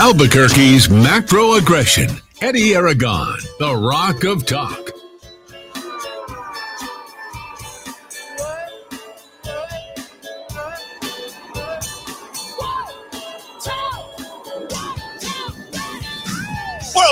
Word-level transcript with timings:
Albuquerque's 0.00 0.88
macro 0.88 1.54
aggression. 1.54 2.08
Eddie 2.40 2.72
Aragon, 2.72 3.36
the 3.58 3.74
Rock 3.74 4.22
of 4.22 4.46
Talk. 4.46 4.92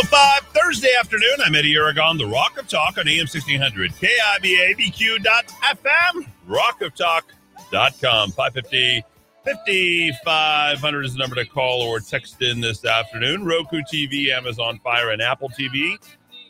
Five 0.09 0.43
Thursday 0.55 0.95
afternoon. 1.01 1.37
I'm 1.45 1.57
Eddie 1.57 1.75
Aragon, 1.75 2.17
the 2.17 2.27
Rock 2.27 2.57
of 2.57 2.69
Talk 2.69 2.99
on 2.99 3.09
AM 3.09 3.27
1600, 3.27 3.93
KIVA 3.97 4.75
ABQ.FM, 4.77 6.27
rockoftalk.com, 6.49 8.31
550 8.31 9.05
5500 9.47 11.05
is 11.05 11.13
the 11.13 11.19
number 11.21 11.37
to 11.37 11.47
call 11.47 11.81
or 11.81 12.01
text 12.01 12.43
in 12.43 12.61
this 12.61 12.85
afternoon. 12.85 13.45
Roku 13.45 13.81
TV, 13.83 14.31
Amazon 14.31 14.81
Fire, 14.83 15.11
and 15.11 15.23
Apple 15.23 15.49
TV. 15.49 15.97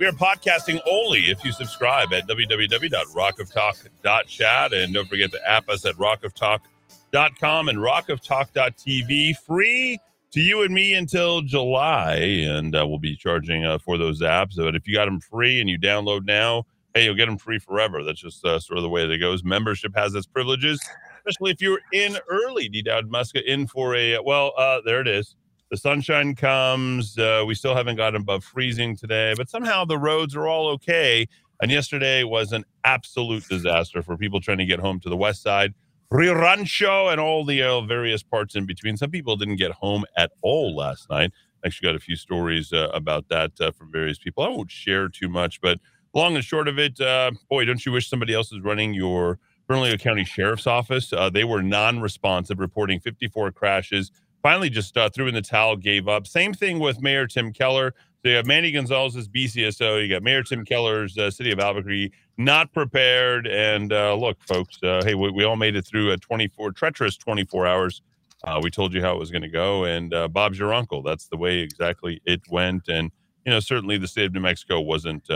We 0.01 0.07
are 0.07 0.13
podcasting 0.13 0.81
only 0.89 1.25
if 1.25 1.45
you 1.45 1.53
subscribe 1.53 2.15
at 2.15 2.27
www.rockoftalk.chat. 2.27 4.73
And 4.73 4.95
don't 4.95 5.11
forget 5.11 5.31
to 5.33 5.47
app 5.47 5.69
us 5.69 5.85
at 5.85 5.95
rockoftalk.com 5.97 7.69
and 7.69 7.79
rockoftalk.tv. 7.79 9.37
Free 9.37 9.99
to 10.33 10.41
you 10.41 10.63
and 10.63 10.73
me 10.73 10.95
until 10.95 11.43
July. 11.43 12.15
And 12.15 12.75
uh, 12.75 12.87
we'll 12.89 12.99
be 12.99 13.15
charging 13.15 13.67
uh, 13.67 13.77
for 13.77 13.99
those 13.99 14.23
apps. 14.23 14.57
But 14.57 14.75
if 14.75 14.89
you 14.89 14.95
got 14.95 15.05
them 15.05 15.21
free 15.21 15.61
and 15.61 15.69
you 15.69 15.79
download 15.79 16.25
now, 16.25 16.65
hey, 16.95 17.05
you'll 17.05 17.15
get 17.15 17.27
them 17.27 17.37
free 17.37 17.59
forever. 17.59 18.03
That's 18.03 18.21
just 18.21 18.43
uh, 18.43 18.59
sort 18.59 18.79
of 18.79 18.83
the 18.83 18.89
way 18.89 19.07
that 19.07 19.13
it 19.13 19.19
goes. 19.19 19.45
Membership 19.45 19.95
has 19.95 20.15
its 20.15 20.27
privileges 20.27 20.81
especially 21.27 21.51
if 21.51 21.61
you're 21.61 21.81
in 21.93 22.17
early. 22.29 22.69
D 22.69 22.83
Dowd 22.83 23.11
Muska 23.11 23.43
in 23.43 23.67
for 23.67 23.95
a 23.95 24.19
well. 24.25 24.53
Uh, 24.57 24.81
there 24.85 25.01
it 25.01 25.09
is. 25.09 25.35
The 25.71 25.77
sunshine 25.77 26.35
comes. 26.37 27.19
Uh, 27.19 27.43
we 27.47 27.55
still 27.55 27.75
haven't 27.75 27.97
gotten 27.97 28.21
above 28.21 28.45
freezing 28.45 28.97
today, 28.97 29.35
but 29.37 29.49
somehow 29.49 29.85
the 29.85 29.99
roads 29.99 30.37
are 30.37 30.47
all 30.47 30.69
okay. 30.69 31.27
And 31.61 31.71
yesterday 31.71 32.23
was 32.23 32.53
an 32.53 32.65
absolute 32.85 33.45
disaster 33.49 34.03
for 34.03 34.17
people 34.17 34.41
trying 34.41 34.59
to 34.59 34.67
get 34.67 34.79
home 34.79 35.01
to 35.01 35.09
the 35.09 35.17
west 35.17 35.43
side, 35.43 35.75
Rio 36.11 36.35
Rancho, 36.35 37.09
and 37.09 37.21
all 37.21 37.45
the 37.45 37.63
uh, 37.63 37.81
various 37.81 38.23
parts 38.23 38.55
in 38.55 38.67
between. 38.67 38.97
Some 38.97 39.11
people 39.11 39.37
didn't 39.37 39.57
get 39.57 39.73
home 39.73 40.05
at 40.17 40.31
all 40.43 40.77
last 40.77 41.11
night. 41.11 41.33
Actually, 41.65 41.89
got 41.89 41.97
a 41.97 42.01
few 42.01 42.15
stories 42.15 42.73
uh, 42.73 42.91
about 42.95 43.29
that 43.29 43.53
uh, 43.61 43.73
from 43.73 43.91
various 43.91 44.19
people. 44.19 44.45
I 44.45 44.49
won't 44.49 44.71
share 44.71 45.09
too 45.09 45.29
much, 45.29 45.61
but 45.61 45.81
long 46.15 46.37
and 46.37 46.45
short 46.45 46.69
of 46.69 46.79
it, 46.79 47.01
uh, 47.01 47.33
boy, 47.51 47.65
don't 47.65 47.85
you 47.85 47.91
wish 47.91 48.09
somebody 48.09 48.35
else 48.35 48.53
was 48.53 48.61
running 48.61 48.95
your 48.95 49.41
Bernalillo 49.67 49.97
County 49.97 50.25
Sheriff's 50.25 50.67
Office. 50.67 51.13
Uh, 51.13 51.29
they 51.29 51.45
were 51.45 51.63
non-responsive, 51.63 52.59
reporting 52.59 53.01
54 53.01 53.53
crashes. 53.53 54.13
Finally, 54.43 54.71
just 54.71 54.97
uh, 54.97 55.09
threw 55.09 55.27
in 55.27 55.35
the 55.35 55.43
towel, 55.43 55.77
gave 55.77 56.07
up. 56.07 56.27
Same 56.27 56.55
thing 56.55 56.79
with 56.79 57.03
Mayor 57.03 57.27
Tim 57.27 57.53
Keller. 57.53 57.95
So 58.23 58.31
you 58.31 58.37
have 58.37 58.47
Manny 58.47 58.71
Gonzales's 58.71 59.29
BCSO. 59.29 60.03
You 60.03 60.09
got 60.09 60.23
Mayor 60.23 60.43
Tim 60.43 60.65
Keller's 60.65 61.19
uh, 61.19 61.31
City 61.31 61.51
of 61.53 61.59
Albuquerque 61.59 62.13
not 62.39 62.73
prepared. 62.73 63.47
And 63.47 63.93
uh, 63.93 64.15
look, 64.15 64.41
folks, 64.43 64.81
uh, 64.83 65.03
hey, 65.05 65.15
we, 65.15 65.31
we, 65.31 65.45
all 65.45 65.57
made 65.57 65.75
it 65.75 65.85
through 65.85 66.13
a 66.13 66.17
24 66.17 66.73
treacherous 66.73 67.17
24 67.17 67.67
hours. 67.67 68.03
Uh, 68.45 68.61
we 68.63 68.71
told 68.71 68.93
you 68.93 69.01
how 69.01 69.15
it 69.15 69.19
was 69.19 69.31
going 69.31 69.43
to 69.43 69.49
go, 69.49 69.85
and 69.85 70.11
Bob's 70.33 70.59
your 70.59 70.73
uncle. 70.73 71.03
That's 71.03 71.27
the 71.27 71.37
way 71.37 71.59
exactly 71.59 72.21
it 72.25 72.43
went. 72.49 72.87
And 72.87 73.11
you 73.45 73.51
know, 73.51 73.61
certainly 73.61 73.97
the 73.99 74.07
state 74.07 74.27
of 74.27 74.35
New 74.35 74.41
Mexico 74.41 74.81
wasn't 74.81 75.27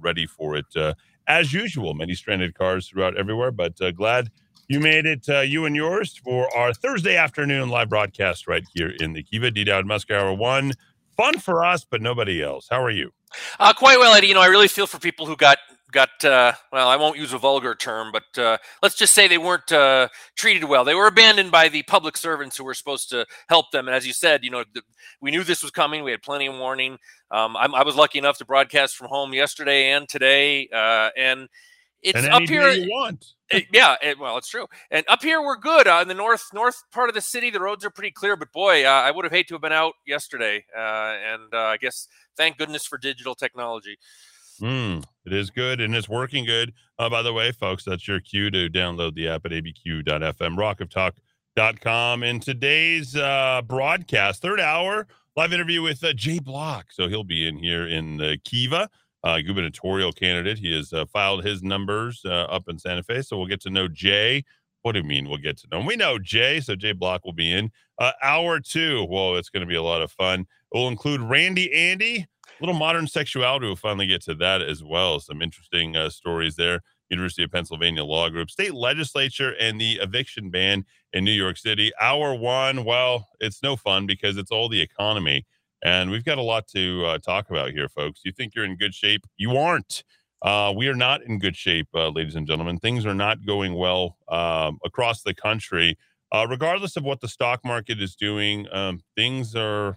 ready 0.00 0.24
for 0.26 0.56
it 0.56 0.96
as 1.28 1.52
usual, 1.52 1.94
many 1.94 2.14
stranded 2.14 2.54
cars 2.54 2.88
throughout 2.88 3.16
everywhere. 3.16 3.52
But 3.52 3.80
uh, 3.80 3.92
glad 3.92 4.30
you 4.66 4.80
made 4.80 5.06
it, 5.06 5.28
uh, 5.28 5.40
you 5.40 5.64
and 5.66 5.76
yours, 5.76 6.20
for 6.24 6.54
our 6.56 6.74
Thursday 6.74 7.16
afternoon 7.16 7.68
live 7.68 7.88
broadcast 7.88 8.48
right 8.48 8.64
here 8.74 8.92
in 9.00 9.12
the 9.12 9.22
Kiva 9.22 9.50
D 9.50 9.64
Dowd 9.64 9.86
Musk 9.86 10.10
Hour 10.10 10.34
One. 10.34 10.72
Fun 11.16 11.38
for 11.38 11.64
us, 11.64 11.84
but 11.88 12.02
nobody 12.02 12.42
else. 12.42 12.68
How 12.70 12.82
are 12.82 12.90
you? 12.90 13.12
Uh, 13.60 13.72
quite 13.72 13.98
well, 13.98 14.14
Eddie. 14.14 14.28
You 14.28 14.34
know, 14.34 14.40
I 14.40 14.46
really 14.46 14.68
feel 14.68 14.86
for 14.86 14.98
people 14.98 15.26
who 15.26 15.36
got 15.36 15.58
got 15.92 16.22
uh, 16.24 16.52
well 16.72 16.88
i 16.88 16.96
won't 16.96 17.16
use 17.16 17.32
a 17.32 17.38
vulgar 17.38 17.74
term 17.74 18.12
but 18.12 18.42
uh, 18.42 18.58
let's 18.82 18.94
just 18.94 19.14
say 19.14 19.26
they 19.26 19.38
weren't 19.38 19.72
uh, 19.72 20.08
treated 20.36 20.64
well. 20.64 20.84
They 20.84 20.94
were 20.94 21.06
abandoned 21.06 21.50
by 21.50 21.68
the 21.68 21.82
public 21.84 22.16
servants 22.16 22.56
who 22.56 22.64
were 22.64 22.74
supposed 22.74 23.10
to 23.10 23.26
help 23.48 23.70
them. 23.70 23.88
And 23.88 23.94
as 23.94 24.06
you 24.06 24.12
said 24.12 24.44
you 24.44 24.50
know 24.50 24.64
the, 24.74 24.82
we 25.20 25.30
knew 25.30 25.44
this 25.44 25.62
was 25.62 25.70
coming. 25.70 26.04
We 26.04 26.10
had 26.10 26.22
plenty 26.22 26.46
of 26.46 26.54
warning. 26.54 26.98
Um, 27.30 27.56
i 27.56 27.82
was 27.82 27.96
lucky 27.96 28.18
enough 28.18 28.38
to 28.38 28.44
broadcast 28.44 28.96
from 28.96 29.08
home 29.08 29.32
yesterday 29.32 29.92
and 29.92 30.08
today 30.08 30.68
uh, 30.72 31.10
and 31.16 31.48
it's 32.02 32.16
and 32.16 32.32
up 32.32 32.42
here 32.42 32.68
you 32.70 32.88
want. 32.90 33.24
it, 33.50 33.66
yeah 33.72 33.96
it, 34.02 34.18
well 34.18 34.38
it's 34.38 34.48
true. 34.48 34.66
And 34.90 35.04
up 35.08 35.22
here 35.22 35.42
we're 35.42 35.56
good. 35.56 35.88
Uh, 35.88 35.98
in 36.02 36.08
the 36.08 36.14
north 36.14 36.44
north 36.52 36.82
part 36.92 37.08
of 37.08 37.14
the 37.14 37.20
city 37.20 37.50
the 37.50 37.60
roads 37.60 37.84
are 37.84 37.90
pretty 37.90 38.12
clear 38.12 38.36
but 38.36 38.52
boy 38.52 38.84
uh, 38.84 38.88
i 38.90 39.10
would 39.10 39.24
have 39.24 39.32
hated 39.32 39.48
to 39.48 39.54
have 39.54 39.62
been 39.62 39.72
out 39.72 39.94
yesterday 40.06 40.64
and 40.76 41.54
i 41.54 41.76
guess 41.76 42.08
thank 42.36 42.56
goodness 42.58 42.86
for 42.86 42.98
digital 42.98 43.34
technology 43.34 43.98
Mm, 44.60 45.04
it 45.24 45.32
is 45.32 45.50
good 45.50 45.80
and 45.80 45.94
it's 45.94 46.08
working 46.08 46.44
good. 46.44 46.72
Uh, 46.98 47.08
by 47.08 47.22
the 47.22 47.32
way, 47.32 47.52
folks, 47.52 47.84
that's 47.84 48.08
your 48.08 48.20
cue 48.20 48.50
to 48.50 48.68
download 48.68 49.14
the 49.14 49.28
app 49.28 49.46
at 49.46 49.52
abq.fm, 49.52 50.56
rockoftalk.com. 50.56 52.22
In 52.22 52.40
today's 52.40 53.14
uh, 53.14 53.62
broadcast, 53.64 54.42
third 54.42 54.60
hour, 54.60 55.06
live 55.36 55.52
interview 55.52 55.82
with 55.82 56.02
uh, 56.02 56.12
Jay 56.12 56.40
Block. 56.40 56.86
So 56.90 57.08
he'll 57.08 57.24
be 57.24 57.46
in 57.46 57.56
here 57.56 57.86
in 57.86 58.16
the 58.16 58.38
Kiva, 58.44 58.88
uh, 59.22 59.40
gubernatorial 59.40 60.12
candidate. 60.12 60.58
He 60.58 60.74
has 60.76 60.92
uh, 60.92 61.06
filed 61.06 61.44
his 61.44 61.62
numbers 61.62 62.22
uh, 62.24 62.30
up 62.30 62.68
in 62.68 62.78
Santa 62.78 63.02
Fe. 63.02 63.22
So 63.22 63.38
we'll 63.38 63.46
get 63.46 63.60
to 63.62 63.70
know 63.70 63.86
Jay. 63.86 64.44
What 64.82 64.92
do 64.92 64.98
you 64.98 65.04
mean 65.04 65.28
we'll 65.28 65.38
get 65.38 65.58
to 65.58 65.68
know 65.70 65.80
him? 65.80 65.86
We 65.86 65.96
know 65.96 66.18
Jay, 66.18 66.60
so 66.60 66.74
Jay 66.74 66.92
Block 66.92 67.24
will 67.24 67.32
be 67.32 67.52
in. 67.52 67.70
hour 68.22 68.60
two, 68.60 69.04
whoa, 69.04 69.34
it's 69.34 69.50
going 69.50 69.60
to 69.60 69.66
be 69.66 69.74
a 69.74 69.82
lot 69.82 70.02
of 70.02 70.10
fun. 70.12 70.40
It 70.40 70.78
will 70.78 70.88
include 70.88 71.20
Randy 71.20 71.72
Andy 71.72 72.26
little 72.60 72.74
modern 72.74 73.06
sexuality. 73.06 73.66
We'll 73.66 73.76
finally 73.76 74.06
get 74.06 74.22
to 74.24 74.34
that 74.36 74.62
as 74.62 74.82
well. 74.82 75.20
Some 75.20 75.42
interesting 75.42 75.96
uh, 75.96 76.10
stories 76.10 76.56
there. 76.56 76.80
University 77.10 77.42
of 77.42 77.50
Pennsylvania 77.50 78.04
Law 78.04 78.28
Group, 78.28 78.50
state 78.50 78.74
legislature, 78.74 79.54
and 79.58 79.80
the 79.80 79.92
eviction 79.94 80.50
ban 80.50 80.84
in 81.12 81.24
New 81.24 81.32
York 81.32 81.56
City. 81.56 81.90
Hour 82.00 82.34
one, 82.34 82.84
well, 82.84 83.28
it's 83.40 83.62
no 83.62 83.76
fun 83.76 84.06
because 84.06 84.36
it's 84.36 84.50
all 84.50 84.68
the 84.68 84.80
economy. 84.80 85.46
And 85.82 86.10
we've 86.10 86.24
got 86.24 86.38
a 86.38 86.42
lot 86.42 86.66
to 86.68 87.04
uh, 87.06 87.18
talk 87.18 87.50
about 87.50 87.70
here, 87.70 87.88
folks. 87.88 88.20
You 88.24 88.32
think 88.32 88.54
you're 88.54 88.64
in 88.64 88.76
good 88.76 88.94
shape? 88.94 89.26
You 89.36 89.56
aren't. 89.56 90.04
Uh, 90.42 90.72
we 90.76 90.88
are 90.88 90.94
not 90.94 91.22
in 91.22 91.38
good 91.38 91.56
shape, 91.56 91.88
uh, 91.94 92.08
ladies 92.10 92.36
and 92.36 92.46
gentlemen. 92.46 92.78
Things 92.78 93.06
are 93.06 93.14
not 93.14 93.46
going 93.46 93.74
well 93.74 94.18
um, 94.28 94.78
across 94.84 95.22
the 95.22 95.34
country. 95.34 95.96
Uh, 96.30 96.46
regardless 96.48 96.96
of 96.96 97.04
what 97.04 97.20
the 97.20 97.28
stock 97.28 97.64
market 97.64 98.02
is 98.02 98.14
doing, 98.14 98.66
um, 98.70 99.00
things 99.16 99.56
are 99.56 99.96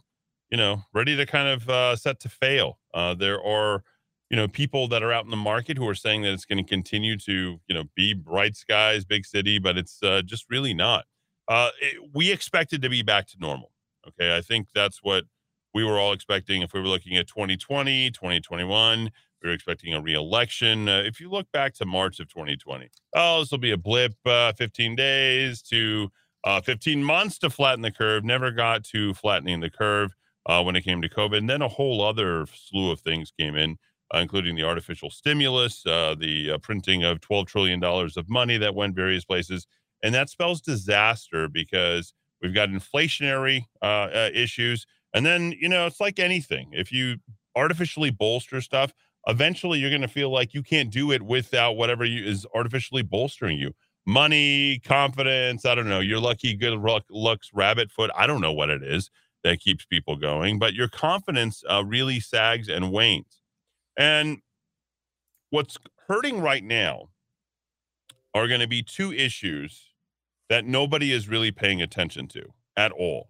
you 0.51 0.57
know, 0.57 0.83
ready 0.93 1.15
to 1.15 1.25
kind 1.25 1.47
of 1.47 1.69
uh, 1.69 1.95
set 1.95 2.19
to 2.19 2.29
fail. 2.29 2.77
Uh, 2.93 3.13
there 3.13 3.41
are, 3.41 3.83
you 4.29 4.35
know, 4.35 4.47
people 4.47 4.87
that 4.89 5.01
are 5.01 5.13
out 5.13 5.23
in 5.23 5.31
the 5.31 5.37
market 5.37 5.77
who 5.77 5.87
are 5.87 5.95
saying 5.95 6.21
that 6.23 6.33
it's 6.33 6.45
going 6.45 6.63
to 6.63 6.69
continue 6.69 7.17
to, 7.17 7.59
you 7.67 7.73
know, 7.73 7.85
be 7.95 8.13
bright 8.13 8.55
skies, 8.55 9.05
big 9.05 9.25
city, 9.25 9.59
but 9.59 9.77
it's 9.77 10.03
uh, 10.03 10.21
just 10.23 10.45
really 10.49 10.73
not. 10.73 11.05
Uh, 11.47 11.69
it, 11.81 11.97
we 12.13 12.31
expected 12.31 12.81
to 12.81 12.89
be 12.89 13.01
back 13.01 13.27
to 13.27 13.37
normal. 13.39 13.71
Okay. 14.07 14.35
I 14.35 14.41
think 14.41 14.67
that's 14.75 14.99
what 15.01 15.23
we 15.73 15.83
were 15.85 15.97
all 15.97 16.11
expecting. 16.11 16.61
If 16.61 16.73
we 16.73 16.81
were 16.81 16.87
looking 16.87 17.17
at 17.17 17.27
2020, 17.27 18.11
2021, 18.11 19.09
we 19.41 19.49
were 19.49 19.53
expecting 19.53 19.93
a 19.93 20.01
reelection. 20.01 20.89
Uh, 20.89 21.01
if 21.05 21.19
you 21.19 21.29
look 21.29 21.49
back 21.51 21.73
to 21.75 21.85
March 21.85 22.19
of 22.19 22.27
2020, 22.27 22.89
oh, 23.15 23.39
this 23.39 23.51
will 23.51 23.57
be 23.57 23.71
a 23.71 23.77
blip, 23.77 24.13
uh, 24.25 24.51
15 24.53 24.95
days 24.95 25.61
to 25.63 26.11
uh, 26.43 26.59
15 26.59 27.03
months 27.03 27.37
to 27.39 27.49
flatten 27.49 27.81
the 27.81 27.91
curve. 27.91 28.25
Never 28.25 28.51
got 28.51 28.83
to 28.85 29.13
flattening 29.13 29.61
the 29.61 29.69
curve 29.69 30.13
uh, 30.45 30.63
when 30.63 30.75
it 30.75 30.81
came 30.81 31.01
to 31.01 31.09
COVID. 31.09 31.37
And 31.37 31.49
then 31.49 31.61
a 31.61 31.67
whole 31.67 32.01
other 32.01 32.45
slew 32.53 32.91
of 32.91 32.99
things 33.01 33.31
came 33.37 33.55
in, 33.55 33.77
uh, 34.13 34.19
including 34.19 34.55
the 34.55 34.63
artificial 34.63 35.09
stimulus, 35.09 35.85
uh, 35.85 36.15
the 36.17 36.51
uh, 36.51 36.57
printing 36.59 37.03
of 37.03 37.21
$12 37.21 37.47
trillion 37.47 37.83
of 37.83 38.29
money 38.29 38.57
that 38.57 38.75
went 38.75 38.95
various 38.95 39.25
places. 39.25 39.67
And 40.03 40.13
that 40.15 40.29
spells 40.29 40.61
disaster 40.61 41.47
because 41.47 42.13
we've 42.41 42.53
got 42.53 42.69
inflationary 42.69 43.65
uh, 43.81 44.09
uh, 44.13 44.29
issues. 44.33 44.85
And 45.13 45.25
then, 45.25 45.53
you 45.59 45.69
know, 45.69 45.85
it's 45.85 45.99
like 45.99 46.19
anything. 46.19 46.69
If 46.71 46.91
you 46.91 47.17
artificially 47.55 48.09
bolster 48.09 48.61
stuff, 48.61 48.93
eventually 49.27 49.77
you're 49.77 49.89
going 49.89 50.01
to 50.01 50.07
feel 50.07 50.31
like 50.31 50.53
you 50.53 50.63
can't 50.63 50.89
do 50.89 51.11
it 51.11 51.21
without 51.21 51.73
whatever 51.73 52.03
you, 52.05 52.23
is 52.25 52.47
artificially 52.55 53.03
bolstering 53.03 53.57
you 53.57 53.73
money, 54.07 54.79
confidence. 54.79 55.63
I 55.63 55.75
don't 55.75 55.87
know. 55.87 55.99
Your 55.99 56.19
lucky 56.19 56.55
good 56.55 56.73
luck, 56.79 57.03
looks 57.11 57.51
rabbit 57.53 57.91
foot. 57.91 58.09
I 58.17 58.25
don't 58.25 58.41
know 58.41 58.53
what 58.53 58.71
it 58.71 58.81
is 58.81 59.11
that 59.43 59.59
keeps 59.59 59.85
people 59.85 60.15
going, 60.15 60.59
but 60.59 60.73
your 60.73 60.87
confidence 60.87 61.63
uh, 61.69 61.83
really 61.85 62.19
sags 62.19 62.69
and 62.69 62.91
wanes. 62.91 63.41
And 63.97 64.41
what's 65.49 65.77
hurting 66.07 66.41
right 66.41 66.63
now 66.63 67.09
are 68.33 68.47
going 68.47 68.61
to 68.61 68.67
be 68.67 68.83
two 68.83 69.11
issues 69.11 69.93
that 70.49 70.65
nobody 70.65 71.11
is 71.11 71.27
really 71.27 71.51
paying 71.51 71.81
attention 71.81 72.27
to 72.27 72.53
at 72.77 72.91
all. 72.91 73.29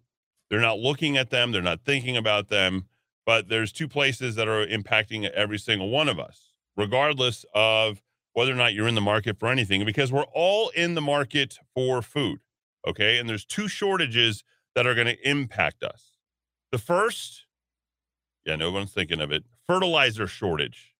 They're 0.50 0.60
not 0.60 0.80
looking 0.80 1.18
at 1.18 1.30
them, 1.30 1.52
they're 1.52 1.62
not 1.62 1.86
thinking 1.86 2.18
about 2.18 2.50
them, 2.50 2.88
but 3.26 3.48
there's 3.48 3.72
two 3.72 3.88
places 3.88 4.36
that 4.36 4.48
are 4.48 4.66
impacting 4.66 5.30
every 5.30 5.58
single 5.58 5.90
one 5.90 6.10
of 6.10 6.20
us, 6.20 6.52
regardless 6.76 7.46
of 7.54 8.02
whether 8.34 8.52
or 8.52 8.56
not 8.56 8.74
you're 8.74 8.88
in 8.88 8.96
the 8.96 9.02
market 9.02 9.38
for 9.40 9.50
anything, 9.50 9.86
because 9.86 10.12
we're 10.12 10.26
all 10.34 10.70
in 10.70 10.96
the 10.96 11.02
market 11.02 11.58
for 11.74 12.02
food. 12.02 12.40
Okay. 12.88 13.18
And 13.18 13.30
there's 13.30 13.46
two 13.46 13.68
shortages 13.68 14.44
that 14.76 14.88
are 14.88 14.96
going 14.96 15.08
to 15.08 15.30
impact 15.30 15.84
us. 15.84 16.18
The 16.72 16.78
first, 16.78 17.46
yeah, 18.46 18.56
no 18.56 18.72
one's 18.72 18.92
thinking 18.92 19.22
of 19.22 19.32
it 19.32 19.44
fertilizer 19.68 20.28
shortage. 20.28 20.94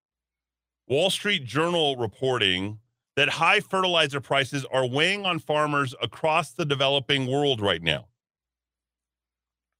Wall 0.88 1.10
Street 1.10 1.44
Journal 1.44 1.96
reporting 1.96 2.78
that 3.16 3.28
high 3.28 3.60
fertilizer 3.60 4.20
prices 4.20 4.64
are 4.72 4.86
weighing 4.86 5.26
on 5.26 5.38
farmers 5.38 5.94
across 6.02 6.52
the 6.52 6.64
developing 6.64 7.26
world 7.26 7.60
right 7.60 7.82
now. 7.82 8.06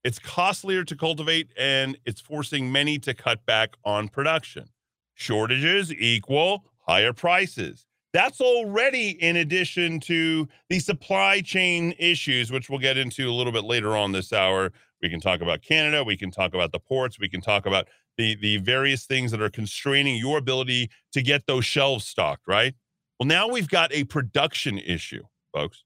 It's 0.04 0.18
costlier 0.18 0.84
to 0.84 0.96
cultivate 0.96 1.52
and 1.56 1.96
it's 2.04 2.20
forcing 2.20 2.72
many 2.72 2.98
to 3.00 3.14
cut 3.14 3.46
back 3.46 3.74
on 3.84 4.08
production. 4.08 4.66
Shortages 5.14 5.92
equal 5.92 6.64
higher 6.86 7.12
prices. 7.12 7.86
That's 8.12 8.40
already 8.40 9.10
in 9.10 9.36
addition 9.36 9.98
to 10.00 10.46
the 10.68 10.78
supply 10.78 11.40
chain 11.40 11.94
issues, 11.98 12.52
which 12.52 12.68
we'll 12.68 12.78
get 12.78 12.98
into 12.98 13.28
a 13.28 13.32
little 13.32 13.52
bit 13.52 13.64
later 13.64 13.96
on 13.96 14.12
this 14.12 14.32
hour. 14.32 14.70
We 15.00 15.08
can 15.08 15.20
talk 15.20 15.40
about 15.40 15.62
Canada. 15.62 16.04
We 16.04 16.16
can 16.16 16.30
talk 16.30 16.54
about 16.54 16.72
the 16.72 16.78
ports. 16.78 17.18
We 17.18 17.28
can 17.28 17.40
talk 17.40 17.64
about 17.64 17.88
the, 18.18 18.36
the 18.36 18.58
various 18.58 19.06
things 19.06 19.30
that 19.30 19.40
are 19.40 19.50
constraining 19.50 20.16
your 20.16 20.38
ability 20.38 20.90
to 21.12 21.22
get 21.22 21.46
those 21.46 21.64
shelves 21.64 22.06
stocked, 22.06 22.46
right? 22.46 22.74
Well, 23.18 23.26
now 23.26 23.48
we've 23.48 23.68
got 23.68 23.92
a 23.92 24.04
production 24.04 24.78
issue, 24.78 25.22
folks. 25.54 25.84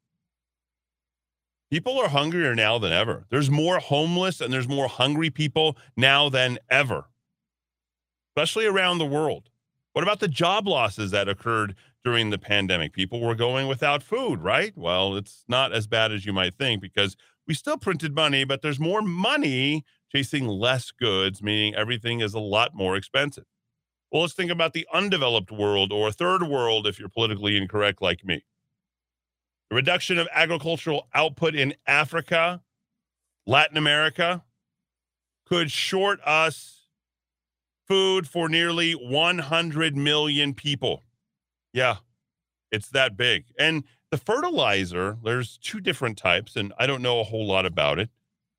People 1.70 1.98
are 1.98 2.08
hungrier 2.08 2.54
now 2.54 2.78
than 2.78 2.92
ever. 2.92 3.26
There's 3.30 3.50
more 3.50 3.78
homeless 3.78 4.40
and 4.40 4.52
there's 4.52 4.68
more 4.68 4.88
hungry 4.88 5.30
people 5.30 5.76
now 5.96 6.28
than 6.28 6.58
ever, 6.70 7.06
especially 8.30 8.66
around 8.66 8.98
the 8.98 9.06
world. 9.06 9.50
What 9.92 10.02
about 10.02 10.20
the 10.20 10.28
job 10.28 10.68
losses 10.68 11.10
that 11.12 11.28
occurred 11.28 11.74
during 12.06 12.30
the 12.30 12.38
pandemic? 12.38 12.92
People 12.92 13.20
were 13.20 13.34
going 13.34 13.66
without 13.66 14.00
food, 14.00 14.40
right? 14.40 14.72
Well, 14.76 15.16
it's 15.16 15.42
not 15.48 15.72
as 15.72 15.88
bad 15.88 16.12
as 16.12 16.24
you 16.24 16.32
might 16.32 16.56
think 16.56 16.80
because 16.80 17.16
we 17.48 17.52
still 17.52 17.76
printed 17.76 18.14
money, 18.14 18.44
but 18.44 18.62
there's 18.62 18.78
more 18.78 19.02
money 19.02 19.84
chasing 20.12 20.46
less 20.46 20.92
goods, 20.92 21.42
meaning 21.42 21.74
everything 21.74 22.20
is 22.20 22.32
a 22.32 22.38
lot 22.38 22.76
more 22.76 22.94
expensive. 22.94 23.42
Well, 24.12 24.22
let's 24.22 24.34
think 24.34 24.52
about 24.52 24.72
the 24.72 24.86
undeveloped 24.94 25.50
world 25.50 25.90
or 25.90 26.12
third 26.12 26.44
world 26.44 26.86
if 26.86 27.00
you're 27.00 27.08
politically 27.08 27.56
incorrect 27.56 28.00
like 28.00 28.24
me. 28.24 28.44
The 29.68 29.74
reduction 29.74 30.16
of 30.16 30.28
agricultural 30.32 31.08
output 31.12 31.56
in 31.56 31.74
Africa, 31.88 32.62
Latin 33.48 33.76
America 33.76 34.44
could 35.44 35.72
short 35.72 36.20
us 36.24 36.86
food 37.88 38.28
for 38.28 38.48
nearly 38.48 38.92
100 38.92 39.96
million 39.96 40.54
people. 40.54 41.02
Yeah, 41.76 41.96
it's 42.72 42.88
that 42.88 43.18
big. 43.18 43.44
And 43.58 43.84
the 44.10 44.16
fertilizer, 44.16 45.18
there's 45.22 45.58
two 45.58 45.78
different 45.78 46.16
types, 46.16 46.56
and 46.56 46.72
I 46.78 46.86
don't 46.86 47.02
know 47.02 47.20
a 47.20 47.24
whole 47.24 47.46
lot 47.46 47.66
about 47.66 47.98
it. 47.98 48.08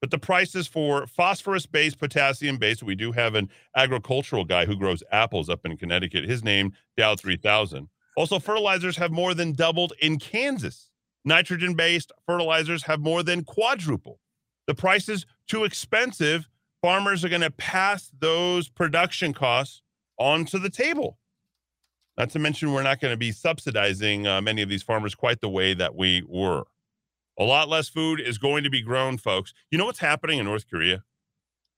But 0.01 0.11
the 0.11 0.19
prices 0.19 0.67
for 0.67 1.07
phosphorus 1.07 1.65
based, 1.65 1.97
potassium 1.97 2.57
based, 2.57 2.83
we 2.83 2.93
do 2.93 3.11
have 3.13 3.33
an 3.33 3.49
agricultural 3.75 4.45
guy 4.45 4.67
who 4.67 4.75
grows 4.75 5.01
apples 5.11 5.49
up 5.49 5.65
in 5.65 5.77
Connecticut. 5.77 6.25
His 6.29 6.43
name, 6.43 6.73
Dow 6.95 7.15
3000. 7.15 7.89
Also, 8.15 8.37
fertilizers 8.37 8.97
have 8.97 9.09
more 9.09 9.33
than 9.33 9.53
doubled 9.53 9.93
in 9.99 10.19
Kansas. 10.19 10.91
Nitrogen 11.25 11.73
based 11.73 12.11
fertilizers 12.27 12.83
have 12.83 12.99
more 12.99 13.23
than 13.23 13.43
quadrupled. 13.43 14.19
The 14.67 14.75
price 14.75 15.09
is 15.09 15.25
too 15.47 15.63
expensive. 15.63 16.47
Farmers 16.83 17.25
are 17.25 17.29
going 17.29 17.41
to 17.41 17.49
pass 17.49 18.11
those 18.19 18.69
production 18.69 19.33
costs 19.33 19.81
onto 20.19 20.59
the 20.59 20.69
table. 20.69 21.17
Not 22.17 22.31
to 22.31 22.39
mention, 22.39 22.73
we're 22.73 22.83
not 22.83 22.99
going 22.99 23.13
to 23.13 23.17
be 23.17 23.31
subsidizing 23.31 24.25
uh, 24.25 24.41
many 24.41 24.61
of 24.61 24.69
these 24.69 24.81
farmers 24.81 25.13
quite 25.13 25.39
the 25.39 25.49
way 25.49 25.73
that 25.75 25.95
we 25.95 26.23
were. 26.27 26.63
A 27.39 27.43
lot 27.43 27.69
less 27.69 27.87
food 27.87 28.19
is 28.19 28.39
going 28.39 28.63
to 28.63 28.69
be 28.71 28.81
grown, 28.81 29.17
folks. 29.17 29.53
You 29.69 29.77
know 29.77 29.85
what's 29.85 29.99
happening 29.99 30.39
in 30.39 30.45
North 30.45 30.67
Korea? 30.69 31.03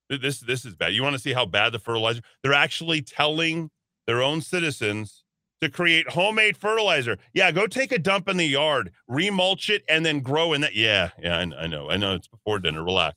This 0.08 0.40
this 0.40 0.64
is 0.64 0.74
bad. 0.74 0.92
You 0.92 1.02
want 1.02 1.14
to 1.14 1.20
see 1.20 1.34
how 1.34 1.46
bad 1.46 1.72
the 1.72 1.78
fertilizer? 1.78 2.22
They're 2.42 2.54
actually 2.54 3.02
telling 3.02 3.70
their 4.06 4.22
own 4.22 4.40
citizens 4.40 5.22
to 5.60 5.68
create 5.68 6.08
homemade 6.10 6.56
fertilizer. 6.56 7.18
Yeah, 7.32 7.52
go 7.52 7.66
take 7.68 7.92
a 7.92 7.98
dump 7.98 8.28
in 8.28 8.36
the 8.36 8.46
yard, 8.46 8.90
remulch 9.08 9.68
it, 9.68 9.84
and 9.88 10.04
then 10.04 10.20
grow 10.20 10.52
in 10.52 10.62
that. 10.62 10.74
Yeah, 10.74 11.10
yeah, 11.22 11.36
I, 11.36 11.42
I 11.62 11.66
know, 11.68 11.90
I 11.90 11.96
know. 11.96 12.14
It's 12.14 12.26
before 12.26 12.58
dinner. 12.58 12.82
Relax. 12.82 13.16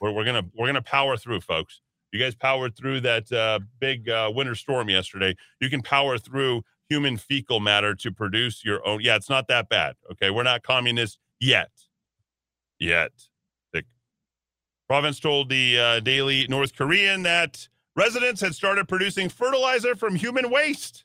We're 0.00 0.12
we're 0.12 0.24
gonna 0.24 0.44
we're 0.54 0.66
gonna 0.66 0.82
power 0.82 1.16
through, 1.16 1.40
folks. 1.40 1.80
You 2.14 2.20
guys 2.20 2.36
powered 2.36 2.76
through 2.76 3.00
that 3.00 3.32
uh, 3.32 3.58
big 3.80 4.08
uh, 4.08 4.30
winter 4.32 4.54
storm 4.54 4.88
yesterday. 4.88 5.34
You 5.60 5.68
can 5.68 5.82
power 5.82 6.16
through 6.16 6.62
human 6.88 7.16
fecal 7.16 7.58
matter 7.58 7.92
to 7.96 8.12
produce 8.12 8.64
your 8.64 8.86
own. 8.86 9.00
Yeah, 9.02 9.16
it's 9.16 9.28
not 9.28 9.48
that 9.48 9.68
bad. 9.68 9.96
Okay, 10.12 10.30
we're 10.30 10.44
not 10.44 10.62
communists 10.62 11.18
yet. 11.40 11.72
Yet. 12.78 13.10
The 13.72 13.82
province 14.86 15.18
told 15.18 15.48
the 15.48 15.76
uh, 15.76 16.00
Daily 16.00 16.46
North 16.46 16.76
Korean 16.76 17.24
that 17.24 17.66
residents 17.96 18.40
had 18.40 18.54
started 18.54 18.86
producing 18.86 19.28
fertilizer 19.28 19.96
from 19.96 20.14
human 20.14 20.50
waste. 20.50 21.04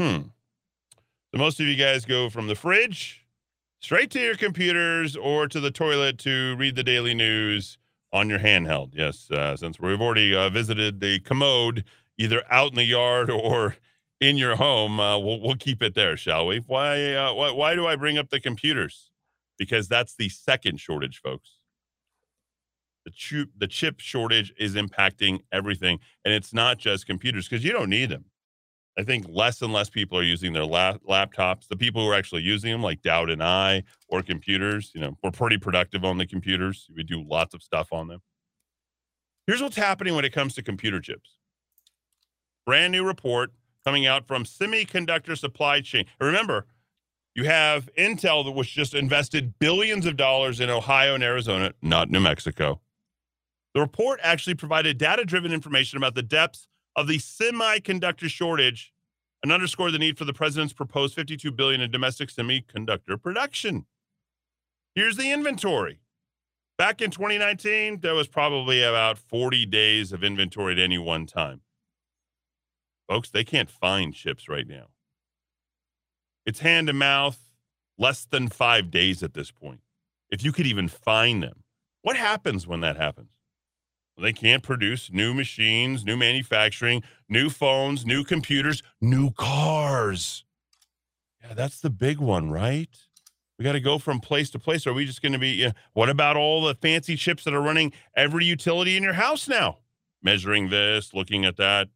Hmm. 0.00 0.22
So 1.32 1.38
most 1.38 1.60
of 1.60 1.66
you 1.66 1.76
guys 1.76 2.04
go 2.04 2.28
from 2.28 2.48
the 2.48 2.56
fridge 2.56 3.23
straight 3.84 4.10
to 4.10 4.18
your 4.18 4.34
computers 4.34 5.14
or 5.14 5.46
to 5.46 5.60
the 5.60 5.70
toilet 5.70 6.16
to 6.16 6.56
read 6.56 6.74
the 6.74 6.82
daily 6.82 7.12
news 7.12 7.76
on 8.14 8.30
your 8.30 8.38
handheld. 8.38 8.88
Yes, 8.94 9.30
uh, 9.30 9.54
since 9.58 9.78
we've 9.78 10.00
already 10.00 10.34
uh, 10.34 10.48
visited 10.48 11.00
the 11.00 11.20
commode 11.20 11.84
either 12.16 12.42
out 12.50 12.70
in 12.70 12.76
the 12.76 12.84
yard 12.84 13.28
or 13.30 13.76
in 14.22 14.38
your 14.38 14.56
home, 14.56 14.98
uh, 14.98 15.18
we'll, 15.18 15.38
we'll 15.38 15.56
keep 15.56 15.82
it 15.82 15.94
there, 15.94 16.16
shall 16.16 16.46
we? 16.46 16.60
Why, 16.60 17.12
uh, 17.12 17.34
why, 17.34 17.50
why 17.50 17.74
do 17.74 17.86
I 17.86 17.94
bring 17.94 18.16
up 18.16 18.30
the 18.30 18.40
computers? 18.40 19.10
Because 19.58 19.86
that's 19.86 20.14
the 20.16 20.30
second 20.30 20.80
shortage, 20.80 21.20
folks. 21.22 21.58
The 23.04 23.10
chip, 23.10 23.50
the 23.54 23.68
chip 23.68 24.00
shortage 24.00 24.54
is 24.58 24.76
impacting 24.76 25.40
everything, 25.52 25.98
and 26.24 26.32
it's 26.32 26.54
not 26.54 26.78
just 26.78 27.06
computers 27.06 27.46
because 27.46 27.62
you 27.62 27.72
don't 27.72 27.90
need 27.90 28.08
them. 28.08 28.24
I 28.96 29.02
think 29.02 29.26
less 29.28 29.60
and 29.60 29.72
less 29.72 29.90
people 29.90 30.18
are 30.18 30.22
using 30.22 30.52
their 30.52 30.64
la- 30.64 30.98
laptops. 31.08 31.66
The 31.66 31.76
people 31.76 32.02
who 32.02 32.10
are 32.10 32.14
actually 32.14 32.42
using 32.42 32.70
them, 32.70 32.82
like 32.82 33.02
Dowd 33.02 33.28
and 33.28 33.42
I, 33.42 33.82
or 34.08 34.22
computers, 34.22 34.92
you 34.94 35.00
know, 35.00 35.18
we're 35.22 35.32
pretty 35.32 35.58
productive 35.58 36.04
on 36.04 36.18
the 36.18 36.26
computers. 36.26 36.88
We 36.94 37.02
do 37.02 37.22
lots 37.22 37.54
of 37.54 37.62
stuff 37.62 37.92
on 37.92 38.06
them. 38.06 38.20
Here's 39.46 39.60
what's 39.60 39.76
happening 39.76 40.14
when 40.14 40.24
it 40.24 40.32
comes 40.32 40.54
to 40.54 40.62
computer 40.62 41.00
chips. 41.00 41.38
Brand 42.64 42.92
new 42.92 43.04
report 43.04 43.52
coming 43.84 44.06
out 44.06 44.26
from 44.26 44.44
semiconductor 44.44 45.36
supply 45.36 45.80
chain. 45.80 46.06
Remember, 46.20 46.66
you 47.34 47.44
have 47.44 47.90
Intel 47.98 48.44
that 48.44 48.52
was 48.52 48.68
just 48.68 48.94
invested 48.94 49.58
billions 49.58 50.06
of 50.06 50.16
dollars 50.16 50.60
in 50.60 50.70
Ohio 50.70 51.14
and 51.14 51.24
Arizona, 51.24 51.72
not 51.82 52.08
New 52.08 52.20
Mexico. 52.20 52.80
The 53.74 53.80
report 53.80 54.20
actually 54.22 54.54
provided 54.54 54.98
data 54.98 55.24
driven 55.24 55.52
information 55.52 55.96
about 55.96 56.14
the 56.14 56.22
depths 56.22 56.68
of 56.96 57.08
the 57.08 57.18
semiconductor 57.18 58.28
shortage 58.28 58.93
and 59.44 59.52
underscored 59.52 59.92
the 59.92 59.98
need 59.98 60.16
for 60.16 60.24
the 60.24 60.32
president's 60.32 60.72
proposed 60.72 61.14
52 61.14 61.52
billion 61.52 61.82
in 61.82 61.90
domestic 61.90 62.30
semiconductor 62.30 63.20
production. 63.22 63.84
Here's 64.94 65.18
the 65.18 65.30
inventory. 65.30 66.00
Back 66.78 67.02
in 67.02 67.10
2019, 67.10 68.00
there 68.00 68.14
was 68.14 68.26
probably 68.26 68.82
about 68.82 69.18
40 69.18 69.66
days 69.66 70.12
of 70.12 70.24
inventory 70.24 70.72
at 70.72 70.78
any 70.78 70.96
one 70.96 71.26
time. 71.26 71.60
Folks, 73.06 73.28
they 73.28 73.44
can't 73.44 73.70
find 73.70 74.14
chips 74.14 74.48
right 74.48 74.66
now. 74.66 74.86
It's 76.46 76.60
hand 76.60 76.86
to 76.86 76.94
mouth, 76.94 77.38
less 77.98 78.24
than 78.24 78.48
five 78.48 78.90
days 78.90 79.22
at 79.22 79.34
this 79.34 79.50
point. 79.50 79.80
If 80.30 80.42
you 80.42 80.52
could 80.52 80.66
even 80.66 80.88
find 80.88 81.42
them, 81.42 81.64
what 82.00 82.16
happens 82.16 82.66
when 82.66 82.80
that 82.80 82.96
happens? 82.96 83.33
They 84.16 84.32
can't 84.32 84.62
produce 84.62 85.10
new 85.10 85.34
machines, 85.34 86.04
new 86.04 86.16
manufacturing, 86.16 87.02
new 87.28 87.50
phones, 87.50 88.06
new 88.06 88.22
computers, 88.22 88.82
new 89.00 89.32
cars. 89.32 90.44
Yeah, 91.42 91.54
that's 91.54 91.80
the 91.80 91.90
big 91.90 92.18
one, 92.18 92.50
right? 92.50 92.88
We 93.58 93.64
got 93.64 93.72
to 93.72 93.80
go 93.80 93.98
from 93.98 94.20
place 94.20 94.50
to 94.50 94.58
place. 94.58 94.86
Are 94.86 94.92
we 94.92 95.04
just 95.04 95.20
going 95.20 95.32
to 95.32 95.38
be, 95.38 95.50
you 95.50 95.72
what 95.92 96.08
about 96.08 96.36
all 96.36 96.62
the 96.62 96.74
fancy 96.74 97.16
chips 97.16 97.44
that 97.44 97.54
are 97.54 97.60
running 97.60 97.92
every 98.16 98.44
utility 98.44 98.96
in 98.96 99.02
your 99.02 99.12
house 99.12 99.48
now? 99.48 99.78
Measuring 100.22 100.70
this, 100.70 101.12
looking 101.12 101.44
at 101.44 101.56
that. 101.56 101.88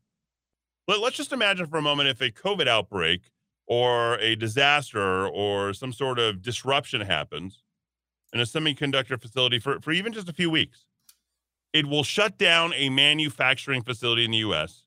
Let, 0.86 1.00
let's 1.00 1.16
just 1.16 1.32
imagine 1.32 1.66
for 1.66 1.78
a 1.78 1.82
moment 1.82 2.08
if 2.08 2.20
a 2.20 2.30
COVID 2.30 2.66
outbreak 2.66 3.30
or 3.66 4.18
a 4.18 4.34
disaster 4.34 5.28
or 5.28 5.72
some 5.72 5.92
sort 5.92 6.18
of 6.18 6.42
disruption 6.42 7.00
happens 7.00 7.62
in 8.32 8.40
a 8.40 8.44
semiconductor 8.44 9.20
facility 9.20 9.58
for, 9.58 9.80
for 9.80 9.92
even 9.92 10.12
just 10.12 10.28
a 10.28 10.32
few 10.32 10.50
weeks. 10.50 10.84
It 11.72 11.86
will 11.86 12.04
shut 12.04 12.38
down 12.38 12.72
a 12.74 12.88
manufacturing 12.88 13.82
facility 13.82 14.24
in 14.24 14.30
the 14.30 14.38
US. 14.38 14.84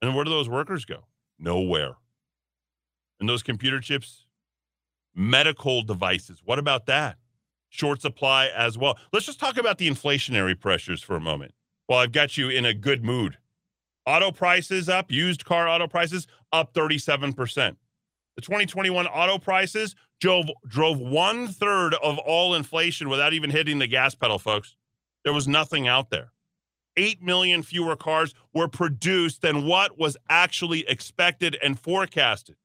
And 0.00 0.14
where 0.14 0.24
do 0.24 0.30
those 0.30 0.48
workers 0.48 0.84
go? 0.84 1.04
Nowhere. 1.38 1.96
And 3.20 3.28
those 3.28 3.42
computer 3.42 3.80
chips, 3.80 4.26
medical 5.14 5.82
devices. 5.82 6.42
What 6.44 6.58
about 6.58 6.86
that? 6.86 7.16
Short 7.68 8.00
supply 8.00 8.48
as 8.48 8.78
well. 8.78 8.98
Let's 9.12 9.26
just 9.26 9.40
talk 9.40 9.56
about 9.56 9.78
the 9.78 9.88
inflationary 9.88 10.58
pressures 10.58 11.02
for 11.02 11.16
a 11.16 11.20
moment. 11.20 11.54
Well, 11.88 11.98
I've 11.98 12.12
got 12.12 12.36
you 12.36 12.48
in 12.48 12.64
a 12.64 12.74
good 12.74 13.04
mood. 13.04 13.38
Auto 14.06 14.30
prices 14.30 14.88
up, 14.88 15.10
used 15.10 15.44
car 15.44 15.66
auto 15.68 15.88
prices 15.88 16.26
up 16.52 16.74
37%. 16.74 17.76
The 18.36 18.42
2021 18.42 19.06
auto 19.06 19.38
prices 19.38 19.94
drove 20.20 20.46
drove 20.66 20.98
one 20.98 21.48
third 21.48 21.94
of 21.94 22.18
all 22.18 22.54
inflation 22.54 23.08
without 23.08 23.32
even 23.32 23.50
hitting 23.50 23.78
the 23.78 23.86
gas 23.86 24.14
pedal, 24.14 24.38
folks. 24.38 24.76
There 25.24 25.32
was 25.32 25.48
nothing 25.48 25.88
out 25.88 26.10
there. 26.10 26.32
8 26.96 27.22
million 27.22 27.62
fewer 27.62 27.96
cars 27.96 28.34
were 28.52 28.68
produced 28.68 29.42
than 29.42 29.66
what 29.66 29.98
was 29.98 30.16
actually 30.28 30.88
expected 30.88 31.56
and 31.62 31.78
forecasted. 31.78 32.56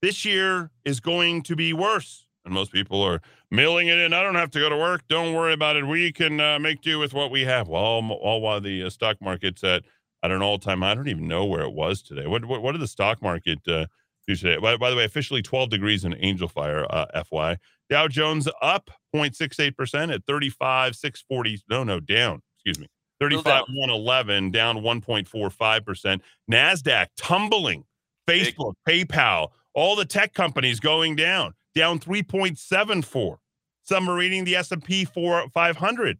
This 0.00 0.24
year 0.24 0.70
is 0.84 0.98
going 0.98 1.42
to 1.44 1.54
be 1.54 1.72
worse. 1.72 2.26
And 2.44 2.52
most 2.52 2.72
people 2.72 3.00
are 3.02 3.20
mailing 3.52 3.86
it 3.86 3.98
in. 3.98 4.12
I 4.12 4.22
don't 4.22 4.34
have 4.34 4.50
to 4.50 4.58
go 4.58 4.68
to 4.68 4.76
work. 4.76 5.02
Don't 5.08 5.32
worry 5.32 5.52
about 5.52 5.76
it. 5.76 5.86
We 5.86 6.10
can 6.10 6.40
uh, 6.40 6.58
make 6.58 6.80
do 6.80 6.98
with 6.98 7.14
what 7.14 7.30
we 7.30 7.44
have. 7.44 7.68
Well, 7.68 7.82
all, 7.82 8.40
while 8.40 8.60
the 8.60 8.82
uh, 8.82 8.90
stock 8.90 9.18
market's 9.20 9.62
at 9.62 9.84
at 10.22 10.30
an 10.30 10.42
all 10.42 10.58
time 10.58 10.82
high. 10.82 10.92
I 10.92 10.94
don't 10.94 11.08
even 11.08 11.28
know 11.28 11.44
where 11.44 11.62
it 11.62 11.72
was 11.72 12.02
today. 12.02 12.26
What 12.26 12.44
what, 12.44 12.62
what 12.62 12.72
did 12.72 12.80
the 12.80 12.88
stock 12.88 13.22
market 13.22 13.58
uh, 13.68 13.86
do 14.26 14.36
today? 14.36 14.58
By, 14.58 14.76
by, 14.76 14.90
the 14.90 14.96
way, 14.96 15.04
officially 15.04 15.42
12 15.42 15.70
degrees 15.70 16.04
in 16.04 16.14
Angel 16.20 16.48
Fire, 16.48 16.86
uh, 16.90 17.22
FY. 17.24 17.58
Dow 17.90 18.08
Jones 18.08 18.48
up 18.60 18.90
0.68% 19.14 20.14
at 20.14 20.24
35, 20.26 20.96
640. 20.96 21.62
No, 21.68 21.84
no, 21.84 22.00
down. 22.00 22.40
Excuse 22.56 22.78
me. 22.78 22.88
35, 23.20 23.44
111, 23.44 24.50
down 24.50 24.78
1.45%. 24.78 26.20
NASDAQ 26.50 27.06
tumbling. 27.16 27.84
Facebook, 28.28 28.74
Big. 28.86 29.08
PayPal, 29.08 29.48
all 29.74 29.96
the 29.96 30.04
tech 30.04 30.32
companies 30.32 30.80
going 30.80 31.16
down, 31.16 31.54
down 31.74 31.98
3.74. 31.98 33.36
Some 33.84 34.08
are 34.08 34.14
reading 34.14 34.44
the 34.44 34.56
S&P 34.56 35.04
500 35.04 36.18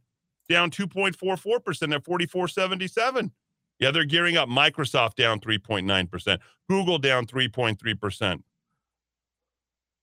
down 0.48 0.70
2.44% 0.70 1.94
at 1.94 2.04
4477. 2.04 3.32
Yeah, 3.78 3.90
they're 3.90 4.04
gearing 4.04 4.36
up. 4.36 4.48
Microsoft 4.48 5.14
down 5.14 5.40
3.9%. 5.40 6.38
Google 6.68 6.98
down 6.98 7.26
3.3%. 7.26 8.42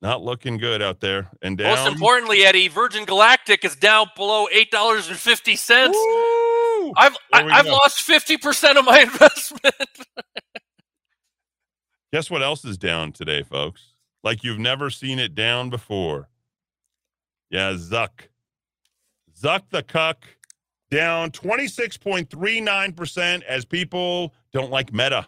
Not 0.02 0.24
looking 0.24 0.58
good 0.58 0.82
out 0.82 1.02
there. 1.02 1.30
And 1.42 1.58
down. 1.58 1.76
Most 1.76 1.92
importantly, 1.92 2.46
Eddie, 2.46 2.70
Virgin 2.70 3.06
Galactic 3.06 3.66
is 3.66 3.76
down 3.76 4.08
below 4.16 4.48
eight 4.52 4.72
dollars 4.72 5.10
and 5.10 5.18
fifty 5.18 5.56
cents. 5.56 5.98
I've 6.96 7.18
I, 7.34 7.44
have 7.52 7.68
lost 7.68 8.02
fifty 8.02 8.38
percent 8.38 8.78
of 8.78 8.86
my 8.86 9.00
investment. 9.02 9.76
Guess 12.14 12.32
what 12.32 12.42
else 12.42 12.64
is 12.66 12.78
down 12.78 13.12
today, 13.12 13.44
folks? 13.44 13.94
Like 14.24 14.44
you've 14.44 14.60
never 14.60 14.90
seen 14.90 15.20
it 15.20 15.36
down 15.36 15.70
before. 15.70 16.30
Yeah, 17.50 17.74
Zuck. 17.74 18.30
Zuck 19.40 19.64
the 19.70 19.84
Cuck 19.84 20.26
down 20.92 21.32
26.39% 21.32 23.44
as 23.44 23.66
people 23.66 24.34
don't 24.52 24.72
like 24.72 24.92
Meta. 24.92 25.28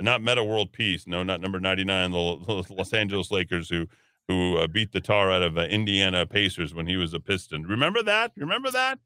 Not 0.00 0.22
Metta 0.22 0.42
World 0.42 0.72
Peace. 0.72 1.06
No, 1.06 1.22
not 1.22 1.40
number 1.40 1.60
99, 1.60 2.10
the 2.12 2.64
Los 2.70 2.92
Angeles 2.92 3.30
Lakers 3.30 3.68
who 3.68 3.86
who 4.28 4.56
uh, 4.56 4.68
beat 4.68 4.92
the 4.92 5.00
tar 5.00 5.32
out 5.32 5.42
of 5.42 5.58
uh, 5.58 5.62
Indiana 5.62 6.24
Pacers 6.26 6.72
when 6.74 6.86
he 6.86 6.96
was 6.96 7.12
a 7.12 7.18
Piston. 7.20 7.64
Remember 7.64 8.02
that? 8.04 8.30
Remember 8.36 8.70
that? 8.70 9.00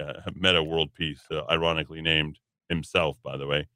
Uh, 0.00 0.14
Metta 0.34 0.62
World 0.62 0.94
Peace, 0.94 1.20
uh, 1.30 1.42
ironically 1.50 2.00
named 2.00 2.38
himself, 2.68 3.18
by 3.22 3.36
the 3.36 3.46
way. 3.46 3.68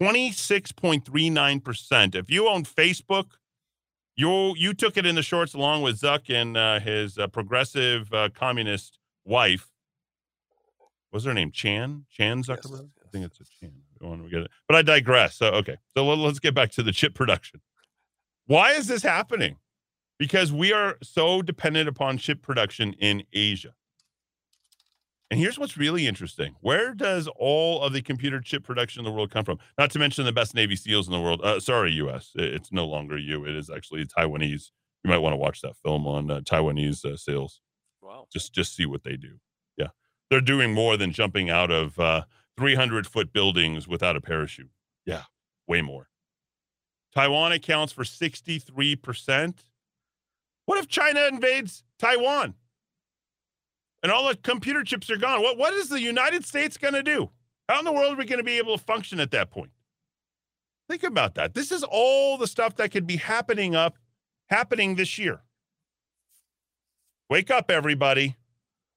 26.39%. 0.00 2.14
If 2.14 2.30
you 2.30 2.48
own 2.48 2.62
Facebook, 2.64 3.32
you 4.14 4.54
you 4.56 4.72
took 4.74 4.96
it 4.96 5.04
in 5.06 5.16
the 5.16 5.22
shorts 5.22 5.54
along 5.54 5.82
with 5.82 6.00
Zuck 6.00 6.28
and 6.28 6.56
uh, 6.56 6.80
his 6.80 7.18
uh, 7.18 7.28
progressive 7.28 8.12
uh, 8.12 8.28
communist 8.34 8.98
wife. 9.24 9.68
What's 11.10 11.24
her 11.24 11.34
name? 11.34 11.52
Chan? 11.52 12.06
Chan 12.10 12.42
Zuckerberg? 12.42 12.70
Yes, 12.70 12.88
yes. 12.96 13.06
I 13.06 13.08
think 13.10 13.26
it's 13.26 13.40
a 13.40 13.44
Chan. 13.60 13.72
When 14.00 14.22
we 14.22 14.30
get 14.30 14.42
it. 14.42 14.50
But 14.66 14.76
I 14.76 14.82
digress. 14.82 15.36
So 15.36 15.48
okay. 15.48 15.76
So 15.96 16.06
let, 16.06 16.18
let's 16.18 16.38
get 16.38 16.54
back 16.54 16.70
to 16.72 16.82
the 16.82 16.92
chip 16.92 17.14
production. 17.14 17.60
Why 18.46 18.72
is 18.72 18.86
this 18.86 19.02
happening? 19.02 19.56
Because 20.18 20.52
we 20.52 20.72
are 20.72 20.96
so 21.02 21.42
dependent 21.42 21.88
upon 21.88 22.18
chip 22.18 22.42
production 22.42 22.94
in 22.94 23.24
Asia. 23.32 23.74
And 25.30 25.38
here's 25.38 25.58
what's 25.58 25.76
really 25.76 26.06
interesting. 26.06 26.56
Where 26.60 26.94
does 26.94 27.28
all 27.36 27.82
of 27.82 27.92
the 27.92 28.00
computer 28.00 28.40
chip 28.40 28.64
production 28.64 29.00
in 29.00 29.04
the 29.04 29.12
world 29.12 29.30
come 29.30 29.44
from? 29.44 29.58
Not 29.76 29.90
to 29.90 29.98
mention 29.98 30.24
the 30.24 30.32
best 30.32 30.54
Navy 30.54 30.74
SEALs 30.74 31.06
in 31.06 31.12
the 31.12 31.20
world. 31.20 31.42
Uh, 31.42 31.60
sorry, 31.60 31.92
U.S. 31.92 32.30
It's 32.34 32.72
no 32.72 32.86
longer 32.86 33.18
you. 33.18 33.44
It 33.44 33.54
is 33.54 33.68
actually 33.68 34.06
Taiwanese. 34.06 34.70
You 35.04 35.10
might 35.10 35.18
want 35.18 35.34
to 35.34 35.36
watch 35.36 35.60
that 35.60 35.76
film 35.76 36.06
on 36.06 36.30
uh, 36.30 36.40
Taiwanese 36.40 37.04
uh, 37.04 37.16
SEALs. 37.16 37.60
Wow. 38.00 38.26
Just 38.32 38.54
just 38.54 38.74
see 38.74 38.86
what 38.86 39.04
they 39.04 39.16
do. 39.16 39.38
Yeah, 39.76 39.88
they're 40.30 40.40
doing 40.40 40.72
more 40.72 40.96
than 40.96 41.12
jumping 41.12 41.50
out 41.50 41.70
of 41.70 41.98
uh, 41.98 42.22
300 42.58 43.06
foot 43.06 43.32
buildings 43.32 43.88
without 43.88 44.16
a 44.16 44.20
parachute. 44.20 44.70
Yeah, 45.06 45.22
way 45.66 45.80
more. 45.80 46.08
Taiwan 47.14 47.52
accounts 47.52 47.92
for 47.92 48.04
63%. 48.04 49.54
What 50.66 50.78
if 50.78 50.88
China 50.88 51.26
invades 51.26 51.84
Taiwan? 51.98 52.54
and 54.02 54.12
all 54.12 54.28
the 54.28 54.36
computer 54.36 54.84
chips 54.84 55.10
are 55.10 55.16
gone. 55.16 55.42
What 55.42 55.58
what 55.58 55.74
is 55.74 55.88
the 55.88 56.00
United 56.00 56.44
States 56.44 56.76
going 56.76 56.94
to 56.94 57.02
do? 57.02 57.30
How 57.68 57.78
in 57.78 57.84
the 57.84 57.92
world 57.92 58.14
are 58.14 58.16
we 58.16 58.24
going 58.24 58.38
to 58.38 58.44
be 58.44 58.58
able 58.58 58.76
to 58.76 58.82
function 58.82 59.20
at 59.20 59.30
that 59.32 59.50
point? 59.50 59.70
Think 60.88 61.02
about 61.02 61.34
that. 61.34 61.54
This 61.54 61.70
is 61.70 61.84
all 61.84 62.38
the 62.38 62.46
stuff 62.46 62.76
that 62.76 62.90
could 62.90 63.06
be 63.06 63.16
happening 63.16 63.74
up 63.74 63.98
happening 64.48 64.94
this 64.94 65.18
year. 65.18 65.42
Wake 67.28 67.50
up 67.50 67.70
everybody. 67.70 68.36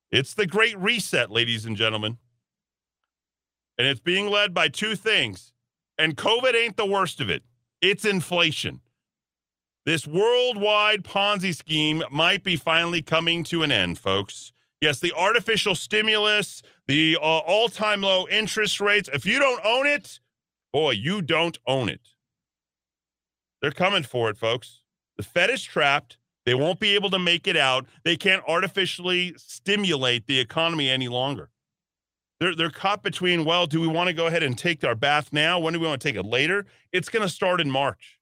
It's 0.09 0.33
the 0.33 0.47
great 0.47 0.77
reset, 0.77 1.31
ladies 1.31 1.65
and 1.65 1.75
gentlemen. 1.75 2.17
And 3.77 3.87
it's 3.87 3.99
being 3.99 4.29
led 4.29 4.53
by 4.53 4.67
two 4.67 4.95
things. 4.95 5.53
And 5.97 6.17
COVID 6.17 6.55
ain't 6.55 6.77
the 6.77 6.85
worst 6.85 7.21
of 7.21 7.29
it. 7.29 7.43
It's 7.81 8.05
inflation. 8.05 8.81
This 9.85 10.05
worldwide 10.05 11.03
Ponzi 11.03 11.55
scheme 11.55 12.03
might 12.11 12.43
be 12.43 12.55
finally 12.55 13.01
coming 13.01 13.43
to 13.45 13.63
an 13.63 13.71
end, 13.71 13.97
folks. 13.97 14.53
Yes, 14.79 14.99
the 14.99 15.13
artificial 15.13 15.75
stimulus, 15.75 16.61
the 16.87 17.17
uh, 17.19 17.23
all 17.23 17.69
time 17.69 18.01
low 18.01 18.27
interest 18.27 18.81
rates. 18.81 19.09
If 19.13 19.25
you 19.25 19.39
don't 19.39 19.63
own 19.63 19.85
it, 19.85 20.19
boy, 20.73 20.91
you 20.91 21.21
don't 21.21 21.57
own 21.67 21.87
it. 21.87 22.01
They're 23.61 23.71
coming 23.71 24.03
for 24.03 24.29
it, 24.29 24.37
folks. 24.37 24.81
The 25.17 25.23
Fed 25.23 25.51
is 25.51 25.63
trapped. 25.63 26.17
They 26.45 26.55
won't 26.55 26.79
be 26.79 26.95
able 26.95 27.11
to 27.11 27.19
make 27.19 27.47
it 27.47 27.55
out. 27.55 27.85
They 28.03 28.17
can't 28.17 28.43
artificially 28.47 29.35
stimulate 29.37 30.25
the 30.25 30.39
economy 30.39 30.89
any 30.89 31.07
longer. 31.07 31.50
They're, 32.41 32.55
they're 32.55 32.71
caught 32.71 33.03
between, 33.03 33.45
well, 33.45 33.67
do 33.67 33.79
we 33.79 33.87
want 33.87 34.07
to 34.07 34.13
go 34.13 34.25
ahead 34.25 34.41
and 34.41 34.57
take 34.57 34.83
our 34.83 34.95
bath 34.95 35.31
now? 35.31 35.59
When 35.59 35.73
do 35.73 35.79
we 35.79 35.85
want 35.85 36.01
to 36.01 36.07
take 36.07 36.17
it 36.17 36.25
later? 36.25 36.65
It's 36.91 37.07
going 37.07 37.21
to 37.21 37.29
start 37.29 37.61
in 37.61 37.69
March. 37.69 38.17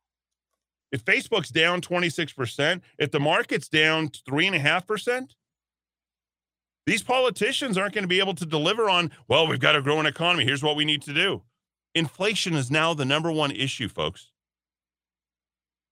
If 0.91 1.05
Facebook's 1.05 1.49
down 1.49 1.79
26%, 1.79 2.81
if 2.97 3.11
the 3.11 3.19
market's 3.21 3.69
down 3.69 4.09
3.5%, 4.09 5.29
these 6.85 7.01
politicians 7.01 7.77
aren't 7.77 7.93
going 7.93 8.03
to 8.03 8.09
be 8.09 8.19
able 8.19 8.33
to 8.33 8.45
deliver 8.45 8.89
on, 8.89 9.11
well, 9.29 9.47
we've 9.47 9.59
got 9.59 9.73
to 9.73 9.81
grow 9.81 10.01
an 10.01 10.05
economy. 10.05 10.43
Here's 10.43 10.63
what 10.63 10.75
we 10.75 10.83
need 10.83 11.01
to 11.03 11.13
do. 11.13 11.43
Inflation 11.95 12.55
is 12.55 12.69
now 12.69 12.93
the 12.93 13.05
number 13.05 13.31
one 13.31 13.51
issue, 13.51 13.87
folks. 13.87 14.31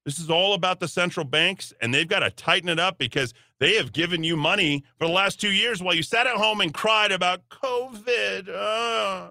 This 0.06 0.20
is 0.20 0.30
all 0.30 0.54
about 0.54 0.82
the 0.82 0.88
central 0.90 1.26
banks, 1.26 1.74
and 1.80 1.94
they've 1.94 2.08
got 2.08 2.20
to 2.20 2.30
tighten 2.30 2.68
it 2.68 2.80
up 2.80 2.98
because 2.98 3.34
they 3.60 3.76
have 3.76 3.92
given 3.92 4.24
you 4.24 4.38
money 4.38 4.84
for 4.98 5.08
the 5.08 5.14
last 5.14 5.42
two 5.42 5.52
years 5.52 5.82
while 5.82 5.96
you 5.96 6.04
sat 6.04 6.28
at 6.28 6.36
home 6.36 6.62
and 6.62 6.74
cried 6.74 7.12
about 7.12 7.42
COVID. 7.50 8.50
Uh. 8.50 9.30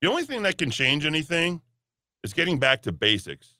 The 0.00 0.08
only 0.08 0.24
thing 0.24 0.42
that 0.42 0.58
can 0.58 0.70
change 0.70 1.06
anything 1.06 1.62
is 2.24 2.34
getting 2.34 2.58
back 2.58 2.82
to 2.82 2.92
basics. 2.92 3.54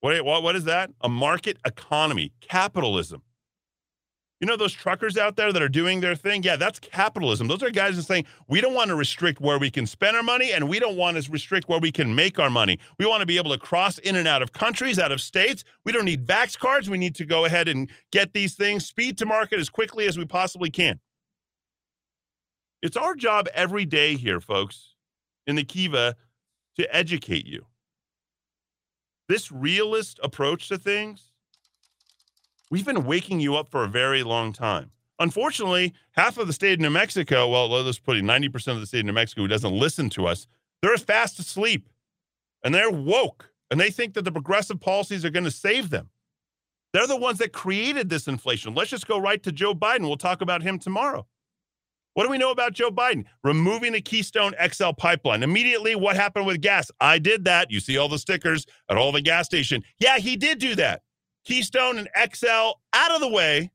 What, 0.00 0.24
what, 0.24 0.42
what 0.42 0.56
is 0.56 0.64
that? 0.64 0.90
A 1.00 1.08
market 1.08 1.58
economy, 1.64 2.32
capitalism. 2.40 3.22
You 4.40 4.46
know 4.46 4.56
those 4.56 4.72
truckers 4.72 5.16
out 5.16 5.34
there 5.34 5.52
that 5.52 5.60
are 5.60 5.68
doing 5.68 6.00
their 6.00 6.14
thing? 6.14 6.44
Yeah, 6.44 6.54
that's 6.54 6.78
capitalism. 6.78 7.48
Those 7.48 7.62
are 7.64 7.70
guys 7.70 7.96
that 7.96 8.02
are 8.02 8.04
saying 8.04 8.26
we 8.46 8.60
don't 8.60 8.74
want 8.74 8.88
to 8.88 8.94
restrict 8.94 9.40
where 9.40 9.58
we 9.58 9.68
can 9.68 9.84
spend 9.84 10.16
our 10.16 10.22
money 10.22 10.52
and 10.52 10.68
we 10.68 10.78
don't 10.78 10.96
want 10.96 11.20
to 11.20 11.30
restrict 11.30 11.68
where 11.68 11.80
we 11.80 11.90
can 11.90 12.14
make 12.14 12.38
our 12.38 12.48
money. 12.48 12.78
We 12.98 13.06
want 13.06 13.20
to 13.20 13.26
be 13.26 13.36
able 13.36 13.50
to 13.50 13.58
cross 13.58 13.98
in 13.98 14.14
and 14.14 14.28
out 14.28 14.42
of 14.42 14.52
countries, 14.52 15.00
out 15.00 15.10
of 15.10 15.20
states. 15.20 15.64
We 15.84 15.90
don't 15.90 16.04
need 16.04 16.24
vax 16.24 16.56
cards. 16.56 16.88
We 16.88 16.98
need 16.98 17.16
to 17.16 17.24
go 17.24 17.46
ahead 17.46 17.66
and 17.66 17.90
get 18.12 18.32
these 18.32 18.54
things 18.54 18.86
speed 18.86 19.18
to 19.18 19.26
market 19.26 19.58
as 19.58 19.68
quickly 19.68 20.06
as 20.06 20.16
we 20.16 20.24
possibly 20.24 20.70
can. 20.70 21.00
It's 22.80 22.96
our 22.96 23.16
job 23.16 23.48
every 23.54 23.84
day 23.84 24.14
here, 24.14 24.40
folks, 24.40 24.94
in 25.48 25.56
the 25.56 25.64
Kiva 25.64 26.14
to 26.76 26.94
educate 26.94 27.44
you. 27.44 27.66
This 29.28 29.50
realist 29.50 30.20
approach 30.22 30.68
to 30.68 30.78
things 30.78 31.27
We've 32.70 32.84
been 32.84 33.04
waking 33.04 33.40
you 33.40 33.56
up 33.56 33.70
for 33.70 33.84
a 33.84 33.88
very 33.88 34.22
long 34.22 34.52
time. 34.52 34.90
Unfortunately, 35.18 35.94
half 36.12 36.38
of 36.38 36.46
the 36.46 36.52
state 36.52 36.74
of 36.74 36.80
New 36.80 36.90
Mexico, 36.90 37.48
well, 37.48 37.68
let's 37.68 37.98
put 37.98 38.16
it 38.16 38.24
90% 38.24 38.68
of 38.68 38.80
the 38.80 38.86
state 38.86 39.00
of 39.00 39.06
New 39.06 39.12
Mexico 39.12 39.42
who 39.42 39.48
doesn't 39.48 39.72
listen 39.72 40.10
to 40.10 40.26
us, 40.26 40.46
they're 40.82 40.96
fast 40.96 41.38
asleep 41.38 41.88
and 42.62 42.74
they're 42.74 42.90
woke 42.90 43.50
and 43.70 43.80
they 43.80 43.90
think 43.90 44.14
that 44.14 44.24
the 44.24 44.32
progressive 44.32 44.80
policies 44.80 45.24
are 45.24 45.30
going 45.30 45.44
to 45.44 45.50
save 45.50 45.90
them. 45.90 46.10
They're 46.92 47.06
the 47.06 47.16
ones 47.16 47.38
that 47.38 47.52
created 47.52 48.08
this 48.08 48.28
inflation. 48.28 48.74
Let's 48.74 48.90
just 48.90 49.06
go 49.06 49.18
right 49.18 49.42
to 49.42 49.52
Joe 49.52 49.74
Biden. 49.74 50.02
We'll 50.02 50.16
talk 50.16 50.40
about 50.40 50.62
him 50.62 50.78
tomorrow. 50.78 51.26
What 52.14 52.24
do 52.24 52.30
we 52.30 52.38
know 52.38 52.50
about 52.50 52.72
Joe 52.72 52.90
Biden? 52.90 53.26
Removing 53.44 53.92
the 53.92 54.00
Keystone 54.00 54.54
XL 54.72 54.90
pipeline. 54.96 55.42
Immediately, 55.42 55.94
what 55.94 56.16
happened 56.16 56.46
with 56.46 56.60
gas? 56.60 56.90
I 57.00 57.18
did 57.18 57.44
that. 57.44 57.70
You 57.70 57.80
see 57.80 57.96
all 57.96 58.08
the 58.08 58.18
stickers 58.18 58.66
at 58.88 58.96
all 58.96 59.12
the 59.12 59.20
gas 59.20 59.46
station. 59.46 59.84
Yeah, 59.98 60.18
he 60.18 60.36
did 60.36 60.58
do 60.58 60.74
that. 60.76 61.02
Keystone 61.48 61.96
and 61.96 62.08
XL 62.34 62.72
out 62.92 63.10
of 63.10 63.22
the 63.22 63.28
way. 63.28 63.70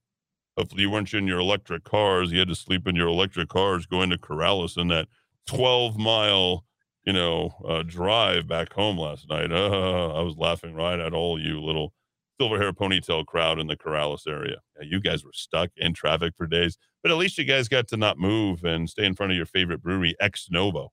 Hopefully, 0.56 0.84
you 0.84 0.92
weren't 0.92 1.12
in 1.16 1.26
your 1.26 1.40
electric 1.40 1.84
cars. 1.84 2.32
You 2.32 2.38
had 2.38 2.48
to 2.50 2.56
sleep 2.56 2.88
in 2.88 2.96
your 2.96 3.08
electric 3.08 3.50
cars 3.50 3.88
going 3.88 4.12
to 4.12 4.18
Corrales 4.20 4.78
in 4.78 4.90
that 4.90 5.08
12 5.48 5.98
mile, 5.98 6.66
you 7.04 7.14
know, 7.14 7.56
uh, 7.68 7.82
drive 7.82 8.48
back 8.48 8.72
home 8.74 9.00
last 9.00 9.28
night. 9.28 9.52
Uh, 9.52 10.12
I 10.14 10.22
was 10.22 10.38
laughing 10.38 10.76
right 10.76 11.00
at 11.00 11.16
all 11.16 11.42
you 11.42 11.60
little 11.60 11.94
silver 12.40 12.60
hair 12.60 12.74
ponytail 12.74 13.26
crowd 13.26 13.58
in 13.58 13.66
the 13.66 13.76
Corrales 13.76 14.28
area. 14.28 14.58
Yeah, 14.80 14.88
you 14.88 15.02
guys 15.02 15.26
were 15.26 15.34
stuck 15.34 15.72
in 15.76 15.96
traffic 15.96 16.34
for 16.38 16.46
days, 16.46 16.78
but 17.02 17.12
at 17.12 17.18
least 17.18 17.40
you 17.40 17.44
guys 17.44 17.68
got 17.68 17.88
to 17.88 17.98
not 17.98 18.20
move 18.20 18.64
and 18.64 18.88
stay 18.88 19.06
in 19.06 19.16
front 19.16 19.32
of 19.32 19.36
your 19.36 19.48
favorite 19.48 19.82
brewery, 19.82 20.16
Ex 20.20 20.48
Novo. 20.52 20.92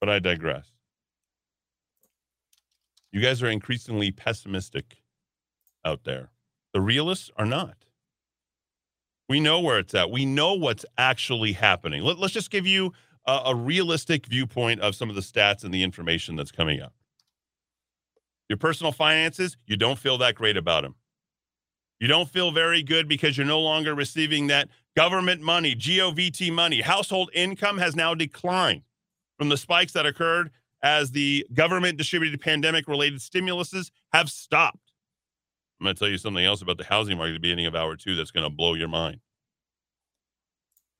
But 0.00 0.08
I 0.08 0.20
digress. 0.20 0.71
You 3.12 3.20
guys 3.20 3.42
are 3.42 3.50
increasingly 3.50 4.10
pessimistic 4.10 5.02
out 5.84 6.04
there. 6.04 6.30
The 6.72 6.80
realists 6.80 7.30
are 7.36 7.46
not. 7.46 7.76
We 9.28 9.38
know 9.38 9.60
where 9.60 9.78
it's 9.78 9.94
at. 9.94 10.10
We 10.10 10.24
know 10.24 10.54
what's 10.54 10.84
actually 10.96 11.52
happening. 11.52 12.02
Let, 12.02 12.18
us 12.18 12.32
just 12.32 12.50
give 12.50 12.66
you 12.66 12.92
a, 13.26 13.42
a 13.46 13.54
realistic 13.54 14.26
viewpoint 14.26 14.80
of 14.80 14.94
some 14.94 15.10
of 15.10 15.14
the 15.14 15.20
stats 15.20 15.62
and 15.62 15.72
the 15.72 15.82
information 15.82 16.36
that's 16.36 16.50
coming 16.50 16.80
up. 16.80 16.94
Your 18.48 18.56
personal 18.56 18.92
finances, 18.92 19.56
you 19.66 19.76
don't 19.76 19.98
feel 19.98 20.18
that 20.18 20.34
great 20.34 20.56
about 20.56 20.82
them. 20.82 20.94
You 22.00 22.08
don't 22.08 22.28
feel 22.28 22.50
very 22.50 22.82
good 22.82 23.08
because 23.08 23.36
you're 23.36 23.46
no 23.46 23.60
longer 23.60 23.94
receiving 23.94 24.48
that 24.48 24.68
government 24.96 25.40
money, 25.40 25.74
GOVT 25.74 26.52
money. 26.52 26.80
Household 26.80 27.30
income 27.32 27.78
has 27.78 27.94
now 27.94 28.14
declined 28.14 28.82
from 29.38 29.50
the 29.50 29.56
spikes 29.56 29.92
that 29.92 30.04
occurred 30.04 30.50
as 30.82 31.10
the 31.10 31.46
government 31.52 31.98
distributed 31.98 32.40
pandemic 32.40 32.88
related 32.88 33.20
stimuluses 33.20 33.90
have 34.12 34.28
stopped. 34.30 34.92
I'm 35.80 35.84
going 35.84 35.94
to 35.94 35.98
tell 35.98 36.08
you 36.08 36.18
something 36.18 36.44
else 36.44 36.62
about 36.62 36.78
the 36.78 36.84
housing 36.84 37.18
market 37.18 37.30
at 37.30 37.34
the 37.34 37.40
beginning 37.40 37.66
of 37.66 37.74
hour 37.74 37.96
two 37.96 38.14
that's 38.14 38.30
going 38.30 38.44
to 38.44 38.50
blow 38.50 38.74
your 38.74 38.88
mind. 38.88 39.20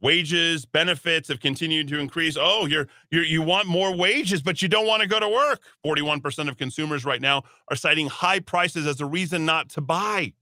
Wages, 0.00 0.66
benefits 0.66 1.28
have 1.28 1.38
continued 1.38 1.86
to 1.86 1.98
increase. 2.00 2.36
Oh, 2.38 2.66
you're, 2.66 2.88
you're 3.12 3.22
you 3.22 3.40
want 3.40 3.68
more 3.68 3.94
wages, 3.94 4.42
but 4.42 4.60
you 4.60 4.66
don't 4.66 4.86
want 4.86 5.00
to 5.00 5.08
go 5.08 5.20
to 5.20 5.28
work. 5.28 5.62
41% 5.86 6.48
of 6.48 6.56
consumers 6.56 7.04
right 7.04 7.20
now 7.20 7.44
are 7.70 7.76
citing 7.76 8.08
high 8.08 8.40
prices 8.40 8.84
as 8.84 9.00
a 9.00 9.06
reason 9.06 9.46
not 9.46 9.68
to 9.70 9.80
buy. 9.80 10.32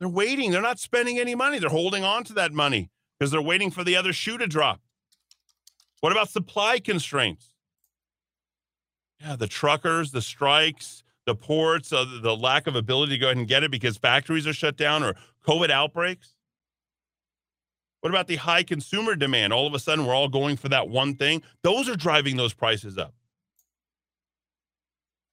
They're 0.00 0.08
waiting. 0.08 0.50
They're 0.50 0.62
not 0.62 0.78
spending 0.78 1.18
any 1.18 1.34
money. 1.34 1.58
They're 1.58 1.68
holding 1.68 2.04
on 2.04 2.24
to 2.24 2.32
that 2.34 2.52
money 2.52 2.90
because 3.18 3.30
they're 3.30 3.42
waiting 3.42 3.70
for 3.70 3.84
the 3.84 3.96
other 3.96 4.14
shoe 4.14 4.38
to 4.38 4.46
drop. 4.46 4.80
What 6.00 6.12
about 6.12 6.30
supply 6.30 6.80
constraints? 6.80 7.53
Yeah, 9.24 9.36
the 9.36 9.46
truckers, 9.46 10.10
the 10.10 10.20
strikes, 10.20 11.02
the 11.24 11.34
ports, 11.34 11.92
uh, 11.94 12.04
the 12.22 12.36
lack 12.36 12.66
of 12.66 12.76
ability 12.76 13.12
to 13.12 13.18
go 13.18 13.28
ahead 13.28 13.38
and 13.38 13.48
get 13.48 13.64
it 13.64 13.70
because 13.70 13.96
factories 13.96 14.46
are 14.46 14.52
shut 14.52 14.76
down 14.76 15.02
or 15.02 15.14
COVID 15.46 15.70
outbreaks. 15.70 16.34
What 18.02 18.10
about 18.10 18.26
the 18.26 18.36
high 18.36 18.64
consumer 18.64 19.14
demand? 19.14 19.54
All 19.54 19.66
of 19.66 19.72
a 19.72 19.78
sudden, 19.78 20.04
we're 20.04 20.14
all 20.14 20.28
going 20.28 20.58
for 20.58 20.68
that 20.68 20.90
one 20.90 21.14
thing. 21.14 21.42
Those 21.62 21.88
are 21.88 21.96
driving 21.96 22.36
those 22.36 22.52
prices 22.52 22.98
up. 22.98 23.14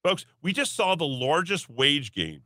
Folks, 0.05 0.25
we 0.41 0.53
just 0.53 0.73
saw 0.73 0.95
the 0.95 1.05
largest 1.05 1.69
wage 1.69 2.13
gain 2.13 2.43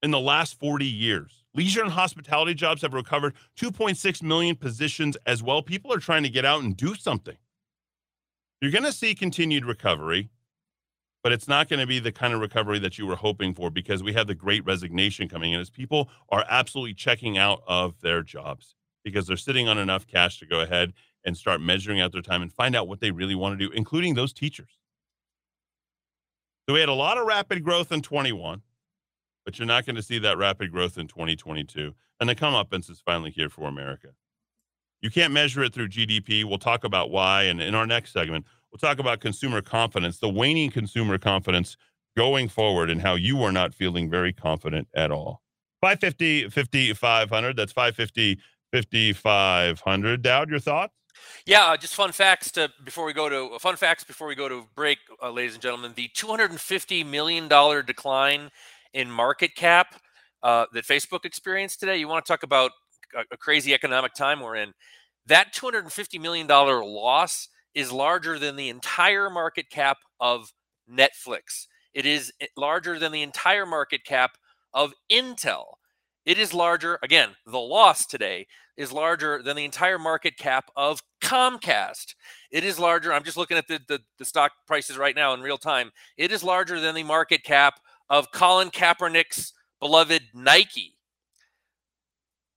in 0.00 0.12
the 0.12 0.20
last 0.20 0.60
40 0.60 0.86
years. 0.86 1.44
Leisure 1.54 1.82
and 1.82 1.90
hospitality 1.90 2.54
jobs 2.54 2.82
have 2.82 2.94
recovered 2.94 3.34
2.6 3.58 4.22
million 4.22 4.54
positions 4.54 5.16
as 5.26 5.42
well. 5.42 5.60
People 5.60 5.92
are 5.92 5.98
trying 5.98 6.22
to 6.22 6.30
get 6.30 6.44
out 6.44 6.62
and 6.62 6.76
do 6.76 6.94
something. 6.94 7.36
You're 8.64 8.72
going 8.72 8.84
to 8.84 8.92
see 8.92 9.14
continued 9.14 9.66
recovery, 9.66 10.30
but 11.22 11.32
it's 11.32 11.46
not 11.46 11.68
going 11.68 11.80
to 11.80 11.86
be 11.86 11.98
the 11.98 12.10
kind 12.10 12.32
of 12.32 12.40
recovery 12.40 12.78
that 12.78 12.96
you 12.96 13.06
were 13.06 13.14
hoping 13.14 13.52
for 13.52 13.68
because 13.68 14.02
we 14.02 14.14
have 14.14 14.26
the 14.26 14.34
great 14.34 14.64
resignation 14.64 15.28
coming 15.28 15.52
in 15.52 15.60
as 15.60 15.68
people 15.68 16.08
are 16.30 16.46
absolutely 16.48 16.94
checking 16.94 17.36
out 17.36 17.62
of 17.66 18.00
their 18.00 18.22
jobs 18.22 18.74
because 19.04 19.26
they're 19.26 19.36
sitting 19.36 19.68
on 19.68 19.76
enough 19.76 20.06
cash 20.06 20.38
to 20.38 20.46
go 20.46 20.60
ahead 20.60 20.94
and 21.26 21.36
start 21.36 21.60
measuring 21.60 22.00
out 22.00 22.12
their 22.12 22.22
time 22.22 22.40
and 22.40 22.54
find 22.54 22.74
out 22.74 22.88
what 22.88 23.00
they 23.00 23.10
really 23.10 23.34
want 23.34 23.52
to 23.52 23.68
do, 23.68 23.70
including 23.74 24.14
those 24.14 24.32
teachers. 24.32 24.78
So 26.66 26.72
we 26.72 26.80
had 26.80 26.88
a 26.88 26.94
lot 26.94 27.18
of 27.18 27.26
rapid 27.26 27.62
growth 27.64 27.92
in 27.92 28.00
21, 28.00 28.62
but 29.44 29.58
you're 29.58 29.68
not 29.68 29.84
going 29.84 29.96
to 29.96 30.02
see 30.02 30.18
that 30.20 30.38
rapid 30.38 30.72
growth 30.72 30.96
in 30.96 31.06
2022. 31.06 31.94
And 32.18 32.30
the 32.30 32.34
comeuppance 32.34 32.88
is 32.88 33.02
finally 33.04 33.30
here 33.30 33.50
for 33.50 33.68
America. 33.68 34.12
You 35.04 35.10
can't 35.10 35.34
measure 35.34 35.62
it 35.62 35.74
through 35.74 35.88
GDP. 35.88 36.44
We'll 36.44 36.56
talk 36.56 36.82
about 36.82 37.10
why. 37.10 37.42
And 37.42 37.60
in 37.60 37.74
our 37.74 37.86
next 37.86 38.14
segment, 38.14 38.46
we'll 38.72 38.78
talk 38.78 38.98
about 38.98 39.20
consumer 39.20 39.60
confidence, 39.60 40.18
the 40.18 40.30
waning 40.30 40.70
consumer 40.70 41.18
confidence 41.18 41.76
going 42.16 42.48
forward, 42.48 42.88
and 42.88 43.02
how 43.02 43.14
you 43.14 43.42
are 43.42 43.52
not 43.52 43.74
feeling 43.74 44.08
very 44.08 44.32
confident 44.32 44.88
at 44.94 45.10
all. 45.10 45.42
550 45.82 46.48
5500. 46.48 47.54
That's 47.54 47.70
550 47.72 48.40
5500. 48.72 50.22
Dowd, 50.22 50.48
your 50.48 50.58
thoughts? 50.58 50.94
Yeah, 51.44 51.66
uh, 51.66 51.76
just 51.76 51.94
fun 51.94 52.12
facts 52.12 52.50
to 52.52 52.70
before 52.82 53.04
we 53.04 53.12
go 53.12 53.28
to 53.28 53.56
uh, 53.56 53.58
fun 53.58 53.76
facts 53.76 54.04
before 54.04 54.26
we 54.26 54.34
go 54.34 54.48
to 54.48 54.66
break, 54.74 55.00
uh, 55.22 55.28
ladies 55.30 55.52
and 55.52 55.62
gentlemen. 55.62 55.92
The 55.94 56.08
250 56.14 57.04
million 57.04 57.46
dollar 57.46 57.82
decline 57.82 58.50
in 58.94 59.10
market 59.10 59.54
cap 59.54 59.96
uh, 60.42 60.64
that 60.72 60.86
Facebook 60.86 61.26
experienced 61.26 61.78
today. 61.78 61.98
You 61.98 62.08
want 62.08 62.24
to 62.24 62.32
talk 62.32 62.42
about 62.42 62.70
a, 63.30 63.36
crazy 63.36 63.74
economic 63.74 64.14
time 64.14 64.40
we're 64.40 64.56
in? 64.56 64.72
That 65.26 65.52
250 65.52 66.18
million 66.18 66.46
dollar 66.46 66.84
loss 66.84 67.48
is 67.74 67.90
larger 67.90 68.38
than 68.38 68.56
the 68.56 68.68
entire 68.68 69.30
market 69.30 69.70
cap 69.70 69.98
of 70.20 70.52
Netflix. 70.90 71.66
It 71.92 72.06
is 72.06 72.32
eh, 72.40 72.46
larger 72.56 72.98
than 72.98 73.12
the 73.12 73.22
entire 73.22 73.66
market 73.66 74.04
cap 74.04 74.32
of 74.72 74.92
Intel. 75.10 75.64
It 76.24 76.38
is 76.38 76.54
larger, 76.54 76.98
again, 77.02 77.30
the 77.46 77.58
loss 77.58 78.06
today 78.06 78.46
is 78.76 78.90
larger 78.92 79.42
than 79.42 79.56
the 79.56 79.64
entire 79.64 79.98
market 79.98 80.36
cap 80.36 80.70
of 80.74 81.02
Comcast. 81.20 82.14
It 82.50 82.64
is 82.64 82.78
larger. 82.78 83.12
I'm 83.12 83.24
just 83.24 83.36
looking 83.36 83.58
at 83.58 83.68
the, 83.68 83.80
the, 83.88 84.00
the, 84.18 84.24
stock 84.24 84.52
prices 84.66 84.96
right 84.96 85.14
now 85.14 85.34
in 85.34 85.42
real 85.42 85.58
time. 85.58 85.92
It 86.16 86.32
is 86.32 86.42
larger 86.42 86.80
than 86.80 86.94
the 86.94 87.02
market 87.02 87.44
cap 87.44 87.78
of 88.10 88.32
Colin 88.32 88.70
Kaepernick's 88.70 89.52
beloved 89.80 90.22
Nike. 90.34 90.93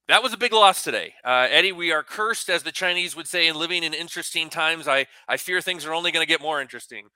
That 0.07 0.23
was 0.23 0.31
a 0.31 0.37
big 0.37 0.53
loss 0.53 0.83
today. 0.83 1.15
Uh, 1.23 1.47
Eddie, 1.49 1.73
we 1.73 1.91
are 1.91 2.01
cursed, 2.01 2.49
as 2.49 2.63
the 2.63 2.71
Chinese 2.71 3.13
would 3.15 3.27
say, 3.27 3.47
in 3.47 3.55
living 3.57 3.83
in 3.83 3.93
interesting 3.93 4.49
times. 4.49 4.87
I, 4.87 5.05
I 5.27 5.35
fear 5.35 5.59
things 5.59 5.85
are 5.85 5.93
only 5.93 6.11
going 6.11 6.25
to 6.25 6.27
get 6.27 6.41
more 6.41 6.61
interesting. 6.61 7.07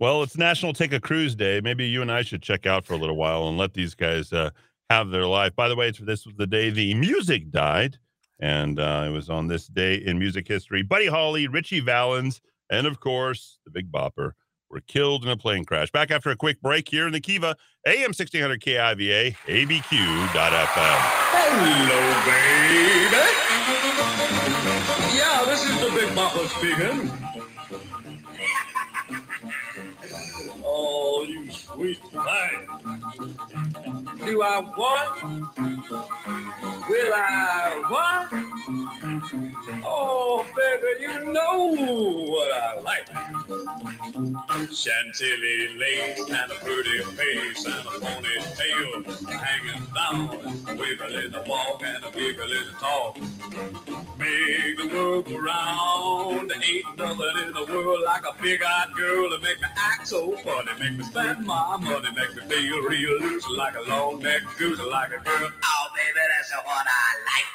Well, 0.00 0.24
it's 0.24 0.36
National 0.36 0.72
Take 0.72 0.92
a 0.92 1.00
Cruise 1.00 1.36
Day. 1.36 1.60
Maybe 1.60 1.86
you 1.86 2.02
and 2.02 2.10
I 2.10 2.22
should 2.22 2.42
check 2.42 2.66
out 2.66 2.84
for 2.84 2.94
a 2.94 2.96
little 2.96 3.16
while 3.16 3.48
and 3.48 3.56
let 3.56 3.72
these 3.72 3.94
guys 3.94 4.32
uh, 4.32 4.50
have 4.90 5.10
their 5.10 5.26
life. 5.26 5.54
By 5.54 5.68
the 5.68 5.76
way, 5.76 5.92
this 5.92 6.26
was 6.26 6.34
the 6.36 6.46
day 6.46 6.70
the 6.70 6.92
music 6.94 7.50
died, 7.50 7.98
and 8.40 8.80
uh, 8.80 9.04
it 9.06 9.10
was 9.10 9.30
on 9.30 9.46
this 9.46 9.68
day 9.68 9.94
in 9.94 10.18
music 10.18 10.48
history. 10.48 10.82
Buddy 10.82 11.06
Holly, 11.06 11.46
Ritchie 11.46 11.80
Valens, 11.80 12.40
and 12.68 12.88
of 12.88 12.98
course 12.98 13.58
the 13.64 13.70
Big 13.70 13.92
Bopper 13.92 14.32
were 14.70 14.80
killed 14.80 15.24
in 15.24 15.30
a 15.30 15.36
plane 15.36 15.64
crash. 15.64 15.90
Back 15.90 16.10
after 16.10 16.30
a 16.30 16.36
quick 16.36 16.60
break 16.60 16.88
here 16.88 17.06
in 17.06 17.12
the 17.12 17.20
Kiva, 17.20 17.56
AM 17.86 18.12
1600 18.12 18.60
KIVA, 18.60 19.36
ABQ.FM. 19.46 20.98
Hello, 21.32 22.00
baby. 22.26 23.26
Yeah, 25.16 25.44
this 25.46 25.62
is 25.64 25.80
the 25.80 25.90
Big 25.94 26.14
Bopper 26.14 26.46
speaking. 26.48 27.25
Oh, 30.78 31.24
you 31.26 31.50
sweet 31.50 31.98
thing. 32.02 32.68
Do 34.26 34.42
I 34.42 34.60
want? 34.76 35.22
Will 36.88 37.14
I 37.14 37.82
want? 37.90 38.28
Oh, 39.82 40.44
baby, 40.54 41.00
you 41.00 41.32
know 41.32 41.74
what 42.30 42.52
I 42.52 42.80
like. 42.80 43.08
Chantilly 44.70 45.78
lace 45.78 46.28
and 46.28 46.52
a 46.52 46.56
pretty 46.56 46.98
face 47.16 47.64
and 47.64 47.86
a 47.86 47.92
ponytail 47.98 49.30
hanging 49.30 49.86
down. 49.94 50.76
Wiggle 50.76 51.16
in 51.24 51.32
the 51.32 51.42
walk 51.48 51.82
and 51.84 52.04
a 52.04 52.10
wiggle 52.14 52.52
in 52.52 52.66
the 52.66 52.72
talk. 52.78 53.16
Make 54.18 54.76
the 54.76 54.88
world 54.92 55.24
go 55.26 55.38
round. 55.38 56.52
Ain't 56.52 56.98
nothing 56.98 57.46
in 57.46 57.52
the 57.52 57.64
world 57.72 58.02
like 58.04 58.24
a 58.26 58.42
big-eyed 58.42 58.92
girl 58.96 59.30
to 59.30 59.38
make 59.40 59.60
me 59.60 59.68
act 59.76 60.08
so 60.08 60.36
funny. 60.38 60.65
Make 60.78 60.98
me 60.98 61.04
spend 61.04 61.46
my 61.46 61.76
money. 61.76 62.08
Make 62.14 62.34
me 62.34 62.42
feel 62.42 62.80
real 62.82 63.20
loose 63.20 63.48
like 63.50 63.74
a 63.76 63.88
long 63.88 64.22
neck 64.22 64.42
goose, 64.58 64.78
like 64.90 65.08
a 65.08 65.22
girl. 65.22 65.50
Oh, 65.64 65.86
baby, 65.94 66.20
that's 66.36 66.50
the 66.50 66.56
one 66.64 66.86
I 66.86 67.14
like. 67.24 67.46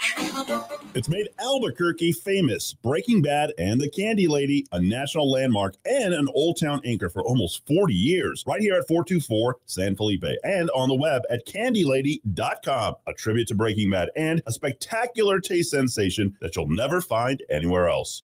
It's 0.94 1.10
made 1.10 1.30
Albuquerque 1.40 2.14
famous. 2.14 2.74
Breaking 2.74 3.22
Bad 3.22 3.54
and 3.58 3.80
The 3.80 3.90
Candy 3.90 4.28
Lady, 4.28 4.66
a 4.72 4.82
national 4.82 5.30
landmark 5.30 5.76
and 5.86 6.14
an 6.14 6.28
Old 6.34 6.60
Town 6.60 6.82
anchor 6.86 7.10
for 7.10 7.24
almost 7.24 7.66
40 7.68 7.94
years. 7.94 8.44
Right 8.48 8.62
here 8.62 8.76
at 8.76 8.88
424 8.88 9.58
San 9.66 9.96
Felipe 9.96 10.26
and 10.44 10.70
on 10.72 10.90
the 10.90 10.96
web 10.96 11.22
at 11.30 11.46
candylady.com. 11.46 12.96
A 13.08 13.14
tribute 13.14 13.48
to 13.50 13.56
Breaking 13.56 13.92
Bad 13.92 14.10
and 14.16 14.42
a 14.48 14.52
spectacular 14.52 15.40
taste 15.40 15.72
sensation 15.72 16.38
that 16.42 16.56
you'll 16.56 16.68
never 16.68 17.02
find 17.02 17.42
anywhere 17.50 17.88
else. 17.90 18.24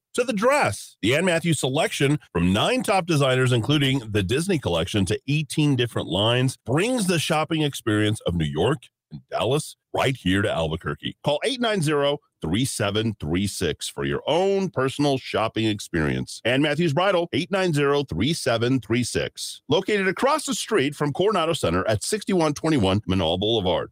to 0.13 0.23
the 0.23 0.33
dress. 0.33 0.97
The 1.01 1.15
Ann 1.15 1.25
Matthews 1.25 1.59
selection 1.59 2.19
from 2.31 2.53
nine 2.53 2.83
top 2.83 3.05
designers, 3.05 3.51
including 3.51 3.99
the 4.11 4.23
Disney 4.23 4.59
collection, 4.59 5.05
to 5.05 5.19
18 5.27 5.75
different 5.75 6.07
lines, 6.07 6.57
brings 6.65 7.07
the 7.07 7.19
shopping 7.19 7.61
experience 7.61 8.21
of 8.21 8.35
New 8.35 8.45
York 8.45 8.79
and 9.11 9.21
Dallas 9.29 9.75
right 9.93 10.15
here 10.15 10.41
to 10.41 10.51
Albuquerque. 10.51 11.17
Call 11.23 11.39
890 11.43 12.17
3736 12.41 13.89
for 13.89 14.03
your 14.03 14.23
own 14.25 14.69
personal 14.69 15.17
shopping 15.17 15.65
experience. 15.65 16.41
Ann 16.43 16.61
Matthews 16.61 16.93
Bridal, 16.93 17.29
890 17.33 18.05
3736. 18.09 19.61
Located 19.69 20.07
across 20.07 20.45
the 20.45 20.55
street 20.55 20.95
from 20.95 21.13
Coronado 21.13 21.53
Center 21.53 21.87
at 21.87 22.03
6121 22.03 23.01
Menaul 23.01 23.39
Boulevard. 23.39 23.91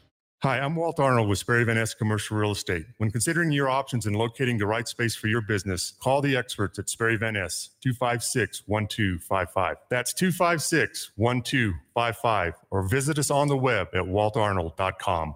Hi, 0.43 0.57
I'm 0.59 0.75
Walt 0.75 0.99
Arnold 0.99 1.29
with 1.29 1.37
Sperry 1.37 1.63
Van 1.65 1.75
Ness 1.75 1.93
Commercial 1.93 2.35
Real 2.35 2.49
Estate. 2.49 2.87
When 2.97 3.11
considering 3.11 3.51
your 3.51 3.69
options 3.69 4.07
and 4.07 4.15
locating 4.15 4.57
the 4.57 4.65
right 4.65 4.87
space 4.87 5.15
for 5.15 5.27
your 5.27 5.41
business, 5.41 5.93
call 6.01 6.19
the 6.19 6.35
experts 6.35 6.79
at 6.79 6.89
Sperry 6.89 7.15
Van 7.15 7.35
Ness, 7.35 7.69
256 7.83 8.63
1255. 8.65 9.77
That's 9.91 10.13
256 10.13 11.11
1255, 11.15 12.53
or 12.71 12.81
visit 12.87 13.19
us 13.19 13.29
on 13.29 13.49
the 13.49 13.55
web 13.55 13.89
at 13.93 14.01
waltarnold.com. 14.01 15.35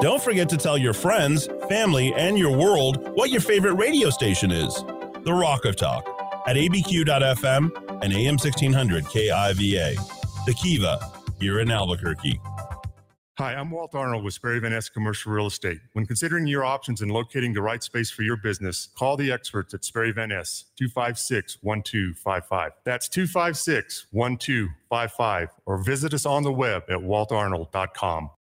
Don't 0.00 0.22
forget 0.22 0.48
to 0.48 0.56
tell 0.56 0.78
your 0.78 0.92
friends, 0.92 1.48
family, 1.68 2.12
and 2.14 2.38
your 2.38 2.56
world 2.56 3.10
what 3.14 3.30
your 3.30 3.40
favorite 3.40 3.74
radio 3.74 4.10
station 4.10 4.50
is. 4.50 4.84
The 5.24 5.32
Rock 5.32 5.64
of 5.64 5.76
Talk 5.76 6.06
at 6.46 6.56
abq.fm 6.56 7.70
and 8.02 8.12
AM 8.12 8.34
1600 8.34 9.04
KIVA. 9.06 9.96
The 10.46 10.54
Kiva 10.54 11.12
here 11.40 11.60
in 11.60 11.70
Albuquerque. 11.70 12.40
Hi, 13.42 13.56
I'm 13.56 13.72
Walt 13.72 13.92
Arnold 13.96 14.22
with 14.22 14.34
Sperry 14.34 14.60
Van 14.60 14.70
Ness 14.70 14.88
Commercial 14.88 15.32
Real 15.32 15.48
Estate. 15.48 15.80
When 15.94 16.06
considering 16.06 16.46
your 16.46 16.64
options 16.64 17.00
and 17.00 17.10
locating 17.10 17.52
the 17.52 17.60
right 17.60 17.82
space 17.82 18.08
for 18.08 18.22
your 18.22 18.36
business, 18.36 18.90
call 18.96 19.16
the 19.16 19.32
experts 19.32 19.74
at 19.74 19.84
Sperry 19.84 20.12
Van 20.12 20.28
Ness, 20.28 20.66
256 20.76 21.58
1255. 21.60 22.70
That's 22.84 23.08
256 23.08 24.06
1255, 24.12 25.48
or 25.66 25.78
visit 25.78 26.14
us 26.14 26.24
on 26.24 26.44
the 26.44 26.52
web 26.52 26.84
at 26.88 26.98
waltarnold.com. 26.98 28.30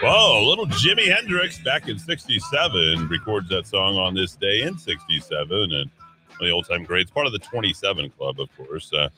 Whoa, 0.00 0.46
little 0.46 0.66
Jimi 0.66 1.06
Hendrix 1.06 1.58
back 1.60 1.88
in 1.88 1.98
67 1.98 3.08
records 3.08 3.48
that 3.50 3.66
song 3.66 3.96
on 3.96 4.14
this 4.14 4.36
day 4.36 4.62
in 4.62 4.78
67 4.78 5.72
and 5.72 5.90
the 6.40 6.50
old 6.50 6.68
time 6.68 6.84
greats, 6.84 7.10
part 7.10 7.26
of 7.26 7.32
the 7.32 7.38
27 7.38 8.10
Club, 8.10 8.40
of 8.40 8.48
course. 8.56 8.92
Uh, 8.92 9.08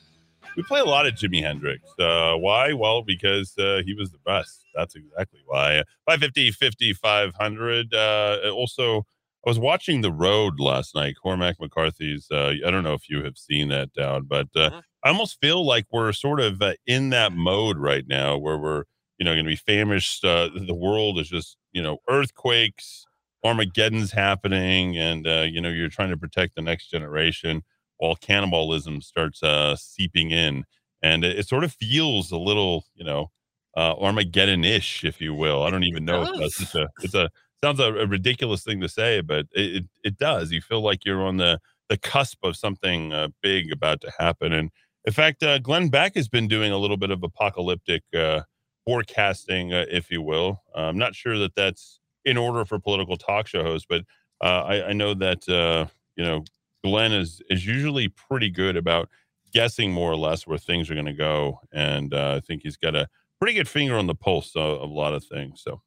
we 0.55 0.63
play 0.63 0.79
a 0.79 0.85
lot 0.85 1.05
of 1.05 1.13
Jimi 1.13 1.41
Hendrix. 1.41 1.83
Uh, 1.99 2.35
why? 2.35 2.73
Well, 2.73 3.03
because 3.03 3.57
uh, 3.57 3.81
he 3.85 3.93
was 3.93 4.11
the 4.11 4.19
best. 4.25 4.65
That's 4.75 4.95
exactly 4.95 5.41
why. 5.45 5.83
550, 6.05 6.51
50, 6.51 6.93
500. 6.93 7.93
Uh, 7.93 8.39
also, 8.53 9.05
I 9.45 9.49
was 9.49 9.59
watching 9.59 10.01
The 10.01 10.11
Road 10.11 10.59
last 10.59 10.95
night, 10.95 11.15
Cormac 11.21 11.59
McCarthy's. 11.59 12.27
Uh, 12.31 12.53
I 12.65 12.71
don't 12.71 12.83
know 12.83 12.93
if 12.93 13.09
you 13.09 13.23
have 13.23 13.37
seen 13.37 13.69
that 13.69 13.93
down, 13.93 14.23
but 14.23 14.47
uh, 14.55 14.81
I 15.03 15.09
almost 15.09 15.39
feel 15.41 15.65
like 15.65 15.85
we're 15.91 16.11
sort 16.11 16.39
of 16.39 16.61
uh, 16.61 16.73
in 16.85 17.11
that 17.11 17.33
mode 17.33 17.77
right 17.77 18.05
now 18.07 18.37
where 18.37 18.57
we're, 18.57 18.83
you 19.17 19.25
know, 19.25 19.33
going 19.33 19.45
to 19.45 19.49
be 19.49 19.55
famished. 19.55 20.25
Uh, 20.25 20.49
the 20.53 20.73
world 20.75 21.19
is 21.19 21.29
just, 21.29 21.57
you 21.71 21.81
know, 21.81 21.97
earthquakes 22.09 23.06
Armageddon's 23.47 24.11
happening, 24.11 24.97
and 24.97 25.25
uh, 25.25 25.45
you 25.49 25.61
know 25.61 25.69
you're 25.69 25.89
trying 25.89 26.09
to 26.09 26.17
protect 26.17 26.55
the 26.55 26.61
next 26.61 26.89
generation 26.89 27.63
while 27.97 28.15
cannibalism 28.15 29.01
starts 29.01 29.41
uh, 29.41 29.75
seeping 29.75 30.31
in, 30.31 30.65
and 31.01 31.23
it, 31.23 31.39
it 31.39 31.47
sort 31.47 31.63
of 31.63 31.73
feels 31.73 32.31
a 32.31 32.37
little, 32.37 32.85
you 32.93 33.03
know, 33.03 33.31
uh, 33.75 33.95
Armageddon-ish, 33.95 35.03
if 35.03 35.21
you 35.21 35.33
will. 35.33 35.63
I 35.63 35.69
don't 35.69 35.83
even 35.83 36.05
know 36.05 36.23
if 36.23 36.39
that's 36.39 36.57
just 36.59 36.75
a. 36.75 36.87
It's 37.01 37.15
a 37.15 37.29
sounds 37.63 37.79
a, 37.79 37.93
a 37.93 38.05
ridiculous 38.05 38.63
thing 38.63 38.81
to 38.81 38.89
say, 38.89 39.21
but 39.21 39.47
it, 39.53 39.77
it, 39.77 39.85
it 40.03 40.17
does. 40.17 40.51
You 40.51 40.61
feel 40.61 40.81
like 40.81 41.05
you're 41.05 41.23
on 41.23 41.37
the 41.37 41.59
the 41.89 41.97
cusp 41.97 42.39
of 42.43 42.57
something 42.57 43.13
uh, 43.13 43.29
big 43.41 43.71
about 43.71 44.01
to 44.01 44.11
happen, 44.19 44.51
and 44.51 44.71
in 45.05 45.13
fact, 45.13 45.41
uh, 45.41 45.57
Glenn 45.59 45.87
Beck 45.87 46.15
has 46.15 46.27
been 46.27 46.49
doing 46.49 46.73
a 46.73 46.77
little 46.77 46.97
bit 46.97 47.11
of 47.11 47.23
apocalyptic 47.23 48.03
uh, 48.13 48.41
forecasting, 48.85 49.73
uh, 49.73 49.85
if 49.89 50.11
you 50.11 50.21
will. 50.21 50.61
I'm 50.75 50.97
not 50.97 51.15
sure 51.15 51.37
that 51.39 51.55
that's 51.55 52.01
in 52.27 52.37
order 52.37 52.65
for 52.65 52.77
political 52.77 53.15
talk 53.15 53.47
show 53.47 53.63
hosts, 53.63 53.87
but 53.89 54.03
uh, 54.43 54.63
I, 54.63 54.89
I, 54.89 54.93
know 54.93 55.13
that 55.13 55.47
uh, 55.49 55.87
you 56.17 56.25
know 56.25 56.43
Glenn 56.83 57.13
is 57.13 57.41
is 57.49 57.65
usually 57.65 58.09
pretty 58.09 58.49
good 58.49 58.75
about 58.75 59.09
guessing 59.53 59.91
more 59.91 60.11
or 60.11 60.17
less 60.17 60.45
where 60.45 60.57
things 60.57 60.91
are 60.91 60.93
going 60.93 61.05
to 61.05 61.13
go, 61.13 61.59
and 61.71 62.13
uh, 62.13 62.35
I 62.35 62.39
think 62.41 62.63
he's 62.63 62.77
got 62.77 62.95
a 62.95 63.07
pretty 63.39 63.53
good 63.53 63.69
finger 63.69 63.97
on 63.97 64.07
the 64.07 64.13
pulse 64.13 64.55
of, 64.55 64.81
of 64.81 64.89
a 64.89 64.93
lot 64.93 65.13
of 65.13 65.23
things. 65.23 65.61
So 65.63 65.81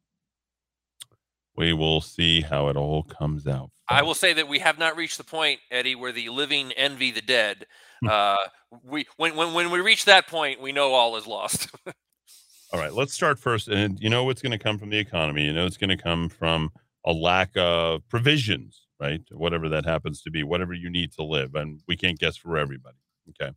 we 1.57 1.75
will 1.75 2.01
see 2.01 2.41
how 2.41 2.69
it 2.69 2.77
all 2.77 3.03
comes 3.03 3.47
out. 3.47 3.71
I 3.89 4.03
will 4.03 4.15
say 4.15 4.33
that 4.33 4.49
we 4.49 4.61
have 4.61 4.79
not 4.79 4.97
reached 4.97 5.19
the 5.19 5.25
point, 5.25 5.61
Eddie, 5.71 5.95
where 5.95 6.13
the 6.13 6.31
living 6.31 6.73
envy 6.73 7.11
the 7.11 7.21
dead. 7.21 7.67
Hmm. 8.01 8.09
Uh, 8.09 8.37
we 8.83 9.07
when, 9.19 9.37
when 9.37 9.53
when 9.53 9.71
we 9.71 9.81
reach 9.81 10.07
that 10.07 10.27
point, 10.27 10.61
we 10.61 10.73
know 10.73 10.95
all 10.95 11.17
is 11.17 11.27
lost. 11.27 11.69
all 12.73 12.81
right, 12.81 12.93
let's 12.93 13.13
start 13.13 13.39
first. 13.39 13.69
And 13.69 13.99
you 14.01 14.09
know 14.09 14.25
what's 14.25 14.43
going 14.43 14.53
to 14.53 14.59
come 14.59 14.79
from 14.79 14.91
the 14.91 14.99
economy. 14.99 15.45
You 15.45 15.53
know 15.53 15.67
it's 15.67 15.77
going 15.77 15.91
to 15.91 15.97
come 15.97 16.29
from 16.29 16.71
a 17.05 17.13
lack 17.13 17.51
of 17.57 18.07
provisions, 18.09 18.87
right? 19.01 19.23
Whatever 19.33 19.69
that 19.71 19.85
happens 19.85 20.23
to 20.23 20.31
be, 20.31 20.43
whatever 20.43 20.75
you 20.75 20.91
need 20.91 21.13
to 21.13 21.23
live, 21.23 21.55
and 21.55 21.81
we 21.89 21.97
can't 21.97 22.19
guess 22.19 22.37
for 22.37 22.59
everybody. 22.59 22.97
Okay, 23.31 23.53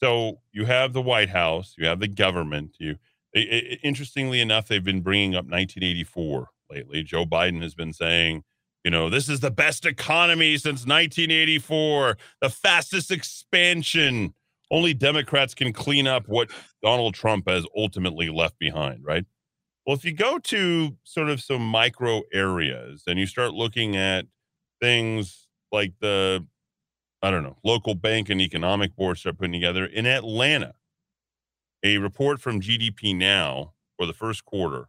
so 0.00 0.40
you 0.52 0.64
have 0.64 0.92
the 0.92 1.02
White 1.02 1.30
House, 1.30 1.74
you 1.76 1.86
have 1.86 2.00
the 2.00 2.08
government. 2.08 2.76
You, 2.78 2.96
it, 3.32 3.48
it, 3.48 3.80
interestingly 3.82 4.40
enough, 4.40 4.68
they've 4.68 4.84
been 4.84 5.02
bringing 5.02 5.34
up 5.34 5.44
1984 5.44 6.48
lately. 6.70 7.02
Joe 7.02 7.24
Biden 7.24 7.62
has 7.62 7.74
been 7.74 7.92
saying, 7.92 8.44
you 8.84 8.90
know, 8.90 9.10
this 9.10 9.28
is 9.28 9.40
the 9.40 9.50
best 9.50 9.84
economy 9.84 10.56
since 10.56 10.86
1984, 10.86 12.16
the 12.40 12.48
fastest 12.48 13.10
expansion. 13.10 14.34
Only 14.70 14.94
Democrats 14.94 15.54
can 15.54 15.72
clean 15.72 16.06
up 16.06 16.24
what 16.26 16.50
Donald 16.82 17.14
Trump 17.14 17.48
has 17.48 17.64
ultimately 17.76 18.28
left 18.28 18.58
behind, 18.58 19.04
right? 19.04 19.24
Well, 19.86 19.96
if 19.96 20.04
you 20.04 20.12
go 20.12 20.38
to 20.38 20.96
sort 21.04 21.30
of 21.30 21.40
some 21.40 21.66
micro 21.66 22.22
areas 22.32 23.04
and 23.06 23.18
you 23.18 23.26
start 23.26 23.54
looking 23.54 23.96
at 23.96 24.26
things 24.82 25.48
like 25.72 25.94
the, 26.00 26.46
I 27.22 27.30
don't 27.30 27.42
know, 27.42 27.56
local 27.64 27.94
bank 27.94 28.28
and 28.28 28.40
economic 28.40 28.94
board 28.94 29.16
start 29.16 29.38
putting 29.38 29.52
together 29.52 29.86
in 29.86 30.04
Atlanta, 30.04 30.74
a 31.82 31.98
report 31.98 32.40
from 32.40 32.60
GDP 32.60 33.16
Now 33.16 33.72
for 33.96 34.04
the 34.04 34.12
first 34.12 34.44
quarter 34.44 34.88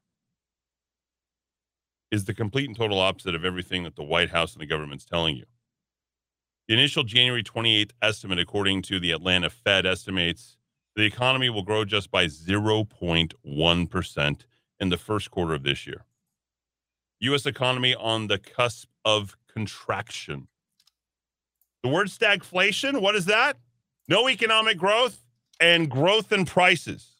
is 2.11 2.25
the 2.25 2.33
complete 2.33 2.67
and 2.67 2.75
total 2.75 2.99
opposite 2.99 3.35
of 3.35 3.45
everything 3.45 3.83
that 3.83 3.95
the 3.95 4.03
White 4.03 4.31
House 4.31 4.53
and 4.53 4.61
the 4.61 4.65
government's 4.65 5.05
telling 5.05 5.37
you. 5.37 5.45
The 6.69 6.75
initial 6.75 7.03
January 7.03 7.43
28th 7.43 7.93
estimate, 7.99 8.37
according 8.37 8.83
to 8.83 8.99
the 8.99 9.11
Atlanta 9.11 9.49
Fed, 9.49 9.87
estimates 9.87 10.55
the 10.95 11.01
economy 11.01 11.49
will 11.49 11.63
grow 11.63 11.83
just 11.83 12.11
by 12.11 12.27
0.1% 12.27 14.39
in 14.79 14.89
the 14.89 14.97
first 14.97 15.31
quarter 15.31 15.55
of 15.55 15.63
this 15.63 15.87
year. 15.87 16.05
U.S. 17.21 17.47
economy 17.47 17.95
on 17.95 18.27
the 18.27 18.37
cusp 18.37 18.87
of 19.03 19.35
contraction. 19.51 20.47
The 21.81 21.89
word 21.89 22.05
stagflation, 22.05 23.01
what 23.01 23.15
is 23.15 23.25
that? 23.25 23.57
No 24.07 24.29
economic 24.29 24.77
growth 24.77 25.23
and 25.59 25.89
growth 25.89 26.31
in 26.31 26.45
prices. 26.45 27.13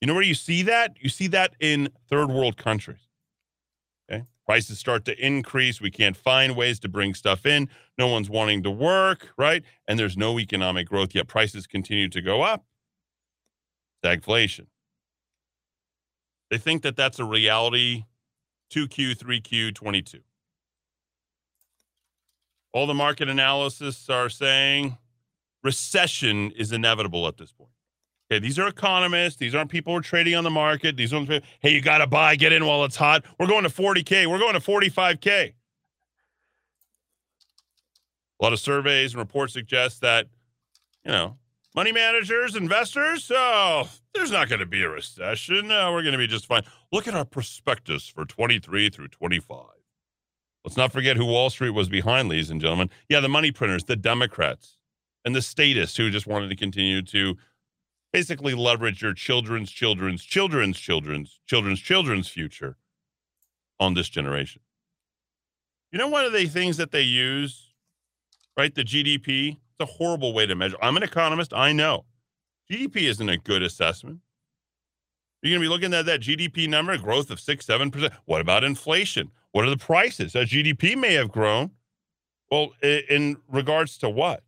You 0.00 0.08
know 0.08 0.14
where 0.14 0.24
you 0.24 0.34
see 0.34 0.62
that? 0.62 0.96
You 0.98 1.10
see 1.10 1.28
that 1.28 1.54
in 1.60 1.90
third 2.10 2.28
world 2.28 2.56
countries. 2.56 3.03
Prices 4.46 4.78
start 4.78 5.04
to 5.06 5.26
increase. 5.26 5.80
We 5.80 5.90
can't 5.90 6.16
find 6.16 6.54
ways 6.54 6.78
to 6.80 6.88
bring 6.88 7.14
stuff 7.14 7.46
in. 7.46 7.68
No 7.96 8.08
one's 8.08 8.28
wanting 8.28 8.62
to 8.64 8.70
work, 8.70 9.30
right? 9.38 9.64
And 9.88 9.98
there's 9.98 10.16
no 10.16 10.38
economic 10.38 10.88
growth, 10.88 11.14
yet 11.14 11.28
prices 11.28 11.66
continue 11.66 12.08
to 12.10 12.20
go 12.20 12.42
up. 12.42 12.64
Stagflation. 14.04 14.66
They 16.50 16.58
think 16.58 16.82
that 16.82 16.94
that's 16.94 17.18
a 17.18 17.24
reality 17.24 18.04
2Q, 18.70 19.16
3Q, 19.16 19.74
22. 19.74 20.20
All 22.72 22.86
the 22.86 22.94
market 22.94 23.28
analysis 23.28 24.10
are 24.10 24.28
saying 24.28 24.98
recession 25.62 26.50
is 26.50 26.72
inevitable 26.72 27.26
at 27.26 27.38
this 27.38 27.52
point. 27.52 27.70
Okay, 28.34 28.40
these 28.40 28.58
are 28.58 28.66
economists. 28.66 29.36
These 29.36 29.54
aren't 29.54 29.70
people 29.70 29.92
who 29.92 30.00
are 30.00 30.02
trading 30.02 30.34
on 30.34 30.42
the 30.42 30.50
market. 30.50 30.96
These 30.96 31.14
ones, 31.14 31.28
hey, 31.60 31.70
you 31.70 31.80
got 31.80 31.98
to 31.98 32.08
buy, 32.08 32.34
get 32.34 32.52
in 32.52 32.66
while 32.66 32.84
it's 32.84 32.96
hot. 32.96 33.24
We're 33.38 33.46
going 33.46 33.62
to 33.62 33.68
40K. 33.68 34.26
We're 34.26 34.40
going 34.40 34.54
to 34.54 34.60
45K. 34.60 35.52
A 38.40 38.42
lot 38.42 38.52
of 38.52 38.58
surveys 38.58 39.12
and 39.12 39.20
reports 39.20 39.52
suggest 39.52 40.00
that, 40.00 40.26
you 41.04 41.12
know, 41.12 41.36
money 41.76 41.92
managers, 41.92 42.56
investors, 42.56 43.30
oh, 43.32 43.88
there's 44.14 44.32
not 44.32 44.48
going 44.48 44.58
to 44.58 44.66
be 44.66 44.82
a 44.82 44.88
recession. 44.88 45.68
No, 45.68 45.92
we're 45.92 46.02
going 46.02 46.12
to 46.12 46.18
be 46.18 46.26
just 46.26 46.46
fine. 46.46 46.64
Look 46.90 47.06
at 47.06 47.14
our 47.14 47.24
prospectus 47.24 48.08
for 48.08 48.24
23 48.24 48.90
through 48.90 49.08
25. 49.08 49.58
Let's 50.64 50.76
not 50.76 50.90
forget 50.90 51.16
who 51.16 51.26
Wall 51.26 51.50
Street 51.50 51.70
was 51.70 51.88
behind, 51.88 52.28
ladies 52.28 52.50
and 52.50 52.60
gentlemen. 52.60 52.90
Yeah, 53.08 53.20
the 53.20 53.28
money 53.28 53.52
printers, 53.52 53.84
the 53.84 53.94
Democrats, 53.94 54.76
and 55.24 55.36
the 55.36 55.42
statists 55.42 55.96
who 55.96 56.10
just 56.10 56.26
wanted 56.26 56.48
to 56.48 56.56
continue 56.56 57.00
to 57.02 57.36
basically 58.14 58.54
leverage 58.54 59.02
your 59.02 59.12
children's 59.12 59.72
children's 59.72 60.22
children's 60.22 60.78
children's 60.78 61.40
children's 61.48 61.80
children's 61.80 62.28
future 62.28 62.76
on 63.80 63.94
this 63.94 64.08
generation. 64.08 64.62
You 65.90 65.98
know, 65.98 66.06
one 66.06 66.24
of 66.24 66.32
the 66.32 66.46
things 66.46 66.76
that 66.76 66.92
they 66.92 67.02
use, 67.02 67.72
right? 68.56 68.72
The 68.72 68.84
GDP. 68.84 69.56
It's 69.56 69.90
a 69.90 69.92
horrible 69.92 70.32
way 70.32 70.46
to 70.46 70.54
measure. 70.54 70.76
I'm 70.80 70.96
an 70.96 71.02
economist. 71.02 71.52
I 71.52 71.72
know 71.72 72.04
GDP 72.70 73.08
isn't 73.08 73.28
a 73.28 73.36
good 73.36 73.64
assessment. 73.64 74.20
You're 75.42 75.50
going 75.50 75.62
to 75.62 75.64
be 75.64 75.68
looking 75.68 75.92
at 75.92 76.06
that 76.06 76.20
GDP 76.20 76.68
number, 76.68 76.96
growth 76.96 77.32
of 77.32 77.40
six, 77.40 77.66
seven 77.66 77.90
percent. 77.90 78.12
What 78.26 78.40
about 78.40 78.62
inflation? 78.62 79.32
What 79.50 79.64
are 79.64 79.70
the 79.70 79.76
prices? 79.76 80.34
That 80.34 80.46
GDP 80.46 80.96
may 80.96 81.14
have 81.14 81.32
grown. 81.32 81.72
Well, 82.48 82.70
in 82.80 83.38
regards 83.48 83.98
to 83.98 84.08
what? 84.08 84.44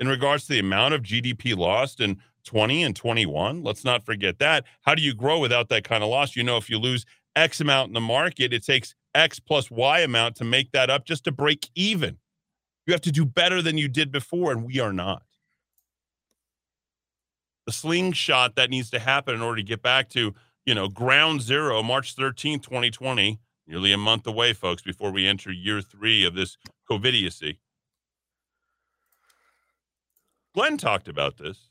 In 0.00 0.08
regards 0.08 0.46
to 0.46 0.54
the 0.54 0.58
amount 0.60 0.94
of 0.94 1.02
GDP 1.02 1.54
lost 1.54 2.00
and 2.00 2.16
20 2.44 2.82
and 2.82 2.96
21. 2.96 3.62
Let's 3.62 3.84
not 3.84 4.04
forget 4.04 4.38
that. 4.38 4.64
How 4.82 4.94
do 4.94 5.02
you 5.02 5.14
grow 5.14 5.38
without 5.38 5.68
that 5.70 5.84
kind 5.84 6.02
of 6.02 6.10
loss? 6.10 6.36
You 6.36 6.42
know, 6.42 6.56
if 6.56 6.70
you 6.70 6.78
lose 6.78 7.04
X 7.36 7.60
amount 7.60 7.88
in 7.88 7.94
the 7.94 8.00
market, 8.00 8.52
it 8.52 8.64
takes 8.64 8.94
X 9.14 9.40
plus 9.40 9.70
Y 9.70 10.00
amount 10.00 10.36
to 10.36 10.44
make 10.44 10.72
that 10.72 10.90
up 10.90 11.04
just 11.04 11.24
to 11.24 11.32
break 11.32 11.68
even. 11.74 12.18
You 12.86 12.92
have 12.92 13.00
to 13.02 13.12
do 13.12 13.24
better 13.24 13.62
than 13.62 13.78
you 13.78 13.88
did 13.88 14.12
before, 14.12 14.52
and 14.52 14.64
we 14.64 14.78
are 14.78 14.92
not. 14.92 15.22
The 17.66 17.72
slingshot 17.72 18.56
that 18.56 18.68
needs 18.68 18.90
to 18.90 18.98
happen 18.98 19.34
in 19.34 19.40
order 19.40 19.56
to 19.56 19.62
get 19.62 19.80
back 19.80 20.10
to, 20.10 20.34
you 20.66 20.74
know, 20.74 20.88
ground 20.88 21.40
zero, 21.40 21.82
March 21.82 22.14
13th, 22.14 22.62
2020, 22.62 23.40
nearly 23.66 23.92
a 23.92 23.96
month 23.96 24.26
away, 24.26 24.52
folks, 24.52 24.82
before 24.82 25.10
we 25.10 25.26
enter 25.26 25.50
year 25.50 25.80
three 25.80 26.24
of 26.24 26.34
this 26.34 26.58
COVIDiocy. 26.90 27.56
Glenn 30.54 30.76
talked 30.76 31.08
about 31.08 31.38
this. 31.38 31.70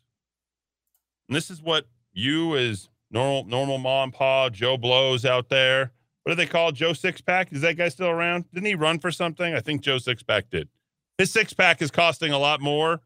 And 1.33 1.35
this 1.35 1.49
is 1.49 1.63
what 1.63 1.87
you 2.11 2.55
as 2.55 2.89
normal 3.09 3.45
normal 3.45 3.79
mom 3.79 4.11
pa 4.11 4.49
Joe 4.49 4.77
Blows 4.77 5.25
out 5.25 5.49
there. 5.49 5.91
What 6.21 6.33
do 6.33 6.35
they 6.35 6.45
call 6.45 6.71
Joe 6.71 6.91
Sixpack? 6.91 7.51
Is 7.51 7.61
that 7.61 7.75
guy 7.75 7.89
still 7.89 8.09
around? 8.09 8.45
Didn't 8.53 8.67
he 8.67 8.75
run 8.75 8.99
for 8.99 9.09
something? 9.09 9.55
I 9.55 9.59
think 9.59 9.81
Joe 9.81 9.95
Sixpack 9.95 10.51
did. 10.51 10.69
His 11.17 11.31
six 11.31 11.51
pack 11.51 11.81
is 11.81 11.89
costing 11.89 12.31
a 12.31 12.37
lot 12.37 12.61
more. 12.61 13.01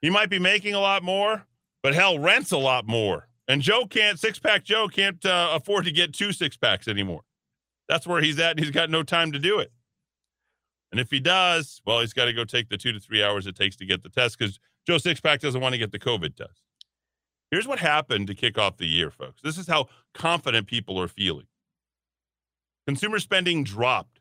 He 0.00 0.08
might 0.08 0.30
be 0.30 0.38
making 0.38 0.72
a 0.72 0.80
lot 0.80 1.02
more, 1.02 1.44
but 1.82 1.92
hell, 1.92 2.18
rents 2.18 2.50
a 2.50 2.56
lot 2.56 2.86
more. 2.86 3.28
And 3.46 3.60
Joe 3.60 3.84
can't 3.84 4.18
six 4.18 4.38
pack. 4.38 4.64
Joe 4.64 4.88
can't 4.88 5.22
uh, 5.26 5.50
afford 5.52 5.84
to 5.84 5.92
get 5.92 6.14
two 6.14 6.32
six 6.32 6.56
packs 6.56 6.88
anymore. 6.88 7.24
That's 7.90 8.06
where 8.06 8.22
he's 8.22 8.38
at, 8.38 8.52
and 8.52 8.60
he's 8.60 8.70
got 8.70 8.88
no 8.88 9.02
time 9.02 9.32
to 9.32 9.38
do 9.38 9.58
it. 9.58 9.70
And 10.92 10.98
if 10.98 11.10
he 11.10 11.20
does, 11.20 11.82
well, 11.84 12.00
he's 12.00 12.14
got 12.14 12.24
to 12.24 12.32
go 12.32 12.44
take 12.44 12.70
the 12.70 12.78
two 12.78 12.92
to 12.92 13.00
three 13.00 13.22
hours 13.22 13.46
it 13.46 13.54
takes 13.54 13.76
to 13.76 13.84
get 13.84 14.02
the 14.02 14.08
test 14.08 14.38
because 14.38 14.58
Joe 14.86 14.96
Sixpack 14.96 15.40
doesn't 15.40 15.60
want 15.60 15.74
to 15.74 15.78
get 15.78 15.92
the 15.92 15.98
COVID 15.98 16.36
test. 16.36 16.62
Here's 17.50 17.66
what 17.66 17.78
happened 17.78 18.26
to 18.26 18.34
kick 18.34 18.58
off 18.58 18.76
the 18.76 18.86
year, 18.86 19.10
folks. 19.10 19.40
This 19.42 19.58
is 19.58 19.66
how 19.66 19.88
confident 20.14 20.66
people 20.66 21.00
are 21.00 21.08
feeling. 21.08 21.46
Consumer 22.86 23.18
spending 23.18 23.64
dropped. 23.64 24.20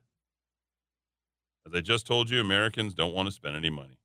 As 1.67 1.73
I 1.73 1.81
just 1.81 2.05
told 2.05 2.29
you, 2.29 2.39
Americans 2.39 2.93
don't 2.93 3.13
want 3.13 3.27
to 3.27 3.31
spend 3.31 3.55
any 3.55 3.69
money. 3.69 3.97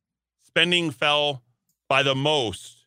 Spending 0.46 0.90
fell 0.90 1.42
by 1.88 2.02
the 2.02 2.14
most 2.14 2.86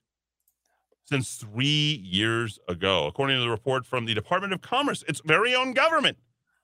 since 1.05 1.35
three 1.35 2.01
years 2.03 2.59
ago, 2.67 3.07
according 3.07 3.37
to 3.37 3.41
the 3.41 3.49
report 3.49 3.85
from 3.85 4.05
the 4.05 4.13
Department 4.13 4.53
of 4.53 4.61
Commerce, 4.61 5.03
its 5.07 5.21
very 5.25 5.53
own 5.53 5.73
government. 5.73 6.17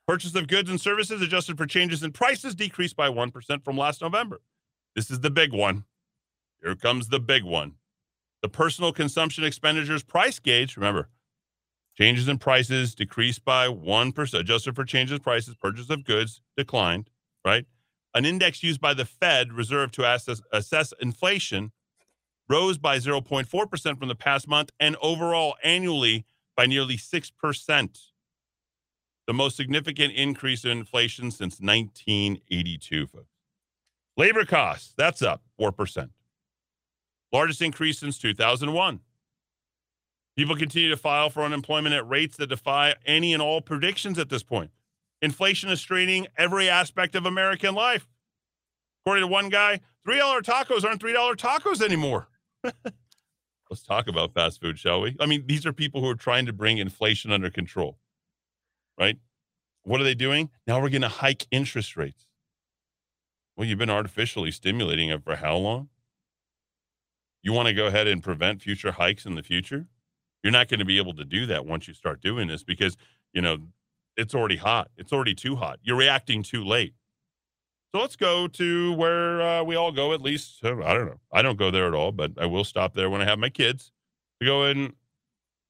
Purchase 0.07 0.33
of 0.33 0.47
goods 0.47 0.69
and 0.69 0.81
services 0.81 1.21
adjusted 1.21 1.57
for 1.57 1.67
changes 1.67 2.01
in 2.01 2.11
prices 2.11 2.55
decreased 2.55 2.95
by 2.95 3.09
1% 3.09 3.63
from 3.63 3.77
last 3.77 4.01
November. 4.01 4.41
This 4.95 5.11
is 5.11 5.19
the 5.19 5.29
big 5.29 5.53
one. 5.53 5.85
Here 6.63 6.75
comes 6.75 7.09
the 7.09 7.19
big 7.19 7.43
one. 7.43 7.75
The 8.41 8.49
personal 8.49 8.93
consumption 8.93 9.43
expenditures 9.43 10.03
price 10.03 10.39
gauge, 10.39 10.77
remember, 10.77 11.09
changes 11.97 12.27
in 12.27 12.37
prices 12.37 12.95
decreased 12.95 13.43
by 13.43 13.67
1%, 13.67 14.33
adjusted 14.39 14.75
for 14.75 14.85
changes 14.85 15.15
in 15.15 15.19
prices, 15.19 15.55
purchase 15.55 15.89
of 15.89 16.05
goods 16.05 16.41
declined, 16.55 17.09
right? 17.45 17.65
An 18.13 18.25
index 18.25 18.63
used 18.63 18.79
by 18.79 18.93
the 18.93 19.05
Fed 19.05 19.53
Reserve 19.53 19.91
to 19.93 20.09
assess, 20.09 20.41
assess 20.51 20.93
inflation 21.01 21.71
rose 22.47 22.77
by 22.77 22.97
0.4% 22.97 23.99
from 23.99 24.07
the 24.07 24.15
past 24.15 24.47
month 24.47 24.71
and 24.79 24.95
overall 25.01 25.55
annually 25.63 26.25
by 26.55 26.65
nearly 26.65 26.97
6%. 26.97 27.99
The 29.27 29.33
most 29.33 29.55
significant 29.55 30.13
increase 30.13 30.65
in 30.65 30.71
inflation 30.71 31.29
since 31.29 31.59
1982, 31.59 33.07
folks. 33.07 33.27
Labor 34.17 34.43
costs, 34.43 34.93
that's 34.97 35.21
up 35.21 35.43
4%. 35.59 36.09
Largest 37.31 37.61
increase 37.61 37.99
since 37.99 38.17
2001. 38.17 39.01
People 40.35 40.55
continue 40.55 40.89
to 40.89 40.97
file 40.97 41.29
for 41.29 41.43
unemployment 41.43 41.93
at 41.93 42.07
rates 42.07 42.37
that 42.37 42.47
defy 42.47 42.95
any 43.05 43.33
and 43.33 43.41
all 43.41 43.61
predictions 43.61 44.17
at 44.17 44.29
this 44.29 44.43
point. 44.43 44.71
Inflation 45.21 45.69
is 45.69 45.81
straining 45.81 46.27
every 46.37 46.69
aspect 46.69 47.15
of 47.15 47.25
American 47.25 47.75
life. 47.75 48.07
According 49.03 49.23
to 49.23 49.27
one 49.27 49.49
guy, 49.49 49.81
$3 50.07 50.41
tacos 50.41 50.85
aren't 50.85 51.01
$3 51.01 51.35
tacos 51.35 51.81
anymore. 51.81 52.29
Let's 52.63 53.83
talk 53.83 54.07
about 54.07 54.33
fast 54.33 54.61
food, 54.61 54.79
shall 54.79 55.01
we? 55.01 55.15
I 55.19 55.25
mean, 55.25 55.43
these 55.45 55.65
are 55.65 55.73
people 55.73 56.01
who 56.01 56.09
are 56.09 56.15
trying 56.15 56.45
to 56.47 56.53
bring 56.53 56.77
inflation 56.77 57.31
under 57.31 57.49
control, 57.49 57.99
right? 58.99 59.17
What 59.83 60.01
are 60.01 60.05
they 60.05 60.15
doing? 60.15 60.49
Now 60.65 60.81
we're 60.81 60.89
going 60.89 61.01
to 61.03 61.09
hike 61.09 61.47
interest 61.51 61.95
rates. 61.95 62.25
Well, 63.55 63.67
you've 63.67 63.77
been 63.77 63.89
artificially 63.89 64.51
stimulating 64.51 65.09
it 65.09 65.23
for 65.23 65.35
how 65.35 65.57
long? 65.57 65.89
You 67.41 67.53
want 67.53 67.67
to 67.67 67.73
go 67.73 67.87
ahead 67.87 68.07
and 68.07 68.21
prevent 68.21 68.61
future 68.61 68.91
hikes 68.91 69.25
in 69.25 69.35
the 69.35 69.43
future? 69.43 69.87
You're 70.43 70.51
not 70.51 70.67
going 70.67 70.79
to 70.79 70.85
be 70.85 70.97
able 70.97 71.13
to 71.15 71.25
do 71.25 71.45
that 71.47 71.65
once 71.65 71.87
you 71.87 71.93
start 71.93 72.21
doing 72.21 72.47
this 72.47 72.63
because, 72.63 72.97
you 73.33 73.41
know, 73.41 73.57
it's 74.17 74.35
already 74.35 74.57
hot. 74.57 74.89
It's 74.97 75.13
already 75.13 75.35
too 75.35 75.55
hot. 75.55 75.79
You're 75.81 75.97
reacting 75.97 76.43
too 76.43 76.63
late. 76.63 76.93
So 77.93 78.01
let's 78.01 78.15
go 78.15 78.47
to 78.47 78.93
where 78.93 79.41
uh, 79.41 79.63
we 79.63 79.75
all 79.75 79.91
go, 79.91 80.13
at 80.13 80.21
least. 80.21 80.63
Uh, 80.63 80.83
I 80.83 80.93
don't 80.93 81.07
know. 81.07 81.19
I 81.33 81.41
don't 81.41 81.57
go 81.57 81.71
there 81.71 81.87
at 81.87 81.93
all, 81.93 82.11
but 82.11 82.31
I 82.37 82.45
will 82.45 82.63
stop 82.63 82.93
there 82.93 83.09
when 83.09 83.21
I 83.21 83.25
have 83.25 83.39
my 83.39 83.49
kids 83.49 83.91
to 84.39 84.45
go 84.45 84.63
and 84.63 84.93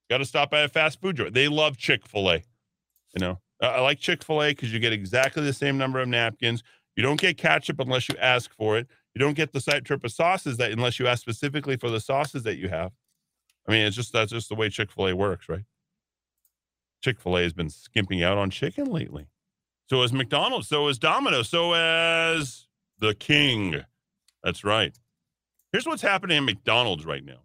got 0.10 0.18
to 0.18 0.26
stop 0.26 0.54
at 0.54 0.66
a 0.66 0.70
fast 0.70 1.00
food 1.00 1.16
joint. 1.16 1.34
They 1.34 1.48
love 1.48 1.78
Chick 1.78 2.06
fil 2.06 2.30
A. 2.30 2.44
You 3.16 3.20
know, 3.20 3.40
I 3.62 3.80
like 3.80 4.00
Chick 4.00 4.24
fil 4.24 4.44
A 4.44 4.50
because 4.50 4.74
you 4.74 4.80
get 4.80 4.92
exactly 4.92 5.44
the 5.44 5.54
same 5.54 5.78
number 5.78 6.00
of 6.00 6.08
napkins. 6.08 6.64
You 6.96 7.04
don't 7.04 7.20
get 7.20 7.38
ketchup 7.38 7.80
unless 7.80 8.10
you 8.10 8.16
ask 8.20 8.54
for 8.54 8.78
it. 8.78 8.88
You 9.15 9.19
don't 9.19 9.34
get 9.34 9.52
the 9.54 9.62
site 9.62 9.86
trip 9.86 10.04
of 10.04 10.12
sauces 10.12 10.58
that 10.58 10.72
unless 10.72 11.00
you 11.00 11.08
ask 11.08 11.22
specifically 11.22 11.78
for 11.78 11.89
the 11.89 12.00
sauces 12.00 12.43
that 12.43 12.58
you 12.58 12.69
have. 12.69 12.91
I 13.67 13.72
mean, 13.72 13.86
it's 13.86 13.95
just 13.95 14.13
that's 14.13 14.32
just 14.32 14.50
the 14.50 14.56
way 14.56 14.69
Chick 14.69 14.91
fil 14.91 15.08
A 15.08 15.15
works, 15.15 15.50
right? 15.50 15.65
Chick 17.04 17.19
fil 17.19 17.38
A 17.38 17.43
has 17.43 17.54
been 17.54 17.69
skimping 17.69 18.24
out 18.24 18.38
on 18.38 18.50
chicken 18.50 18.86
lately. 18.86 19.28
So 19.89 20.04
is 20.04 20.13
McDonald's. 20.13 20.67
So 20.67 20.88
is 20.88 21.00
Domino's. 21.00 21.50
So 21.50 21.74
as 21.74 22.67
the 23.00 23.15
king. 23.15 23.84
That's 24.43 24.63
right. 24.63 24.98
Here's 25.72 25.86
what's 25.86 26.02
happening 26.02 26.38
at 26.38 26.43
McDonald's 26.43 27.06
right 27.06 27.24
now 27.24 27.41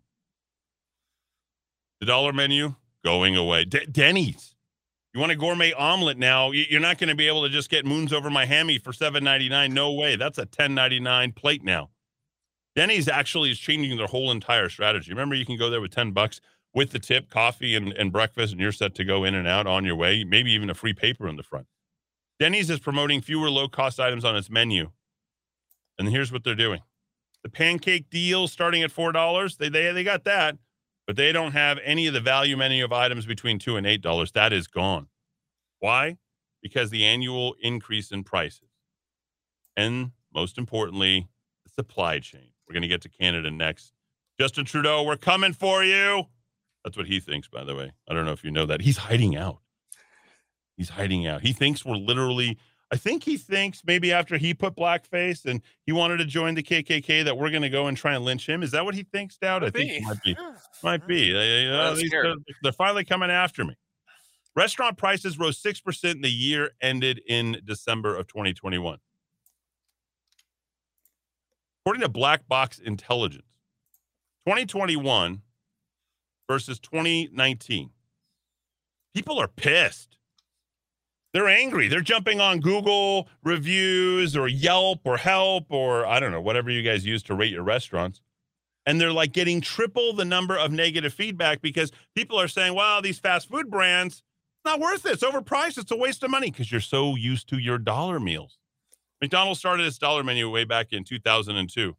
the 2.00 2.07
dollar 2.07 2.33
menu 2.33 2.74
going 3.05 3.37
away. 3.37 3.64
Denny's. 3.64 4.54
You 5.14 5.20
want 5.20 5.31
a 5.31 5.37
gourmet 5.37 5.72
omelet 5.72 6.18
now? 6.18 6.50
You're 6.50 6.81
not 6.81 6.98
going 6.98 7.09
to 7.09 7.14
be 7.14 7.29
able 7.29 7.44
to 7.44 7.48
just 7.48 7.70
get 7.70 7.87
moons 7.87 8.12
over 8.12 8.31
my 8.31 8.46
hammy 8.46 8.79
for 8.81 8.90
$7.99. 8.90 9.72
No 9.72 9.92
way. 9.92 10.16
That's 10.16 10.38
a 10.38 10.46
$10.99 10.46 11.37
plate 11.37 11.62
now. 11.62 11.90
Denny's 12.74 13.07
actually 13.07 13.53
is 13.53 13.61
changing 13.61 13.96
their 13.96 14.09
whole 14.09 14.33
entire 14.33 14.68
strategy. 14.68 15.12
Remember, 15.12 15.37
you 15.37 15.46
can 15.46 15.57
go 15.57 15.70
there 15.70 15.81
with 15.81 15.92
10 15.92 16.11
bucks 16.11 16.40
with 16.74 16.90
the 16.90 16.98
tip, 16.98 17.31
coffee, 17.31 17.77
and, 17.77 17.92
and 17.92 18.11
breakfast, 18.11 18.53
and 18.53 18.61
you're 18.61 18.72
set 18.72 18.96
to 18.96 19.05
go 19.05 19.22
in 19.22 19.37
and 19.37 19.46
out 19.46 19.68
on 19.68 19.85
your 19.85 19.94
way, 19.94 20.24
maybe 20.24 20.50
even 20.50 20.68
a 20.68 20.74
free 20.74 20.92
paper 20.92 21.29
in 21.29 21.37
the 21.37 21.44
front. 21.44 21.68
Denny's 22.40 22.68
is 22.68 22.81
promoting 22.81 23.20
fewer 23.20 23.48
low 23.48 23.68
cost 23.68 24.00
items 24.00 24.24
on 24.24 24.35
its 24.35 24.50
menu. 24.50 24.90
And 25.96 26.09
here's 26.09 26.33
what 26.33 26.42
they're 26.42 26.57
doing 26.57 26.81
the 27.44 27.48
pancake 27.50 28.11
deal 28.11 28.48
starting 28.48 28.83
at 28.83 28.90
$4. 28.90 29.57
They, 29.59 29.68
they, 29.68 29.92
they 29.92 30.03
got 30.03 30.24
that, 30.24 30.57
but 31.07 31.17
they 31.17 31.33
don't 31.33 31.53
have 31.53 31.79
any 31.85 32.07
of 32.07 32.14
the 32.14 32.21
value 32.21 32.57
menu 32.57 32.85
of 32.85 32.93
items 32.93 33.27
between 33.27 33.59
2 33.59 33.77
and 33.77 33.87
$8. 33.87 34.33
That 34.33 34.53
is 34.53 34.67
gone. 34.67 35.09
Why? 35.81 36.17
Because 36.62 36.90
the 36.90 37.05
annual 37.05 37.55
increase 37.61 38.11
in 38.11 38.25
prices. 38.25 38.71
And 39.77 40.12
most 40.35 40.57
importantly, 40.57 41.29
the 41.64 41.71
supply 41.71 42.21
chain. 42.21 42.49
We're 42.67 42.73
going 42.73 42.83
to 42.83 42.88
get 42.88 43.03
to 43.03 43.09
Canada 43.09 43.51
next. 43.51 43.93
Justin 44.40 44.64
Trudeau, 44.64 45.03
we're 45.03 45.17
coming 45.17 45.53
for 45.53 45.85
you. 45.85 46.25
That's 46.83 46.97
what 46.97 47.07
he 47.07 47.21
thinks, 47.21 47.49
by 47.49 47.64
the 47.64 47.75
way. 47.75 47.93
I 48.09 48.14
don't 48.14 48.25
know 48.25 48.33
if 48.33 48.45
you 48.45 48.51
know 48.51 48.67
that. 48.67 48.81
He's 48.81 48.97
hiding 48.97 49.37
out. 49.37 49.59
He's 50.77 50.88
hiding 50.88 51.27
out. 51.27 51.43
He 51.43 51.53
thinks 51.53 51.85
we're 51.85 51.97
literally, 51.97 52.59
I 52.92 52.97
think 52.97 53.25
he 53.25 53.37
thinks 53.37 53.83
maybe 53.85 54.12
after 54.12 54.37
he 54.37 54.55
put 54.55 54.77
blackface 54.77 55.47
and 55.47 55.62
he 55.85 55.92
wanted 55.92 56.18
to 56.18 56.25
join 56.25 56.55
the 56.55 56.62
KKK 56.62 57.25
that 57.25 57.37
we're 57.37 57.51
going 57.51 57.62
to 57.62 57.70
go 57.70 57.87
and 57.87 57.97
try 57.97 58.14
and 58.14 58.25
lynch 58.25 58.49
him. 58.49 58.62
Is 58.62 58.70
that 58.73 58.85
what 58.85 58.94
he 58.94 59.03
thinks, 59.03 59.37
Dowd? 59.37 59.64
I 59.64 59.70
think 59.70 59.90
it 59.90 60.03
might 60.03 60.23
be. 60.23 60.37
Might 60.83 61.07
be. 61.07 61.35
Uh, 61.35 61.94
they're, 62.11 62.35
they're 62.62 62.73
finally 62.73 63.05
coming 63.05 63.31
after 63.31 63.64
me. 63.64 63.75
Restaurant 64.55 64.97
prices 64.97 65.38
rose 65.38 65.61
6% 65.61 66.12
in 66.12 66.20
the 66.20 66.31
year 66.31 66.70
ended 66.81 67.20
in 67.27 67.61
December 67.64 68.14
of 68.16 68.29
2021. 68.29 68.99
According 71.83 72.03
to 72.03 72.09
Black 72.09 72.47
Box 72.47 72.79
Intelligence, 72.79 73.42
2021 74.47 75.42
versus 76.49 76.79
2019. 76.79 77.90
People 79.14 79.38
are 79.38 79.49
pissed. 79.49 80.18
They're 81.35 81.49
angry. 81.49 81.88
They're 81.88 82.01
jumping 82.01 82.40
on 82.40 82.61
Google 82.61 83.29
reviews 83.42 84.37
or 84.37 84.47
Yelp 84.47 85.01
or 85.03 85.16
Help 85.16 85.66
or 85.68 86.07
I 86.07 86.20
don't 86.20 86.31
know, 86.31 86.40
whatever 86.40 86.70
you 86.70 86.83
guys 86.83 87.05
use 87.05 87.25
to 87.25 87.35
rate 87.35 87.51
your 87.51 87.64
restaurants. 87.64 88.23
And 88.87 89.01
they're 89.01 89.12
like 89.12 89.33
getting 89.33 89.61
triple 89.61 90.12
the 90.12 90.25
number 90.25 90.57
of 90.57 90.70
negative 90.70 91.12
feedback 91.12 91.61
because 91.61 91.90
people 92.14 92.40
are 92.40 92.47
saying, 92.47 92.75
wow, 92.75 93.01
these 93.01 93.18
fast 93.18 93.51
food 93.51 93.68
brands, 93.68 94.18
it's 94.18 94.64
not 94.64 94.79
worth 94.79 95.05
it. 95.07 95.14
It's 95.14 95.25
overpriced. 95.25 95.77
It's 95.77 95.90
a 95.90 95.97
waste 95.97 96.23
of 96.23 96.31
money 96.31 96.53
because 96.53 96.70
you're 96.70 96.81
so 96.81 97.16
used 97.16 97.49
to 97.49 97.59
your 97.59 97.79
dollar 97.79 98.20
meals. 98.20 98.59
McDonald's 99.20 99.59
started 99.59 99.87
its 99.87 99.99
dollar 99.99 100.23
menu 100.23 100.49
way 100.49 100.62
back 100.64 100.92
in 100.92 101.03
2002. 101.03 101.97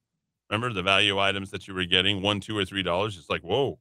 Remember 0.49 0.71
the 0.73 0.83
value 0.83 1.19
items 1.19 1.51
that 1.51 1.67
you 1.67 1.73
were 1.73 1.85
getting 1.85 2.21
one, 2.21 2.39
two, 2.39 2.57
or 2.57 2.63
three 2.63 2.83
dollars? 2.83 3.17
It's 3.17 3.29
like, 3.29 3.41
whoa, 3.41 3.79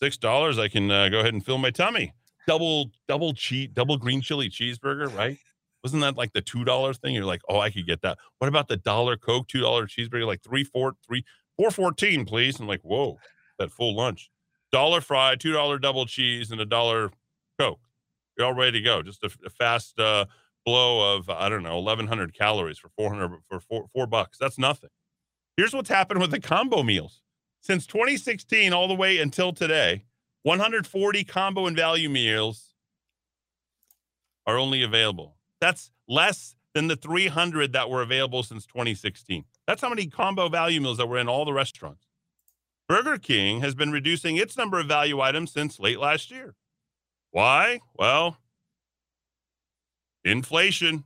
six 0.00 0.16
dollars. 0.16 0.58
I 0.58 0.66
can 0.66 0.90
uh, 0.90 1.08
go 1.08 1.20
ahead 1.20 1.34
and 1.34 1.44
fill 1.44 1.58
my 1.58 1.70
tummy. 1.70 2.14
Double, 2.48 2.90
double 3.06 3.34
cheese, 3.34 3.68
double 3.74 3.98
green 3.98 4.22
chili 4.22 4.48
cheeseburger, 4.48 5.14
right? 5.14 5.36
Wasn't 5.84 6.02
that 6.02 6.16
like 6.16 6.32
the 6.32 6.40
two 6.40 6.64
dollar 6.64 6.94
thing? 6.94 7.14
You're 7.14 7.26
like, 7.26 7.42
oh, 7.48 7.60
I 7.60 7.70
could 7.70 7.86
get 7.86 8.00
that. 8.02 8.16
What 8.38 8.48
about 8.48 8.68
the 8.68 8.78
dollar 8.78 9.18
Coke, 9.18 9.48
two 9.48 9.60
dollar 9.60 9.86
cheeseburger, 9.86 10.26
like 10.26 10.42
three, 10.42 10.64
four, 10.64 10.94
three, 11.06 11.24
four 11.58 11.70
fourteen, 11.70 12.24
please? 12.24 12.58
I'm 12.58 12.66
like, 12.66 12.80
whoa, 12.80 13.18
that 13.58 13.70
full 13.70 13.94
lunch. 13.94 14.30
Dollar 14.72 15.02
fry, 15.02 15.36
two 15.36 15.52
dollar 15.52 15.78
double 15.78 16.06
cheese, 16.06 16.50
and 16.50 16.60
a 16.60 16.64
dollar 16.64 17.10
Coke. 17.58 17.80
You're 18.38 18.46
all 18.46 18.54
ready 18.54 18.78
to 18.78 18.84
go. 18.84 19.02
Just 19.02 19.22
a, 19.22 19.30
a 19.44 19.50
fast 19.50 20.00
uh, 20.00 20.24
blow 20.64 21.16
of 21.16 21.28
I 21.28 21.50
don't 21.50 21.62
know, 21.62 21.80
1,100 21.80 22.34
calories 22.34 22.78
for 22.78 22.88
400 22.96 23.40
for 23.48 23.60
four, 23.60 23.86
four 23.92 24.06
bucks. 24.06 24.38
That's 24.38 24.58
nothing. 24.58 24.90
Here's 25.58 25.74
what's 25.74 25.90
happened 25.90 26.20
with 26.20 26.30
the 26.30 26.40
combo 26.40 26.82
meals 26.82 27.20
since 27.60 27.86
2016 27.86 28.72
all 28.72 28.88
the 28.88 28.94
way 28.94 29.18
until 29.18 29.52
today. 29.52 30.04
140 30.48 31.24
combo 31.24 31.66
and 31.66 31.76
value 31.76 32.08
meals 32.08 32.72
are 34.46 34.56
only 34.56 34.82
available. 34.82 35.36
That's 35.60 35.90
less 36.08 36.54
than 36.72 36.88
the 36.88 36.96
300 36.96 37.74
that 37.74 37.90
were 37.90 38.00
available 38.00 38.42
since 38.42 38.64
2016. 38.64 39.44
That's 39.66 39.82
how 39.82 39.90
many 39.90 40.06
combo 40.06 40.48
value 40.48 40.80
meals 40.80 40.96
that 40.96 41.06
were 41.06 41.18
in 41.18 41.28
all 41.28 41.44
the 41.44 41.52
restaurants. 41.52 42.06
Burger 42.88 43.18
King 43.18 43.60
has 43.60 43.74
been 43.74 43.92
reducing 43.92 44.38
its 44.38 44.56
number 44.56 44.80
of 44.80 44.86
value 44.86 45.20
items 45.20 45.52
since 45.52 45.78
late 45.78 46.00
last 46.00 46.30
year. 46.30 46.54
Why? 47.30 47.80
Well, 47.94 48.38
inflation. 50.24 51.04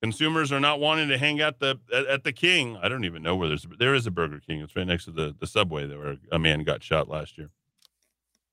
Consumers 0.00 0.52
are 0.52 0.60
not 0.60 0.78
wanting 0.78 1.08
to 1.08 1.18
hang 1.18 1.40
out 1.40 1.58
the 1.58 1.80
at, 1.92 2.06
at, 2.06 2.22
the 2.22 2.32
King. 2.32 2.78
I 2.80 2.88
don't 2.88 3.04
even 3.04 3.24
know 3.24 3.34
where 3.34 3.48
there's 3.48 3.66
there 3.80 3.96
is 3.96 4.06
a 4.06 4.12
Burger 4.12 4.38
King. 4.38 4.60
It's 4.60 4.76
right 4.76 4.86
next 4.86 5.06
to 5.06 5.10
the 5.10 5.34
the 5.36 5.46
subway 5.48 5.88
there 5.88 5.98
where 5.98 6.16
a 6.30 6.38
man 6.38 6.62
got 6.62 6.84
shot 6.84 7.08
last 7.08 7.36
year. 7.36 7.50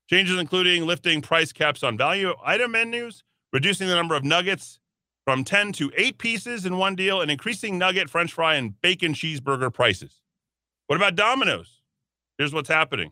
Changes 0.09 0.39
including 0.39 0.87
lifting 0.87 1.21
price 1.21 1.51
caps 1.51 1.83
on 1.83 1.95
value 1.95 2.33
item 2.43 2.71
menus, 2.71 3.23
reducing 3.53 3.87
the 3.87 3.93
number 3.93 4.15
of 4.15 4.23
nuggets 4.23 4.79
from 5.23 5.43
10 5.43 5.71
to 5.73 5.91
8 5.95 6.17
pieces 6.17 6.65
in 6.65 6.77
one 6.77 6.95
deal, 6.95 7.21
and 7.21 7.29
increasing 7.29 7.77
nugget, 7.77 8.09
french 8.09 8.33
fry, 8.33 8.55
and 8.55 8.81
bacon 8.81 9.13
cheeseburger 9.13 9.71
prices. 9.71 10.21
What 10.87 10.95
about 10.95 11.15
Domino's? 11.15 11.83
Here's 12.39 12.53
what's 12.53 12.69
happening. 12.69 13.11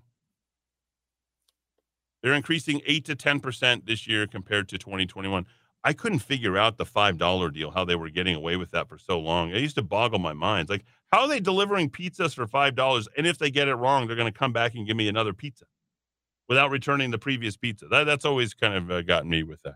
They're 2.23 2.33
increasing 2.33 2.81
8 2.87 3.05
to 3.05 3.15
10% 3.15 3.85
this 3.85 4.07
year 4.07 4.25
compared 4.25 4.67
to 4.69 4.79
2021. 4.79 5.45
I 5.83 5.93
couldn't 5.93 6.19
figure 6.19 6.57
out 6.57 6.77
the 6.77 6.85
five 6.85 7.19
dollar 7.19 7.51
deal, 7.51 7.69
how 7.69 7.85
they 7.85 7.95
were 7.95 8.09
getting 8.09 8.33
away 8.33 8.57
with 8.57 8.71
that 8.71 8.89
for 8.89 8.97
so 8.97 9.19
long. 9.19 9.51
It 9.51 9.61
used 9.61 9.75
to 9.75 9.83
boggle 9.83 10.17
my 10.17 10.33
mind. 10.33 10.67
Like, 10.67 10.83
how 11.11 11.21
are 11.21 11.27
they 11.27 11.39
delivering 11.39 11.91
pizzas 11.91 12.33
for 12.33 12.47
five 12.47 12.73
dollars? 12.73 13.07
And 13.15 13.27
if 13.27 13.37
they 13.37 13.51
get 13.51 13.67
it 13.67 13.75
wrong, 13.75 14.07
they're 14.07 14.15
going 14.15 14.33
to 14.33 14.37
come 14.37 14.51
back 14.51 14.73
and 14.73 14.87
give 14.87 14.97
me 14.97 15.07
another 15.07 15.33
pizza 15.33 15.65
without 16.47 16.71
returning 16.71 17.11
the 17.11 17.17
previous 17.17 17.57
pizza. 17.57 17.87
That, 17.87 18.05
that's 18.05 18.25
always 18.25 18.53
kind 18.53 18.73
of 18.73 18.91
uh, 18.91 19.01
gotten 19.01 19.29
me 19.29 19.43
with 19.43 19.61
that. 19.63 19.75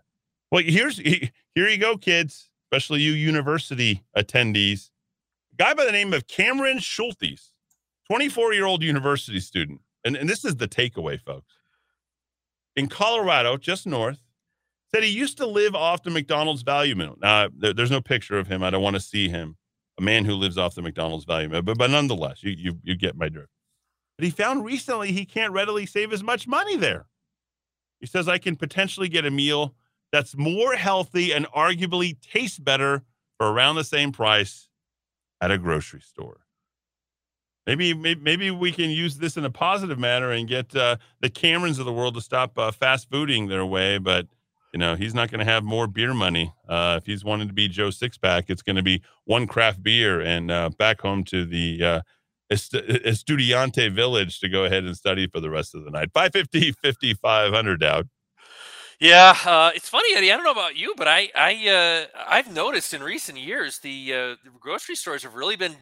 Well, 0.52 0.64
here's 0.64 0.98
here 1.00 1.30
you 1.56 1.78
go, 1.78 1.98
kids, 1.98 2.50
especially 2.66 3.02
you 3.02 3.12
university 3.12 4.04
attendees. 4.18 4.90
A 5.54 5.56
guy 5.58 5.74
by 5.74 5.86
the 5.86 5.92
name 5.92 6.14
of 6.14 6.28
Cameron 6.28 6.78
Schultes, 6.80 7.52
24 8.10 8.54
year 8.54 8.66
old 8.66 8.84
university 8.84 9.40
student. 9.40 9.82
And, 10.04 10.16
and 10.16 10.30
this 10.30 10.44
is 10.44 10.56
the 10.56 10.68
takeaway, 10.68 11.20
folks. 11.20 11.54
In 12.76 12.88
Colorado, 12.88 13.58
just 13.58 13.86
north, 13.86 14.20
said 14.94 15.04
he 15.04 15.10
used 15.10 15.38
to 15.38 15.46
live 15.46 15.76
off 15.76 16.04
the 16.04 16.10
McDonald's 16.10 16.64
value 16.64 16.96
meal. 16.96 17.16
Now, 17.22 17.50
there, 17.56 17.74
there's 17.74 17.92
no 17.92 18.02
picture 18.02 18.38
of 18.38 18.48
him. 18.48 18.64
I 18.64 18.70
don't 18.70 18.82
want 18.82 18.96
to 18.96 19.02
see 19.02 19.30
him, 19.30 19.58
a 20.00 20.02
man 20.02 20.26
who 20.26 20.34
lives 20.34 20.58
off 20.58 20.76
the 20.76 20.82
McDonald's 20.82 21.26
value 21.26 21.50
meal. 21.50 21.62
But, 21.62 21.78
but 21.78 21.92
nonetheless, 21.92 22.44
you, 22.44 22.52
you, 22.52 22.78
you 22.84 22.96
get 22.96 23.16
my 23.16 23.30
drift. 23.30 23.52
But 24.22 24.26
he 24.26 24.32
found 24.34 24.64
recently 24.64 25.12
he 25.12 25.26
can't 25.26 25.52
readily 25.52 25.88
save 25.88 26.14
as 26.14 26.22
much 26.22 26.48
money 26.48 26.76
there. 26.76 27.08
He 28.00 28.06
says, 28.06 28.28
I 28.28 28.38
can 28.38 28.56
potentially 28.56 29.10
get 29.10 29.26
a 29.26 29.32
meal 29.32 29.74
that's 30.12 30.38
more 30.38 30.76
healthy 30.76 31.34
and 31.34 31.48
arguably 31.48 32.22
tastes 32.22 32.60
better 32.60 33.02
for 33.40 33.52
around 33.52 33.78
the 33.78 33.84
same 33.84 34.12
price 34.12 34.70
at 35.42 35.50
a 35.50 35.58
grocery 35.58 36.02
store. 36.02 36.42
Maybe, 37.66 37.96
maybe, 37.96 38.52
we 38.52 38.72
can 38.72 38.92
use 38.92 39.18
this 39.18 39.38
in 39.38 39.46
a 39.46 39.50
positive 39.50 39.98
manner 39.98 40.30
and 40.30 40.48
get 40.48 40.76
uh, 40.76 40.98
the 41.22 41.30
Camerons 41.32 41.80
of 41.80 41.86
the 41.86 41.94
world 41.94 42.14
to 42.14 42.22
stop 42.22 42.60
uh, 42.60 42.70
fast 42.70 43.10
fooding 43.10 43.50
their 43.50 43.66
way. 43.66 43.98
But 43.98 44.28
you 44.72 44.78
know, 44.78 44.94
he's 44.94 45.16
not 45.16 45.32
going 45.32 45.44
to 45.44 45.52
have 45.52 45.64
more 45.64 45.88
beer 45.88 46.14
money. 46.14 46.54
Uh, 46.70 47.00
if 47.02 47.08
he's 47.08 47.26
wanting 47.26 47.48
to 47.48 47.56
be 47.56 47.68
Joe 47.68 47.90
Sixpack, 47.90 48.46
it's 48.50 48.62
going 48.62 48.76
to 48.76 48.84
be 48.84 49.02
one 49.26 49.48
craft 49.48 49.82
beer 49.82 50.22
and 50.22 50.52
uh, 50.52 50.70
back 50.78 51.02
home 51.02 51.24
to 51.26 51.44
the 51.44 51.84
uh, 51.84 52.02
Estudiante 52.52 53.94
Village 53.94 54.40
to 54.40 54.50
go 54.50 54.66
ahead 54.66 54.84
and 54.84 54.96
study 54.96 55.28
for 55.28 55.40
the 55.40 55.50
rest 55.50 55.74
of 55.76 55.84
the 55.84 55.92
night. 55.92 56.12
550, 56.14 56.74
5500 56.74 57.84
out. 57.84 58.08
Yeah, 59.00 59.36
uh, 59.46 59.72
it's 59.74 59.90
funny, 59.90 60.16
Eddie. 60.16 60.32
I 60.32 60.36
don't 60.36 60.44
know 60.44 60.52
about 60.52 60.76
you, 60.76 60.94
but 60.96 61.08
I, 61.08 61.30
I, 61.34 61.68
uh, 61.68 62.24
I've 62.28 62.54
noticed 62.54 62.94
in 62.94 63.02
recent 63.02 63.40
years 63.40 63.80
the, 63.80 64.14
uh, 64.14 64.18
the 64.44 64.52
grocery 64.60 64.96
stores 64.96 65.24
have 65.24 65.34
really 65.34 65.56
been 65.56 65.76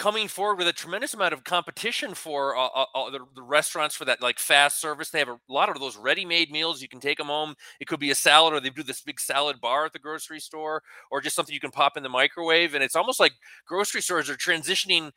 coming 0.00 0.28
forward 0.28 0.56
with 0.56 0.66
a 0.66 0.72
tremendous 0.72 1.12
amount 1.12 1.34
of 1.34 1.44
competition 1.44 2.14
for 2.14 2.56
uh, 2.56 2.68
uh, 2.74 2.84
uh, 2.94 3.10
the, 3.10 3.18
the, 3.34 3.42
restaurants 3.42 3.94
for 3.94 4.06
that 4.06 4.22
like 4.22 4.38
fast 4.38 4.80
service. 4.80 5.10
They 5.10 5.18
have 5.18 5.28
a 5.28 5.38
lot 5.46 5.68
of 5.68 5.78
those 5.78 5.98
ready-made 5.98 6.50
meals. 6.50 6.80
You 6.80 6.88
can 6.88 7.00
take 7.00 7.18
them 7.18 7.26
home. 7.26 7.54
It 7.80 7.86
could 7.86 8.00
be 8.00 8.10
a 8.10 8.14
salad, 8.14 8.54
or 8.54 8.60
they 8.60 8.70
do 8.70 8.82
this 8.82 9.02
big 9.02 9.20
salad 9.20 9.60
bar 9.60 9.84
at 9.84 9.92
the 9.92 9.98
grocery 9.98 10.40
store, 10.40 10.82
or 11.10 11.20
just 11.20 11.36
something 11.36 11.52
you 11.52 11.60
can 11.60 11.70
pop 11.70 11.98
in 11.98 12.02
the 12.02 12.08
microwave. 12.08 12.72
And 12.72 12.82
it's 12.82 12.96
almost 12.96 13.20
like 13.20 13.34
grocery 13.66 14.00
stores 14.00 14.30
are 14.30 14.36
transitioning 14.36 15.10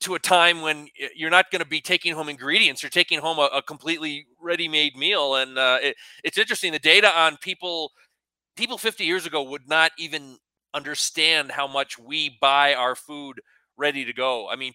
to 0.00 0.16
a 0.16 0.18
time 0.18 0.60
when 0.60 0.88
you're 1.14 1.30
not 1.30 1.52
going 1.52 1.62
to 1.62 1.68
be 1.68 1.80
taking 1.80 2.12
home 2.12 2.28
ingredients. 2.28 2.82
You're 2.82 2.90
taking 2.90 3.20
home 3.20 3.38
a, 3.38 3.48
a 3.54 3.62
completely 3.62 4.26
ready-made 4.40 4.96
meal, 4.96 5.36
and 5.36 5.56
uh, 5.56 5.78
it, 5.80 5.94
it's 6.24 6.36
interesting. 6.36 6.72
The 6.72 6.80
data 6.80 7.16
on 7.16 7.36
people 7.36 7.92
people 8.56 8.76
50 8.76 9.04
years 9.04 9.24
ago 9.24 9.40
would 9.44 9.68
not 9.68 9.92
even 9.98 10.36
understand 10.74 11.52
how 11.52 11.68
much 11.68 11.96
we 11.96 12.36
buy 12.40 12.74
our 12.74 12.96
food 12.96 13.40
ready 13.80 14.04
to 14.04 14.12
go. 14.12 14.48
I 14.48 14.56
mean, 14.56 14.74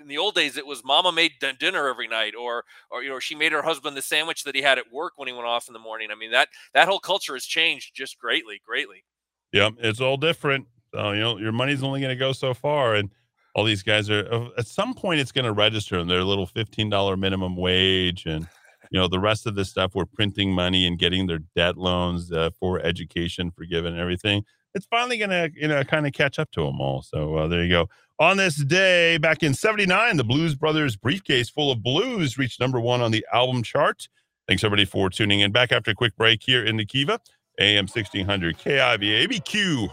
in 0.00 0.08
the 0.08 0.18
old 0.18 0.34
days, 0.34 0.56
it 0.56 0.66
was 0.66 0.84
Mama 0.84 1.12
made 1.12 1.32
dinner 1.58 1.88
every 1.88 2.08
night, 2.08 2.34
or 2.34 2.64
or 2.90 3.02
you 3.02 3.10
know 3.10 3.18
she 3.18 3.34
made 3.34 3.52
her 3.52 3.62
husband 3.62 3.96
the 3.96 4.02
sandwich 4.02 4.44
that 4.44 4.54
he 4.54 4.62
had 4.62 4.78
at 4.78 4.92
work 4.92 5.12
when 5.16 5.28
he 5.28 5.34
went 5.34 5.46
off 5.46 5.68
in 5.68 5.74
the 5.74 5.78
morning. 5.78 6.08
I 6.10 6.14
mean 6.14 6.30
that 6.32 6.48
that 6.74 6.88
whole 6.88 6.98
culture 6.98 7.34
has 7.34 7.44
changed 7.44 7.94
just 7.94 8.18
greatly, 8.18 8.60
greatly. 8.66 9.04
Yeah, 9.52 9.70
it's 9.78 10.00
all 10.00 10.16
different. 10.16 10.66
So 10.94 11.12
you 11.12 11.20
know 11.20 11.38
your 11.38 11.52
money's 11.52 11.82
only 11.82 12.00
going 12.00 12.16
to 12.16 12.18
go 12.18 12.32
so 12.32 12.54
far, 12.54 12.94
and 12.94 13.10
all 13.54 13.64
these 13.64 13.82
guys 13.82 14.10
are 14.10 14.26
uh, 14.32 14.48
at 14.58 14.66
some 14.66 14.94
point 14.94 15.20
it's 15.20 15.32
going 15.32 15.44
to 15.44 15.52
register 15.52 15.98
in 15.98 16.08
their 16.08 16.24
little 16.24 16.46
fifteen 16.46 16.88
dollar 16.88 17.16
minimum 17.16 17.56
wage, 17.56 18.26
and 18.26 18.48
you 18.90 19.00
know 19.00 19.08
the 19.08 19.20
rest 19.20 19.46
of 19.46 19.54
this 19.54 19.70
stuff. 19.70 19.94
We're 19.94 20.06
printing 20.06 20.52
money 20.52 20.86
and 20.86 20.98
getting 20.98 21.26
their 21.26 21.40
debt 21.54 21.76
loans 21.76 22.32
uh, 22.32 22.50
for 22.58 22.80
education 22.80 23.50
forgiven 23.50 23.92
and 23.92 24.00
everything. 24.00 24.44
It's 24.76 24.86
finally 24.86 25.16
going 25.16 25.30
to 25.30 25.50
you 25.56 25.66
know 25.68 25.82
kind 25.84 26.06
of 26.06 26.12
catch 26.12 26.38
up 26.38 26.50
to 26.52 26.60
them 26.60 26.80
all. 26.80 27.00
So 27.02 27.34
uh, 27.36 27.48
there 27.48 27.64
you 27.64 27.70
go. 27.70 27.88
On 28.18 28.36
this 28.36 28.56
day, 28.56 29.18
back 29.18 29.42
in 29.42 29.54
79, 29.54 30.16
the 30.18 30.24
Blues 30.24 30.54
Brothers 30.54 30.96
briefcase 30.96 31.50
full 31.50 31.72
of 31.72 31.82
blues 31.82 32.38
reached 32.38 32.60
number 32.60 32.78
one 32.78 33.00
on 33.00 33.10
the 33.10 33.26
album 33.32 33.62
chart. 33.62 34.08
Thanks, 34.46 34.62
everybody, 34.62 34.84
for 34.84 35.08
tuning 35.10 35.40
in. 35.40 35.50
Back 35.50 35.72
after 35.72 35.90
a 35.90 35.94
quick 35.94 36.14
break 36.16 36.42
here 36.42 36.64
in 36.64 36.76
the 36.76 36.84
Kiva, 36.84 37.20
AM 37.58 37.86
1600, 37.86 38.58
KIVA, 38.58 39.90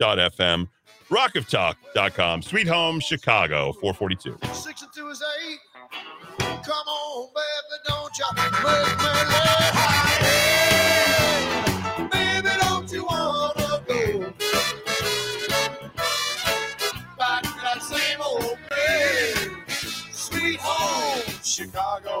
ABQ.FM, 0.00 0.68
rockoftalk.com, 1.08 2.42
Sweet 2.42 2.68
Home, 2.68 3.00
Chicago, 3.00 3.72
442. 3.72 4.38
Six 4.54 4.82
and 4.82 4.90
two 4.94 5.08
is 5.08 5.22
eight. 5.46 5.58
Come 6.38 6.70
on, 6.70 7.28
baby, 7.34 7.78
don't 7.88 8.18
you 8.18 8.26
me 10.50 10.55
Chicago. 21.56 22.20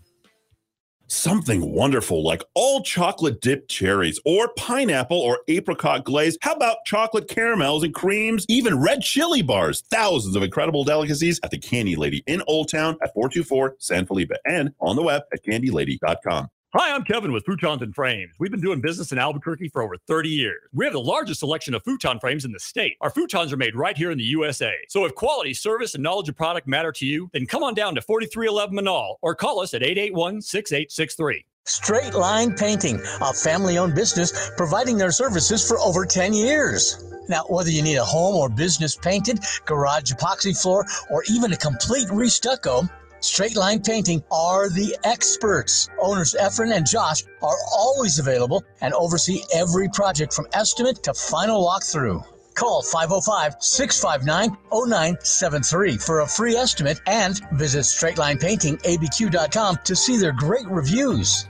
something 1.11 1.73
wonderful 1.73 2.23
like 2.23 2.43
all 2.53 2.81
chocolate 2.81 3.41
dipped 3.41 3.69
cherries 3.69 4.19
or 4.25 4.49
pineapple 4.55 5.19
or 5.19 5.39
apricot 5.47 6.05
glaze. 6.05 6.37
How 6.41 6.53
about 6.53 6.85
chocolate 6.85 7.27
caramels 7.27 7.83
and 7.83 7.93
creams, 7.93 8.45
even 8.47 8.79
red 8.79 9.01
chili 9.01 9.41
bars? 9.41 9.81
Thousands 9.91 10.35
of 10.35 10.43
incredible 10.43 10.83
delicacies 10.83 11.39
at 11.43 11.51
the 11.51 11.57
Candy 11.57 11.95
Lady 11.95 12.23
in 12.27 12.41
Old 12.47 12.69
Town 12.69 12.97
at 13.03 13.13
424 13.13 13.75
San 13.79 14.05
Felipe 14.05 14.31
and 14.45 14.73
on 14.79 14.95
the 14.95 15.03
web 15.03 15.23
at 15.33 15.43
candylady.com. 15.43 16.47
Hi, 16.73 16.95
I'm 16.95 17.03
Kevin 17.03 17.33
with 17.33 17.43
Futons 17.43 17.81
and 17.81 17.93
Frames. 17.93 18.31
We've 18.39 18.49
been 18.49 18.61
doing 18.61 18.79
business 18.79 19.11
in 19.11 19.17
Albuquerque 19.17 19.67
for 19.67 19.81
over 19.81 19.97
30 20.07 20.29
years. 20.29 20.61
We 20.71 20.85
have 20.85 20.93
the 20.93 21.01
largest 21.01 21.41
selection 21.41 21.73
of 21.73 21.83
futon 21.83 22.17
frames 22.21 22.45
in 22.45 22.53
the 22.53 22.61
state. 22.61 22.95
Our 23.01 23.11
futons 23.11 23.51
are 23.51 23.57
made 23.57 23.75
right 23.75 23.97
here 23.97 24.09
in 24.09 24.17
the 24.17 24.23
USA. 24.23 24.71
So 24.87 25.03
if 25.03 25.13
quality, 25.13 25.53
service, 25.53 25.95
and 25.95 26.01
knowledge 26.01 26.29
of 26.29 26.37
product 26.37 26.69
matter 26.69 26.93
to 26.93 27.05
you, 27.05 27.29
then 27.33 27.45
come 27.45 27.61
on 27.61 27.73
down 27.73 27.95
to 27.95 28.01
4311 28.01 28.73
Menaul 28.73 29.15
or 29.21 29.35
call 29.35 29.59
us 29.59 29.73
at 29.73 29.83
881 29.83 30.41
6863. 30.41 31.45
Straight 31.65 32.13
Line 32.13 32.55
Painting, 32.55 33.01
a 33.19 33.33
family 33.33 33.77
owned 33.77 33.93
business 33.93 34.51
providing 34.55 34.97
their 34.97 35.11
services 35.11 35.67
for 35.67 35.77
over 35.77 36.05
10 36.05 36.33
years. 36.33 37.03
Now, 37.27 37.43
whether 37.49 37.69
you 37.69 37.81
need 37.81 37.97
a 37.97 38.05
home 38.05 38.37
or 38.37 38.47
business 38.47 38.95
painted, 38.95 39.39
garage 39.65 40.13
epoxy 40.13 40.59
floor, 40.59 40.85
or 41.09 41.25
even 41.29 41.51
a 41.51 41.57
complete 41.57 42.07
restucco, 42.07 42.89
Straight 43.21 43.55
Line 43.55 43.81
Painting 43.81 44.23
are 44.31 44.67
the 44.69 44.97
experts. 45.03 45.89
Owners 45.99 46.35
Efren 46.39 46.75
and 46.75 46.87
Josh 46.87 47.23
are 47.43 47.57
always 47.71 48.17
available 48.17 48.63
and 48.81 48.95
oversee 48.95 49.41
every 49.53 49.87
project 49.89 50.33
from 50.33 50.47
estimate 50.53 51.03
to 51.03 51.13
final 51.13 51.63
walkthrough. 51.63 52.25
Call 52.55 52.81
505 52.81 53.55
659 53.59 54.57
0973 54.73 55.97
for 55.97 56.21
a 56.21 56.27
free 56.27 56.55
estimate 56.55 56.99
and 57.05 57.39
visit 57.53 57.81
straightlinepaintingabq.com 57.81 59.77
to 59.83 59.95
see 59.95 60.17
their 60.17 60.33
great 60.33 60.67
reviews. 60.67 61.45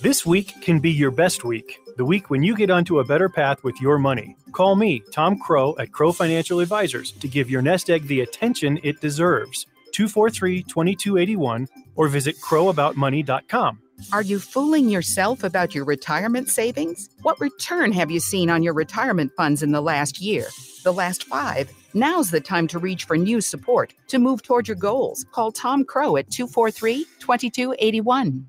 This 0.00 0.24
week 0.24 0.54
can 0.62 0.78
be 0.78 0.92
your 0.92 1.10
best 1.10 1.44
week, 1.44 1.76
the 1.96 2.04
week 2.04 2.30
when 2.30 2.44
you 2.44 2.54
get 2.54 2.70
onto 2.70 3.00
a 3.00 3.04
better 3.04 3.28
path 3.28 3.64
with 3.64 3.80
your 3.80 3.98
money. 3.98 4.36
Call 4.52 4.76
me, 4.76 5.02
Tom 5.12 5.38
Crow 5.40 5.76
at 5.78 5.92
Crow 5.92 6.12
Financial 6.12 6.60
Advisors, 6.60 7.10
to 7.12 7.26
give 7.26 7.50
your 7.50 7.62
nest 7.62 7.90
egg 7.90 8.06
the 8.06 8.20
attention 8.20 8.78
it 8.84 9.00
deserves. 9.00 9.66
243 9.98 10.62
2281 10.62 11.66
or 11.96 12.06
visit 12.06 12.36
crowaboutmoney.com. 12.40 13.80
Are 14.12 14.22
you 14.22 14.38
fooling 14.38 14.88
yourself 14.88 15.42
about 15.42 15.74
your 15.74 15.84
retirement 15.84 16.48
savings? 16.48 17.10
What 17.22 17.40
return 17.40 17.90
have 17.90 18.08
you 18.08 18.20
seen 18.20 18.48
on 18.48 18.62
your 18.62 18.74
retirement 18.74 19.32
funds 19.36 19.60
in 19.60 19.72
the 19.72 19.80
last 19.80 20.20
year? 20.20 20.46
The 20.84 20.92
last 20.92 21.24
five? 21.24 21.72
Now's 21.94 22.30
the 22.30 22.40
time 22.40 22.68
to 22.68 22.78
reach 22.78 23.06
for 23.06 23.16
new 23.16 23.40
support 23.40 23.92
to 24.06 24.20
move 24.20 24.42
toward 24.42 24.68
your 24.68 24.76
goals. 24.76 25.26
Call 25.32 25.50
Tom 25.50 25.84
Crow 25.84 26.16
at 26.16 26.30
243 26.30 27.04
2281. 27.18 28.46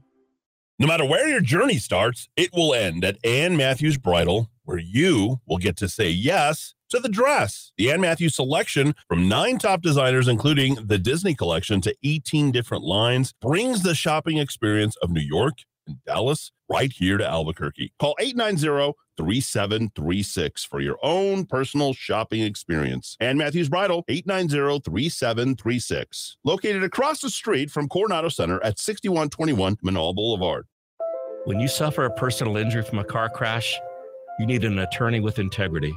No 0.78 0.86
matter 0.86 1.04
where 1.04 1.28
your 1.28 1.42
journey 1.42 1.80
starts, 1.80 2.30
it 2.38 2.52
will 2.54 2.76
end 2.76 3.04
at 3.04 3.18
Ann 3.26 3.58
Matthews 3.58 3.98
Bridal, 3.98 4.52
where 4.66 4.78
you 4.78 5.42
will 5.48 5.58
get 5.58 5.78
to 5.78 5.90
say 5.90 6.12
yes 6.12 6.76
to 6.90 7.00
the 7.00 7.10
dress. 7.10 7.72
The 7.78 7.92
Ann 7.92 8.02
Matthews 8.02 8.36
selection 8.36 8.96
from 9.08 9.28
nine 9.28 9.58
top 9.58 9.82
designers, 9.82 10.28
including 10.28 10.76
the 10.76 10.98
Disney 10.98 11.36
collection 11.36 11.82
to 11.82 11.96
18 12.04 12.52
different 12.52 12.84
lines, 12.84 13.34
brings 13.42 13.84
the 13.84 13.96
shopping 13.96 14.38
experience 14.38 14.96
of 14.98 15.10
New 15.10 15.22
York 15.22 15.60
and 15.88 16.04
Dallas 16.06 16.52
right 16.70 16.92
here 16.92 17.18
to 17.18 17.28
Albuquerque. 17.28 17.94
Call 18.00 18.16
890 18.20 18.94
3736 19.18 20.64
for 20.64 20.80
your 20.80 20.98
own 21.04 21.46
personal 21.46 21.94
shopping 21.94 22.42
experience. 22.42 23.18
Ann 23.20 23.38
Matthews 23.38 23.68
Bridal, 23.68 24.06
890 24.08 24.80
3736. 24.80 26.38
Located 26.46 26.84
across 26.84 27.20
the 27.20 27.30
street 27.30 27.70
from 27.70 27.90
Coronado 27.90 28.30
Center 28.30 28.64
at 28.64 28.80
6121 28.80 29.76
Menaul 29.78 30.16
Boulevard. 30.16 30.68
When 31.46 31.60
you 31.60 31.68
suffer 31.68 32.06
a 32.06 32.14
personal 32.14 32.56
injury 32.56 32.84
from 32.84 33.00
a 33.00 33.04
car 33.04 33.30
crash, 33.30 33.78
you 34.40 34.46
need 34.46 34.64
an 34.64 34.80
attorney 34.80 35.20
with 35.20 35.40
integrity. 35.40 35.94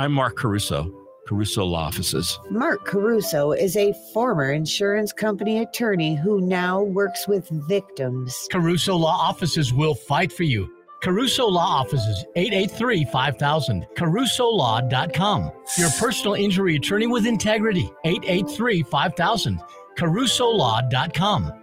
I'm 0.00 0.12
Mark 0.12 0.34
Caruso, 0.38 0.90
Caruso 1.28 1.62
Law 1.62 1.80
Offices. 1.80 2.40
Mark 2.50 2.86
Caruso 2.86 3.52
is 3.52 3.76
a 3.76 3.92
former 4.14 4.50
insurance 4.50 5.12
company 5.12 5.58
attorney 5.58 6.16
who 6.16 6.40
now 6.40 6.82
works 6.82 7.28
with 7.28 7.46
victims. 7.68 8.48
Caruso 8.50 8.96
Law 8.96 9.14
Offices 9.14 9.74
will 9.74 9.94
fight 9.94 10.32
for 10.32 10.44
you. 10.44 10.74
Caruso 11.02 11.46
Law 11.46 11.82
Offices, 11.82 12.24
883 12.34 13.04
5000. 13.12 13.86
CarusoLaw.com. 13.94 15.52
Your 15.76 15.90
personal 15.90 16.32
injury 16.32 16.76
attorney 16.76 17.06
with 17.06 17.26
integrity, 17.26 17.92
883 18.06 18.82
5000. 18.84 19.60
CarusoLaw.com. 19.98 21.59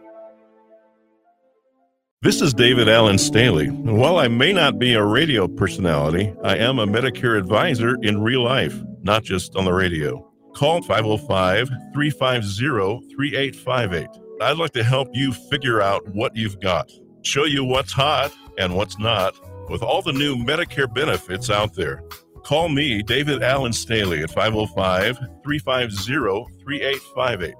This 2.24 2.42
is 2.42 2.52
David 2.52 2.90
Allen 2.90 3.20
Staley. 3.20 3.68
While 3.68 4.18
I 4.18 4.28
may 4.28 4.52
not 4.52 4.80
be 4.80 4.96
a 4.96 5.04
radio 5.04 5.48
personality, 5.48 6.34
I 6.44 6.58
am 6.58 6.80
a 6.80 6.88
Medicare 6.88 7.38
advisor 7.38 7.96
in 8.02 8.24
real 8.24 8.44
life, 8.44 8.76
not 9.04 9.24
just 9.24 9.56
on 9.56 9.66
the 9.66 9.72
radio. 9.72 10.28
Call 10.56 10.82
505 10.82 11.70
350 11.94 13.14
3858. 13.14 14.08
I'd 14.42 14.58
like 14.58 14.72
to 14.72 14.84
help 14.84 15.10
you 15.14 15.32
figure 15.32 15.80
out 15.80 16.08
what 16.16 16.36
you've 16.36 16.60
got, 16.60 16.92
show 17.22 17.44
you 17.44 17.64
what's 17.64 17.94
hot 17.94 18.34
and 18.58 18.76
what's 18.76 18.98
not, 18.98 19.36
with 19.70 19.84
all 19.84 20.02
the 20.02 20.12
new 20.12 20.38
Medicare 20.38 20.92
benefits 20.92 21.52
out 21.52 21.76
there. 21.76 22.02
Call 22.44 22.68
me, 22.68 23.04
David 23.04 23.44
Allen 23.44 23.74
Staley, 23.74 24.24
at 24.24 24.32
505 24.32 25.20
350 25.44 26.64
3858. 26.64 27.54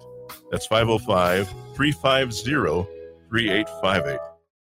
That's 0.50 0.66
505 0.66 1.48
350 1.76 2.90
3858. 3.30 4.37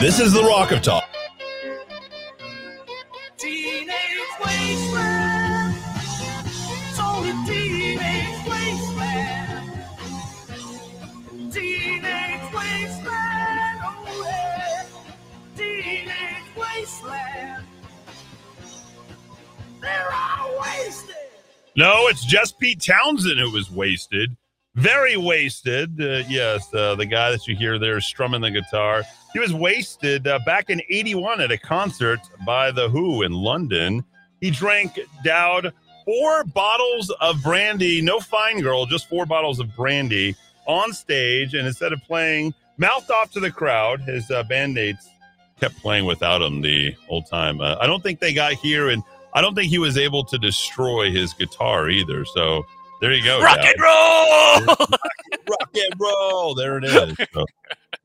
This 0.00 0.20
is 0.20 0.32
the 0.32 0.42
Rock 0.44 0.70
of 0.70 0.80
Talk. 0.80 1.04
Teenage 3.36 3.92
wasteland. 4.44 5.74
It's 6.88 7.00
only 7.00 7.32
teenage 7.44 8.46
wasteland. 8.48 9.82
Teenage 11.52 12.52
wasteland. 12.54 13.80
Oh 13.82 14.24
yeah. 14.24 14.84
Teenage 15.56 16.56
wasteland. 16.56 17.66
They're 19.80 20.12
all 20.12 20.60
wasted. 20.60 21.16
No, 21.74 22.06
it's 22.06 22.24
just 22.24 22.60
Pete 22.60 22.80
Townshend 22.80 23.40
who 23.40 23.50
was 23.50 23.68
wasted. 23.68 24.36
Very 24.76 25.16
wasted. 25.16 26.00
Uh, 26.00 26.22
yes, 26.28 26.72
uh, 26.72 26.94
the 26.94 27.06
guy 27.06 27.32
that 27.32 27.48
you 27.48 27.56
hear 27.56 27.80
there 27.80 28.00
strumming 28.00 28.42
the 28.42 28.52
guitar. 28.52 29.02
He 29.38 29.40
was 29.40 29.54
wasted 29.54 30.26
uh, 30.26 30.40
back 30.44 30.68
in 30.68 30.82
81 30.90 31.40
at 31.40 31.52
a 31.52 31.58
concert 31.58 32.18
by 32.44 32.72
The 32.72 32.88
Who 32.88 33.22
in 33.22 33.30
London. 33.30 34.04
He 34.40 34.50
drank, 34.50 34.98
dowed 35.22 35.72
four 36.04 36.42
bottles 36.42 37.10
of 37.20 37.40
brandy, 37.44 38.02
no 38.02 38.18
fine 38.18 38.60
girl, 38.60 38.84
just 38.84 39.08
four 39.08 39.26
bottles 39.26 39.60
of 39.60 39.76
brandy 39.76 40.34
on 40.66 40.92
stage. 40.92 41.54
And 41.54 41.68
instead 41.68 41.92
of 41.92 42.02
playing, 42.02 42.52
mouthed 42.78 43.12
off 43.12 43.30
to 43.34 43.38
the 43.38 43.52
crowd, 43.52 44.00
his 44.00 44.28
uh, 44.28 44.42
bandmates 44.42 45.06
kept 45.60 45.76
playing 45.76 46.04
without 46.04 46.42
him 46.42 46.60
the 46.60 46.96
whole 47.06 47.22
time. 47.22 47.60
Uh, 47.60 47.76
I 47.80 47.86
don't 47.86 48.02
think 48.02 48.18
they 48.18 48.34
got 48.34 48.54
here, 48.54 48.88
and 48.88 49.04
I 49.34 49.40
don't 49.40 49.54
think 49.54 49.70
he 49.70 49.78
was 49.78 49.96
able 49.96 50.24
to 50.24 50.38
destroy 50.38 51.12
his 51.12 51.32
guitar 51.32 51.88
either. 51.88 52.24
So 52.24 52.66
there 53.00 53.12
you 53.12 53.22
go. 53.22 53.40
Rock 53.40 53.58
Dowd. 53.58 53.66
and 53.66 53.80
roll. 53.80 54.76
rock 55.48 55.70
and 55.76 56.00
roll. 56.00 56.54
There 56.56 56.78
it 56.78 56.84
is. 56.84 57.16
So, 57.32 57.46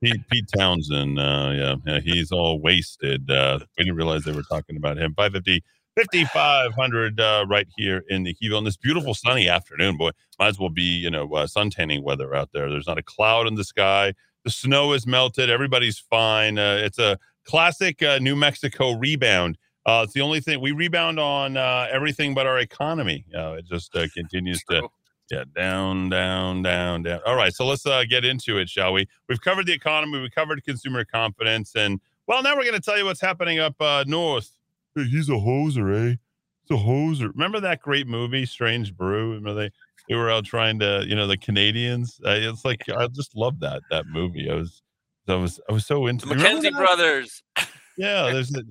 Pete, 0.03 0.29
Pete 0.29 0.49
Townshend, 0.57 1.17
uh, 1.17 1.51
yeah, 1.53 1.75
yeah, 1.85 1.99
he's 2.01 2.31
all 2.31 2.59
wasted. 2.59 3.31
Uh, 3.31 3.59
we 3.77 3.85
didn't 3.85 3.95
realize 3.95 4.23
they 4.23 4.33
were 4.33 4.43
talking 4.43 4.75
about 4.75 4.97
him. 4.97 5.13
550, 5.15 5.63
5500 5.95 7.19
uh, 7.21 7.45
right 7.47 7.67
here 7.77 8.03
in 8.09 8.23
the 8.23 8.35
Heville 8.41 8.57
on 8.57 8.65
this 8.65 8.75
beautiful 8.75 9.13
sunny 9.13 9.47
afternoon. 9.47 9.95
Boy, 9.95 10.11
might 10.39 10.47
as 10.47 10.59
well 10.59 10.69
be, 10.69 10.83
you 10.83 11.09
know, 11.09 11.33
uh, 11.33 11.47
sun 11.47 11.69
tanning 11.69 12.03
weather 12.03 12.35
out 12.35 12.49
there. 12.53 12.69
There's 12.69 12.87
not 12.87 12.97
a 12.97 13.03
cloud 13.03 13.47
in 13.47 13.55
the 13.55 13.63
sky. 13.63 14.13
The 14.43 14.51
snow 14.51 14.91
is 14.91 15.07
melted. 15.07 15.49
Everybody's 15.49 15.99
fine. 15.99 16.59
Uh, 16.59 16.81
it's 16.83 16.99
a 16.99 17.17
classic 17.45 18.03
uh, 18.03 18.19
New 18.19 18.35
Mexico 18.35 18.97
rebound. 18.97 19.57
Uh, 19.85 20.01
it's 20.03 20.13
the 20.13 20.21
only 20.21 20.41
thing 20.41 20.59
we 20.59 20.71
rebound 20.71 21.17
on 21.17 21.55
uh, 21.55 21.87
everything 21.89 22.33
but 22.33 22.45
our 22.45 22.59
economy. 22.59 23.25
Uh, 23.33 23.53
it 23.53 23.65
just 23.65 23.95
uh, 23.95 24.05
continues 24.13 24.63
to 24.69 24.89
yeah 25.31 25.43
down, 25.55 26.09
down, 26.09 26.61
down, 26.61 27.03
down. 27.03 27.19
All 27.25 27.35
right, 27.35 27.53
so 27.53 27.65
let's 27.65 27.85
uh, 27.85 28.03
get 28.09 28.25
into 28.25 28.57
it, 28.57 28.69
shall 28.69 28.93
we? 28.93 29.07
We've 29.29 29.41
covered 29.41 29.65
the 29.65 29.73
economy, 29.73 30.21
we 30.21 30.29
covered 30.29 30.63
consumer 30.63 31.05
confidence, 31.05 31.73
and 31.75 31.99
well, 32.27 32.41
now 32.41 32.55
we're 32.55 32.63
going 32.63 32.73
to 32.75 32.81
tell 32.81 32.97
you 32.97 33.05
what's 33.05 33.21
happening 33.21 33.59
up 33.59 33.75
uh, 33.81 34.03
north. 34.07 34.51
Hey, 34.95 35.05
he's 35.05 35.29
a 35.29 35.33
hoser, 35.33 36.11
eh? 36.11 36.15
He's 36.65 36.79
a 36.79 36.81
hoser. 36.81 37.29
Remember 37.33 37.59
that 37.59 37.81
great 37.81 38.07
movie, 38.07 38.45
Strange 38.45 38.95
Brew? 38.95 39.33
Remember 39.33 39.53
they 39.53 39.71
they 40.09 40.15
were 40.15 40.29
out 40.29 40.45
trying 40.45 40.79
to, 40.79 41.03
you 41.07 41.15
know, 41.15 41.27
the 41.27 41.37
Canadians. 41.37 42.19
Uh, 42.25 42.31
it's 42.31 42.65
like 42.65 42.87
I 42.89 43.07
just 43.07 43.35
love 43.35 43.59
that 43.61 43.81
that 43.89 44.05
movie. 44.07 44.49
I 44.49 44.55
was, 44.55 44.81
I 45.27 45.35
was, 45.35 45.59
I 45.69 45.73
was 45.73 45.85
so 45.85 46.07
into. 46.07 46.27
The 46.27 46.35
McKenzie 46.35 46.71
brothers. 46.71 47.43
Yeah, 47.97 48.31
there's. 48.31 48.53
A, 48.55 48.63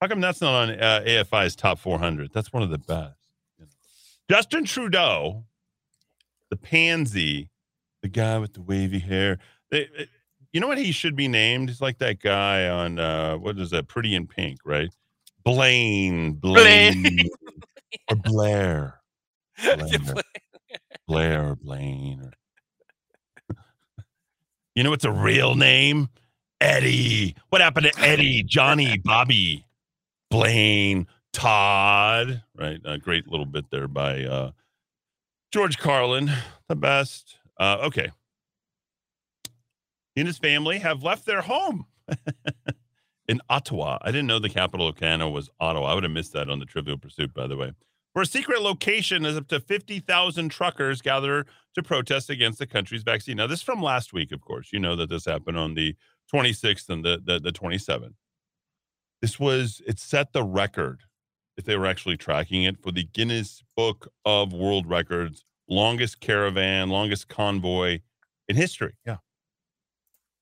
how 0.00 0.08
come 0.08 0.20
that's 0.20 0.40
not 0.40 0.54
on 0.54 0.70
uh, 0.80 1.02
AFI's 1.06 1.54
top 1.54 1.78
400? 1.78 2.32
That's 2.32 2.52
one 2.52 2.62
of 2.62 2.70
the 2.70 2.78
best. 2.78 3.14
Justin 4.28 4.64
Trudeau, 4.64 5.44
the 6.52 6.56
pansy, 6.58 7.48
the 8.02 8.08
guy 8.08 8.36
with 8.36 8.52
the 8.52 8.60
wavy 8.60 8.98
hair. 8.98 9.38
They, 9.70 9.88
uh, 9.98 10.04
you 10.52 10.60
know 10.60 10.68
what 10.68 10.76
he 10.76 10.92
should 10.92 11.16
be 11.16 11.26
named? 11.26 11.70
He's 11.70 11.80
like 11.80 11.96
that 12.00 12.20
guy 12.20 12.68
on 12.68 12.98
uh, 12.98 13.38
what 13.38 13.58
is 13.58 13.70
that? 13.70 13.88
Pretty 13.88 14.14
in 14.14 14.26
Pink, 14.26 14.58
right? 14.62 14.90
Blaine, 15.44 16.34
Blaine, 16.34 17.20
or 18.10 18.16
Blair, 18.16 19.00
Blaine, 19.64 20.10
or- 20.10 20.22
Blair, 21.08 21.48
or 21.48 21.56
Blaine. 21.56 22.30
Or... 23.48 23.56
you 24.74 24.82
know 24.82 24.90
what's 24.90 25.06
a 25.06 25.10
real 25.10 25.54
name? 25.54 26.10
Eddie. 26.60 27.34
What 27.48 27.62
happened 27.62 27.86
to 27.94 27.98
Eddie, 27.98 28.42
Johnny, 28.42 28.98
Bobby, 28.98 29.64
Blaine, 30.30 31.06
Todd? 31.32 32.42
Right. 32.54 32.78
A 32.84 32.98
great 32.98 33.26
little 33.26 33.46
bit 33.46 33.64
there 33.70 33.88
by 33.88 34.24
uh, 34.24 34.50
George 35.52 35.78
Carlin, 35.78 36.30
the 36.68 36.76
best. 36.76 37.36
Uh, 37.60 37.78
okay. 37.82 38.10
He 40.14 40.22
and 40.22 40.26
his 40.26 40.38
family 40.38 40.78
have 40.78 41.02
left 41.02 41.26
their 41.26 41.42
home 41.42 41.86
in 43.28 43.40
Ottawa. 43.50 43.98
I 44.02 44.10
didn't 44.10 44.26
know 44.26 44.38
the 44.38 44.48
capital 44.48 44.88
of 44.88 44.96
Canada 44.96 45.30
was 45.30 45.50
Ottawa. 45.60 45.90
I 45.90 45.94
would 45.94 46.04
have 46.04 46.12
missed 46.12 46.32
that 46.32 46.48
on 46.50 46.58
the 46.58 46.64
Trivial 46.64 46.98
Pursuit, 46.98 47.34
by 47.34 47.46
the 47.46 47.56
way. 47.56 47.72
where 48.12 48.22
a 48.22 48.26
secret 48.26 48.62
location 48.62 49.24
is 49.24 49.36
up 49.36 49.48
to 49.48 49.60
50,000 49.60 50.48
truckers 50.48 51.00
gather 51.02 51.46
to 51.74 51.82
protest 51.82 52.30
against 52.30 52.58
the 52.58 52.66
country's 52.66 53.02
vaccine. 53.02 53.36
Now, 53.36 53.46
this 53.46 53.60
is 53.60 53.64
from 53.64 53.82
last 53.82 54.12
week, 54.12 54.32
of 54.32 54.40
course. 54.40 54.70
You 54.72 54.80
know 54.80 54.96
that 54.96 55.08
this 55.10 55.24
happened 55.24 55.58
on 55.58 55.74
the 55.74 55.94
26th 56.32 56.88
and 56.88 57.04
the, 57.04 57.20
the, 57.24 57.38
the 57.40 57.52
27th. 57.52 58.14
This 59.20 59.38
was, 59.38 59.80
it 59.86 59.98
set 59.98 60.32
the 60.32 60.42
record, 60.42 61.02
if 61.56 61.64
they 61.64 61.76
were 61.76 61.86
actually 61.86 62.16
tracking 62.16 62.64
it, 62.64 62.82
for 62.82 62.92
the 62.92 63.04
Guinness 63.04 63.62
Book 63.76 64.08
of 64.24 64.52
World 64.52 64.86
Records, 64.86 65.44
longest 65.68 66.20
caravan, 66.20 66.88
longest 66.88 67.28
convoy 67.28 68.00
in 68.48 68.56
history. 68.56 68.94
Yeah. 69.06 69.18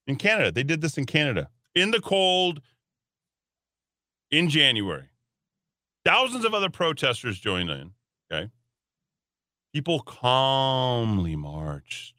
In 0.07 0.17
Canada. 0.17 0.51
They 0.51 0.63
did 0.63 0.81
this 0.81 0.99
in 0.99 1.07
Canada 1.07 1.49
in 1.75 1.91
the 1.91 2.01
cold 2.01 2.61
in 4.31 4.49
January. 4.49 5.09
Thousands 6.05 6.45
of 6.45 6.55
other 6.55 6.71
protesters 6.71 7.39
joined 7.39 7.71
in. 7.71 7.93
Okay. 8.33 8.51
People 9.73 10.01
calmly 10.01 11.37
marched. 11.37 12.15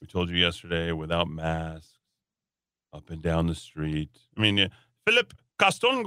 We 0.00 0.06
told 0.06 0.30
you 0.30 0.36
yesterday 0.36 0.92
without 0.92 1.28
masks, 1.28 1.98
up 2.92 3.10
and 3.10 3.22
down 3.22 3.46
the 3.46 3.54
street. 3.54 4.10
I 4.36 4.40
mean, 4.40 4.70
Philip 5.06 5.34
Castongue 5.58 6.04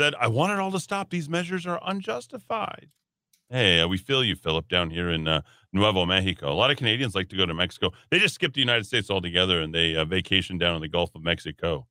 said, 0.00 0.14
I 0.20 0.28
want 0.28 0.52
it 0.52 0.58
all 0.58 0.72
to 0.72 0.80
stop. 0.80 1.10
These 1.10 1.28
measures 1.28 1.66
are 1.66 1.80
unjustified. 1.84 2.88
Hey, 3.48 3.84
we 3.84 3.96
feel 3.96 4.24
you, 4.24 4.34
Philip, 4.34 4.68
down 4.68 4.90
here 4.90 5.10
in 5.10 5.28
uh, 5.28 5.42
Nuevo 5.72 6.04
Mexico. 6.04 6.52
A 6.52 6.54
lot 6.54 6.70
of 6.70 6.76
Canadians 6.76 7.14
like 7.14 7.28
to 7.28 7.36
go 7.36 7.46
to 7.46 7.54
Mexico. 7.54 7.92
They 8.10 8.18
just 8.18 8.34
skip 8.34 8.54
the 8.54 8.60
United 8.60 8.86
States 8.86 9.08
altogether 9.08 9.60
and 9.60 9.72
they 9.72 9.94
uh, 9.94 10.04
vacation 10.04 10.58
down 10.58 10.74
in 10.74 10.82
the 10.82 10.88
Gulf 10.88 11.14
of 11.14 11.22
Mexico. 11.22 11.86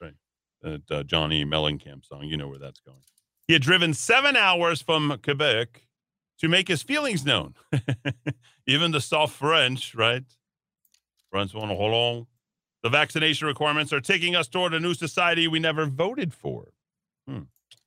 Right. 0.00 0.14
That 0.62 0.90
uh, 0.90 1.02
Johnny 1.02 1.44
Mellencamp 1.44 2.06
song. 2.06 2.24
You 2.24 2.38
know 2.38 2.48
where 2.48 2.58
that's 2.58 2.80
going. 2.80 3.02
He 3.46 3.52
had 3.52 3.62
driven 3.62 3.92
seven 3.92 4.34
hours 4.34 4.80
from 4.80 5.18
Quebec 5.22 5.82
to 6.38 6.48
make 6.48 6.68
his 6.68 6.82
feelings 6.82 7.24
known. 7.24 7.54
Even 8.66 8.92
the 8.92 9.00
soft 9.00 9.34
French, 9.34 9.94
right? 9.94 10.24
Francois 11.30 11.66
Hollande. 11.66 12.26
The 12.82 12.88
vaccination 12.88 13.46
requirements 13.46 13.92
are 13.92 14.00
taking 14.00 14.34
us 14.34 14.48
toward 14.48 14.72
a 14.72 14.80
new 14.80 14.94
society 14.94 15.46
we 15.46 15.58
never 15.58 15.84
voted 15.84 16.32
for. 16.32 16.72
Hmm. 17.30 17.42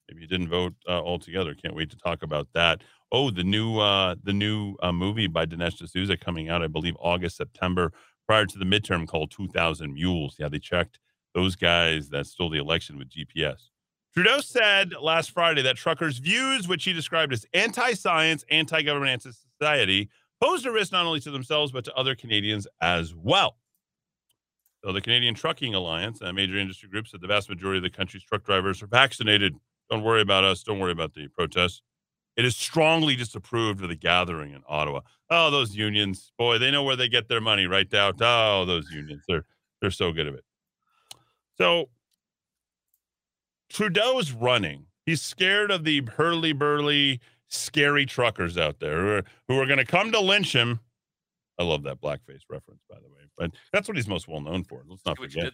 Maybe 0.09 0.21
you 0.21 0.27
didn't 0.27 0.49
vote 0.49 0.73
uh, 0.87 1.01
altogether. 1.01 1.53
Can't 1.53 1.75
wait 1.75 1.89
to 1.91 1.97
talk 1.97 2.23
about 2.23 2.47
that. 2.53 2.81
Oh, 3.11 3.29
the 3.29 3.43
new 3.43 3.79
uh, 3.79 4.15
the 4.23 4.33
new 4.33 4.75
uh, 4.81 4.91
movie 4.91 5.27
by 5.27 5.45
Dinesh 5.45 5.77
D'Souza 5.77 6.17
coming 6.17 6.49
out, 6.49 6.63
I 6.63 6.67
believe 6.67 6.95
August 6.99 7.37
September, 7.37 7.91
prior 8.27 8.45
to 8.45 8.57
the 8.57 8.65
midterm, 8.65 9.07
called 9.07 9.31
2,000 9.31 9.93
Mules. 9.93 10.35
Yeah, 10.39 10.49
they 10.49 10.59
checked 10.59 10.99
those 11.33 11.55
guys 11.55 12.09
that 12.09 12.25
stole 12.27 12.49
the 12.49 12.59
election 12.59 12.97
with 12.97 13.09
GPS. 13.09 13.69
Trudeau 14.13 14.39
said 14.39 14.93
last 15.01 15.31
Friday 15.31 15.63
that 15.63 15.75
truckers' 15.75 16.19
views, 16.19 16.67
which 16.67 16.83
he 16.83 16.93
described 16.93 17.33
as 17.33 17.45
anti-science, 17.53 18.45
anti-government, 18.51 19.11
anti-society, 19.11 20.09
posed 20.41 20.65
a 20.65 20.71
risk 20.71 20.91
not 20.91 21.05
only 21.05 21.19
to 21.21 21.31
themselves 21.31 21.71
but 21.71 21.83
to 21.85 21.93
other 21.95 22.15
Canadians 22.15 22.67
as 22.81 23.13
well. 23.15 23.57
So 24.83 24.91
the 24.91 25.01
Canadian 25.01 25.33
Trucking 25.33 25.73
Alliance, 25.73 26.19
a 26.21 26.33
major 26.33 26.57
industry 26.57 26.89
groups 26.89 27.11
said 27.11 27.21
the 27.21 27.27
vast 27.27 27.49
majority 27.49 27.77
of 27.77 27.83
the 27.83 27.89
country's 27.89 28.23
truck 28.23 28.43
drivers 28.43 28.81
are 28.83 28.87
vaccinated. 28.87 29.55
Don't 29.89 30.03
worry 30.03 30.21
about 30.21 30.43
us. 30.43 30.63
Don't 30.63 30.79
worry 30.79 30.91
about 30.91 31.13
the 31.13 31.27
protests. 31.29 31.81
It 32.35 32.45
is 32.45 32.55
strongly 32.57 33.15
disapproved 33.15 33.81
of 33.81 33.89
the 33.89 33.95
gathering 33.95 34.53
in 34.53 34.61
Ottawa. 34.67 35.01
Oh, 35.29 35.51
those 35.51 35.75
unions, 35.75 36.33
boy, 36.37 36.57
they 36.57 36.71
know 36.71 36.83
where 36.83 36.95
they 36.95 37.07
get 37.07 37.29
their 37.29 37.39
money, 37.39 37.67
right, 37.67 37.89
Dow? 37.89 38.11
Oh, 38.19 38.65
those 38.65 38.91
unions, 38.91 39.23
they're 39.27 39.45
they're 39.81 39.91
so 39.91 40.11
good 40.11 40.27
at 40.27 40.33
it. 40.33 40.45
So 41.57 41.89
Trudeau's 43.69 44.31
running. 44.31 44.85
He's 45.05 45.21
scared 45.21 45.71
of 45.71 45.83
the 45.83 46.01
hurly 46.15 46.53
burly, 46.53 47.19
scary 47.49 48.05
truckers 48.05 48.57
out 48.57 48.79
there 48.79 49.01
who 49.01 49.07
are, 49.09 49.23
who 49.47 49.59
are 49.59 49.65
going 49.65 49.79
to 49.79 49.85
come 49.85 50.11
to 50.11 50.19
lynch 50.19 50.53
him. 50.53 50.79
I 51.59 51.63
love 51.63 51.83
that 51.83 52.01
blackface 52.01 52.41
reference, 52.49 52.81
by 52.89 52.95
the 52.97 53.07
way, 53.09 53.21
but 53.37 53.51
that's 53.71 53.87
what 53.87 53.95
he's 53.97 54.07
most 54.07 54.27
well 54.27 54.41
known 54.41 54.63
for. 54.63 54.83
Let's 54.87 55.05
not 55.05 55.17
forget. 55.33 55.53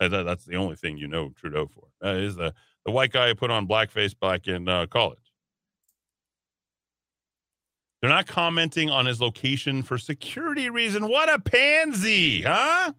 Uh, 0.00 0.08
that- 0.08 0.22
That's 0.24 0.44
the 0.44 0.56
only 0.56 0.74
thing 0.76 0.96
you 0.96 1.06
know 1.06 1.30
Trudeau 1.36 1.68
for. 1.74 1.88
Uh, 2.04 2.14
is 2.16 2.34
the 2.36 2.52
the 2.86 2.90
white 2.92 3.12
guy 3.12 3.28
who 3.28 3.34
put 3.34 3.50
on 3.50 3.66
blackface 3.68 4.18
back 4.18 4.46
in 4.48 4.68
uh, 4.68 4.86
college. 4.86 5.18
They're 8.00 8.10
not 8.10 8.26
commenting 8.26 8.90
on 8.90 9.06
his 9.06 9.20
location 9.20 9.82
for 9.82 9.96
security 9.96 10.68
reason. 10.68 11.08
What 11.08 11.32
a 11.32 11.38
pansy, 11.38 12.42
huh? 12.42 12.92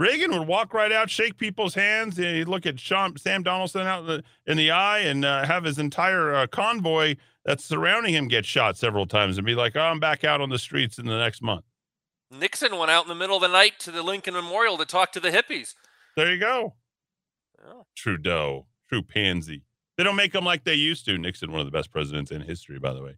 Reagan 0.00 0.30
would 0.30 0.48
walk 0.48 0.72
right 0.72 0.90
out, 0.90 1.10
shake 1.10 1.36
people's 1.36 1.74
hands. 1.74 2.18
and 2.18 2.34
He'd 2.34 2.48
look 2.48 2.64
at 2.64 2.80
Sean, 2.80 3.14
Sam 3.18 3.42
Donaldson 3.42 3.86
out 3.86 4.00
in 4.00 4.06
the, 4.06 4.24
in 4.46 4.56
the 4.56 4.70
eye 4.70 5.00
and 5.00 5.26
uh, 5.26 5.44
have 5.44 5.64
his 5.64 5.78
entire 5.78 6.34
uh, 6.34 6.46
convoy 6.46 7.16
that's 7.44 7.66
surrounding 7.66 8.14
him 8.14 8.26
get 8.26 8.46
shot 8.46 8.78
several 8.78 9.04
times 9.04 9.36
and 9.36 9.46
be 9.46 9.54
like, 9.54 9.76
oh, 9.76 9.80
I'm 9.80 10.00
back 10.00 10.24
out 10.24 10.40
on 10.40 10.48
the 10.48 10.58
streets 10.58 10.96
in 10.96 11.04
the 11.04 11.18
next 11.18 11.42
month. 11.42 11.66
Nixon 12.30 12.78
went 12.78 12.90
out 12.90 13.04
in 13.04 13.10
the 13.10 13.14
middle 13.14 13.36
of 13.36 13.42
the 13.42 13.48
night 13.48 13.78
to 13.80 13.90
the 13.90 14.02
Lincoln 14.02 14.32
Memorial 14.32 14.78
to 14.78 14.86
talk 14.86 15.12
to 15.12 15.20
the 15.20 15.30
hippies. 15.30 15.74
There 16.16 16.32
you 16.32 16.40
go. 16.40 16.76
Trudeau, 17.94 18.68
true 18.88 19.02
pansy. 19.02 19.64
They 19.98 20.04
don't 20.04 20.16
make 20.16 20.32
them 20.32 20.46
like 20.46 20.64
they 20.64 20.76
used 20.76 21.04
to. 21.06 21.18
Nixon, 21.18 21.52
one 21.52 21.60
of 21.60 21.66
the 21.66 21.72
best 21.72 21.90
presidents 21.90 22.30
in 22.30 22.40
history, 22.40 22.78
by 22.78 22.94
the 22.94 23.02
way, 23.02 23.16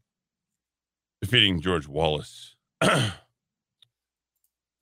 defeating 1.21 1.61
George 1.61 1.87
Wallace. 1.87 2.57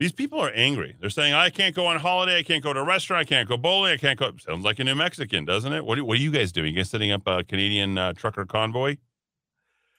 These 0.00 0.12
people 0.12 0.40
are 0.40 0.50
angry. 0.54 0.96
They're 0.98 1.10
saying, 1.10 1.34
I 1.34 1.50
can't 1.50 1.74
go 1.74 1.84
on 1.86 1.98
holiday. 2.00 2.38
I 2.38 2.42
can't 2.42 2.64
go 2.64 2.72
to 2.72 2.80
a 2.80 2.84
restaurant. 2.84 3.20
I 3.20 3.24
can't 3.24 3.46
go 3.46 3.58
bowling. 3.58 3.92
I 3.92 3.98
can't 3.98 4.18
go. 4.18 4.32
Sounds 4.38 4.64
like 4.64 4.78
a 4.78 4.84
New 4.84 4.94
Mexican, 4.94 5.44
doesn't 5.44 5.72
it? 5.74 5.84
What, 5.84 5.98
are- 5.98 6.04
what 6.04 6.16
are 6.18 6.20
you 6.22 6.30
guys 6.30 6.52
doing? 6.52 6.72
You 6.74 6.80
guys 6.80 6.88
setting 6.90 7.12
up 7.12 7.22
a 7.26 7.44
Canadian 7.44 7.98
uh, 7.98 8.14
trucker 8.14 8.46
convoy? 8.46 8.96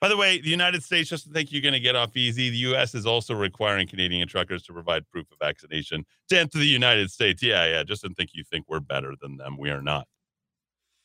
By 0.01 0.07
the 0.09 0.17
way, 0.17 0.41
the 0.41 0.49
United 0.49 0.81
States, 0.81 1.11
just 1.11 1.25
to 1.25 1.29
think 1.31 1.51
you're 1.51 1.61
going 1.61 1.75
to 1.75 1.79
get 1.79 1.95
off 1.95 2.17
easy, 2.17 2.49
the 2.49 2.57
U.S. 2.57 2.95
is 2.95 3.05
also 3.05 3.35
requiring 3.35 3.87
Canadian 3.87 4.27
truckers 4.27 4.63
to 4.63 4.73
provide 4.73 5.07
proof 5.11 5.27
of 5.31 5.37
vaccination 5.39 6.03
to 6.29 6.39
enter 6.39 6.57
the 6.57 6.65
United 6.65 7.11
States. 7.11 7.43
Yeah, 7.43 7.65
yeah. 7.67 7.83
Just 7.83 8.01
don't 8.01 8.15
think 8.15 8.31
you 8.33 8.43
think 8.43 8.65
we're 8.67 8.79
better 8.79 9.13
than 9.21 9.37
them. 9.37 9.55
We 9.59 9.69
are 9.69 9.83
not. 9.83 10.07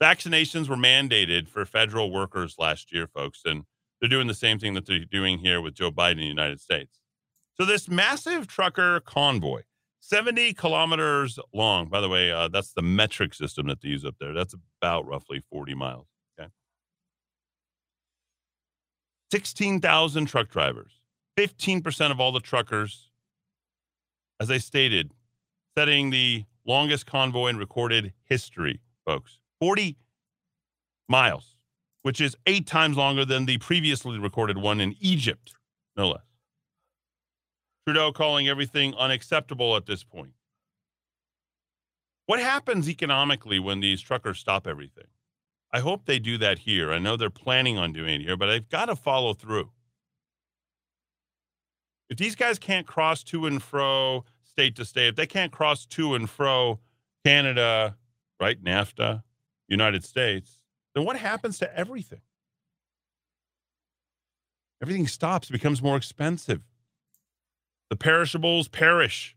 Vaccinations 0.02 0.68
were 0.70 0.76
mandated 0.76 1.48
for 1.48 1.66
federal 1.66 2.10
workers 2.10 2.54
last 2.58 2.90
year, 2.90 3.06
folks, 3.06 3.42
and 3.44 3.64
they're 4.00 4.08
doing 4.08 4.26
the 4.28 4.34
same 4.34 4.58
thing 4.58 4.72
that 4.72 4.86
they're 4.86 5.00
doing 5.04 5.38
here 5.38 5.60
with 5.60 5.74
Joe 5.74 5.90
Biden 5.90 6.12
in 6.12 6.18
the 6.20 6.26
United 6.26 6.62
States. 6.62 6.98
So 7.58 7.64
this 7.64 7.88
massive 7.88 8.46
trucker 8.46 9.00
convoy, 9.00 9.62
70 10.00 10.52
kilometers 10.54 11.38
long. 11.54 11.88
By 11.88 12.00
the 12.00 12.08
way, 12.08 12.30
uh, 12.30 12.48
that's 12.48 12.72
the 12.72 12.82
metric 12.82 13.32
system 13.32 13.66
that 13.68 13.80
they 13.80 13.88
use 13.88 14.04
up 14.04 14.16
there. 14.20 14.34
That's 14.34 14.54
about 14.80 15.06
roughly 15.06 15.42
40 15.50 15.74
miles. 15.74 16.06
Okay. 16.38 16.50
16,000 19.32 20.26
truck 20.26 20.50
drivers, 20.50 21.00
15% 21.38 22.10
of 22.10 22.20
all 22.20 22.30
the 22.30 22.40
truckers, 22.40 23.10
as 24.38 24.50
I 24.50 24.58
stated, 24.58 25.12
setting 25.76 26.10
the 26.10 26.44
longest 26.66 27.06
convoy 27.06 27.48
in 27.48 27.56
recorded 27.56 28.12
history, 28.24 28.80
folks. 29.06 29.38
40 29.60 29.96
miles, 31.08 31.56
which 32.02 32.20
is 32.20 32.36
eight 32.46 32.66
times 32.66 32.98
longer 32.98 33.24
than 33.24 33.46
the 33.46 33.56
previously 33.58 34.18
recorded 34.18 34.58
one 34.58 34.80
in 34.80 34.94
Egypt, 35.00 35.54
no 35.96 36.08
less. 36.10 36.25
Trudeau 37.86 38.10
calling 38.10 38.48
everything 38.48 38.94
unacceptable 38.96 39.76
at 39.76 39.86
this 39.86 40.02
point. 40.02 40.32
What 42.26 42.40
happens 42.40 42.88
economically 42.88 43.60
when 43.60 43.78
these 43.78 44.00
truckers 44.00 44.40
stop 44.40 44.66
everything? 44.66 45.06
I 45.72 45.78
hope 45.78 46.04
they 46.04 46.18
do 46.18 46.36
that 46.38 46.58
here. 46.58 46.92
I 46.92 46.98
know 46.98 47.16
they're 47.16 47.30
planning 47.30 47.78
on 47.78 47.92
doing 47.92 48.20
it 48.20 48.24
here, 48.24 48.36
but 48.36 48.46
they've 48.46 48.68
got 48.68 48.86
to 48.86 48.96
follow 48.96 49.34
through. 49.34 49.70
If 52.10 52.18
these 52.18 52.34
guys 52.34 52.58
can't 52.58 52.86
cross 52.86 53.22
to 53.24 53.46
and 53.46 53.62
fro 53.62 54.24
state 54.42 54.74
to 54.76 54.84
state, 54.84 55.08
if 55.08 55.16
they 55.16 55.26
can't 55.26 55.52
cross 55.52 55.86
to 55.86 56.16
and 56.16 56.28
fro 56.28 56.80
Canada, 57.24 57.96
right, 58.40 58.60
NAFTA, 58.62 59.22
United 59.68 60.04
States, 60.04 60.58
then 60.94 61.04
what 61.04 61.16
happens 61.16 61.58
to 61.60 61.78
everything? 61.78 62.22
Everything 64.82 65.06
stops, 65.06 65.50
becomes 65.50 65.80
more 65.80 65.96
expensive. 65.96 66.62
The 67.90 67.96
perishables 67.96 68.68
perish. 68.68 69.36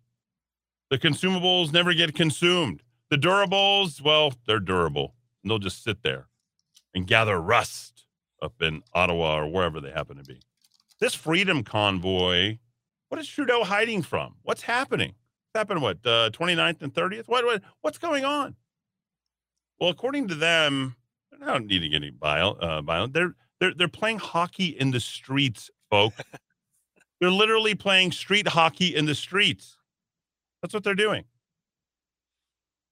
The 0.90 0.98
consumables 0.98 1.72
never 1.72 1.94
get 1.94 2.16
consumed. 2.16 2.82
The 3.10 3.18
durables, 3.18 4.02
well, 4.02 4.34
they're 4.48 4.60
durable. 4.60 5.14
And 5.44 5.52
they'll 5.52 5.60
just 5.60 5.84
sit 5.84 6.02
there 6.04 6.28
and 6.94 7.08
gather 7.08 7.40
rust 7.40 8.06
up 8.42 8.62
in 8.62 8.84
Ottawa 8.94 9.40
or 9.40 9.48
wherever 9.48 9.80
they 9.80 9.92
happen 9.92 10.18
to 10.18 10.24
be. 10.24 10.40
This 11.00 11.14
freedom 11.14 11.64
convoy, 11.64 12.58
what 13.10 13.20
is 13.20 13.28
Trudeau 13.28 13.64
hiding 13.64 14.02
from? 14.02 14.36
What's 14.44 14.64
happening? 14.64 15.10
It's 15.10 15.58
happened 15.58 15.82
what, 15.82 15.98
uh, 16.06 16.30
29th 16.32 16.82
and 16.82 16.94
30th? 16.94 17.28
What, 17.28 17.46
what, 17.46 17.62
what's 17.82 17.98
going 17.98 18.26
on? 18.26 18.56
Well, 19.80 19.90
according 19.90 20.28
to 20.30 20.36
them, 20.36 20.96
they're 21.32 21.48
not 21.48 21.66
needing 21.66 21.94
any 21.94 22.10
viol- 22.10 22.58
uh, 22.60 22.82
violence. 22.82 23.14
They're, 23.14 23.36
they're, 23.60 23.74
they're 23.74 23.88
playing 23.88 24.20
hockey 24.20 24.68
in 24.68 24.92
the 24.92 25.00
streets, 25.00 25.70
folks. 25.90 26.22
They're 27.20 27.32
literally 27.32 27.76
playing 27.76 28.12
street 28.12 28.50
hockey 28.50 28.96
in 28.96 29.06
the 29.06 29.16
streets. 29.16 29.78
That's 30.62 30.74
what 30.74 30.84
they're 30.84 30.96
doing. 30.96 31.26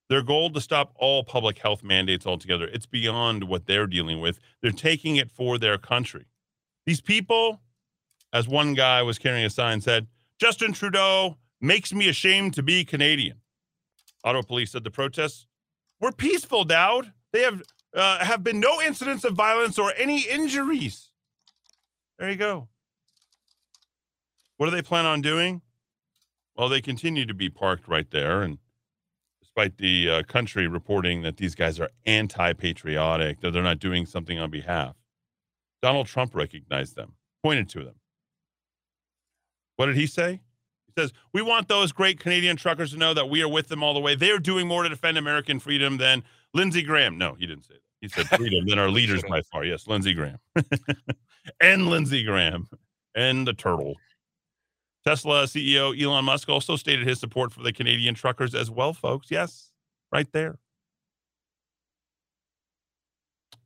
Their 0.09 0.21
goal 0.21 0.49
to 0.51 0.61
stop 0.61 0.93
all 0.95 1.23
public 1.23 1.57
health 1.59 1.84
mandates 1.84 2.25
altogether. 2.25 2.65
It's 2.65 2.86
beyond 2.86 3.43
what 3.43 3.65
they're 3.65 3.88
dealing 3.88 4.21
with. 4.21 4.39
They're 4.61 4.71
taking 4.71 5.17
it 5.17 5.30
for 5.30 5.57
their 5.57 5.78
country. 5.78 6.25
These 6.86 7.01
people, 7.01 7.61
as 8.32 8.47
one 8.47 8.73
guy 8.73 9.01
was 9.03 9.19
carrying 9.19 9.45
a 9.45 9.49
sign, 9.49 9.82
said, 9.82 10.07
Justin 10.39 10.71
Trudeau 10.71 11.38
makes 11.59 11.93
me 11.93 12.07
ashamed 12.07 12.53
to 12.53 12.63
be 12.63 12.86
Canadian. 12.86 13.41
Ottawa 14.23 14.43
police 14.43 14.71
said 14.71 14.84
the 14.84 14.91
protests 14.91 15.47
were 15.99 16.11
peaceful, 16.11 16.63
Dowd. 16.63 17.11
They 17.34 17.41
have 17.41 17.61
uh, 17.93 18.23
have 18.23 18.43
been 18.43 18.59
no 18.59 18.82
incidents 18.82 19.23
of 19.23 19.34
violence 19.34 19.80
or 19.80 19.91
any 19.97 20.21
injuries. 20.21 21.09
There 22.19 22.30
you 22.30 22.36
go. 22.36 22.67
What 24.58 24.68
do 24.68 24.76
they 24.76 24.82
plan 24.82 25.05
on 25.05 25.22
doing? 25.22 25.62
Well, 26.55 26.70
they 26.70 26.82
continue 26.82 27.26
to 27.26 27.34
be 27.34 27.49
parked 27.49 27.88
right 27.88 28.10
there, 28.10 28.41
and 28.41 28.58
despite 29.41 29.78
the 29.78 30.10
uh, 30.10 30.24
country 30.24 30.68
reporting 30.68 31.22
that 31.22 31.38
these 31.38 31.53
guys 31.53 31.80
are 31.80 31.89
anti-patriotic, 32.05 33.41
that 33.41 33.51
they're 33.51 33.64
not 33.64 33.80
doing 33.80 34.05
something 34.05 34.39
on 34.39 34.49
behalf, 34.49 34.95
Donald 35.82 36.08
Trump 36.08 36.36
recognized 36.36 36.95
them, 36.95 37.14
pointed 37.43 37.70
to 37.70 37.84
them. 37.84 37.95
What 39.76 39.86
did 39.86 39.95
he 39.95 40.08
say? 40.08 40.41
He 40.88 40.93
says, 40.99 41.14
We 41.34 41.43
want 41.43 41.68
those 41.68 41.91
great 41.91 42.20
Canadian 42.20 42.58
truckers 42.58 42.91
to 42.91 42.97
know 42.97 43.14
that 43.14 43.30
we 43.30 43.43
are 43.43 43.47
with 43.47 43.68
them 43.68 43.84
all 43.84 43.93
the 43.93 43.99
way. 43.99 44.16
They're 44.16 44.39
doing 44.39 44.68
more 44.68 44.82
to 44.82 44.89
defend 44.89 45.18
American 45.18 45.60
freedom 45.60 45.97
than 45.97 46.24
Lindsey 46.53 46.82
Graham. 46.82 47.18
No, 47.18 47.36
he 47.36 47.45
didn't 47.45 47.66
say 47.66 47.76
that. 47.76 47.82
He 48.01 48.08
said 48.08 48.28
freedom 48.28 48.68
than 48.68 48.78
our 48.78 48.89
leaders 48.89 49.24
by 49.28 49.41
far. 49.41 49.64
Yes, 49.66 49.88
Lindsey 49.88 50.14
Graham. 50.14 50.38
and 51.62 51.88
Lindsey 51.88 52.24
Graham 52.24 52.68
and 53.16 53.47
the 53.47 53.53
turtle. 53.53 53.95
Tesla 55.08 55.43
CEO 55.43 55.97
Elon 55.97 56.26
Musk 56.26 56.49
also 56.49 56.76
stated 56.76 57.08
his 57.08 57.18
support 57.18 57.53
for 57.53 57.64
the 57.64 57.72
Canadian 57.72 58.14
truckers 58.14 58.53
as 58.53 58.70
well, 58.70 58.91
folks. 58.91 59.32
Yes, 59.32 59.72
right 60.12 60.30
there. 60.34 60.60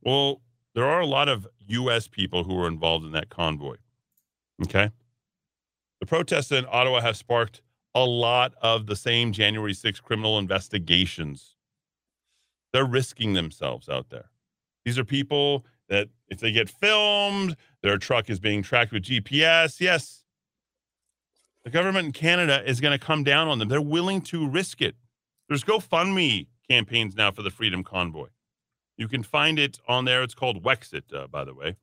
Well, 0.02 0.40
there 0.76 0.84
are 0.84 1.00
a 1.00 1.06
lot 1.06 1.28
of 1.28 1.48
U.S. 1.66 2.06
people 2.06 2.44
who 2.44 2.54
were 2.54 2.68
involved 2.68 3.04
in 3.04 3.10
that 3.10 3.28
convoy. 3.28 3.78
Okay. 4.62 4.90
The 5.98 6.06
protests 6.06 6.52
in 6.52 6.64
Ottawa 6.70 7.00
have 7.00 7.16
sparked 7.16 7.60
a 7.92 8.04
lot 8.04 8.52
of 8.62 8.86
the 8.86 8.94
same 8.94 9.32
January 9.32 9.74
6 9.74 9.98
criminal 9.98 10.38
investigations. 10.38 11.56
They're 12.72 12.84
risking 12.84 13.32
themselves 13.32 13.88
out 13.88 14.10
there. 14.10 14.30
These 14.84 14.96
are 14.96 15.04
people 15.04 15.66
that, 15.88 16.08
if 16.28 16.38
they 16.38 16.52
get 16.52 16.70
filmed, 16.70 17.56
their 17.82 17.98
truck 17.98 18.30
is 18.30 18.38
being 18.38 18.62
tracked 18.62 18.92
with 18.92 19.02
GPS. 19.02 19.80
Yes, 19.80 20.21
the 21.64 21.70
government 21.70 22.06
in 22.06 22.12
Canada 22.12 22.62
is 22.66 22.80
going 22.80 22.98
to 22.98 23.04
come 23.04 23.24
down 23.24 23.48
on 23.48 23.58
them. 23.58 23.68
They're 23.68 23.80
willing 23.80 24.20
to 24.22 24.48
risk 24.48 24.80
it. 24.80 24.96
There's 25.48 25.64
GoFundMe 25.64 26.46
campaigns 26.68 27.14
now 27.14 27.30
for 27.30 27.42
the 27.42 27.50
Freedom 27.50 27.84
Convoy. 27.84 28.28
You 28.96 29.08
can 29.08 29.22
find 29.22 29.58
it 29.58 29.78
on 29.88 30.04
there. 30.04 30.22
It's 30.22 30.34
called 30.34 30.62
Wexit, 30.62 31.14
uh, 31.14 31.26
by 31.26 31.44
the 31.44 31.54
way. 31.54 31.76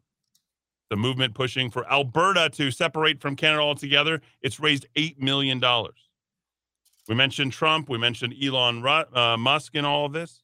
The 0.90 0.96
movement 0.96 1.36
pushing 1.36 1.70
for 1.70 1.90
Alberta 1.92 2.50
to 2.54 2.72
separate 2.72 3.22
from 3.22 3.36
Canada 3.36 3.62
altogether. 3.62 4.22
It's 4.42 4.60
raised 4.60 4.88
$8 4.96 5.20
million. 5.20 5.62
We 7.08 7.16
mentioned 7.16 7.54
Trump. 7.54 7.90
We 7.90 7.98
mentioned 7.98 8.36
Elon 8.42 8.86
uh, 8.86 9.38
Musk 9.38 9.76
in 9.76 9.86
all 9.86 10.06
of 10.06 10.14
this. 10.14 10.44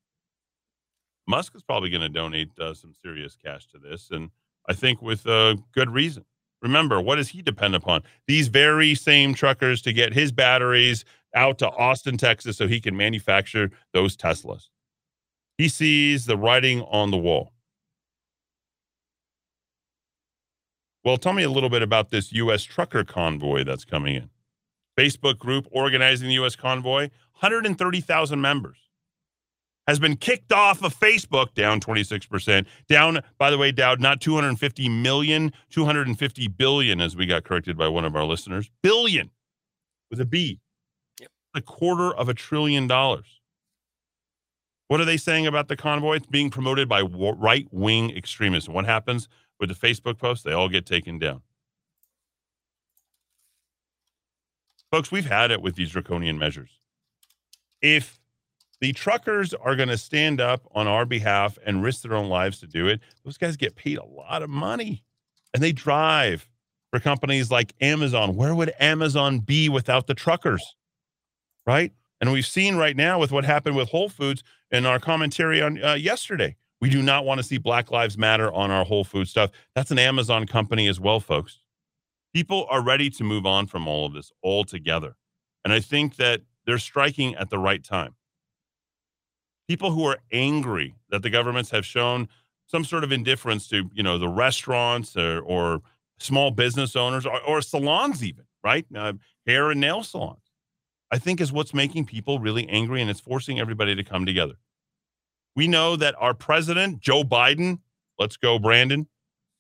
Musk 1.28 1.56
is 1.56 1.64
probably 1.64 1.90
going 1.90 2.02
to 2.02 2.10
donate 2.10 2.50
uh, 2.60 2.74
some 2.74 2.94
serious 2.94 3.36
cash 3.36 3.68
to 3.68 3.80
this, 3.80 4.12
and 4.12 4.30
I 4.70 4.74
think 4.74 5.02
with 5.02 5.26
uh, 5.26 5.56
good 5.74 5.90
reason. 5.90 6.26
Remember, 6.66 7.00
what 7.00 7.18
does 7.18 7.30
he 7.30 7.44
depend 7.44 7.76
upon? 7.76 8.02
These 8.26 8.48
very 8.48 8.96
same 8.96 9.36
truckers 9.36 9.84
to 9.84 9.94
get 9.94 10.16
his 10.16 10.32
batteries 10.32 11.06
out 11.36 11.60
to 11.60 11.70
Austin, 11.70 12.18
Texas, 12.18 12.58
so 12.58 12.68
he 12.68 12.82
can 12.82 12.98
manufacture 12.98 13.70
those 13.94 14.18
Teslas. 14.18 14.70
He 15.60 15.70
sees 15.70 16.26
the 16.26 16.36
writing 16.36 16.82
on 16.82 17.12
the 17.12 17.18
wall. 17.18 17.54
Well, 21.04 21.18
tell 21.18 21.34
me 21.34 21.44
a 21.44 21.52
little 21.52 21.70
bit 21.70 21.84
about 21.84 22.10
this 22.10 22.34
U.S. 22.34 22.64
trucker 22.64 23.04
convoy 23.04 23.64
that's 23.64 23.86
coming 23.86 24.16
in. 24.16 24.32
Facebook 24.98 25.38
group 25.38 25.68
organizing 25.70 26.30
the 26.30 26.34
U.S. 26.36 26.56
convoy, 26.56 27.10
130,000 27.42 28.42
members 28.42 28.85
has 29.88 30.00
been 30.00 30.16
kicked 30.16 30.52
off 30.52 30.84
of 30.84 30.98
Facebook, 30.98 31.54
down 31.54 31.80
26%. 31.80 32.66
Down, 32.88 33.22
by 33.38 33.52
the 33.52 33.58
way, 33.58 33.72
Dowd, 33.72 34.00
not 34.00 34.20
250 34.20 34.90
million, 34.90 35.54
250 35.70 36.48
billion, 36.50 37.02
as 37.02 37.16
we 37.16 37.26
got 37.26 37.44
corrected 37.44 37.78
by 37.78 37.88
one 37.88 38.06
of 38.06 38.16
our 38.16 38.26
listeners. 38.26 38.70
Billion 38.82 39.30
with 40.10 40.20
a 40.20 40.26
B. 40.26 40.60
Yep. 41.20 41.30
A 41.54 41.62
quarter 41.62 42.14
of 42.14 42.30
a 42.30 42.34
trillion 42.34 42.88
dollars. 42.88 43.42
What 44.88 45.02
are 45.02 45.06
they 45.06 45.18
saying 45.18 45.48
about 45.48 45.68
the 45.68 45.76
convoy? 45.76 46.18
It's 46.18 46.28
being 46.28 46.50
promoted 46.50 46.88
by 46.88 47.02
right 47.02 47.68
wing 47.72 48.16
extremists. 48.16 48.68
And 48.68 48.76
what 48.76 48.86
happens 48.86 49.28
with 49.60 49.70
the 49.70 49.76
Facebook 49.76 50.20
posts? 50.20 50.44
They 50.44 50.54
all 50.54 50.70
get 50.70 50.86
taken 50.86 51.18
down. 51.18 51.42
Folks, 54.92 55.12
we've 55.12 55.26
had 55.26 55.52
it 55.52 55.62
with 55.62 55.76
these 55.76 55.92
draconian 55.92 56.38
measures. 56.38 56.80
If 57.82 58.15
the 58.82 58.94
truckers 58.94 59.54
are 59.54 59.76
going 59.76 59.90
to 59.90 59.98
stand 59.98 60.42
up 60.42 60.68
on 60.74 60.88
our 60.88 61.06
behalf 61.06 61.58
and 61.66 61.84
risk 61.84 62.02
their 62.02 62.16
own 62.16 62.30
lives 62.30 62.60
to 62.60 62.68
do 62.68 62.88
it. 62.88 63.00
Those 63.24 63.38
guys 63.38 63.56
get 63.56 63.76
paid 63.76 63.98
a 63.98 64.06
lot 64.06 64.44
of 64.44 64.50
money 64.50 65.04
and 65.54 65.64
they 65.64 65.72
drive 65.72 66.48
for 66.92 67.00
companies 67.00 67.52
like 67.52 67.74
Amazon. 67.82 68.36
Where 68.36 68.54
would 68.54 68.74
Amazon 68.80 69.40
be 69.40 69.70
without 69.70 70.08
the 70.08 70.14
truckers? 70.14 70.76
Right. 71.66 71.94
And 72.22 72.32
we've 72.32 72.46
seen 72.46 72.76
right 72.76 72.96
now 72.96 73.20
with 73.20 73.32
what 73.32 73.46
happened 73.46 73.76
with 73.76 73.90
Whole 73.90 74.10
Foods 74.10 74.44
in 74.72 74.86
our 74.86 75.00
commentary 75.00 75.62
on 75.62 75.84
uh, 75.84 75.94
yesterday. 75.94 76.56
We 76.82 76.90
do 76.90 77.02
not 77.02 77.26
want 77.26 77.40
to 77.40 77.44
see 77.44 77.58
Black 77.58 77.92
Lives 77.92 78.18
Matter 78.18 78.52
on 78.54 78.70
our 78.72 78.86
Whole 78.86 79.04
Food 79.04 79.28
stuff. 79.28 79.52
That's 79.74 79.92
an 79.92 80.00
Amazon 80.00 80.46
company 80.46 80.88
as 80.88 81.00
well, 81.00 81.20
folks. 81.20 81.60
People 82.34 82.68
are 82.70 82.84
ready 82.84 83.10
to 83.12 83.24
move 83.24 83.46
on 83.46 83.66
from 83.68 83.88
all 83.88 84.06
of 84.06 84.14
this 84.14 84.32
altogether. 84.44 85.16
And 85.64 85.74
I 85.74 85.80
think 85.80 86.18
that 86.18 86.42
they're 86.66 86.78
striking 86.78 87.36
at 87.36 87.50
the 87.50 87.58
right 87.58 87.84
time 87.84 88.16
people 89.68 89.92
who 89.92 90.06
are 90.06 90.20
angry 90.32 90.96
that 91.10 91.22
the 91.22 91.30
governments 91.30 91.72
have 91.72 91.86
shown 91.86 92.28
some 92.68 92.84
sort 92.84 93.04
of 93.04 93.12
indifference 93.12 93.68
to 93.70 93.90
you 93.94 94.04
know 94.04 94.18
the 94.18 94.28
restaurants 94.28 95.16
or, 95.16 95.40
or 95.42 95.82
small 96.20 96.52
business 96.52 96.96
owners 96.96 97.26
or, 97.26 97.42
or 97.42 97.62
salons 97.62 98.24
even 98.24 98.46
right? 98.64 98.86
Uh, 98.96 99.14
hair 99.46 99.70
and 99.70 99.80
nail 99.80 100.04
salons 100.04 100.52
i 101.12 101.18
think 101.18 101.40
is 101.40 101.52
what's 101.52 101.74
making 101.74 102.06
people 102.06 102.40
really 102.40 102.68
angry 102.70 103.02
and 103.02 103.10
it's 103.10 103.20
forcing 103.20 103.60
everybody 103.60 103.96
to 103.96 104.04
come 104.04 104.26
together. 104.26 104.56
We 105.56 105.68
know 105.68 105.96
that 105.96 106.16
our 106.20 106.34
president 106.34 107.00
joe 107.00 107.24
biden 107.24 107.80
let's 108.18 108.38
go 108.38 108.60
brandon 108.60 109.08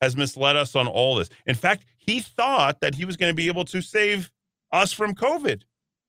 has 0.01 0.18
misled 0.18 0.56
us 0.56 0.76
on 0.76 0.88
all 0.88 1.16
this. 1.16 1.30
In 1.45 1.56
fact 1.56 1.86
he 1.97 2.20
thought 2.20 2.82
that 2.82 2.95
he 2.95 3.06
was 3.06 3.18
going 3.18 3.32
to 3.32 3.36
be 3.36 3.47
able 3.47 3.66
to 3.66 3.82
save 3.82 4.32
us 4.72 4.91
from 4.91 5.16
covid. 5.16 5.62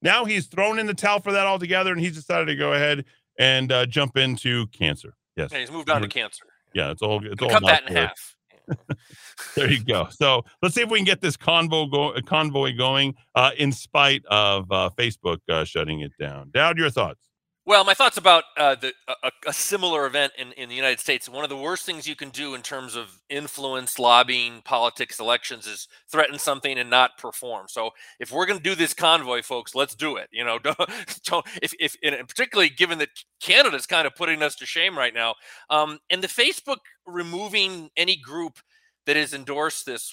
Now 0.03 0.25
he's 0.25 0.47
thrown 0.47 0.79
in 0.79 0.87
the 0.87 0.95
towel 0.95 1.21
for 1.21 1.33
that 1.33 1.47
altogether 1.47 1.93
and 1.93 2.01
he's 2.01 2.15
decided 2.15 2.47
to 2.47 2.57
go 2.57 2.73
ahead 2.73 3.05
and 3.39 3.73
uh, 3.73 3.87
jump 3.87 4.17
into 4.17 4.67
cancer. 4.69 5.15
Yes, 5.37 5.53
he's 5.53 5.71
moved 5.71 5.91
on 5.91 6.03
to 6.03 6.09
cancer. 6.09 6.45
Yeah, 6.75 6.91
it's 6.91 7.03
all 7.03 7.25
it's 7.25 7.43
all 7.43 7.51
cut 7.51 7.65
that 7.65 7.89
in 7.89 7.97
half. 7.97 8.37
there 9.57 9.71
you 9.71 9.85
go. 9.85 10.09
So 10.11 10.45
let's 10.63 10.75
see 10.75 10.83
if 10.83 10.91
we 10.91 10.99
can 10.99 11.05
get 11.05 11.21
this 11.21 11.37
convoy 11.37 11.87
go, 11.87 12.15
convoy 12.27 12.77
going 12.77 13.15
uh, 13.35 13.53
in 13.57 13.73
spite 13.73 14.25
of 14.27 14.71
uh, 14.71 14.91
Facebook 14.97 15.39
uh, 15.49 15.65
shutting 15.65 16.01
it 16.01 16.13
down. 16.19 16.51
Dowd, 16.53 16.79
your 16.79 16.91
thoughts? 16.91 17.26
Well, 17.69 17.83
my 17.85 17.95
thoughts 17.95 18.17
about 18.17 18.45
uh, 18.57 18.77
the, 18.77 18.93
a, 19.09 19.33
a, 19.49 19.53
similar 19.53 20.07
event 20.07 20.35
in, 20.39 20.53
in 20.53 20.69
the 20.69 20.77
United 20.77 21.01
States. 21.01 21.29
One 21.29 21.43
of 21.43 21.51
the 21.51 21.57
worst 21.57 21.85
things 21.85 22.07
you 22.07 22.15
can 22.15 22.29
do 22.29 22.55
in 22.55 22.63
terms 22.63 22.95
of 22.95 23.21
influence, 23.29 23.99
lobbying, 23.99 24.63
politics, 24.63 25.19
elections 25.19 25.67
is 25.67 25.89
threaten 26.09 26.39
something 26.39 26.79
and 26.79 26.89
not 26.89 27.19
perform. 27.19 27.67
So, 27.69 27.91
if 28.21 28.31
we're 28.31 28.47
going 28.47 28.59
to 28.59 28.63
do 28.63 28.77
this 28.77 28.95
convoy, 28.95 29.43
folks, 29.43 29.75
let's 29.75 29.97
do 29.97 30.15
it. 30.15 30.29
You 30.31 30.45
know, 30.45 30.59
don't, 30.63 30.79
don't 31.25 31.45
if, 31.61 31.75
if 31.81 31.97
and 32.05 32.17
particularly 32.29 32.69
given 32.69 32.99
that 32.99 33.09
Canada's 33.43 33.87
kind 33.87 34.07
of 34.07 34.15
putting 34.15 34.45
us 34.45 34.55
to 34.57 34.65
shame 34.65 34.97
right 34.97 35.13
now, 35.13 35.35
um, 35.69 35.99
and 36.09 36.23
the 36.23 36.29
Facebook 36.29 36.79
removing 37.05 37.91
any 37.97 38.15
group 38.15 38.61
that 39.07 39.17
has 39.17 39.35
endorsed 39.35 39.87
this 39.87 40.13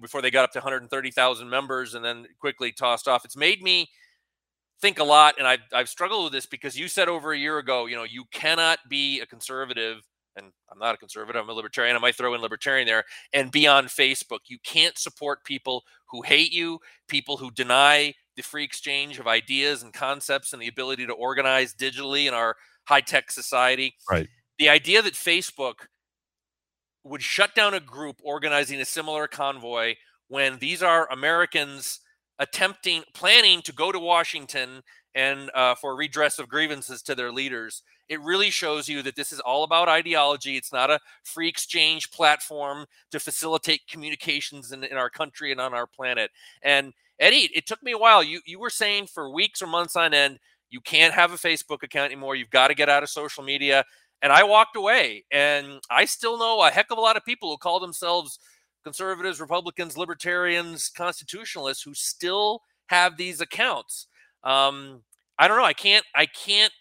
before 0.00 0.22
they 0.22 0.30
got 0.30 0.44
up 0.44 0.52
to 0.52 0.60
130,000 0.60 1.48
members 1.50 1.94
and 1.94 2.02
then 2.02 2.26
quickly 2.40 2.72
tossed 2.72 3.06
off. 3.06 3.26
It's 3.26 3.36
made 3.36 3.62
me 3.62 3.90
think 4.80 4.98
a 4.98 5.04
lot, 5.04 5.36
and 5.38 5.46
I've, 5.46 5.60
I've 5.72 5.88
struggled 5.88 6.24
with 6.24 6.32
this 6.32 6.46
because 6.46 6.78
you 6.78 6.88
said 6.88 7.08
over 7.08 7.32
a 7.32 7.38
year 7.38 7.58
ago, 7.58 7.86
you 7.86 7.96
know, 7.96 8.04
you 8.04 8.24
cannot 8.32 8.78
be 8.88 9.20
a 9.20 9.26
conservative, 9.26 9.98
and 10.36 10.52
I'm 10.70 10.78
not 10.78 10.94
a 10.94 10.98
conservative, 10.98 11.42
I'm 11.42 11.48
a 11.48 11.52
libertarian. 11.52 11.96
I 11.96 12.00
might 12.00 12.14
throw 12.14 12.34
in 12.34 12.40
libertarian 12.40 12.86
there, 12.86 13.04
and 13.32 13.50
be 13.50 13.66
on 13.66 13.86
Facebook. 13.86 14.40
You 14.48 14.58
can't 14.64 14.98
support 14.98 15.44
people 15.44 15.84
who 16.10 16.22
hate 16.22 16.52
you, 16.52 16.78
people 17.08 17.36
who 17.38 17.50
deny 17.50 18.14
the 18.36 18.42
free 18.42 18.64
exchange 18.64 19.18
of 19.18 19.26
ideas 19.26 19.82
and 19.82 19.94
concepts 19.94 20.52
and 20.52 20.60
the 20.60 20.68
ability 20.68 21.06
to 21.06 21.12
organize 21.12 21.74
digitally 21.74 22.26
in 22.26 22.34
our 22.34 22.56
high 22.84 23.00
tech 23.00 23.30
society. 23.30 23.94
Right. 24.10 24.28
The 24.58 24.68
idea 24.68 25.02
that 25.02 25.14
Facebook 25.14 25.86
would 27.02 27.22
shut 27.22 27.54
down 27.54 27.72
a 27.72 27.80
group 27.80 28.16
organizing 28.22 28.80
a 28.80 28.84
similar 28.84 29.26
convoy 29.26 29.94
when 30.28 30.58
these 30.58 30.82
are 30.82 31.10
Americans 31.10 32.00
attempting 32.38 33.02
planning 33.14 33.62
to 33.62 33.72
go 33.72 33.92
to 33.92 33.98
Washington 33.98 34.82
and 35.14 35.50
uh, 35.54 35.74
for 35.74 35.96
redress 35.96 36.38
of 36.38 36.48
grievances 36.48 37.02
to 37.02 37.14
their 37.14 37.32
leaders. 37.32 37.82
It 38.08 38.20
really 38.20 38.50
shows 38.50 38.88
you 38.88 39.02
that 39.02 39.16
this 39.16 39.32
is 39.32 39.40
all 39.40 39.64
about 39.64 39.88
ideology. 39.88 40.56
It's 40.56 40.72
not 40.72 40.90
a 40.90 41.00
free 41.24 41.48
exchange 41.48 42.10
platform 42.10 42.84
to 43.10 43.18
facilitate 43.18 43.88
communications 43.88 44.72
in, 44.72 44.84
in 44.84 44.96
our 44.96 45.10
country 45.10 45.50
and 45.52 45.60
on 45.60 45.72
our 45.72 45.86
planet. 45.86 46.30
And 46.62 46.92
Eddie, 47.18 47.50
it 47.54 47.66
took 47.66 47.82
me 47.82 47.92
a 47.92 47.98
while. 47.98 48.22
You 48.22 48.40
you 48.44 48.58
were 48.58 48.70
saying 48.70 49.06
for 49.06 49.30
weeks 49.30 49.62
or 49.62 49.66
months 49.66 49.96
on 49.96 50.12
end, 50.12 50.38
you 50.70 50.80
can't 50.80 51.14
have 51.14 51.32
a 51.32 51.36
Facebook 51.36 51.82
account 51.82 52.12
anymore. 52.12 52.36
You've 52.36 52.50
got 52.50 52.68
to 52.68 52.74
get 52.74 52.90
out 52.90 53.02
of 53.02 53.08
social 53.08 53.42
media. 53.42 53.84
And 54.22 54.32
I 54.32 54.44
walked 54.44 54.76
away. 54.76 55.24
And 55.30 55.80
I 55.90 56.04
still 56.04 56.38
know 56.38 56.62
a 56.62 56.70
heck 56.70 56.90
of 56.90 56.98
a 56.98 57.00
lot 57.00 57.16
of 57.16 57.24
people 57.24 57.50
who 57.50 57.56
call 57.56 57.80
themselves 57.80 58.38
conservatives, 58.86 59.40
Republicans, 59.40 59.98
libertarians, 59.98 60.88
constitutionalists 60.88 61.82
who 61.82 61.92
still 61.92 62.62
have 62.86 63.16
these 63.16 63.40
accounts. 63.40 64.06
Um, 64.44 65.02
I 65.40 65.48
don't 65.48 65.56
know. 65.56 65.64
I 65.64 65.72
can't. 65.72 66.04
I 66.14 66.26
can't. 66.26 66.72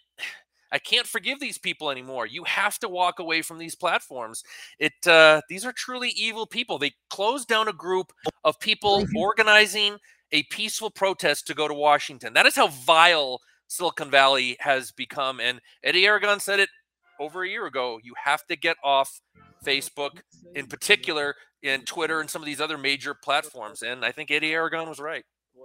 I 0.71 0.77
can't 0.77 1.07
forgive 1.07 1.39
these 1.39 1.57
people 1.57 1.89
anymore. 1.89 2.27
You 2.27 2.43
have 2.43 2.77
to 2.79 2.89
walk 2.89 3.17
away 3.17 3.41
from 3.41 3.57
these 3.57 3.73
platforms. 3.73 4.43
It 4.77 4.93
uh, 5.07 5.41
these 5.49 5.65
are 5.65 5.71
truly 5.71 6.09
evil 6.09 6.45
people. 6.45 6.77
They 6.77 6.91
closed 7.09 7.47
down 7.47 7.69
a 7.69 7.73
group 7.73 8.13
of 8.43 8.59
people 8.59 9.03
organizing 9.15 9.97
a 10.31 10.43
peaceful 10.51 10.91
protest 10.91 11.47
to 11.47 11.55
go 11.55 11.67
to 11.67 11.73
Washington. 11.73 12.33
That 12.33 12.45
is 12.45 12.55
how 12.55 12.67
vile 12.67 13.39
Silicon 13.65 14.11
Valley 14.11 14.57
has 14.59 14.91
become. 14.91 15.39
And 15.39 15.59
Eddie 15.83 16.05
Aragon 16.05 16.39
said 16.39 16.59
it 16.59 16.69
over 17.19 17.43
a 17.43 17.49
year 17.49 17.65
ago. 17.65 17.99
You 18.03 18.13
have 18.23 18.45
to 18.45 18.55
get 18.55 18.77
off 18.83 19.21
Facebook, 19.65 20.21
in 20.55 20.67
particular, 20.67 21.35
and 21.63 21.85
Twitter, 21.85 22.21
and 22.21 22.29
some 22.29 22.41
of 22.41 22.45
these 22.45 22.61
other 22.61 22.77
major 22.77 23.13
platforms. 23.13 23.81
And 23.81 24.05
I 24.05 24.11
think 24.11 24.31
Eddie 24.31 24.53
Aragon 24.53 24.87
was 24.87 24.99
right. 24.99 25.23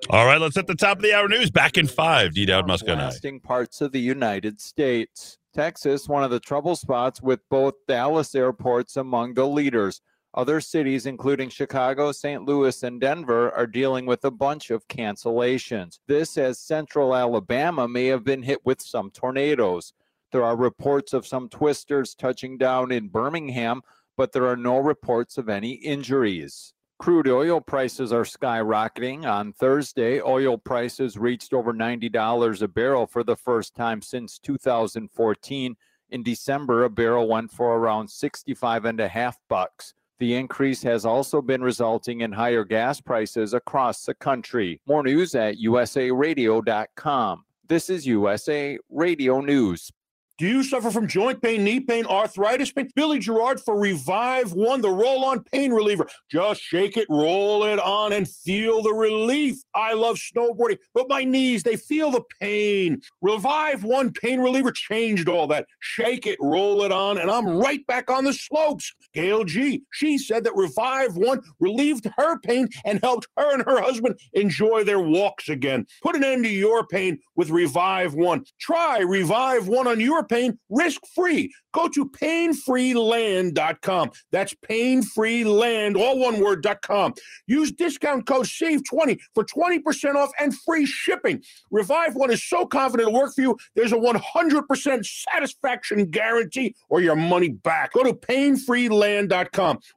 All 0.09 0.24
right, 0.24 0.40
let's 0.40 0.57
hit 0.57 0.66
the 0.66 0.74
top 0.74 0.98
of 0.98 1.03
the 1.03 1.12
hour 1.12 1.28
news. 1.28 1.51
Back 1.51 1.76
in 1.76 1.86
five, 1.86 2.34
D. 2.34 2.46
Dowd 2.46 2.66
Muska 2.66 2.92
and 2.92 3.03
I. 3.03 3.46
Parts 3.46 3.80
of 3.80 3.92
the 3.92 4.01
United 4.01 4.61
States. 4.61 5.36
Texas, 5.53 6.09
one 6.09 6.22
of 6.22 6.30
the 6.30 6.40
trouble 6.40 6.76
spots 6.76 7.20
with 7.20 7.40
both 7.51 7.74
Dallas 7.88 8.34
airports 8.34 8.96
among 8.96 9.34
the 9.34 9.46
leaders. 9.46 10.01
Other 10.32 10.61
cities, 10.61 11.07
including 11.07 11.48
Chicago, 11.48 12.12
St. 12.12 12.44
Louis, 12.44 12.84
and 12.84 13.01
Denver, 13.01 13.51
are 13.51 13.66
dealing 13.66 14.07
with 14.07 14.24
a 14.24 14.30
bunch 14.30 14.70
of 14.70 14.86
cancellations. 14.86 15.98
This, 16.07 16.38
as 16.38 16.61
central 16.61 17.16
Alabama 17.16 17.88
may 17.88 18.07
have 18.07 18.22
been 18.22 18.44
hit 18.44 18.64
with 18.64 18.80
some 18.80 19.11
tornadoes. 19.11 19.92
There 20.33 20.45
are 20.45 20.57
reports 20.57 21.12
of 21.12 21.26
some 21.26 21.49
twisters 21.49 22.14
touching 22.14 22.57
down 22.57 22.93
in 22.93 23.09
Birmingham, 23.09 23.83
but 24.16 24.33
there 24.33 24.47
are 24.47 24.57
no 24.57 24.78
reports 24.78 25.39
of 25.39 25.49
any 25.49 25.72
injuries. 25.72 26.72
Crude 27.01 27.28
oil 27.28 27.61
prices 27.61 28.12
are 28.12 28.24
skyrocketing. 28.24 29.24
On 29.24 29.53
Thursday, 29.55 30.20
oil 30.20 30.59
prices 30.59 31.16
reached 31.16 31.55
over 31.55 31.72
$90 31.72 32.62
a 32.62 32.68
barrel 32.68 33.07
for 33.07 33.24
the 33.24 33.37
first 33.37 33.74
time 33.74 34.03
since 34.03 34.39
2014. 34.39 35.76
In 36.11 36.22
December, 36.22 36.85
a 36.85 36.91
barrel 36.91 37.26
went 37.26 37.51
for 37.51 37.76
around 37.76 38.09
65 38.09 38.85
and 38.85 39.01
a 39.01 39.09
half 39.09 39.39
bucks. 39.49 39.95
The 40.18 40.35
increase 40.35 40.83
has 40.83 41.07
also 41.07 41.41
been 41.41 41.62
resulting 41.62 42.20
in 42.20 42.33
higher 42.33 42.64
gas 42.64 43.01
prices 43.01 43.55
across 43.55 44.05
the 44.05 44.12
country. 44.12 44.83
More 44.87 45.03
news 45.03 45.35
at 45.35 45.57
usaradio.com. 45.57 47.45
This 47.66 47.89
is 47.89 48.07
USA 48.07 48.78
Radio 48.91 49.41
News. 49.41 49.91
Do 50.41 50.47
you 50.47 50.62
suffer 50.62 50.91
from 50.91 51.07
joint 51.07 51.43
pain, 51.43 51.62
knee 51.64 51.80
pain, 51.80 52.07
arthritis 52.07 52.72
pain? 52.72 52.88
Billy 52.97 53.18
Gerard 53.18 53.61
for 53.61 53.78
Revive 53.78 54.55
One, 54.55 54.80
the 54.80 54.88
roll 54.88 55.22
on 55.22 55.45
pain 55.45 55.70
reliever. 55.70 56.07
Just 56.30 56.62
shake 56.62 56.97
it, 56.97 57.07
roll 57.11 57.64
it 57.64 57.78
on, 57.78 58.14
and 58.14 58.26
feel 58.26 58.82
the 58.82 58.95
relief. 58.95 59.59
I 59.74 59.93
love 59.93 60.16
snowboarding, 60.16 60.78
but 60.95 61.11
my 61.11 61.24
knees, 61.24 61.62
they 61.62 61.76
feel 61.76 62.11
the 62.11 62.22
pain. 62.41 63.03
Revive 63.20 63.84
One 63.84 64.14
pain 64.14 64.41
reliever 64.41 64.72
changed 64.72 65.28
all 65.28 65.47
that. 65.49 65.66
Shake 65.80 66.26
it, 66.26 66.38
roll 66.41 66.84
it 66.84 66.91
on, 66.91 67.18
and 67.18 67.30
I'm 67.30 67.47
right 67.47 67.86
back 67.86 68.11
on 68.11 68.24
the 68.24 68.32
slopes. 68.32 68.95
Gail 69.12 69.44
G, 69.44 69.82
she 69.92 70.18
said 70.18 70.44
that 70.44 70.54
Revive 70.54 71.16
One 71.16 71.40
relieved 71.58 72.06
her 72.16 72.38
pain 72.40 72.68
and 72.84 73.00
helped 73.02 73.26
her 73.36 73.52
and 73.52 73.64
her 73.64 73.80
husband 73.80 74.18
enjoy 74.34 74.84
their 74.84 75.00
walks 75.00 75.48
again. 75.48 75.86
Put 76.02 76.14
an 76.16 76.24
end 76.24 76.44
to 76.44 76.50
your 76.50 76.86
pain 76.86 77.18
with 77.36 77.50
Revive 77.50 78.14
One. 78.14 78.44
Try 78.61 79.00
Revive 79.00 79.66
One 79.68 79.88
on 79.88 80.00
your 80.00 80.24
pain 80.24 80.58
risk 80.68 81.00
free. 81.14 81.52
Go 81.72 81.88
to 81.88 82.11
painfreeland.com. 82.11 84.11
That's 84.32 84.54
painfreeland, 84.68 85.96
all 85.96 86.18
one 86.18 86.40
word.com. 86.40 87.14
Use 87.46 87.70
discount 87.72 88.26
code 88.26 88.46
SAVE20 88.46 89.18
for 89.34 89.44
20% 89.44 90.16
off 90.16 90.30
and 90.40 90.52
free 90.66 90.86
shipping. 90.86 91.42
Revive 91.70 92.16
One 92.16 92.30
is 92.30 92.48
so 92.48 92.66
confident 92.66 93.08
it'll 93.08 93.20
work 93.20 93.34
for 93.34 93.42
you, 93.42 93.56
there's 93.74 93.92
a 93.92 93.96
100% 93.96 95.06
satisfaction 95.06 96.06
guarantee 96.06 96.74
or 96.88 97.00
your 97.00 97.16
money 97.16 97.50
back. 97.50 97.92
Go 97.92 98.02
to 98.02 98.14
painfreeland.com 98.14 98.99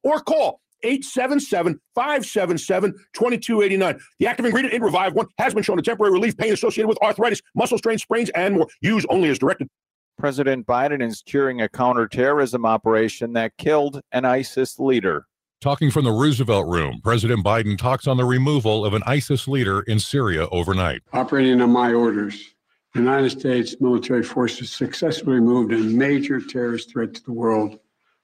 or 0.04 0.20
call 0.20 0.62
877 0.84 1.80
577 1.96 2.92
2289. 3.14 4.00
The 4.20 4.28
active 4.28 4.46
ingredient 4.46 4.74
in 4.74 4.82
Revive 4.82 5.14
One 5.14 5.28
has 5.38 5.54
been 5.54 5.64
shown 5.64 5.78
to 5.78 5.84
temporary 5.84 6.14
relief 6.14 6.38
pain 6.38 6.54
associated 6.54 6.88
with 6.88 7.02
arthritis, 7.02 7.42
muscle 7.56 7.78
strain, 7.78 7.98
sprains, 7.98 8.30
and 8.32 8.56
more. 8.56 8.68
Use 8.82 9.06
only 9.10 9.30
as 9.30 9.40
directed. 9.40 9.70
President 10.18 10.68
Biden 10.68 11.02
is 11.02 11.22
cheering 11.22 11.62
a 11.62 11.70
counterterrorism 11.70 12.66
operation 12.66 13.34
that 13.34 13.58
killed 13.58 14.02
an 14.12 14.26
ISIS 14.26 14.78
leader. 14.80 15.26
Talking 15.60 15.92
from 15.92 16.04
the 16.04 16.12
Roosevelt 16.12 16.68
Room, 16.68 17.00
President 17.02 17.44
Biden 17.44 17.78
talks 17.78 18.06
on 18.06 18.18
the 18.18 18.26
removal 18.26 18.86
of 18.86 18.94
an 18.94 19.02
ISIS 19.06 19.48
leader 19.48 19.82
in 19.82 19.98
Syria 19.98 20.48
overnight. 20.52 21.02
Operating 21.14 21.62
on 21.62 21.72
my 21.72 21.94
orders, 21.94 22.54
the 22.94 23.00
United 23.00 23.30
States 23.32 23.76
military 23.80 24.24
forces 24.24 24.70
successfully 24.70 25.38
removed 25.38 25.72
a 25.72 25.78
major 25.78 26.40
terrorist 26.42 26.92
threat 26.92 27.14
to 27.16 27.24
the 27.24 27.32
world, 27.32 27.80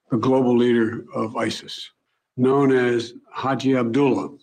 the 0.10 0.18
global 0.18 0.55
leader 0.55 1.05
of 1.14 1.36
ISIS, 1.36 1.91
known 2.38 2.72
as 2.72 3.14
Haji 3.32 3.76
Abdullah. 3.76 4.36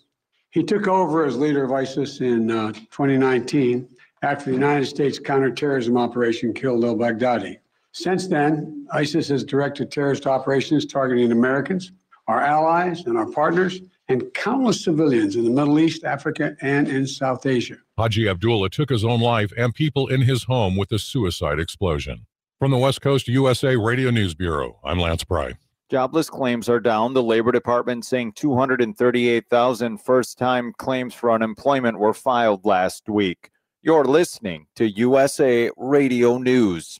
He 0.51 0.63
took 0.63 0.87
over 0.87 1.25
as 1.25 1.37
leader 1.37 1.63
of 1.63 1.71
ISIS 1.71 2.21
in 2.21 2.49
uh, 2.49 2.71
2019 2.71 3.87
after 4.21 4.45
the 4.45 4.53
United 4.53 4.85
States 4.85 5.19
counterterrorism 5.19 5.97
operation 5.97 6.53
killed 6.53 6.83
al 6.83 6.95
Baghdadi. 6.95 7.59
Since 7.91 8.27
then, 8.27 8.87
ISIS 8.93 9.29
has 9.29 9.43
directed 9.43 9.91
terrorist 9.91 10.27
operations 10.27 10.85
targeting 10.85 11.31
Americans, 11.31 11.91
our 12.27 12.41
allies, 12.41 13.05
and 13.05 13.17
our 13.17 13.29
partners, 13.29 13.81
and 14.07 14.31
countless 14.33 14.83
civilians 14.83 15.35
in 15.35 15.43
the 15.43 15.49
Middle 15.49 15.79
East, 15.79 16.03
Africa, 16.03 16.55
and 16.61 16.87
in 16.87 17.07
South 17.07 17.45
Asia. 17.45 17.77
Haji 17.97 18.29
Abdullah 18.29 18.69
took 18.69 18.89
his 18.89 19.03
own 19.03 19.19
life 19.19 19.51
and 19.57 19.73
people 19.73 20.07
in 20.07 20.21
his 20.21 20.43
home 20.43 20.77
with 20.77 20.91
a 20.91 20.99
suicide 20.99 21.59
explosion. 21.59 22.26
From 22.59 22.71
the 22.71 22.77
West 22.79 23.01
Coast 23.01 23.27
USA 23.27 23.75
Radio 23.75 24.09
News 24.09 24.33
Bureau, 24.33 24.79
I'm 24.83 24.99
Lance 24.99 25.23
Pry. 25.23 25.53
Jobless 25.91 26.27
claims 26.27 26.67
are 26.67 26.79
down. 26.79 27.13
The 27.13 27.21
Labor 27.21 27.51
Department 27.51 28.03
saying 28.03 28.31
238,000 28.31 29.99
first 29.99 30.39
time 30.39 30.73
claims 30.79 31.13
for 31.13 31.29
unemployment 31.31 31.99
were 31.99 32.15
filed 32.15 32.65
last 32.65 33.09
week. 33.09 33.51
You're 33.83 34.05
listening 34.05 34.65
to 34.75 34.89
USA 34.89 35.69
Radio 35.77 36.39
News. 36.39 36.99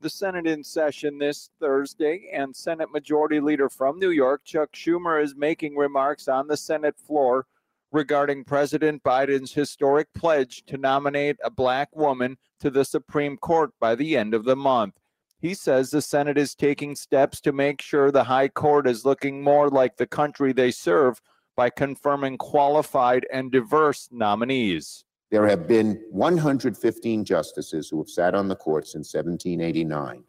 the 0.00 0.10
Senate 0.10 0.46
in 0.46 0.64
session 0.64 1.18
this 1.18 1.50
Thursday, 1.60 2.30
and 2.32 2.56
Senate 2.56 2.90
Majority 2.90 3.38
Leader 3.38 3.68
from 3.68 3.98
New 3.98 4.10
York, 4.10 4.42
Chuck 4.44 4.72
Schumer, 4.72 5.22
is 5.22 5.36
making 5.36 5.76
remarks 5.76 6.26
on 6.26 6.46
the 6.46 6.56
Senate 6.56 6.96
floor 6.98 7.46
regarding 7.92 8.44
President 8.44 9.02
Biden's 9.02 9.52
historic 9.52 10.08
pledge 10.14 10.64
to 10.66 10.78
nominate 10.78 11.36
a 11.44 11.50
black 11.50 11.94
woman 11.94 12.38
to 12.60 12.70
the 12.70 12.84
Supreme 12.84 13.36
Court 13.36 13.72
by 13.78 13.94
the 13.94 14.16
end 14.16 14.32
of 14.32 14.44
the 14.44 14.56
month. 14.56 14.94
He 15.38 15.52
says 15.54 15.90
the 15.90 16.00
Senate 16.00 16.38
is 16.38 16.54
taking 16.54 16.94
steps 16.94 17.40
to 17.42 17.52
make 17.52 17.82
sure 17.82 18.10
the 18.10 18.24
High 18.24 18.48
Court 18.48 18.86
is 18.86 19.04
looking 19.04 19.42
more 19.42 19.68
like 19.68 19.96
the 19.96 20.06
country 20.06 20.52
they 20.52 20.70
serve 20.70 21.20
by 21.56 21.68
confirming 21.68 22.38
qualified 22.38 23.26
and 23.32 23.52
diverse 23.52 24.08
nominees. 24.10 25.04
There 25.30 25.46
have 25.46 25.68
been 25.68 26.02
115 26.10 27.24
justices 27.24 27.88
who 27.88 27.98
have 27.98 28.08
sat 28.08 28.34
on 28.34 28.48
the 28.48 28.56
court 28.56 28.88
since 28.88 29.14
1789. 29.14 30.24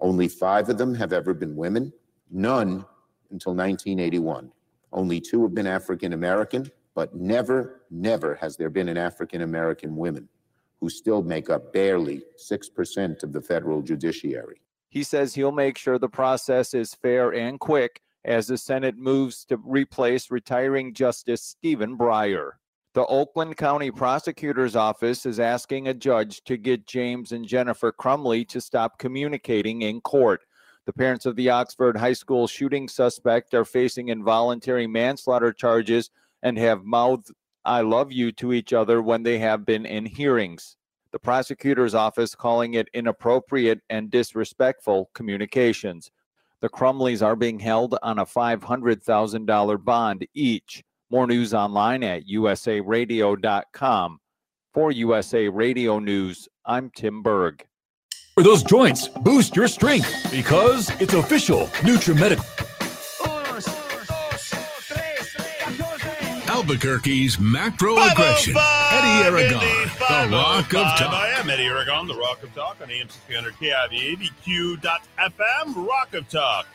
Only 0.00 0.28
five 0.28 0.68
of 0.68 0.76
them 0.76 0.94
have 0.94 1.12
ever 1.12 1.34
been 1.34 1.54
women, 1.54 1.92
none 2.30 2.84
until 3.30 3.54
1981. 3.54 4.50
Only 4.92 5.20
two 5.20 5.42
have 5.42 5.54
been 5.54 5.68
African 5.68 6.14
American, 6.14 6.70
but 6.94 7.14
never, 7.14 7.82
never 7.90 8.34
has 8.36 8.56
there 8.56 8.70
been 8.70 8.88
an 8.88 8.96
African 8.96 9.42
American 9.42 9.94
woman 9.94 10.28
who 10.80 10.88
still 10.88 11.22
make 11.22 11.48
up 11.48 11.72
barely 11.72 12.22
6% 12.36 13.22
of 13.22 13.32
the 13.32 13.40
federal 13.40 13.82
judiciary. 13.82 14.60
He 14.88 15.04
says 15.04 15.34
he'll 15.34 15.52
make 15.52 15.78
sure 15.78 15.98
the 15.98 16.08
process 16.08 16.74
is 16.74 16.94
fair 16.94 17.32
and 17.32 17.60
quick 17.60 18.00
as 18.24 18.48
the 18.48 18.58
Senate 18.58 18.96
moves 18.96 19.44
to 19.44 19.58
replace 19.58 20.30
retiring 20.30 20.92
Justice 20.92 21.42
Stephen 21.42 21.96
Breyer. 21.96 22.52
The 22.92 23.06
Oakland 23.06 23.56
County 23.56 23.92
Prosecutor's 23.92 24.74
Office 24.74 25.24
is 25.24 25.38
asking 25.38 25.86
a 25.86 25.94
judge 25.94 26.42
to 26.42 26.56
get 26.56 26.88
James 26.88 27.30
and 27.30 27.46
Jennifer 27.46 27.92
Crumbley 27.92 28.44
to 28.48 28.60
stop 28.60 28.98
communicating 28.98 29.82
in 29.82 30.00
court. 30.00 30.40
The 30.86 30.92
parents 30.92 31.24
of 31.24 31.36
the 31.36 31.50
Oxford 31.50 31.96
High 31.96 32.14
School 32.14 32.48
shooting 32.48 32.88
suspect 32.88 33.54
are 33.54 33.64
facing 33.64 34.08
involuntary 34.08 34.88
manslaughter 34.88 35.52
charges 35.52 36.10
and 36.42 36.58
have 36.58 36.84
mouthed 36.84 37.30
I 37.64 37.82
love 37.82 38.10
you 38.10 38.32
to 38.32 38.52
each 38.52 38.72
other 38.72 39.00
when 39.00 39.22
they 39.22 39.38
have 39.38 39.64
been 39.64 39.86
in 39.86 40.04
hearings. 40.04 40.76
The 41.12 41.20
prosecutor's 41.20 41.94
office 41.94 42.34
calling 42.34 42.74
it 42.74 42.88
inappropriate 42.92 43.82
and 43.88 44.10
disrespectful 44.10 45.10
communications. 45.14 46.10
The 46.60 46.68
Crumbleys 46.68 47.24
are 47.24 47.36
being 47.36 47.60
held 47.60 47.96
on 48.02 48.18
a 48.18 48.26
$500,000 48.26 49.84
bond 49.84 50.26
each. 50.34 50.82
More 51.10 51.26
news 51.26 51.52
online 51.52 52.04
at 52.04 52.26
usaradio.com. 52.28 54.18
For 54.72 54.92
USA 54.92 55.48
Radio 55.48 55.98
News, 55.98 56.48
I'm 56.64 56.90
Tim 56.94 57.22
Berg. 57.22 57.66
For 58.34 58.44
those 58.44 58.62
joints, 58.62 59.08
boost 59.08 59.56
your 59.56 59.66
strength 59.66 60.30
because 60.30 60.88
it's 61.00 61.14
official. 61.14 61.66
NutriMedic. 61.82 62.38
Albuquerque's 66.48 67.40
macro 67.40 67.96
aggression. 67.96 68.54
Oh 68.56 68.90
Eddie 68.92 69.26
Aragon, 69.26 69.60
the 69.98 70.06
oh 70.10 70.28
Rock 70.30 70.66
of 70.66 70.82
Talk. 70.82 71.00
I 71.12 71.28
am 71.40 71.50
Eddie 71.50 71.64
Aragon, 71.64 72.06
the 72.06 72.14
Rock 72.14 72.42
of 72.44 72.54
Talk 72.54 72.76
on 72.80 72.90
AM 72.90 73.08
600 73.08 73.54
KIV, 73.54 74.16
ABQ.FM, 74.46 75.88
Rock 75.88 76.14
of 76.14 76.28
Talk. 76.28 76.66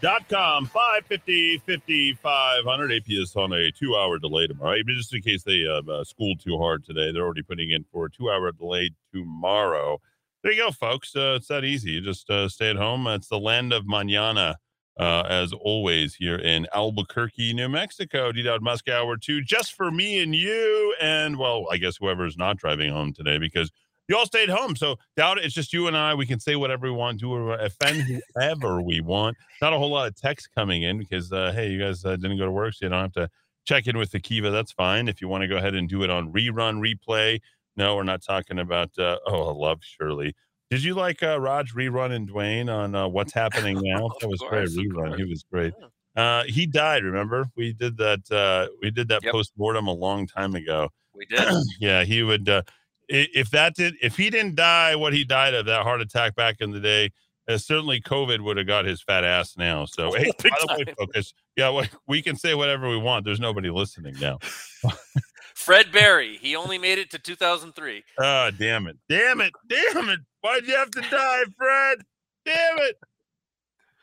Dot 0.00 0.26
com 0.30 0.64
550 0.64 1.58
5500 1.58 2.92
AP 2.92 3.02
is 3.08 3.36
on 3.36 3.52
a 3.52 3.70
two 3.70 3.94
hour 3.94 4.18
delay 4.18 4.46
tomorrow. 4.46 4.76
Just 4.86 5.14
in 5.14 5.20
case 5.20 5.42
they 5.42 5.66
uh, 5.66 5.82
uh, 5.90 6.04
schooled 6.04 6.40
too 6.40 6.56
hard 6.56 6.86
today 6.86 7.12
they're 7.12 7.22
already 7.22 7.42
putting 7.42 7.70
in 7.70 7.84
for 7.92 8.06
a 8.06 8.10
two 8.10 8.30
hour 8.30 8.50
delay 8.50 8.90
tomorrow. 9.12 10.00
There 10.42 10.52
you 10.52 10.62
go 10.62 10.70
folks. 10.70 11.14
Uh, 11.14 11.34
it's 11.36 11.48
that 11.48 11.64
easy. 11.64 11.90
You 11.92 12.00
just 12.00 12.30
uh, 12.30 12.48
stay 12.48 12.70
at 12.70 12.76
home. 12.76 13.06
It's 13.08 13.28
the 13.28 13.38
land 13.38 13.74
of 13.74 13.86
manana 13.86 14.56
uh, 14.98 15.24
as 15.28 15.52
always 15.52 16.14
here 16.14 16.36
in 16.36 16.66
albuquerque 16.72 17.52
new 17.52 17.68
mexico. 17.68 18.32
D 18.32 18.42
Dowd 18.42 18.62
Muska 18.62 18.94
hour 18.94 19.18
two 19.18 19.42
just 19.42 19.74
for 19.74 19.90
me 19.90 20.22
and 20.22 20.34
you. 20.34 20.94
And 20.98 21.36
well 21.38 21.66
i 21.70 21.76
guess 21.76 21.98
whoever's 21.98 22.38
not 22.38 22.56
driving 22.56 22.90
home 22.90 23.12
today 23.12 23.36
because 23.36 23.70
you 24.10 24.16
all 24.16 24.26
stayed 24.26 24.48
home. 24.48 24.74
So 24.74 24.96
doubt 25.16 25.38
it, 25.38 25.44
it's 25.44 25.54
just 25.54 25.72
you 25.72 25.86
and 25.86 25.96
I. 25.96 26.14
We 26.14 26.26
can 26.26 26.40
say 26.40 26.56
whatever 26.56 26.86
we 26.88 26.92
want, 26.92 27.20
do 27.20 27.28
whatever, 27.30 27.52
offend 27.64 28.02
whoever 28.34 28.82
we 28.82 29.00
want. 29.00 29.36
Not 29.62 29.72
a 29.72 29.78
whole 29.78 29.90
lot 29.90 30.08
of 30.08 30.16
text 30.16 30.48
coming 30.54 30.82
in 30.82 30.98
because 30.98 31.32
uh, 31.32 31.52
hey, 31.54 31.70
you 31.70 31.80
guys 31.80 32.04
uh, 32.04 32.16
didn't 32.16 32.36
go 32.36 32.44
to 32.44 32.50
work, 32.50 32.74
so 32.74 32.86
you 32.86 32.90
don't 32.90 33.00
have 33.00 33.12
to 33.12 33.30
check 33.64 33.86
in 33.86 33.96
with 33.96 34.10
the 34.10 34.18
Kiva. 34.18 34.50
That's 34.50 34.72
fine. 34.72 35.06
If 35.06 35.20
you 35.20 35.28
want 35.28 35.42
to 35.42 35.48
go 35.48 35.56
ahead 35.56 35.76
and 35.76 35.88
do 35.88 36.02
it 36.02 36.10
on 36.10 36.32
rerun, 36.32 36.80
replay. 36.84 37.40
No, 37.76 37.94
we're 37.94 38.02
not 38.02 38.20
talking 38.20 38.58
about. 38.58 38.90
Uh, 38.98 39.18
oh, 39.26 39.48
I 39.48 39.52
love 39.52 39.78
Shirley. 39.82 40.34
Did 40.70 40.82
you 40.82 40.94
like 40.94 41.22
uh, 41.22 41.40
Raj 41.40 41.72
rerun 41.72 42.10
and 42.10 42.28
Dwayne 42.28 42.68
on 42.68 42.96
uh, 42.96 43.06
what's 43.06 43.32
happening 43.32 43.78
now? 43.82 44.08
that 44.20 44.28
was 44.28 44.40
course, 44.40 44.74
great 44.74 44.88
rerun. 44.88 45.16
He 45.16 45.24
was 45.24 45.44
great. 45.50 45.72
Uh, 46.16 46.42
he 46.44 46.66
died. 46.66 47.04
Remember, 47.04 47.48
we 47.56 47.72
did 47.72 47.96
that. 47.98 48.28
Uh, 48.30 48.66
we 48.82 48.90
did 48.90 49.06
that 49.08 49.22
Yep. 49.22 49.32
post 49.32 49.52
mortem 49.56 49.86
a 49.86 49.92
long 49.92 50.26
time 50.26 50.56
ago. 50.56 50.88
We 51.14 51.26
did. 51.26 51.46
yeah, 51.80 52.02
he 52.02 52.24
would. 52.24 52.48
Uh, 52.48 52.62
if 53.10 53.50
that 53.50 53.74
did, 53.74 53.94
if 54.02 54.16
he 54.16 54.30
didn't 54.30 54.54
die, 54.54 54.94
what 54.96 55.12
he 55.12 55.24
died 55.24 55.54
of 55.54 55.66
that 55.66 55.82
heart 55.82 56.00
attack 56.00 56.34
back 56.34 56.56
in 56.60 56.70
the 56.70 56.80
day, 56.80 57.10
uh, 57.48 57.58
certainly 57.58 58.00
COVID 58.00 58.40
would 58.42 58.56
have 58.56 58.66
got 58.66 58.84
his 58.84 59.02
fat 59.02 59.24
ass 59.24 59.56
now. 59.56 59.84
So, 59.84 60.12
hey, 60.16 60.30
by 60.42 60.50
the 60.66 60.74
way, 60.78 60.94
focus. 60.98 61.32
Yeah, 61.56 61.72
we, 61.72 61.88
we 62.06 62.22
can 62.22 62.36
say 62.36 62.54
whatever 62.54 62.88
we 62.88 62.96
want. 62.96 63.24
There's 63.24 63.40
nobody 63.40 63.70
listening 63.70 64.14
now. 64.20 64.38
Fred 65.54 65.92
Berry. 65.92 66.38
He 66.40 66.56
only 66.56 66.78
made 66.78 66.98
it 66.98 67.10
to 67.10 67.18
2003. 67.18 68.02
Ah, 68.18 68.50
damn 68.56 68.86
it, 68.86 68.96
damn 69.08 69.40
it, 69.40 69.52
damn 69.68 70.08
it! 70.08 70.20
Why'd 70.40 70.66
you 70.66 70.74
have 70.76 70.90
to 70.92 71.00
die, 71.02 71.42
Fred? 71.56 71.98
Damn 72.46 72.78
it! 72.78 72.96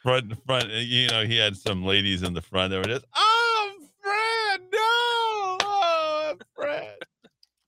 Front, 0.03 0.45
front. 0.45 0.65
uh, 0.65 0.75
You 0.75 1.07
know, 1.07 1.25
he 1.25 1.35
had 1.37 1.55
some 1.57 1.83
ladies 1.83 2.21
in 2.23 2.33
the 2.33 2.41
front 2.41 2.71
that 2.71 2.77
were 2.77 2.83
just, 2.83 3.05
oh, 3.15 3.73
Fred, 4.01 4.61
no, 4.71 5.57
oh, 5.67 6.33
Fred. 6.55 6.95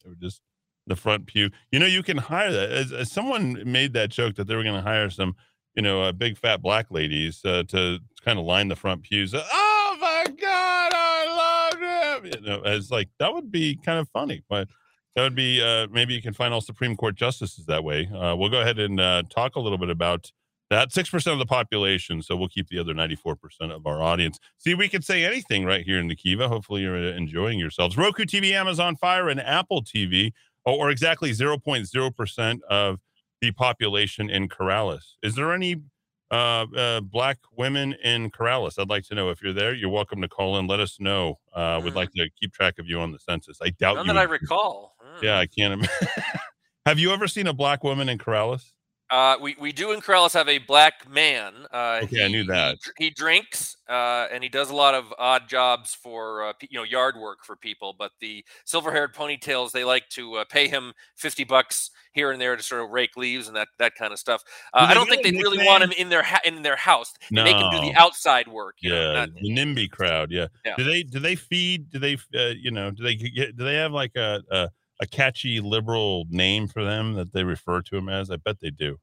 They 0.04 0.10
were 0.10 0.16
just 0.22 0.42
the 0.90 0.96
front 0.98 1.28
pew. 1.28 1.50
You 1.72 1.80
know, 1.80 1.86
you 1.86 2.04
can 2.04 2.18
hire 2.18 2.52
that. 2.52 2.72
As, 2.72 2.92
as 2.92 3.14
someone 3.14 3.62
made 3.66 3.94
that 3.94 4.10
joke 4.10 4.36
that 4.36 4.48
they 4.48 4.56
were 4.56 4.64
going 4.64 4.76
to 4.76 4.82
hire 4.82 5.10
some, 5.10 5.36
you 5.76 5.82
know, 5.82 6.02
uh, 6.02 6.12
big 6.12 6.38
fat 6.38 6.62
black 6.62 6.88
ladies 6.92 7.40
uh, 7.46 7.64
to 7.70 8.00
kind 8.26 8.38
of 8.38 8.46
line 8.46 8.68
the 8.68 8.76
front 8.76 9.04
pews. 9.04 9.34
Oh 9.34 9.98
my 10.02 10.26
God, 10.26 10.92
I 10.94 11.72
love 11.72 12.24
him. 12.24 12.32
You 12.34 12.48
know, 12.48 12.62
it's 12.66 12.92
like 12.92 13.08
that 13.20 13.34
would 13.34 13.52
be 13.52 13.80
kind 13.86 14.00
of 14.00 14.10
funny, 14.10 14.44
but 14.50 14.68
that 15.16 15.24
would 15.24 15.36
be 15.36 15.62
uh, 15.62 15.88
maybe 15.92 16.14
you 16.14 16.22
can 16.22 16.34
find 16.34 16.54
all 16.54 16.62
Supreme 16.62 16.96
Court 16.96 17.16
justices 17.16 17.66
that 17.68 17.84
way. 17.84 18.10
Uh, 18.14 18.36
we'll 18.36 18.50
go 18.50 18.62
ahead 18.62 18.80
and 18.80 19.00
uh, 19.00 19.24
talk 19.30 19.56
a 19.56 19.60
little 19.60 19.78
bit 19.78 19.90
about 19.90 20.32
that. 20.70 20.92
Six 20.92 21.10
percent 21.10 21.34
of 21.34 21.40
the 21.40 21.46
population, 21.46 22.22
so 22.22 22.36
we'll 22.36 22.48
keep 22.48 22.68
the 22.70 22.80
other 22.80 22.94
ninety-four 22.94 23.36
percent 23.36 23.72
of 23.72 23.86
our 23.86 24.02
audience. 24.02 24.40
See, 24.58 24.74
we 24.76 24.88
can 24.88 25.02
say 25.02 25.24
anything 25.24 25.66
right 25.66 25.84
here 25.84 26.00
in 26.00 26.08
the 26.08 26.16
Kiva. 26.16 26.48
Hopefully, 26.48 26.82
you're 26.82 26.96
uh, 26.96 27.16
enjoying 27.16 27.60
yourselves. 27.60 27.98
Roku 27.98 28.26
TV, 28.26 28.52
Amazon 28.52 28.96
Fire, 28.96 29.30
and 29.30 29.40
Apple 29.40 29.84
TV, 29.84 30.32
or, 30.66 30.88
or 30.88 30.90
exactly 30.90 31.34
zero 31.34 31.58
point 31.58 31.88
zero 31.88 32.12
percent 32.12 32.62
of 32.70 33.00
the 33.42 33.52
population 33.52 34.30
in 34.30 34.50
Corrales. 34.50 35.14
Is 35.24 35.36
there 35.36 35.54
any 35.54 35.78
uh, 36.32 36.66
uh, 36.76 37.02
black 37.02 37.38
women 37.58 37.94
in 38.04 38.30
Corrales? 38.32 38.78
I'd 38.78 38.90
like 38.90 39.06
to 39.06 39.16
know 39.16 39.30
if 39.30 39.42
you're 39.42 39.54
there. 39.54 39.74
You're 39.74 39.90
welcome 39.90 40.22
to 40.22 40.28
call 40.28 40.58
in. 40.60 40.68
Let 40.68 40.80
us 40.80 41.00
know. 41.00 41.40
Uh, 41.54 41.80
We'd 41.84 41.96
like 41.96 42.12
to 42.18 42.30
keep 42.40 42.54
track 42.54 42.80
of 42.80 42.88
you 42.88 43.00
on 43.00 43.12
the 43.12 43.20
census. 43.20 43.58
I 43.62 43.70
doubt 43.70 43.96
None 43.96 44.08
you. 44.08 44.14
that 44.14 44.20
I 44.20 44.24
recall. 44.24 44.96
Yeah, 45.22 45.40
I 45.40 45.48
can't. 45.48 45.74
Im- 45.82 45.90
Have 46.86 47.00
you 47.00 47.12
ever 47.12 47.28
seen 47.28 47.48
a 47.48 47.54
black 47.54 47.84
woman 47.84 48.10
in 48.10 48.18
Corrales? 48.18 48.72
Uh, 49.10 49.36
we, 49.42 49.56
we 49.60 49.72
do 49.72 49.92
in 49.92 50.02
Corrales 50.02 50.34
have 50.34 50.48
a 50.48 50.60
black 50.60 51.10
man. 51.10 51.54
Uh, 51.72 52.02
Okay, 52.04 52.24
I 52.24 52.28
knew 52.28 52.44
that. 52.46 52.78
He 52.98 53.10
drinks 53.10 53.76
uh, 53.90 54.28
and 54.32 54.44
he 54.44 54.50
does 54.50 54.70
a 54.70 54.76
lot 54.76 54.94
of 54.94 55.12
odd 55.18 55.48
jobs 55.50 55.94
for 55.96 56.44
uh, 56.44 56.54
you 56.70 56.78
know 56.78 56.84
yard 56.84 57.16
work 57.18 57.40
for 57.44 57.56
people. 57.56 57.96
But 57.98 58.12
the 58.22 58.46
silver-haired 58.66 59.16
ponytails 59.16 59.72
they 59.72 59.84
like 59.84 60.08
to 60.10 60.36
uh, 60.36 60.46
pay 60.46 60.68
him 60.68 60.94
fifty 61.16 61.44
bucks 61.44 61.90
here 62.12 62.32
and 62.32 62.40
there 62.42 62.56
to 62.56 62.62
sort 62.64 62.82
of 62.82 62.90
rake 62.92 63.18
leaves 63.18 63.48
and 63.48 63.56
that 63.58 63.70
that 63.80 63.96
kind 63.96 64.14
of 64.14 64.20
stuff. 64.20 64.44
Uh, 64.74 64.86
I 64.90 64.94
don't 64.94 65.10
think 65.10 65.24
they 65.24 65.32
really 65.32 65.66
want 65.66 65.84
him 65.84 65.92
in 65.98 66.10
their 66.10 66.24
ha- 66.24 66.42
in 66.46 66.62
their 66.62 66.76
house. 66.76 67.12
They 67.32 67.44
make 67.44 67.56
him 67.56 67.70
do 67.72 67.80
the 67.82 67.94
outside 67.96 68.48
work. 68.48 68.76
You 68.82 68.92
know, 68.92 69.02
Yeah, 69.14 69.14
not- 69.26 69.34
the 69.36 69.50
NIMBY 69.50 69.90
crowd. 69.92 70.32
Yeah. 70.32 70.48
Yeah. 70.66 70.76
Do 70.78 70.84
they 70.84 71.04
do 71.04 71.20
they 71.20 71.36
feed? 71.36 71.90
Do 71.90 71.98
they 72.00 72.18
uh, 72.36 72.54
you 72.60 72.72
know? 72.72 72.92
Do 72.92 73.04
they 73.04 73.16
get? 73.16 73.58
Do 73.58 73.64
they 73.64 73.76
have 73.76 73.92
like 73.92 74.16
a, 74.16 74.44
a 74.52 74.70
a 75.00 75.08
catchy 75.08 75.60
liberal 75.62 76.26
name 76.30 76.68
for 76.68 76.84
them 76.84 77.14
that 77.14 77.34
they 77.34 77.44
refer 77.44 77.82
to 77.82 77.98
him 77.98 78.10
as? 78.10 78.30
I 78.32 78.38
bet 78.38 78.60
they 78.62 78.70
do. 78.72 78.98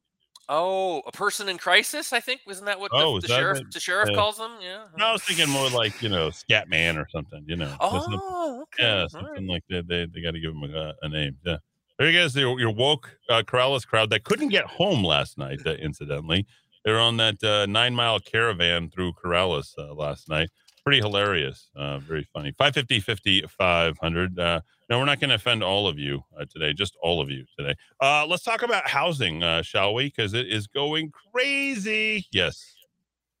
oh, 0.49 1.01
a 1.05 1.11
person 1.11 1.49
in 1.49 1.57
crisis. 1.57 2.13
I 2.13 2.19
think 2.21 2.41
wasn't 2.47 2.67
that 2.67 2.79
what 2.79 2.91
the, 2.91 2.97
Oh, 2.97 3.19
the 3.19 3.27
sheriff 3.27 3.57
what- 3.59 3.73
the 3.73 3.79
sheriff 3.79 4.09
uh, 4.09 4.15
calls 4.15 4.37
them? 4.37 4.51
Yeah. 4.61 4.85
No, 4.97 5.05
I 5.07 5.11
was 5.11 5.23
thinking 5.23 5.49
more 5.49 5.69
like 5.69 6.01
you 6.01 6.09
know, 6.09 6.29
Scat 6.29 6.69
Man 6.69 6.97
or 6.97 7.07
something. 7.09 7.43
You 7.47 7.57
know. 7.57 7.75
something. 7.81 8.19
Oh, 8.23 8.61
okay. 8.63 8.83
Yeah, 8.83 9.07
something 9.07 9.45
like 9.47 9.63
that. 9.69 9.87
They 9.87 10.05
they 10.05 10.21
got 10.21 10.31
to 10.31 10.39
give 10.39 10.53
him 10.53 10.63
a, 10.73 10.93
a 11.01 11.09
name. 11.09 11.35
Yeah. 11.45 11.57
There 11.99 12.09
you 12.11 12.19
guys, 12.21 12.35
your, 12.35 12.59
your 12.59 12.69
woke 12.69 13.17
uh, 13.27 13.41
Corrales 13.41 13.85
crowd 13.87 14.11
that 14.11 14.23
couldn't 14.23 14.49
get 14.49 14.65
home 14.65 15.03
last 15.03 15.35
night. 15.39 15.61
Uh, 15.65 15.71
incidentally, 15.71 16.45
they're 16.85 16.99
on 16.99 17.17
that 17.17 17.43
uh, 17.43 17.65
nine 17.65 17.95
mile 17.95 18.19
caravan 18.19 18.91
through 18.91 19.13
Corrales 19.13 19.73
uh, 19.79 19.95
last 19.95 20.29
night. 20.29 20.49
Pretty 20.87 21.01
hilarious. 21.01 21.69
Uh, 21.75 21.99
very 21.99 22.25
funny. 22.31 22.53
550 22.57 23.01
50 23.01 23.41
500. 23.41 24.39
Uh, 24.39 24.61
no, 24.89 24.97
we're 24.99 25.03
not 25.03 25.19
going 25.19 25.27
to 25.27 25.35
offend 25.35 25.61
all 25.61 25.85
of 25.85 25.99
you 25.99 26.23
uh, 26.39 26.45
today, 26.49 26.71
just 26.71 26.95
all 27.03 27.19
of 27.19 27.29
you 27.29 27.43
today. 27.59 27.75
Uh, 28.01 28.25
let's 28.25 28.41
talk 28.43 28.61
about 28.63 28.87
housing, 28.87 29.43
uh, 29.43 29.61
shall 29.61 29.93
we? 29.93 30.05
Because 30.05 30.33
it 30.33 30.47
is 30.47 30.65
going 30.65 31.11
crazy. 31.33 32.25
Yes. 32.31 32.73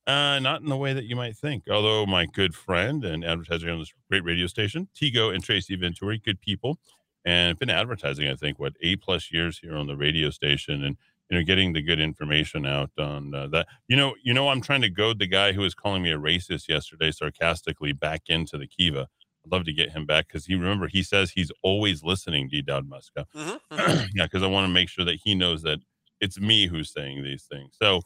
Uh, 0.05 0.39
not 0.39 0.59
in 0.59 0.67
the 0.67 0.75
way 0.75 0.91
that 0.91 1.05
you 1.05 1.15
might 1.15 1.37
think. 1.37 1.63
Although 1.71 2.05
my 2.05 2.25
good 2.25 2.53
friend 2.53 3.05
and 3.05 3.23
advertiser 3.23 3.71
on 3.71 3.79
this 3.79 3.93
great 4.11 4.25
radio 4.25 4.47
station, 4.47 4.89
Tigo 4.93 5.33
and 5.33 5.41
Tracy 5.41 5.77
Venturi, 5.77 6.17
good 6.17 6.41
people, 6.41 6.79
and 7.23 7.57
been 7.57 7.69
advertising, 7.69 8.27
I 8.27 8.35
think, 8.35 8.59
what 8.59 8.73
eight 8.81 9.01
plus 9.01 9.31
years 9.31 9.59
here 9.59 9.77
on 9.77 9.87
the 9.87 9.95
radio 9.95 10.31
station, 10.31 10.83
and 10.83 10.97
you 11.29 11.37
know, 11.37 11.43
getting 11.43 11.73
the 11.73 11.81
good 11.81 11.99
information 11.99 12.65
out 12.65 12.91
on 12.97 13.35
uh, 13.35 13.47
that. 13.47 13.67
You 13.87 13.97
know, 13.97 14.15
you 14.23 14.33
know, 14.33 14.49
I'm 14.49 14.61
trying 14.61 14.81
to 14.81 14.89
goad 14.89 15.19
the 15.19 15.27
guy 15.27 15.51
who 15.51 15.61
was 15.61 15.73
calling 15.75 16.03
me 16.03 16.11
a 16.11 16.17
racist 16.17 16.67
yesterday 16.67 17.11
sarcastically 17.11 17.91
back 17.93 18.23
into 18.27 18.57
the 18.57 18.67
Kiva. 18.67 19.07
I'd 19.45 19.51
love 19.51 19.65
to 19.65 19.73
get 19.73 19.91
him 19.91 20.05
back 20.05 20.27
because 20.27 20.45
he 20.45 20.55
remember 20.55 20.87
he 20.87 21.03
says 21.03 21.31
he's 21.31 21.51
always 21.63 22.03
listening. 22.03 22.47
D. 22.49 22.61
Dowd 22.61 22.89
Muska. 22.89 23.25
Mhm, 23.35 23.59
yeah, 24.15 24.25
because 24.25 24.43
I 24.43 24.47
want 24.47 24.67
to 24.67 24.73
make 24.73 24.89
sure 24.89 25.05
that 25.05 25.19
he 25.23 25.35
knows 25.35 25.61
that 25.63 25.79
it's 26.19 26.39
me 26.39 26.67
who's 26.67 26.91
saying 26.91 27.23
these 27.23 27.43
things. 27.43 27.75
So, 27.81 28.01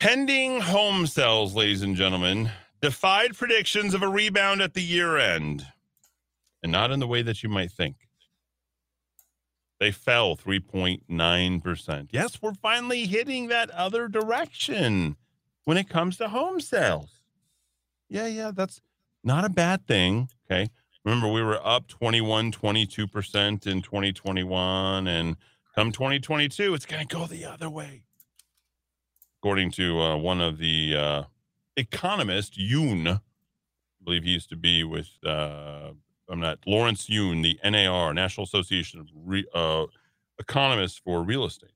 pending 0.00 0.60
home 0.60 1.06
sales, 1.06 1.54
ladies 1.54 1.82
and 1.82 1.96
gentlemen, 1.96 2.50
defied 2.80 3.36
predictions 3.36 3.94
of 3.94 4.02
a 4.02 4.08
rebound 4.08 4.60
at 4.60 4.74
the 4.74 4.82
year 4.82 5.16
end, 5.16 5.66
and 6.62 6.70
not 6.72 6.90
in 6.90 7.00
the 7.00 7.06
way 7.06 7.22
that 7.22 7.42
you 7.42 7.48
might 7.48 7.70
think. 7.72 7.96
They 9.78 9.90
fell 9.90 10.36
3.9%. 10.36 12.08
Yes, 12.10 12.40
we're 12.40 12.54
finally 12.54 13.06
hitting 13.06 13.48
that 13.48 13.70
other 13.70 14.08
direction 14.08 15.16
when 15.64 15.76
it 15.76 15.88
comes 15.88 16.16
to 16.16 16.28
home 16.28 16.60
sales. 16.60 17.22
Yeah, 18.08 18.26
yeah, 18.26 18.52
that's 18.54 18.80
not 19.22 19.44
a 19.44 19.50
bad 19.50 19.86
thing. 19.86 20.30
Okay. 20.50 20.70
Remember, 21.04 21.28
we 21.28 21.42
were 21.42 21.60
up 21.64 21.86
21, 21.88 22.52
22% 22.52 23.66
in 23.66 23.82
2021. 23.82 25.06
And 25.06 25.36
come 25.74 25.92
2022, 25.92 26.74
it's 26.74 26.86
going 26.86 27.06
to 27.06 27.14
go 27.14 27.26
the 27.26 27.44
other 27.44 27.68
way. 27.68 28.02
According 29.40 29.72
to 29.72 30.00
uh, 30.00 30.16
one 30.16 30.40
of 30.40 30.58
the 30.58 30.96
uh, 30.96 31.22
economists, 31.76 32.56
Yun, 32.56 33.06
I 33.06 33.20
believe 34.02 34.24
he 34.24 34.30
used 34.30 34.48
to 34.48 34.56
be 34.56 34.82
with, 34.82 35.10
uh, 35.24 35.90
I'm 36.28 36.40
not, 36.40 36.58
Lawrence 36.66 37.08
Yun, 37.08 37.42
the 37.42 37.58
NAR, 37.64 38.12
National 38.12 38.44
Association 38.44 39.00
of 39.00 39.08
Re, 39.14 39.44
uh, 39.54 39.86
Economists 40.38 40.98
for 40.98 41.22
Real 41.22 41.44
Estate. 41.44 41.70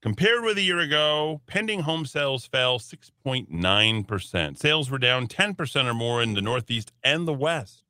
Compared 0.00 0.44
with 0.44 0.58
a 0.58 0.62
year 0.62 0.78
ago, 0.78 1.40
pending 1.46 1.80
home 1.80 2.06
sales 2.06 2.46
fell 2.46 2.78
6.9%. 2.78 4.58
Sales 4.58 4.90
were 4.90 4.98
down 4.98 5.26
10% 5.26 5.84
or 5.86 5.94
more 5.94 6.22
in 6.22 6.34
the 6.34 6.40
Northeast 6.40 6.92
and 7.02 7.26
the 7.26 7.32
West. 7.32 7.82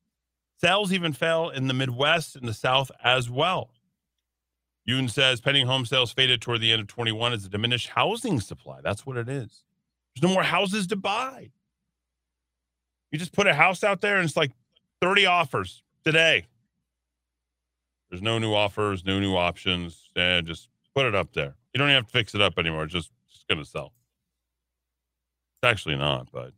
Sales 0.59 0.93
even 0.93 1.13
fell 1.13 1.51
in 1.51 1.69
the 1.69 1.75
Midwest 1.75 2.35
and 2.35 2.49
the 2.49 2.55
South 2.55 2.91
as 3.05 3.29
well. 3.31 3.71
Yun 4.87 5.09
says 5.09 5.43
pending 5.43 5.67
home 5.67 5.85
sales 5.85 6.11
faded 6.11 6.41
toward 6.41 6.63
the 6.63 6.73
end 6.73 6.81
of 6.81 6.87
21 6.89 7.35
as 7.35 7.45
a 7.45 7.49
diminished 7.51 7.89
housing 7.89 8.41
supply. 8.41 8.81
That's 8.83 9.05
what 9.05 9.19
it 9.19 9.29
is. 9.29 9.63
There's 10.15 10.23
no 10.29 10.33
more 10.33 10.43
houses 10.43 10.87
to 10.87 10.97
buy. 10.97 11.51
You 13.11 13.19
just 13.19 13.33
put 13.33 13.47
a 13.47 13.55
house 13.55 13.83
out 13.83 14.01
there 14.01 14.17
and 14.17 14.25
it's 14.25 14.37
like 14.37 14.53
30 15.01 15.27
offers 15.27 15.83
today. 16.05 16.47
There's 18.11 18.23
no 18.23 18.39
new 18.39 18.55
offers, 18.55 19.05
no 19.05 19.19
new 19.21 19.37
options. 19.37 20.11
And 20.17 20.47
just 20.47 20.69
put 20.95 21.07
it 21.07 21.15
up 21.15 21.33
there. 21.33 21.55
You 21.73 21.79
don't 21.79 21.89
even 21.89 21.97
have 21.97 22.07
to 22.07 22.13
fix 22.13 22.35
it 22.35 22.41
up 22.41 22.59
anymore. 22.59 22.85
It's 22.85 22.93
just, 22.93 23.11
just 23.31 23.47
going 23.49 23.59
to 23.59 23.65
sell. 23.65 23.93
It's 25.63 25.71
actually 25.71 25.97
not, 25.97 26.29
but 26.33 26.53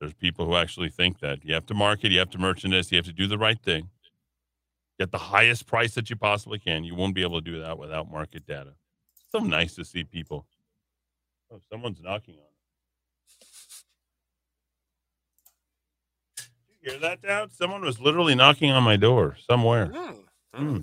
there's 0.00 0.14
people 0.14 0.46
who 0.46 0.56
actually 0.56 0.88
think 0.88 1.20
that 1.20 1.44
you 1.44 1.52
have 1.54 1.66
to 1.66 1.74
market, 1.74 2.10
you 2.10 2.18
have 2.18 2.30
to 2.30 2.38
merchandise, 2.38 2.90
you 2.90 2.96
have 2.96 3.06
to 3.06 3.12
do 3.12 3.26
the 3.26 3.36
right 3.38 3.60
thing, 3.60 3.90
get 4.98 5.10
the 5.10 5.18
highest 5.18 5.66
price 5.66 5.94
that 5.94 6.10
you 6.10 6.16
possibly 6.16 6.58
can. 6.58 6.84
You 6.84 6.94
won't 6.94 7.14
be 7.14 7.22
able 7.22 7.40
to 7.40 7.50
do 7.50 7.60
that 7.60 7.78
without 7.78 8.10
market 8.10 8.46
data. 8.46 8.74
It's 9.14 9.24
so 9.30 9.40
nice 9.40 9.74
to 9.74 9.84
see 9.84 10.04
people. 10.04 10.46
Oh, 11.52 11.60
someone's 11.70 12.00
knocking 12.00 12.36
on. 12.36 12.40
Did 16.36 16.44
you 16.68 16.69
hear 16.82 16.98
that, 16.98 17.22
Dad? 17.22 17.52
Someone 17.52 17.82
was 17.82 18.00
literally 18.00 18.34
knocking 18.34 18.70
on 18.70 18.82
my 18.82 18.96
door 18.96 19.36
somewhere. 19.48 19.86
Hmm. 20.54 20.78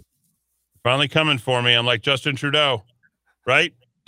Finally 0.84 1.08
coming 1.10 1.38
for 1.38 1.62
me. 1.62 1.74
I'm 1.74 1.86
like 1.86 2.02
Justin 2.02 2.36
Trudeau, 2.36 2.84
right? 3.46 3.74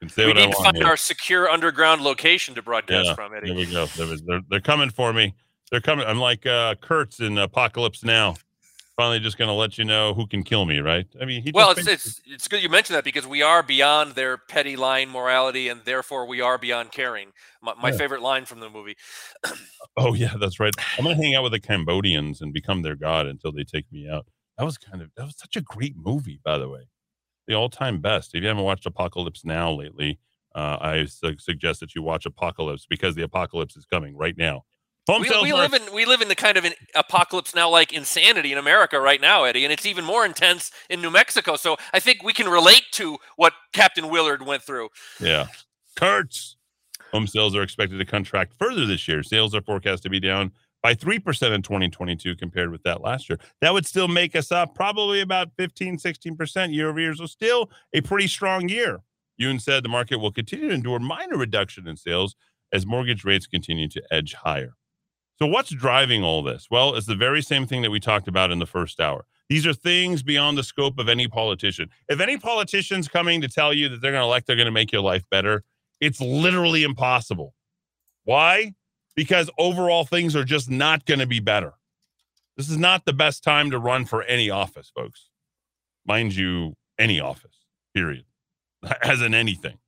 Can 0.00 0.08
say 0.08 0.24
we 0.24 0.28
what 0.32 0.38
I 0.38 0.46
need 0.46 0.52
to 0.52 0.56
want 0.58 0.64
find 0.64 0.76
here. 0.78 0.86
our 0.86 0.96
secure 0.96 1.48
underground 1.48 2.02
location 2.02 2.54
to 2.56 2.62
broadcast 2.62 3.06
Yeah, 3.06 3.14
from, 3.14 3.30
there 3.32 3.42
Eddie. 3.42 3.54
we 3.54 3.66
go. 3.66 3.86
There 3.86 4.06
was- 4.06 4.22
They're, 4.22 4.40
they're 4.50 4.60
coming 4.60 4.90
for 4.90 5.12
me. 5.12 5.34
They're 5.70 5.80
coming. 5.80 6.06
I'm 6.06 6.18
like 6.20 6.46
uh, 6.46 6.74
Kurtz 6.80 7.20
in 7.20 7.38
Apocalypse 7.38 8.04
Now. 8.04 8.34
Finally, 8.96 9.20
just 9.20 9.36
going 9.36 9.48
to 9.48 9.52
let 9.54 9.76
you 9.76 9.84
know 9.84 10.14
who 10.14 10.26
can 10.26 10.42
kill 10.42 10.64
me, 10.64 10.78
right? 10.78 11.06
I 11.20 11.26
mean, 11.26 11.42
he 11.42 11.50
Well, 11.52 11.74
just 11.74 11.86
it's, 11.86 12.06
it's 12.06 12.20
it's 12.26 12.48
good 12.48 12.62
you 12.62 12.70
mentioned 12.70 12.96
that 12.96 13.04
because 13.04 13.26
we 13.26 13.42
are 13.42 13.62
beyond 13.62 14.12
their 14.14 14.38
petty 14.38 14.74
line 14.74 15.10
morality, 15.10 15.68
and 15.68 15.82
therefore 15.84 16.26
we 16.26 16.40
are 16.40 16.56
beyond 16.56 16.92
caring. 16.92 17.28
My, 17.60 17.74
my 17.74 17.90
Yeah. 17.90 17.98
favorite 17.98 18.22
line 18.22 18.46
from 18.46 18.60
the 18.60 18.70
movie. 18.70 18.96
Oh 19.98 20.12
yeah, 20.12 20.34
that's 20.38 20.60
right. 20.60 20.74
I'm 20.98 21.04
gonna 21.04 21.14
hang 21.16 21.34
out 21.34 21.42
with 21.42 21.52
the 21.52 21.60
Cambodians 21.60 22.42
and 22.42 22.52
become 22.52 22.82
their 22.82 22.96
god 22.96 23.24
until 23.26 23.50
they 23.50 23.64
take 23.64 23.90
me 23.90 24.06
out. 24.06 24.26
That 24.58 24.64
was 24.64 24.76
kind 24.76 25.00
of 25.00 25.10
that 25.16 25.24
was 25.24 25.38
such 25.38 25.56
a 25.56 25.62
great 25.62 25.94
movie, 25.96 26.38
by 26.44 26.58
the 26.58 26.68
way. 26.68 26.88
The 27.48 27.54
all-time 27.54 28.02
best. 28.02 28.34
If 28.34 28.42
you 28.42 28.48
haven't 28.48 28.64
watched 28.64 28.84
Apocalypse 28.84 29.42
Now 29.44 29.70
lately, 29.72 30.18
uh, 30.54 30.76
I 30.82 31.04
su- 31.06 31.38
suggest 31.38 31.80
that 31.80 31.94
you 31.94 32.02
watch 32.02 32.26
Apocalypse 32.26 32.84
because 32.88 33.14
the 33.14 33.22
apocalypse 33.22 33.74
is 33.76 33.86
coming 33.86 34.14
right 34.18 34.36
now. 34.36 34.64
Home 35.08 35.22
we, 35.22 35.30
we 35.42 35.52
live 35.52 35.72
in 35.72 35.82
we 35.94 36.04
live 36.04 36.20
in 36.20 36.28
the 36.28 36.34
kind 36.34 36.56
of 36.56 36.64
an 36.64 36.72
apocalypse 36.96 37.54
now 37.54 37.70
like 37.70 37.92
insanity 37.92 38.50
in 38.50 38.58
America 38.58 39.00
right 39.00 39.20
now, 39.20 39.44
Eddie, 39.44 39.64
and 39.64 39.72
it's 39.72 39.86
even 39.86 40.04
more 40.04 40.26
intense 40.26 40.72
in 40.90 41.00
New 41.00 41.10
Mexico. 41.10 41.54
So 41.54 41.76
I 41.92 42.00
think 42.00 42.24
we 42.24 42.32
can 42.32 42.48
relate 42.48 42.82
to 42.92 43.18
what 43.36 43.52
Captain 43.72 44.08
Willard 44.08 44.44
went 44.44 44.62
through. 44.62 44.88
Yeah. 45.20 45.46
Kurtz. 45.94 46.56
Home 47.12 47.28
sales 47.28 47.54
are 47.54 47.62
expected 47.62 47.98
to 47.98 48.04
contract 48.04 48.52
further 48.58 48.84
this 48.84 49.06
year. 49.06 49.22
Sales 49.22 49.54
are 49.54 49.62
forecast 49.62 50.02
to 50.02 50.10
be 50.10 50.18
down 50.18 50.50
by 50.82 50.94
3% 50.94 51.18
in 51.52 51.62
2022 51.62 52.36
compared 52.36 52.70
with 52.70 52.82
that 52.82 53.00
last 53.00 53.28
year. 53.28 53.38
That 53.60 53.72
would 53.72 53.86
still 53.86 54.08
make 54.08 54.34
us 54.34 54.50
up 54.50 54.74
probably 54.74 55.20
about 55.20 55.50
15, 55.56 55.98
16% 55.98 56.74
year 56.74 56.88
over 56.88 57.00
year. 57.00 57.14
So 57.14 57.26
still 57.26 57.70
a 57.92 58.00
pretty 58.00 58.26
strong 58.26 58.68
year. 58.68 59.00
Yun 59.36 59.60
said 59.60 59.84
the 59.84 59.88
market 59.88 60.16
will 60.16 60.32
continue 60.32 60.68
to 60.68 60.74
endure 60.74 60.98
minor 60.98 61.36
reduction 61.36 61.86
in 61.86 61.96
sales 61.96 62.34
as 62.72 62.86
mortgage 62.86 63.24
rates 63.24 63.46
continue 63.46 63.88
to 63.88 64.02
edge 64.10 64.34
higher. 64.34 64.74
So 65.38 65.46
what's 65.46 65.70
driving 65.70 66.22
all 66.22 66.42
this? 66.42 66.68
Well, 66.70 66.94
it's 66.94 67.06
the 67.06 67.14
very 67.14 67.42
same 67.42 67.66
thing 67.66 67.82
that 67.82 67.90
we 67.90 68.00
talked 68.00 68.26
about 68.26 68.50
in 68.50 68.58
the 68.58 68.66
first 68.66 69.00
hour. 69.00 69.26
These 69.48 69.66
are 69.66 69.74
things 69.74 70.22
beyond 70.22 70.56
the 70.56 70.64
scope 70.64 70.98
of 70.98 71.08
any 71.08 71.28
politician. 71.28 71.90
If 72.08 72.20
any 72.20 72.36
politician's 72.38 73.06
coming 73.06 73.40
to 73.42 73.48
tell 73.48 73.72
you 73.72 73.88
that 73.90 74.00
they're 74.00 74.12
going 74.12 74.22
to 74.22 74.26
elect, 74.26 74.46
they're 74.46 74.56
going 74.56 74.66
to 74.66 74.72
make 74.72 74.92
your 74.92 75.02
life 75.02 75.24
better, 75.30 75.62
it's 76.00 76.20
literally 76.20 76.82
impossible. 76.82 77.54
Why? 78.24 78.74
Because 79.14 79.50
overall 79.58 80.04
things 80.04 80.34
are 80.34 80.44
just 80.44 80.70
not 80.70 81.04
going 81.04 81.20
to 81.20 81.26
be 81.26 81.40
better. 81.40 81.74
This 82.56 82.70
is 82.70 82.78
not 82.78 83.04
the 83.04 83.12
best 83.12 83.44
time 83.44 83.70
to 83.70 83.78
run 83.78 84.06
for 84.06 84.22
any 84.22 84.50
office, 84.50 84.90
folks. 84.94 85.28
Mind 86.06 86.34
you, 86.34 86.74
any 86.98 87.20
office, 87.20 87.66
period, 87.94 88.24
as 89.02 89.20
in 89.20 89.34
anything. 89.34 89.78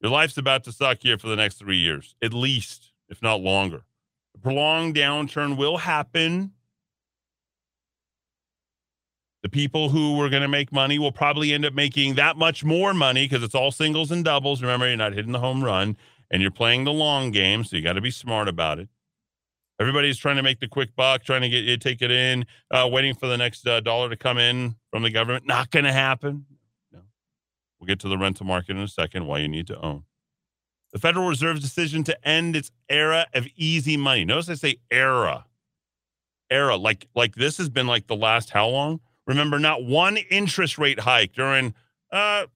Your 0.00 0.10
life's 0.10 0.38
about 0.38 0.64
to 0.64 0.72
suck 0.72 0.98
here 1.02 1.18
for 1.18 1.28
the 1.28 1.36
next 1.36 1.56
three 1.56 1.78
years, 1.78 2.14
at 2.22 2.32
least, 2.32 2.92
if 3.08 3.22
not 3.22 3.40
longer. 3.40 3.84
Prolonged 4.42 4.94
downturn 4.94 5.56
will 5.56 5.78
happen. 5.78 6.52
The 9.42 9.48
people 9.48 9.90
who 9.90 10.16
were 10.16 10.28
going 10.28 10.42
to 10.42 10.48
make 10.48 10.72
money 10.72 10.98
will 10.98 11.12
probably 11.12 11.52
end 11.52 11.64
up 11.64 11.74
making 11.74 12.14
that 12.14 12.36
much 12.36 12.64
more 12.64 12.92
money 12.92 13.28
because 13.28 13.44
it's 13.44 13.54
all 13.54 13.70
singles 13.70 14.10
and 14.10 14.24
doubles. 14.24 14.60
Remember, 14.60 14.88
you're 14.88 14.96
not 14.96 15.12
hitting 15.12 15.32
the 15.32 15.38
home 15.38 15.62
run 15.62 15.96
and 16.30 16.42
you're 16.42 16.50
playing 16.50 16.84
the 16.84 16.92
long 16.92 17.30
game, 17.30 17.62
so 17.62 17.76
you 17.76 17.82
got 17.82 17.92
to 17.92 18.00
be 18.00 18.10
smart 18.10 18.48
about 18.48 18.78
it. 18.78 18.88
Everybody's 19.78 20.16
trying 20.16 20.36
to 20.36 20.42
make 20.42 20.58
the 20.58 20.68
quick 20.68 20.96
buck, 20.96 21.22
trying 21.22 21.42
to 21.42 21.48
get 21.48 21.64
you 21.64 21.76
take 21.76 22.00
it 22.00 22.10
in, 22.10 22.46
uh, 22.70 22.88
waiting 22.90 23.14
for 23.14 23.26
the 23.26 23.36
next 23.36 23.66
uh, 23.66 23.80
dollar 23.80 24.08
to 24.08 24.16
come 24.16 24.38
in 24.38 24.74
from 24.90 25.02
the 25.02 25.10
government. 25.10 25.46
Not 25.46 25.70
going 25.70 25.84
to 25.84 25.92
happen. 25.92 26.46
No. 26.92 27.00
We'll 27.78 27.86
get 27.86 28.00
to 28.00 28.08
the 28.08 28.16
rental 28.16 28.46
market 28.46 28.72
in 28.72 28.78
a 28.78 28.88
second. 28.88 29.26
Why 29.26 29.38
you 29.38 29.48
need 29.48 29.66
to 29.66 29.78
own. 29.80 30.04
The 30.96 31.00
Federal 31.00 31.28
Reserve's 31.28 31.60
decision 31.60 32.04
to 32.04 32.26
end 32.26 32.56
its 32.56 32.70
era 32.88 33.26
of 33.34 33.46
easy 33.54 33.98
money. 33.98 34.24
Notice 34.24 34.48
I 34.48 34.54
say 34.54 34.76
era. 34.90 35.44
Era. 36.50 36.76
Like 36.76 37.06
like 37.14 37.34
this 37.34 37.58
has 37.58 37.68
been 37.68 37.86
like 37.86 38.06
the 38.06 38.16
last 38.16 38.48
how 38.48 38.68
long? 38.68 39.00
Remember, 39.26 39.58
not 39.58 39.84
one 39.84 40.16
interest 40.16 40.78
rate 40.78 40.98
hike 40.98 41.34
during 41.34 41.74
uh 42.10 42.46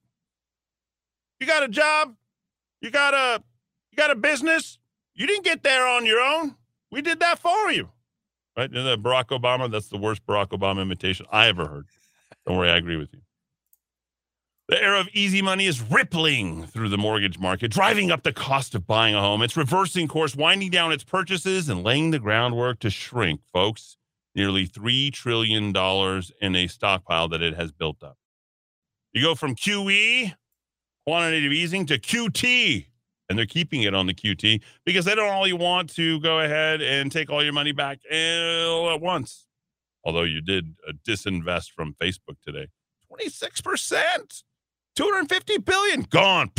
you 1.39 1.45
got 1.45 1.61
a 1.61 1.67
job, 1.67 2.15
you 2.81 2.89
got 2.89 3.13
a 3.13 3.43
you 3.91 3.95
got 3.95 4.09
a 4.09 4.15
business, 4.15 4.79
you 5.13 5.27
didn't 5.27 5.45
get 5.45 5.61
there 5.61 5.85
on 5.85 6.07
your 6.07 6.19
own. 6.19 6.55
We 6.91 7.03
did 7.03 7.19
that 7.19 7.37
for 7.37 7.71
you. 7.71 7.91
Right? 8.57 8.71
And 8.71 8.87
the 8.87 8.97
Barack 8.97 9.25
Obama, 9.25 9.69
that's 9.69 9.89
the 9.89 9.97
worst 9.97 10.25
Barack 10.25 10.47
Obama 10.47 10.81
imitation 10.81 11.27
I 11.31 11.45
ever 11.45 11.67
heard. 11.67 11.85
Don't 12.47 12.57
worry, 12.57 12.71
I 12.71 12.77
agree 12.77 12.97
with 12.97 13.13
you. 13.13 13.21
The 14.71 14.81
era 14.81 15.01
of 15.01 15.09
easy 15.11 15.41
money 15.41 15.65
is 15.65 15.81
rippling 15.81 16.65
through 16.65 16.87
the 16.87 16.97
mortgage 16.97 17.37
market, 17.37 17.71
driving 17.71 18.09
up 18.09 18.23
the 18.23 18.31
cost 18.31 18.73
of 18.73 18.87
buying 18.87 19.13
a 19.13 19.19
home. 19.19 19.41
It's 19.41 19.57
reversing 19.57 20.07
course, 20.07 20.33
winding 20.33 20.69
down 20.69 20.93
its 20.93 21.03
purchases, 21.03 21.67
and 21.67 21.83
laying 21.83 22.11
the 22.11 22.19
groundwork 22.19 22.79
to 22.79 22.89
shrink, 22.89 23.41
folks. 23.51 23.97
Nearly 24.33 24.65
$3 24.65 25.11
trillion 25.11 25.75
in 26.41 26.55
a 26.55 26.67
stockpile 26.67 27.27
that 27.27 27.41
it 27.41 27.53
has 27.57 27.73
built 27.73 28.01
up. 28.01 28.15
You 29.11 29.21
go 29.21 29.35
from 29.35 29.57
QE, 29.57 30.33
quantitative 31.05 31.51
easing, 31.51 31.85
to 31.87 31.99
QT, 31.99 32.85
and 33.27 33.37
they're 33.37 33.45
keeping 33.45 33.81
it 33.81 33.93
on 33.93 34.05
the 34.05 34.13
QT 34.13 34.61
because 34.85 35.03
they 35.03 35.15
don't 35.15 35.33
only 35.33 35.51
want 35.51 35.93
to 35.95 36.21
go 36.21 36.39
ahead 36.39 36.81
and 36.81 37.11
take 37.11 37.29
all 37.29 37.43
your 37.43 37.51
money 37.51 37.73
back 37.73 37.99
all 38.09 38.89
at 38.89 39.01
once. 39.01 39.47
Although 40.05 40.23
you 40.23 40.39
did 40.39 40.77
uh, 40.87 40.93
disinvest 41.05 41.71
from 41.71 41.93
Facebook 42.01 42.37
today. 42.41 42.67
26%. 43.11 44.43
250 44.95 45.57
billion 45.59 46.01
gone. 46.03 46.51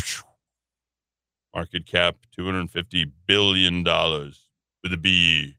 Market 1.55 1.87
cap 1.87 2.17
250 2.35 3.13
billion 3.27 3.83
dollars 3.83 4.49
with 4.83 4.93
a 4.93 4.97
B. 4.97 5.57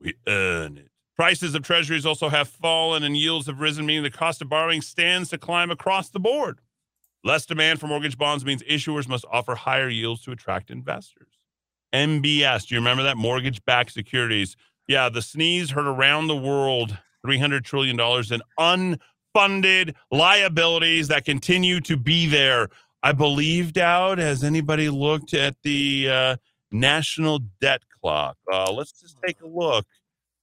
We 0.00 0.14
earn 0.28 0.78
it. 0.78 0.90
Prices 1.16 1.54
of 1.54 1.62
treasuries 1.62 2.04
also 2.04 2.28
have 2.28 2.48
fallen 2.48 3.02
and 3.02 3.16
yields 3.16 3.46
have 3.46 3.60
risen, 3.60 3.86
meaning 3.86 4.02
the 4.02 4.10
cost 4.10 4.42
of 4.42 4.50
borrowing 4.50 4.82
stands 4.82 5.30
to 5.30 5.38
climb 5.38 5.70
across 5.70 6.10
the 6.10 6.20
board. 6.20 6.60
Less 7.24 7.46
demand 7.46 7.80
for 7.80 7.86
mortgage 7.86 8.18
bonds 8.18 8.44
means 8.44 8.62
issuers 8.64 9.08
must 9.08 9.24
offer 9.32 9.54
higher 9.54 9.88
yields 9.88 10.22
to 10.22 10.32
attract 10.32 10.70
investors. 10.70 11.28
MBS, 11.94 12.66
do 12.66 12.74
you 12.74 12.80
remember 12.80 13.02
that? 13.04 13.16
Mortgage 13.16 13.64
backed 13.64 13.92
securities 13.92 14.56
Yeah, 14.86 15.08
the 15.08 15.22
sneeze 15.22 15.70
heard 15.70 15.86
around 15.86 16.26
the 16.26 16.36
world 16.36 16.98
$300 17.26 17.64
trillion 17.64 17.98
in 17.98 18.40
unfunded 19.36 19.94
liabilities 20.10 21.08
that 21.08 21.24
continue 21.24 21.80
to 21.82 21.96
be 21.96 22.26
there. 22.26 22.68
I 23.02 23.12
believe, 23.12 23.72
Dowd, 23.72 24.18
has 24.18 24.42
anybody 24.42 24.88
looked 24.88 25.34
at 25.34 25.54
the 25.62 26.08
uh, 26.10 26.36
national 26.72 27.40
debt 27.60 27.82
clock? 28.00 28.36
Uh, 28.52 28.72
let's 28.72 29.00
just 29.00 29.16
take 29.24 29.40
a 29.42 29.46
look. 29.46 29.86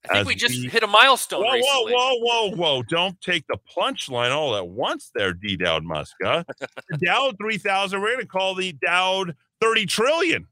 I 0.09 0.15
think 0.15 0.27
we 0.27 0.35
just 0.35 0.65
hit 0.65 0.83
a 0.83 0.87
milestone 0.87 1.43
Whoa, 1.43 1.51
whoa, 1.51 1.85
recently. 1.85 1.93
whoa, 1.93 2.15
whoa, 2.19 2.51
whoa. 2.55 2.83
Don't 2.83 3.19
take 3.21 3.47
the 3.47 3.57
punchline 3.77 4.31
all 4.31 4.57
at 4.57 4.67
once 4.67 5.11
there, 5.15 5.31
D 5.33 5.55
Dowd 5.55 5.85
Muska. 5.85 6.43
The 6.89 6.97
Dowd 6.97 7.37
3000, 7.37 8.01
we're 8.01 8.09
going 8.09 8.19
to 8.19 8.27
call 8.27 8.53
the 8.53 8.73
Dowd 8.73 9.37
30 9.61 9.85
trillion. 9.85 10.47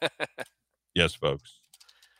yes, 0.94 1.14
folks. 1.14 1.60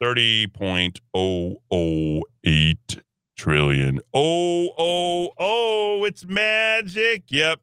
30.008 0.03 3.01
trillion. 3.37 4.01
Oh, 4.15 4.71
oh, 4.79 5.31
oh, 5.39 6.05
it's 6.05 6.25
magic. 6.25 7.25
Yep. 7.29 7.61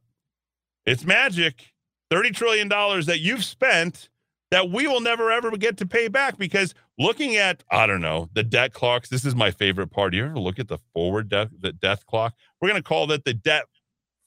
It's 0.85 1.05
magic. 1.05 1.73
$30 2.11 2.35
trillion 2.35 2.69
that 2.69 3.19
you've 3.19 3.43
spent 3.43 4.09
that 4.51 4.69
we 4.69 4.85
will 4.85 5.01
never 5.01 5.31
ever 5.31 5.49
get 5.57 5.77
to 5.77 5.85
pay 5.85 6.07
back 6.07 6.37
because 6.37 6.75
looking 6.99 7.37
at, 7.37 7.63
I 7.71 7.87
don't 7.87 8.01
know, 8.01 8.29
the 8.33 8.43
debt 8.43 8.71
clocks, 8.71 9.09
this 9.09 9.25
is 9.25 9.33
my 9.35 9.49
favorite 9.49 9.87
part. 9.87 10.13
You 10.13 10.25
ever 10.25 10.37
look 10.39 10.59
at 10.59 10.67
the 10.67 10.77
forward 10.93 11.29
death, 11.29 11.49
the 11.59 11.71
death 11.71 12.05
clock? 12.05 12.35
We're 12.61 12.69
going 12.69 12.81
to 12.81 12.87
call 12.87 13.07
that 13.07 13.25
the 13.25 13.33
death, 13.33 13.63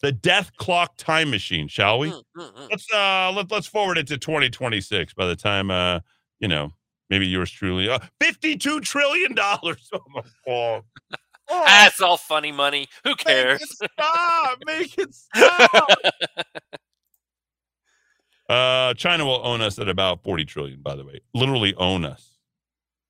the 0.03 0.11
death 0.11 0.51
clock 0.57 0.97
time 0.97 1.31
machine, 1.31 1.69
shall 1.69 2.01
we? 2.01 2.13
Let's, 2.71 2.93
uh, 2.93 3.33
let, 3.37 3.53
let's 3.53 3.69
forward 3.69 3.99
it 3.99 4.09
to 4.09 4.19
2026 4.19 5.15
by 5.15 5.27
the 5.27 5.37
time, 5.37 5.71
uh, 5.71 6.01
you 6.41 6.49
know, 6.49 6.73
maybe 7.09 7.29
yours 7.29 7.51
truly, 7.51 7.89
uh, 7.89 8.01
$52 8.21 8.83
trillion. 8.83 9.37
Oh, 9.39 10.01
my 10.09 10.23
God. 10.45 10.83
That's 11.49 12.01
all 12.01 12.17
funny 12.17 12.53
money. 12.53 12.87
Who 13.05 13.15
cares? 13.15 13.63
Stop! 13.93 14.59
Make 14.67 14.97
it 14.99 15.15
stop! 15.15 15.89
Uh, 18.49 18.95
China 18.95 19.25
will 19.25 19.41
own 19.45 19.61
us 19.61 19.77
at 19.79 19.89
about 19.89 20.23
40 20.23 20.45
trillion, 20.45 20.81
by 20.81 20.95
the 20.95 21.05
way. 21.05 21.21
Literally 21.35 21.75
own 21.75 22.05
us. 22.05 22.39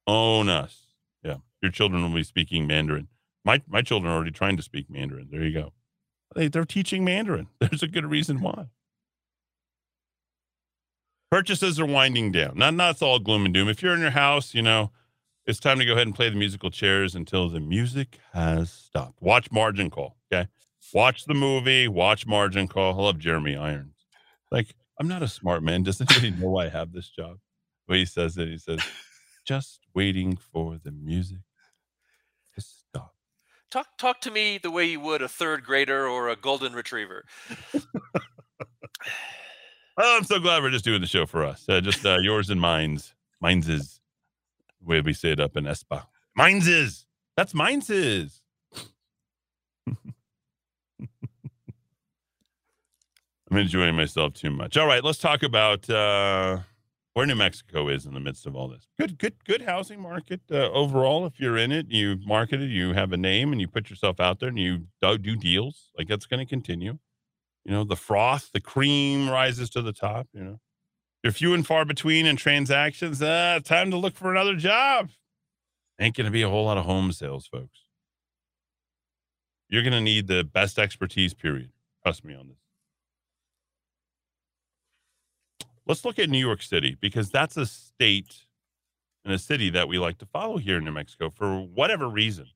Own 0.06 0.48
us. 0.48 0.86
Yeah. 1.22 1.36
Your 1.60 1.70
children 1.70 2.02
will 2.02 2.14
be 2.14 2.22
speaking 2.22 2.66
Mandarin. 2.66 3.08
My 3.44 3.62
my 3.68 3.82
children 3.82 4.10
are 4.10 4.16
already 4.16 4.30
trying 4.30 4.56
to 4.56 4.62
speak 4.62 4.88
Mandarin. 4.88 5.28
There 5.30 5.42
you 5.42 5.52
go. 5.52 5.72
They, 6.34 6.48
they're 6.48 6.64
teaching 6.64 7.04
Mandarin. 7.04 7.48
There's 7.60 7.82
a 7.82 7.88
good 7.88 8.06
reason 8.06 8.40
why. 8.40 8.66
Purchases 11.30 11.78
are 11.78 11.86
winding 11.86 12.32
down. 12.32 12.52
Not 12.56 12.74
not 12.74 12.92
it's 12.92 13.02
all 13.02 13.18
gloom 13.18 13.44
and 13.44 13.52
doom. 13.52 13.68
If 13.68 13.82
you're 13.82 13.94
in 13.94 14.00
your 14.00 14.10
house, 14.10 14.54
you 14.54 14.62
know, 14.62 14.90
it's 15.46 15.60
time 15.60 15.78
to 15.78 15.84
go 15.84 15.92
ahead 15.92 16.06
and 16.06 16.14
play 16.14 16.28
the 16.28 16.36
musical 16.36 16.70
chairs 16.70 17.14
until 17.14 17.48
the 17.48 17.60
music 17.60 18.18
has 18.32 18.70
stopped. 18.70 19.20
Watch 19.20 19.50
Margin 19.52 19.90
Call. 19.90 20.16
Okay. 20.32 20.48
Watch 20.92 21.24
the 21.24 21.34
movie. 21.34 21.88
Watch 21.88 22.26
Margin 22.26 22.68
Call. 22.68 22.98
I 22.98 23.02
love 23.04 23.18
Jeremy 23.18 23.56
Irons. 23.56 24.06
Like, 24.50 24.74
I'm 24.98 25.08
not 25.08 25.22
a 25.22 25.28
smart 25.28 25.62
man. 25.62 25.82
Does 25.82 26.00
anybody 26.00 26.30
know 26.30 26.50
why 26.50 26.66
I 26.66 26.68
have 26.68 26.92
this 26.92 27.08
job? 27.08 27.38
When 27.86 27.98
he 27.98 28.04
says 28.04 28.36
it, 28.36 28.48
he 28.48 28.58
says, 28.58 28.80
just 29.46 29.80
waiting 29.94 30.36
for 30.36 30.78
the 30.82 30.90
music 30.90 31.38
to 32.54 32.60
stop. 32.60 33.14
Talk 33.70 33.86
talk 33.98 34.20
to 34.22 34.30
me 34.30 34.58
the 34.58 34.70
way 34.70 34.86
you 34.86 35.00
would 35.00 35.22
a 35.22 35.28
third 35.28 35.64
grader 35.64 36.06
or 36.08 36.28
a 36.28 36.36
golden 36.36 36.72
retriever. 36.72 37.24
Oh, 39.98 40.16
I'm 40.18 40.24
so 40.24 40.38
glad 40.38 40.62
we're 40.62 40.70
just 40.70 40.84
doing 40.84 41.00
the 41.00 41.06
show 41.06 41.24
for 41.24 41.42
us. 41.42 41.64
Uh, 41.66 41.80
just 41.80 42.04
uh, 42.04 42.18
yours 42.18 42.50
and 42.50 42.60
mine's. 42.60 43.14
Mine's 43.40 43.66
is 43.66 43.95
way 44.86 45.00
we 45.00 45.12
say 45.12 45.32
it 45.32 45.40
up 45.40 45.56
in 45.56 45.64
Espa. 45.64 46.04
Mine's 46.34 46.68
is. 46.68 47.06
That's 47.36 47.54
mine's 47.54 47.90
is. 47.90 48.40
I'm 53.50 53.58
enjoying 53.58 53.94
myself 53.94 54.34
too 54.34 54.50
much. 54.50 54.76
All 54.76 54.86
right, 54.86 55.04
let's 55.04 55.18
talk 55.18 55.42
about 55.42 55.88
uh, 55.88 56.58
where 57.14 57.26
New 57.26 57.36
Mexico 57.36 57.88
is 57.88 58.04
in 58.04 58.12
the 58.12 58.20
midst 58.20 58.46
of 58.46 58.56
all 58.56 58.68
this. 58.68 58.88
Good, 58.98 59.18
good, 59.18 59.34
good 59.44 59.62
housing 59.62 60.00
market 60.00 60.40
uh, 60.50 60.70
overall. 60.70 61.26
If 61.26 61.38
you're 61.38 61.56
in 61.56 61.72
it, 61.72 61.86
you 61.88 62.18
market 62.26 62.60
it, 62.60 62.70
you 62.70 62.92
have 62.92 63.12
a 63.12 63.16
name, 63.16 63.52
and 63.52 63.60
you 63.60 63.68
put 63.68 63.88
yourself 63.88 64.20
out 64.20 64.40
there, 64.40 64.48
and 64.48 64.58
you 64.58 64.86
do, 65.00 65.16
do 65.16 65.36
deals. 65.36 65.90
Like 65.96 66.08
that's 66.08 66.26
going 66.26 66.44
to 66.44 66.48
continue. 66.48 66.98
You 67.64 67.72
know, 67.72 67.84
the 67.84 67.96
froth, 67.96 68.50
the 68.52 68.60
cream 68.60 69.30
rises 69.30 69.70
to 69.70 69.82
the 69.82 69.92
top. 69.92 70.28
You 70.32 70.44
know, 70.44 70.60
you're 71.26 71.32
few 71.32 71.54
and 71.54 71.66
far 71.66 71.84
between 71.84 72.24
in 72.24 72.36
transactions. 72.36 73.20
Uh, 73.20 73.58
time 73.64 73.90
to 73.90 73.96
look 73.96 74.14
for 74.14 74.30
another 74.30 74.54
job. 74.54 75.10
Ain't 76.00 76.14
going 76.14 76.26
to 76.26 76.30
be 76.30 76.42
a 76.42 76.48
whole 76.48 76.66
lot 76.66 76.78
of 76.78 76.84
home 76.84 77.10
sales, 77.10 77.48
folks. 77.48 77.80
You're 79.68 79.82
going 79.82 79.92
to 79.92 80.00
need 80.00 80.28
the 80.28 80.44
best 80.44 80.78
expertise. 80.78 81.34
Period. 81.34 81.70
Trust 82.04 82.24
me 82.24 82.36
on 82.36 82.46
this. 82.46 82.58
Let's 85.84 86.04
look 86.04 86.20
at 86.20 86.30
New 86.30 86.38
York 86.38 86.62
City 86.62 86.96
because 87.00 87.28
that's 87.28 87.56
a 87.56 87.66
state 87.66 88.44
and 89.24 89.34
a 89.34 89.38
city 89.38 89.70
that 89.70 89.88
we 89.88 89.98
like 89.98 90.18
to 90.18 90.26
follow 90.26 90.58
here 90.58 90.78
in 90.78 90.84
New 90.84 90.92
Mexico 90.92 91.30
for 91.30 91.58
whatever 91.58 92.08
reason. 92.08 92.46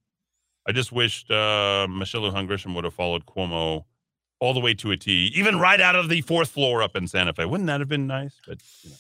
I 0.69 0.71
just 0.71 0.93
wished 0.93 1.29
uh, 1.29 1.89
Michelle 1.91 2.21
Lujan 2.21 2.47
Grisham 2.47 2.77
would 2.77 2.85
have 2.85 2.95
followed 2.95 3.27
Cuomo 3.27 3.87
all 4.41 4.55
the 4.55 4.61
way 4.61 4.75
to 4.75 4.91
a 4.91 4.97
T, 4.97 5.31
even 5.35 5.59
right 5.59 5.81
out 5.81 5.95
of 5.95 6.09
the 6.09 6.23
fourth 6.23 6.49
floor 6.51 6.83
up 6.83 6.97
in 6.97 7.07
Santa 7.07 7.33
Fe. 7.33 7.45
Wouldn't 7.45 7.67
that 7.69 7.81
have 7.81 7.89
been 7.89 8.07
nice? 8.07 8.35
But 8.47 8.59
you 8.83 8.91
know, 8.91 8.97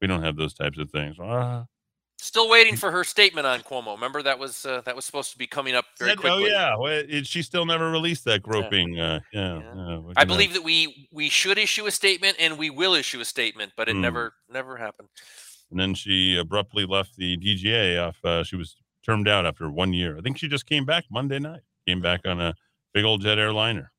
we 0.00 0.06
don't 0.06 0.22
have 0.22 0.36
those 0.36 0.54
types 0.54 0.78
of 0.78 0.90
things. 0.90 1.16
Ah. 1.20 1.66
Still 2.18 2.48
waiting 2.48 2.76
for 2.76 2.90
her 2.90 3.04
statement 3.04 3.46
on 3.46 3.60
Cuomo. 3.60 3.94
Remember 3.94 4.22
that 4.22 4.38
was 4.38 4.64
uh, 4.64 4.80
that 4.86 4.96
was 4.96 5.04
supposed 5.04 5.32
to 5.32 5.38
be 5.38 5.46
coming 5.46 5.74
up 5.74 5.84
very 5.98 6.12
Said- 6.12 6.18
quickly. 6.18 6.44
Oh 6.44 6.46
yeah, 6.46 6.74
well, 6.76 6.92
it, 7.06 7.26
she 7.26 7.42
still 7.42 7.66
never 7.66 7.90
released 7.90 8.24
that 8.24 8.42
groping. 8.42 8.98
Uh, 8.98 9.20
yeah, 9.34 9.60
yeah, 9.76 10.00
I 10.16 10.24
believe 10.24 10.54
that 10.54 10.64
we 10.64 11.08
we 11.12 11.28
should 11.28 11.58
issue 11.58 11.84
a 11.86 11.90
statement 11.90 12.36
and 12.40 12.56
we 12.56 12.70
will 12.70 12.94
issue 12.94 13.20
a 13.20 13.24
statement, 13.24 13.72
but 13.76 13.88
it 13.90 13.96
Hmm. 13.96 14.00
never 14.00 14.32
never 14.50 14.76
happened. 14.78 15.08
And 15.70 15.78
then 15.78 15.94
she 15.94 16.38
abruptly 16.38 16.86
left 16.86 17.16
the 17.16 17.36
DGA 17.36 17.98
off. 18.08 18.24
Uh, 18.24 18.44
she 18.44 18.56
was 18.56 18.76
termed 19.04 19.28
out 19.28 19.44
after 19.44 19.68
one 19.70 19.92
year. 19.92 20.16
I 20.16 20.20
think 20.22 20.38
she 20.38 20.48
just 20.48 20.64
came 20.64 20.86
back 20.86 21.04
Monday 21.10 21.38
night. 21.38 21.60
Came 21.86 22.00
back 22.00 22.22
on 22.24 22.40
a 22.40 22.54
big 22.94 23.04
old 23.04 23.20
jet 23.20 23.38
airliner. 23.38 23.92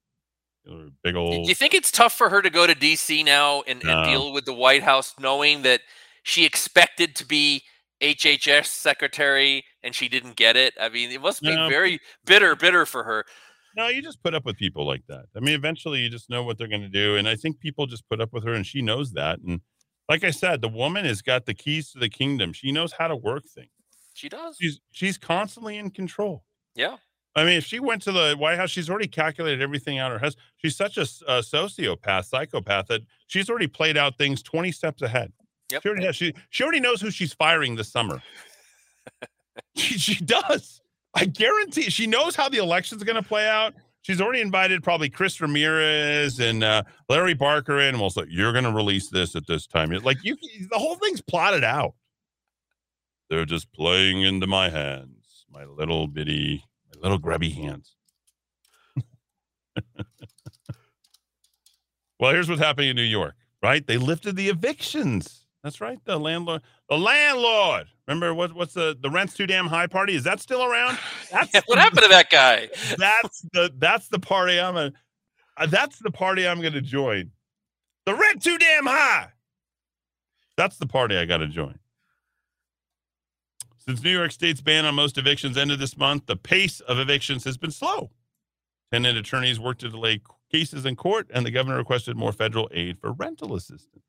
Or 0.70 0.90
Big 1.04 1.14
Do 1.14 1.20
old. 1.20 1.48
you 1.48 1.56
think 1.56 1.74
it's 1.74 1.92
tough 1.92 2.14
for 2.14 2.30
her 2.30 2.42
to 2.42 2.50
go 2.50 2.68
to 2.68 2.74
DC 2.76 3.24
now 3.26 3.64
and, 3.68 3.84
and 3.84 4.06
deal 4.06 4.32
with 4.34 4.46
the 4.46 4.54
White 4.54 4.84
House, 4.84 5.14
knowing 5.20 5.62
that 5.64 5.82
she 6.24 6.46
expected 6.46 7.16
to 7.18 7.26
be 7.26 7.64
HHS 8.02 8.66
secretary 8.68 9.64
and 9.84 9.94
she 9.96 10.08
didn't 10.10 10.36
get 10.36 10.56
it? 10.56 10.74
I 10.80 10.90
mean, 10.90 11.12
it 11.12 11.22
must 11.22 11.42
be 11.42 11.56
No. 11.56 11.70
very 11.70 12.00
bitter, 12.26 12.56
bitter 12.56 12.86
for 12.86 13.04
her. 13.04 13.26
No, 13.76 13.88
you 13.90 14.02
just 14.02 14.22
put 14.24 14.34
up 14.34 14.46
with 14.46 14.58
people 14.58 14.86
like 14.88 15.04
that. 15.08 15.26
I 15.36 15.40
mean, 15.40 15.54
eventually 15.54 16.00
you 16.00 16.10
just 16.10 16.30
know 16.30 16.44
what 16.44 16.58
they're 16.58 16.68
going 16.68 16.82
to 16.82 16.90
do. 16.90 17.16
And 17.16 17.28
I 17.28 17.36
think 17.36 17.60
people 17.60 17.86
just 17.86 18.08
put 18.10 18.20
up 18.20 18.34
with 18.34 18.44
her 18.44 18.54
and 18.54 18.66
she 18.66 18.82
knows 18.82 19.12
that. 19.14 19.40
And 19.40 19.62
like 20.10 20.24
I 20.24 20.32
said, 20.32 20.62
the 20.62 20.68
woman 20.70 21.06
has 21.06 21.22
got 21.22 21.46
the 21.46 21.54
keys 21.54 21.92
to 21.92 22.00
the 22.00 22.10
kingdom. 22.10 22.54
She 22.54 22.72
knows 22.72 22.92
how 22.98 23.08
to 23.08 23.16
work 23.16 23.44
things. 23.54 23.70
She 24.16 24.30
does. 24.30 24.58
She's 24.60 24.80
she's 24.92 25.18
constantly 25.20 25.78
in 25.78 25.92
control. 25.92 26.44
Yeah. 26.74 26.98
I 27.38 27.46
mean, 27.46 27.54
if 27.54 27.66
she 27.66 27.80
went 27.80 28.02
to 28.02 28.12
the 28.12 28.36
White 28.36 28.58
House, 28.58 28.72
she's 28.72 28.90
already 28.90 29.08
calculated 29.08 29.62
everything 29.62 30.00
out 30.00 30.12
her 30.12 30.18
house. 30.18 30.36
She's 30.58 30.76
such 30.76 30.98
a 30.98 31.02
sociopath, 31.02 32.26
psychopath 32.26 32.88
that 32.88 33.02
she's 33.28 33.48
already 33.48 33.68
played 33.68 33.96
out 33.96 34.18
things 34.18 34.42
20 34.42 34.72
steps 34.72 35.04
ahead. 35.04 35.32
Yep. 35.72 35.84
She 35.84 35.90
already 35.90 36.06
has, 36.06 36.16
she, 36.16 36.34
she 36.50 36.64
already 36.64 36.80
knows 36.80 37.00
who 37.00 37.12
she's 37.12 37.34
firing 37.34 37.76
this 37.76 37.92
summer. 37.92 38.24
she, 39.76 40.00
she 40.00 40.26
does. 40.26 40.82
I 41.14 41.26
guarantee 41.26 41.92
she 41.92 42.08
knows 42.08 42.36
how 42.36 42.50
the 42.50 42.58
election's 42.58 43.04
going 43.04 43.22
to 43.22 43.28
play 43.28 43.48
out. 43.48 43.76
She's 44.02 44.20
already 44.20 44.42
invited 44.42 44.84
probably 44.84 45.10
Chris 45.10 45.40
Ramirez 45.40 46.40
and 46.40 46.64
uh, 46.64 46.84
Larry 47.08 47.36
Barker 47.36 47.80
in. 47.80 47.90
And 47.90 48.00
was 48.00 48.18
like, 48.18 48.30
you're 48.32 48.52
going 48.52 48.64
to 48.64 48.72
release 48.72 49.10
this 49.10 49.36
at 49.36 49.46
this 49.46 49.68
time. 49.68 49.92
Like 49.92 50.18
you, 50.24 50.38
the 50.72 50.78
whole 50.80 50.96
thing's 50.96 51.22
plotted 51.22 51.64
out. 51.64 51.94
They're 53.30 53.46
just 53.46 53.72
playing 53.74 54.24
into 54.24 54.48
my 54.48 54.70
hands, 54.70 55.46
my 55.52 55.66
little 55.66 56.08
bitty, 56.08 56.64
little 57.02 57.20
grubby 57.20 57.52
hands. 57.52 57.96
well, 62.20 62.32
here's 62.34 62.50
what's 62.50 62.62
happening 62.62 62.90
in 62.92 62.96
New 62.96 63.02
York, 63.04 63.36
right? 63.64 63.86
They 63.86 63.98
lifted 63.98 64.36
the 64.36 64.50
evictions. 64.50 65.46
That's 65.64 65.82
right. 65.82 66.00
The 66.06 66.18
landlord, 66.20 66.62
the 66.90 66.98
landlord. 66.98 67.88
Remember 68.08 68.34
what? 68.34 68.54
What's 68.54 68.74
the 68.74 68.98
the 69.02 69.10
rent's 69.10 69.34
too 69.36 69.48
damn 69.48 69.68
high 69.68 69.88
party? 69.88 70.16
Is 70.16 70.24
that 70.26 70.40
still 70.42 70.64
around? 70.64 70.98
That's 71.32 71.56
what 71.68 71.78
happened 71.80 72.04
to 72.04 72.10
that 72.10 72.30
guy? 72.30 72.68
That's 72.98 73.42
the 73.54 73.72
that's 73.78 74.08
the 74.10 74.20
party 74.20 74.60
I'm 74.60 74.76
a. 74.78 74.92
uh, 75.58 75.66
That's 75.68 76.00
the 76.00 76.12
party 76.12 76.48
I'm 76.48 76.62
going 76.62 76.74
to 76.74 76.82
join. 76.82 77.32
The 78.06 78.16
rent 78.16 78.42
too 78.44 78.58
damn 78.58 78.86
high. 78.88 79.28
That's 80.58 80.78
the 80.78 80.88
party 80.88 81.18
I 81.18 81.26
got 81.26 81.38
to 81.38 81.48
join. 81.48 81.78
Since 83.88 84.04
New 84.04 84.12
York 84.12 84.34
State's 84.34 84.60
ban 84.60 84.86
on 84.86 84.96
most 84.96 85.18
evictions 85.18 85.58
ended 85.58 85.80
this 85.80 85.96
month, 85.96 86.26
the 86.26 86.36
pace 86.36 86.82
of 86.82 87.00
evictions 87.00 87.46
has 87.46 87.58
been 87.58 87.72
slow. 87.72 88.12
Tenant 88.92 89.18
attorneys 89.18 89.62
worked 89.62 89.80
to 89.82 89.90
delay 89.90 90.20
cases 90.52 90.86
in 90.86 90.98
court, 90.98 91.28
and 91.34 91.46
the 91.46 91.52
governor 91.52 91.78
requested 91.78 92.18
more 92.18 92.34
federal 92.34 92.70
aid 92.74 93.00
for 93.00 93.14
rental 93.14 93.56
assistance. 93.56 94.04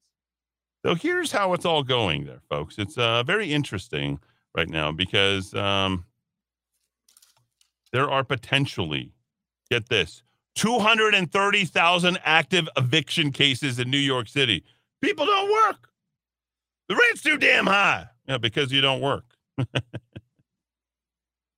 So 0.84 0.96
here's 0.96 1.30
how 1.30 1.52
it's 1.52 1.64
all 1.64 1.84
going 1.84 2.24
there, 2.24 2.40
folks. 2.48 2.76
It's 2.78 2.98
uh, 2.98 3.22
very 3.22 3.52
interesting 3.52 4.18
right 4.56 4.68
now 4.68 4.90
because 4.90 5.54
um, 5.54 6.04
there 7.92 8.10
are 8.10 8.24
potentially, 8.24 9.12
get 9.70 9.88
this, 9.88 10.22
230,000 10.56 12.18
active 12.24 12.68
eviction 12.76 13.30
cases 13.30 13.78
in 13.78 13.90
New 13.90 13.98
York 13.98 14.28
City. 14.28 14.64
People 15.00 15.26
don't 15.26 15.52
work. 15.52 15.88
The 16.88 16.96
rent's 16.96 17.22
too 17.22 17.38
damn 17.38 17.66
high. 17.66 18.06
Yeah, 18.26 18.38
because 18.38 18.72
you 18.72 18.80
don't 18.80 19.00
work. 19.00 19.37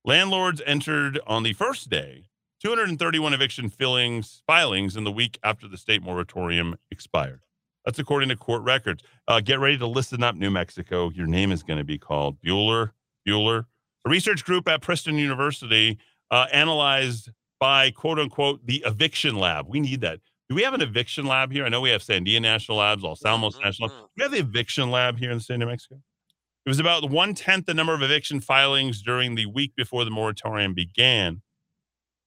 Landlords 0.05 0.61
entered 0.65 1.19
on 1.27 1.43
the 1.43 1.53
first 1.53 1.89
day 1.89 2.25
231 2.63 3.33
eviction 3.33 3.69
fillings, 3.69 4.41
filings 4.47 4.95
in 4.95 5.03
the 5.03 5.11
week 5.11 5.39
after 5.43 5.67
the 5.67 5.77
state 5.77 6.01
moratorium 6.03 6.75
expired. 6.89 7.41
That's 7.85 7.99
according 7.99 8.29
to 8.29 8.35
court 8.35 8.61
records. 8.63 9.03
Uh, 9.27 9.39
get 9.41 9.59
ready 9.59 9.77
to 9.77 9.87
listen 9.87 10.23
up, 10.23 10.35
New 10.35 10.51
Mexico. 10.51 11.09
Your 11.09 11.27
name 11.27 11.51
is 11.51 11.63
going 11.63 11.79
to 11.79 11.83
be 11.83 11.97
called 11.97 12.39
Bueller. 12.41 12.91
Bueller. 13.27 13.65
A 14.05 14.09
research 14.09 14.43
group 14.45 14.67
at 14.67 14.81
Princeton 14.81 15.15
University 15.15 15.97
uh, 16.29 16.47
analyzed 16.51 17.29
by 17.59 17.91
quote 17.91 18.19
unquote 18.19 18.65
the 18.65 18.83
eviction 18.85 19.35
lab. 19.35 19.67
We 19.67 19.79
need 19.79 20.01
that. 20.01 20.19
Do 20.49 20.55
we 20.55 20.63
have 20.63 20.73
an 20.73 20.81
eviction 20.81 21.25
lab 21.25 21.51
here? 21.51 21.65
I 21.65 21.69
know 21.69 21.81
we 21.81 21.91
have 21.91 22.01
Sandia 22.01 22.41
National 22.41 22.79
Labs, 22.79 23.03
Los 23.03 23.23
Alamos 23.23 23.55
Mm-hmm. 23.55 23.63
National. 23.63 23.89
Do 23.89 23.95
we 24.17 24.23
have 24.23 24.31
the 24.31 24.39
eviction 24.39 24.91
lab 24.91 25.17
here 25.17 25.31
in 25.31 25.37
the 25.37 25.43
state 25.43 25.55
of 25.55 25.59
New 25.61 25.67
Mexico? 25.67 26.01
It 26.65 26.69
was 26.69 26.79
about 26.79 27.09
one 27.09 27.33
tenth 27.33 27.65
the 27.65 27.73
number 27.73 27.93
of 27.93 28.03
eviction 28.03 28.39
filings 28.39 29.01
during 29.01 29.35
the 29.35 29.47
week 29.47 29.75
before 29.75 30.05
the 30.05 30.11
moratorium 30.11 30.73
began 30.73 31.41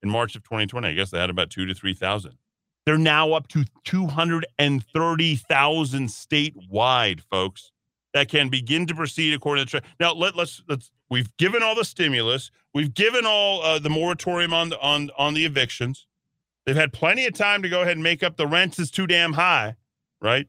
in 0.03 0.11
March 0.11 0.35
of 0.35 0.43
2020. 0.43 0.89
I 0.89 0.93
guess 0.93 1.11
they 1.11 1.21
had 1.21 1.31
about 1.31 1.51
two 1.51 1.67
to 1.67 1.75
3,000. 1.75 2.37
They're 2.85 2.99
now 2.99 3.33
up 3.33 3.49
to 3.49 3.65
230,000 3.85 6.09
statewide, 6.09 7.21
folks, 7.31 7.71
that 8.13 8.29
can 8.29 8.49
begin 8.49 8.87
to 8.87 8.95
proceed 8.95 9.35
according 9.35 9.67
to. 9.67 9.71
The 9.71 9.81
tra- 9.81 9.91
now, 10.01 10.13
let, 10.13 10.37
let's, 10.37 10.63
let's, 10.69 10.91
we've 11.09 11.35
given 11.37 11.63
all 11.63 11.75
the 11.75 11.85
stimulus, 11.85 12.51
we've 12.75 12.93
given 12.93 13.25
all 13.25 13.63
uh, 13.63 13.79
the 13.79 13.89
moratorium 13.89 14.53
on 14.53 14.69
the, 14.69 14.79
on, 14.81 15.11
on 15.17 15.33
the 15.35 15.47
evictions. 15.47 16.07
They've 16.67 16.77
had 16.77 16.93
plenty 16.93 17.27
of 17.27 17.35
time 17.35 17.63
to 17.63 17.69
go 17.69 17.83
ahead 17.83 17.97
and 17.97 18.03
make 18.03 18.23
up 18.23 18.37
the 18.37 18.47
rents 18.47 18.79
is 18.79 18.91
too 18.91 19.07
damn 19.07 19.35
high, 19.35 19.77
right? 20.21 20.49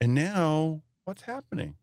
And 0.00 0.14
now 0.14 0.82
what's 1.10 1.22
happening? 1.22 1.74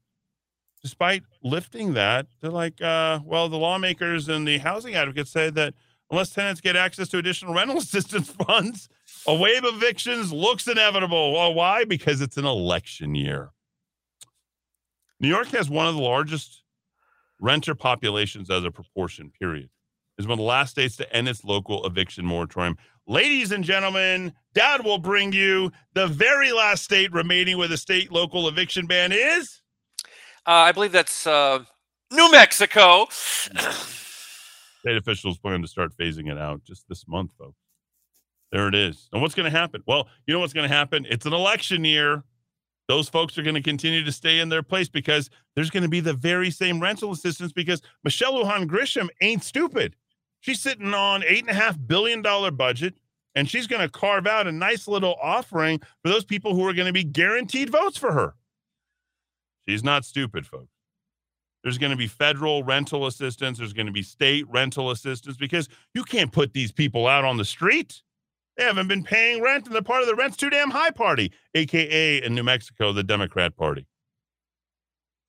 Despite 0.81 1.23
lifting 1.43 1.95
that, 1.95 2.27
they're 2.39 2.49
like, 2.49 2.81
uh, 2.81 3.19
well, 3.25 3.49
the 3.49 3.57
lawmakers 3.57 4.29
and 4.29 4.47
the 4.47 4.57
housing 4.59 4.95
advocates 4.95 5.31
say 5.31 5.49
that 5.49 5.73
unless 6.09 6.29
tenants 6.29 6.61
get 6.61 6.77
access 6.77 7.09
to 7.09 7.17
additional 7.17 7.53
rental 7.59 7.77
assistance 7.77 8.29
funds, 8.29 8.87
a 9.27 9.35
wave 9.35 9.65
of 9.65 9.75
evictions 9.75 10.31
looks 10.31 10.65
inevitable. 10.65 11.33
Well, 11.33 11.53
why? 11.53 11.83
Because 11.83 12.21
it's 12.21 12.37
an 12.37 12.45
election 12.45 13.15
year. 13.15 13.49
New 15.19 15.27
York 15.27 15.47
has 15.47 15.69
one 15.69 15.87
of 15.87 15.95
the 15.95 16.01
largest 16.01 16.63
renter 17.41 17.75
populations 17.75 18.49
as 18.49 18.63
a 18.63 18.71
proportion, 18.71 19.29
period. 19.37 19.69
Is 20.17 20.25
one 20.25 20.39
of 20.39 20.39
the 20.39 20.43
last 20.43 20.71
states 20.71 20.95
to 20.97 21.13
end 21.13 21.27
its 21.27 21.43
local 21.43 21.85
eviction 21.85 22.25
moratorium. 22.25 22.77
Ladies 23.09 23.53
and 23.53 23.63
gentlemen, 23.63 24.33
Dad 24.53 24.83
will 24.83 24.97
bring 24.97 25.31
you 25.31 25.71
the 25.93 26.07
very 26.07 26.51
last 26.51 26.83
state 26.83 27.11
remaining 27.13 27.57
with 27.57 27.71
a 27.71 27.77
state 27.77 28.11
local 28.11 28.49
eviction 28.49 28.85
ban 28.85 29.13
is 29.13 29.61
Uh, 30.45 30.51
I 30.51 30.73
believe 30.73 30.91
that's 30.91 31.25
uh, 31.25 31.63
New 32.11 32.29
Mexico. 32.31 33.07
state 33.09 34.97
officials 34.97 35.37
plan 35.37 35.61
to 35.61 35.67
start 35.69 35.95
phasing 35.97 36.29
it 36.29 36.37
out 36.37 36.63
just 36.65 36.85
this 36.89 37.07
month, 37.07 37.31
folks. 37.37 37.55
There 38.51 38.67
it 38.67 38.75
is. 38.75 39.07
And 39.13 39.21
what's 39.21 39.35
going 39.35 39.49
to 39.51 39.57
happen? 39.57 39.83
Well, 39.87 40.07
you 40.25 40.33
know 40.33 40.39
what's 40.41 40.53
going 40.53 40.67
to 40.67 40.73
happen? 40.75 41.05
It's 41.09 41.25
an 41.25 41.33
election 41.33 41.85
year. 41.85 42.23
Those 42.89 43.09
folks 43.09 43.37
are 43.37 43.43
going 43.43 43.55
to 43.55 43.61
continue 43.61 44.03
to 44.03 44.11
stay 44.11 44.39
in 44.39 44.47
their 44.49 44.63
place 44.63 44.87
because 44.87 45.29
there's 45.55 45.69
going 45.69 45.83
to 45.83 45.89
be 45.89 45.99
the 45.99 46.13
very 46.13 46.49
same 46.51 46.79
rental 46.81 47.11
assistance 47.11 47.51
because 47.51 47.81
Michelle 48.05 48.33
Lujan 48.33 48.65
Grisham 48.67 49.09
ain't 49.21 49.43
stupid. 49.43 49.95
She's 50.39 50.61
sitting 50.61 50.93
on 50.93 51.23
eight 51.23 51.41
and 51.41 51.49
a 51.49 51.53
half 51.53 51.77
billion 51.87 52.21
dollar 52.21 52.51
budget, 52.51 52.99
and 53.35 53.49
she's 53.49 53.67
going 53.67 53.81
to 53.81 53.89
carve 53.89 54.27
out 54.27 54.47
a 54.47 54.51
nice 54.51 54.87
little 54.87 55.15
offering 55.21 55.79
for 56.03 56.09
those 56.09 56.25
people 56.25 56.55
who 56.55 56.65
are 56.67 56.73
going 56.73 56.87
to 56.87 56.93
be 56.93 57.03
guaranteed 57.03 57.69
votes 57.69 57.97
for 57.97 58.13
her. 58.13 58.35
She's 59.67 59.83
not 59.83 60.05
stupid, 60.05 60.45
folks. 60.45 60.71
There's 61.63 61.77
going 61.77 61.91
to 61.91 61.97
be 61.97 62.07
federal 62.07 62.63
rental 62.63 63.07
assistance. 63.07 63.57
There's 63.57 63.73
going 63.73 63.87
to 63.87 63.91
be 63.91 64.03
state 64.03 64.45
rental 64.47 64.91
assistance 64.91 65.35
because 65.35 65.67
you 65.93 66.03
can't 66.03 66.31
put 66.31 66.53
these 66.53 66.71
people 66.71 67.07
out 67.07 67.25
on 67.25 67.35
the 67.35 67.43
street. 67.43 68.01
They 68.55 68.63
haven't 68.63 68.87
been 68.87 69.03
paying 69.03 69.41
rent, 69.41 69.65
and 69.65 69.75
they're 69.75 69.81
part 69.81 70.01
of 70.01 70.07
the 70.07 70.15
rent's 70.15 70.37
too 70.37 70.49
damn 70.49 70.71
high 70.71 70.91
party, 70.91 71.31
aka 71.53 72.23
in 72.23 72.33
New 72.33 72.43
Mexico, 72.43 72.93
the 72.93 73.03
Democrat 73.03 73.55
Party. 73.55 73.85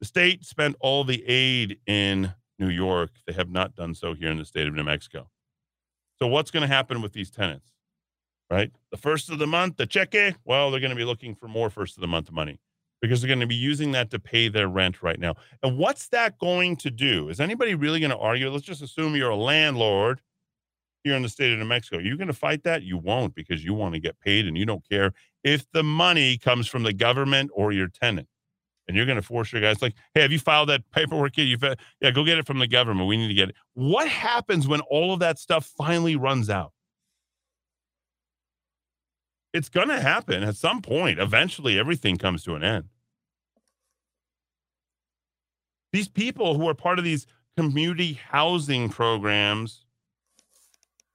The 0.00 0.06
state 0.06 0.44
spent 0.44 0.76
all 0.80 1.02
the 1.02 1.24
aid 1.26 1.78
in 1.86 2.32
New 2.58 2.68
York. 2.68 3.10
They 3.26 3.32
have 3.32 3.50
not 3.50 3.74
done 3.74 3.94
so 3.94 4.14
here 4.14 4.30
in 4.30 4.38
the 4.38 4.44
state 4.44 4.66
of 4.66 4.74
New 4.74 4.84
Mexico. 4.84 5.28
So, 6.18 6.26
what's 6.26 6.50
going 6.50 6.62
to 6.62 6.74
happen 6.74 7.02
with 7.02 7.12
these 7.12 7.30
tenants? 7.30 7.72
Right? 8.50 8.72
The 8.90 8.96
first 8.96 9.30
of 9.30 9.38
the 9.38 9.46
month, 9.46 9.76
the 9.76 9.86
cheque, 9.86 10.36
well, 10.44 10.70
they're 10.70 10.80
going 10.80 10.90
to 10.90 10.96
be 10.96 11.04
looking 11.04 11.34
for 11.34 11.48
more 11.48 11.68
first 11.68 11.96
of 11.96 12.00
the 12.00 12.06
month 12.06 12.32
money 12.32 12.60
because 13.00 13.20
they're 13.20 13.28
going 13.28 13.40
to 13.40 13.46
be 13.46 13.54
using 13.54 13.92
that 13.92 14.10
to 14.10 14.18
pay 14.18 14.48
their 14.48 14.68
rent 14.68 15.02
right 15.02 15.20
now. 15.20 15.34
And 15.62 15.76
what's 15.78 16.08
that 16.08 16.38
going 16.38 16.76
to 16.78 16.90
do? 16.90 17.28
Is 17.28 17.40
anybody 17.40 17.74
really 17.74 18.00
going 18.00 18.10
to 18.10 18.18
argue? 18.18 18.50
Let's 18.50 18.64
just 18.64 18.82
assume 18.82 19.14
you're 19.14 19.30
a 19.30 19.36
landlord 19.36 20.20
here 21.04 21.14
in 21.14 21.22
the 21.22 21.28
state 21.28 21.52
of 21.52 21.58
New 21.58 21.64
Mexico. 21.64 21.98
You're 21.98 22.16
going 22.16 22.28
to 22.28 22.34
fight 22.34 22.64
that? 22.64 22.82
You 22.82 22.98
won't 22.98 23.34
because 23.34 23.64
you 23.64 23.74
want 23.74 23.94
to 23.94 24.00
get 24.00 24.18
paid 24.18 24.46
and 24.46 24.56
you 24.56 24.66
don't 24.66 24.86
care 24.88 25.12
if 25.44 25.66
the 25.72 25.82
money 25.82 26.38
comes 26.38 26.66
from 26.66 26.82
the 26.82 26.92
government 26.92 27.50
or 27.54 27.72
your 27.72 27.88
tenant. 27.88 28.28
And 28.88 28.96
you're 28.96 29.06
going 29.06 29.16
to 29.16 29.22
force 29.22 29.52
your 29.52 29.60
guys 29.60 29.82
like, 29.82 29.94
hey, 30.14 30.22
have 30.22 30.32
you 30.32 30.38
filed 30.38 30.70
that 30.70 30.82
paperwork 30.92 31.36
yet? 31.36 31.44
You've, 31.44 31.62
uh, 31.62 31.76
yeah, 32.00 32.10
go 32.10 32.24
get 32.24 32.38
it 32.38 32.46
from 32.46 32.58
the 32.58 32.66
government. 32.66 33.06
We 33.06 33.18
need 33.18 33.28
to 33.28 33.34
get 33.34 33.50
it. 33.50 33.54
What 33.74 34.08
happens 34.08 34.66
when 34.66 34.80
all 34.80 35.12
of 35.12 35.20
that 35.20 35.38
stuff 35.38 35.66
finally 35.76 36.16
runs 36.16 36.48
out? 36.48 36.72
It's 39.52 39.68
going 39.68 39.88
to 39.88 40.00
happen 40.00 40.42
at 40.42 40.56
some 40.56 40.80
point. 40.80 41.18
Eventually, 41.18 41.78
everything 41.78 42.16
comes 42.16 42.42
to 42.44 42.54
an 42.54 42.64
end. 42.64 42.84
These 45.92 46.08
people 46.08 46.56
who 46.56 46.68
are 46.68 46.74
part 46.74 46.98
of 46.98 47.04
these 47.04 47.26
community 47.56 48.14
housing 48.14 48.88
programs, 48.88 49.84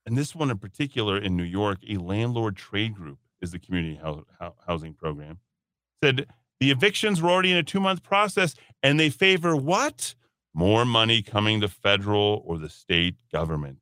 and 0.05 0.17
this 0.17 0.35
one 0.35 0.51
in 0.51 0.57
particular 0.57 1.17
in 1.17 1.37
New 1.37 1.43
York, 1.43 1.79
a 1.87 1.97
landlord 1.97 2.55
trade 2.55 2.93
group 2.93 3.19
is 3.41 3.51
the 3.51 3.59
community 3.59 3.95
hou- 3.95 4.25
hou- 4.39 4.55
housing 4.67 4.93
program, 4.93 5.39
said 6.03 6.27
the 6.63 6.71
evictions 6.71 7.21
were 7.21 7.29
already 7.29 7.51
in 7.51 7.57
a 7.57 7.63
two 7.63 7.81
month 7.81 8.01
process 8.03 8.55
and 8.81 8.97
they 8.97 9.09
favor 9.09 9.53
what? 9.53 10.15
More 10.53 10.85
money 10.85 11.21
coming 11.21 11.59
to 11.59 11.67
federal 11.67 12.41
or 12.45 12.57
the 12.57 12.69
state 12.69 13.15
government. 13.33 13.79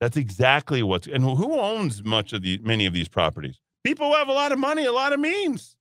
That's 0.00 0.18
exactly 0.18 0.82
what's 0.82 1.06
and 1.06 1.24
who 1.24 1.58
owns 1.58 2.04
much 2.04 2.34
of 2.34 2.42
the 2.42 2.60
many 2.62 2.84
of 2.84 2.92
these 2.92 3.08
properties? 3.08 3.58
People 3.84 4.08
who 4.08 4.16
have 4.16 4.28
a 4.28 4.34
lot 4.34 4.52
of 4.52 4.58
money, 4.58 4.84
a 4.84 4.92
lot 4.92 5.14
of 5.14 5.20
means. 5.20 5.76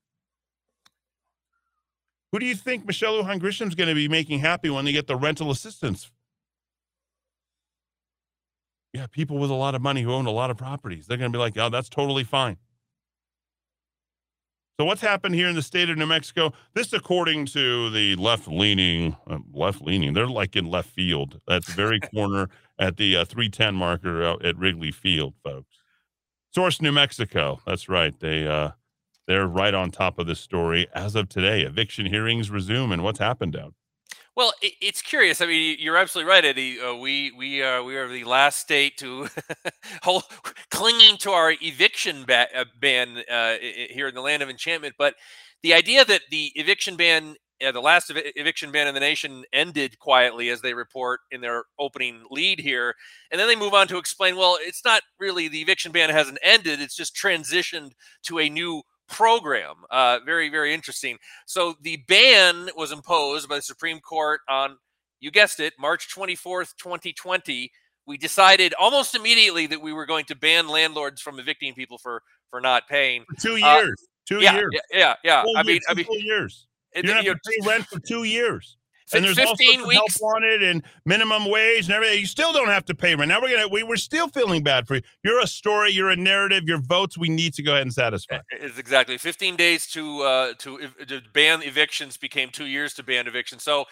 Who 2.32 2.40
do 2.40 2.46
you 2.46 2.56
think 2.56 2.88
Michelle 2.88 3.22
Lujan 3.22 3.42
Grisham's 3.42 3.76
going 3.76 3.90
to 3.90 3.96
be 3.96 4.08
making 4.08 4.40
happy 4.40 4.70
when 4.70 4.86
they 4.86 4.94
get 4.94 5.08
the 5.08 5.18
rental 5.18 5.52
assistance? 5.52 6.10
Yeah, 8.94 9.08
people 9.08 9.40
with 9.40 9.50
a 9.50 9.56
lot 9.56 9.76
of 9.76 9.82
money 9.82 10.04
who 10.04 10.14
own 10.14 10.26
a 10.26 10.32
lot 10.32 10.52
of 10.52 10.56
properties. 10.58 11.06
They're 11.06 11.18
going 11.18 11.34
to 11.34 11.38
be 11.38 11.42
like, 11.42 11.58
oh, 11.58 11.70
that's 11.70 11.90
totally 11.90 12.24
fine. 12.24 12.56
So, 14.80 14.86
what's 14.86 15.02
happened 15.02 15.36
here 15.36 15.50
in 15.50 15.56
the 15.56 15.62
state 15.62 15.90
of 15.90 15.98
New 15.98 16.06
Mexico? 16.06 16.54
This, 16.74 16.94
according 16.94 17.48
to 17.48 17.90
the 17.90 18.16
left 18.16 18.48
leaning, 18.48 19.18
uh, 19.30 19.40
left 19.52 19.82
leaning, 19.82 20.14
they're 20.14 20.26
like 20.26 20.56
in 20.56 20.68
left 20.68 20.92
field. 20.92 21.42
That's 21.46 21.70
very 21.74 22.00
corner 22.16 22.48
at 22.80 22.96
the 22.96 23.18
uh, 23.18 23.26
310 23.26 23.76
marker 23.76 24.24
out 24.24 24.46
at 24.46 24.58
Wrigley 24.58 24.92
Field, 24.92 25.34
folks. 25.44 25.76
Source 26.56 26.82
New 26.82 26.94
Mexico. 26.94 27.60
That's 27.66 27.90
right. 27.90 28.18
They, 28.18 28.48
uh, 28.48 28.70
they're 29.28 29.48
right 29.48 29.74
on 29.74 29.92
top 29.92 30.18
of 30.18 30.28
this 30.28 30.40
story 30.40 30.88
as 30.96 31.14
of 31.14 31.28
today. 31.28 31.64
Eviction 31.64 32.06
hearings 32.06 32.50
resume, 32.50 32.94
and 32.94 33.04
what's 33.04 33.20
happened 33.20 33.52
down? 33.52 33.74
Well, 34.40 34.54
it, 34.62 34.74
it's 34.82 35.02
curious. 35.02 35.42
I 35.42 35.48
mean, 35.48 35.78
you're 35.82 35.98
absolutely 35.98 36.32
right, 36.32 36.46
Eddie. 36.46 36.80
Uh, 36.82 36.96
we 36.96 37.34
we 37.38 37.62
are 37.62 37.84
we 37.84 37.98
are 37.98 38.08
the 38.08 38.24
last 38.24 38.60
state 38.60 38.98
to 39.00 39.28
hold, 40.04 40.24
clinging 40.72 41.18
to 41.20 41.32
our 41.32 41.54
eviction 41.62 42.24
ba- 42.26 42.48
uh, 42.56 42.66
ban 42.80 43.18
uh, 43.30 43.56
here 43.62 44.08
in 44.08 44.16
the 44.16 44.22
land 44.22 44.42
of 44.42 44.50
enchantment. 44.50 44.96
But 44.98 45.16
the 45.62 45.74
idea 45.74 46.06
that 46.06 46.22
the 46.32 46.54
eviction 46.56 46.96
ban, 46.96 47.36
uh, 47.62 47.74
the 47.74 47.82
last 47.82 48.12
evi- 48.12 48.32
eviction 48.38 48.72
ban 48.72 48.88
in 48.88 48.94
the 48.94 49.02
nation, 49.02 49.44
ended 49.52 50.00
quietly, 50.00 50.50
as 50.50 50.62
they 50.62 50.74
report 50.74 51.20
in 51.32 51.42
their 51.42 51.66
opening 51.78 52.24
lead 52.32 52.62
here, 52.62 52.96
and 53.32 53.42
then 53.42 53.50
they 53.50 53.58
move 53.58 53.74
on 53.74 53.90
to 53.90 53.98
explain, 53.98 54.38
well, 54.38 54.58
it's 54.62 54.86
not 54.86 55.02
really 55.20 55.50
the 55.50 55.62
eviction 55.62 55.92
ban 55.92 56.12
hasn't 56.12 56.40
ended; 56.44 56.82
it's 56.82 56.96
just 56.96 57.14
transitioned 57.16 57.92
to 58.24 58.40
a 58.40 58.50
new 58.50 58.84
program. 59.10 59.76
Uh, 59.90 60.20
very, 60.26 60.50
very 60.50 60.74
interesting. 60.74 61.18
So 61.46 61.76
the 61.82 61.98
ban 62.08 62.70
was 62.76 62.92
imposed 62.92 63.50
by 63.50 63.58
the 63.58 63.62
Supreme 63.62 64.00
Court 64.00 64.42
on, 64.50 64.78
you 65.20 65.32
guessed 65.32 65.60
it, 65.60 65.74
March 65.80 66.08
24th, 66.16 66.74
2020. 66.82 67.72
We 68.06 68.18
decided 68.18 68.74
almost 68.80 69.14
immediately 69.16 69.68
that 69.68 69.82
we 69.82 69.94
were 69.94 70.06
going 70.06 70.26
to 70.26 70.36
ban 70.36 70.68
landlords 70.68 71.22
from 71.22 71.40
evicting 71.40 71.74
people 71.74 71.98
for 71.98 72.22
for 72.50 72.60
not 72.60 72.88
paying. 72.88 73.24
For 73.30 73.40
two 73.40 73.54
Uh, 73.64 73.76
years. 73.82 74.04
two 74.28 74.40
yeah, 74.42 74.56
years. 74.56 74.70
Yeah, 74.74 74.82
yeah, 74.92 75.16
yeah. 75.24 75.44
I 75.56 75.62
mean, 75.64 75.80
I 75.88 75.92
two 75.92 75.98
mean, 75.98 76.06
full 76.06 76.18
years. 76.18 76.66
it- 76.94 77.06
You're 77.06 77.14
not 77.16 77.24
you 77.24 77.30
going 77.32 77.40
to 77.44 77.52
pay 77.62 77.68
rent 77.68 77.86
for 77.88 78.00
two 78.00 78.24
years. 78.24 78.78
And 79.18 79.26
there's 79.26 79.38
all 79.40 79.56
15 79.56 79.68
sorts 79.68 79.82
of 79.82 79.88
weeks. 79.88 79.98
help 79.98 80.10
wanted 80.34 80.64
and 80.64 80.84
minimum 81.06 81.46
wage 81.50 81.86
and 81.86 81.94
everything. 81.94 82.20
You 82.20 82.26
still 82.26 82.54
don't 82.54 82.68
have 82.68 82.86
to 82.86 82.96
pay 82.96 83.16
rent. 83.16 83.30
Now 83.30 83.42
we're 83.42 83.50
gonna 83.56 83.68
we, 83.68 83.84
we're 83.84 83.96
still 83.96 84.28
feeling 84.28 84.64
bad 84.64 84.88
for 84.88 84.96
you. 84.96 85.02
You're 85.24 85.42
a 85.42 85.48
story. 85.48 85.92
You're 85.92 86.10
a 86.10 86.16
narrative. 86.16 86.64
Your 86.66 86.80
votes 86.82 87.18
we 87.18 87.30
need 87.30 87.54
to 87.56 87.64
go 87.64 87.72
ahead 87.74 87.84
and 87.84 87.94
satisfy. 87.94 88.40
It's 88.52 88.78
exactly 88.78 89.18
15 89.18 89.56
days 89.56 89.88
to 89.88 90.22
uh, 90.22 90.54
to, 90.60 90.82
ev- 90.82 91.08
to 91.08 91.22
ban 91.34 91.62
evictions 91.64 92.18
became 92.18 92.50
two 92.50 92.66
years 92.66 92.94
to 92.96 93.04
ban 93.04 93.28
evictions. 93.28 93.64
So 93.64 93.86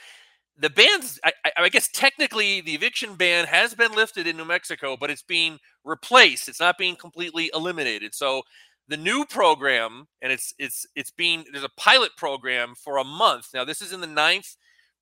the 0.60 0.70
bans, 0.70 1.20
I, 1.24 1.32
I- 1.46 1.52
I 1.64 1.70
guess 1.70 1.88
technically 1.90 2.62
the 2.62 2.74
eviction 2.74 3.16
ban 3.16 3.46
has 3.46 3.74
been 3.76 3.92
lifted 3.94 4.26
in 4.28 4.38
New 4.38 4.46
Mexico, 4.46 4.98
but 5.00 5.10
it's 5.10 5.22
being 5.24 5.60
replaced. 5.86 6.50
It's 6.50 6.60
not 6.60 6.78
being 6.78 6.96
completely 6.96 7.52
eliminated. 7.54 8.16
So 8.16 8.42
the 8.88 8.98
new 8.98 9.26
program, 9.26 10.08
and 10.22 10.32
it's 10.32 10.54
it's 10.58 10.86
it's 10.96 11.12
being 11.12 11.44
there's 11.52 11.64
a 11.64 11.70
pilot 11.78 12.12
program 12.18 12.74
for 12.76 12.98
a 12.98 13.04
month. 13.04 13.50
Now 13.54 13.66
this 13.66 13.82
is 13.82 13.92
in 13.92 14.02
the 14.02 14.08
ninth 14.08 14.56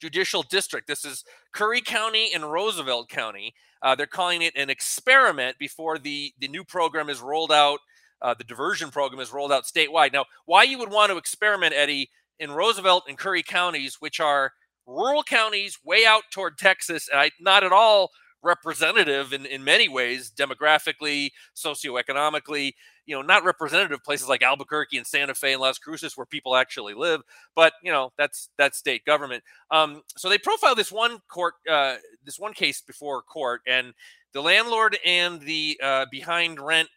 judicial 0.06 0.44
district. 0.44 0.88
This 0.88 1.04
is 1.04 1.24
Curry 1.52 1.82
County 1.82 2.30
and 2.34 2.52
Roosevelt 2.52 3.10
County. 3.10 3.56
Uh, 3.82 3.96
they're 3.96 4.06
calling 4.06 4.44
it 4.44 4.56
an 4.56 4.70
experiment 4.70 5.58
before 5.58 5.98
the 5.98 6.32
the 6.40 6.48
new 6.48 6.64
program 6.64 7.10
is 7.10 7.22
rolled 7.22 7.52
out. 7.52 7.80
Uh, 8.22 8.36
the 8.38 8.44
diversion 8.44 8.92
program 8.92 9.20
is 9.20 9.34
rolled 9.34 9.52
out 9.52 9.64
statewide. 9.64 10.14
Now, 10.14 10.26
why 10.46 10.64
you 10.64 10.78
would 10.78 10.92
want 10.92 11.12
to 11.12 11.18
experiment, 11.18 11.74
Eddie, 11.76 12.10
in 12.40 12.52
Roosevelt 12.52 13.06
and 13.08 13.18
Curry 13.18 13.42
counties, 13.42 13.98
which 14.00 14.20
are 14.20 14.52
rural 14.86 15.24
counties 15.24 15.80
way 15.84 16.06
out 16.06 16.24
toward 16.32 16.60
Texas, 16.60 17.10
and 17.12 17.20
I, 17.20 17.32
not 17.40 17.64
at 17.64 17.72
all 17.72 18.12
representative 18.46 19.34
in, 19.34 19.46
in 19.46 19.64
many 19.64 19.90
ways, 19.90 20.32
demographically, 20.32 21.32
socioeconomically, 21.56 22.74
you 23.06 23.16
know, 23.16 23.22
not 23.22 23.44
representative 23.44 24.04
places 24.04 24.30
like 24.30 24.44
Albuquerque 24.44 24.98
and 24.98 25.06
Santa 25.06 25.36
Fe 25.36 25.54
and 25.54 25.62
Las 25.62 25.78
Cruces 25.78 26.16
where 26.16 26.26
people 26.26 26.56
actually 26.56 26.94
live, 26.94 27.22
but 27.56 27.74
you 27.84 27.92
know, 27.92 28.12
that's 28.18 28.50
that's 28.58 28.78
state 28.78 29.04
government. 29.06 29.44
Um, 29.72 30.02
so 30.16 30.30
they 30.30 30.38
profile 30.38 30.76
this 30.76 30.92
one 30.92 31.20
court, 31.28 31.56
uh, 31.70 31.96
this 32.24 32.40
one 32.40 32.54
case 32.54 32.82
before 32.82 33.22
court, 33.22 33.62
and 33.68 33.94
the 34.34 34.42
landlord 34.42 34.98
and 35.06 35.42
the 35.42 35.80
uh, 35.82 36.06
behind 36.12 36.60
rent 36.60 36.90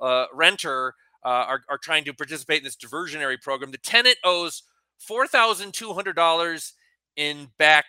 uh, 0.00 0.26
renter 0.32 0.94
uh, 1.24 1.28
are, 1.28 1.62
are 1.68 1.78
trying 1.78 2.04
to 2.04 2.14
participate 2.14 2.58
in 2.58 2.64
this 2.64 2.76
diversionary 2.76 3.40
program. 3.40 3.70
The 3.70 3.78
tenant 3.78 4.16
owes 4.24 4.62
four 4.98 5.26
thousand 5.26 5.74
two 5.74 5.92
hundred 5.92 6.16
dollars 6.16 6.74
in 7.16 7.48
back 7.58 7.86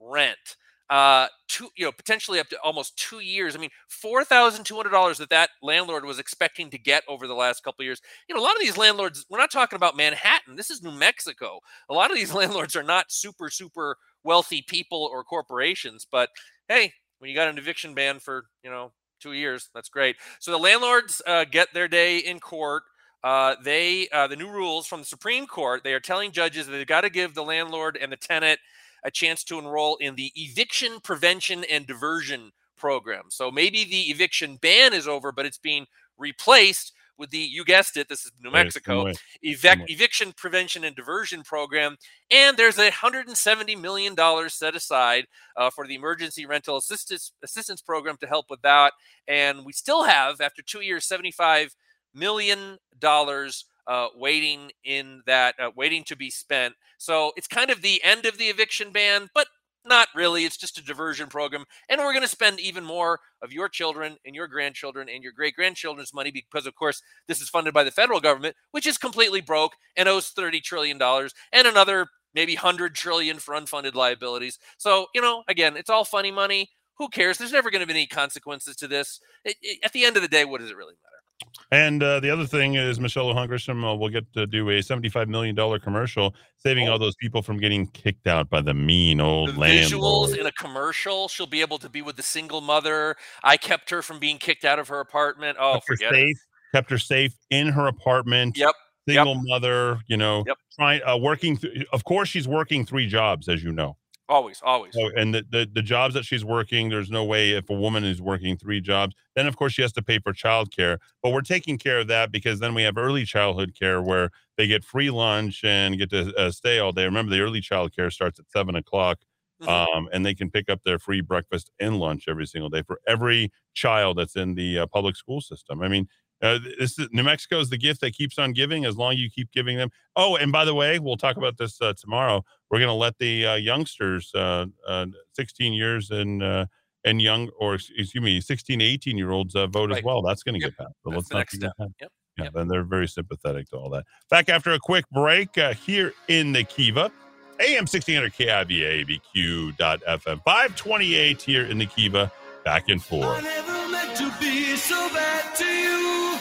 rent. 0.00 0.56
Uh, 0.90 1.28
two, 1.48 1.68
you 1.76 1.84
know, 1.84 1.92
potentially 1.92 2.38
up 2.38 2.48
to 2.48 2.58
almost 2.62 2.96
two 2.98 3.20
years. 3.20 3.56
I 3.56 3.58
mean, 3.58 3.70
four 3.88 4.22
thousand 4.22 4.64
two 4.64 4.76
hundred 4.76 4.90
dollars 4.90 5.16
that 5.18 5.30
that 5.30 5.48
landlord 5.62 6.04
was 6.04 6.18
expecting 6.18 6.68
to 6.70 6.78
get 6.78 7.02
over 7.08 7.26
the 7.26 7.34
last 7.34 7.64
couple 7.64 7.84
years. 7.84 8.02
You 8.28 8.34
know, 8.34 8.40
a 8.40 8.44
lot 8.44 8.54
of 8.54 8.60
these 8.60 8.76
landlords. 8.76 9.24
We're 9.30 9.38
not 9.38 9.50
talking 9.50 9.76
about 9.76 9.96
Manhattan. 9.96 10.56
This 10.56 10.70
is 10.70 10.82
New 10.82 10.92
Mexico. 10.92 11.60
A 11.88 11.94
lot 11.94 12.10
of 12.10 12.16
these 12.16 12.34
landlords 12.34 12.76
are 12.76 12.82
not 12.82 13.10
super 13.10 13.48
super 13.48 13.96
wealthy 14.24 14.62
people 14.62 15.08
or 15.10 15.24
corporations. 15.24 16.06
But 16.10 16.28
hey, 16.68 16.92
when 17.18 17.30
you 17.30 17.36
got 17.36 17.48
an 17.48 17.58
eviction 17.58 17.94
ban 17.94 18.18
for 18.18 18.44
you 18.62 18.70
know 18.70 18.92
two 19.20 19.32
years, 19.32 19.70
that's 19.74 19.88
great. 19.88 20.16
So 20.38 20.50
the 20.50 20.58
landlords 20.58 21.22
uh, 21.26 21.44
get 21.50 21.72
their 21.72 21.88
day 21.88 22.18
in 22.18 22.40
court. 22.40 22.82
Uh, 23.22 23.54
they 23.64 24.06
uh, 24.12 24.26
the 24.26 24.36
new 24.36 24.50
rules 24.50 24.86
from 24.86 25.00
the 25.00 25.06
Supreme 25.06 25.46
Court. 25.46 25.82
They 25.82 25.94
are 25.94 26.00
telling 26.00 26.30
judges 26.30 26.66
that 26.66 26.72
they've 26.72 26.86
got 26.86 27.00
to 27.02 27.10
give 27.10 27.34
the 27.34 27.42
landlord 27.42 27.96
and 28.00 28.12
the 28.12 28.18
tenant 28.18 28.60
a 29.04 29.10
chance 29.10 29.44
to 29.44 29.58
enroll 29.58 29.96
in 29.96 30.14
the 30.14 30.32
eviction 30.34 31.00
prevention 31.00 31.64
and 31.70 31.86
diversion 31.86 32.50
program. 32.76 33.24
So 33.28 33.50
maybe 33.50 33.84
the 33.84 34.10
eviction 34.10 34.56
ban 34.60 34.92
is 34.92 35.06
over, 35.06 35.32
but 35.32 35.46
it's 35.46 35.58
being 35.58 35.86
replaced 36.18 36.92
with 37.16 37.30
the 37.30 37.38
you 37.38 37.64
guessed 37.64 37.96
it. 37.96 38.08
This 38.08 38.24
is 38.24 38.32
New 38.40 38.50
Mexico 38.50 39.04
right, 39.04 39.16
evic- 39.44 39.78
right. 39.78 39.90
eviction 39.90 40.32
prevention 40.36 40.84
and 40.84 40.96
diversion 40.96 41.42
program, 41.42 41.96
and 42.30 42.56
there's 42.56 42.78
a 42.78 42.90
hundred 42.90 43.28
and 43.28 43.36
seventy 43.36 43.76
million 43.76 44.14
dollars 44.16 44.54
set 44.54 44.74
aside 44.74 45.26
uh, 45.56 45.70
for 45.70 45.86
the 45.86 45.94
emergency 45.94 46.44
rental 46.44 46.76
assistance 46.76 47.32
assistance 47.44 47.80
program 47.80 48.16
to 48.20 48.26
help 48.26 48.46
with 48.50 48.62
that. 48.62 48.92
And 49.28 49.64
we 49.64 49.72
still 49.72 50.02
have, 50.04 50.40
after 50.40 50.60
two 50.60 50.80
years, 50.80 51.06
seventy 51.06 51.30
five 51.30 51.76
million 52.12 52.78
dollars 52.98 53.66
uh, 53.86 54.08
waiting 54.16 54.70
in 54.84 55.22
that 55.26 55.54
uh, 55.60 55.70
waiting 55.76 56.04
to 56.04 56.16
be 56.16 56.30
spent. 56.30 56.74
So 56.98 57.32
it's 57.36 57.46
kind 57.46 57.70
of 57.70 57.82
the 57.82 58.02
end 58.02 58.26
of 58.26 58.38
the 58.38 58.46
eviction 58.46 58.92
ban, 58.92 59.28
but 59.34 59.46
not 59.86 60.08
really. 60.14 60.44
It's 60.44 60.56
just 60.56 60.78
a 60.78 60.84
diversion 60.84 61.28
program, 61.28 61.64
and 61.90 62.00
we're 62.00 62.12
going 62.12 62.22
to 62.22 62.28
spend 62.28 62.58
even 62.60 62.84
more 62.84 63.20
of 63.42 63.52
your 63.52 63.68
children 63.68 64.16
and 64.24 64.34
your 64.34 64.48
grandchildren 64.48 65.08
and 65.10 65.22
your 65.22 65.32
great 65.32 65.54
grandchildren's 65.54 66.14
money 66.14 66.30
because, 66.30 66.66
of 66.66 66.74
course, 66.74 67.02
this 67.28 67.40
is 67.42 67.50
funded 67.50 67.74
by 67.74 67.84
the 67.84 67.90
federal 67.90 68.20
government, 68.20 68.56
which 68.70 68.86
is 68.86 68.96
completely 68.96 69.42
broke 69.42 69.72
and 69.96 70.08
owes 70.08 70.28
thirty 70.30 70.60
trillion 70.60 70.96
dollars 70.98 71.34
and 71.52 71.66
another 71.66 72.06
maybe 72.34 72.54
hundred 72.54 72.94
trillion 72.94 73.38
for 73.38 73.54
unfunded 73.54 73.94
liabilities. 73.94 74.58
So 74.78 75.06
you 75.14 75.20
know, 75.20 75.44
again, 75.48 75.76
it's 75.76 75.90
all 75.90 76.04
funny 76.04 76.30
money. 76.30 76.70
Who 76.98 77.08
cares? 77.08 77.38
There's 77.38 77.52
never 77.52 77.70
going 77.70 77.80
to 77.80 77.86
be 77.86 77.92
any 77.92 78.06
consequences 78.06 78.76
to 78.76 78.86
this. 78.88 79.20
It- 79.44 79.56
it- 79.60 79.80
at 79.84 79.92
the 79.92 80.04
end 80.04 80.16
of 80.16 80.22
the 80.22 80.28
day, 80.28 80.44
what 80.44 80.60
does 80.60 80.70
it 80.70 80.76
really 80.76 80.94
matter? 80.94 81.23
And 81.70 82.02
uh, 82.02 82.20
the 82.20 82.30
other 82.30 82.46
thing 82.46 82.74
is 82.74 83.00
Michelle 83.00 83.32
Hungerstrom 83.34 83.90
uh, 83.90 83.96
will 83.96 84.08
get 84.08 84.32
to 84.34 84.46
do 84.46 84.68
a 84.70 84.74
$75 84.80 85.26
million 85.28 85.56
commercial, 85.80 86.34
saving 86.58 86.88
all 86.88 86.98
those 86.98 87.16
people 87.16 87.42
from 87.42 87.56
getting 87.58 87.86
kicked 87.88 88.26
out 88.28 88.48
by 88.48 88.60
the 88.60 88.74
mean 88.74 89.20
old 89.20 89.54
the 89.54 89.58
landlord. 89.58 90.30
visuals 90.32 90.38
in 90.38 90.46
a 90.46 90.52
commercial. 90.52 91.26
She'll 91.28 91.46
be 91.46 91.62
able 91.62 91.78
to 91.78 91.88
be 91.88 92.00
with 92.02 92.16
the 92.16 92.22
single 92.22 92.60
mother. 92.60 93.16
I 93.42 93.56
kept 93.56 93.90
her 93.90 94.02
from 94.02 94.18
being 94.20 94.38
kicked 94.38 94.64
out 94.64 94.78
of 94.78 94.86
her 94.88 95.00
apartment. 95.00 95.56
Oh, 95.60 95.74
kept 95.74 95.88
her 95.88 95.96
safe, 95.96 96.28
it. 96.30 96.36
kept 96.76 96.90
her 96.90 96.98
safe 96.98 97.32
in 97.50 97.68
her 97.68 97.86
apartment. 97.88 98.56
Yep. 98.56 98.72
Single 99.08 99.34
mother, 99.44 99.98
you 100.06 100.16
know, 100.16 100.44
Yep. 100.46 100.56
trying 100.78 101.02
uh, 101.04 101.16
working. 101.18 101.56
Th- 101.56 101.84
of 101.92 102.04
course, 102.04 102.28
she's 102.28 102.46
working 102.48 102.86
three 102.86 103.06
jobs, 103.06 103.48
as 103.48 103.62
you 103.64 103.72
know. 103.72 103.96
Always, 104.28 104.60
always. 104.64 104.94
So, 104.94 105.10
and 105.16 105.34
the, 105.34 105.44
the 105.50 105.68
the 105.70 105.82
jobs 105.82 106.14
that 106.14 106.24
she's 106.24 106.44
working, 106.44 106.88
there's 106.88 107.10
no 107.10 107.24
way 107.24 107.50
if 107.50 107.68
a 107.68 107.74
woman 107.74 108.04
is 108.04 108.22
working 108.22 108.56
three 108.56 108.80
jobs, 108.80 109.14
then 109.34 109.46
of 109.46 109.56
course 109.56 109.72
she 109.72 109.82
has 109.82 109.92
to 109.94 110.02
pay 110.02 110.18
for 110.18 110.32
childcare. 110.32 110.98
But 111.22 111.32
we're 111.32 111.42
taking 111.42 111.78
care 111.78 111.98
of 112.00 112.06
that 112.08 112.30
because 112.32 112.60
then 112.60 112.74
we 112.74 112.82
have 112.84 112.96
early 112.96 113.24
childhood 113.24 113.74
care 113.78 114.00
where 114.00 114.30
they 114.56 114.66
get 114.66 114.84
free 114.84 115.10
lunch 115.10 115.64
and 115.64 115.98
get 115.98 116.10
to 116.10 116.32
uh, 116.36 116.50
stay 116.52 116.78
all 116.78 116.92
day. 116.92 117.04
Remember, 117.04 117.30
the 117.34 117.40
early 117.40 117.60
child 117.60 117.94
care 117.94 118.10
starts 118.10 118.38
at 118.38 118.48
seven 118.50 118.76
o'clock, 118.76 119.18
um, 119.66 120.08
and 120.12 120.24
they 120.24 120.34
can 120.34 120.50
pick 120.50 120.68
up 120.68 120.82
their 120.84 120.98
free 120.98 121.20
breakfast 121.20 121.70
and 121.80 121.98
lunch 121.98 122.24
every 122.28 122.46
single 122.46 122.70
day 122.70 122.82
for 122.86 123.00
every 123.06 123.50
child 123.74 124.18
that's 124.18 124.36
in 124.36 124.54
the 124.54 124.78
uh, 124.78 124.86
public 124.86 125.16
school 125.16 125.40
system. 125.40 125.82
I 125.82 125.88
mean. 125.88 126.08
Uh, 126.42 126.58
this 126.78 126.98
is, 126.98 127.08
New 127.10 127.22
Mexico 127.22 127.58
is 127.60 127.70
the 127.70 127.78
gift 127.78 128.02
that 128.02 128.12
keeps 128.12 128.38
on 128.38 128.52
giving 128.52 128.84
as 128.84 128.96
long 128.98 129.12
as 129.14 129.18
you 129.18 129.30
keep 129.30 129.50
giving 129.52 129.78
them. 129.78 129.88
Oh, 130.14 130.36
and 130.36 130.52
by 130.52 130.66
the 130.66 130.74
way, 130.74 130.98
we'll 130.98 131.16
talk 131.16 131.36
about 131.38 131.56
this 131.56 131.80
uh, 131.80 131.94
tomorrow. 131.96 132.44
We're 132.74 132.80
going 132.80 132.88
to 132.88 132.94
let 132.94 133.16
the 133.18 133.46
uh, 133.46 133.54
youngsters, 133.54 134.32
uh, 134.34 134.66
uh, 134.88 135.06
16 135.34 135.72
years 135.72 136.10
and 136.10 136.42
uh, 136.42 136.66
and 137.04 137.22
young, 137.22 137.48
or 137.60 137.76
excuse 137.76 138.12
me, 138.16 138.40
16, 138.40 138.80
18 138.80 139.16
year 139.16 139.30
olds 139.30 139.54
uh, 139.54 139.68
vote 139.68 139.92
as 139.92 140.02
well. 140.02 140.22
That's 140.22 140.42
going 140.42 140.54
to 140.54 140.58
get 140.58 140.76
passed. 140.76 140.90
So 141.04 141.10
That's 141.10 141.16
let's 141.18 141.28
the 141.28 141.34
not 141.34 141.38
next 141.38 141.54
step. 141.54 141.72
that. 141.78 141.88
Yep. 142.00 142.10
Yeah, 142.36 142.60
and 142.60 142.68
they're 142.68 142.82
very 142.82 143.06
sympathetic 143.06 143.68
to 143.68 143.76
all 143.76 143.90
that. 143.90 144.02
Back 144.28 144.48
after 144.48 144.72
a 144.72 144.80
quick 144.80 145.04
break 145.12 145.56
uh, 145.56 145.74
here 145.74 146.14
in 146.26 146.50
the 146.50 146.64
Kiva, 146.64 147.12
AM 147.60 147.86
1600 147.86 148.32
KIVA 148.32 149.04
ABQ.FM 149.04 150.42
528 150.42 151.42
here 151.42 151.66
in 151.66 151.78
the 151.78 151.86
Kiva. 151.86 152.32
Back 152.64 152.88
in 152.88 152.98
four. 152.98 153.40
never 153.40 153.88
meant 153.88 154.16
to 154.16 154.34
be 154.40 154.74
so 154.74 154.96
bad 155.10 155.54
to 155.54 155.64
you. 155.64 156.38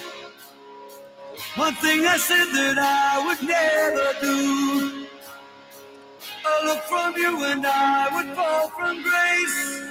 One 1.57 1.75
thing 1.75 2.07
I 2.07 2.17
said 2.17 2.45
that 2.55 2.79
I 2.79 3.23
would 3.23 3.47
never 3.47 4.19
do. 4.19 5.02
A 6.45 6.65
look 6.65 6.83
from 6.83 7.15
you 7.15 7.43
and 7.45 7.65
I 7.65 8.09
would 8.13 8.35
fall 8.35 8.67
from 8.69 9.01
grace. 9.01 9.87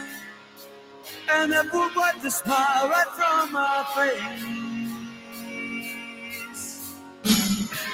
And 1.31 1.51
that 1.53 1.73
would 1.73 1.97
wipe 1.97 2.21
the 2.21 2.31
smile 2.31 2.89
right 2.89 3.07
from 3.17 3.53
my 3.53 3.85
face. 3.97 4.63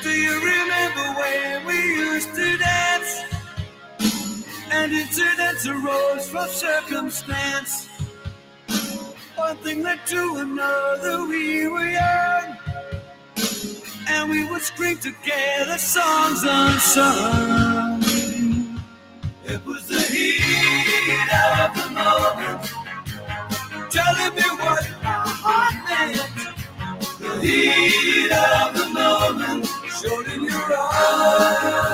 Do 0.03 0.11
you 0.11 0.35
remember 0.35 1.21
when 1.21 1.67
we 1.67 1.75
used 1.75 2.35
to 2.35 2.57
dance? 2.59 3.23
And 4.73 4.93
incidents 4.93 5.67
arose 5.69 6.29
from 6.29 6.49
circumstance. 6.49 7.89
One 9.37 9.57
thing 9.59 9.83
led 9.85 10.05
to 10.07 10.37
another, 10.37 11.27
we 11.27 11.69
were 11.69 11.89
young. 11.89 12.57
And 14.09 14.31
we 14.31 14.45
would 14.51 14.63
scream 14.63 14.99
together 14.99 15.79
songs 15.79 16.43
unsung. 16.43 17.88
It 19.51 19.65
was 19.65 19.87
the 19.89 19.99
heat 19.99 21.33
of 21.33 21.75
the 21.75 21.89
moment. 21.91 22.71
Telling 23.91 24.35
me 24.35 24.43
what 24.61 24.85
my 25.03 25.25
heart 25.43 25.75
meant. 25.89 26.21
The 27.41 27.49
heat 27.49 28.31
of 28.31 28.75
the 28.77 28.89
moment 28.93 29.67
showed 29.99 30.29
in 30.35 30.45
your 30.45 30.73
eyes. 30.79 31.89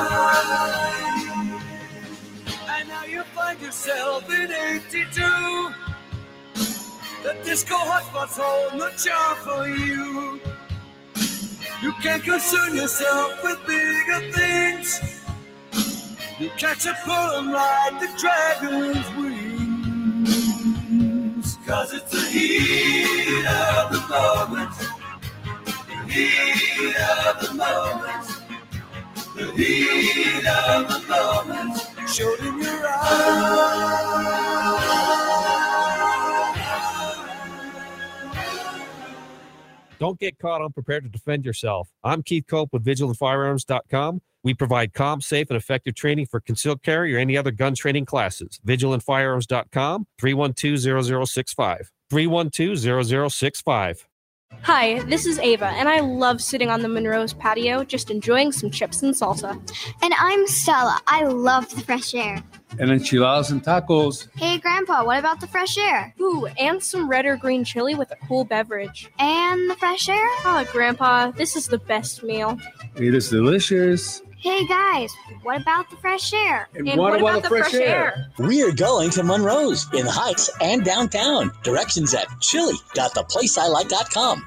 And 2.68 2.88
now 2.88 3.04
you 3.04 3.22
find 3.22 3.60
yourself 3.60 4.28
in 4.30 4.50
82. 4.50 5.70
The 7.22 7.34
disco 7.44 7.76
hotspots 7.76 8.36
hold 8.36 8.80
no 8.80 8.90
charm 8.96 9.36
for 9.44 9.68
you. 9.68 10.40
You 11.82 11.92
can't 12.02 12.24
concern 12.24 12.74
yourself 12.74 13.44
with 13.44 13.64
bigger 13.64 14.32
things. 14.32 15.23
Catch 16.58 16.86
a 16.86 16.94
pull 17.04 17.42
like 17.52 18.00
the 18.00 18.08
dragon's 18.18 19.10
wings. 19.16 20.28
Cause 21.66 21.92
it's 21.94 22.10
the 22.10 22.20
heat 22.20 23.46
of 23.46 23.92
the 23.92 24.00
moment. 24.08 24.70
The 26.06 26.12
heat 26.12 26.96
of 26.96 27.40
the 27.40 27.54
moment. 27.54 28.26
The 29.36 29.46
heat 29.56 30.46
of 30.46 30.88
the 30.88 31.00
moment. 31.08 31.74
Showed 32.08 32.40
in 32.40 32.60
your 32.62 32.86
Don't 40.04 40.20
get 40.20 40.38
caught 40.38 40.60
unprepared 40.60 41.04
to 41.04 41.08
defend 41.08 41.46
yourself. 41.46 41.88
I'm 42.02 42.22
Keith 42.22 42.44
Cope 42.46 42.74
with 42.74 42.84
VigilantFirearms.com. 42.84 44.20
We 44.42 44.52
provide 44.52 44.92
calm, 44.92 45.22
safe, 45.22 45.48
and 45.48 45.56
effective 45.56 45.94
training 45.94 46.26
for 46.26 46.40
concealed 46.40 46.82
carry 46.82 47.16
or 47.16 47.18
any 47.18 47.38
other 47.38 47.50
gun 47.50 47.74
training 47.74 48.04
classes. 48.04 48.60
VigilantFirearms.com, 48.66 50.06
312-0065. 50.20 51.86
312-0065. 52.12 54.04
Hi, 54.62 55.00
this 55.04 55.26
is 55.26 55.38
Ava, 55.38 55.66
and 55.66 55.88
I 55.88 56.00
love 56.00 56.40
sitting 56.40 56.70
on 56.70 56.80
the 56.80 56.88
Monroe's 56.88 57.34
patio 57.34 57.84
just 57.84 58.10
enjoying 58.10 58.50
some 58.50 58.70
chips 58.70 59.02
and 59.02 59.14
salsa. 59.14 59.52
And 60.02 60.14
I'm 60.18 60.46
Stella. 60.46 61.00
I 61.06 61.24
love 61.24 61.68
the 61.74 61.82
fresh 61.82 62.14
air. 62.14 62.42
and 62.78 62.90
enchiladas 62.90 63.50
and 63.50 63.62
tacos. 63.62 64.26
Hey, 64.36 64.58
Grandpa, 64.58 65.04
what 65.04 65.18
about 65.18 65.40
the 65.40 65.46
fresh 65.46 65.76
air? 65.78 66.14
Ooh, 66.20 66.46
and 66.58 66.82
some 66.82 67.08
red 67.08 67.26
or 67.26 67.36
green 67.36 67.62
chili 67.62 67.94
with 67.94 68.10
a 68.10 68.16
cool 68.26 68.44
beverage. 68.44 69.10
And 69.18 69.70
the 69.70 69.76
fresh 69.76 70.08
air? 70.08 70.26
Oh, 70.44 70.66
Grandpa, 70.72 71.30
this 71.32 71.56
is 71.56 71.68
the 71.68 71.78
best 71.78 72.22
meal. 72.22 72.58
It 72.96 73.14
is 73.14 73.28
delicious. 73.28 74.22
Hey, 74.44 74.66
guys, 74.66 75.16
what 75.42 75.62
about 75.62 75.88
the 75.88 75.96
fresh 75.96 76.34
air? 76.34 76.68
And 76.74 76.86
And 76.86 77.00
what 77.00 77.12
what 77.12 77.20
about 77.20 77.30
about 77.30 77.42
the 77.44 77.48
the 77.48 77.48
fresh 77.48 77.70
fresh 77.70 77.80
air? 77.80 78.26
We 78.38 78.62
are 78.62 78.72
going 78.72 79.08
to 79.12 79.22
Monroe's 79.22 79.86
in 79.94 80.04
the 80.04 80.12
Heights 80.12 80.50
and 80.60 80.84
downtown. 80.84 81.50
Directions 81.62 82.12
at 82.12 82.26
chili.theplaceilike.com. 82.42 84.46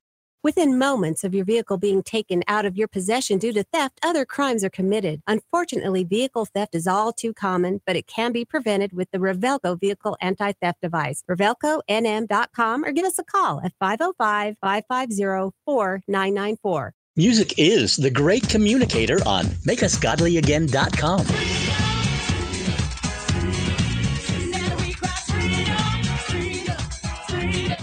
Within 0.43 0.79
moments 0.79 1.23
of 1.23 1.35
your 1.35 1.45
vehicle 1.45 1.77
being 1.77 2.01
taken 2.01 2.41
out 2.47 2.65
of 2.65 2.75
your 2.75 2.87
possession 2.87 3.37
due 3.37 3.53
to 3.53 3.63
theft, 3.63 3.99
other 4.01 4.25
crimes 4.25 4.63
are 4.63 4.71
committed. 4.71 5.21
Unfortunately, 5.27 6.03
vehicle 6.03 6.45
theft 6.45 6.73
is 6.73 6.87
all 6.87 7.13
too 7.13 7.31
common, 7.31 7.79
but 7.85 7.95
it 7.95 8.07
can 8.07 8.31
be 8.31 8.43
prevented 8.43 8.91
with 8.91 9.11
the 9.11 9.19
Revelco 9.19 9.79
Vehicle 9.79 10.17
Anti 10.19 10.53
Theft 10.53 10.81
Device. 10.81 11.23
RevelcoNM.com 11.29 12.83
or 12.83 12.91
give 12.91 13.05
us 13.05 13.19
a 13.19 13.23
call 13.23 13.61
at 13.63 13.73
505 13.79 14.55
550 14.59 15.55
4994. 15.65 16.93
Music 17.17 17.53
is 17.59 17.97
the 17.97 18.09
great 18.09 18.49
communicator 18.49 19.19
on 19.27 19.43
makeusgodlyagain.com. 19.67 21.60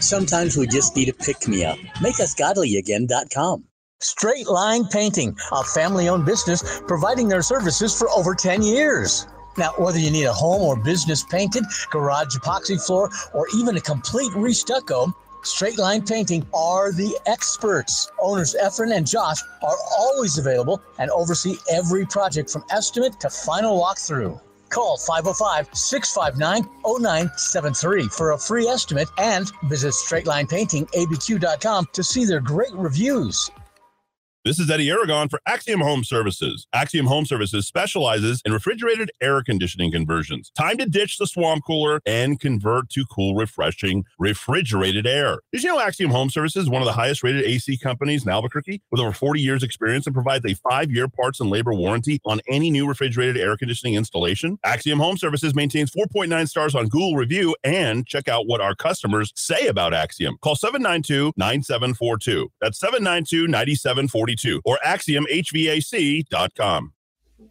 Sometimes 0.08 0.56
we 0.56 0.66
just 0.66 0.96
need 0.96 1.10
a 1.10 1.12
pick 1.12 1.46
me 1.46 1.66
up. 1.66 1.76
MakeUsGodlyAgain.com. 2.00 3.64
Straight 4.00 4.46
Line 4.46 4.86
Painting, 4.86 5.36
a 5.52 5.62
family 5.62 6.08
owned 6.08 6.24
business 6.24 6.80
providing 6.86 7.28
their 7.28 7.42
services 7.42 7.98
for 7.98 8.08
over 8.16 8.34
10 8.34 8.62
years. 8.62 9.26
Now, 9.58 9.74
whether 9.76 9.98
you 9.98 10.10
need 10.10 10.24
a 10.24 10.32
home 10.32 10.62
or 10.62 10.82
business 10.82 11.24
painted, 11.24 11.64
garage 11.90 12.34
epoxy 12.36 12.82
floor, 12.82 13.10
or 13.34 13.48
even 13.54 13.76
a 13.76 13.82
complete 13.82 14.32
restucco, 14.32 15.12
Straight 15.42 15.76
Line 15.76 16.06
Painting 16.06 16.46
are 16.54 16.90
the 16.90 17.14
experts. 17.26 18.10
Owners 18.18 18.56
Efren 18.58 18.96
and 18.96 19.06
Josh 19.06 19.42
are 19.62 19.76
always 19.98 20.38
available 20.38 20.80
and 20.98 21.10
oversee 21.10 21.56
every 21.70 22.06
project 22.06 22.48
from 22.48 22.64
estimate 22.70 23.20
to 23.20 23.28
final 23.28 23.78
walkthrough. 23.78 24.40
Call 24.68 24.96
505 24.98 25.68
659 25.72 26.62
0973 26.84 28.08
for 28.08 28.32
a 28.32 28.38
free 28.38 28.66
estimate 28.66 29.08
and 29.18 29.50
visit 29.64 29.92
straightlinepaintingabq.com 29.92 31.88
to 31.92 32.02
see 32.04 32.24
their 32.24 32.40
great 32.40 32.72
reviews. 32.74 33.50
This 34.48 34.58
is 34.58 34.70
Eddy 34.70 34.88
Aragon 34.88 35.28
for 35.28 35.42
Axiom 35.44 35.82
Home 35.82 36.02
Services. 36.02 36.66
Axiom 36.72 37.04
Home 37.04 37.26
Services 37.26 37.66
specializes 37.66 38.40
in 38.46 38.52
refrigerated 38.54 39.10
air 39.20 39.42
conditioning 39.42 39.92
conversions. 39.92 40.50
Time 40.56 40.78
to 40.78 40.86
ditch 40.86 41.18
the 41.18 41.26
swamp 41.26 41.64
cooler 41.66 42.00
and 42.06 42.40
convert 42.40 42.88
to 42.92 43.04
cool, 43.14 43.34
refreshing 43.34 44.06
refrigerated 44.18 45.06
air. 45.06 45.40
Did 45.52 45.64
you 45.64 45.68
know 45.68 45.78
Axiom 45.78 46.10
Home 46.12 46.30
Services 46.30 46.62
is 46.62 46.70
one 46.70 46.80
of 46.80 46.86
the 46.86 46.94
highest 46.94 47.22
rated 47.22 47.44
AC 47.44 47.76
companies 47.76 48.24
in 48.24 48.30
Albuquerque 48.30 48.80
with 48.90 49.02
over 49.02 49.12
40 49.12 49.38
years 49.38 49.62
experience 49.62 50.06
and 50.06 50.14
provides 50.14 50.46
a 50.46 50.54
five 50.54 50.90
year 50.90 51.08
parts 51.08 51.40
and 51.40 51.50
labor 51.50 51.74
warranty 51.74 52.18
on 52.24 52.40
any 52.48 52.70
new 52.70 52.88
refrigerated 52.88 53.36
air 53.36 53.54
conditioning 53.54 53.96
installation? 53.96 54.58
Axiom 54.64 54.98
Home 54.98 55.18
Services 55.18 55.54
maintains 55.54 55.90
4.9 55.90 56.48
stars 56.48 56.74
on 56.74 56.88
Google 56.88 57.16
review 57.16 57.54
and 57.64 58.06
check 58.06 58.28
out 58.28 58.46
what 58.46 58.62
our 58.62 58.74
customers 58.74 59.30
say 59.36 59.66
about 59.66 59.92
Axiom. 59.92 60.38
Call 60.40 60.56
792 60.56 61.34
9742. 61.36 62.50
That's 62.62 62.80
792 62.80 63.46
9742 63.46 64.37
or 64.64 64.78
AxiomHVAC.com. 64.84 66.92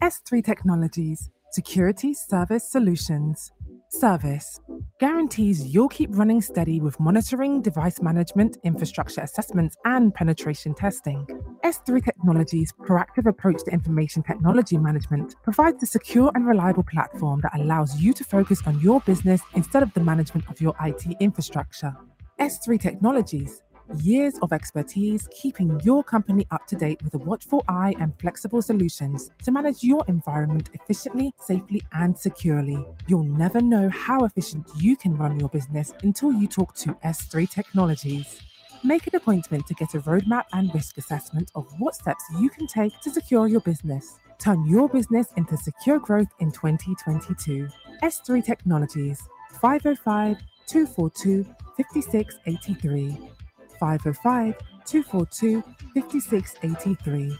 S3 0.02 0.44
Technologies, 0.44 1.30
Security 1.50 2.14
Service 2.14 2.70
Solutions. 2.70 3.50
Service 3.90 4.60
guarantees 5.00 5.64
you'll 5.64 5.88
keep 5.88 6.10
running 6.12 6.42
steady 6.42 6.78
with 6.78 7.00
monitoring, 7.00 7.62
device 7.62 8.02
management, 8.02 8.58
infrastructure 8.62 9.22
assessments, 9.22 9.76
and 9.86 10.14
penetration 10.14 10.74
testing. 10.74 11.26
S3 11.64 12.04
Technologies' 12.04 12.70
proactive 12.86 13.26
approach 13.26 13.64
to 13.64 13.70
information 13.70 14.22
technology 14.22 14.76
management 14.76 15.36
provides 15.42 15.82
a 15.82 15.86
secure 15.86 16.30
and 16.34 16.46
reliable 16.46 16.82
platform 16.82 17.40
that 17.40 17.58
allows 17.58 17.98
you 17.98 18.12
to 18.12 18.24
focus 18.24 18.60
on 18.66 18.78
your 18.80 19.00
business 19.00 19.40
instead 19.54 19.82
of 19.82 19.92
the 19.94 20.00
management 20.00 20.46
of 20.50 20.60
your 20.60 20.74
IT 20.82 21.06
infrastructure. 21.20 21.96
S3 22.38 22.78
Technologies 22.78 23.62
years 23.96 24.34
of 24.42 24.52
expertise 24.52 25.28
keeping 25.30 25.80
your 25.80 26.04
company 26.04 26.46
up 26.50 26.66
to 26.66 26.76
date 26.76 27.02
with 27.02 27.14
a 27.14 27.18
watchful 27.18 27.64
eye 27.68 27.94
and 28.00 28.18
flexible 28.20 28.62
solutions 28.62 29.30
to 29.44 29.50
manage 29.50 29.82
your 29.82 30.04
environment 30.08 30.70
efficiently, 30.74 31.32
safely, 31.40 31.82
and 31.92 32.16
securely. 32.16 32.84
You'll 33.06 33.24
never 33.24 33.60
know 33.60 33.88
how 33.88 34.24
efficient 34.24 34.66
you 34.78 34.96
can 34.96 35.16
run 35.16 35.38
your 35.38 35.48
business 35.48 35.92
until 36.02 36.32
you 36.32 36.46
talk 36.46 36.74
to 36.76 36.94
S3 37.04 37.48
Technologies. 37.50 38.40
Make 38.84 39.06
an 39.06 39.16
appointment 39.16 39.66
to 39.66 39.74
get 39.74 39.94
a 39.94 40.00
roadmap 40.00 40.44
and 40.52 40.72
risk 40.72 40.98
assessment 40.98 41.50
of 41.54 41.66
what 41.78 41.94
steps 41.94 42.24
you 42.38 42.48
can 42.48 42.66
take 42.66 42.98
to 43.00 43.10
secure 43.10 43.48
your 43.48 43.60
business. 43.60 44.18
Turn 44.38 44.66
your 44.66 44.88
business 44.88 45.28
into 45.36 45.56
secure 45.56 45.98
growth 45.98 46.28
in 46.38 46.52
2022. 46.52 47.68
S3 48.02 48.44
Technologies, 48.44 49.20
505 49.60 50.38
242 50.68 51.44
5683. 51.76 53.37
505 53.78 54.54
242 54.84 55.62
5683. 55.94 57.38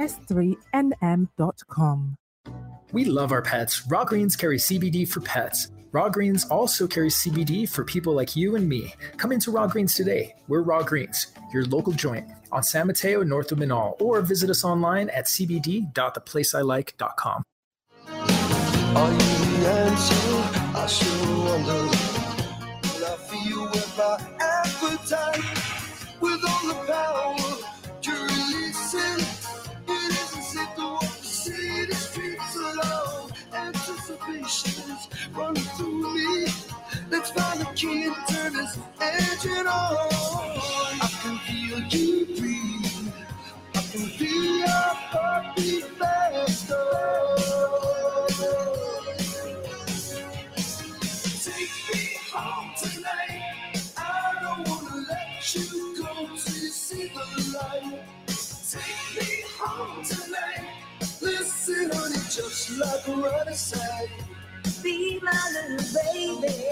S3NM.com. 0.00 2.16
We 2.92 3.04
love 3.04 3.30
our 3.32 3.42
pets. 3.42 3.86
Raw 3.86 4.04
Greens 4.04 4.34
carry 4.34 4.58
CBD 4.58 5.06
for 5.08 5.20
pets. 5.20 5.70
Raw 5.92 6.08
Greens 6.08 6.44
also 6.46 6.86
carries 6.86 7.16
CBD 7.16 7.68
for 7.68 7.84
people 7.84 8.14
like 8.14 8.34
you 8.36 8.54
and 8.56 8.66
me. 8.68 8.94
Come 9.16 9.32
into 9.32 9.50
Raw 9.50 9.66
Greens 9.66 9.94
today. 9.94 10.34
We're 10.48 10.62
Raw 10.62 10.82
Greens, 10.82 11.26
your 11.52 11.64
local 11.66 11.92
joint 11.92 12.26
on 12.52 12.62
San 12.62 12.86
Mateo 12.86 13.22
north 13.22 13.52
of 13.52 13.58
Menaul, 13.58 14.00
or 14.00 14.22
visit 14.22 14.48
us 14.50 14.64
online 14.64 15.10
at 15.10 15.26
cbd.theplaceilike.com. 15.26 17.42
Are 18.96 19.12
you 19.12 19.18
the 19.18 19.68
answer? 19.68 20.14
I 20.76 20.86
sure 20.86 21.44
wonder. 21.44 21.82
Will 22.82 23.04
I 23.06 23.16
feel 23.28 23.62
with 23.64 23.98
my 23.98 24.16
appetite? 24.40 25.59
Run 35.34 35.54
through 35.56 36.14
me. 36.14 36.46
Let's 37.10 37.30
find 37.32 37.60
the 37.60 37.66
key 37.76 38.04
and 38.04 38.16
turn 38.28 38.52
this 38.54 38.78
engine 39.00 39.66
on. 39.66 40.08
I 41.02 41.10
can 41.22 41.38
feel 41.46 41.80
you 41.88 42.26
breathe. 42.38 43.12
I 43.74 43.80
can 43.80 44.06
feel 44.18 44.56
your 44.58 44.68
heartbeat 44.68 45.84
faster. 45.98 46.76
Take 51.44 51.94
me 51.94 52.10
home 52.32 52.72
tonight. 52.82 53.82
I 53.96 54.38
don't 54.42 54.68
wanna 54.68 55.06
let 55.08 55.54
you 55.54 55.96
go 56.02 56.14
till 56.26 56.54
you 56.62 56.70
see 56.70 57.08
the 57.08 57.58
light. 57.58 58.00
Take 58.26 59.20
me 59.20 59.44
home 59.58 60.04
tonight. 60.04 60.68
Listen, 61.22 61.90
honey, 61.92 62.16
just 62.30 62.70
like 62.78 63.08
a 63.08 63.12
running 63.16 63.54
side. 63.54 64.10
Be 64.82 65.20
my 65.22 65.32
little 65.52 65.76
baby. 65.94 66.66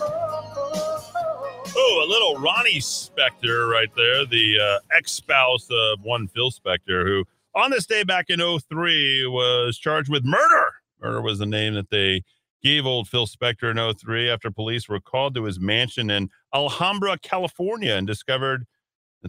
oh, 0.00 0.52
oh. 0.56 1.44
Oh, 1.76 2.04
a 2.06 2.08
little 2.08 2.36
Ronnie 2.36 2.80
Spector 2.80 3.70
right 3.70 3.88
there, 3.96 4.24
the 4.24 4.58
uh, 4.60 4.78
ex 4.96 5.12
spouse 5.12 5.68
of 5.70 6.00
one 6.02 6.28
Phil 6.28 6.50
Spector, 6.50 7.04
who 7.04 7.24
on 7.54 7.70
this 7.70 7.86
day 7.86 8.04
back 8.04 8.30
in 8.30 8.40
03 8.40 9.26
was 9.26 9.76
charged 9.76 10.08
with 10.08 10.24
murder. 10.24 10.72
Murder 11.00 11.20
was 11.20 11.38
the 11.38 11.46
name 11.46 11.74
that 11.74 11.90
they 11.90 12.22
gave 12.62 12.86
old 12.86 13.08
Phil 13.08 13.26
Spector 13.26 13.70
in 13.70 13.94
03 13.94 14.30
after 14.30 14.50
police 14.50 14.88
were 14.88 15.00
called 15.00 15.34
to 15.34 15.44
his 15.44 15.58
mansion 15.58 16.10
in 16.10 16.30
Alhambra, 16.54 17.18
California, 17.18 17.94
and 17.94 18.06
discovered 18.06 18.66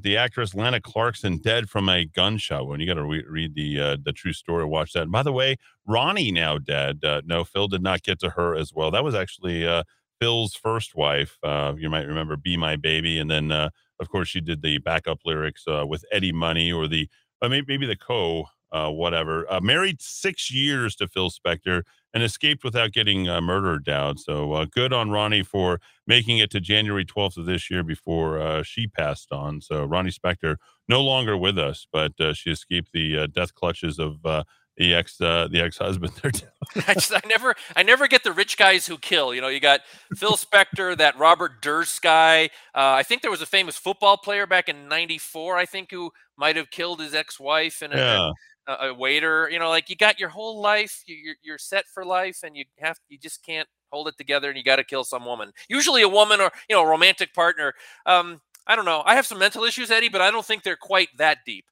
the 0.02 0.18
actress 0.18 0.54
Lana 0.54 0.82
Clarkson 0.82 1.38
dead 1.38 1.70
from 1.70 1.88
a 1.88 2.06
gunshot 2.06 2.68
wound. 2.68 2.82
You 2.82 2.88
got 2.88 2.96
to 2.96 3.06
re- 3.06 3.26
read 3.28 3.56
the 3.56 3.80
uh, 3.80 3.98
the 4.04 4.12
true 4.12 4.34
story. 4.34 4.66
Watch 4.66 4.94
that. 4.94 5.04
And 5.04 5.12
by 5.12 5.24
the 5.24 5.32
way, 5.32 5.58
Ronnie 5.88 6.32
now 6.32 6.58
dead. 6.58 7.04
Uh, 7.04 7.22
no, 7.26 7.44
Phil 7.44 7.68
did 7.68 7.82
not 7.82 8.04
get 8.04 8.20
to 8.20 8.32
her 8.32 8.56
as 8.56 8.74
well. 8.74 8.92
That 8.92 9.04
was 9.04 9.16
actually 9.16 9.66
uh, 9.66 9.84
Phil's 10.20 10.54
first 10.56 10.96
wife. 10.96 11.38
Uh, 11.44 11.74
you 11.78 11.90
might 11.90 12.08
remember 12.08 12.36
"Be 12.36 12.58
My 12.58 12.76
Baby," 12.76 13.20
and 13.20 13.32
then 13.32 13.52
uh, 13.52 13.70
of 14.00 14.10
course 14.10 14.28
she 14.28 14.42
did 14.42 14.62
the 14.62 14.80
backup 14.80 15.20
lyrics 15.26 15.64
uh, 15.68 15.86
with 15.88 16.04
Eddie 16.12 16.34
Money 16.34 16.72
or 16.72 16.88
the 16.88 17.10
maybe, 17.42 17.66
maybe 17.68 17.86
the 17.86 17.96
co 17.96 18.48
uh, 18.76 18.92
whatever. 18.92 19.52
Uh, 19.52 19.62
married 19.62 20.02
six 20.02 20.52
years 20.52 20.96
to 20.98 21.08
Phil 21.08 21.30
Spector 21.30 21.84
and 22.14 22.22
escaped 22.22 22.64
without 22.64 22.92
getting 22.92 23.30
uh, 23.30 23.40
murdered 23.40 23.86
down. 23.86 24.18
So 24.18 24.54
uh, 24.54 24.66
good 24.70 24.92
on 24.92 25.12
Ronnie 25.12 25.44
for 25.44 25.80
making 26.06 26.40
it 26.40 26.52
to 26.52 26.60
January 26.60 27.06
12th 27.06 27.38
of 27.38 27.46
this 27.46 27.70
year 27.72 27.84
before 27.84 28.40
uh, 28.40 28.64
she 28.64 28.88
passed 28.88 29.32
on. 29.32 29.62
So 29.62 29.86
Ronnie 29.86 30.12
Spector 30.12 30.58
no 30.90 31.02
longer 31.02 31.38
with 31.38 31.58
us, 31.58 31.88
but 31.92 32.20
uh, 32.20 32.34
she 32.34 32.52
escaped 32.52 32.92
the 32.94 33.18
uh, 33.20 33.28
death 33.28 33.54
clutches 33.56 33.98
of 33.98 34.26
uh, 34.26 34.44
the 34.78 34.94
ex 34.94 35.22
uh, 35.22 35.48
the 35.50 35.62
ex 35.62 35.78
husband 35.78 36.14
there. 36.22 36.32
I 36.88 36.94
just 36.96 37.14
I 37.14 37.22
never 37.28 37.56
I 37.76 37.84
never 37.84 38.08
get 38.08 38.24
the 38.24 38.34
rich 38.34 38.58
guys 38.58 38.86
who 38.86 38.98
kill. 38.98 39.34
You 39.34 39.42
know, 39.42 39.48
you 39.48 39.60
got 39.60 39.82
Phil 40.16 40.34
Spector, 40.34 40.98
that 40.98 41.18
Robert 41.18 41.62
Durst 41.62 42.02
guy. 42.02 42.46
Uh, 42.74 42.92
I 43.00 43.04
think 43.04 43.22
there 43.22 43.32
was 43.32 43.42
a 43.42 43.46
famous 43.46 43.78
football 43.78 44.18
player 44.18 44.46
back 44.46 44.68
in 44.68 44.88
'94. 44.88 45.58
I 45.58 45.66
think 45.66 45.92
who 45.92 46.12
might 46.38 46.58
have 46.58 46.70
killed 46.72 47.00
his 47.00 47.14
ex-wife 47.14 47.82
and 47.82 47.94
a, 47.94 47.98
Yeah. 47.98 48.32
A, 48.68 48.88
a 48.88 48.94
waiter. 48.94 49.50
You 49.52 49.60
know, 49.60 49.70
like 49.70 49.90
you 49.90 49.96
got 49.96 50.20
your 50.20 50.30
whole 50.30 50.62
life. 50.62 51.04
you- 51.06 51.16
You're 51.16 51.36
you're 51.44 51.58
set 51.58 51.86
for 51.94 52.06
life, 52.06 52.40
and 52.44 52.56
you 52.56 52.66
have 52.80 52.98
you 53.10 53.18
just 53.18 53.44
can't 53.46 53.68
hold 53.92 54.08
it 54.08 54.18
together, 54.18 54.50
and 54.50 54.58
you 54.58 54.64
got 54.64 54.78
to 54.78 54.84
kill 54.84 55.04
some 55.04 55.26
woman. 55.26 55.52
Usually 55.70 56.02
a 56.02 56.10
woman 56.10 56.42
or 56.42 56.52
you 56.70 56.76
know 56.76 56.84
a 56.84 56.88
romantic 56.88 57.34
partner. 57.34 57.74
Um, 58.06 58.42
I 58.68 58.76
don't 58.76 58.86
know. 58.86 59.04
I 59.06 59.16
have 59.16 59.26
some 59.28 59.38
mental 59.40 59.64
issues, 59.64 59.92
Eddie, 59.92 60.10
but 60.10 60.22
I 60.22 60.32
don't 60.32 60.46
think 60.46 60.64
they're 60.64 60.76
quite 60.76 61.10
that 61.18 61.40
deep. 61.46 61.66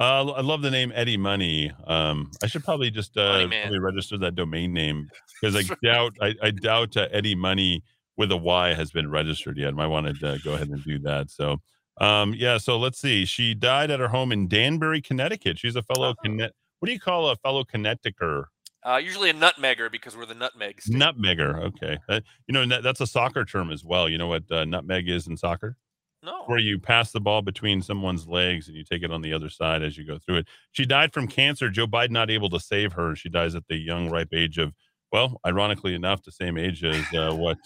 Uh, 0.00 0.30
I 0.30 0.42
love 0.42 0.62
the 0.62 0.70
name 0.70 0.92
Eddie 0.94 1.16
Money. 1.16 1.72
Um, 1.86 2.30
I 2.42 2.46
should 2.46 2.62
probably 2.64 2.88
just 2.90 3.16
uh, 3.16 3.32
probably 3.62 3.78
register 3.80 4.16
that 4.18 4.36
domain 4.36 4.72
name 4.72 5.08
because 5.42 5.56
I 5.56 5.74
doubt 5.82 6.12
I, 6.22 6.34
I 6.42 6.50
doubt 6.52 6.96
uh, 6.96 7.08
Eddie 7.10 7.34
Money 7.34 7.82
with 8.16 8.30
a 8.32 8.36
Y 8.36 8.74
has 8.74 8.90
been 8.92 9.10
registered 9.10 9.58
yet. 9.58 9.68
I 9.68 9.72
might 9.72 9.86
want 9.88 10.06
to 10.06 10.38
go 10.44 10.54
ahead 10.54 10.68
and 10.68 10.82
do 10.84 10.98
that. 11.00 11.30
So, 11.30 11.60
um, 12.00 12.34
yeah. 12.34 12.58
So 12.58 12.78
let's 12.78 12.98
see. 12.98 13.24
She 13.24 13.54
died 13.54 13.90
at 13.90 14.00
her 14.00 14.08
home 14.08 14.32
in 14.32 14.48
Danbury, 14.48 15.00
Connecticut. 15.00 15.58
She's 15.58 15.76
a 15.76 15.82
fellow 15.82 16.14
Connet. 16.24 16.50
What 16.80 16.86
do 16.86 16.92
you 16.92 17.00
call 17.00 17.28
a 17.28 17.36
fellow 17.36 17.64
Connecticuter? 17.64 18.44
Uh, 18.84 18.96
usually 18.96 19.30
a 19.30 19.34
nutmegger 19.34 19.90
because 19.90 20.16
we're 20.16 20.24
the 20.26 20.34
nutmegs. 20.34 20.86
Nutmegger. 20.86 21.62
Okay. 21.64 21.98
Uh, 22.08 22.20
you 22.46 22.54
know 22.54 22.64
that, 22.66 22.82
that's 22.82 23.00
a 23.00 23.06
soccer 23.06 23.44
term 23.44 23.70
as 23.70 23.84
well. 23.84 24.08
You 24.08 24.18
know 24.18 24.28
what 24.28 24.50
uh, 24.50 24.64
nutmeg 24.64 25.08
is 25.08 25.26
in 25.26 25.36
soccer? 25.36 25.76
No. 26.22 26.44
Where 26.46 26.58
you 26.58 26.78
pass 26.78 27.12
the 27.12 27.20
ball 27.20 27.42
between 27.42 27.80
someone's 27.80 28.26
legs 28.26 28.68
and 28.68 28.76
you 28.76 28.84
take 28.84 29.02
it 29.02 29.12
on 29.12 29.22
the 29.22 29.32
other 29.32 29.48
side 29.48 29.82
as 29.82 29.96
you 29.96 30.04
go 30.04 30.18
through 30.18 30.38
it. 30.38 30.48
She 30.72 30.84
died 30.84 31.12
from 31.12 31.28
cancer. 31.28 31.70
Joe 31.70 31.86
Biden 31.86 32.10
not 32.10 32.30
able 32.30 32.50
to 32.50 32.60
save 32.60 32.92
her. 32.94 33.14
She 33.14 33.28
dies 33.28 33.54
at 33.54 33.66
the 33.68 33.76
young, 33.76 34.10
ripe 34.10 34.32
age 34.32 34.58
of, 34.58 34.72
well, 35.12 35.40
ironically 35.46 35.94
enough, 35.94 36.22
the 36.22 36.32
same 36.32 36.58
age 36.58 36.82
as 36.82 37.04
uh, 37.14 37.32
what 37.32 37.58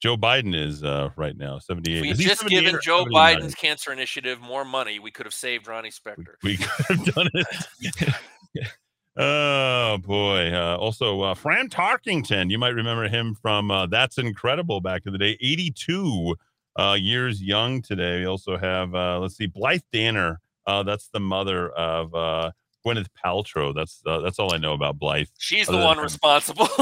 Joe 0.00 0.16
Biden 0.16 0.54
is 0.54 0.82
uh, 0.82 1.10
right 1.16 1.36
now, 1.36 1.58
78. 1.58 2.10
If 2.10 2.18
we 2.18 2.24
just 2.24 2.46
given 2.46 2.78
Joe 2.82 3.04
79? 3.04 3.12
Biden's 3.12 3.54
cancer 3.54 3.92
initiative 3.92 4.40
more 4.40 4.64
money, 4.64 4.98
we 4.98 5.10
could 5.10 5.26
have 5.26 5.34
saved 5.34 5.68
Ronnie 5.68 5.90
Spector. 5.90 6.34
we 6.42 6.56
could 6.86 6.96
have 6.96 7.14
done 7.14 7.28
it. 7.34 8.14
oh 9.18 9.98
boy! 9.98 10.52
Uh, 10.54 10.76
also, 10.76 11.20
uh, 11.20 11.34
Fran 11.34 11.68
Tarkenton. 11.68 12.50
You 12.50 12.58
might 12.58 12.74
remember 12.74 13.08
him 13.08 13.34
from 13.34 13.70
uh, 13.70 13.86
That's 13.86 14.16
Incredible 14.16 14.80
back 14.80 15.02
in 15.04 15.12
the 15.12 15.18
day. 15.18 15.36
Eighty-two 15.42 16.34
uh, 16.78 16.96
years 16.98 17.42
young 17.42 17.82
today. 17.82 18.20
We 18.20 18.26
also 18.26 18.56
have 18.56 18.94
uh, 18.94 19.18
let's 19.20 19.36
see, 19.36 19.46
Blythe 19.46 19.82
Danner. 19.92 20.40
Uh, 20.66 20.82
that's 20.82 21.08
the 21.08 21.20
mother 21.20 21.70
of 21.70 22.14
uh, 22.14 22.52
Gwyneth 22.86 23.08
Paltrow. 23.22 23.74
That's 23.74 24.00
uh, 24.06 24.20
that's 24.20 24.38
all 24.38 24.54
I 24.54 24.56
know 24.56 24.72
about 24.72 24.98
Blythe. 24.98 25.26
She's 25.38 25.66
the 25.66 25.76
one 25.76 25.98
responsible. 25.98 26.68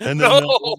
And 0.00 0.20
then 0.20 0.44
no. 0.44 0.76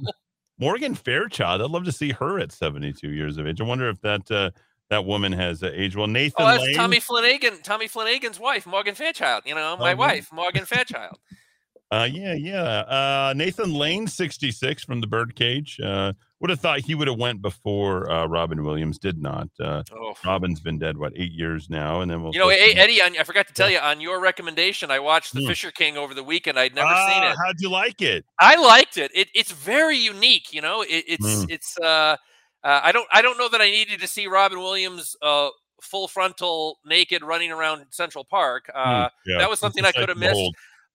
Morgan 0.59 0.93
Fairchild. 0.95 1.61
I'd 1.61 1.69
love 1.71 1.85
to 1.85 1.91
see 1.91 2.11
her 2.11 2.39
at 2.39 2.51
seventy-two 2.51 3.09
years 3.09 3.37
of 3.37 3.47
age. 3.47 3.61
I 3.61 3.63
wonder 3.63 3.89
if 3.89 3.99
that 4.01 4.29
uh, 4.29 4.51
that 4.89 5.05
woman 5.05 5.31
has 5.31 5.63
uh, 5.63 5.71
aged 5.73 5.95
well. 5.95 6.07
Nathan 6.07 6.45
Oh, 6.45 6.47
that's 6.47 6.63
Lane. 6.63 6.75
Tommy 6.75 6.99
Flanagan. 6.99 7.61
Tommy 7.63 7.87
Flanagan's 7.87 8.39
wife, 8.39 8.65
Morgan 8.65 8.95
Fairchild. 8.95 9.43
You 9.45 9.55
know, 9.55 9.77
my 9.77 9.93
Oh, 9.93 9.97
wife, 9.97 10.29
Morgan 10.33 10.65
Fairchild. 10.65 11.17
Uh, 11.91 12.07
yeah, 12.11 12.33
yeah. 12.33 12.61
Uh, 12.61 13.33
Nathan 13.35 13.73
Lane, 13.73 14.05
66 14.05 14.83
from 14.83 15.01
the 15.01 15.07
Birdcage. 15.07 15.79
Uh, 15.79 16.13
would 16.41 16.49
have 16.49 16.59
thought 16.59 16.79
he 16.79 16.95
would 16.95 17.07
have 17.07 17.17
went 17.19 17.41
before 17.41 18.09
uh, 18.09 18.25
Robin 18.25 18.63
Williams. 18.63 18.97
Did 18.97 19.21
not. 19.21 19.49
Uh, 19.59 19.83
Oh. 19.91 20.13
Robin's 20.25 20.59
been 20.59 20.79
dead 20.79 20.97
what 20.97 21.13
eight 21.15 21.31
years 21.31 21.69
now, 21.69 22.01
and 22.01 22.09
then 22.09 22.23
we'll. 22.23 22.33
You 22.33 22.39
know, 22.39 22.49
hey, 22.49 22.73
Eddie, 22.73 23.01
on, 23.01 23.15
I 23.17 23.23
forgot 23.23 23.47
to 23.47 23.53
tell 23.53 23.69
you 23.69 23.79
on 23.79 23.99
your 24.01 24.19
recommendation, 24.19 24.89
I 24.91 24.99
watched 24.99 25.33
The 25.33 25.41
Hmm. 25.41 25.47
Fisher 25.47 25.71
King 25.71 25.97
over 25.97 26.13
the 26.13 26.23
weekend. 26.23 26.57
I'd 26.59 26.73
never 26.75 26.87
seen 26.87 27.23
Ah, 27.23 27.31
it. 27.31 27.37
How'd 27.37 27.59
you 27.59 27.69
like 27.69 28.01
it? 28.01 28.25
I 28.39 28.55
liked 28.55 28.97
it. 28.97 29.11
it 29.13 29.29
it's 29.35 29.51
very 29.51 29.97
unique. 29.97 30.53
You 30.53 30.61
know, 30.61 30.81
it, 30.81 31.03
it's 31.07 31.25
Mm. 31.25 31.51
it's. 31.51 31.77
Uh, 31.79 32.15
uh, 32.63 32.81
I 32.83 32.91
don't 32.91 33.07
I 33.11 33.21
don't 33.21 33.37
know 33.37 33.49
that 33.49 33.61
I 33.61 33.69
needed 33.69 33.99
to 34.01 34.07
see 34.07 34.27
Robin 34.27 34.59
Williams 34.59 35.15
uh, 35.21 35.49
full 35.81 36.07
frontal 36.09 36.77
naked 36.85 37.23
running 37.23 37.51
around 37.51 37.85
Central 37.89 38.25
Park. 38.25 38.69
Uh, 38.73 39.07
Hmm, 39.25 39.29
yeah, 39.31 39.37
That 39.39 39.49
was 39.49 39.59
something 39.59 39.85
I 39.85 39.91
could 39.93 40.09
have 40.09 40.17
missed. 40.17 40.35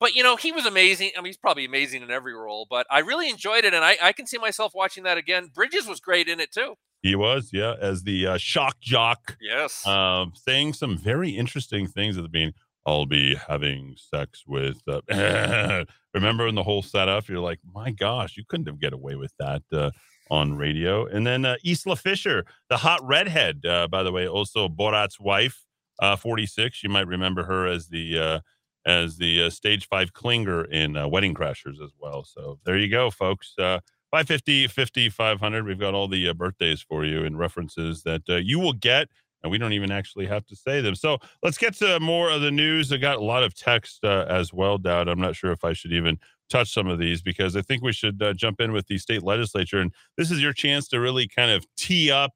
But 0.01 0.15
you 0.15 0.23
know, 0.23 0.37
he 0.37 0.53
was 0.53 0.67
amazing. 0.67 1.13
I 1.17 1.21
mean, 1.21 1.27
he's 1.27 1.37
probably 1.37 1.65
amazing 1.65 2.03
in 2.03 2.11
every 2.11 2.35
role. 2.35 2.67
But 2.69 2.87
I 2.91 3.01
really 3.01 3.29
enjoyed 3.29 3.65
it, 3.65 3.75
and 3.75 3.85
I, 3.85 3.97
I 4.03 4.13
can 4.13 4.27
see 4.27 4.39
myself 4.39 4.73
watching 4.75 5.05
that 5.05 5.19
again. 5.19 5.51
Bridges 5.55 5.87
was 5.87 6.01
great 6.01 6.29
in 6.29 6.41
it 6.41 6.53
too. 6.53 6.75
He 7.03 7.15
was, 7.15 7.51
yeah, 7.53 7.75
as 7.81 8.03
the 8.05 8.27
uh, 8.27 8.39
shock 8.39 8.81
jock. 8.81 9.37
Yes. 9.41 9.87
Um, 9.87 10.33
saying 10.35 10.73
some 10.73 10.97
very 10.97 11.31
interesting 11.31 11.87
things 11.87 12.17
at 12.17 12.23
the 12.23 12.29
beginning. 12.29 12.55
I'll 12.87 13.07
be 13.07 13.35
having 13.35 13.95
sex 13.97 14.45
with. 14.47 14.83
Uh, 14.89 15.85
remember 16.15 16.47
in 16.47 16.55
the 16.55 16.63
whole 16.63 16.83
setup, 16.83 17.29
you're 17.29 17.41
like, 17.41 17.61
my 17.73 17.91
gosh, 17.91 18.37
you 18.37 18.45
couldn't 18.49 18.67
have 18.67 18.81
get 18.81 18.93
away 18.93 19.15
with 19.17 19.33
that 19.39 19.63
uh, 19.73 19.91
on 20.31 20.57
radio. 20.57 21.07
And 21.07 21.27
then 21.27 21.45
uh, 21.45 21.57
Isla 21.65 21.97
Fisher, 21.97 22.45
the 22.69 22.79
hot 22.79 23.01
redhead, 23.03 23.65
uh, 23.67 23.89
by 23.89 24.03
the 24.03 24.13
way, 24.13 24.29
also 24.29 24.69
Borat's 24.69 25.19
wife, 25.19 25.65
uh, 26.01 26.17
46. 26.17 26.83
You 26.83 26.91
might 26.91 27.07
remember 27.07 27.45
her 27.45 27.67
as 27.67 27.89
the 27.89 28.19
uh, 28.19 28.41
as 28.87 29.17
the 29.17 29.45
uh, 29.45 29.51
stage 29.51 29.89
five 29.89 30.13
clinger 30.13 30.69
in 30.71 30.97
uh, 30.97 31.09
Wedding 31.09 31.35
Crashers 31.35 31.83
as 31.83 31.93
well. 31.99 32.25
So 32.25 32.59
there 32.65 32.77
you 32.77 32.89
go, 32.89 33.11
folks. 33.11 33.55
Uh, 33.59 33.81
550, 34.11 34.69
50, 34.69 35.09
500. 35.09 35.67
We've 35.67 35.79
got 35.79 35.95
all 35.95 36.07
the 36.07 36.29
uh, 36.29 36.35
birthdays 36.35 36.81
for 36.81 37.05
you 37.05 37.25
and 37.25 37.39
references 37.39 38.03
that 38.05 38.23
uh, 38.29 38.37
you 38.37 38.61
will 38.61 38.73
get, 38.73 39.09
and 39.43 39.51
we 39.51 39.59
don't 39.59 39.73
even 39.73 39.91
actually 39.91 40.27
have 40.27 40.47
to 40.47 40.57
say 40.57 40.81
them. 40.81 40.95
So 40.95 41.19
let's 41.43 41.59
get 41.59 41.75
to 41.79 41.99
more 41.99 42.31
of 42.31 42.41
the 42.41 42.53
news. 42.53 42.93
I 42.93 42.99
got 42.99 43.17
a 43.17 43.25
lot 43.25 43.43
of 43.43 43.55
text 43.55 44.05
uh, 44.05 44.27
as 44.29 44.53
well, 44.53 44.79
Dowd. 44.79 45.09
I'm 45.09 45.21
not 45.21 45.35
sure 45.35 45.51
if 45.51 45.65
I 45.65 45.73
should 45.73 45.93
even 45.93 46.19
touch 46.49 46.73
some 46.73 46.87
of 46.87 46.99
these 46.99 47.23
because 47.23 47.57
I 47.57 47.63
think 47.63 47.83
we 47.83 47.93
should 47.93 48.23
uh, 48.23 48.35
jump 48.35 48.61
in 48.61 48.73
with 48.73 48.87
the 48.87 48.99
state 48.99 49.23
legislature. 49.23 49.81
And 49.81 49.93
this 50.17 50.31
is 50.31 50.41
your 50.41 50.53
chance 50.53 50.87
to 50.89 51.01
really 51.01 51.27
kind 51.27 51.51
of 51.51 51.67
tee 51.77 52.13
up 52.13 52.35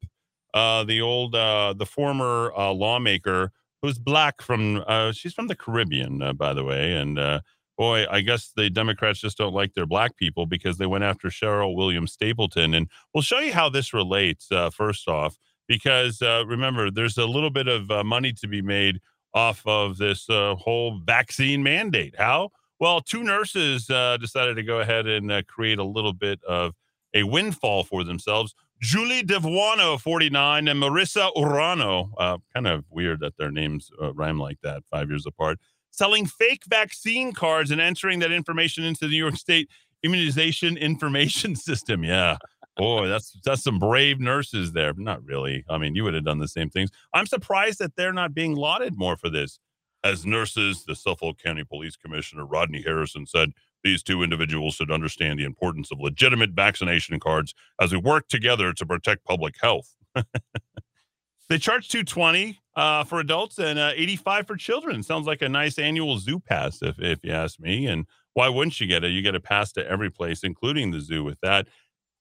the 0.54 1.00
old, 1.00 1.32
the 1.32 1.86
former 1.88 2.52
lawmaker 2.56 3.52
who's 3.82 3.98
black 3.98 4.42
from, 4.42 4.84
uh, 4.86 5.12
she's 5.12 5.34
from 5.34 5.46
the 5.46 5.56
Caribbean, 5.56 6.22
uh, 6.22 6.32
by 6.32 6.52
the 6.52 6.64
way. 6.64 6.94
And 6.94 7.18
uh, 7.18 7.40
boy, 7.76 8.06
I 8.10 8.20
guess 8.20 8.52
the 8.56 8.70
Democrats 8.70 9.20
just 9.20 9.38
don't 9.38 9.54
like 9.54 9.74
their 9.74 9.86
black 9.86 10.16
people 10.16 10.46
because 10.46 10.78
they 10.78 10.86
went 10.86 11.04
after 11.04 11.28
Sheryl 11.28 11.76
Williams 11.76 12.12
Stapleton. 12.12 12.74
And 12.74 12.88
we'll 13.14 13.22
show 13.22 13.38
you 13.38 13.52
how 13.52 13.68
this 13.68 13.94
relates, 13.94 14.50
uh, 14.50 14.70
first 14.70 15.08
off, 15.08 15.38
because 15.68 16.22
uh, 16.22 16.44
remember, 16.46 16.90
there's 16.90 17.18
a 17.18 17.26
little 17.26 17.50
bit 17.50 17.68
of 17.68 17.90
uh, 17.90 18.02
money 18.02 18.32
to 18.32 18.48
be 18.48 18.62
made 18.62 19.00
off 19.34 19.62
of 19.66 19.98
this 19.98 20.26
whole 20.28 20.98
vaccine 21.04 21.62
mandate. 21.62 22.14
How? 22.18 22.50
Well, 22.80 23.00
two 23.00 23.22
nurses 23.22 23.86
decided 23.86 24.56
to 24.56 24.62
go 24.62 24.80
ahead 24.80 25.06
and 25.06 25.46
create 25.46 25.78
a 25.78 25.84
little 25.84 26.14
bit 26.14 26.42
of 26.44 26.74
a 27.14 27.22
windfall 27.24 27.84
for 27.84 28.04
themselves. 28.04 28.54
Julie 28.80 29.22
DeVuono, 29.22 30.00
49, 30.00 30.68
and 30.68 30.80
Marissa 30.80 31.32
Urraro. 31.34 32.10
Uh, 32.16 32.38
kind 32.54 32.66
of 32.66 32.84
weird 32.90 33.20
that 33.20 33.36
their 33.36 33.50
names 33.50 33.90
uh, 34.00 34.12
rhyme 34.14 34.38
like 34.38 34.58
that, 34.62 34.82
five 34.90 35.08
years 35.08 35.26
apart. 35.26 35.58
Selling 35.90 36.26
fake 36.26 36.62
vaccine 36.68 37.32
cards 37.32 37.70
and 37.70 37.80
entering 37.80 38.20
that 38.20 38.30
information 38.30 38.84
into 38.84 39.06
the 39.06 39.10
New 39.10 39.16
York 39.16 39.36
State 39.36 39.68
immunization 40.02 40.76
information 40.76 41.56
system. 41.56 42.04
Yeah. 42.04 42.36
Boy, 42.76 43.08
that's 43.08 43.36
that's 43.44 43.64
some 43.64 43.80
brave 43.80 44.20
nurses 44.20 44.72
there. 44.72 44.92
Not 44.94 45.24
really. 45.24 45.64
I 45.68 45.78
mean, 45.78 45.96
you 45.96 46.04
would 46.04 46.14
have 46.14 46.24
done 46.24 46.38
the 46.38 46.46
same 46.46 46.70
things. 46.70 46.90
I'm 47.12 47.26
surprised 47.26 47.80
that 47.80 47.96
they're 47.96 48.12
not 48.12 48.34
being 48.34 48.54
lauded 48.54 48.96
more 48.96 49.16
for 49.16 49.28
this. 49.28 49.58
As 50.04 50.24
nurses, 50.24 50.84
the 50.84 50.94
Suffolk 50.94 51.38
County 51.42 51.64
Police 51.64 51.96
Commissioner 51.96 52.46
Rodney 52.46 52.80
Harrison 52.80 53.26
said 53.26 53.50
these 53.88 54.02
two 54.02 54.22
individuals 54.22 54.74
should 54.74 54.90
understand 54.90 55.38
the 55.38 55.44
importance 55.44 55.90
of 55.90 55.98
legitimate 55.98 56.50
vaccination 56.50 57.18
cards 57.18 57.54
as 57.80 57.90
we 57.90 57.98
work 57.98 58.28
together 58.28 58.72
to 58.74 58.84
protect 58.84 59.24
public 59.24 59.54
health. 59.60 59.94
they 61.48 61.58
charge 61.58 61.88
220 61.88 62.60
uh, 62.76 63.04
for 63.04 63.18
adults 63.18 63.58
and 63.58 63.78
uh, 63.78 63.92
85 63.94 64.46
for 64.46 64.56
children. 64.56 65.02
Sounds 65.02 65.26
like 65.26 65.40
a 65.40 65.48
nice 65.48 65.78
annual 65.78 66.18
zoo 66.18 66.38
pass, 66.38 66.82
if, 66.82 66.98
if 66.98 67.20
you 67.22 67.32
ask 67.32 67.58
me. 67.58 67.86
And 67.86 68.06
why 68.34 68.50
wouldn't 68.50 68.78
you 68.78 68.86
get 68.86 69.04
it? 69.04 69.08
You 69.08 69.22
get 69.22 69.34
a 69.34 69.40
pass 69.40 69.72
to 69.72 69.88
every 69.88 70.10
place, 70.10 70.44
including 70.44 70.90
the 70.90 71.00
zoo 71.00 71.24
with 71.24 71.38
that. 71.40 71.66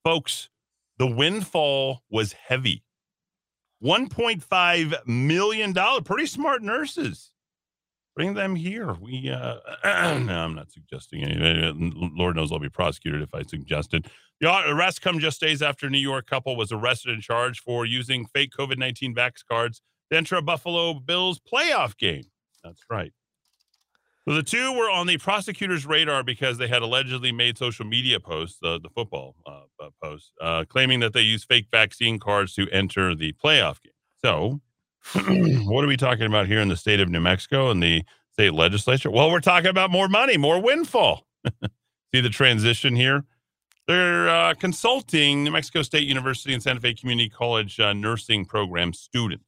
Folks, 0.05 0.49
the 0.97 1.07
windfall 1.07 2.01
was 2.09 2.31
heavy. 2.31 2.83
$1.5 3.83 5.05
million. 5.05 5.73
Pretty 6.03 6.25
smart 6.25 6.63
nurses. 6.63 7.31
Bring 8.17 8.33
them 8.33 8.55
here. 8.55 8.93
We, 8.93 9.29
uh, 9.29 9.57
no, 9.85 10.39
I'm 10.39 10.55
not 10.55 10.71
suggesting 10.71 11.23
anything. 11.23 12.11
Lord 12.17 12.35
knows 12.35 12.51
I'll 12.51 12.57
be 12.57 12.67
prosecuted 12.67 13.21
if 13.21 13.29
I 13.31 13.43
suggested. 13.43 14.07
The 14.41 14.71
arrest 14.71 15.03
come 15.03 15.19
just 15.19 15.39
days 15.39 15.61
after 15.61 15.85
a 15.85 15.89
New 15.91 15.99
York 15.99 16.25
couple 16.25 16.55
was 16.55 16.71
arrested 16.71 17.13
and 17.13 17.21
charged 17.21 17.61
for 17.61 17.85
using 17.85 18.25
fake 18.25 18.53
COVID 18.57 18.79
19 18.79 19.13
vax 19.13 19.45
cards 19.47 19.83
to 20.09 20.17
enter 20.17 20.35
a 20.35 20.41
Buffalo 20.41 20.95
Bills 20.95 21.39
playoff 21.39 21.95
game. 21.95 22.25
That's 22.63 22.81
right. 22.89 23.13
So 24.27 24.33
the 24.33 24.41
two 24.41 24.73
were 24.73 24.89
on 24.89 25.05
the 25.05 25.19
prosecutor's 25.19 25.85
radar 25.85 26.23
because 26.23 26.57
they 26.57 26.67
had 26.67 26.81
allegedly 26.81 27.31
made 27.31 27.55
social 27.55 27.85
media 27.85 28.19
posts, 28.19 28.57
the 28.59 28.81
football 28.95 29.35
uh, 29.45 29.61
uh, 29.79 29.89
posts, 30.03 30.31
uh, 30.41 30.65
claiming 30.67 31.01
that 31.01 31.13
they 31.13 31.21
used 31.21 31.45
fake 31.47 31.67
vaccine 31.71 32.17
cards 32.17 32.55
to 32.55 32.67
enter 32.71 33.13
the 33.13 33.33
playoff 33.33 33.79
game. 33.83 33.93
So, 34.25 34.59
what 35.65 35.83
are 35.83 35.87
we 35.87 35.97
talking 35.97 36.25
about 36.25 36.47
here 36.47 36.59
in 36.59 36.67
the 36.67 36.75
state 36.75 36.99
of 36.99 37.09
New 37.09 37.21
Mexico 37.21 37.69
and 37.69 37.81
the 37.81 38.03
state 38.33 38.53
legislature? 38.53 39.09
Well, 39.09 39.31
we're 39.31 39.39
talking 39.39 39.69
about 39.69 39.91
more 39.91 40.09
money, 40.09 40.37
more 40.37 40.61
windfall. 40.61 41.25
See 42.13 42.21
the 42.21 42.29
transition 42.29 42.95
here? 42.95 43.23
They're 43.87 44.27
uh, 44.27 44.53
consulting 44.55 45.45
New 45.45 45.51
Mexico 45.51 45.81
State 45.81 46.07
University 46.07 46.53
and 46.53 46.61
Santa 46.61 46.81
Fe 46.81 46.93
Community 46.93 47.29
College 47.29 47.79
uh, 47.79 47.93
nursing 47.93 48.45
program 48.45 48.91
students. 48.91 49.45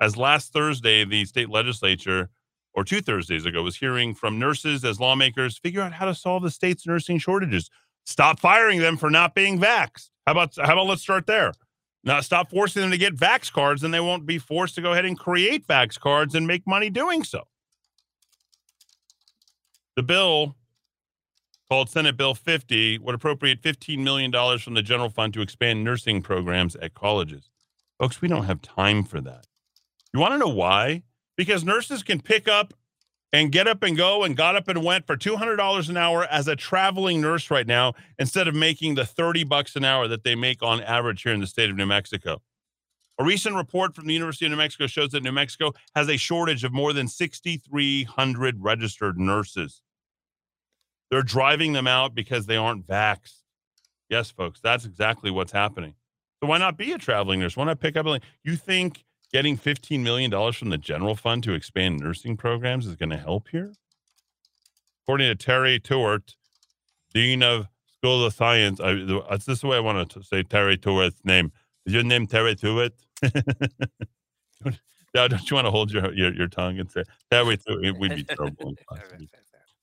As 0.00 0.16
last 0.16 0.52
Thursday, 0.52 1.04
the 1.04 1.24
state 1.24 1.48
legislature 1.48 2.28
or 2.74 2.84
two 2.84 3.00
Thursdays 3.00 3.46
ago, 3.46 3.62
was 3.62 3.76
hearing 3.76 4.14
from 4.14 4.38
nurses 4.38 4.84
as 4.84 5.00
lawmakers 5.00 5.58
figure 5.58 5.80
out 5.80 5.92
how 5.92 6.06
to 6.06 6.14
solve 6.14 6.42
the 6.42 6.50
state's 6.50 6.86
nursing 6.86 7.18
shortages. 7.18 7.70
Stop 8.04 8.38
firing 8.38 8.80
them 8.80 8.96
for 8.96 9.10
not 9.10 9.34
being 9.34 9.58
vaxxed. 9.58 10.10
How 10.26 10.32
about 10.32 10.54
how 10.56 10.72
about 10.72 10.86
let's 10.86 11.02
start 11.02 11.26
there? 11.26 11.52
Now 12.02 12.20
stop 12.20 12.50
forcing 12.50 12.82
them 12.82 12.90
to 12.90 12.98
get 12.98 13.14
vax 13.14 13.52
cards, 13.52 13.82
and 13.82 13.92
they 13.92 14.00
won't 14.00 14.26
be 14.26 14.38
forced 14.38 14.74
to 14.76 14.82
go 14.82 14.92
ahead 14.92 15.04
and 15.04 15.18
create 15.18 15.66
vax 15.66 15.98
cards 15.98 16.34
and 16.34 16.46
make 16.46 16.66
money 16.66 16.90
doing 16.90 17.24
so. 17.24 17.44
The 19.96 20.02
bill 20.02 20.56
called 21.68 21.90
Senate 21.90 22.16
Bill 22.16 22.34
50 22.34 22.98
would 22.98 23.14
appropriate 23.14 23.62
$15 23.62 23.98
million 23.98 24.32
from 24.58 24.74
the 24.74 24.82
general 24.82 25.10
fund 25.10 25.34
to 25.34 25.42
expand 25.42 25.84
nursing 25.84 26.22
programs 26.22 26.74
at 26.76 26.94
colleges. 26.94 27.50
Folks, 27.98 28.20
we 28.22 28.28
don't 28.28 28.44
have 28.44 28.62
time 28.62 29.04
for 29.04 29.20
that. 29.20 29.46
You 30.14 30.20
want 30.20 30.32
to 30.32 30.38
know 30.38 30.48
why? 30.48 31.02
because 31.40 31.64
nurses 31.64 32.02
can 32.02 32.20
pick 32.20 32.48
up 32.48 32.74
and 33.32 33.52
get 33.52 33.68
up 33.68 33.82
and 33.82 33.96
go 33.96 34.24
and 34.24 34.36
got 34.36 34.56
up 34.56 34.68
and 34.68 34.84
went 34.84 35.06
for 35.06 35.16
$200 35.16 35.88
an 35.88 35.96
hour 35.96 36.24
as 36.24 36.48
a 36.48 36.56
traveling 36.56 37.20
nurse 37.20 37.50
right 37.50 37.66
now 37.66 37.94
instead 38.18 38.48
of 38.48 38.54
making 38.54 38.94
the 38.94 39.06
30 39.06 39.44
bucks 39.44 39.76
an 39.76 39.84
hour 39.84 40.08
that 40.08 40.24
they 40.24 40.34
make 40.34 40.62
on 40.62 40.82
average 40.82 41.22
here 41.22 41.32
in 41.32 41.40
the 41.40 41.46
state 41.46 41.70
of 41.70 41.76
New 41.76 41.86
Mexico. 41.86 42.42
A 43.18 43.24
recent 43.24 43.54
report 43.54 43.94
from 43.94 44.06
the 44.06 44.14
University 44.14 44.46
of 44.46 44.50
New 44.50 44.56
Mexico 44.56 44.86
shows 44.86 45.10
that 45.10 45.22
New 45.22 45.32
Mexico 45.32 45.72
has 45.94 46.08
a 46.08 46.16
shortage 46.16 46.64
of 46.64 46.72
more 46.72 46.92
than 46.92 47.06
6,300 47.06 48.56
registered 48.62 49.18
nurses. 49.18 49.82
They're 51.10 51.22
driving 51.22 51.72
them 51.72 51.86
out 51.86 52.14
because 52.14 52.46
they 52.46 52.56
aren't 52.56 52.86
vaxxed. 52.86 53.42
Yes, 54.08 54.30
folks, 54.30 54.60
that's 54.60 54.86
exactly 54.86 55.30
what's 55.30 55.52
happening. 55.52 55.94
So 56.42 56.48
why 56.48 56.58
not 56.58 56.78
be 56.78 56.92
a 56.92 56.98
traveling 56.98 57.40
nurse? 57.40 57.56
Why 57.56 57.64
not 57.64 57.78
pick 57.78 57.96
up 57.96 58.06
a 58.06 58.20
You 58.42 58.56
think 58.56 59.04
getting 59.32 59.56
$15 59.56 60.00
million 60.00 60.30
from 60.52 60.70
the 60.70 60.78
general 60.78 61.14
fund 61.14 61.42
to 61.44 61.52
expand 61.52 62.00
nursing 62.00 62.36
programs 62.36 62.86
is 62.86 62.96
going 62.96 63.10
to 63.10 63.16
help 63.16 63.48
here? 63.48 63.72
According 65.04 65.28
to 65.28 65.34
Terry 65.34 65.78
Tewart, 65.78 66.34
Dean 67.14 67.42
of 67.42 67.68
School 67.96 68.24
of 68.24 68.32
Science, 68.34 68.80
I, 68.80 68.94
that's 69.28 69.44
this 69.44 69.60
the 69.60 69.66
way 69.66 69.76
I 69.76 69.80
want 69.80 70.10
to 70.10 70.22
say 70.22 70.42
Terry 70.42 70.76
Tewart's 70.76 71.20
name. 71.24 71.52
Is 71.86 71.94
your 71.94 72.02
name 72.02 72.26
Terry 72.26 72.54
Tewart? 72.54 72.92
now, 75.14 75.26
don't 75.26 75.50
you 75.50 75.54
want 75.54 75.66
to 75.66 75.70
hold 75.70 75.90
your, 75.90 76.12
your, 76.14 76.32
your 76.34 76.48
tongue 76.48 76.78
and 76.78 76.90
say 76.90 77.02
Terry 77.30 77.56
Tewart? 77.56 77.98
We'd 77.98 78.14
be 78.14 78.24
terrible. 78.24 78.74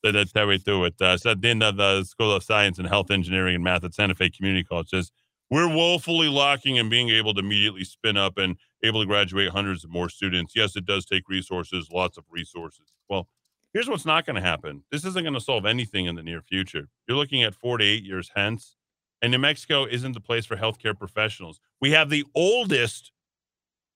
So 0.05 0.11
that 0.11 0.33
Terry 0.33 0.59
Tewart, 0.59 1.01
uh, 1.01 1.17
said 1.17 1.41
Dean 1.41 1.61
of 1.61 1.77
the 1.77 2.03
School 2.03 2.31
of 2.31 2.43
Science 2.43 2.79
and 2.79 2.87
Health 2.87 3.11
Engineering 3.11 3.55
and 3.55 3.63
Math 3.63 3.83
at 3.83 3.93
Santa 3.93 4.15
Fe 4.15 4.29
Community 4.29 4.63
College 4.63 4.89
says, 4.89 5.11
we're 5.49 5.73
woefully 5.73 6.27
lacking 6.27 6.75
in 6.75 6.89
being 6.89 7.09
able 7.09 7.33
to 7.33 7.39
immediately 7.39 7.83
spin 7.83 8.17
up 8.17 8.37
and 8.37 8.57
able 8.83 9.01
to 9.01 9.07
graduate 9.07 9.49
hundreds 9.49 9.83
of 9.83 9.89
more 9.89 10.09
students. 10.09 10.53
Yes, 10.55 10.75
it 10.75 10.85
does 10.85 11.05
take 11.05 11.27
resources, 11.27 11.89
lots 11.91 12.17
of 12.17 12.25
resources. 12.29 12.93
Well, 13.09 13.27
here's 13.73 13.89
what's 13.89 14.05
not 14.05 14.25
going 14.25 14.35
to 14.35 14.41
happen. 14.41 14.83
This 14.91 15.05
isn't 15.05 15.23
going 15.23 15.33
to 15.33 15.41
solve 15.41 15.65
anything 15.65 16.05
in 16.05 16.15
the 16.15 16.23
near 16.23 16.41
future. 16.41 16.87
You're 17.07 17.17
looking 17.17 17.43
at 17.43 17.55
four 17.55 17.77
to 17.77 17.85
eight 17.85 18.03
years 18.03 18.31
hence, 18.35 18.75
and 19.21 19.31
New 19.31 19.39
Mexico 19.39 19.85
isn't 19.85 20.13
the 20.13 20.21
place 20.21 20.45
for 20.45 20.55
healthcare 20.55 20.97
professionals. 20.97 21.59
We 21.81 21.91
have 21.91 22.09
the 22.09 22.25
oldest, 22.35 23.11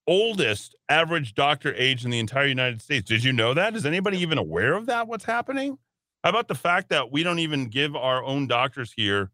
oldest 0.08 0.76
average 0.90 1.36
doctor 1.36 1.74
age 1.76 2.04
in 2.04 2.12
the 2.12 2.20
entire 2.20 2.48
United 2.48 2.82
States. 2.82 3.08
Did 3.08 3.24
you 3.24 3.34
know 3.34 3.54
that? 3.54 3.76
Is 3.76 3.86
anybody 3.86 4.20
even 4.20 4.38
aware 4.38 4.74
of 4.74 4.88
that? 4.88 5.08
What's 5.08 5.26
happening? 5.26 5.78
How 6.24 6.30
about 6.30 6.48
the 6.48 6.56
fact 6.56 6.90
that 6.90 7.12
we 7.12 7.24
don't 7.24 7.40
even 7.40 7.66
give 7.66 7.96
our 7.96 8.24
own 8.24 8.48
doctors 8.48 8.94
here 8.94 9.32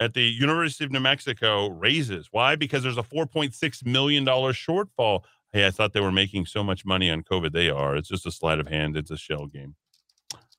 at 0.00 0.14
the 0.14 0.22
University 0.22 0.84
of 0.84 0.90
New 0.90 1.00
Mexico 1.00 1.68
raises. 1.68 2.28
Why? 2.30 2.56
Because 2.56 2.82
there's 2.82 2.98
a 2.98 3.02
$4.6 3.02 3.86
million 3.86 4.24
shortfall. 4.24 5.22
Hey, 5.52 5.66
I 5.66 5.70
thought 5.70 5.92
they 5.92 6.00
were 6.00 6.12
making 6.12 6.46
so 6.46 6.64
much 6.64 6.84
money 6.84 7.10
on 7.10 7.22
COVID. 7.22 7.52
They 7.52 7.70
are. 7.70 7.96
It's 7.96 8.08
just 8.08 8.26
a 8.26 8.32
sleight 8.32 8.58
of 8.58 8.68
hand, 8.68 8.96
it's 8.96 9.10
a 9.10 9.16
shell 9.16 9.46
game. 9.46 9.76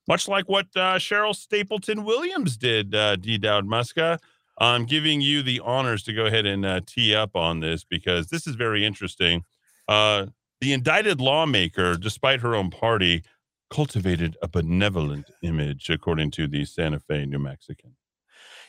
Much 0.08 0.28
like 0.28 0.48
what 0.48 0.68
uh, 0.76 0.96
Sheryl 0.96 1.36
Stapleton 1.36 2.06
Williams 2.06 2.58
did, 2.58 2.94
uh, 2.94 3.16
D. 3.16 3.38
Dowd 3.38 3.66
Muska. 3.66 4.20
I'm 4.58 4.86
giving 4.86 5.20
you 5.20 5.42
the 5.42 5.60
honors 5.62 6.04
to 6.04 6.14
go 6.14 6.28
ahead 6.28 6.46
and 6.46 6.66
uh, 6.66 6.82
tee 6.86 7.14
up 7.14 7.36
on 7.36 7.60
this 7.60 7.84
because 7.84 8.28
this 8.28 8.48
is 8.48 8.56
very 8.56 8.86
interesting. 8.86 9.44
Uh, 9.88 10.28
the 10.62 10.72
indicted 10.72 11.20
lawmaker, 11.20 11.96
despite 11.96 12.40
her 12.40 12.56
own 12.56 12.70
party, 12.70 13.24
cultivated 13.70 14.38
a 14.42 14.48
benevolent 14.48 15.30
image, 15.42 15.90
according 15.90 16.32
to 16.32 16.48
the 16.48 16.64
Santa 16.64 17.00
Fe 17.00 17.26
New 17.26 17.40
Mexican. 17.40 17.96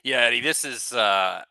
Yeah, 0.02 0.20
Eddie, 0.20 0.40
this 0.40 0.64
is 0.64 0.93
uh, 0.93 1.43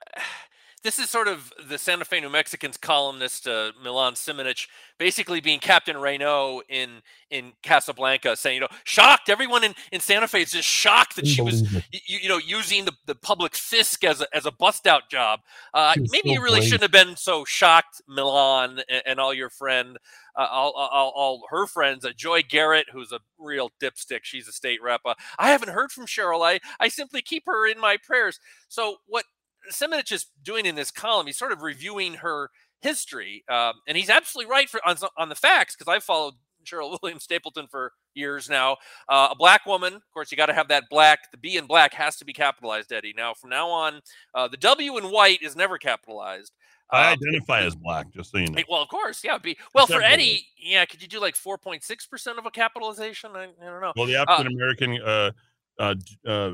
this 0.85 0.99
is 0.99 1.09
sort 1.09 1.27
of 1.27 1.51
the 1.67 1.79
Santa 1.79 2.05
Fe 2.05 2.21
New 2.21 2.29
Mexicans 2.29 2.77
columnist 2.77 3.47
uh, 3.47 3.71
Milan 3.83 4.13
Simonich 4.13 4.67
basically 4.99 5.41
being 5.41 5.59
Captain 5.59 5.97
Renault 5.97 6.61
in 6.69 7.01
in 7.31 7.53
Casablanca, 7.63 8.37
saying, 8.37 8.55
you 8.55 8.61
know, 8.61 8.67
shocked. 8.83 9.27
Everyone 9.27 9.63
in, 9.63 9.73
in 9.91 9.99
Santa 9.99 10.27
Fe 10.27 10.43
is 10.43 10.51
just 10.51 10.67
shocked 10.67 11.15
that 11.15 11.25
she 11.25 11.41
was, 11.41 11.63
you, 11.91 12.19
you, 12.21 12.29
know, 12.29 12.37
using 12.37 12.85
the, 12.85 12.93
the 13.07 13.15
public 13.15 13.53
fisc 13.53 14.03
as 14.07 14.21
a, 14.21 14.27
as 14.33 14.45
a 14.45 14.51
bust 14.51 14.85
out 14.85 15.09
job. 15.09 15.39
Uh, 15.73 15.95
maybe 15.97 16.29
so 16.29 16.33
you 16.33 16.43
really 16.43 16.61
shouldn't 16.61 16.83
have 16.83 16.91
been 16.91 17.15
so 17.15 17.43
shocked, 17.43 18.01
Milan 18.07 18.79
and, 18.87 19.01
and 19.05 19.19
all 19.19 19.33
your 19.33 19.49
friend, 19.49 19.97
uh, 20.37 20.47
all, 20.49 20.71
all, 20.73 21.11
all, 21.15 21.43
her 21.49 21.65
friends, 21.65 22.05
uh, 22.05 22.11
Joy 22.15 22.43
Garratt, 22.43 22.85
who's 22.93 23.11
a 23.11 23.19
real 23.39 23.71
dipstick. 23.81 24.19
She's 24.21 24.47
a 24.47 24.53
state 24.53 24.81
rep. 24.83 25.01
Uh, 25.03 25.15
I 25.39 25.49
haven't 25.49 25.69
heard 25.69 25.91
from 25.91 26.05
Sheryl. 26.05 26.45
I, 26.45 26.59
I 26.79 26.87
simply 26.89 27.21
keep 27.21 27.43
her 27.47 27.67
in 27.67 27.79
my 27.79 27.97
prayers. 27.97 28.39
So 28.69 28.97
what 29.07 29.25
Simonich 29.71 30.11
is 30.11 30.27
doing 30.43 30.65
in 30.65 30.75
this 30.75 30.91
column, 30.91 31.27
he's 31.27 31.37
sort 31.37 31.51
of 31.51 31.61
reviewing 31.61 32.15
her 32.15 32.49
history, 32.81 33.43
um, 33.49 33.73
and 33.87 33.97
he's 33.97 34.09
absolutely 34.09 34.51
right 34.51 34.69
for 34.69 34.79
on, 34.85 34.97
on 35.17 35.29
the 35.29 35.35
facts 35.35 35.75
because 35.75 35.91
I've 35.91 36.03
followed 36.03 36.35
Sheryl 36.65 36.97
Williams 37.03 37.23
Stapleton 37.23 37.67
for 37.69 37.93
years 38.13 38.49
now. 38.49 38.77
Uh, 39.07 39.29
a 39.31 39.35
black 39.35 39.65
woman, 39.65 39.93
of 39.93 40.11
course, 40.13 40.31
you 40.31 40.37
got 40.37 40.47
to 40.47 40.53
have 40.53 40.67
that 40.69 40.85
black. 40.89 41.31
The 41.31 41.37
B 41.37 41.57
in 41.57 41.65
black 41.65 41.93
has 41.93 42.17
to 42.17 42.25
be 42.25 42.33
capitalized, 42.33 42.91
Eddie. 42.91 43.13
Now, 43.15 43.33
from 43.33 43.49
now 43.51 43.69
on, 43.69 44.01
uh, 44.33 44.47
the 44.47 44.57
W 44.57 44.97
in 44.97 45.05
white 45.05 45.41
is 45.41 45.55
never 45.55 45.77
capitalized. 45.77 46.51
I 46.91 47.07
um, 47.07 47.13
identify 47.13 47.61
as 47.61 47.75
black, 47.75 48.11
just 48.11 48.31
so 48.31 48.37
you 48.37 48.47
know. 48.47 48.61
Well, 48.69 48.81
of 48.81 48.89
course, 48.89 49.23
yeah. 49.23 49.37
Be 49.39 49.57
well 49.73 49.87
for 49.87 50.03
Eddie. 50.03 50.45
Yeah, 50.57 50.85
could 50.85 51.01
you 51.01 51.07
do 51.07 51.19
like 51.19 51.35
four 51.35 51.57
point 51.57 51.83
six 51.83 52.05
percent 52.05 52.37
of 52.37 52.45
a 52.45 52.51
capitalization? 52.51 53.31
I, 53.33 53.45
I, 53.45 53.65
don't 53.65 53.81
know. 53.81 53.93
Well, 53.95 54.05
the 54.05 54.17
African 54.17 54.53
American 54.53 55.01
uh, 55.01 55.31
uh, 55.79 55.95
uh, 56.27 56.51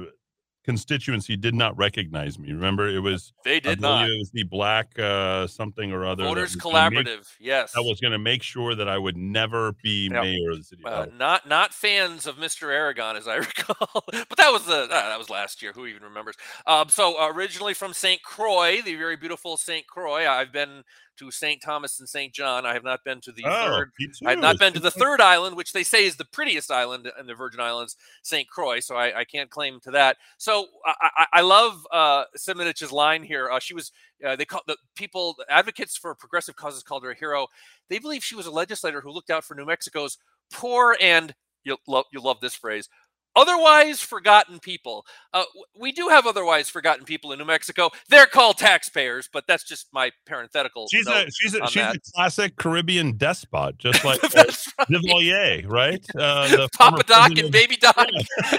constituency 0.64 1.36
did 1.36 1.56
not 1.56 1.76
recognize 1.78 2.38
me. 2.38 2.52
Remember, 2.52 2.88
it 2.88 3.00
was 3.00 3.34
they 3.44 3.60
did 3.60 3.82
not. 3.82 4.10
It 4.10 4.18
was 4.18 4.32
the 4.32 4.44
black 4.44 4.98
uh, 5.00 5.48
something 5.48 5.92
or 5.92 6.06
other. 6.06 6.24
Voters 6.24 6.56
Collaborative. 6.56 7.06
Make, 7.06 7.26
yes, 7.40 7.74
I 7.76 7.80
was 7.80 8.00
going 8.00 8.12
to 8.12 8.20
make 8.20 8.44
sure 8.44 8.76
that 8.76 8.88
I 8.88 8.98
would 8.98 9.18
never 9.18 9.74
be 9.84 10.10
yep. 10.12 10.24
mayor 10.24 10.52
of 10.52 10.58
the 10.58 10.64
city. 10.64 10.84
Uh, 10.86 11.08
not 11.18 11.48
not 11.48 11.74
fans 11.74 12.28
of 12.28 12.38
Mr. 12.38 12.72
Aragon, 12.72 13.16
as 13.16 13.28
I 13.28 13.36
recall. 13.38 14.04
but 14.08 14.38
that 14.38 14.52
was 14.52 14.66
the 14.66 14.84
uh, 14.84 14.88
that 14.88 15.18
was 15.18 15.30
last 15.30 15.62
year. 15.62 15.72
Who 15.74 15.86
even 15.86 16.04
remembers? 16.04 16.36
Um, 16.66 16.90
so 16.90 17.16
originally 17.28 17.74
from 17.74 17.94
St. 17.94 18.22
Croix, 18.24 18.82
the 18.82 18.96
very 18.96 19.18
beautiful 19.18 19.58
St. 19.58 19.88
Croix. 19.88 20.28
I've 20.28 20.52
been 20.52 20.84
to 21.18 21.32
St. 21.32 21.62
Thomas 21.62 22.00
and 22.00 22.08
St. 22.10 22.34
John. 22.34 22.66
I 22.66 22.74
have 22.74 22.84
not 22.84 23.04
been 23.04 23.22
to 23.22 23.32
the 23.32 23.44
Oh, 23.46 23.68
third. 23.68 23.92
I 24.26 24.32
have 24.32 24.40
not 24.40 24.58
been 24.60 24.74
to 24.74 24.80
the 24.80 24.92
third 24.92 25.22
island, 25.22 25.56
which 25.56 25.74
they 25.74 25.84
say 25.84 26.06
is 26.06 26.16
the 26.16 26.26
prettiest 26.26 26.72
island 26.72 27.12
in 27.20 27.26
the 27.28 27.36
Virgin 27.36 27.60
Islands, 27.60 27.96
St. 28.24 28.48
Croix. 28.50 28.80
So 28.80 28.96
I, 28.96 29.20
I 29.20 29.24
can't 29.26 29.50
claim 29.50 29.80
to 29.82 29.92
that. 29.92 30.18
So 30.38 30.68
I, 30.86 31.10
I, 31.18 31.26
I 31.34 31.42
love 31.42 31.86
uh, 31.92 32.24
Simonich's 32.38 32.92
line 32.92 33.24
here. 33.24 33.50
Uh, 33.52 33.60
she 33.60 33.74
was 33.74 33.92
uh, 34.26 34.36
they 34.36 34.46
call 34.46 34.62
the 34.68 34.78
people 34.96 35.36
the 35.38 35.46
advocates 35.52 35.98
for 35.98 36.14
progressive 36.16 36.56
causes 36.56 36.84
called 36.84 37.04
her 37.04 37.12
a 37.12 37.16
hero. 37.16 37.48
They 37.90 38.00
believe 38.00 38.24
she 38.24 38.36
was 38.36 38.46
a 38.46 38.52
legislator 38.52 39.02
who 39.02 39.12
looked 39.12 39.30
out 39.30 39.44
for 39.44 39.56
New 39.56 39.66
Mexico's 39.66 40.18
poor 40.52 40.98
and 41.02 41.34
you'll 41.64 41.78
love 41.88 42.06
you'll 42.12 42.24
love 42.24 42.40
this 42.42 42.56
phrase 42.56 42.90
otherwise 43.36 44.02
forgotten 44.02 44.60
people. 44.60 45.06
Uh, 45.34 45.44
we 45.80 45.92
do 45.92 46.08
have 46.10 46.28
otherwise 46.28 46.70
forgotten 46.70 47.06
people 47.06 47.32
in 47.32 47.40
New 47.40 47.46
Mexico. 47.46 47.90
They're 48.10 48.26
called 48.26 48.58
taxpayers, 48.58 49.30
but 49.32 49.46
that's 49.48 49.64
just 49.64 49.88
my 49.94 50.12
parenthetical. 50.26 50.88
She's 50.92 51.06
note 51.06 51.28
a 51.28 51.32
she's 51.32 51.54
a 51.56 51.66
she's 51.68 51.76
that. 51.76 51.96
a 51.96 52.00
classic 52.16 52.56
Caribbean 52.58 53.18
despot, 53.18 53.78
just 53.78 54.04
like 54.06 54.24
uh, 54.24 54.44
Duvalier, 54.90 55.68
right? 55.68 56.06
Uh, 56.22 56.48
the 56.50 56.70
Papa 56.78 57.04
Doc 57.04 57.32
and 57.38 57.52
Baby 57.52 57.78
Doc. 57.78 58.08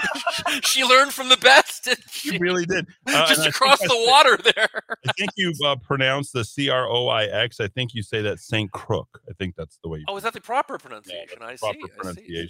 she 0.63 0.83
learned 0.83 1.13
from 1.13 1.29
the 1.29 1.37
best. 1.37 1.87
She 2.09 2.31
she? 2.31 2.37
really 2.39 2.65
did. 2.65 2.87
Uh, 3.07 3.27
Just 3.27 3.47
across 3.47 3.81
I 3.81 3.85
the 3.87 3.93
said- 3.93 4.07
water 4.11 4.37
there. 4.37 4.69
I 5.07 5.11
think 5.17 5.31
you 5.37 5.53
uh, 5.65 5.75
pronounce 5.77 6.31
the 6.31 6.43
C 6.43 6.69
R 6.69 6.87
O 6.89 7.07
I 7.07 7.25
X. 7.25 7.59
I 7.59 7.67
think 7.69 7.93
you 7.93 8.01
say 8.03 8.21
that 8.23 8.39
Saint 8.39 8.71
Crook. 8.71 9.21
I 9.29 9.33
think 9.33 9.55
that's 9.55 9.77
the 9.83 9.89
way 9.89 9.99
you 9.99 10.05
Oh, 10.07 10.17
is 10.17 10.23
that 10.23 10.33
the 10.33 10.41
proper 10.41 10.77
pronunciation? 10.77 11.39
I 11.41 11.55
proper 11.55 11.77
see. 12.03 12.09
I 12.09 12.13
see. 12.13 12.49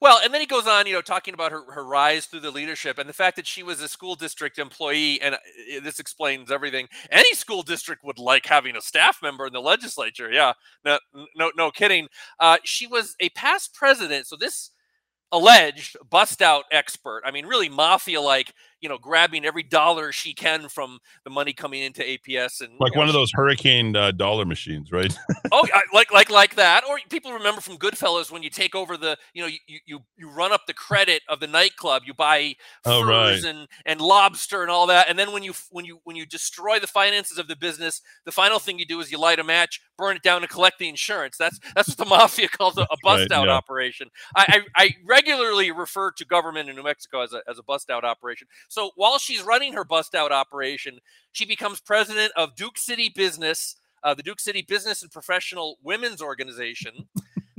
Well, 0.00 0.18
and 0.24 0.32
then 0.32 0.40
he 0.40 0.46
goes 0.46 0.66
on, 0.66 0.86
you 0.86 0.94
know, 0.94 1.02
talking 1.02 1.34
about 1.34 1.52
her, 1.52 1.70
her 1.72 1.84
rise 1.84 2.24
through 2.24 2.40
the 2.40 2.50
leadership 2.50 2.96
and 2.98 3.06
the 3.08 3.12
fact 3.12 3.36
that 3.36 3.46
she 3.46 3.62
was 3.62 3.82
a 3.82 3.88
school 3.88 4.14
district 4.14 4.58
employee. 4.58 5.20
And 5.20 5.34
uh, 5.34 5.38
this 5.82 6.00
explains 6.00 6.50
everything. 6.50 6.88
Any 7.10 7.34
school 7.34 7.62
district 7.62 8.02
would 8.04 8.18
like 8.18 8.46
having 8.46 8.76
a 8.76 8.80
staff 8.80 9.18
member 9.22 9.46
in 9.46 9.52
the 9.52 9.60
legislature. 9.60 10.30
Yeah, 10.32 10.54
no, 10.86 10.98
no, 11.36 11.52
no 11.54 11.70
kidding. 11.70 12.08
Uh, 12.38 12.56
she 12.64 12.86
was 12.86 13.14
a 13.20 13.28
past 13.30 13.74
president. 13.74 14.26
So 14.26 14.36
this 14.36 14.70
alleged 15.32 15.96
bust 16.08 16.40
out 16.40 16.64
expert. 16.72 17.22
I 17.26 17.30
mean, 17.30 17.46
really 17.46 17.68
mafia 17.68 18.20
like, 18.20 18.54
you 18.80 18.88
know, 18.88 18.98
grabbing 18.98 19.44
every 19.44 19.62
dollar 19.62 20.12
she 20.12 20.32
can 20.34 20.68
from 20.68 20.98
the 21.24 21.30
money 21.30 21.52
coming 21.52 21.82
into 21.82 22.02
APS 22.02 22.60
and 22.60 22.72
Like 22.80 22.92
you 22.92 22.96
know, 22.96 23.00
one 23.00 23.08
of 23.08 23.14
those 23.14 23.30
hurricane 23.32 23.94
uh, 23.96 24.10
dollar 24.12 24.44
machines, 24.44 24.90
right? 24.92 25.16
oh, 25.52 25.66
like 25.92 26.12
like 26.12 26.30
like 26.30 26.54
that. 26.56 26.84
Or 26.88 26.98
people 27.10 27.32
remember 27.32 27.60
from 27.60 27.76
Goodfellas 27.76 28.30
when 28.30 28.42
you 28.42 28.50
take 28.50 28.74
over 28.74 28.96
the, 28.96 29.16
you 29.34 29.42
know, 29.42 29.48
you 29.66 29.78
you 29.86 29.98
you 30.16 30.30
run 30.30 30.52
up 30.52 30.62
the 30.66 30.74
credit 30.74 31.22
of 31.28 31.40
the 31.40 31.46
nightclub. 31.46 32.02
You 32.06 32.14
buy 32.14 32.54
Oh, 32.86 33.04
right. 33.04 33.42
and 33.44 33.68
and 33.86 34.00
lobster 34.00 34.62
and 34.62 34.70
all 34.70 34.86
that, 34.86 35.08
and 35.08 35.18
then 35.18 35.32
when 35.32 35.42
you 35.42 35.52
when 35.70 35.84
you 35.84 36.00
when 36.04 36.16
you 36.16 36.26
destroy 36.26 36.78
the 36.78 36.86
finances 36.86 37.38
of 37.38 37.48
the 37.48 37.56
business, 37.56 38.00
the 38.24 38.32
final 38.32 38.58
thing 38.58 38.78
you 38.78 38.86
do 38.86 39.00
is 39.00 39.10
you 39.12 39.18
light 39.18 39.38
a 39.38 39.44
match, 39.44 39.80
burn 39.98 40.16
it 40.16 40.22
down, 40.22 40.42
and 40.42 40.50
collect 40.50 40.78
the 40.78 40.88
insurance. 40.88 41.36
That's 41.36 41.58
that's 41.74 41.88
what 41.88 41.98
the 41.98 42.04
mafia 42.16 42.48
calls 42.48 42.78
a, 42.78 42.82
a 42.82 42.96
bust 43.02 43.30
out 43.32 43.46
yeah. 43.46 43.52
operation. 43.54 44.08
I, 44.36 44.62
I 44.76 44.84
I 44.84 44.94
regularly 45.06 45.70
refer 45.70 46.12
to 46.12 46.24
government 46.24 46.68
in 46.68 46.76
New 46.76 46.82
Mexico 46.84 47.20
as 47.22 47.32
a 47.32 47.42
as 47.48 47.58
a 47.58 47.62
bust 47.62 47.90
out 47.90 48.04
operation. 48.04 48.46
So 48.70 48.92
while 48.94 49.18
she's 49.18 49.42
running 49.42 49.72
her 49.72 49.84
bust 49.84 50.14
out 50.14 50.30
operation, 50.30 51.00
she 51.32 51.44
becomes 51.44 51.80
president 51.80 52.32
of 52.36 52.54
Duke 52.54 52.78
City 52.78 53.10
Business, 53.12 53.74
uh, 54.04 54.14
the 54.14 54.22
Duke 54.22 54.38
City 54.38 54.64
Business 54.66 55.02
and 55.02 55.10
Professional 55.10 55.76
Women's 55.82 56.22
Organization. 56.22 57.08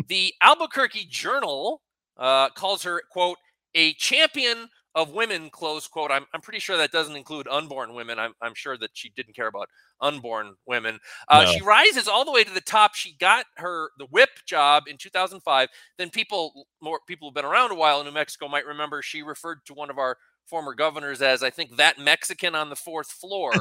the 0.07 0.33
Albuquerque 0.41 1.07
Journal 1.09 1.81
uh, 2.17 2.49
calls 2.51 2.81
her, 2.83 3.01
quote, 3.11 3.37
a 3.75 3.91
champion 3.93 4.69
of 4.95 5.11
women, 5.11 5.49
close 5.49 5.85
quote. 5.85 6.11
I'm, 6.11 6.25
I'm 6.33 6.39
pretty 6.41 6.59
sure 6.59 6.77
that 6.77 6.91
doesn't 6.93 7.15
include 7.15 7.47
unborn 7.49 7.93
women. 7.93 8.17
I'm, 8.17 8.33
I'm 8.41 8.53
sure 8.53 8.77
that 8.77 8.91
she 8.93 9.09
didn't 9.09 9.35
care 9.35 9.47
about 9.47 9.67
unborn 9.99 10.55
women. 10.65 10.97
Uh, 11.27 11.43
No. 11.45 11.51
She 11.51 11.61
rises 11.61 12.07
all 12.07 12.23
the 12.23 12.31
way 12.31 12.45
to 12.45 12.53
the 12.53 12.61
top. 12.61 12.95
She 12.95 13.15
got 13.19 13.45
her 13.57 13.89
the 13.97 14.05
whip 14.07 14.29
job 14.45 14.83
in 14.87 14.97
2005. 14.97 15.67
Then 15.97 16.09
people, 16.09 16.67
more 16.81 16.99
people 17.05 17.27
who've 17.27 17.35
been 17.35 17.45
around 17.45 17.71
a 17.71 17.75
while 17.75 17.99
in 17.99 18.05
New 18.05 18.13
Mexico 18.13 18.47
might 18.47 18.65
remember 18.65 19.01
she 19.01 19.23
referred 19.23 19.65
to 19.65 19.73
one 19.73 19.89
of 19.89 19.97
our 19.97 20.17
former 20.51 20.75
governors 20.75 21.21
as, 21.21 21.41
I 21.41 21.49
think, 21.49 21.77
that 21.77 21.97
Mexican 21.97 22.53
on 22.53 22.69
the 22.69 22.75
fourth 22.75 23.09
floor. 23.09 23.51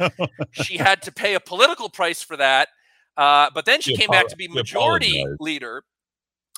she 0.50 0.76
had 0.76 1.00
to 1.02 1.12
pay 1.12 1.34
a 1.34 1.40
political 1.40 1.88
price 1.88 2.20
for 2.20 2.36
that. 2.36 2.68
Uh, 3.16 3.48
but 3.54 3.64
then 3.64 3.80
she 3.80 3.92
She 3.92 3.96
came 3.96 4.10
back 4.10 4.26
to 4.26 4.36
be 4.36 4.48
majority 4.48 5.20
apologized. 5.20 5.40
leader. 5.40 5.84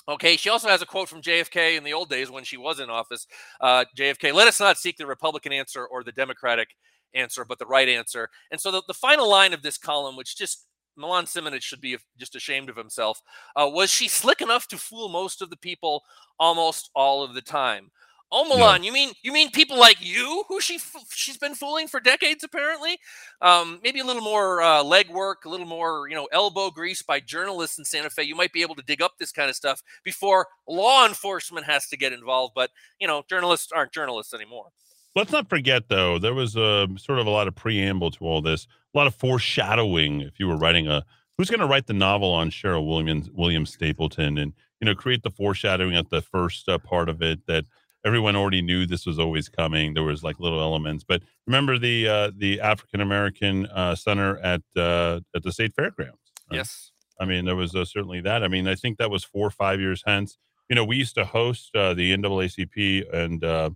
Okay, 0.07 0.37
she 0.37 0.49
also 0.49 0.67
has 0.69 0.81
a 0.81 0.85
quote 0.85 1.07
from 1.07 1.21
JFK 1.21 1.77
in 1.77 1.83
the 1.83 1.93
old 1.93 2.09
days 2.09 2.31
when 2.31 2.43
she 2.43 2.57
was 2.57 2.79
in 2.79 2.89
office. 2.89 3.27
Uh, 3.61 3.85
JFK, 3.97 4.33
let 4.33 4.47
us 4.47 4.59
not 4.59 4.77
seek 4.77 4.97
the 4.97 5.05
Republican 5.05 5.53
answer 5.53 5.85
or 5.85 6.03
the 6.03 6.11
Democratic 6.11 6.69
answer, 7.13 7.45
but 7.45 7.59
the 7.59 7.65
right 7.65 7.87
answer. 7.87 8.27
And 8.51 8.59
so 8.59 8.71
the, 8.71 8.81
the 8.87 8.93
final 8.93 9.29
line 9.29 9.53
of 9.53 9.61
this 9.61 9.77
column, 9.77 10.15
which 10.15 10.35
just 10.37 10.65
Milan 10.97 11.25
Simonich 11.25 11.61
should 11.61 11.81
be 11.81 11.97
just 12.17 12.35
ashamed 12.35 12.69
of 12.69 12.75
himself, 12.75 13.21
uh, 13.55 13.69
was 13.71 13.91
she 13.91 14.07
slick 14.07 14.41
enough 14.41 14.67
to 14.69 14.77
fool 14.77 15.09
most 15.09 15.41
of 15.41 15.49
the 15.49 15.57
people 15.57 16.03
almost 16.39 16.89
all 16.95 17.23
of 17.23 17.33
the 17.35 17.41
time? 17.41 17.91
Oh, 18.31 18.43
Milan, 18.49 18.83
you 18.83 18.91
mean 18.91 19.11
you 19.23 19.31
mean 19.31 19.51
people 19.51 19.77
like 19.77 19.97
you 19.99 20.43
who 20.49 20.59
she 20.59 20.79
she's 21.09 21.37
been 21.37 21.55
fooling 21.55 21.87
for 21.87 21.99
decades 21.99 22.43
apparently? 22.43 22.97
Um, 23.41 23.79
maybe 23.83 23.99
a 23.99 24.03
little 24.03 24.23
more 24.23 24.61
uh, 24.61 24.83
legwork, 24.83 25.45
a 25.45 25.49
little 25.49 25.67
more 25.67 26.09
you 26.09 26.15
know 26.15 26.27
elbow 26.31 26.71
grease 26.71 27.01
by 27.01 27.19
journalists 27.19 27.77
in 27.77 27.85
Santa 27.85 28.09
Fe. 28.09 28.23
You 28.23 28.35
might 28.35 28.51
be 28.51 28.61
able 28.61 28.75
to 28.75 28.81
dig 28.81 29.01
up 29.01 29.13
this 29.19 29.31
kind 29.31 29.49
of 29.49 29.55
stuff 29.55 29.81
before 30.03 30.47
law 30.67 31.05
enforcement 31.07 31.65
has 31.67 31.87
to 31.87 31.97
get 31.97 32.13
involved. 32.13 32.53
But 32.55 32.71
you 32.99 33.07
know, 33.07 33.23
journalists 33.29 33.71
aren't 33.71 33.91
journalists 33.91 34.33
anymore. 34.33 34.69
Let's 35.15 35.31
not 35.31 35.47
forget, 35.47 35.87
though, 35.87 36.19
there 36.19 36.33
was 36.33 36.57
a 36.57 36.87
sort 36.97 37.19
of 37.19 37.27
a 37.27 37.29
lot 37.29 37.47
of 37.47 37.55
preamble 37.55 38.11
to 38.11 38.25
all 38.25 38.41
this, 38.41 38.67
a 38.93 38.97
lot 38.97 39.07
of 39.07 39.15
foreshadowing. 39.15 40.19
If 40.19 40.41
you 40.41 40.47
were 40.47 40.57
writing 40.57 40.89
a, 40.89 41.05
who's 41.37 41.49
going 41.49 41.61
to 41.61 41.67
write 41.67 41.87
the 41.87 41.93
novel 41.93 42.33
on 42.33 42.49
Sheryl 42.49 42.85
Williams, 42.85 43.29
William 43.31 43.65
Stapleton, 43.65 44.37
and 44.37 44.51
you 44.81 44.85
know, 44.85 44.95
create 44.95 45.23
the 45.23 45.31
foreshadowing 45.31 45.95
at 45.95 46.09
the 46.09 46.21
first 46.21 46.67
uh, 46.67 46.77
part 46.79 47.07
of 47.07 47.21
it 47.21 47.39
that 47.47 47.63
everyone 48.05 48.35
already 48.35 48.61
knew 48.61 48.85
this 48.85 49.05
was 49.05 49.19
always 49.19 49.49
coming. 49.49 49.93
There 49.93 50.03
was 50.03 50.23
like 50.23 50.39
little 50.39 50.61
elements, 50.61 51.03
but 51.03 51.23
remember 51.47 51.77
the 51.79 52.07
uh, 52.07 52.31
the 52.37 52.61
African 52.61 53.01
American 53.01 53.65
uh, 53.67 53.95
Center 53.95 54.37
at 54.39 54.61
uh, 54.77 55.19
at 55.35 55.43
the 55.43 55.51
state 55.51 55.73
fairgrounds. 55.75 56.19
right? 56.51 56.57
Yes. 56.57 56.91
I 57.19 57.25
mean, 57.25 57.45
there 57.45 57.55
was 57.55 57.73
uh, 57.75 57.85
certainly 57.85 58.21
that. 58.21 58.43
I 58.43 58.47
mean, 58.47 58.67
I 58.67 58.75
think 58.75 58.97
that 58.97 59.09
was 59.09 59.23
four 59.23 59.47
or 59.47 59.51
five 59.51 59.79
years 59.79 60.03
hence. 60.05 60.37
You 60.69 60.75
know, 60.75 60.83
we 60.83 60.97
used 60.97 61.15
to 61.15 61.25
host 61.25 61.75
uh, 61.75 61.93
the 61.93 62.11
NAACP 62.17 63.13
and 63.13 63.43
uh, 63.43 63.69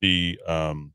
the 0.00 0.40
um, 0.46 0.92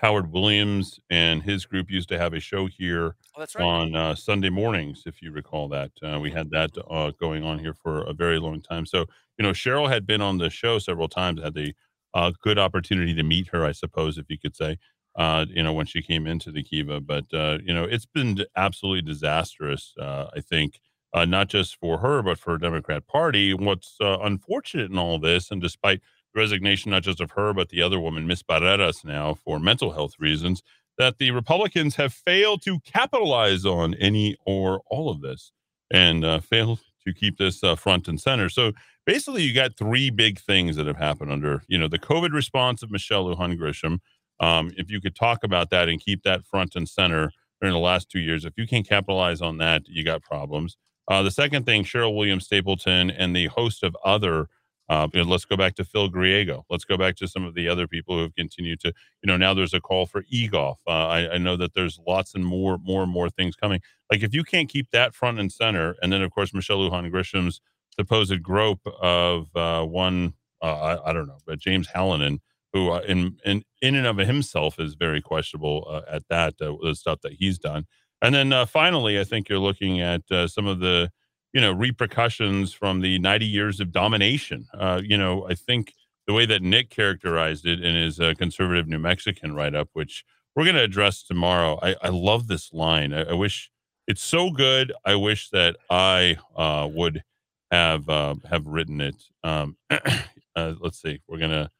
Howard 0.00 0.32
Williams 0.32 0.98
and 1.10 1.42
his 1.42 1.66
group 1.66 1.90
used 1.90 2.08
to 2.08 2.18
have 2.18 2.32
a 2.34 2.40
show 2.40 2.66
here 2.66 3.14
Oh, 3.36 3.40
right. 3.56 3.64
on 3.64 3.94
uh, 3.96 4.14
Sunday 4.14 4.48
mornings, 4.50 5.02
if 5.06 5.20
you 5.20 5.32
recall 5.32 5.68
that. 5.68 5.90
Uh, 6.02 6.18
we 6.20 6.30
had 6.30 6.50
that 6.50 6.70
uh, 6.90 7.10
going 7.20 7.44
on 7.44 7.58
here 7.58 7.74
for 7.74 8.02
a 8.02 8.12
very 8.12 8.38
long 8.38 8.60
time. 8.60 8.86
So, 8.86 9.06
you 9.38 9.42
know, 9.44 9.50
Sheryl 9.50 9.88
had 9.90 10.06
been 10.06 10.20
on 10.20 10.38
the 10.38 10.50
show 10.50 10.78
several 10.78 11.08
times, 11.08 11.42
had 11.42 11.54
the 11.54 11.74
uh, 12.14 12.32
good 12.42 12.58
opportunity 12.58 13.14
to 13.14 13.22
meet 13.22 13.48
her, 13.48 13.64
I 13.64 13.72
suppose, 13.72 14.16
if 14.18 14.26
you 14.28 14.38
could 14.38 14.56
say, 14.56 14.78
uh, 15.16 15.46
you 15.48 15.62
know, 15.62 15.72
when 15.72 15.86
she 15.86 16.02
came 16.02 16.26
into 16.26 16.50
the 16.50 16.62
Kiva. 16.62 17.00
But, 17.00 17.26
uh, 17.32 17.58
you 17.64 17.74
know, 17.74 17.84
it's 17.84 18.06
been 18.06 18.44
absolutely 18.56 19.02
disastrous, 19.02 19.92
uh, 20.00 20.26
I 20.34 20.40
think, 20.40 20.78
uh, 21.12 21.24
not 21.24 21.48
just 21.48 21.76
for 21.76 21.98
her, 21.98 22.22
but 22.22 22.38
for 22.38 22.54
the 22.54 22.60
Democrat 22.60 23.06
Party. 23.06 23.54
What's 23.54 23.96
uh, 24.00 24.18
unfortunate 24.20 24.90
in 24.90 24.98
all 24.98 25.18
this, 25.18 25.50
and 25.50 25.60
despite 25.60 26.00
the 26.32 26.40
resignation, 26.40 26.90
not 26.90 27.02
just 27.02 27.20
of 27.20 27.32
her, 27.32 27.52
but 27.52 27.68
the 27.68 27.82
other 27.82 28.00
woman, 28.00 28.26
Miss 28.26 28.42
Barreras, 28.42 29.04
now 29.04 29.34
for 29.34 29.60
mental 29.60 29.92
health 29.92 30.14
reasons, 30.18 30.62
that 30.98 31.18
the 31.18 31.30
Republicans 31.32 31.96
have 31.96 32.12
failed 32.12 32.62
to 32.62 32.78
capitalize 32.80 33.64
on 33.64 33.94
any 33.94 34.36
or 34.46 34.82
all 34.86 35.10
of 35.10 35.20
this 35.20 35.52
and 35.90 36.24
uh, 36.24 36.40
failed 36.40 36.80
to 37.06 37.12
keep 37.12 37.38
this 37.38 37.62
uh, 37.62 37.76
front 37.76 38.08
and 38.08 38.20
center. 38.20 38.48
So 38.48 38.72
basically, 39.06 39.42
you 39.42 39.54
got 39.54 39.76
three 39.76 40.10
big 40.10 40.38
things 40.38 40.76
that 40.76 40.86
have 40.86 40.96
happened 40.96 41.30
under, 41.30 41.62
you 41.68 41.78
know, 41.78 41.88
the 41.88 41.98
COVID 41.98 42.32
response 42.32 42.82
of 42.82 42.90
Michelle 42.90 43.24
Lujan 43.24 43.58
Grisham. 43.58 43.98
Um, 44.40 44.72
if 44.76 44.90
you 44.90 45.00
could 45.00 45.14
talk 45.14 45.44
about 45.44 45.70
that 45.70 45.88
and 45.88 46.00
keep 46.00 46.22
that 46.22 46.44
front 46.44 46.74
and 46.74 46.88
center 46.88 47.30
during 47.60 47.72
the 47.72 47.80
last 47.80 48.10
two 48.10 48.18
years, 48.20 48.44
if 48.44 48.54
you 48.56 48.66
can't 48.66 48.88
capitalize 48.88 49.40
on 49.40 49.58
that, 49.58 49.82
you 49.86 50.04
got 50.04 50.22
problems. 50.22 50.76
Uh, 51.08 51.22
the 51.22 51.30
second 51.30 51.66
thing, 51.66 51.84
Sheryl 51.84 52.16
Williams 52.16 52.46
Stapleton 52.46 53.10
and 53.10 53.34
the 53.34 53.46
host 53.46 53.82
of 53.82 53.96
other. 54.04 54.48
Uh, 54.88 55.08
let's 55.14 55.44
go 55.46 55.56
back 55.56 55.74
to 55.76 55.84
Phil 55.84 56.10
Griego. 56.10 56.62
Let's 56.68 56.84
go 56.84 56.96
back 56.96 57.16
to 57.16 57.28
some 57.28 57.44
of 57.44 57.54
the 57.54 57.68
other 57.68 57.88
people 57.88 58.16
who 58.16 58.22
have 58.22 58.34
continued 58.34 58.80
to, 58.80 58.88
you 59.22 59.26
know, 59.26 59.36
now 59.36 59.54
there's 59.54 59.72
a 59.72 59.80
call 59.80 60.06
for 60.06 60.24
e-golf. 60.28 60.78
Uh, 60.86 61.06
I, 61.06 61.34
I 61.34 61.38
know 61.38 61.56
that 61.56 61.74
there's 61.74 61.98
lots 62.06 62.34
and 62.34 62.44
more, 62.44 62.78
more 62.78 63.02
and 63.02 63.10
more 63.10 63.30
things 63.30 63.56
coming. 63.56 63.80
Like 64.10 64.22
if 64.22 64.34
you 64.34 64.44
can't 64.44 64.68
keep 64.68 64.90
that 64.90 65.14
front 65.14 65.40
and 65.40 65.50
center, 65.50 65.96
and 66.02 66.12
then 66.12 66.22
of 66.22 66.30
course 66.30 66.52
Michelle 66.52 66.78
Lujan 66.78 67.10
Grisham's 67.10 67.60
supposed 67.98 68.42
grope 68.42 68.86
of 69.00 69.54
uh, 69.56 69.84
one, 69.84 70.34
uh, 70.62 70.98
I, 70.98 71.10
I 71.10 71.12
don't 71.12 71.26
know, 71.26 71.38
but 71.46 71.58
James 71.58 71.88
Hallinan, 71.88 72.40
who 72.72 72.90
uh, 72.90 73.00
in, 73.06 73.38
in 73.44 73.62
in 73.80 73.94
and 73.94 74.06
of 74.06 74.18
himself 74.18 74.78
is 74.78 74.94
very 74.94 75.22
questionable 75.22 75.86
uh, 75.88 76.02
at 76.10 76.28
that 76.28 76.58
the 76.58 76.94
stuff 76.94 77.20
that 77.22 77.34
he's 77.34 77.58
done. 77.58 77.86
And 78.20 78.34
then 78.34 78.66
finally, 78.66 79.20
I 79.20 79.24
think 79.24 79.48
you're 79.48 79.58
looking 79.58 80.00
at 80.00 80.22
some 80.46 80.66
of 80.66 80.80
the 80.80 81.10
you 81.54 81.60
know 81.60 81.72
repercussions 81.72 82.74
from 82.74 83.00
the 83.00 83.18
90 83.20 83.46
years 83.46 83.80
of 83.80 83.92
domination. 83.92 84.66
Uh, 84.74 85.00
you 85.02 85.16
know, 85.16 85.48
I 85.48 85.54
think 85.54 85.94
the 86.26 86.34
way 86.34 86.46
that 86.46 86.62
Nick 86.62 86.90
characterized 86.90 87.66
it 87.66 87.82
in 87.82 87.94
his 87.94 88.20
uh, 88.20 88.34
conservative 88.36 88.88
New 88.88 88.98
Mexican 88.98 89.54
write 89.54 89.74
up, 89.74 89.88
which 89.94 90.24
we're 90.56 90.64
going 90.64 90.76
to 90.76 90.82
address 90.82 91.22
tomorrow. 91.22 91.78
I, 91.82 91.96
I 92.02 92.08
love 92.08 92.48
this 92.48 92.72
line. 92.72 93.14
I, 93.14 93.22
I 93.22 93.34
wish 93.34 93.70
It's 94.06 94.22
so 94.22 94.50
good. 94.50 94.92
I 95.04 95.14
wish 95.16 95.50
that 95.50 95.76
I 95.90 96.36
uh, 96.56 96.88
would 96.92 97.22
have 97.70 98.08
uh, 98.08 98.36
have 98.50 98.66
written 98.66 99.00
it. 99.00 99.16
Um, 99.44 99.76
uh, 99.90 100.74
let's 100.80 101.00
see. 101.00 101.20
We're 101.28 101.38
gonna 101.38 101.70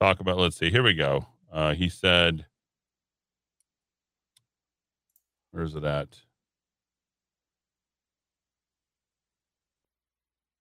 talk 0.00 0.20
about. 0.20 0.38
Let's 0.38 0.58
see. 0.58 0.70
Here 0.70 0.82
we 0.82 0.94
go. 0.94 1.26
Uh, 1.52 1.74
he 1.74 1.88
said, 1.88 2.46
"Where's 5.52 5.74
it 5.76 5.84
at?" 5.84 6.20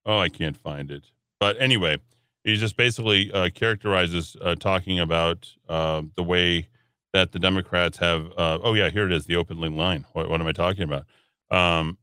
Oh, 0.06 0.20
I 0.20 0.30
can't 0.30 0.58
find 0.58 0.92
it. 0.92 1.04
But 1.40 1.62
anyway, 1.62 1.98
he 2.44 2.56
just 2.56 2.78
basically 2.78 3.32
uh, 3.32 3.50
characterizes 3.54 4.36
uh, 4.42 4.56
talking 4.56 5.00
about 5.00 5.50
uh, 5.68 6.02
the 6.16 6.24
way 6.24 6.68
that 7.14 7.32
the 7.32 7.40
Democrats 7.40 7.98
have. 7.98 8.32
Uh, 8.38 8.60
oh 8.64 8.74
yeah, 8.74 8.90
here 8.90 9.06
it 9.06 9.12
is, 9.12 9.26
the 9.26 9.36
opening 9.36 9.78
line. 9.78 10.06
What, 10.14 10.30
what 10.30 10.42
am 10.42 10.48
I 10.48 10.52
talking 10.52 10.84
about? 10.84 11.06
Um, 11.52 11.98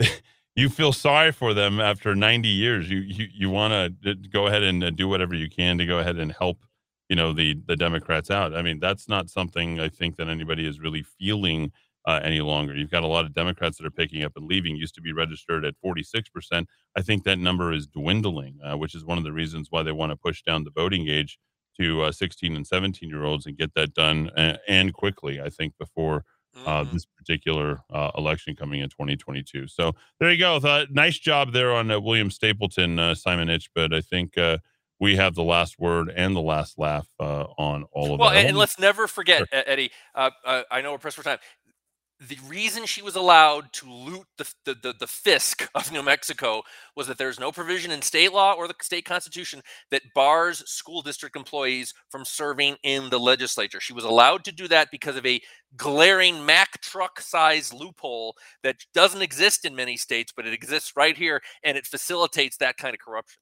you 0.54 0.68
feel 0.68 0.92
sorry 0.92 1.32
for 1.32 1.54
them 1.54 1.80
after 1.80 2.14
90 2.14 2.48
years. 2.48 2.90
You 2.90 2.98
you 2.98 3.28
you 3.32 3.50
want 3.50 4.02
to 4.02 4.14
go 4.14 4.46
ahead 4.46 4.62
and 4.62 4.84
uh, 4.84 4.90
do 4.90 5.08
whatever 5.08 5.34
you 5.34 5.48
can 5.48 5.78
to 5.78 5.86
go 5.86 5.98
ahead 5.98 6.16
and 6.16 6.32
help. 6.32 6.58
You 7.08 7.16
know 7.16 7.32
the 7.32 7.58
the 7.66 7.76
Democrats 7.76 8.30
out. 8.30 8.54
I 8.54 8.62
mean, 8.62 8.78
that's 8.78 9.08
not 9.08 9.28
something 9.30 9.80
I 9.80 9.88
think 9.88 10.16
that 10.16 10.28
anybody 10.28 10.66
is 10.66 10.80
really 10.80 11.02
feeling 11.02 11.72
uh, 12.06 12.20
any 12.22 12.40
longer. 12.40 12.74
You've 12.76 12.90
got 12.90 13.02
a 13.02 13.06
lot 13.06 13.24
of 13.24 13.34
Democrats 13.34 13.78
that 13.78 13.86
are 13.86 13.90
picking 13.90 14.22
up 14.24 14.32
and 14.36 14.46
leaving. 14.46 14.76
Used 14.76 14.94
to 14.96 15.00
be 15.00 15.12
registered 15.12 15.64
at 15.64 15.74
46%. 15.84 16.66
I 16.96 17.02
think 17.02 17.24
that 17.24 17.38
number 17.38 17.72
is 17.72 17.86
dwindling, 17.86 18.58
uh, 18.64 18.76
which 18.76 18.94
is 18.94 19.04
one 19.04 19.18
of 19.18 19.24
the 19.24 19.32
reasons 19.32 19.68
why 19.70 19.82
they 19.82 19.92
want 19.92 20.10
to 20.10 20.16
push 20.16 20.42
down 20.42 20.64
the 20.64 20.70
voting 20.70 21.08
age 21.08 21.38
to 21.80 22.02
uh, 22.02 22.12
16 22.12 22.54
and 22.56 22.66
17 22.66 23.08
year 23.08 23.24
olds 23.24 23.46
and 23.46 23.56
get 23.56 23.72
that 23.74 23.94
done 23.94 24.30
and, 24.36 24.58
and 24.68 24.92
quickly. 24.92 25.40
I 25.40 25.48
think 25.48 25.74
before 25.78 26.24
uh, 26.66 26.84
this 26.84 27.06
particular 27.16 27.80
uh, 27.90 28.10
election 28.18 28.54
coming 28.54 28.80
in 28.80 28.88
2022. 28.90 29.68
So 29.68 29.94
there 30.20 30.30
you 30.30 30.36
go. 30.38 30.84
Nice 30.90 31.18
job 31.18 31.52
there 31.54 31.72
on 31.72 31.90
uh, 31.90 31.98
William 31.98 32.30
Stapleton, 32.30 32.98
uh, 32.98 33.14
Simonich. 33.14 33.68
But 33.74 33.94
I 33.94 34.02
think 34.02 34.36
uh, 34.36 34.58
we 35.00 35.16
have 35.16 35.34
the 35.34 35.42
last 35.44 35.78
word 35.78 36.12
and 36.14 36.36
the 36.36 36.42
last 36.42 36.78
laugh 36.78 37.08
uh, 37.18 37.44
on 37.56 37.84
all 37.92 38.12
of 38.12 38.20
Well, 38.20 38.28
that. 38.28 38.36
and, 38.40 38.48
and 38.48 38.58
let's 38.58 38.78
never 38.78 39.06
forget, 39.06 39.48
Sure. 39.50 39.62
Eddie. 39.66 39.90
Uh, 40.14 40.28
uh, 40.44 40.62
I 40.70 40.82
know 40.82 40.92
we're 40.92 40.98
pressed 40.98 41.16
for 41.16 41.22
time. 41.22 41.38
The 42.28 42.38
reason 42.46 42.86
she 42.86 43.02
was 43.02 43.16
allowed 43.16 43.72
to 43.72 43.90
loot 43.90 44.26
the, 44.38 44.48
the, 44.64 44.74
the, 44.74 44.94
the 45.00 45.06
fisc 45.06 45.66
of 45.74 45.90
New 45.90 46.02
Mexico 46.04 46.62
was 46.94 47.08
that 47.08 47.18
there's 47.18 47.40
no 47.40 47.50
provision 47.50 47.90
in 47.90 48.00
state 48.00 48.32
law 48.32 48.52
or 48.52 48.68
the 48.68 48.74
state 48.80 49.04
constitution 49.04 49.60
that 49.90 50.02
bars 50.14 50.62
school 50.70 51.02
district 51.02 51.34
employees 51.34 51.92
from 52.10 52.24
serving 52.24 52.76
in 52.84 53.10
the 53.10 53.18
legislature. 53.18 53.80
She 53.80 53.92
was 53.92 54.04
allowed 54.04 54.44
to 54.44 54.52
do 54.52 54.68
that 54.68 54.92
because 54.92 55.16
of 55.16 55.26
a 55.26 55.40
glaring 55.76 56.46
Mack 56.46 56.80
truck 56.80 57.20
size 57.20 57.72
loophole 57.72 58.36
that 58.62 58.76
doesn't 58.94 59.22
exist 59.22 59.64
in 59.64 59.74
many 59.74 59.96
states, 59.96 60.32
but 60.34 60.46
it 60.46 60.52
exists 60.52 60.92
right 60.96 61.16
here, 61.16 61.42
and 61.64 61.76
it 61.76 61.86
facilitates 61.86 62.56
that 62.58 62.76
kind 62.76 62.94
of 62.94 63.00
corruption. 63.00 63.40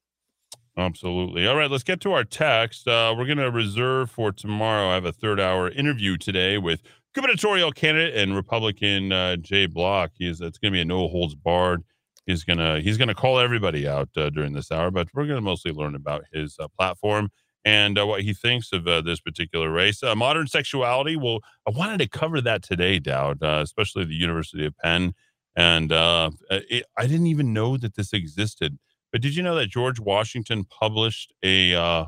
Absolutely. 0.77 1.45
All 1.45 1.57
right, 1.57 1.69
let's 1.69 1.83
get 1.83 1.99
to 2.01 2.13
our 2.13 2.23
text. 2.23 2.87
Uh, 2.87 3.13
we're 3.15 3.25
going 3.25 3.37
to 3.37 3.51
reserve 3.51 4.09
for 4.09 4.31
tomorrow. 4.31 4.89
I 4.89 4.93
have 4.93 5.05
a 5.05 5.11
third 5.11 5.39
hour 5.39 5.69
interview 5.69 6.17
today 6.17 6.57
with 6.57 6.81
gubernatorial 7.13 7.71
candidate 7.71 8.15
and 8.15 8.35
Republican 8.35 9.11
uh, 9.11 9.35
Jay 9.37 9.65
Block. 9.65 10.11
He's 10.15 10.41
it's 10.41 10.57
going 10.57 10.71
to 10.71 10.77
be 10.77 10.81
a 10.81 10.85
no 10.85 11.07
holds 11.07 11.35
barred. 11.35 11.83
He's 12.25 12.43
gonna 12.43 12.79
he's 12.79 12.97
gonna 12.97 13.15
call 13.15 13.39
everybody 13.39 13.87
out 13.87 14.09
uh, 14.15 14.29
during 14.29 14.53
this 14.53 14.71
hour, 14.71 14.91
but 14.91 15.07
we're 15.13 15.25
going 15.25 15.37
to 15.37 15.41
mostly 15.41 15.71
learn 15.71 15.95
about 15.95 16.23
his 16.31 16.55
uh, 16.59 16.67
platform 16.77 17.29
and 17.65 17.97
uh, 17.99 18.05
what 18.05 18.21
he 18.21 18.33
thinks 18.33 18.71
of 18.71 18.87
uh, 18.87 19.01
this 19.01 19.19
particular 19.19 19.71
race. 19.71 20.03
Uh, 20.03 20.15
modern 20.15 20.47
sexuality. 20.47 21.15
Well, 21.15 21.39
I 21.67 21.71
wanted 21.71 21.99
to 21.99 22.07
cover 22.07 22.39
that 22.41 22.63
today, 22.63 22.99
Dowd, 22.99 23.41
especially 23.41 24.05
the 24.05 24.15
University 24.15 24.65
of 24.65 24.77
Penn. 24.77 25.13
And 25.55 25.91
it, 25.91 26.85
I 26.97 27.07
didn't 27.07 27.27
even 27.27 27.53
know 27.53 27.77
that 27.77 27.95
this 27.95 28.13
existed. 28.13 28.77
But 29.11 29.21
did 29.21 29.35
you 29.35 29.43
know 29.43 29.55
that 29.55 29.67
George 29.67 29.99
Washington 29.99 30.63
published 30.63 31.33
a 31.43 32.07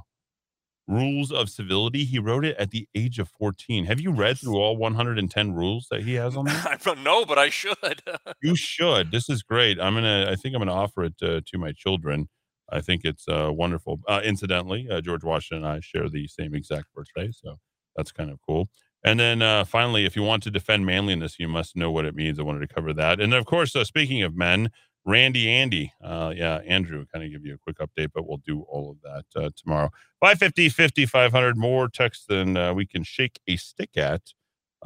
rules 0.87 1.31
of 1.31 1.49
civility? 1.49 2.03
He 2.03 2.19
wrote 2.19 2.45
it 2.45 2.55
at 2.57 2.71
the 2.71 2.87
age 2.95 3.19
of 3.19 3.29
14. 3.29 3.85
Have 3.85 3.99
you 3.99 4.11
read 4.11 4.37
through 4.37 4.57
all 4.57 4.77
110 4.77 5.53
rules 5.53 5.87
that 5.91 6.03
he 6.03 6.15
has 6.15 6.35
on 6.35 6.45
there? 6.45 6.63
I 6.69 6.77
don't 6.77 7.03
know, 7.03 7.25
but 7.25 7.37
I 7.37 7.49
should. 7.49 7.77
you 8.41 8.55
should. 8.55 9.11
This 9.11 9.29
is 9.29 9.43
great. 9.43 9.79
I'm 9.79 9.95
gonna. 9.95 10.27
I 10.29 10.35
think 10.35 10.55
I'm 10.55 10.61
gonna 10.61 10.73
offer 10.73 11.03
it 11.03 11.15
uh, 11.21 11.41
to 11.45 11.57
my 11.57 11.71
children. 11.71 12.29
I 12.71 12.81
think 12.81 13.01
it's 13.03 13.27
uh, 13.27 13.51
wonderful. 13.51 13.99
Uh, 14.07 14.21
incidentally, 14.23 14.87
uh, 14.89 15.01
George 15.01 15.23
Washington 15.23 15.65
and 15.65 15.75
I 15.75 15.79
share 15.81 16.09
the 16.09 16.27
same 16.27 16.55
exact 16.55 16.87
birthday, 16.93 17.31
so 17.31 17.59
that's 17.95 18.11
kind 18.11 18.31
of 18.31 18.39
cool. 18.47 18.69
And 19.05 19.19
then 19.19 19.41
uh, 19.41 19.65
finally, 19.65 20.05
if 20.05 20.15
you 20.15 20.23
want 20.23 20.43
to 20.43 20.51
defend 20.51 20.85
manliness, 20.85 21.35
you 21.37 21.47
must 21.47 21.75
know 21.75 21.91
what 21.91 22.05
it 22.05 22.15
means. 22.15 22.39
I 22.39 22.43
wanted 22.43 22.67
to 22.67 22.73
cover 22.73 22.93
that. 22.93 23.19
And 23.19 23.33
of 23.33 23.45
course, 23.45 23.75
uh, 23.75 23.83
speaking 23.83 24.23
of 24.23 24.35
men, 24.35 24.69
Randy 25.05 25.49
Andy. 25.49 25.93
Uh, 26.03 26.33
yeah, 26.35 26.59
Andrew, 26.65 27.05
kind 27.11 27.25
of 27.25 27.31
give 27.31 27.45
you 27.45 27.55
a 27.55 27.57
quick 27.57 27.77
update, 27.77 28.11
but 28.13 28.27
we'll 28.27 28.41
do 28.45 28.61
all 28.61 28.91
of 28.91 28.97
that 29.01 29.41
uh, 29.41 29.49
tomorrow. 29.55 29.89
550, 30.21 30.69
50, 30.69 31.05
500 31.05 31.57
more 31.57 31.89
text 31.89 32.27
than 32.27 32.55
uh, 32.55 32.73
we 32.73 32.85
can 32.85 33.03
shake 33.03 33.39
a 33.47 33.55
stick 33.57 33.97
at. 33.97 34.21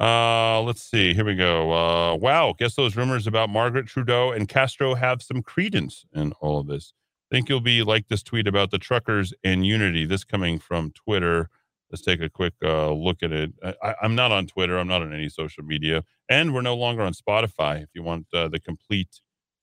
Uh, 0.00 0.62
let's 0.62 0.82
see. 0.82 1.12
Here 1.12 1.24
we 1.24 1.34
go. 1.34 1.72
Uh, 1.72 2.14
wow. 2.16 2.54
Guess 2.56 2.76
those 2.76 2.96
rumors 2.96 3.26
about 3.26 3.50
Margaret 3.50 3.86
Trudeau 3.86 4.30
and 4.30 4.48
Castro 4.48 4.94
have 4.94 5.22
some 5.22 5.42
credence 5.42 6.04
in 6.14 6.32
all 6.40 6.60
of 6.60 6.68
this. 6.68 6.92
Think 7.30 7.48
you'll 7.48 7.60
be 7.60 7.82
like 7.82 8.08
this 8.08 8.22
tweet 8.22 8.46
about 8.46 8.70
the 8.70 8.78
truckers 8.78 9.34
and 9.44 9.66
unity. 9.66 10.04
This 10.04 10.24
coming 10.24 10.58
from 10.58 10.92
Twitter. 10.92 11.50
Let's 11.90 12.02
take 12.02 12.20
a 12.20 12.28
quick 12.28 12.54
uh, 12.62 12.92
look 12.92 13.22
at 13.22 13.32
it. 13.32 13.52
I, 13.82 13.94
I'm 14.02 14.14
not 14.14 14.30
on 14.30 14.46
Twitter. 14.46 14.78
I'm 14.78 14.88
not 14.88 15.02
on 15.02 15.12
any 15.12 15.28
social 15.28 15.64
media, 15.64 16.04
and 16.28 16.54
we're 16.54 16.62
no 16.62 16.76
longer 16.76 17.02
on 17.02 17.12
Spotify. 17.14 17.82
If 17.82 17.88
you 17.94 18.02
want 18.02 18.26
uh, 18.32 18.48
the 18.48 18.60
complete 18.60 19.20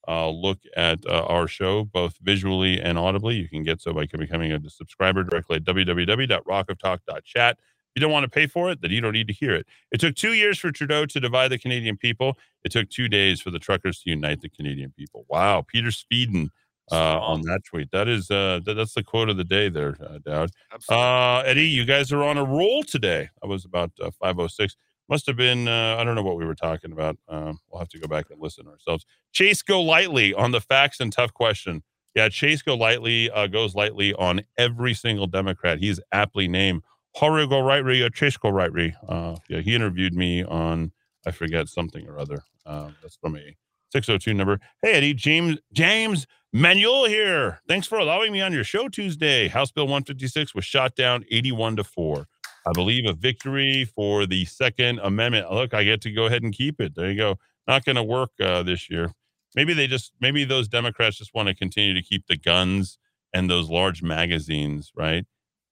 uh, 0.08 0.30
look 0.30 0.60
at 0.76 1.06
uh, 1.06 1.26
our 1.26 1.48
show, 1.48 1.84
both 1.84 2.18
visually 2.22 2.82
and 2.82 2.98
audibly, 2.98 3.36
you 3.36 3.48
can 3.50 3.64
get 3.64 3.82
so 3.82 3.94
by 3.94 4.06
becoming 4.06 4.52
a 4.52 4.70
subscriber 4.70 5.24
directly 5.24 5.58
at 5.58 5.64
www.rockoftalk.chat. 5.64 7.58
If 7.58 8.02
you 8.02 8.02
don't 8.02 8.12
want 8.12 8.24
to 8.24 8.30
pay 8.30 8.48
for 8.48 8.70
it, 8.72 8.82
then 8.82 8.92
you 8.92 9.00
don't 9.00 9.14
need 9.14 9.28
to 9.28 9.34
hear 9.34 9.54
it. 9.54 9.66
It 9.92 10.02
took 10.02 10.16
two 10.16 10.34
years 10.34 10.60
for 10.60 10.72
Trudeau 10.72 11.06
to 11.06 11.20
divide 11.20 11.48
the 11.50 11.58
Canadian 11.58 11.96
people. 11.98 12.38
It 12.64 12.72
took 12.72 12.90
two 12.90 13.08
days 13.08 13.40
for 13.40 13.52
the 13.52 13.60
truckers 13.60 14.02
to 14.02 14.10
unite 14.10 14.42
the 14.42 14.50
Canadian 14.50 14.92
people. 14.92 15.26
Wow, 15.30 15.62
Peter 15.66 15.90
Speeden 15.90 16.50
uh, 16.92 17.20
on 17.20 17.42
that 17.44 17.62
tweet. 17.64 17.92
That 17.92 18.08
is 18.08 18.30
uh, 18.30 18.60
that, 18.66 18.74
that's 18.76 18.94
the 18.94 19.04
quote 19.04 19.30
of 19.30 19.38
the 19.38 19.44
day 19.44 19.70
there, 19.70 19.96
uh, 20.02 20.20
Dowd. 20.26 20.52
Uh, 20.90 21.40
Eddie, 21.46 21.68
you 21.68 21.86
guys 21.86 22.12
are 22.12 22.24
on 22.24 22.38
a 22.38 22.44
roll 22.44 22.84
today. 22.84 23.30
I 23.44 23.48
was 23.48 23.66
about 23.66 23.92
uh, 24.02 24.12
506. 24.20 24.76
Must 25.10 25.28
have 25.28 25.36
been, 25.36 25.68
uh, 25.68 25.98
I 26.00 26.04
don't 26.04 26.16
know 26.16 26.24
what 26.24 26.38
we 26.38 26.46
were 26.46 26.56
talking 26.56 26.92
about. 26.92 27.18
Um, 27.28 27.60
we'll 27.70 27.80
have 27.80 27.90
to 27.90 28.00
go 28.00 28.08
back 28.08 28.26
and 28.32 28.42
listen 28.42 28.68
ourselves. 28.68 29.06
Chase 29.34 29.62
Golightly 29.62 30.34
on 30.34 30.52
the 30.52 30.62
facts 30.62 31.00
and 31.00 31.12
tough 31.12 31.34
question. 31.34 31.84
Yeah, 32.16 32.30
Chase 32.30 32.62
Golightly 32.62 33.30
uh, 33.30 33.48
goes 33.48 33.76
lightly 33.76 34.14
on 34.14 34.42
every 34.58 34.94
single 34.94 35.28
Democrat. 35.28 35.80
He's 35.80 36.00
aptly 36.12 36.48
named 36.48 36.82
Horu 37.18 37.48
Go 37.48 37.60
Rightly 37.60 38.02
or 38.02 38.10
Chase 38.10 38.38
Go 38.38 38.50
Rightly. 38.50 38.96
Uh, 39.08 39.36
yeah, 39.50 39.60
he 39.60 39.76
interviewed 39.76 40.14
me 40.14 40.44
on, 40.44 40.92
I 41.26 41.32
forget, 41.32 41.68
something 41.68 42.08
or 42.08 42.18
other. 42.18 42.44
Uh, 42.66 42.90
that's 43.02 43.18
from 43.18 43.36
a 43.36 43.56
602 43.92 44.34
number. 44.34 44.60
Hey, 44.82 44.94
Eddie, 44.94 45.14
James, 45.14 45.60
James 45.72 46.26
Manuel 46.52 47.06
here. 47.06 47.60
Thanks 47.68 47.86
for 47.86 48.00
allowing 48.00 48.32
me 48.32 48.42
on 48.42 48.54
your 48.54 48.64
show 48.64 48.88
Tuesday. 48.88 49.50
House 49.50 49.72
Bill 49.72 49.86
156 49.86 50.56
was 50.56 50.66
shot 50.66 50.96
down 50.96 51.26
81 51.30 51.76
to 51.76 51.84
4. 51.84 52.28
I 52.66 52.72
believe 52.74 53.06
a 53.06 53.14
victory 53.14 53.86
for 53.86 54.26
the 54.26 54.46
Second 54.46 55.00
Amendment. 55.04 55.52
Look, 55.52 55.74
I 55.74 55.84
get 55.84 56.02
to 56.02 56.12
go 56.12 56.26
ahead 56.26 56.44
and 56.44 56.54
keep 56.54 56.82
it. 56.82 56.96
There 56.96 57.10
you 57.10 57.18
go. 57.18 57.38
Not 57.68 57.86
going 57.86 57.96
to 57.96 58.04
work 58.04 58.32
uh, 58.42 58.64
this 58.64 58.90
year. 58.90 59.12
Maybe 59.56 59.74
they 59.74 59.88
just, 59.88 60.14
maybe 60.20 60.44
those 60.44 60.68
Democrats 60.68 61.18
just 61.18 61.34
want 61.34 61.48
to 61.48 61.56
continue 61.56 61.94
to 61.94 62.02
keep 62.02 62.28
the 62.28 62.38
guns 62.38 62.98
and 63.34 63.50
those 63.50 63.70
large 63.70 64.02
magazines, 64.02 64.92
right, 64.96 65.26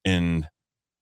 in 0.05 0.47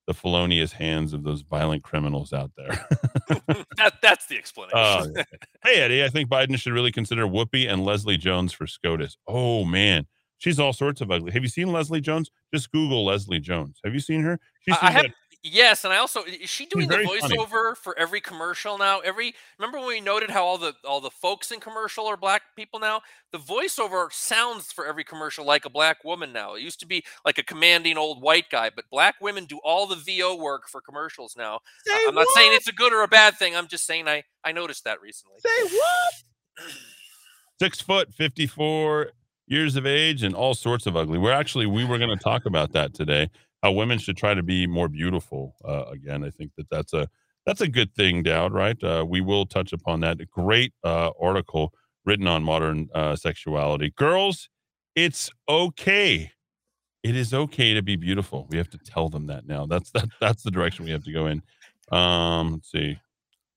the 0.07 0.13
felonious 0.13 0.73
hands 0.73 1.13
of 1.13 1.23
those 1.23 1.41
violent 1.41 1.83
criminals 1.83 2.33
out 2.33 2.51
there. 2.57 2.87
that, 3.77 3.93
that's 4.01 4.27
the 4.27 4.37
explanation. 4.37 5.13
Yeah. 5.15 5.23
hey, 5.63 5.81
Eddie, 5.81 6.03
I 6.03 6.09
think 6.09 6.29
Biden 6.29 6.57
should 6.57 6.73
really 6.73 6.91
consider 6.91 7.25
Whoopi 7.27 7.71
and 7.71 7.85
Leslie 7.85 8.17
Jones 8.17 8.51
for 8.51 8.65
SCOTUS. 8.65 9.17
Oh, 9.27 9.63
man. 9.63 10.07
She's 10.37 10.59
all 10.59 10.73
sorts 10.73 11.01
of 11.01 11.11
ugly. 11.11 11.31
Have 11.33 11.43
you 11.43 11.49
seen 11.49 11.71
Leslie 11.71 12.01
Jones? 12.01 12.31
Just 12.51 12.71
Google 12.71 13.05
Leslie 13.05 13.39
Jones. 13.39 13.79
Have 13.83 13.93
you 13.93 13.99
seen 13.99 14.21
her? 14.21 14.39
She's 14.61 14.75
I 14.81 14.87
I 14.87 14.91
have 14.91 15.05
yes, 15.43 15.83
and 15.83 15.93
I 15.93 15.97
also 15.97 16.23
is 16.23 16.49
she 16.49 16.65
doing 16.65 16.87
the 16.87 16.95
very 16.95 17.05
funny. 17.19 17.37
voiceover 17.37 17.75
for 17.75 17.97
every 17.97 18.21
commercial 18.21 18.77
now? 18.77 18.99
Every 18.99 19.33
remember 19.57 19.79
when 19.79 19.87
we 19.87 20.01
noted 20.01 20.29
how 20.29 20.43
all 20.43 20.57
the 20.57 20.73
all 20.85 21.01
the 21.01 21.09
folks 21.09 21.51
in 21.51 21.59
commercial 21.59 22.07
are 22.07 22.17
black 22.17 22.41
people 22.55 22.79
now? 22.79 23.01
The 23.31 23.37
voiceover 23.37 24.11
sounds 24.11 24.71
for 24.71 24.85
every 24.85 25.03
commercial 25.03 25.45
like 25.45 25.65
a 25.65 25.69
black 25.69 26.03
woman 26.03 26.33
now. 26.33 26.55
It 26.55 26.61
used 26.61 26.79
to 26.81 26.87
be 26.87 27.03
like 27.25 27.37
a 27.37 27.43
commanding 27.43 27.97
old 27.97 28.21
white 28.21 28.49
guy, 28.49 28.69
but 28.75 28.85
black 28.91 29.15
women 29.21 29.45
do 29.45 29.59
all 29.63 29.87
the 29.87 29.95
VO 29.95 30.35
work 30.35 30.67
for 30.67 30.81
commercials 30.81 31.35
now. 31.37 31.55
Uh, 31.89 31.97
I'm 32.07 32.15
not 32.15 32.27
saying 32.33 32.53
it's 32.53 32.67
a 32.67 32.73
good 32.73 32.93
or 32.93 33.03
a 33.03 33.07
bad 33.07 33.37
thing. 33.37 33.55
I'm 33.55 33.67
just 33.67 33.85
saying 33.85 34.07
I 34.07 34.23
I 34.43 34.51
noticed 34.51 34.83
that 34.85 35.01
recently. 35.01 35.37
Say 35.39 35.75
what? 35.75 36.67
Six 37.61 37.79
foot, 37.79 38.11
54 38.13 39.11
years 39.47 39.75
of 39.75 39.85
age, 39.85 40.23
and 40.23 40.33
all 40.33 40.55
sorts 40.55 40.87
of 40.87 40.95
ugly. 40.95 41.19
We're 41.19 41.31
actually, 41.31 41.67
we 41.67 41.85
were 41.85 41.97
going 41.97 42.09
to 42.09 42.23
talk 42.23 42.45
about 42.45 42.71
that 42.71 42.93
today. 42.93 43.29
How 43.63 43.71
women 43.71 43.99
should 43.99 44.17
try 44.17 44.33
to 44.33 44.43
be 44.43 44.67
more 44.67 44.87
beautiful 44.87 45.55
uh, 45.63 45.85
again. 45.91 46.23
I 46.23 46.29
think 46.29 46.51
that 46.57 46.69
that's 46.69 46.93
a 46.93 47.07
that's 47.45 47.61
a 47.61 47.67
good 47.67 47.93
thing, 47.95 48.23
Dowd. 48.23 48.53
Right? 48.53 48.81
Uh, 48.83 49.05
we 49.07 49.21
will 49.21 49.45
touch 49.45 49.73
upon 49.73 49.99
that. 50.01 50.19
A 50.19 50.25
great 50.25 50.73
uh, 50.83 51.11
article 51.19 51.73
written 52.05 52.27
on 52.27 52.43
modern 52.43 52.89
uh, 52.93 53.15
sexuality. 53.15 53.91
Girls, 53.95 54.49
it's 54.95 55.29
okay. 55.47 56.31
It 57.03 57.15
is 57.15 57.33
okay 57.33 57.73
to 57.73 57.81
be 57.81 57.95
beautiful. 57.95 58.47
We 58.49 58.57
have 58.57 58.69
to 58.71 58.77
tell 58.77 59.09
them 59.09 59.27
that 59.27 59.47
now. 59.47 59.65
That's 59.65 59.91
that. 59.91 60.09
That's 60.19 60.43
the 60.43 60.51
direction 60.51 60.85
we 60.85 60.91
have 60.91 61.03
to 61.03 61.11
go 61.11 61.27
in. 61.27 61.41
Um, 61.91 62.53
let's 62.53 62.71
see. 62.71 62.99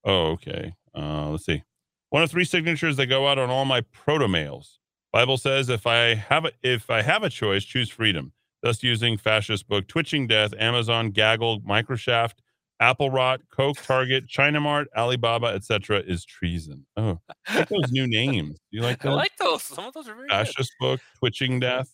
Oh, 0.04 0.32
okay. 0.32 0.74
Uh, 0.94 1.30
let's 1.30 1.46
see. 1.46 1.62
One 2.10 2.22
of 2.22 2.30
three 2.30 2.44
signatures 2.44 2.96
that 2.96 3.06
go 3.06 3.26
out 3.26 3.38
on 3.38 3.50
all 3.50 3.64
my 3.64 3.80
proto 3.80 4.28
mails. 4.28 4.78
Bible 5.12 5.36
says 5.36 5.68
if 5.68 5.86
I 5.86 6.14
have 6.14 6.44
a, 6.44 6.52
if 6.62 6.90
I 6.90 7.02
have 7.02 7.22
a 7.22 7.30
choice, 7.30 7.64
choose 7.64 7.88
freedom. 7.88 8.32
Thus, 8.64 8.82
using 8.82 9.18
fascist 9.18 9.68
book, 9.68 9.86
Twitching 9.88 10.26
Death, 10.26 10.54
Amazon, 10.58 11.10
Gaggle, 11.10 11.60
Microshaft, 11.60 12.36
Apple 12.80 13.10
Rot, 13.10 13.42
Coke, 13.54 13.76
Target, 13.76 14.26
China 14.26 14.58
Mart, 14.58 14.88
Alibaba, 14.96 15.48
etc., 15.48 15.98
is 15.98 16.24
treason. 16.24 16.86
Oh, 16.96 17.20
I 17.46 17.58
like 17.58 17.68
those 17.68 17.92
new 17.92 18.06
names. 18.06 18.54
Do 18.72 18.78
you 18.78 18.80
like 18.80 19.02
those? 19.02 19.10
I 19.12 19.16
like 19.16 19.36
those. 19.38 19.62
Some 19.64 19.84
of 19.84 19.92
those 19.92 20.08
are 20.08 20.14
very 20.14 20.28
good. 20.28 20.34
Fascist 20.34 20.72
book, 20.80 20.98
Twitching 21.18 21.60
Death, 21.60 21.90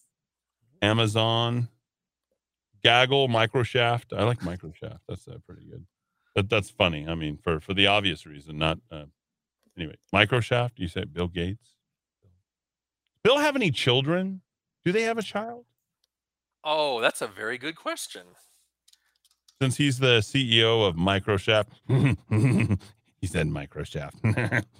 Amazon, 0.80 1.68
Gaggle, 2.84 3.26
Microshaft. 3.26 4.16
I 4.16 4.22
like 4.22 4.38
Microshaft. 4.38 5.00
That's 5.08 5.26
uh, 5.26 5.38
pretty 5.44 5.62
good. 5.68 5.84
But 6.36 6.48
that's 6.48 6.70
funny. 6.70 7.04
I 7.08 7.16
mean, 7.16 7.36
for 7.42 7.58
for 7.58 7.74
the 7.74 7.88
obvious 7.88 8.26
reason, 8.26 8.58
not 8.58 8.78
uh, 8.92 9.06
anyway. 9.76 9.96
Microshaft. 10.14 10.74
You 10.76 10.86
say 10.86 11.02
Bill 11.02 11.26
Gates. 11.26 11.74
Bill 13.24 13.38
have 13.38 13.56
any 13.56 13.72
children? 13.72 14.42
Do 14.84 14.92
they 14.92 15.02
have 15.02 15.18
a 15.18 15.22
child? 15.22 15.64
Oh, 16.64 17.00
that's 17.00 17.22
a 17.22 17.26
very 17.26 17.56
good 17.58 17.76
question. 17.76 18.22
Since 19.60 19.76
he's 19.76 19.98
the 19.98 20.18
CEO 20.20 20.86
of 20.86 20.96
Microshaft, 20.96 21.66
he 23.20 23.26
said 23.26 23.48
Microshaft. 23.48 24.64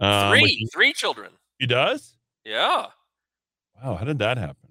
Um, 0.00 0.30
three, 0.30 0.42
which- 0.42 0.72
three 0.72 0.92
children. 0.92 1.32
He 1.58 1.66
does. 1.66 2.16
Yeah. 2.44 2.86
Wow, 3.82 3.96
how 3.96 4.04
did 4.04 4.18
that 4.20 4.38
happen? 4.38 4.70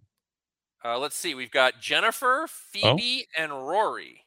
Uh, 0.86 0.98
let's 1.00 1.18
see. 1.18 1.34
We've 1.36 1.52
got 1.52 1.82
Jennifer, 1.82 2.44
Oh. 2.44 2.48
Phoebe, 2.48 3.28
and 3.38 3.52
Rory. 3.52 4.26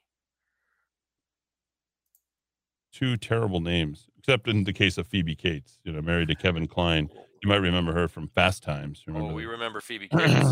Two 2.93 3.17
terrible 3.17 3.61
names, 3.61 4.09
except 4.19 4.49
in 4.49 4.65
the 4.65 4.73
case 4.73 4.99
of 4.99 5.07
Phoebe 5.07 5.35
Cates, 5.35 5.79
you 5.85 5.93
know, 5.93 6.03
married 6.03 6.29
to 6.29 6.35
Kevin 6.35 6.67
Kline. 6.67 7.09
You 7.43 7.49
might 7.49 7.57
remember 7.63 7.93
her 7.93 8.09
from 8.09 8.29
Fast 8.29 8.63
Times. 8.63 9.05
Remember 9.07 9.31
Oh, 9.31 9.35
we 9.35 9.45
that? 9.45 9.51
remember 9.51 9.81
Phoebe 9.81 10.09
Cates. 10.17 10.51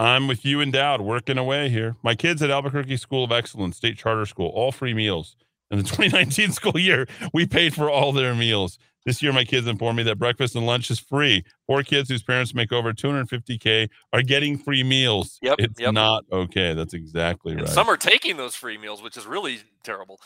I'm 0.00 0.28
with 0.28 0.46
you 0.46 0.62
and 0.62 0.72
Dowd, 0.72 1.02
working 1.02 1.36
away 1.36 1.68
here. 1.68 1.94
My 2.02 2.14
kids 2.14 2.40
at 2.40 2.48
Albuquerque 2.50 2.96
School 2.96 3.22
of 3.22 3.32
Excellence, 3.32 3.76
state 3.76 3.98
charter 3.98 4.24
school, 4.24 4.48
all 4.54 4.72
free 4.72 4.94
meals. 4.94 5.36
In 5.70 5.76
the 5.76 5.84
2019 5.84 6.52
school 6.52 6.78
year, 6.78 7.06
we 7.34 7.46
paid 7.46 7.74
for 7.74 7.90
all 7.90 8.10
their 8.10 8.34
meals. 8.34 8.78
This 9.04 9.22
year, 9.22 9.30
my 9.30 9.44
kids 9.44 9.66
informed 9.66 9.98
me 9.98 10.02
that 10.04 10.18
breakfast 10.18 10.56
and 10.56 10.64
lunch 10.64 10.90
is 10.90 10.98
free. 10.98 11.44
Four 11.66 11.82
kids 11.82 12.08
whose 12.08 12.22
parents 12.22 12.54
make 12.54 12.72
over 12.72 12.94
250K 12.94 13.90
are 14.14 14.22
getting 14.22 14.56
free 14.56 14.82
meals. 14.82 15.38
Yep, 15.42 15.56
It's 15.58 15.78
yep. 15.78 15.92
not 15.92 16.24
okay. 16.32 16.72
That's 16.72 16.94
exactly 16.94 17.52
and 17.52 17.62
right. 17.62 17.70
some 17.70 17.86
are 17.88 17.98
taking 17.98 18.38
those 18.38 18.54
free 18.54 18.78
meals, 18.78 19.02
which 19.02 19.18
is 19.18 19.26
really 19.26 19.60
terrible. 19.84 20.18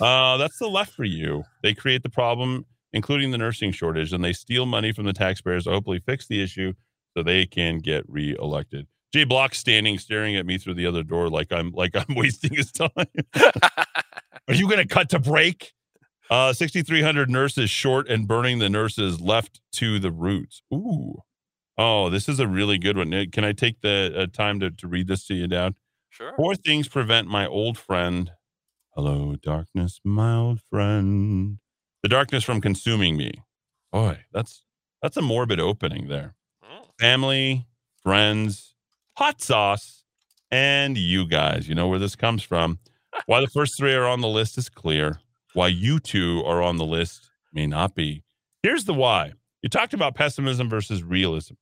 Uh, 0.00 0.36
that's 0.36 0.58
the 0.58 0.68
left 0.68 0.92
for 0.92 1.04
you. 1.04 1.42
They 1.64 1.74
create 1.74 2.04
the 2.04 2.08
problem, 2.08 2.66
including 2.92 3.32
the 3.32 3.38
nursing 3.38 3.72
shortage, 3.72 4.12
and 4.12 4.22
they 4.22 4.32
steal 4.32 4.64
money 4.64 4.92
from 4.92 5.06
the 5.06 5.12
taxpayers 5.12 5.64
to 5.64 5.70
hopefully 5.70 5.98
fix 6.06 6.28
the 6.28 6.40
issue 6.40 6.72
so 7.16 7.22
they 7.22 7.46
can 7.46 7.78
get 7.78 8.04
reelected. 8.08 8.86
Jay 9.12 9.24
Block 9.24 9.54
standing 9.54 9.98
staring 9.98 10.36
at 10.36 10.46
me 10.46 10.56
through 10.58 10.74
the 10.74 10.86
other 10.86 11.02
door 11.02 11.28
like 11.28 11.52
I'm 11.52 11.70
like 11.72 11.94
I'm 11.94 12.14
wasting 12.16 12.54
his 12.54 12.72
time. 12.72 12.90
Are 14.48 14.54
you 14.54 14.68
gonna 14.68 14.86
cut 14.86 15.10
to 15.10 15.18
break? 15.18 15.72
Uh 16.30 16.52
6,300 16.52 17.28
nurses 17.28 17.70
short 17.70 18.08
and 18.08 18.26
burning 18.26 18.58
the 18.58 18.70
nurses 18.70 19.20
left 19.20 19.60
to 19.72 19.98
the 19.98 20.10
roots. 20.10 20.62
Ooh. 20.72 21.22
Oh, 21.78 22.10
this 22.10 22.28
is 22.28 22.38
a 22.38 22.46
really 22.46 22.78
good 22.78 22.96
one. 22.96 23.10
Can 23.30 23.44
I 23.44 23.52
take 23.52 23.80
the 23.80 24.12
uh, 24.14 24.26
time 24.26 24.60
to, 24.60 24.70
to 24.70 24.86
read 24.86 25.08
this 25.08 25.26
to 25.26 25.34
you 25.34 25.46
down? 25.46 25.74
Sure. 26.10 26.32
Four 26.36 26.54
things 26.54 26.88
prevent 26.88 27.28
my 27.28 27.46
old 27.46 27.78
friend. 27.78 28.30
Hello, 28.94 29.36
darkness, 29.42 29.98
my 30.04 30.36
old 30.36 30.60
friend. 30.70 31.58
The 32.02 32.08
darkness 32.10 32.44
from 32.44 32.60
consuming 32.60 33.16
me. 33.16 33.42
Boy, 33.90 34.20
that's 34.32 34.64
that's 35.00 35.16
a 35.16 35.22
morbid 35.22 35.60
opening 35.60 36.08
there. 36.08 36.34
Family, 37.02 37.66
friends, 38.04 38.76
hot 39.14 39.42
sauce, 39.42 40.04
and 40.52 40.96
you 40.96 41.26
guys. 41.26 41.68
You 41.68 41.74
know 41.74 41.88
where 41.88 41.98
this 41.98 42.14
comes 42.14 42.44
from. 42.44 42.78
Why 43.26 43.40
the 43.40 43.48
first 43.48 43.76
three 43.76 43.92
are 43.92 44.06
on 44.06 44.20
the 44.20 44.28
list 44.28 44.56
is 44.56 44.68
clear. 44.68 45.18
Why 45.52 45.66
you 45.66 45.98
two 45.98 46.44
are 46.46 46.62
on 46.62 46.76
the 46.76 46.84
list 46.84 47.28
may 47.52 47.66
not 47.66 47.96
be. 47.96 48.22
Here's 48.62 48.84
the 48.84 48.94
why. 48.94 49.32
You 49.62 49.68
talked 49.68 49.94
about 49.94 50.14
pessimism 50.14 50.70
versus 50.70 51.02
realism. 51.02 51.54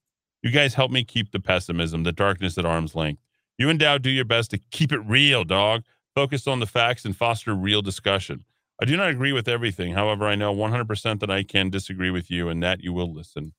You 0.42 0.50
guys 0.50 0.74
help 0.74 0.90
me 0.90 1.04
keep 1.04 1.32
the 1.32 1.40
pessimism, 1.40 2.02
the 2.02 2.12
darkness 2.12 2.58
at 2.58 2.66
arm's 2.66 2.94
length. 2.94 3.22
You 3.56 3.70
and 3.70 3.78
Dowd 3.78 4.02
do 4.02 4.10
your 4.10 4.26
best 4.26 4.50
to 4.50 4.58
keep 4.70 4.92
it 4.92 5.00
real, 5.06 5.44
dog. 5.44 5.84
Focus 6.14 6.46
on 6.46 6.60
the 6.60 6.66
facts 6.66 7.06
and 7.06 7.16
foster 7.16 7.54
real 7.54 7.80
discussion. 7.80 8.44
I 8.78 8.84
do 8.84 8.94
not 8.94 9.08
agree 9.08 9.32
with 9.32 9.48
everything. 9.48 9.94
However, 9.94 10.26
I 10.26 10.34
know 10.34 10.54
100% 10.54 11.18
that 11.20 11.30
I 11.30 11.44
can 11.44 11.70
disagree 11.70 12.10
with 12.10 12.30
you 12.30 12.50
and 12.50 12.62
that 12.62 12.82
you 12.82 12.92
will 12.92 13.10
listen. 13.10 13.54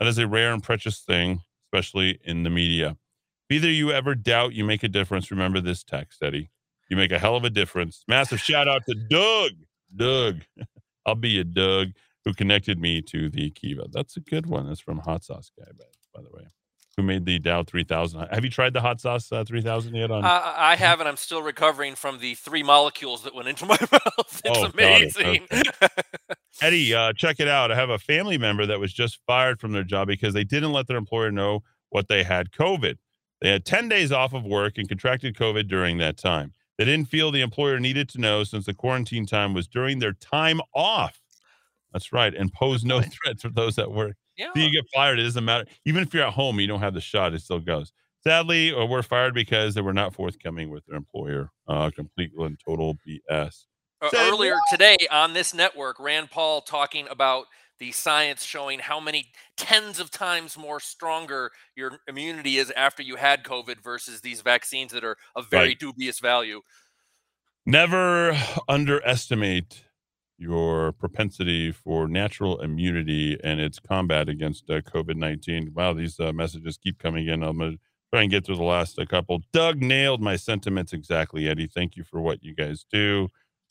That 0.00 0.08
is 0.08 0.18
a 0.18 0.26
rare 0.26 0.52
and 0.52 0.62
precious 0.62 1.00
thing, 1.00 1.42
especially 1.66 2.18
in 2.24 2.42
the 2.42 2.50
media. 2.50 2.96
If 3.48 3.56
either 3.56 3.70
you 3.70 3.92
ever 3.92 4.14
doubt 4.14 4.54
you 4.54 4.64
make 4.64 4.82
a 4.82 4.88
difference, 4.88 5.30
remember 5.30 5.60
this 5.60 5.84
text, 5.84 6.22
Eddie. 6.22 6.50
You 6.88 6.96
make 6.96 7.12
a 7.12 7.18
hell 7.18 7.36
of 7.36 7.44
a 7.44 7.50
difference. 7.50 8.02
Massive 8.08 8.40
shout 8.40 8.66
out 8.66 8.82
to 8.88 8.94
Doug. 8.94 9.52
Doug. 9.94 10.40
I'll 11.06 11.14
be 11.14 11.38
a 11.38 11.44
Doug 11.44 11.88
who 12.24 12.32
connected 12.32 12.80
me 12.80 13.02
to 13.02 13.28
the 13.28 13.50
Kiva. 13.50 13.86
That's 13.92 14.16
a 14.16 14.20
good 14.20 14.46
one. 14.46 14.66
That's 14.66 14.80
from 14.80 14.98
Hot 14.98 15.22
Sauce 15.22 15.50
Guy, 15.56 15.70
by, 15.78 15.84
by 16.14 16.22
the 16.22 16.30
way, 16.34 16.46
who 17.00 17.06
made 17.06 17.24
the 17.24 17.38
Dow 17.38 17.62
3000. 17.62 18.28
Have 18.30 18.44
you 18.44 18.50
tried 18.50 18.72
the 18.74 18.80
Hot 18.80 19.00
Sauce 19.00 19.30
uh, 19.32 19.44
3000 19.44 19.94
yet? 19.94 20.10
On 20.10 20.24
Uh, 20.24 20.28
I 20.56 20.76
haven't. 20.76 21.06
I'm 21.06 21.16
still 21.16 21.42
recovering 21.42 21.94
from 21.94 22.18
the 22.18 22.34
three 22.34 22.62
molecules 22.62 23.22
that 23.24 23.34
went 23.34 23.48
into 23.48 23.64
my 23.66 23.78
mouth. 23.92 24.42
It's 24.44 24.58
Oh, 24.58 24.68
got 24.68 24.74
it. 25.02 25.16
amazing. 25.16 25.46
Eddie, 26.62 26.94
uh, 26.94 27.12
check 27.14 27.40
it 27.40 27.48
out. 27.48 27.70
I 27.72 27.74
have 27.74 27.90
a 27.90 27.98
family 27.98 28.36
member 28.38 28.66
that 28.66 28.78
was 28.80 28.92
just 28.92 29.18
fired 29.26 29.60
from 29.60 29.72
their 29.72 29.84
job 29.84 30.08
because 30.08 30.34
they 30.34 30.44
didn't 30.44 30.72
let 30.72 30.86
their 30.88 30.98
employer 30.98 31.30
know 31.30 31.62
what 31.88 32.08
they 32.08 32.22
had 32.22 32.50
COVID. 32.52 32.96
They 33.40 33.50
had 33.50 33.64
10 33.64 33.88
days 33.88 34.12
off 34.12 34.34
of 34.34 34.44
work 34.44 34.76
and 34.76 34.88
contracted 34.88 35.34
COVID 35.36 35.68
during 35.68 35.98
that 35.98 36.18
time. 36.18 36.52
They 36.76 36.84
didn't 36.84 37.08
feel 37.08 37.30
the 37.30 37.40
employer 37.40 37.78
needed 37.80 38.08
to 38.10 38.20
know 38.20 38.44
since 38.44 38.66
the 38.66 38.74
quarantine 38.74 39.26
time 39.26 39.54
was 39.54 39.66
during 39.66 39.98
their 39.98 40.12
time 40.12 40.60
off. 40.74 41.20
That's 41.92 42.12
right. 42.12 42.34
And 42.34 42.52
pose 42.52 42.84
no 42.84 43.00
threat 43.00 43.40
for 43.40 43.48
those 43.48 43.78
at 43.78 43.90
work. 43.90 44.16
Yeah. 44.36 44.50
So 44.54 44.60
you 44.62 44.70
get 44.70 44.84
fired. 44.94 45.18
It 45.18 45.24
doesn't 45.24 45.44
matter. 45.44 45.66
Even 45.84 46.02
if 46.02 46.14
you're 46.14 46.24
at 46.26 46.32
home, 46.32 46.58
you 46.60 46.66
don't 46.66 46.80
have 46.80 46.94
the 46.94 47.00
shot, 47.00 47.34
it 47.34 47.42
still 47.42 47.60
goes. 47.60 47.92
Sadly, 48.22 48.74
uh, 48.74 48.84
we're 48.84 49.02
fired 49.02 49.34
because 49.34 49.74
they 49.74 49.80
were 49.80 49.94
not 49.94 50.14
forthcoming 50.14 50.70
with 50.70 50.84
their 50.86 50.96
employer. 50.96 51.50
Uh, 51.66 51.90
complete 51.94 52.30
and 52.38 52.58
total 52.66 52.96
BS. 53.06 53.64
Uh, 54.02 54.08
earlier 54.16 54.56
today 54.70 54.96
on 55.10 55.32
this 55.34 55.52
network, 55.54 55.98
Rand 56.00 56.30
Paul 56.30 56.60
talking 56.62 57.06
about 57.08 57.46
the 57.78 57.92
science 57.92 58.44
showing 58.44 58.78
how 58.78 59.00
many 59.00 59.32
tens 59.56 60.00
of 60.00 60.10
times 60.10 60.56
more 60.58 60.80
stronger 60.80 61.50
your 61.76 61.98
immunity 62.08 62.58
is 62.58 62.70
after 62.76 63.02
you 63.02 63.16
had 63.16 63.42
COVID 63.42 63.82
versus 63.82 64.20
these 64.20 64.42
vaccines 64.42 64.92
that 64.92 65.02
are 65.04 65.16
of 65.34 65.48
very 65.50 65.68
Right. 65.68 65.78
dubious 65.78 66.18
value. 66.20 66.60
Never 67.66 68.36
underestimate 68.68 69.82
your 70.40 70.92
propensity 70.92 71.70
for 71.70 72.08
natural 72.08 72.60
immunity 72.62 73.38
and 73.44 73.60
its 73.60 73.78
combat 73.78 74.28
against 74.28 74.70
uh, 74.70 74.80
COVID 74.80 75.16
19. 75.16 75.72
Wow, 75.74 75.92
these 75.92 76.18
uh, 76.18 76.32
messages 76.32 76.78
keep 76.78 76.98
coming 76.98 77.28
in. 77.28 77.42
I'm 77.42 77.58
going 77.58 77.72
to 77.72 77.78
try 78.12 78.22
and 78.22 78.30
get 78.30 78.46
through 78.46 78.56
the 78.56 78.62
last 78.62 78.98
uh, 78.98 79.04
couple. 79.04 79.42
Doug 79.52 79.80
nailed 79.82 80.22
my 80.22 80.36
sentiments 80.36 80.92
exactly, 80.92 81.46
Eddie. 81.46 81.66
Thank 81.66 81.96
you 81.96 82.04
for 82.04 82.20
what 82.20 82.42
you 82.42 82.54
guys 82.54 82.84
do. 82.90 83.28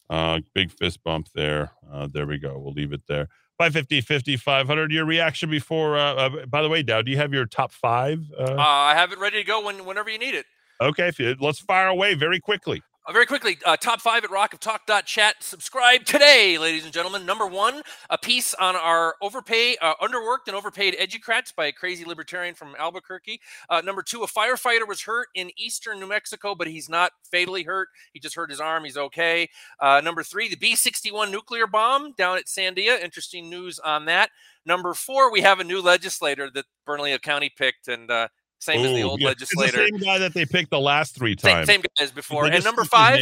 Uh, 0.10 0.40
big 0.54 0.72
fist 0.72 1.04
bump 1.04 1.28
there. 1.34 1.72
Uh, 1.92 2.08
there 2.12 2.28
we 2.28 2.38
go. 2.38 2.58
We'll 2.58 2.74
leave 2.74 2.94
it 2.94 3.02
there. 3.08 3.28
550, 3.58 4.02
50, 4.02 4.38
500. 4.38 4.92
Your 4.92 5.06
reaction 5.06 5.50
before, 5.50 5.98
uh, 5.98 6.14
uh, 6.14 6.46
by 6.46 6.62
the 6.62 6.70
way, 6.70 6.82
Dowd, 6.82 7.06
do 7.06 7.12
you 7.12 7.18
have 7.18 7.34
your 7.34 7.46
top 7.46 7.72
five? 7.72 8.22
Uh, 8.38 8.56
I 8.58 8.96
have 8.96 9.12
it 9.12 9.20
ready 9.20 9.38
to 9.38 9.44
go 9.44 9.66
when, 9.66 9.86
whenever 9.86 10.10
you 10.10 10.18
need 10.20 10.36
it. 10.36 10.46
okay, 10.80 11.12
you, 11.18 11.36
let's 11.40 11.60
fire 11.60 11.88
away 11.88 12.14
very 12.14 12.40
quickly. 12.40 12.82
Uh, 13.10 13.12
very 13.12 13.26
quickly, 13.26 13.58
uh, 13.66 13.76
top 13.76 14.00
five 14.00 14.24
at 14.24 14.30
rockoftalk.chat. 14.30 15.38
Subscribe 15.40 16.06
today, 16.06 16.60
ladies 16.60 16.84
and 16.84 16.94
gentlemen. 16.94 17.26
Number 17.26 17.48
one, 17.48 17.82
a 18.12 18.20
piece 18.20 18.54
on 18.54 18.76
our 18.76 19.16
overpay, 19.20 19.78
uh, 19.82 19.96
underworked 19.96 20.46
and 20.46 20.56
overpaid 20.56 20.96
educrats 20.96 21.54
by 21.56 21.66
a 21.66 21.72
crazy 21.72 22.06
libertarian 22.06 22.54
from 22.54 22.76
Albuquerque. 22.78 23.42
Uh, 23.68 23.82
number 23.82 24.04
two, 24.04 24.22
a 24.22 24.28
firefighter 24.28 24.88
was 24.88 25.02
hurt 25.02 25.30
in 25.34 25.50
eastern 25.58 26.00
New 26.00 26.08
Mexico, 26.08 26.54
but 26.54 26.68
he's 26.68 26.88
not 26.88 27.12
fatally 27.32 27.64
hurt. 27.64 27.88
He 28.14 28.20
just 28.20 28.36
hurt 28.36 28.52
his 28.52 28.62
arm. 28.62 28.84
He's 28.84 28.98
okay. 28.98 29.50
Uh, 29.80 30.02
number 30.04 30.22
three, 30.22 30.48
the 30.48 30.56
B 30.56 30.76
61 30.76 31.32
nuclear 31.32 31.66
bomb 31.66 32.12
down 32.12 32.38
at 32.38 32.46
Sandia. 32.46 33.02
Interesting 33.02 33.50
news 33.50 33.80
on 33.80 34.06
that. 34.06 34.30
Number 34.68 34.94
four, 34.94 35.32
we 35.32 35.42
have 35.42 35.60
a 35.60 35.64
new 35.64 35.82
legislator 35.82 36.52
that 36.54 36.66
Bernalillo 36.86 37.18
County 37.18 37.52
picked, 37.58 37.88
and 37.88 38.12
same 38.60 38.86
as 38.86 38.94
the 38.94 39.04
old 39.04 39.22
yeah, 39.22 39.30
legislator. 39.30 39.78
The 39.78 39.90
same 39.90 39.98
guy 40.00 40.20
that 40.20 40.34
they 40.34 40.46
picked 40.46 40.70
the 40.70 40.80
last 40.80 41.16
three 41.16 41.36
times. 41.36 41.68
same 41.68 41.82
guy 41.82 42.04
as 42.04 42.12
before. 42.12 42.46
And 42.46 42.64
number 42.64 42.84
five, 42.84 43.20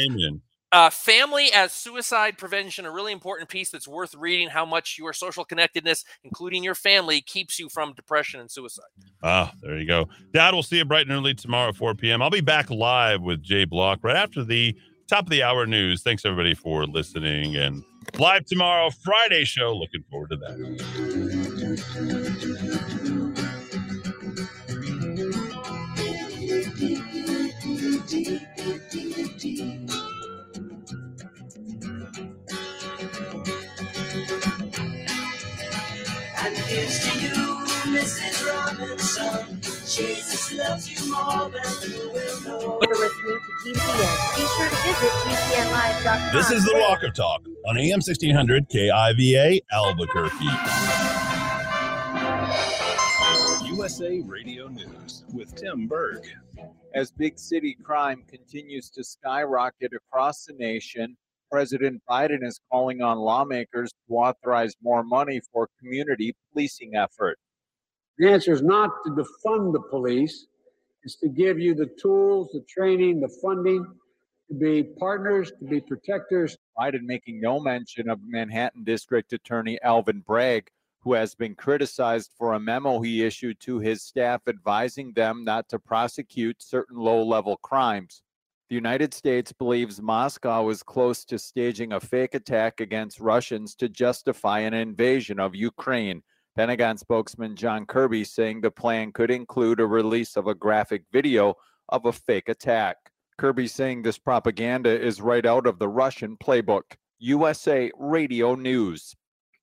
uh, 0.72 0.89
family 0.89 1.49
as 1.53 1.72
suicide 1.72 2.38
prevention, 2.38 2.85
a 2.85 2.91
really 2.91 3.14
important 3.14 3.49
piece 3.49 3.69
that's 3.69 3.88
worth 3.88 4.14
reading. 4.15 4.49
How 4.49 4.65
much 4.65 4.97
your 4.97 5.14
social 5.14 5.45
connectedness, 5.45 6.03
including 6.23 6.64
your 6.64 6.76
family, 6.76 7.22
keeps 7.22 7.57
you 7.59 7.69
from 7.69 7.93
depression 7.93 8.39
and 8.41 8.51
suicide. 8.51 8.84
Ah, 9.23 9.53
there 9.61 9.77
you 9.77 9.88
go. 9.88 10.09
Dad, 10.34 10.53
we'll 10.53 10.64
see 10.64 10.77
you 10.77 10.85
bright 10.85 11.07
and 11.07 11.11
early 11.15 11.34
tomorrow 11.34 11.69
at 11.69 11.76
4 11.76 11.95
p.m. 11.95 12.22
I'll 12.22 12.30
be 12.30 12.41
back 12.41 12.69
live 12.69 13.22
with 13.22 13.41
Jay 13.41 13.65
Block 13.65 13.99
right 14.03 14.18
after 14.18 14.43
the 14.43 14.76
top 15.07 15.23
of 15.23 15.30
the 15.30 15.43
hour 15.43 15.65
news. 15.65 16.03
Thanks 16.03 16.26
everybody 16.26 16.53
for 16.53 16.85
listening 16.85 17.55
and 17.55 17.84
live 18.19 18.45
tomorrow, 18.45 18.89
Friday 18.89 19.45
show. 19.45 19.73
Looking 19.73 20.03
forward 20.09 20.31
to 20.31 20.38
that. 20.38 20.57
And 28.28 28.38
here's 36.58 36.99
to 37.08 37.20
you, 37.22 37.32
Mrs. 37.88 38.45
Robinson. 38.45 39.62
Jesus 39.62 40.52
loves 40.58 40.91
you 40.91 41.10
more 41.10 41.49
than 41.49 41.64
you 41.90 42.12
will 42.12 42.41
know. 42.41 42.80
You're 42.82 42.99
listening 42.99 43.40
to 43.40 43.52
GCN. 43.64 44.36
Be 44.36 44.44
sure 44.44 44.70
to 44.70 44.76
visit 44.76 45.14
GCNlive.com. 45.24 46.36
This 46.36 46.52
is 46.52 46.66
the 46.66 46.76
Rock 46.76 47.04
of 47.04 47.14
Talk 47.14 47.48
on 47.66 47.78
AM 47.78 48.02
1600 48.02 48.68
KIVA 48.68 49.62
Albuquerque. 49.72 50.49
USA 53.74 54.20
Radio 54.20 54.68
News 54.68 55.24
with 55.32 55.56
Tim 55.56 55.88
Berg. 55.88 56.26
As 56.93 57.11
big 57.11 57.38
city 57.38 57.77
crime 57.84 58.23
continues 58.27 58.89
to 58.91 59.03
skyrocket 59.03 59.91
across 59.93 60.45
the 60.45 60.53
nation, 60.53 61.18
President 61.51 62.01
Biden 62.09 62.45
is 62.45 62.59
calling 62.72 63.01
on 63.01 63.18
lawmakers 63.18 63.91
to 64.07 64.15
authorize 64.15 64.76
more 64.81 65.03
money 65.03 65.41
for 65.51 65.69
community 65.80 66.35
policing 66.51 66.95
effort. 66.95 67.38
The 68.18 68.30
answer 68.30 68.51
is 68.51 68.64
not 68.64 68.91
to 69.05 69.11
defund 69.11 69.73
the 69.73 69.81
police, 69.89 70.47
it's 71.03 71.18
to 71.18 71.30
give 71.30 71.59
you 71.59 71.76
the 71.76 71.89
tools, 72.01 72.49
the 72.51 72.64
training, 72.68 73.19
the 73.22 73.30
funding 73.41 73.85
to 74.49 74.55
be 74.55 74.84
partners, 74.84 75.51
to 75.59 75.65
be 75.65 75.81
protectors. 75.81 76.57
Biden 76.77 77.03
making 77.03 77.39
no 77.41 77.59
mention 77.59 78.09
of 78.09 78.19
Manhattan 78.26 78.84
District 78.84 79.31
Attorney 79.34 79.77
Alvin 79.84 80.23
Bragg, 80.26 80.69
who 81.07 81.13
has 81.13 81.34
been 81.34 81.55
criticized 81.55 82.34
for 82.38 82.51
a 82.51 82.59
memo 82.59 82.99
he 82.99 83.23
issued 83.23 83.57
to 83.61 83.79
his 83.79 84.03
staff 84.03 84.41
advising 84.45 85.13
them 85.13 85.45
not 85.45 85.69
to 85.69 85.79
prosecute 85.79 86.61
certain 86.61 86.97
low 86.97 87.23
level 87.23 87.55
crimes. 87.63 88.23
The 88.67 88.75
United 88.75 89.13
States 89.13 89.53
believes 89.53 90.01
Moscow 90.01 90.67
is 90.67 90.84
close 90.84 91.23
to 91.23 91.39
staging 91.39 91.93
a 91.93 92.01
fake 92.01 92.35
attack 92.35 92.81
against 92.81 93.21
Russians 93.21 93.73
to 93.75 93.88
justify 93.88 94.59
an 94.59 94.73
invasion 94.73 95.39
of 95.39 95.55
Ukraine. 95.55 96.23
Pentagon 96.57 96.97
spokesman 96.97 97.55
John 97.55 97.85
Kirby 97.85 98.25
saying 98.25 98.59
the 98.59 98.69
plan 98.69 99.13
could 99.13 99.31
include 99.31 99.79
a 99.79 99.85
release 99.85 100.35
of 100.35 100.47
a 100.47 100.55
graphic 100.55 101.03
video 101.13 101.55
of 101.88 102.05
a 102.05 102.11
fake 102.11 102.49
attack. 102.49 102.97
Kirby 103.38 103.67
saying 103.67 104.01
this 104.01 104.17
propaganda 104.17 104.89
is 104.89 105.21
right 105.21 105.45
out 105.45 105.67
of 105.67 105.79
the 105.79 105.88
Russian 105.88 106.35
playbook. 106.35 106.97
USA 107.19 107.89
Radio 107.97 108.55
News. 108.55 109.15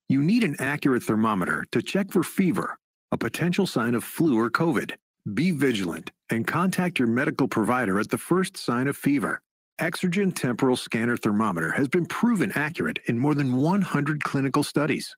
You 0.07 0.21
need 0.21 0.43
an 0.43 0.55
accurate 0.59 1.01
thermometer 1.01 1.65
to 1.71 1.81
check 1.81 2.11
for 2.11 2.21
fever, 2.21 2.77
a 3.11 3.17
potential 3.17 3.65
sign 3.65 3.95
of 3.95 4.03
flu 4.03 4.37
or 4.37 4.51
COVID. 4.51 4.91
Be 5.33 5.49
vigilant 5.49 6.11
and 6.29 6.45
contact 6.45 6.99
your 6.99 7.07
medical 7.07 7.47
provider 7.47 7.99
at 7.99 8.09
the 8.09 8.17
first 8.17 8.55
sign 8.55 8.87
of 8.87 8.95
fever. 8.95 9.41
Exergen 9.81 10.33
Temporal 10.33 10.75
Scanner 10.75 11.17
Thermometer 11.17 11.71
has 11.71 11.87
been 11.87 12.05
proven 12.05 12.51
accurate 12.53 12.99
in 13.07 13.17
more 13.17 13.33
than 13.33 13.57
100 13.57 14.23
clinical 14.23 14.61
studies. 14.61 15.15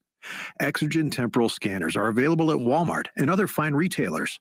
Exergen 0.61 1.11
Temporal 1.11 1.49
Scanners 1.49 1.97
are 1.97 2.07
available 2.07 2.49
at 2.49 2.57
Walmart 2.57 3.07
and 3.17 3.29
other 3.29 3.45
fine 3.45 3.73
retailers. 3.73 4.39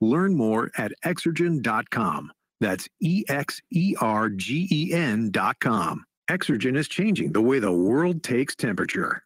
Learn 0.00 0.36
more 0.36 0.70
at 0.78 0.92
exergen.com. 1.04 2.32
That's 2.60 2.88
E 3.00 3.24
X 3.28 3.60
E 3.72 3.96
R 4.00 4.30
G 4.30 4.68
E 4.70 4.92
N.com. 4.94 6.04
Exergen 6.30 6.76
is 6.76 6.88
changing 6.88 7.32
the 7.32 7.42
way 7.42 7.58
the 7.58 7.72
world 7.72 8.22
takes 8.22 8.54
temperature. 8.54 9.22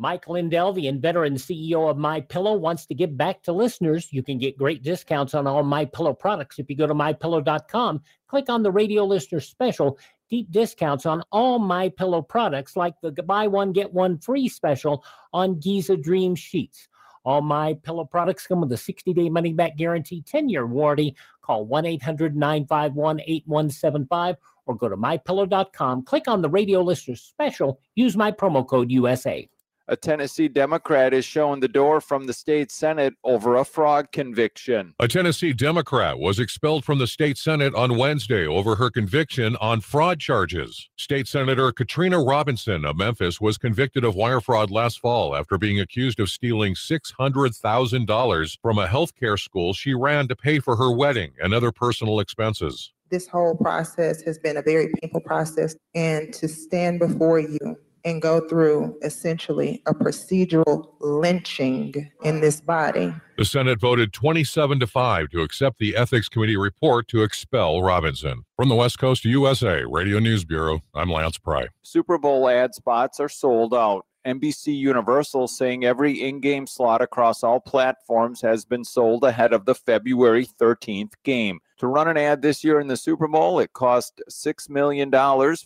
Mike 0.00 0.28
Lindell, 0.28 0.72
the 0.72 0.88
inventor 0.88 1.24
and 1.24 1.36
CEO 1.36 1.90
of 1.90 1.98
My 1.98 2.22
Pillow, 2.22 2.54
wants 2.54 2.86
to 2.86 2.94
give 2.94 3.18
back 3.18 3.42
to 3.42 3.52
listeners. 3.52 4.10
You 4.10 4.22
can 4.22 4.38
get 4.38 4.56
great 4.56 4.82
discounts 4.82 5.34
on 5.34 5.46
all 5.46 5.62
My 5.62 5.84
Pillow 5.84 6.14
products 6.14 6.58
if 6.58 6.70
you 6.70 6.76
go 6.76 6.86
to 6.86 6.94
mypillow.com. 6.94 8.00
Click 8.26 8.48
on 8.48 8.62
the 8.62 8.72
radio 8.72 9.04
listener 9.04 9.40
special. 9.40 9.98
Deep 10.30 10.50
discounts 10.50 11.04
on 11.04 11.22
all 11.30 11.58
My 11.58 11.90
Pillow 11.90 12.22
products, 12.22 12.76
like 12.76 12.94
the 13.02 13.12
buy 13.12 13.46
one 13.46 13.72
get 13.72 13.92
one 13.92 14.16
free 14.16 14.48
special 14.48 15.04
on 15.34 15.60
Giza 15.60 15.98
Dream 15.98 16.34
sheets. 16.34 16.88
All 17.26 17.42
My 17.42 17.74
Pillow 17.74 18.06
products 18.06 18.46
come 18.46 18.62
with 18.62 18.72
a 18.72 18.76
60-day 18.76 19.28
money-back 19.28 19.76
guarantee, 19.76 20.22
10-year 20.22 20.66
warranty. 20.66 21.14
Call 21.42 21.66
1-800-951-8175 21.66 24.36
or 24.64 24.76
go 24.76 24.88
to 24.88 24.96
mypillow.com. 24.96 26.04
Click 26.04 26.26
on 26.26 26.40
the 26.40 26.48
radio 26.48 26.80
listener 26.80 27.16
special. 27.16 27.78
Use 27.96 28.16
my 28.16 28.32
promo 28.32 28.66
code 28.66 28.90
USA. 28.90 29.46
A 29.88 29.96
Tennessee 29.96 30.46
Democrat 30.46 31.12
is 31.12 31.24
shown 31.24 31.58
the 31.58 31.66
door 31.66 32.00
from 32.00 32.26
the 32.26 32.32
state 32.32 32.70
Senate 32.70 33.12
over 33.24 33.56
a 33.56 33.64
fraud 33.64 34.12
conviction. 34.12 34.94
A 35.00 35.08
Tennessee 35.08 35.52
Democrat 35.52 36.16
was 36.16 36.38
expelled 36.38 36.84
from 36.84 37.00
the 37.00 37.08
state 37.08 37.36
Senate 37.36 37.74
on 37.74 37.98
Wednesday 37.98 38.46
over 38.46 38.76
her 38.76 38.88
conviction 38.88 39.56
on 39.56 39.80
fraud 39.80 40.20
charges. 40.20 40.88
State 40.96 41.26
Senator 41.26 41.72
Katrina 41.72 42.22
Robinson 42.22 42.84
of 42.84 42.96
Memphis 42.96 43.40
was 43.40 43.58
convicted 43.58 44.04
of 44.04 44.14
wire 44.14 44.40
fraud 44.40 44.70
last 44.70 45.00
fall 45.00 45.34
after 45.34 45.58
being 45.58 45.80
accused 45.80 46.20
of 46.20 46.30
stealing 46.30 46.76
$600,000 46.76 48.58
from 48.62 48.78
a 48.78 48.86
healthcare 48.86 49.40
school 49.40 49.74
she 49.74 49.92
ran 49.92 50.28
to 50.28 50.36
pay 50.36 50.60
for 50.60 50.76
her 50.76 50.92
wedding 50.92 51.32
and 51.42 51.52
other 51.52 51.72
personal 51.72 52.20
expenses. 52.20 52.92
This 53.10 53.26
whole 53.26 53.56
process 53.56 54.22
has 54.22 54.38
been 54.38 54.56
a 54.56 54.62
very 54.62 54.92
painful 55.00 55.22
process, 55.22 55.74
and 55.96 56.32
to 56.34 56.46
stand 56.46 57.00
before 57.00 57.40
you 57.40 57.58
and 58.04 58.22
go 58.22 58.40
through 58.48 58.96
essentially 59.02 59.82
a 59.86 59.94
procedural 59.94 60.92
lynching 61.00 62.10
in 62.22 62.40
this 62.40 62.60
body. 62.60 63.12
The 63.36 63.44
Senate 63.44 63.80
voted 63.80 64.12
27 64.12 64.80
to 64.80 64.86
5 64.86 65.28
to 65.30 65.40
accept 65.42 65.78
the 65.78 65.96
Ethics 65.96 66.28
Committee 66.28 66.56
report 66.56 67.08
to 67.08 67.22
expel 67.22 67.82
Robinson. 67.82 68.44
From 68.56 68.68
the 68.68 68.74
West 68.74 68.98
Coast 68.98 69.24
USA 69.24 69.84
Radio 69.88 70.18
News 70.18 70.44
Bureau, 70.44 70.80
I'm 70.94 71.10
Lance 71.10 71.38
Pry. 71.38 71.68
Super 71.82 72.18
Bowl 72.18 72.48
ad 72.48 72.74
spots 72.74 73.20
are 73.20 73.28
sold 73.28 73.74
out. 73.74 74.06
NBC 74.26 74.76
Universal 74.76 75.48
saying 75.48 75.84
every 75.84 76.22
in 76.22 76.40
game 76.40 76.66
slot 76.66 77.00
across 77.00 77.42
all 77.42 77.60
platforms 77.60 78.42
has 78.42 78.64
been 78.64 78.84
sold 78.84 79.24
ahead 79.24 79.52
of 79.52 79.64
the 79.64 79.74
February 79.74 80.46
13th 80.46 81.12
game. 81.24 81.60
To 81.80 81.86
run 81.86 82.08
an 82.08 82.18
ad 82.18 82.42
this 82.42 82.62
year 82.62 82.78
in 82.78 82.88
the 82.88 82.96
Super 82.96 83.26
Bowl, 83.26 83.58
it 83.58 83.72
cost 83.72 84.20
$6 84.30 84.68
million 84.68 85.10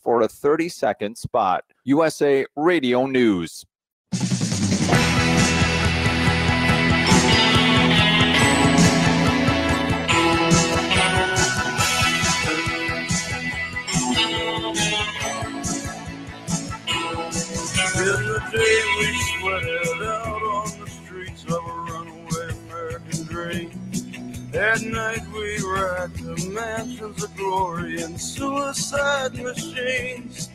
for 0.00 0.22
a 0.22 0.28
30 0.28 0.68
second 0.68 1.18
spot. 1.18 1.64
USA 1.82 2.46
Radio 2.54 3.06
News. 3.06 3.66
Out 20.04 20.42
on 20.42 20.80
the 20.80 20.86
streets 20.86 21.44
of 21.44 21.50
a 21.50 21.74
runaway 21.90 22.50
American 22.68 23.24
dream. 23.24 23.83
At 24.54 24.82
night 24.82 25.26
we 25.32 25.58
racked 25.66 26.22
the 26.22 26.50
mansions 26.54 27.24
of 27.24 27.36
glory 27.36 28.00
and 28.02 28.20
suicide 28.20 29.34
machines. 29.34 30.48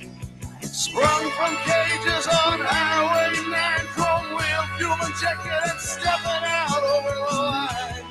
Sprung 0.62 1.30
from 1.32 1.56
cages 1.68 2.26
on 2.28 2.62
Highway 2.62 3.36
9, 3.52 3.80
chrome 3.92 4.30
wheel, 4.38 4.64
fuel 4.78 4.96
injected 5.06 5.52
and 5.70 5.80
stepping 5.82 6.46
out 6.48 6.82
over 6.82 7.14
the 7.14 7.36
line. 7.36 8.06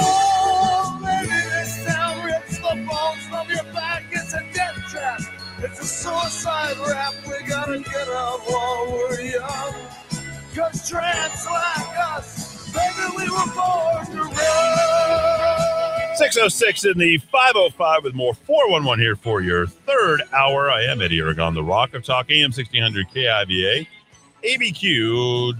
Oh, 0.00 0.98
maybe 1.00 1.28
this 1.28 1.84
town 1.86 2.24
rips 2.26 2.58
the 2.58 2.84
bones 2.84 3.26
from 3.30 3.48
your 3.48 3.72
back. 3.72 4.06
It's 4.10 4.34
a 4.34 4.42
death 4.52 4.74
trap. 4.90 5.20
It's 5.60 5.80
a 5.80 5.86
suicide 5.86 6.76
rap. 6.88 7.14
We 7.28 7.46
gotta 7.46 7.78
get 7.78 8.08
out 8.08 8.40
while 8.40 8.92
we're 8.92 9.20
young. 9.20 9.74
Cause 10.56 10.88
tramps 10.88 11.46
like 11.50 11.98
us, 11.98 12.72
baby, 12.72 13.12
we 13.14 13.24
were 13.24 13.52
born 13.54 14.06
to 14.06 14.22
run. 14.22 16.16
606 16.16 16.86
in 16.86 16.96
the 16.96 17.18
505 17.30 18.04
with 18.04 18.14
more 18.14 18.32
411 18.32 18.98
here 18.98 19.16
for 19.16 19.42
your 19.42 19.66
third 19.66 20.22
hour. 20.32 20.70
I 20.70 20.84
am 20.84 21.02
Eddy 21.02 21.18
Aragon, 21.18 21.52
the 21.52 21.62
Rock 21.62 21.92
of 21.92 22.04
Talk, 22.04 22.30
AM 22.30 22.52
1600 22.52 23.06
KIVA, 23.10 23.86
ABQ.FM. 24.44 25.54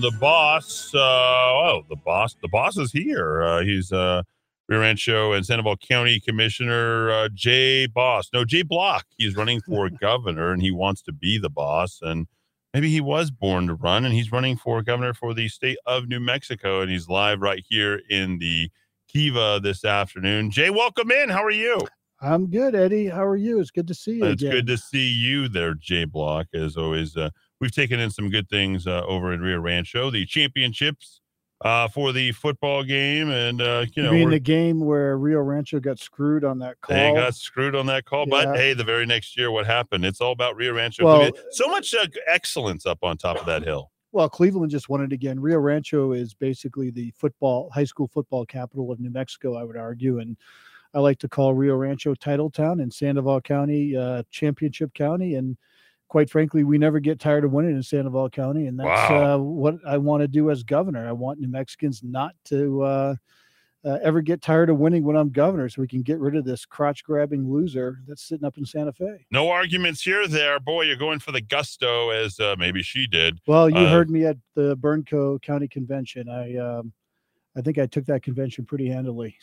The 0.00 0.12
boss, 0.18 0.94
uh, 0.94 0.98
oh, 0.98 1.84
the 1.90 1.96
boss, 1.96 2.34
the 2.40 2.48
boss 2.48 2.78
is 2.78 2.92
here. 2.92 3.42
Uh, 3.42 3.62
he's 3.62 3.92
uh, 3.92 4.22
Rio 4.68 4.80
Rancho 4.80 5.32
and 5.32 5.44
Sandoval 5.44 5.76
County 5.76 6.18
Commissioner 6.18 7.10
uh, 7.10 7.28
Jay 7.34 7.84
Boss. 7.86 8.30
No, 8.32 8.46
Jay 8.46 8.62
Block. 8.62 9.04
He's 9.18 9.36
running 9.36 9.60
for 9.60 9.90
governor 9.90 10.50
and 10.50 10.62
he 10.62 10.70
wants 10.70 11.02
to 11.02 11.12
be 11.12 11.36
the 11.36 11.50
boss. 11.50 11.98
And 12.00 12.26
maybe 12.74 12.90
he 12.90 13.00
was 13.00 13.30
born 13.30 13.66
to 13.66 13.74
run 13.74 14.04
and 14.04 14.14
he's 14.14 14.32
running 14.32 14.56
for 14.56 14.82
governor 14.82 15.14
for 15.14 15.34
the 15.34 15.48
state 15.48 15.78
of 15.86 16.08
New 16.08 16.20
Mexico. 16.20 16.80
And 16.80 16.90
he's 16.90 17.08
live 17.08 17.40
right 17.40 17.64
here 17.68 18.00
in 18.10 18.38
the 18.38 18.70
Kiva 19.08 19.60
this 19.62 19.84
afternoon. 19.84 20.50
Jay, 20.50 20.70
welcome 20.70 21.10
in. 21.10 21.28
How 21.28 21.44
are 21.44 21.50
you? 21.50 21.78
I'm 22.20 22.48
good, 22.48 22.74
Eddie. 22.74 23.08
How 23.08 23.24
are 23.24 23.36
you? 23.36 23.58
It's 23.58 23.72
good 23.72 23.88
to 23.88 23.94
see 23.94 24.18
you. 24.18 24.24
It's 24.26 24.42
again. 24.42 24.52
good 24.52 24.66
to 24.68 24.78
see 24.78 25.08
you 25.08 25.48
there, 25.48 25.74
Jay 25.74 26.04
Block. 26.04 26.46
As 26.54 26.76
always, 26.76 27.16
uh, 27.16 27.30
we've 27.60 27.74
taken 27.74 27.98
in 27.98 28.10
some 28.10 28.30
good 28.30 28.48
things 28.48 28.86
uh, 28.86 29.02
over 29.06 29.32
in 29.32 29.40
Rio 29.40 29.58
Rancho. 29.58 30.10
The 30.10 30.24
championships 30.24 31.21
uh, 31.64 31.88
for 31.88 32.12
the 32.12 32.32
football 32.32 32.82
game, 32.84 33.30
and 33.30 33.60
uh, 33.62 33.84
you 33.86 33.92
You 33.96 34.02
know, 34.02 34.12
mean 34.12 34.24
we're- 34.24 34.36
the 34.36 34.40
game 34.40 34.80
where 34.80 35.16
Rio 35.16 35.40
Rancho 35.40 35.80
got 35.80 35.98
screwed 35.98 36.44
on 36.44 36.58
that 36.60 36.80
call? 36.80 36.96
they 36.96 37.12
got 37.14 37.34
screwed 37.34 37.74
on 37.74 37.86
that 37.86 38.04
call. 38.04 38.26
Yeah. 38.28 38.44
But 38.46 38.56
hey, 38.56 38.74
the 38.74 38.84
very 38.84 39.06
next 39.06 39.36
year, 39.36 39.50
what 39.50 39.66
happened? 39.66 40.04
It's 40.04 40.20
all 40.20 40.32
about 40.32 40.56
Rio 40.56 40.74
Rancho. 40.74 41.04
Well- 41.04 41.30
so 41.50 41.68
much 41.68 41.94
uh, 41.94 42.06
excellence 42.26 42.86
up 42.86 42.98
on 43.02 43.16
top 43.16 43.38
of 43.38 43.46
that 43.46 43.62
hill. 43.62 43.90
Well, 44.14 44.28
Cleveland 44.28 44.70
just 44.70 44.90
won 44.90 45.00
it 45.02 45.12
again. 45.12 45.40
Rio 45.40 45.58
Rancho 45.58 46.12
is 46.12 46.34
basically 46.34 46.90
the 46.90 47.12
football, 47.16 47.70
high 47.70 47.84
school 47.84 48.08
football 48.08 48.44
capital 48.44 48.92
of 48.92 49.00
New 49.00 49.08
Mexico, 49.10 49.56
I 49.56 49.64
would 49.64 49.76
argue. 49.78 50.18
And 50.18 50.36
I 50.92 51.00
like 51.00 51.18
to 51.20 51.28
call 51.28 51.54
Rio 51.54 51.76
Rancho 51.76 52.14
title 52.14 52.50
town 52.50 52.80
and 52.80 52.92
Sandoval 52.92 53.40
County 53.40 53.96
uh, 53.96 54.22
championship 54.30 54.92
county. 54.92 55.36
And 55.36 55.56
quite 56.12 56.28
frankly, 56.28 56.62
we 56.62 56.76
never 56.76 57.00
get 57.00 57.18
tired 57.18 57.42
of 57.42 57.52
winning 57.52 57.74
in 57.74 57.82
Sandoval 57.82 58.28
County. 58.28 58.66
And 58.66 58.78
that's 58.78 59.10
Wow. 59.10 59.34
uh, 59.34 59.38
what 59.38 59.76
I 59.86 59.96
want 59.96 60.20
to 60.20 60.28
do 60.28 60.50
as 60.50 60.62
governor. 60.62 61.08
I 61.08 61.12
want 61.12 61.40
New 61.40 61.48
Mexicans 61.48 62.02
not 62.02 62.34
to 62.44 62.82
uh, 62.82 63.14
uh, 63.82 63.98
ever 64.02 64.20
get 64.20 64.42
tired 64.42 64.68
of 64.68 64.76
winning 64.78 65.04
when 65.04 65.16
I'm 65.16 65.30
governor 65.30 65.70
so 65.70 65.80
we 65.80 65.88
can 65.88 66.02
get 66.02 66.18
rid 66.18 66.36
of 66.36 66.44
this 66.44 66.66
crotch 66.66 67.02
grabbing 67.02 67.50
loser 67.50 68.00
that's 68.06 68.22
sitting 68.28 68.44
up 68.44 68.58
in 68.58 68.66
Santa 68.66 68.92
Fe. 68.92 69.24
No 69.30 69.48
arguments 69.48 70.02
here. 70.02 70.28
There, 70.28 70.60
boy, 70.60 70.82
you're 70.82 70.96
going 70.96 71.18
for 71.18 71.32
the 71.32 71.40
gusto 71.40 72.10
as 72.10 72.38
uh, 72.38 72.56
maybe 72.58 72.82
she 72.82 73.06
did. 73.06 73.38
Well, 73.46 73.70
you 73.70 73.76
Uh, 73.78 73.90
heard 73.90 74.10
me 74.10 74.26
at 74.26 74.36
the 74.54 74.76
Bernco 74.76 75.40
County 75.40 75.66
Convention. 75.66 76.28
I 76.28 76.56
um, 76.58 76.92
I 77.56 77.62
think 77.62 77.78
I 77.78 77.86
took 77.86 78.04
that 78.04 78.22
convention 78.22 78.66
pretty 78.66 78.88
handily. 78.90 79.34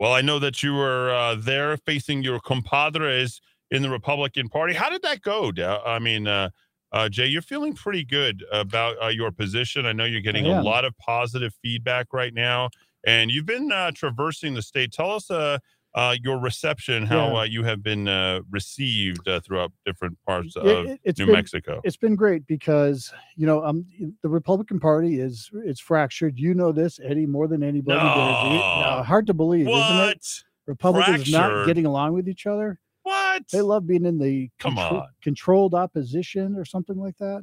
Well, 0.00 0.12
I 0.12 0.20
know 0.22 0.40
that 0.40 0.64
you 0.64 0.74
were 0.74 1.10
uh, 1.12 1.36
there 1.36 1.76
facing 1.76 2.24
your 2.24 2.40
compadres 2.40 3.40
in 3.70 3.82
the 3.82 3.90
Republican 3.90 4.48
Party. 4.48 4.74
How 4.74 4.90
did 4.90 5.02
that 5.02 5.22
go? 5.22 5.52
I 5.84 5.98
mean, 5.98 6.26
uh, 6.26 6.50
uh, 6.92 7.08
Jay, 7.08 7.26
you're 7.26 7.42
feeling 7.42 7.74
pretty 7.74 8.04
good 8.04 8.44
about 8.52 8.96
uh, 9.02 9.08
your 9.08 9.30
position. 9.30 9.84
I 9.86 9.92
know 9.92 10.04
you're 10.04 10.20
getting 10.22 10.46
a 10.46 10.62
lot 10.62 10.84
of 10.84 10.96
positive 10.98 11.52
feedback 11.62 12.12
right 12.12 12.32
now, 12.32 12.70
and 13.06 13.30
you've 13.30 13.46
been 13.46 13.70
uh, 13.70 13.90
traversing 13.94 14.54
the 14.54 14.62
state. 14.62 14.92
Tell 14.92 15.10
us 15.10 15.30
uh, 15.30 15.58
uh, 15.94 16.16
your 16.22 16.38
reception, 16.38 17.04
how 17.06 17.28
Yeah. 17.32 17.38
uh, 17.40 17.42
you 17.44 17.62
have 17.64 17.82
been 17.82 18.08
uh, 18.08 18.40
received 18.50 19.26
uh, 19.28 19.40
throughout 19.40 19.72
different 19.84 20.16
parts 20.26 20.56
of 20.56 20.66
it- 20.66 21.00
it's 21.04 21.18
New 21.18 21.26
been- 21.26 21.34
Mexico. 21.34 21.80
It's 21.84 21.96
been 21.96 22.14
great 22.14 22.46
because 22.46 23.12
you 23.36 23.46
know 23.46 23.62
um 23.64 23.84
the 24.22 24.28
Republican 24.28 24.80
Party 24.80 25.20
is 25.20 25.50
it's 25.64 25.80
fractured. 25.80 26.38
You 26.38 26.54
know 26.54 26.72
this, 26.72 26.98
Eddy, 27.04 27.26
more 27.26 27.48
than 27.48 27.62
anybody. 27.62 27.98
No. 27.98 29.02
hard 29.06 29.26
to 29.26 29.34
believe, 29.34 29.68
isn't 29.68 29.76
it? 29.78 30.06
What? 30.06 30.42
Republicans 30.66 31.30
not 31.32 31.66
getting 31.66 31.86
along 31.86 32.12
with 32.14 32.28
each 32.28 32.46
other. 32.46 32.78
What? 33.08 33.44
They 33.50 33.62
love 33.62 33.86
being 33.86 34.04
in 34.04 34.18
the 34.18 34.50
Come 34.58 34.76
contro- 34.76 34.98
on. 35.00 35.08
controlled 35.22 35.74
opposition 35.74 36.56
or 36.56 36.64
something 36.64 36.96
like 36.96 37.16
that. 37.18 37.42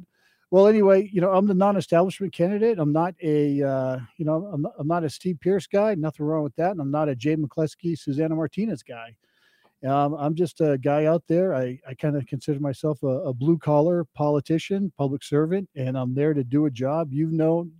Well, 0.52 0.68
anyway, 0.68 1.10
you 1.12 1.20
know, 1.20 1.32
I'm 1.32 1.46
the 1.46 1.54
non-establishment 1.54 2.32
candidate. 2.32 2.78
I'm 2.78 2.92
not 2.92 3.14
a, 3.20 3.60
uh, 3.62 3.98
you 4.16 4.24
know, 4.24 4.48
I'm 4.52 4.62
not, 4.62 4.72
I'm 4.78 4.86
not 4.86 5.02
a 5.02 5.10
Steve 5.10 5.38
Pearce 5.40 5.66
guy. 5.66 5.96
Nothing 5.96 6.24
wrong 6.24 6.44
with 6.44 6.54
that. 6.54 6.70
And 6.70 6.80
I'm 6.80 6.92
not 6.92 7.08
a 7.08 7.16
Jay 7.16 7.34
McCleskey, 7.34 7.98
Susana 7.98 8.36
Martinez 8.36 8.84
guy. 8.84 9.16
Um, 9.84 10.14
I'm 10.14 10.34
just 10.36 10.60
a 10.60 10.78
guy 10.78 11.06
out 11.06 11.24
there. 11.26 11.52
I, 11.52 11.80
I 11.86 11.94
kind 11.94 12.16
of 12.16 12.26
consider 12.26 12.60
myself 12.60 13.02
a, 13.02 13.08
a 13.08 13.34
blue 13.34 13.58
collar 13.58 14.04
politician, 14.14 14.92
public 14.96 15.24
servant, 15.24 15.68
and 15.74 15.98
I'm 15.98 16.14
there 16.14 16.32
to 16.32 16.44
do 16.44 16.66
a 16.66 16.70
job. 16.70 17.12
You've 17.12 17.32
known, 17.32 17.72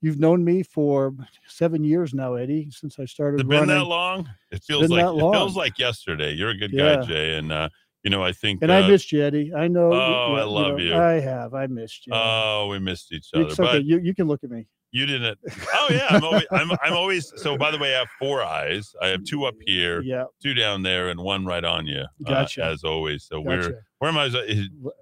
you've 0.00 0.18
known 0.18 0.44
me 0.44 0.62
for 0.62 1.14
seven 1.48 1.84
years 1.84 2.14
now, 2.14 2.34
Eddy, 2.34 2.70
since 2.70 2.98
I 2.98 3.04
started 3.04 3.40
Has 3.40 3.48
been 3.48 3.60
running. 3.60 3.74
that 3.76 3.84
long? 3.84 4.28
It 4.50 4.62
feels 4.62 4.88
like 4.90 5.04
it 5.04 5.18
feels 5.32 5.56
like 5.56 5.78
yesterday. 5.78 6.32
You're 6.32 6.50
a 6.50 6.56
good 6.56 6.72
Yeah. 6.72 6.96
guy, 6.96 7.02
Jay, 7.02 7.36
and 7.38 7.52
uh, 7.52 7.68
you 8.02 8.10
know 8.10 8.22
I 8.22 8.32
think. 8.32 8.62
And 8.62 8.70
uh, 8.70 8.74
I 8.74 8.88
missed 8.88 9.10
you, 9.12 9.22
Eddy. 9.22 9.52
I 9.54 9.68
know. 9.68 9.92
Oh, 9.92 10.34
I 10.34 10.38
yeah, 10.38 10.44
love 10.44 10.72
know, 10.72 10.84
you. 10.84 10.94
I 10.94 11.20
have. 11.20 11.54
I 11.54 11.66
missed 11.66 12.06
you. 12.06 12.12
Oh, 12.14 12.68
we 12.70 12.78
missed 12.78 13.12
each 13.12 13.28
other, 13.34 13.44
it's 13.46 13.58
okay. 13.58 13.78
but 13.78 13.84
You, 13.84 13.98
you 13.98 14.14
can 14.14 14.26
look 14.28 14.44
at 14.44 14.50
me. 14.50 14.66
You 14.96 15.06
didn't. 15.06 15.38
Oh 15.78 15.88
yeah, 15.90 16.06
I'm 16.10 16.24
always, 16.24 16.46
I'm, 16.50 16.70
I'm 16.82 16.92
always. 16.94 17.32
So 17.36 17.56
by 17.56 17.70
the 17.70 17.78
way, 17.78 17.94
I 17.94 17.98
have 18.00 18.08
four 18.18 18.42
eyes. 18.42 18.94
I 19.02 19.08
have 19.08 19.22
two 19.24 19.44
up 19.44 19.54
here, 19.66 20.00
Yeah. 20.00 20.24
two 20.42 20.54
down 20.54 20.82
there, 20.82 21.08
and 21.10 21.20
one 21.20 21.44
right 21.44 21.64
on 21.64 21.86
you. 21.86 22.00
uh, 22.00 22.06
Gotcha. 22.28 22.64
as 22.64 22.82
always. 22.82 23.24
So 23.24 23.40
we're 23.40 23.82
where 23.98 24.10
am 24.10 24.16
I? 24.18 24.28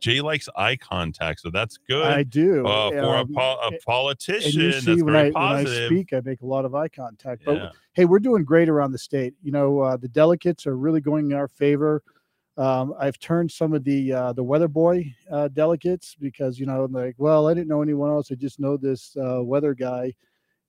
Jay 0.03 0.21
likes 0.21 0.49
eye 0.57 0.77
contact, 0.77 1.41
so 1.41 1.51
that's 1.51 1.79
good. 1.89 2.07
I 2.07 2.23
do. 2.23 2.66
Uh, 2.66 2.91
for 2.91 2.97
a, 2.97 3.21
Um, 3.21 3.33
po- 3.35 3.59
a 3.62 3.69
and 3.69 3.79
politician, 3.87 4.61
you 4.61 4.73
that's 4.73 4.85
see 4.85 5.03
when 5.03 5.15
very 5.15 5.35
I 5.35 5.57
when 5.57 5.66
I 5.66 5.87
speak, 5.87 6.12
I 6.12 6.21
make 6.25 6.43
a 6.43 6.47
lot 6.47 6.65
of 6.65 6.75
eye 6.75 6.89
contact. 6.89 7.43
But 7.45 7.57
Yeah. 7.57 7.71
hey, 7.95 8.05
we're 8.05 8.19
doing 8.21 8.45
great 8.45 8.69
around 8.69 8.93
the 8.93 8.99
state. 8.99 9.35
You 9.43 9.53
know, 9.53 9.81
uh, 9.81 9.97
the 9.97 10.09
delegates 10.09 10.66
are 10.66 10.77
really 10.77 11.01
going 11.01 11.31
in 11.31 11.37
our 11.37 11.49
favor. 11.49 12.03
Um, 12.56 12.94
I've 12.98 13.18
turned 13.18 13.51
some 13.51 13.72
of 13.72 13.82
the 13.82 14.12
uh, 14.12 14.32
the 14.32 14.44
weather 14.44 14.68
boy 14.68 15.12
uh, 15.31 15.48
delegates 15.48 16.14
because 16.14 16.59
you 16.59 16.66
know, 16.66 16.85
I'm 16.85 16.93
like, 16.93 17.16
well, 17.18 17.48
I 17.48 17.55
didn't 17.55 17.68
know 17.68 17.82
anyone 17.82 18.10
else. 18.10 18.31
I 18.31 18.36
just 18.36 18.60
know 18.60 18.76
this 18.76 19.16
uh, 19.16 19.43
weather 19.43 19.74
guy, 19.74 20.14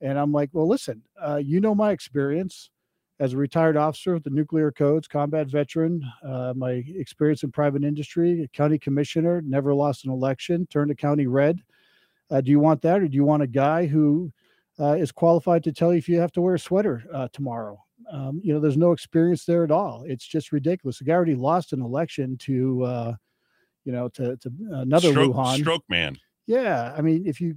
and 0.02 0.18
I'm 0.18 0.32
like, 0.32 0.50
well, 0.54 0.68
listen, 0.68 1.04
uh, 1.22 1.38
you 1.38 1.60
know 1.60 1.76
my 1.76 1.92
experience 1.92 2.72
as 3.20 3.34
a 3.34 3.38
retired 3.38 3.78
officer 3.78 4.14
with 4.16 4.24
the 4.24 4.30
nuclear 4.32 4.72
codes, 4.72 5.08
combat 5.08 5.48
veteran, 5.48 6.04
uh, 6.28 6.54
my 6.56 6.84
experience 6.96 7.44
in 7.44 7.52
private 7.52 7.84
industry, 7.84 8.50
county 8.52 8.80
commissioner, 8.80 9.42
never 9.42 9.74
lost 9.74 10.06
an 10.06 10.12
election, 10.12 10.68
turned 10.68 10.92
a 10.92 10.96
county 10.96 11.28
red. 11.28 11.62
Uh, 12.32 12.42
do 12.42 12.52
you 12.52 12.60
want 12.60 12.82
that, 12.82 13.02
or 13.02 13.08
do 13.08 13.16
you 13.16 13.24
want 13.24 13.44
a 13.44 13.48
guy 13.48 13.86
who 13.86 14.32
is 14.80 15.12
qualified 15.12 15.64
to 15.64 15.72
tell 15.72 15.94
you 15.94 16.00
if 16.00 16.10
you 16.10 16.20
have 16.20 16.32
to 16.34 16.42
wear 16.42 16.56
a 16.56 16.60
sweater 16.60 17.30
tomorrow? 17.32 17.85
Um, 18.12 18.42
you 18.44 18.54
know, 18.54 18.60
there's 18.60 18.78
no 18.78 18.92
experience 18.92 19.46
there 19.46 19.64
at 19.64 19.72
all. 19.72 20.04
It's 20.08 20.26
just 20.28 20.52
ridiculous. 20.52 21.00
The 21.00 21.06
guy 21.06 21.14
already 21.14 21.36
lost 21.36 21.74
an 21.74 21.82
election 21.82 22.38
to, 22.40 22.84
uh, 22.84 23.14
you 23.86 23.92
know, 23.92 24.10
to, 24.10 24.36
to 24.38 24.52
another 24.72 25.10
stroke, 25.12 25.34
Lujan. 25.36 25.58
stroke 25.60 25.84
man. 25.90 26.18
Yeah, 26.48 26.94
I 26.98 27.02
mean, 27.02 27.26
if 27.26 27.40
you, 27.42 27.56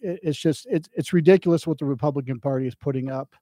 it, 0.00 0.20
it's 0.22 0.38
just 0.38 0.66
it's 0.70 0.88
it's 0.94 1.12
ridiculous 1.12 1.66
what 1.66 1.78
the 1.78 1.84
Republican 1.84 2.40
Party 2.40 2.66
is 2.66 2.74
putting 2.74 3.10
up, 3.10 3.34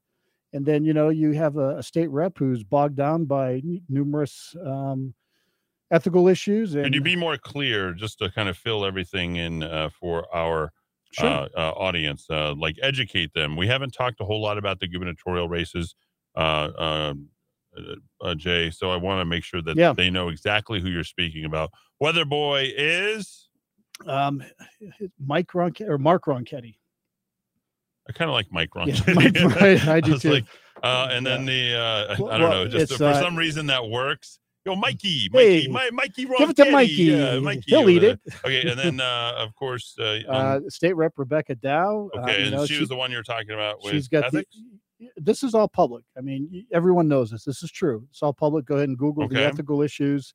and 0.51 0.65
then 0.65 0.83
you 0.83 0.93
know 0.93 1.09
you 1.09 1.31
have 1.33 1.57
a, 1.57 1.77
a 1.77 1.83
state 1.83 2.09
rep 2.09 2.37
who's 2.37 2.63
bogged 2.63 2.95
down 2.97 3.25
by 3.25 3.61
numerous 3.87 4.55
um, 4.65 5.13
ethical 5.91 6.27
issues. 6.27 6.75
And 6.75 6.85
Could 6.85 6.95
you 6.95 7.01
be 7.01 7.15
more 7.15 7.37
clear, 7.37 7.93
just 7.93 8.19
to 8.19 8.31
kind 8.31 8.49
of 8.49 8.57
fill 8.57 8.85
everything 8.85 9.35
in 9.37 9.63
uh, 9.63 9.89
for 9.99 10.25
our 10.35 10.71
Sure. 11.11 11.27
uh, 11.27 11.47
uh, 11.55 11.71
audience? 11.77 12.25
Uh, 12.29 12.53
like 12.55 12.75
educate 12.81 13.33
them. 13.33 13.55
We 13.55 13.67
haven't 13.67 13.91
talked 13.91 14.19
a 14.19 14.25
whole 14.25 14.41
lot 14.41 14.57
about 14.57 14.79
the 14.81 14.87
gubernatorial 14.87 15.47
races, 15.47 15.95
uh, 16.35 16.69
um, 16.77 17.27
uh, 17.77 17.81
uh, 18.21 18.35
Jay. 18.35 18.69
So 18.71 18.91
I 18.91 18.95
want 18.97 19.19
to 19.21 19.25
make 19.25 19.43
sure 19.43 19.61
that 19.61 19.75
Yeah. 19.77 19.93
they 19.93 20.09
know 20.09 20.29
exactly 20.29 20.79
who 20.79 20.89
you're 20.89 21.03
speaking 21.03 21.45
about. 21.45 21.71
Weather 21.99 22.25
boy 22.25 22.71
is. 22.77 23.49
um, 24.05 24.43
Mike 25.19 25.53
Ronc 25.55 25.79
or 25.81 25.97
Mark 25.97 26.25
Ronchetti. 26.25 26.75
I 28.07 28.11
kind 28.13 28.29
of 28.29 28.33
like 28.33 28.47
Mike 28.51 28.69
Ron. 28.75 28.89
Yeah, 28.89 28.99
Mike- 29.13 29.37
I- 29.37 29.95
I 29.95 29.99
do 30.01 30.11
was 30.13 30.21
too. 30.21 30.31
Like, 30.31 30.45
uh, 30.83 31.07
and 31.11 31.25
then 31.25 31.45
the 31.45 31.73
uh, 31.75 32.13
I 32.13 32.15
don't 32.17 32.27
well, 32.27 32.39
know, 32.39 32.67
just 32.67 32.93
for 32.97 33.05
uh, 33.05 33.19
some 33.21 33.35
reason 33.35 33.67
that 33.67 33.87
works. 33.87 34.39
Yo, 34.65 34.75
Mikey, 34.75 35.29
Mikey, 35.31 35.61
Hey, 35.61 35.67
Mi- 35.67 35.89
Mikey, 35.91 36.25
give 36.25 36.49
it 36.49 36.55
to 36.57 36.71
Mikey. 36.71 36.91
Yeah, 36.93 37.39
Mikey. 37.39 37.63
He'll 37.67 37.87
eat 37.89 38.03
it. 38.03 38.19
Okay, 38.43 38.67
and 38.67 38.77
then 38.79 38.99
uh, 39.01 39.33
of 39.37 39.53
course, 39.55 39.95
uh, 39.99 40.19
Uh, 40.27 40.55
um, 40.57 40.69
State 40.69 40.93
Rep 40.95 41.13
Rebecca 41.17 41.55
Dow. 41.55 42.09
uh, 42.15 42.19
okay, 42.21 42.39
you 42.39 42.45
and 42.47 42.55
know, 42.55 42.65
she, 42.65 42.79
was 42.79 42.89
the 42.89 42.95
one 42.95 43.11
you're 43.11 43.23
talking 43.23 43.51
about 43.51 43.83
with 43.83 43.93
she's 43.93 44.07
got 44.07 44.25
ethics. 44.25 44.55
the. 44.55 44.63
This 45.17 45.43
is 45.43 45.53
all 45.53 45.67
public. 45.67 46.03
I 46.17 46.21
mean, 46.21 46.65
everyone 46.71 47.07
knows 47.07 47.31
this. 47.31 47.43
This 47.43 47.63
is 47.63 47.71
true. 47.71 48.05
It's 48.09 48.21
all 48.23 48.33
public. 48.33 48.65
Go 48.65 48.75
ahead 48.75 48.89
and 48.89 48.97
Google 48.97 49.25
Okay. 49.25 49.35
the 49.35 49.43
ethical 49.45 49.81
issues, 49.81 50.33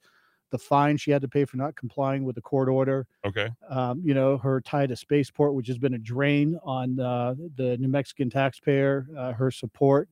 the 0.51 0.59
fine 0.59 0.97
she 0.97 1.11
had 1.11 1.23
to 1.23 1.29
pay 1.29 1.45
for 1.45 1.57
not 1.57 1.77
complying 1.77 2.25
with 2.25 2.35
the 2.35 2.41
court 2.43 2.69
order. 2.69 3.07
Okay. 3.25 3.51
Um, 3.69 4.03
you 4.05 4.15
know, 4.15 4.37
her 4.39 4.61
tie 4.61 4.87
to 4.87 4.97
spaceport, 4.97 5.55
which 5.55 5.69
has 5.69 5.79
been 5.79 5.95
a 5.95 5.99
drain 5.99 6.59
on 6.65 6.99
uh, 7.01 7.35
the 7.57 7.77
New 7.79 7.89
Mexican 7.89 8.31
taxpayer. 8.31 9.07
Uh, 9.17 9.33
her 9.33 9.51
support 9.51 10.09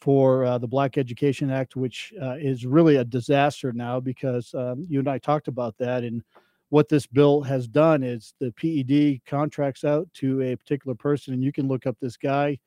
for 0.00 0.44
uh, 0.44 0.58
the 0.58 0.68
Black 0.68 0.98
Education 0.98 1.50
Act, 1.50 1.76
which 1.76 2.12
uh, 2.20 2.36
is 2.38 2.66
really 2.66 2.96
a 2.96 3.04
disaster 3.04 3.72
now 3.72 3.98
because 4.00 4.52
um, 4.54 4.84
you 4.88 4.98
and 4.98 5.08
I 5.08 5.18
talked 5.18 5.48
about 5.48 5.76
that. 5.78 6.04
And 6.04 6.22
what 6.68 6.88
this 6.88 7.06
bill 7.06 7.40
has 7.42 7.66
done 7.66 8.02
is 8.02 8.34
the 8.38 8.52
PED 8.52 9.24
contracts 9.26 9.82
out 9.84 10.06
to 10.14 10.42
a 10.42 10.56
particular 10.56 10.94
person, 10.94 11.32
and 11.32 11.42
you 11.42 11.52
can 11.52 11.68
look 11.68 11.86
up 11.86 11.96
this 12.00 12.16
guy. 12.16 12.58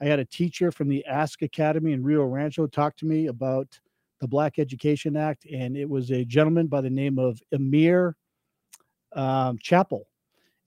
I 0.00 0.06
had 0.06 0.18
a 0.18 0.24
teacher 0.24 0.70
from 0.70 0.88
the 0.88 1.04
Ask 1.06 1.42
Academy 1.42 1.92
in 1.92 2.02
Rio 2.02 2.24
Rancho 2.24 2.66
talk 2.66 2.96
to 2.98 3.06
me 3.06 3.26
about 3.26 3.78
the 4.20 4.28
Black 4.28 4.58
Education 4.58 5.16
Act, 5.16 5.46
and 5.46 5.76
it 5.76 5.88
was 5.88 6.10
a 6.10 6.24
gentleman 6.24 6.66
by 6.66 6.80
the 6.80 6.90
name 6.90 7.18
of 7.18 7.40
Emir 7.52 8.16
um, 9.12 9.58
Chappell. 9.60 10.08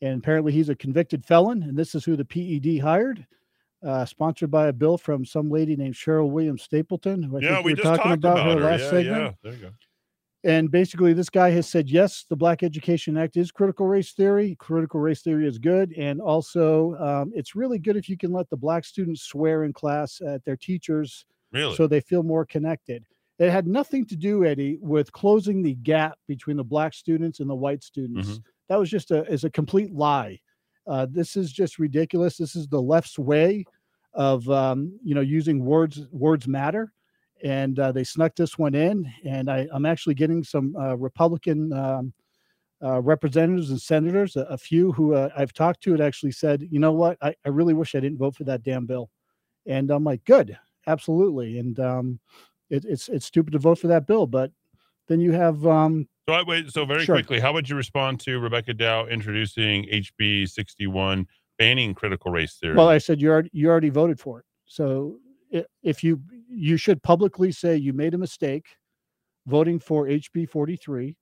And 0.02 0.18
apparently 0.20 0.52
he's 0.52 0.70
a 0.70 0.76
convicted 0.76 1.24
felon, 1.26 1.64
and 1.64 1.78
this 1.78 1.94
is 1.96 2.04
who 2.04 2.16
the 2.16 2.26
PED 2.26 2.82
hired. 2.82 3.26
uh, 3.86 4.06
sponsored 4.06 4.52
by 4.52 4.68
a 4.68 4.74
bill 4.74 4.98
from 4.98 5.26
some 5.26 5.50
lady 5.50 5.76
named 5.76 5.96
Sheryl 5.96 6.30
Williams 6.30 6.62
Stapleton, 6.64 7.24
who 7.24 7.38
I 7.38 7.42
yeah, 7.42 7.54
think 7.56 7.66
we 7.66 7.72
were 7.74 7.78
just 7.78 7.86
talking 7.86 8.04
talked 8.04 8.18
about, 8.20 8.46
her 8.46 8.54
her. 8.56 8.60
last 8.60 8.82
yeah, 8.82 8.90
segment. 8.90 9.08
yeah. 9.24 9.32
There 9.44 9.54
you 9.54 9.60
go. 9.60 9.70
And 10.44 10.72
basically, 10.72 11.14
this 11.14 11.30
guy 11.30 11.52
has 11.52 11.68
said, 11.70 11.88
yes, 11.90 12.26
the 12.28 12.36
Black 12.36 12.64
Education 12.64 13.16
Act 13.16 13.38
is 13.38 13.52
critical 13.52 13.86
race 13.86 14.12
theory. 14.14 14.56
Critical 14.60 15.00
race 15.00 15.22
theory 15.22 15.48
is 15.48 15.60
good. 15.60 15.94
And 15.96 16.20
also, 16.20 16.96
um, 16.96 17.32
it's 17.36 17.56
really 17.56 17.78
good 17.78 17.96
if 17.96 18.10
you 18.10 18.18
can 18.18 18.32
let 18.32 18.50
the 18.50 18.58
black 18.58 18.84
students 18.84 19.22
swear 19.22 19.66
in 19.66 19.74
class 19.74 20.20
at 20.26 20.44
their 20.44 20.58
teachers 20.58 21.26
Really? 21.52 21.76
so 21.76 21.86
they 21.86 22.02
feel 22.02 22.24
more 22.24 22.46
connected. 22.46 23.06
It 23.38 23.52
had 23.52 23.68
nothing 23.68 24.06
to 24.08 24.16
do, 24.16 24.46
Eddie, 24.46 24.80
with 24.82 25.12
closing 25.12 25.62
the 25.62 25.76
gap 25.76 26.18
between 26.28 26.58
the 26.58 26.64
black 26.64 26.94
students 26.94 27.40
and 27.40 27.50
the 27.50 27.56
white 27.56 27.84
students. 27.84 28.30
Mhm. 28.30 28.44
That 28.70 28.80
was 28.80 28.90
just 28.90 29.12
a 29.12 29.26
is 29.32 29.44
a 29.44 29.50
complete 29.50 29.94
lie. 29.94 30.40
Uh, 30.88 31.06
this 31.10 31.36
is 31.36 31.52
just 31.52 31.78
ridiculous. 31.78 32.38
This 32.38 32.56
is 32.56 32.68
the 32.68 32.82
left's 32.82 33.20
way 33.20 33.66
of 34.14 34.50
um, 34.50 34.98
you 35.04 35.14
know 35.14 35.22
using 35.22 35.64
words 35.66 36.08
words 36.12 36.48
matter, 36.48 36.94
and 37.44 37.80
uh, 37.80 37.92
they 37.92 38.04
snuck 38.04 38.36
this 38.36 38.58
one 38.58 38.76
in. 38.76 39.12
And 39.26 39.50
I, 39.50 39.68
I'm 39.72 39.86
actually 39.86 40.16
getting 40.16 40.44
some 40.44 40.76
uh, 40.76 40.96
Republican 40.98 41.74
um, 41.74 42.14
uh, 42.84 43.02
representatives 43.02 43.70
and 43.70 43.82
senators, 43.82 44.36
a, 44.36 44.42
a 44.42 44.58
few 44.58 44.92
who 44.92 45.14
uh, 45.14 45.30
I've 45.38 45.54
talked 45.54 45.82
to, 45.84 45.92
had 45.92 46.02
actually 46.02 46.32
said, 46.32 46.68
you 46.70 46.80
know 46.80 46.92
what, 46.92 47.18
I, 47.22 47.36
I 47.46 47.50
really 47.50 47.74
wish 47.74 47.96
I 47.96 48.00
didn't 48.00 48.18
vote 48.18 48.36
for 48.36 48.44
that 48.46 48.64
damn 48.64 48.86
bill. 48.86 49.10
And 49.68 49.92
I'm 49.92 50.04
like, 50.04 50.24
good, 50.26 50.58
absolutely. 50.88 51.60
And 51.60 51.80
um, 51.80 52.20
it, 52.70 52.86
it's 52.86 53.10
it's 53.10 53.26
stupid 53.26 53.54
to 53.54 53.60
vote 53.60 53.78
for 53.78 53.88
that 53.88 54.08
bill, 54.08 54.26
but 54.26 54.52
then 55.08 55.20
you 55.20 55.32
have 55.34 55.66
um, 55.68 56.08
So 56.28 56.34
I 56.34 56.42
wait. 56.42 56.72
So 56.72 56.86
very 56.86 57.06
Sure. 57.06 57.16
quickly, 57.16 57.40
how 57.40 57.54
would 57.54 57.70
you 57.70 57.76
respond 57.76 58.20
to 58.22 58.40
Rebecca 58.40 58.74
Dow 58.74 59.06
introducing 59.06 59.84
HB 59.86 60.50
61 60.50 61.28
banning 61.60 61.94
critical 61.94 62.32
race 62.32 62.56
theory? 62.56 62.76
Well, 62.76 62.90
I 62.90 62.98
said 62.98 63.22
you 63.22 63.30
already 63.30 63.50
you 63.54 63.70
already 63.70 63.90
voted 63.90 64.20
for 64.20 64.40
it. 64.40 64.46
So 64.66 65.20
if 65.84 66.04
you 66.04 66.22
you 66.54 66.78
should 66.78 67.02
publicly 67.04 67.52
say 67.52 67.76
you 67.76 67.94
made 67.94 68.14
a 68.14 68.18
mistake 68.18 68.66
voting 69.48 69.80
for 69.80 70.06
HB 70.08 70.50
43 70.50 71.16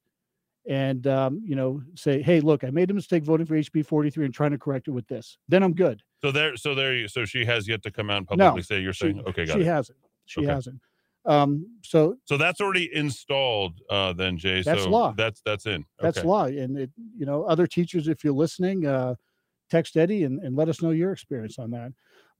and 0.67 1.07
um, 1.07 1.41
you 1.45 1.55
know 1.55 1.81
say 1.95 2.21
hey 2.21 2.41
look 2.41 2.63
I 2.63 2.69
made 2.69 2.91
a 2.91 2.93
mistake 2.93 3.23
voting 3.23 3.45
for 3.45 3.55
HB 3.55 3.85
43 3.85 4.25
and 4.25 4.33
trying 4.33 4.51
to 4.51 4.57
correct 4.57 4.87
it 4.87 4.91
with 4.91 5.07
this. 5.07 5.37
Then 5.47 5.63
I'm 5.63 5.73
good. 5.73 6.01
so 6.21 6.31
there, 6.31 6.55
so 6.57 6.75
there. 6.75 6.95
you- 6.95 7.07
So 7.07 7.25
she 7.25 7.45
has 7.45 7.67
yet 7.67 7.81
to 7.83 7.91
come 7.91 8.09
out 8.09 8.17
and 8.17 8.27
No, 8.31 8.35
publicly 8.49 8.63
say 8.63 8.81
you're 8.81 8.93
she- 8.93 9.05
saying 9.05 9.23
okay, 9.27 9.45
got 9.45 9.55
she 9.55 9.61
it. 9.61 9.65
hasn't. 9.67 9.97
She 10.25 10.41
Okay. 10.41 10.47
hasn't. 10.51 10.79
Um, 11.25 11.67
so 11.83 12.17
So 12.25 12.37
that's 12.37 12.61
already 12.61 12.93
installed, 12.93 13.81
uh, 13.89 14.13
then 14.13 14.37
Jay. 14.37 14.61
That's 14.61 14.83
so 14.83 14.89
law. 14.89 15.13
That's 15.15 15.41
that's 15.41 15.65
in. 15.65 15.85
that's 16.01 16.23
law 16.23 16.45
and 16.45 16.77
it 16.77 16.91
you 17.17 17.25
know 17.25 17.43
other 17.43 17.67
teachers 17.67 18.07
if 18.07 18.23
you're 18.23 18.33
listening 18.33 18.85
uh 18.85 19.15
text 19.69 19.95
eddie 19.97 20.23
and, 20.23 20.39
and 20.43 20.55
let 20.55 20.67
us 20.69 20.81
know 20.81 20.89
your 20.91 21.11
experience 21.11 21.59
on 21.59 21.69
that 21.71 21.91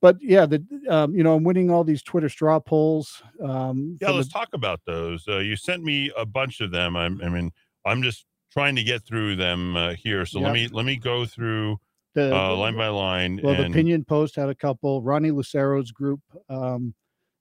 but 0.01 0.17
yeah 0.21 0.45
the 0.45 0.63
um 0.89 1.15
you 1.15 1.23
know 1.23 1.35
i'm 1.35 1.43
winning 1.43 1.69
all 1.69 1.83
these 1.83 2.01
twitter 2.03 2.29
straw 2.29 2.59
polls 2.59 3.21
um 3.43 3.97
Yeah, 4.01 4.11
let's 4.11 4.27
the- 4.27 4.33
talk 4.33 4.49
about 4.53 4.81
those. 4.85 5.27
Uh, 5.27 5.39
you 5.39 5.55
sent 5.55 5.83
me 5.83 6.11
a 6.17 6.25
bunch 6.25 6.61
of 6.61 6.71
them. 6.71 6.95
I'm, 6.95 7.21
I 7.21 7.29
mean, 7.29 7.51
I'm 7.85 8.01
just 8.01 8.25
trying 8.51 8.75
to 8.75 8.83
get 8.83 9.03
through 9.05 9.35
them 9.35 9.75
uh, 9.75 9.93
here. 9.93 10.25
So 10.25 10.39
let 10.39 10.53
me 10.53 10.67
let 10.67 10.85
me 10.85 10.95
go 10.97 11.25
through 11.25 11.77
The- 12.15 12.35
uh, 12.35 12.55
line 12.55 12.75
by 12.77 12.87
line. 12.87 13.39
well 13.43 13.55
the 13.55 13.63
and 13.63 13.73
opinion 13.73 14.03
post 14.05 14.35
had 14.35 14.49
a 14.49 14.55
couple 14.55 15.01
ronnie 15.01 15.31
lucero's 15.31 15.91
group 15.91 16.19
um 16.49 16.93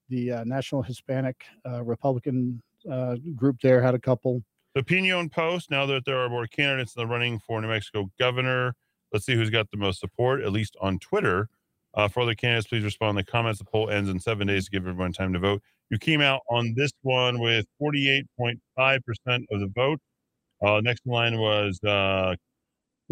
the 0.09 0.33
uh, 0.33 0.45
national 0.45 0.83
hispanic 0.83 1.37
uh, 1.69 1.83
republican 1.85 2.63
uh, 2.91 3.17
group 3.37 3.57
there 3.63 3.83
had 3.83 3.95
a 3.95 3.99
couple 3.99 4.43
the 4.75 4.81
Opinion 4.81 5.29
Post. 5.31 5.71
Now 5.71 5.87
that 5.87 6.05
there 6.05 6.19
are 6.19 6.29
more 6.29 6.47
candidates 6.47 6.95
in 6.95 7.01
the 7.01 7.07
running 7.07 7.41
for 7.41 7.61
New 7.61 7.69
Mexico 7.69 8.11
governor, 8.19 8.75
let's 9.13 9.25
see 9.25 9.35
who's 9.35 9.49
got 9.51 9.69
the 9.71 9.77
most 9.79 9.99
support, 9.99 10.43
at 10.43 10.53
least 10.53 10.77
on 10.81 10.99
Twitter. 10.99 11.49
Uh, 11.99 12.07
for 12.07 12.21
other 12.21 12.35
candidates, 12.35 12.69
please 12.69 12.85
respond 12.85 13.11
in 13.11 13.17
the 13.17 13.25
comments. 13.25 13.59
The 13.59 13.65
poll 13.65 13.91
ends 13.91 14.09
in 14.09 14.21
seven 14.21 14.47
days 14.47 14.67
to 14.67 14.71
give 14.71 14.87
everyone 14.87 15.13
time 15.13 15.33
to 15.33 15.41
vote. 15.41 15.61
You 15.91 15.99
came 15.99 16.21
out 16.21 16.43
on 16.49 16.73
this 16.77 16.93
one 17.03 17.41
with 17.41 17.67
48.5% 17.83 18.59
of 19.51 19.61
the 19.61 19.67
vote. 19.75 19.99
Uh, 20.63 20.81
next 20.81 21.03
in 21.07 21.13
line 21.13 21.39
was 21.41 21.81
uh, 21.83 22.37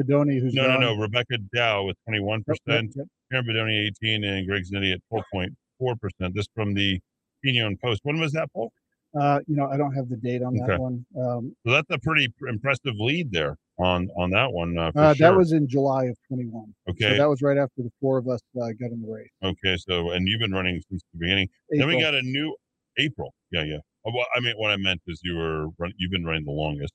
Bedonie, 0.01 0.41
who's 0.41 0.55
no, 0.55 0.63
no, 0.63 0.69
gone. 0.69 0.81
no, 0.81 0.97
Rebecca 0.99 1.39
Dow 1.53 1.83
with 1.83 1.97
21%, 2.09 2.45
Yep, 2.47 2.59
yep, 2.67 2.85
yep. 2.95 3.07
Karen 3.33 3.45
Bedonie 3.45 3.89
18, 4.05 4.23
and 4.23 4.47
Greg 4.47 4.63
Zanetti 4.73 4.95
at 4.95 5.01
12.4%. 5.13 6.33
This 6.33 6.47
from 6.55 6.73
the 6.73 7.01
Opinion 7.43 7.77
Post. 7.83 8.03
When 8.05 8.21
was 8.21 8.31
that 8.33 8.53
poll? 8.53 8.71
Uh 9.19 9.41
you 9.47 9.57
know 9.57 9.67
i 9.71 9.77
don't 9.77 9.93
have 9.95 10.09
the 10.09 10.17
date 10.17 10.43
on 10.43 10.55
that 10.55 10.65
Okay. 10.71 10.77
one 10.79 11.05
um 11.19 11.55
So 11.67 11.73
that's 11.73 11.91
a 11.91 11.99
pretty 11.99 12.29
impressive 12.49 12.95
lead 12.99 13.31
there 13.33 13.57
on 13.79 14.09
on 14.17 14.31
that 14.31 14.51
one. 14.53 14.77
Uh, 14.79 14.91
uh, 14.97 15.15
sure. 15.15 15.29
that 15.29 15.37
was 15.37 15.53
in 15.53 15.69
july 15.69 16.05
of 16.07 16.17
21 16.29 16.75
Okay. 16.91 17.11
so 17.11 17.17
that 17.17 17.29
was 17.29 17.43
right 17.43 17.59
after 17.59 17.83
the 17.83 17.91
four 18.01 18.19
of 18.19 18.29
us 18.29 18.41
uh, 18.61 18.69
got 18.81 18.91
in 18.91 19.03
the 19.03 19.09
race 19.09 19.29
Okay, 19.43 19.77
so 19.77 20.11
and 20.11 20.27
you've 20.29 20.41
been 20.41 20.53
running 20.53 20.81
since 20.89 21.03
the 21.13 21.19
beginning. 21.19 21.49
Then 21.71 21.87
we 21.89 22.01
got 22.01 22.15
a 22.15 22.23
new 22.23 22.55
April. 22.99 23.33
Yeah, 23.51 23.65
yeah. 23.65 23.77
Oh, 24.07 24.13
Well, 24.15 24.25
I 24.35 24.41
mean, 24.41 24.55
what 24.57 24.71
I 24.71 24.77
meant 24.79 25.03
is 25.07 25.21
you 25.23 25.37
were 25.37 25.67
run, 25.79 25.93
you've 25.99 26.11
been 26.11 26.25
running 26.25 26.45
the 26.47 26.51
longest, 26.51 26.93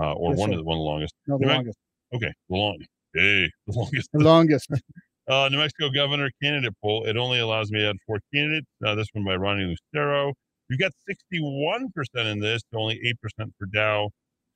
uh, 0.00 0.12
or 0.14 0.30
Yes, 0.30 0.40
one 0.40 0.48
sir. 0.50 0.52
of 0.54 0.58
the 0.58 0.64
one 0.64 0.74
of 0.76 0.80
the 0.80 0.82
longest. 0.84 1.14
No, 1.28 1.38
the 1.38 1.46
New 1.46 1.52
longest. 1.52 1.78
Okay, 2.14 2.32
the 2.48 2.56
long. 2.56 2.78
Hey, 3.14 3.48
the 3.68 3.72
longest. 3.78 4.08
the 4.12 4.18
longest 4.24 4.68
Uh, 5.28 5.48
New 5.50 5.58
Mexico 5.58 5.90
governor 5.90 6.30
candidate 6.42 6.72
poll. 6.82 7.04
It 7.04 7.16
only 7.16 7.38
allows 7.40 7.70
me 7.72 7.80
to 7.80 7.90
add 7.90 7.96
four 8.06 8.18
candidates. 8.32 8.66
Uh, 8.84 8.94
this 8.96 9.08
one 9.12 9.24
by 9.24 9.34
Ronnie 9.36 9.74
Lucero. 9.94 10.34
You 10.68 10.78
got 10.78 10.92
61% 11.08 11.88
in 12.14 12.40
this, 12.40 12.62
only 12.74 13.00
8% 13.40 13.52
for 13.58 13.66
Dow, 13.66 14.10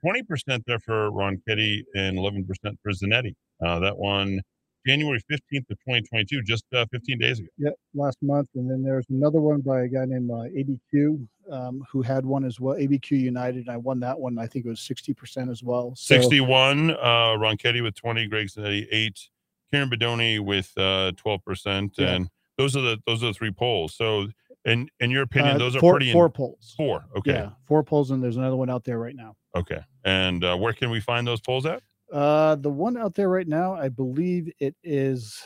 20% 0.05 0.65
there 0.67 0.79
for 0.81 1.11
Ronchetti, 1.11 1.83
and 1.95 2.19
11% 2.19 2.47
for 2.83 2.93
Zanetti. 2.93 3.35
Uh, 3.65 3.79
that 3.79 3.97
one, 3.97 4.41
January 4.87 5.21
15th 5.31 5.71
of 5.71 5.79
2022, 5.87 6.43
just 6.43 6.65
uh, 6.75 6.87
15 6.91 7.19
days 7.19 7.39
ago. 7.39 7.49
Yeah, 7.59 7.71
last 7.95 8.17
month, 8.23 8.49
and 8.55 8.69
then 8.69 8.83
there's 8.83 9.07
another 9.11 9.41
one 9.41 9.61
by 9.61 9.83
a 9.83 9.89
guy 9.89 10.05
named 10.07 10.31
uh, 10.31 10.49
ABQ, 10.95 11.27
um, 11.53 11.85
who 11.91 12.03
had 12.03 12.25
one 12.25 12.45
as 12.45 12.59
well. 12.59 12.77
ABQ 12.77 13.11
United, 13.13 13.67
and 13.67 13.71
I 13.71 13.77
won 13.77 14.01
that 14.01 14.19
one. 14.19 14.39
I 14.39 14.47
think 14.47 14.65
it 14.65 14.69
was 14.69 14.81
sixty 14.81 15.13
percent 15.13 15.51
as 15.51 15.63
well. 15.63 15.95
So, 15.95 16.15
61, 16.15 16.93
uh, 16.93 16.97
Ronchetti 17.37 17.83
with 17.83 17.95
20, 17.95 18.27
Greg 18.29 18.49
Zanetti 18.49 18.87
8, 18.91 19.29
Karen 19.73 19.91
Bedonie 19.91 20.41
with 20.41 20.73
uh, 20.77 21.13
12%. 21.13 21.91
Yeah. 21.99 22.09
And 22.09 22.31
those 22.57 22.77
are 22.77 22.81
the 22.81 22.99
those 23.07 23.23
are 23.23 23.27
the 23.27 23.35
three 23.35 23.51
polls. 23.51 23.95
So 23.95 24.29
in 24.65 24.89
in 25.01 25.11
your 25.11 25.23
opinion, 25.23 25.57
uh, 25.57 25.59
those 25.59 25.77
are 25.77 25.81
four, 25.81 25.95
pretty 25.95 26.11
in- 26.11 26.13
four 26.13 26.29
polls. 26.29 26.75
Four. 26.77 27.05
Okay. 27.17 27.33
Yeah, 27.33 27.51
four 27.67 27.83
polls, 27.83 28.11
and 28.11 28.23
there's 28.23 28.37
another 28.37 28.57
one 28.57 28.71
out 28.71 28.85
there 28.85 28.99
right 28.99 29.17
now. 29.17 29.37
Okay. 29.57 29.81
And 30.05 30.45
uh, 30.45 30.57
where 30.57 30.73
can 30.73 30.91
we 30.91 31.01
find 31.01 31.27
those 31.27 31.41
polls 31.41 31.67
at? 31.67 31.83
Uh, 32.13 32.57
the 32.57 32.71
one 32.71 32.97
out 32.97 33.15
there 33.15 33.29
right 33.29 33.47
now, 33.47 33.75
I 33.75 33.89
believe 33.89 34.51
it 34.59 34.75
is. 34.83 35.43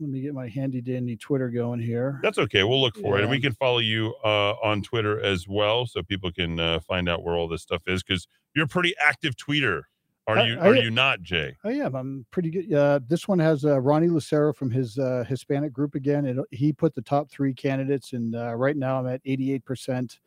Let 0.00 0.10
me 0.10 0.20
get 0.22 0.34
my 0.34 0.48
handy 0.48 0.80
dandy 0.80 1.16
Twitter 1.16 1.48
going 1.48 1.78
here. 1.78 2.18
That's 2.22 2.38
okay. 2.38 2.64
We'll 2.64 2.80
look 2.80 2.96
for 2.96 3.16
it. 3.16 3.22
And 3.22 3.30
we 3.30 3.40
can 3.40 3.52
follow 3.52 3.78
you 3.78 4.12
uh, 4.24 4.54
on 4.62 4.82
Twitter 4.82 5.20
as 5.20 5.46
well 5.46 5.86
so 5.86 6.02
people 6.02 6.32
can 6.32 6.58
uh, 6.58 6.80
find 6.80 7.08
out 7.08 7.22
where 7.22 7.36
all 7.36 7.46
this 7.46 7.62
stuff 7.62 7.82
is 7.86 8.02
because 8.02 8.26
you're 8.56 8.64
a 8.64 8.68
pretty 8.68 8.92
active 9.00 9.36
tweeter. 9.36 9.82
Are 10.26 10.38
I- 10.38 10.46
you 10.46 10.58
I- 10.58 10.66
are 10.68 10.74
you 10.76 10.90
not, 10.90 11.22
Jay? 11.22 11.56
I 11.64 11.72
am. 11.72 11.94
I'm 11.94 12.26
pretty 12.30 12.50
good. 12.50 12.72
Uh, 12.72 13.00
this 13.06 13.28
one 13.28 13.38
has 13.38 13.64
uh, 13.64 13.80
Ronnie 13.80 14.08
Lucero 14.08 14.52
from 14.54 14.70
his 14.70 14.98
uh, 14.98 15.24
Hispanic 15.28 15.72
group 15.72 15.94
again. 15.94 16.26
And 16.26 16.40
he 16.50 16.72
put 16.72 16.94
the 16.94 17.02
top 17.02 17.30
three 17.30 17.52
candidates, 17.52 18.12
and 18.14 18.34
uh, 18.34 18.54
right 18.54 18.76
now 18.76 18.98
I'm 18.98 19.06
at 19.06 19.20
88 19.24 19.64
percent. 19.64 20.20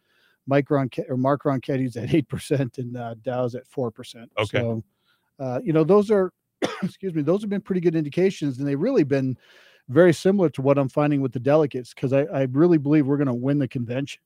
Mike 0.50 0.70
Ronque- 0.70 1.10
or 1.10 1.18
Mark 1.18 1.44
Ronchetti's 1.44 1.98
at 1.98 2.14
eight 2.14 2.28
percent, 2.30 2.78
and 2.78 2.96
uh, 2.96 3.16
Dow's 3.24 3.54
at 3.56 3.68
four 3.68 3.92
percent. 3.92 4.32
Okay. 4.38 4.60
So, 4.60 4.84
uh, 5.40 5.60
you 5.64 5.74
know, 5.74 5.84
those 5.84 6.10
are, 6.10 6.32
excuse 6.84 7.14
me, 7.14 7.22
those 7.22 7.42
have 7.42 7.50
been 7.50 7.62
pretty 7.62 7.82
good 7.82 7.96
indications, 7.96 8.60
and 8.60 8.68
they've 8.68 8.80
really 8.80 9.04
been 9.04 9.38
very 9.90 10.14
similar 10.14 10.50
to 10.52 10.62
what 10.62 10.78
I'm 10.78 10.90
finding 10.90 11.22
with 11.22 11.32
the 11.34 11.40
delegates 11.40 11.94
because 11.94 12.14
I, 12.14 12.22
I 12.24 12.44
really 12.52 12.78
believe 12.78 13.08
we're 13.08 13.18
going 13.18 13.28
to 13.28 13.34
win 13.34 13.58
the 13.58 13.68
convention. 13.68 14.22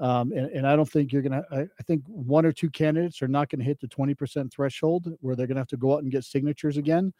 Um, 0.00 0.32
and, 0.32 0.50
and 0.50 0.66
I 0.66 0.76
don't 0.76 0.88
think 0.88 1.12
you're 1.12 1.22
going 1.22 1.42
to, 1.42 1.44
I 1.52 1.82
think 1.82 2.02
one 2.06 2.46
or 2.46 2.52
two 2.52 2.70
candidates 2.70 3.20
are 3.20 3.28
not 3.28 3.48
going 3.48 3.58
to 3.58 3.64
hit 3.64 3.80
the 3.80 3.88
20% 3.88 4.50
threshold 4.52 5.12
where 5.20 5.34
they're 5.34 5.46
going 5.46 5.56
to 5.56 5.60
have 5.60 5.68
to 5.68 5.76
go 5.76 5.94
out 5.94 6.02
and 6.02 6.12
get 6.12 6.24
signatures 6.24 6.76
again. 6.76 7.12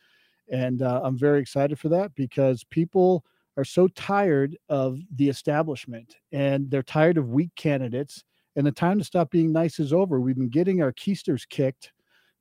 And 0.51 0.83
uh, 0.83 1.01
I'm 1.03 1.19
very 1.19 1.41
excited 1.41 1.79
for 1.79 1.89
that 1.91 2.15
because 2.15 2.65
people 2.65 3.25
are 3.57 3.65
so 3.65 3.89
tired 3.89 4.57
of 4.69 5.01
the 5.17 5.29
establishment 5.29 6.17
and 6.33 6.71
they're 6.71 6.83
tired 6.83 7.19
of 7.19 7.31
weak 7.31 7.51
candidates. 7.57 8.23
And 8.55 8.67
the 8.67 8.73
time 8.73 8.99
to 8.99 9.05
stop 9.05 9.31
being 9.31 9.53
nice 9.53 9.81
is 9.81 9.93
over. 9.93 10.21
We've 10.21 10.39
been 10.39 10.49
getting 10.49 10.81
our 10.81 10.93
keisters 10.93 11.49
kicked 11.49 11.93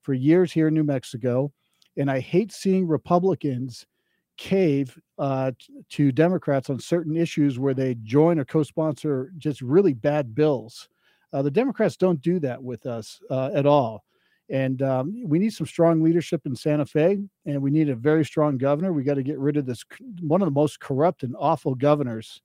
for 0.04 0.14
years 0.14 0.52
here 0.52 0.68
in 0.68 0.74
New 0.76 0.84
Mexico. 0.84 1.52
And 1.98 2.10
I 2.10 2.20
hate 2.20 2.52
seeing 2.52 2.88
Republicans 2.88 3.88
cave 4.38 4.98
uh, 5.18 5.52
to 5.90 6.12
Democrats 6.12 6.70
on 6.70 6.80
certain 6.80 7.18
issues 7.18 7.60
where 7.60 7.74
they 7.74 7.96
join 8.04 8.40
or 8.40 8.46
co-sponsor 8.46 9.32
just 9.38 9.62
really 9.62 9.94
bad 9.94 10.34
bills. 10.34 10.90
Uh, 11.34 11.42
the 11.42 11.52
Democrats 11.52 11.98
don't 11.98 12.22
do 12.22 12.40
that 12.40 12.62
with 12.62 12.86
us 12.86 13.20
uh, 13.30 13.50
at 13.54 13.66
all, 13.66 14.06
and 14.50 14.82
um, 14.82 15.24
we 15.26 15.40
need 15.40 15.54
some 15.54 15.68
strong 15.68 16.02
leadership 16.02 16.42
in 16.46 16.56
Santa 16.56 16.86
Fe, 16.86 17.20
and 17.46 17.62
we 17.62 17.70
need 17.70 17.90
a 17.90 17.96
very 17.96 18.24
strong 18.24 18.58
governor. 18.58 18.94
We 18.94 19.04
got 19.04 19.16
to 19.16 19.24
get 19.24 19.38
rid 19.40 19.58
of 19.58 19.66
this 19.66 19.84
one 20.22 20.42
of 20.42 20.46
the 20.48 20.52
most 20.52 20.80
corrupt 20.80 21.24
and 21.24 21.36
awful 21.38 21.76
governors 21.76 22.42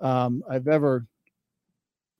um, 0.00 0.42
I've 0.48 0.68
ever 0.68 1.06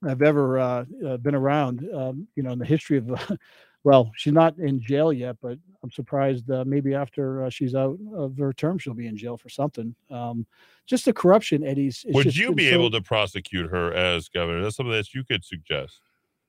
I've 0.05 0.21
ever 0.21 0.59
uh, 0.59 0.85
uh, 1.05 1.17
been 1.17 1.35
around. 1.35 1.87
Um, 1.91 2.27
you 2.35 2.43
know, 2.43 2.51
in 2.51 2.59
the 2.59 2.65
history 2.65 2.97
of. 2.97 3.37
well, 3.85 4.11
she's 4.15 4.33
not 4.33 4.57
in 4.57 4.81
jail 4.81 5.13
yet, 5.13 5.37
but 5.43 5.59
I'm 5.83 5.91
surprised 5.91 6.49
uh, 6.49 6.65
maybe 6.65 6.95
after 6.95 7.43
uh, 7.43 7.51
she's 7.51 7.75
out 7.75 7.99
of 8.15 8.35
her 8.39 8.51
term, 8.51 8.79
she'll 8.79 8.95
be 8.95 9.05
in 9.05 9.15
jail 9.15 9.37
for 9.37 9.47
something. 9.47 9.95
Um, 10.09 10.47
just 10.87 11.05
the 11.05 11.13
corruption, 11.13 11.63
Eddy's. 11.63 12.03
Would 12.09 12.35
you 12.35 12.51
be 12.53 12.69
so- 12.69 12.75
able 12.75 12.89
to 12.89 13.01
prosecute 13.01 13.69
her 13.69 13.93
as 13.93 14.27
governor? 14.27 14.63
That's 14.63 14.75
something 14.75 14.91
that 14.91 15.13
you 15.13 15.23
could 15.23 15.45
suggest. 15.45 16.01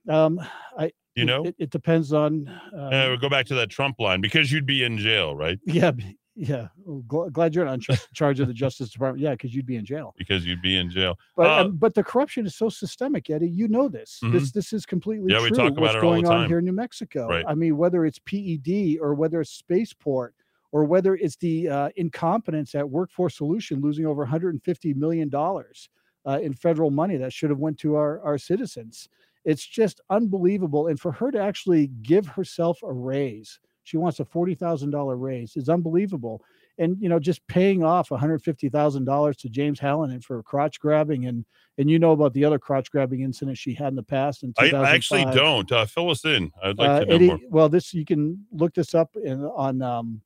Um, 0.09 0.41
I. 0.79 0.93
You 1.15 1.25
know? 1.27 1.45
it, 1.45 1.55
it 1.59 1.71
depends 1.71 2.13
on. 2.15 2.49
Um, 2.75 2.81
Uh, 2.81 3.09
we'll 3.09 3.17
go 3.19 3.29
back 3.29 3.47
to 3.47 3.55
that 3.57 3.69
Trump 3.69 4.01
line 4.01 4.21
because 4.23 4.51
you'd 4.51 4.67
be 4.67 4.83
in 4.83 4.97
jail, 4.99 5.37
right? 5.37 5.59
yeah, 5.67 5.93
yeah. 6.37 6.69
Well, 6.85 7.03
gl- 7.09 7.33
glad 7.33 7.55
you're 7.55 7.65
not 7.65 7.75
in 7.75 7.81
char- 7.81 7.97
charge 8.15 8.41
of 8.41 8.47
the 8.47 8.55
Justice 8.55 8.91
Department. 8.91 9.23
Yeah, 9.23 9.33
because 9.33 9.55
you'd 9.55 9.67
be 9.67 9.77
in 9.77 9.85
jail. 9.85 10.15
Because 10.19 10.45
you'd 10.47 10.63
be 10.63 10.77
in 10.77 10.91
jail. 10.91 11.19
But 11.37 11.47
Uh, 11.47 11.65
um, 11.65 11.77
but 11.77 11.95
the 11.95 12.05
corruption 12.05 12.45
is 12.47 12.55
so 12.55 12.69
systemic, 12.69 13.29
Eddy. 13.31 13.49
You 13.49 13.69
know 13.69 13.89
this. 13.89 14.21
This 14.33 14.51
Mhm. 14.51 14.53
this 14.53 14.73
is 14.73 14.85
completely 14.87 15.33
Yeah, 15.33 15.39
true. 15.39 15.51
we 15.51 15.57
talk 15.57 15.73
about 15.73 15.81
what's 15.81 15.95
it 15.95 16.05
all 16.05 16.13
the 16.15 16.23
going 16.23 16.27
on 16.27 16.47
here 16.49 16.59
in 16.59 16.65
New 16.67 16.73
Mexico? 16.73 17.27
Right. 17.29 17.45
I 17.49 17.55
mean, 17.55 17.77
whether 17.77 18.05
it's 18.05 18.19
PED 18.21 18.99
or 19.01 19.15
whether 19.15 19.41
it's 19.41 19.51
spaceport 19.51 20.35
or 20.73 20.85
whether 20.85 21.15
it's 21.15 21.37
the 21.37 21.69
uh, 21.69 21.89
incompetence 21.97 22.75
at 22.75 22.89
Workforce 22.89 23.37
Solution 23.37 23.81
losing 23.81 24.05
over 24.07 24.23
150 24.23 24.93
million 24.95 25.29
dollars 25.29 25.89
uh, 26.27 26.39
in 26.43 26.53
federal 26.53 26.91
money 26.91 27.17
that 27.17 27.33
should 27.33 27.51
have 27.51 27.59
went 27.61 27.79
to 27.79 27.95
our 27.95 28.21
our 28.23 28.37
citizens. 28.37 29.09
It's 29.45 29.65
just 29.65 30.01
unbelievable. 30.11 30.89
And 30.89 30.99
for 30.99 31.13
her 31.13 31.31
to 31.31 31.39
actually 31.41 31.87
give 32.03 32.27
herself 32.27 32.81
a 32.83 32.93
raise, 32.93 33.61
she 33.87 33.97
wants 33.97 34.21
a 34.21 34.25
forty 34.25 34.55
thousand 34.55 34.91
dollar 34.91 35.17
raise, 35.17 35.57
is 35.57 35.69
unbelievable. 35.69 36.43
And 36.79 36.97
you 37.01 37.09
know, 37.09 37.19
just 37.19 37.47
paying 37.47 37.83
off 37.83 38.11
one 38.11 38.21
hundred 38.21 38.43
fifty 38.43 38.69
thousand 38.69 39.05
dollars 39.05 39.37
to 39.39 39.49
James 39.49 39.81
Hallinan 39.81 40.23
for 40.23 40.43
crotch 40.43 40.79
grabbing, 40.81 41.27
and 41.27 41.45
and 41.79 41.89
you 41.89 41.99
know 41.99 42.13
about 42.13 42.35
the 42.35 42.45
other 42.45 42.59
crotch 42.59 42.91
grabbing 42.91 43.21
incident 43.23 43.57
she 43.57 43.73
had 43.75 43.89
in 43.89 43.95
the 43.97 44.03
past. 44.03 44.43
In 44.43 44.53
I, 44.59 44.71
I 44.73 44.91
actually 44.91 45.25
don't. 45.27 45.71
Uh, 45.71 45.87
fill 45.87 46.11
us 46.11 46.25
in. 46.25 46.51
I'd 46.63 46.77
like 46.79 46.89
Uh, 46.89 47.01
to 47.01 47.07
know 47.07 47.15
Eddy, 47.15 47.27
more. 47.29 47.39
well, 47.49 47.69
this 47.69 47.95
you 47.95 48.05
can 48.05 48.45
look 48.53 48.75
this 48.75 48.95
up 48.95 49.15
in 49.17 49.43
on 49.45 49.81
um, 49.83 50.21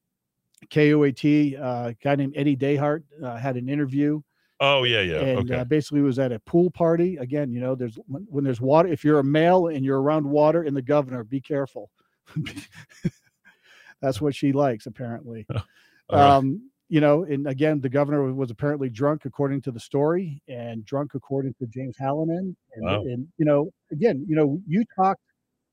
KOAT. 0.71 1.55
Uh, 1.59 1.89
a 1.91 1.97
guy 2.03 2.17
named 2.17 2.33
Eddie 2.37 2.57
Dayhart 2.57 3.03
uh, 3.23 3.37
had 3.37 3.57
an 3.57 3.69
interview 3.69 4.21
Oh 4.63 4.83
yeah, 4.83 5.01
yeah. 5.01 5.21
and 5.21 5.51
okay. 5.51 5.61
uh, 5.61 5.65
basically 5.65 6.03
was 6.03 6.19
at 6.19 6.33
a 6.33 6.39
pool 6.41 6.71
party. 6.71 7.17
Again, 7.17 7.51
you 7.51 7.61
know, 7.61 7.75
there's 7.75 7.99
when, 8.07 8.27
when 8.29 8.45
there's 8.45 8.61
water. 8.61 8.89
If 8.89 9.05
you're 9.05 9.21
a 9.21 9.25
male 9.25 9.69
and 9.69 9.85
you're 9.85 10.03
around 10.03 10.27
water 10.27 10.65
in 10.65 10.75
the 10.75 10.83
governor, 10.83 11.25
be 11.25 11.41
careful. 11.41 11.91
That's 14.03 14.21
what 14.21 14.35
she 14.35 14.53
likes, 14.53 14.87
apparently. 14.87 15.47
Right. 16.13 16.21
um, 16.29 16.69
you 16.89 17.01
know, 17.01 17.23
and 17.23 17.47
again, 17.47 17.81
the 17.81 17.89
governor 17.89 18.33
was 18.35 18.51
apparently 18.51 18.91
drunk, 18.91 19.27
according 19.27 19.63
to 19.63 19.71
the 19.71 19.79
story, 19.79 20.43
and 20.49 20.85
drunk 20.85 21.13
according 21.15 21.55
to 21.61 21.67
James 21.69 21.95
Hallinan. 21.97 22.57
And, 22.75 22.85
Wow. 22.85 23.03
and 23.03 23.29
you 23.39 23.45
know, 23.45 23.71
again, 23.93 24.27
you 24.29 24.35
know, 24.35 24.61
you 24.67 24.85
talked 24.97 25.21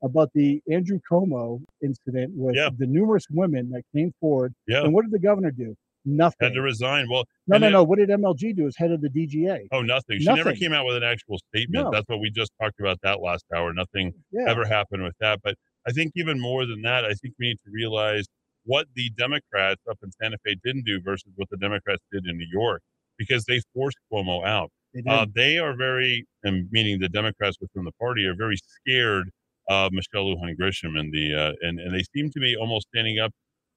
about 0.04 0.30
the 0.36 0.62
Andrew 0.72 0.99
Cuomo 1.12 1.60
incident 1.84 2.34
with 2.36 2.56
Yeah. 2.56 2.70
the 2.78 2.86
numerous 2.86 3.26
women 3.32 3.72
that 3.72 3.82
came 3.95 4.14
forward. 4.22 4.54
Yeah. 4.68 4.84
And 4.84 4.94
what 4.94 5.06
did 5.06 5.12
the 5.12 5.18
governor 5.18 5.49
do? 5.49 5.74
Nothing. 6.06 6.38
Had 6.40 6.54
to 6.54 6.62
resign. 6.62 7.08
Well, 7.10 7.24
no, 7.48 7.58
no, 7.58 7.60
then- 7.66 7.72
no. 7.74 7.84
What 7.84 7.98
did 7.98 8.10
MLG 8.10 8.54
do 8.56 8.68
as 8.68 8.76
head 8.78 8.91
of 8.91 9.02
the 9.02 9.10
DGA? 9.10 9.68
Oh, 9.72 9.82
nothing. 9.82 10.20
She 10.20 10.26
never 10.32 10.54
came 10.54 10.72
out 10.72 10.86
with 10.86 10.98
an 10.98 11.04
actual 11.04 11.40
statement. 11.52 11.86
No. 11.86 11.91
That's 11.91 12.08
what 12.08 12.20
we 12.20 12.30
just 12.30 12.52
talked 12.62 12.80
about 12.80 12.99
that 13.02 13.22
last 13.22 13.44
hour. 13.56 13.74
Nothing 13.74 14.14
Yeah. 14.32 14.45
ever 14.48 14.66
happened 14.68 15.02
with 15.02 15.16
that. 15.20 15.40
But 15.44 15.56
I 15.88 15.92
think 15.92 16.12
even 16.16 16.40
more 16.40 16.66
than 16.66 16.82
that, 16.84 17.06
I 17.06 17.14
think 17.14 17.36
we 17.40 17.50
need 17.50 17.60
to 17.66 17.72
realize 17.72 18.26
what 18.66 18.88
the 18.96 19.10
Democrats 19.18 19.82
up 19.90 19.98
in 20.04 20.12
Santa 20.12 20.38
Fe 20.46 20.56
didn't 20.64 20.86
do 20.86 21.00
versus 21.02 21.32
what 21.36 21.50
the 21.50 21.58
Democrats 21.58 22.04
did 22.12 22.26
in 22.28 22.38
New 22.38 22.48
York 22.52 22.82
because 23.18 23.46
they 23.46 23.62
forced 23.74 23.98
Cuomo 24.12 24.46
out. 24.46 24.70
They 24.94 25.02
Uh, 25.08 25.26
they 25.34 25.58
are 25.58 25.76
very, 25.76 26.26
and 26.44 26.68
meaning 26.72 27.00
the 27.00 27.10
Democrats 27.10 27.58
within 27.62 27.86
the 27.86 27.92
party 27.94 28.26
are 28.26 28.36
very 28.36 28.58
scared 28.58 29.30
of 29.70 29.92
Michelle 29.92 30.26
Lujan 30.26 30.56
Grisham 30.58 30.98
and 31.00 31.14
the 31.14 31.34
uh, 31.34 31.54
and 31.62 31.80
and 31.80 31.94
they 31.94 32.04
seem 32.16 32.30
to 32.32 32.40
be 32.40 32.56
almost 32.56 32.88
standing 32.94 33.20
up 33.20 33.32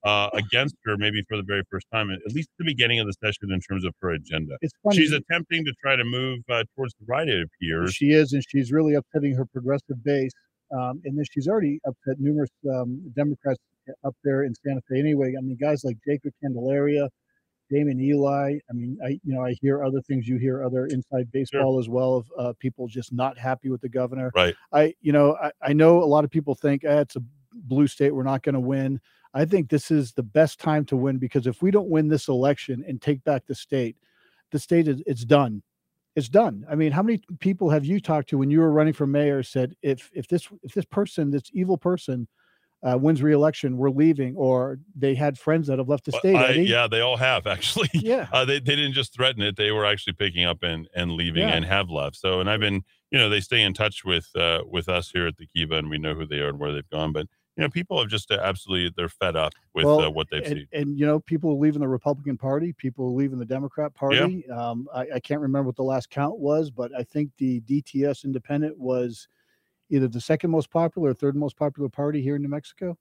uh, 0.04 0.30
against 0.32 0.76
her 0.84 0.96
maybe 0.96 1.22
for 1.28 1.36
the 1.36 1.42
very 1.42 1.62
first 1.70 1.86
time, 1.92 2.10
at 2.10 2.20
least 2.32 2.48
at 2.58 2.64
the 2.64 2.64
beginning 2.64 3.00
of 3.00 3.06
the 3.06 3.12
session 3.24 3.52
in 3.52 3.60
terms 3.60 3.84
of 3.84 3.92
her 4.00 4.10
agenda. 4.10 4.56
It's 4.62 4.72
funny. 4.82 4.96
She's 4.96 5.12
attempting 5.12 5.64
to 5.64 5.72
try 5.82 5.96
to 5.96 6.04
move 6.04 6.40
uh, 6.48 6.64
towards 6.74 6.94
the 7.00 7.06
right, 7.06 7.28
it 7.28 7.46
appears. 7.46 7.94
She 7.94 8.12
is, 8.12 8.32
and 8.32 8.42
she's 8.48 8.72
really 8.72 8.94
upsetting 8.94 9.34
her 9.34 9.44
progressive 9.44 10.02
base. 10.02 10.32
Um, 10.72 11.00
and 11.04 11.16
then 11.16 11.24
she's 11.30 11.48
already 11.48 11.80
upset 11.86 12.18
numerous 12.18 12.50
um, 12.72 13.00
Democrats 13.16 13.58
up 14.04 14.14
there 14.22 14.44
in 14.44 14.54
Santa 14.54 14.80
Fe. 14.88 15.00
Anyway, 15.00 15.34
I 15.36 15.40
mean, 15.42 15.56
guys 15.60 15.84
like 15.84 15.96
Jacob 16.06 16.32
Candelaria, 16.42 17.08
Daymon 17.72 18.00
Ely. 18.00 18.58
I 18.68 18.72
mean, 18.72 18.98
I 19.04 19.10
you 19.24 19.34
know 19.34 19.44
I 19.44 19.54
hear 19.60 19.84
other 19.84 20.00
things. 20.02 20.26
You 20.28 20.36
hear 20.36 20.64
other 20.64 20.86
inside 20.86 21.30
baseball 21.32 21.78
as 21.78 21.88
well 21.88 22.16
of 22.16 22.32
uh, 22.38 22.52
people 22.58 22.88
just 22.88 23.12
not 23.12 23.38
happy 23.38 23.70
with 23.70 23.80
the 23.80 23.88
governor. 23.88 24.30
Right. 24.34 24.54
I 24.72 24.94
you 25.00 25.12
know 25.12 25.36
I, 25.42 25.52
I 25.62 25.72
know 25.72 26.02
a 26.02 26.04
lot 26.04 26.24
of 26.24 26.30
people 26.30 26.54
think 26.54 26.84
eh, 26.84 27.00
it's 27.00 27.16
a 27.16 27.22
blue 27.52 27.86
state. 27.86 28.14
We're 28.14 28.22
not 28.22 28.42
going 28.42 28.54
to 28.54 28.60
win. 28.60 29.00
I 29.32 29.44
think 29.44 29.70
this 29.70 29.90
is 29.90 30.12
the 30.12 30.24
best 30.24 30.58
time 30.58 30.84
to 30.86 30.96
win 30.96 31.18
because 31.18 31.46
if 31.46 31.62
we 31.62 31.70
don't 31.70 31.88
win 31.88 32.08
this 32.08 32.28
election 32.28 32.84
and 32.86 33.00
take 33.00 33.22
back 33.22 33.46
the 33.46 33.54
state, 33.54 33.96
the 34.50 34.58
state 34.58 34.88
is 34.88 35.02
it's 35.06 35.24
done 35.24 35.62
it's 36.16 36.28
done. 36.28 36.64
I 36.70 36.74
mean, 36.74 36.92
how 36.92 37.02
many 37.02 37.20
people 37.38 37.70
have 37.70 37.84
you 37.84 38.00
talked 38.00 38.28
to 38.30 38.38
when 38.38 38.50
you 38.50 38.60
were 38.60 38.72
running 38.72 38.92
for 38.92 39.06
mayor 39.06 39.42
said 39.42 39.74
if 39.82 40.10
if 40.12 40.28
this 40.28 40.48
if 40.62 40.74
this 40.74 40.84
person, 40.84 41.30
this 41.30 41.44
evil 41.52 41.78
person, 41.78 42.26
uh, 42.82 42.96
wins 42.98 43.22
re-election, 43.22 43.76
we're 43.76 43.90
leaving, 43.90 44.34
or 44.36 44.78
they 44.96 45.14
had 45.14 45.38
friends 45.38 45.66
that 45.68 45.78
have 45.78 45.88
left 45.88 46.04
the 46.06 46.12
state. 46.12 46.34
I- 46.36 46.50
yeah, 46.52 46.86
they 46.88 47.00
all 47.00 47.16
have 47.16 47.46
actually. 47.56 47.90
Yeah. 47.92 48.26
Uh, 48.32 48.44
they, 48.44 48.58
they 48.58 48.74
didn't 48.76 48.94
just 48.94 49.14
threaten 49.14 49.42
it; 49.42 49.56
they 49.56 49.70
were 49.70 49.84
actually 49.84 50.14
picking 50.14 50.44
up 50.44 50.62
and, 50.62 50.88
and 50.94 51.12
leaving 51.12 51.42
Yeah. 51.46 51.54
and 51.54 51.64
have 51.64 51.90
left. 51.90 52.16
So, 52.16 52.40
and 52.40 52.48
I've 52.50 52.60
been, 52.60 52.82
you 53.10 53.18
know, 53.18 53.28
they 53.28 53.40
stay 53.40 53.62
in 53.62 53.74
touch 53.74 54.04
with 54.04 54.28
uh, 54.34 54.62
with 54.66 54.88
us 54.88 55.10
here 55.10 55.26
at 55.26 55.36
the 55.36 55.46
Kiva, 55.54 55.76
and 55.76 55.90
we 55.90 55.98
know 55.98 56.14
who 56.14 56.26
they 56.26 56.38
are 56.40 56.48
and 56.48 56.58
where 56.58 56.72
they've 56.72 56.88
gone. 56.90 57.12
But 57.12 57.26
you 57.60 57.66
know, 57.66 57.70
people 57.70 58.00
have 58.00 58.08
just 58.08 58.30
uh, 58.30 58.38
absolutely 58.42 58.92
they're 58.96 59.08
fed 59.08 59.36
up 59.36 59.52
with 59.74 59.84
Well, 59.84 60.00
uh, 60.00 60.10
what 60.10 60.28
they've 60.30 60.42
and, 60.42 60.54
seen. 60.54 60.68
and 60.72 60.98
you 60.98 61.06
know, 61.06 61.20
people 61.20 61.58
leaving 61.58 61.80
the 61.80 61.88
Republican 61.88 62.36
Party, 62.38 62.72
people 62.72 63.14
leaving 63.14 63.38
the 63.38 63.44
Democrat 63.44 63.94
Party. 63.94 64.48
Um, 64.48 64.88
I, 64.94 65.06
I 65.14 65.20
can't 65.20 65.40
remember 65.40 65.66
what 65.66 65.76
the 65.76 65.82
last 65.82 66.10
count 66.10 66.38
was, 66.38 66.70
but 66.70 66.90
I 66.96 67.02
think 67.02 67.30
the 67.36 67.60
DTS 67.62 68.24
Independent 68.24 68.78
was 68.78 69.28
either 69.90 70.08
the 70.08 70.20
second 70.20 70.50
most 70.50 70.70
popular 70.70 71.10
or 71.10 71.14
third 71.14 71.36
most 71.36 71.56
popular 71.56 71.88
party 71.88 72.22
here 72.22 72.36
in 72.36 72.42
New 72.42 72.48
Mexico. 72.48 72.96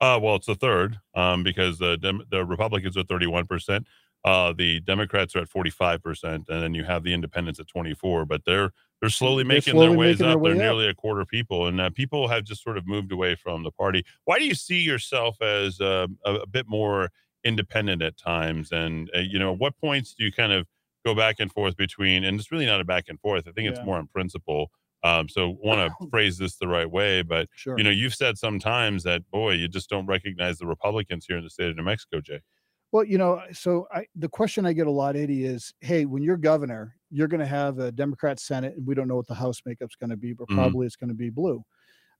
Uh, 0.00 0.18
well, 0.22 0.36
it's 0.36 0.46
the 0.46 0.54
third 0.54 0.98
um, 1.14 1.42
because 1.42 1.78
the 1.78 1.96
Dem- 1.98 2.24
the 2.30 2.44
Republicans 2.44 2.96
are 2.96 3.02
31 3.02 3.46
percent, 3.46 3.86
uh, 4.24 4.52
the 4.52 4.80
Democrats 4.80 5.34
are 5.34 5.40
at 5.40 5.48
45 5.48 6.02
percent, 6.02 6.44
and 6.48 6.62
then 6.62 6.74
you 6.74 6.84
have 6.84 7.02
the 7.02 7.12
Independents 7.12 7.58
at 7.60 7.66
24. 7.66 8.24
But 8.24 8.44
they're 8.44 8.70
they're 9.00 9.10
slowly 9.10 9.42
They're 9.44 9.48
making 9.56 9.72
slowly 9.72 9.88
their 9.88 9.96
ways 9.98 10.18
making 10.18 10.26
their 10.26 10.34
up. 10.36 10.40
way 10.40 10.50
they're 10.50 10.58
up. 10.58 10.62
nearly 10.76 10.88
a 10.88 10.94
quarter 10.94 11.24
people, 11.24 11.66
and 11.66 11.80
uh, 11.80 11.90
people 11.90 12.28
have 12.28 12.44
just 12.44 12.62
sort 12.62 12.76
of 12.78 12.86
moved 12.86 13.12
away 13.12 13.34
from 13.34 13.62
the 13.62 13.70
party. 13.70 14.04
Why 14.24 14.38
do 14.38 14.44
you 14.46 14.54
see 14.54 14.80
yourself 14.80 15.40
as 15.42 15.80
uh, 15.80 16.06
a, 16.24 16.34
a 16.34 16.46
bit 16.46 16.66
more 16.68 17.10
independent 17.44 18.02
at 18.02 18.16
times? 18.18 18.72
And 18.72 19.10
uh, 19.14 19.20
you 19.20 19.38
know, 19.38 19.52
what 19.54 19.76
points 19.78 20.14
do 20.14 20.24
you 20.24 20.32
kind 20.32 20.52
of 20.52 20.66
go 21.06 21.14
back 21.14 21.36
and 21.38 21.50
forth 21.50 21.76
between? 21.76 22.24
And 22.24 22.38
it's 22.38 22.52
really 22.52 22.66
not 22.66 22.80
a 22.80 22.84
back 22.84 23.04
and 23.08 23.18
forth. 23.20 23.48
I 23.48 23.52
think 23.52 23.68
it's 23.70 23.82
more 23.84 23.96
on 23.96 24.06
principle. 24.08 24.70
Um, 25.02 25.30
so 25.30 25.48
want 25.62 25.90
to 25.98 26.08
phrase 26.10 26.36
this 26.36 26.56
the 26.56 26.68
right 26.68 26.90
way, 26.90 27.22
but 27.22 27.48
Sure. 27.54 27.78
you 27.78 27.84
know, 27.84 27.88
you've 27.90 28.14
said 28.14 28.36
sometimes 28.36 29.02
that 29.04 29.22
boy, 29.30 29.52
you 29.52 29.66
just 29.66 29.88
don't 29.88 30.04
recognize 30.06 30.58
the 30.58 30.66
Republicans 30.66 31.24
here 31.26 31.38
in 31.38 31.44
the 31.44 31.48
state 31.48 31.70
of 31.70 31.76
New 31.76 31.84
Mexico, 31.84 32.20
Jay. 32.20 32.40
Well, 32.92 33.04
you 33.04 33.18
know, 33.18 33.40
so 33.52 33.86
I, 33.92 34.06
the 34.16 34.28
question 34.28 34.66
I 34.66 34.72
get 34.72 34.86
a 34.88 34.90
lot, 34.90 35.14
Eddy, 35.16 35.44
is, 35.44 35.72
hey, 35.80 36.06
when 36.06 36.22
you're 36.22 36.36
governor, 36.36 36.96
you're 37.10 37.28
going 37.28 37.40
to 37.40 37.46
have 37.46 37.78
a 37.78 37.92
Democrat 37.92 38.40
Senate, 38.40 38.76
and 38.76 38.86
we 38.86 38.94
don't 38.94 39.06
know 39.06 39.16
what 39.16 39.28
the 39.28 39.34
House 39.34 39.60
makeup's 39.64 39.94
going 39.94 40.10
to 40.10 40.16
be, 40.16 40.32
but 40.32 40.48
Mhm. 40.48 40.54
probably 40.54 40.86
it's 40.86 40.96
going 40.96 41.08
to 41.08 41.14
be 41.14 41.30
blue. 41.30 41.64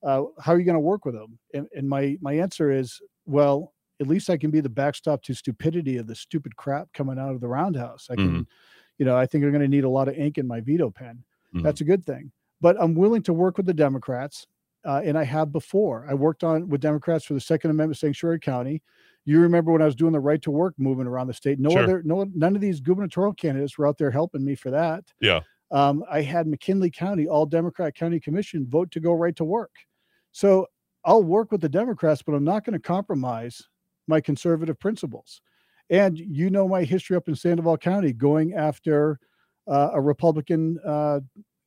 Uh, 0.03 0.25
how 0.41 0.53
are 0.53 0.59
you 0.59 0.67
going 0.67 0.75
to 0.77 0.81
work 0.81 1.05
with 1.07 1.15
them? 1.15 1.39
And, 1.55 1.69
and 1.75 1.89
my 1.89 2.19
my 2.23 2.35
answer 2.35 2.71
is, 2.71 3.01
well, 3.27 3.75
at 4.01 4.07
least 4.09 4.31
I 4.31 4.39
can 4.39 4.51
be 4.51 4.61
the 4.61 4.69
backstop 4.71 5.23
to 5.25 5.35
stupidity 5.35 5.97
of 5.99 6.07
the 6.09 6.17
stupid 6.17 6.57
crap 6.57 6.93
coming 6.95 7.19
out 7.19 7.35
of 7.35 7.41
the 7.41 7.49
roundhouse. 7.49 8.09
I 8.11 8.17
can, 8.17 8.41
Mhm. 8.41 8.47
you 8.99 9.05
know, 9.07 9.17
I 9.17 9.27
think 9.27 9.45
I'm 9.45 9.51
going 9.53 9.63
to 9.63 9.69
need 9.69 9.85
a 9.85 9.91
lot 9.91 10.09
of 10.09 10.15
ink 10.17 10.39
in 10.39 10.47
my 10.47 10.61
veto 10.61 10.91
pen. 10.91 11.25
Mhm. 11.53 11.63
That's 11.63 11.81
a 11.81 11.85
good 11.85 12.05
thing. 12.05 12.33
But 12.61 12.81
I'm 12.81 12.95
willing 12.95 13.23
to 13.25 13.33
work 13.33 13.57
with 13.57 13.67
the 13.67 13.75
Democrats, 13.75 14.47
uh, 14.85 15.03
and 15.05 15.19
I 15.19 15.25
have 15.25 15.53
before. 15.53 16.07
I 16.09 16.15
worked 16.15 16.45
on 16.45 16.69
with 16.69 16.81
Democrats 16.81 17.25
for 17.25 17.35
the 17.35 17.41
Second 17.41 17.71
Amendment 17.71 17.99
Sanctuary 17.99 18.41
County. 18.41 18.83
You 19.25 19.41
remember 19.41 19.73
when 19.73 19.83
I 19.83 19.87
was 19.87 19.95
doing 19.95 20.13
the 20.13 20.21
right 20.21 20.41
to 20.43 20.51
work 20.51 20.75
movement 20.79 21.09
around 21.09 21.27
the 21.27 21.35
state? 21.35 21.59
No 21.59 21.71
Sure. 21.71 21.83
other, 21.83 22.03
no, 22.05 22.25
none 22.35 22.55
of 22.55 22.61
these 22.63 22.81
gubernatorial 22.81 23.35
candidates 23.35 23.77
were 23.77 23.87
out 23.87 23.99
there 23.99 24.11
helping 24.11 24.45
me 24.45 24.55
for 24.55 24.71
that. 24.71 25.05
Yeah. 25.21 25.41
Um, 25.71 26.05
I 26.11 26.23
had 26.23 26.47
McKinley 26.47 26.91
County, 26.91 27.29
all 27.29 27.47
Democrat 27.47 27.95
county 27.95 28.19
commission 28.19 28.67
vote 28.67 28.91
to 28.93 29.01
go 29.01 29.13
right 29.13 29.37
to 29.37 29.45
work. 29.45 29.71
So 30.33 30.67
I'll 31.05 31.23
work 31.23 31.53
with 31.53 31.61
the 31.61 31.69
Democrats, 31.69 32.23
but 32.23 32.33
I'm 32.35 32.45
not 32.45 32.65
going 32.65 32.75
to 32.75 32.81
compromise 32.81 33.63
my 34.09 34.21
conservative 34.21 34.79
principles. 34.79 35.41
And 35.89 36.19
you 36.19 36.51
know 36.51 36.69
my 36.69 36.85
history 36.85 37.17
up 37.17 37.29
in 37.29 37.35
Sandoval 37.35 37.79
County 37.79 38.13
going 38.13 38.55
after 38.55 39.19
uh, 39.69 39.91
a 39.93 40.01
Republican 40.01 40.79
uh, 40.85 41.21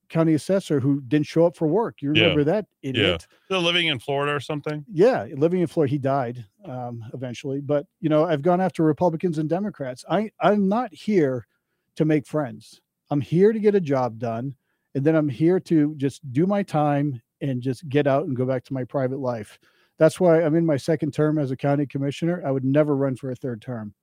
county 0.10 0.34
assessor 0.34 0.80
who 0.80 1.02
didn't 1.02 1.26
show 1.26 1.46
up 1.46 1.56
for 1.56 1.68
work. 1.68 2.02
You 2.02 2.14
Yeah. 2.14 2.24
remember 2.24 2.44
that 2.46 2.68
Yeah. 2.82 2.90
idiot? 2.90 3.28
Still 3.46 3.62
living 3.62 3.88
in 3.88 4.00
Florida 4.00 4.34
or 4.34 4.40
something? 4.40 4.86
Yeah, 4.92 5.24
living 5.36 5.62
in 5.62 5.68
Florida, 5.68 5.92
he 5.92 5.98
died 5.98 6.46
um, 6.66 7.04
eventually. 7.14 7.62
But 7.62 7.88
you 8.00 8.10
know, 8.10 8.26
I've 8.26 8.42
gone 8.42 8.62
after 8.62 8.84
Republicans 8.84 9.38
and 9.38 9.50
Democrats. 9.50 10.06
I 10.10 10.32
I'm 10.40 10.68
not 10.68 10.94
here 10.94 11.48
to 11.96 12.06
make 12.06 12.26
friends. 12.28 12.82
I'm 13.10 13.22
here 13.22 13.54
to 13.54 13.60
get 13.60 13.76
a 13.76 13.82
job 13.82 14.18
done, 14.20 14.56
and 14.96 15.04
then 15.06 15.16
I'm 15.16 15.30
here 15.30 15.60
to 15.62 15.96
just 15.96 16.32
do 16.32 16.46
my 16.48 16.64
time 16.64 17.22
and 17.42 17.62
just 17.62 17.88
get 17.90 18.08
out 18.08 18.26
and 18.26 18.36
go 18.36 18.46
back 18.46 18.64
to 18.66 18.74
my 18.74 18.84
private 18.84 19.20
life. 19.20 19.60
That's 20.00 20.20
why 20.20 20.42
I'm 20.42 20.56
in 20.56 20.66
my 20.66 20.78
second 20.78 21.14
term 21.14 21.38
as 21.38 21.52
a 21.52 21.58
county 21.58 21.86
commissioner. 21.86 22.42
I 22.46 22.52
would 22.52 22.64
never 22.66 22.96
run 22.96 23.16
for 23.16 23.30
a 23.32 23.36
third 23.36 23.62
term. 23.62 23.94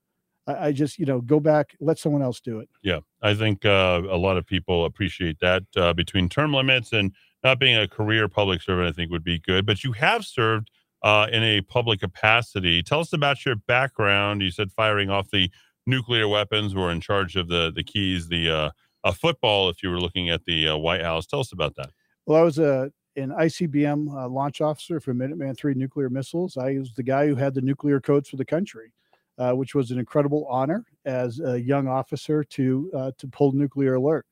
I, 0.51 0.67
I 0.67 0.73
just, 0.73 0.99
you 0.99 1.07
know, 1.07 1.21
go 1.21 1.41
back, 1.41 1.77
let 1.81 1.99
someone 1.99 2.23
else 2.23 2.41
do 2.41 2.61
it. 2.61 2.69
Yeah, 2.83 3.01
I 3.23 3.35
think 3.35 3.65
uh, 3.65 4.03
a 4.09 4.17
lot 4.17 4.37
of 4.37 4.47
people 4.47 4.85
appreciate 4.85 5.39
that. 5.41 5.65
Uh, 5.77 5.93
between 5.93 6.29
term 6.29 6.53
limits 6.53 6.93
and 6.93 7.13
not 7.43 7.59
being 7.59 7.77
a 7.77 7.89
career 7.89 8.29
public 8.29 8.63
servant, 8.63 8.89
I 8.89 8.93
think 8.93 9.11
would 9.11 9.25
be 9.25 9.39
good. 9.39 9.67
But 9.67 9.85
you 9.85 9.93
have 9.93 10.25
served 10.25 10.71
uh, 11.03 11.27
in 11.33 11.43
a 11.43 11.61
public 11.63 12.01
capacity. 12.01 12.83
Tell 12.83 13.01
us 13.01 13.13
about 13.13 13.45
your 13.45 13.57
background. 13.57 14.43
You 14.43 14.51
said 14.51 14.71
firing 14.73 15.11
off 15.11 15.31
the 15.31 15.51
nuclear 15.87 16.29
weapons, 16.29 16.75
were 16.75 16.91
in 16.91 17.01
charge 17.01 17.37
of 17.37 17.49
the 17.49 17.73
the 17.75 17.83
keys, 17.83 18.29
the 18.29 18.51
uh, 18.51 18.71
a 19.05 19.13
football. 19.13 19.69
If 19.69 19.83
you 19.83 19.91
were 19.91 20.01
looking 20.01 20.29
at 20.29 20.45
the 20.45 20.69
uh, 20.69 20.77
White 20.77 21.03
House, 21.03 21.27
tell 21.27 21.41
us 21.41 21.53
about 21.53 21.77
that. 21.77 21.91
Well, 22.27 22.39
I 22.41 22.43
was 22.43 22.59
a 22.59 22.93
an 23.17 23.31
ICBM 23.31 24.15
uh, 24.15 24.29
launch 24.29 24.61
officer 24.61 25.01
for 25.01 25.15
Minuteman 25.15 25.63
III 25.63 25.75
nuclear 25.75 26.09
missiles. 26.09 26.57
I 26.57 26.79
was 26.79 26.95
the 26.95 27.03
guy 27.03 27.27
who 27.27 27.35
had 27.35 27.55
the 27.55 27.61
nuclear 27.61 28.01
codes 28.01 28.29
for 28.29 28.37
the 28.37 28.45
country, 28.45 28.93
uh, 29.41 29.53
which 29.53 29.75
was 29.75 29.91
an 29.91 29.99
incredible 29.99 30.47
honor 30.49 30.85
as 31.07 31.41
a 31.41 31.61
young 31.61 31.89
officer 31.89 32.45
to 32.45 32.91
uh, 32.95 33.11
to 33.19 33.27
pull 33.27 33.53
nuclear 33.53 33.95
alert. 33.95 34.27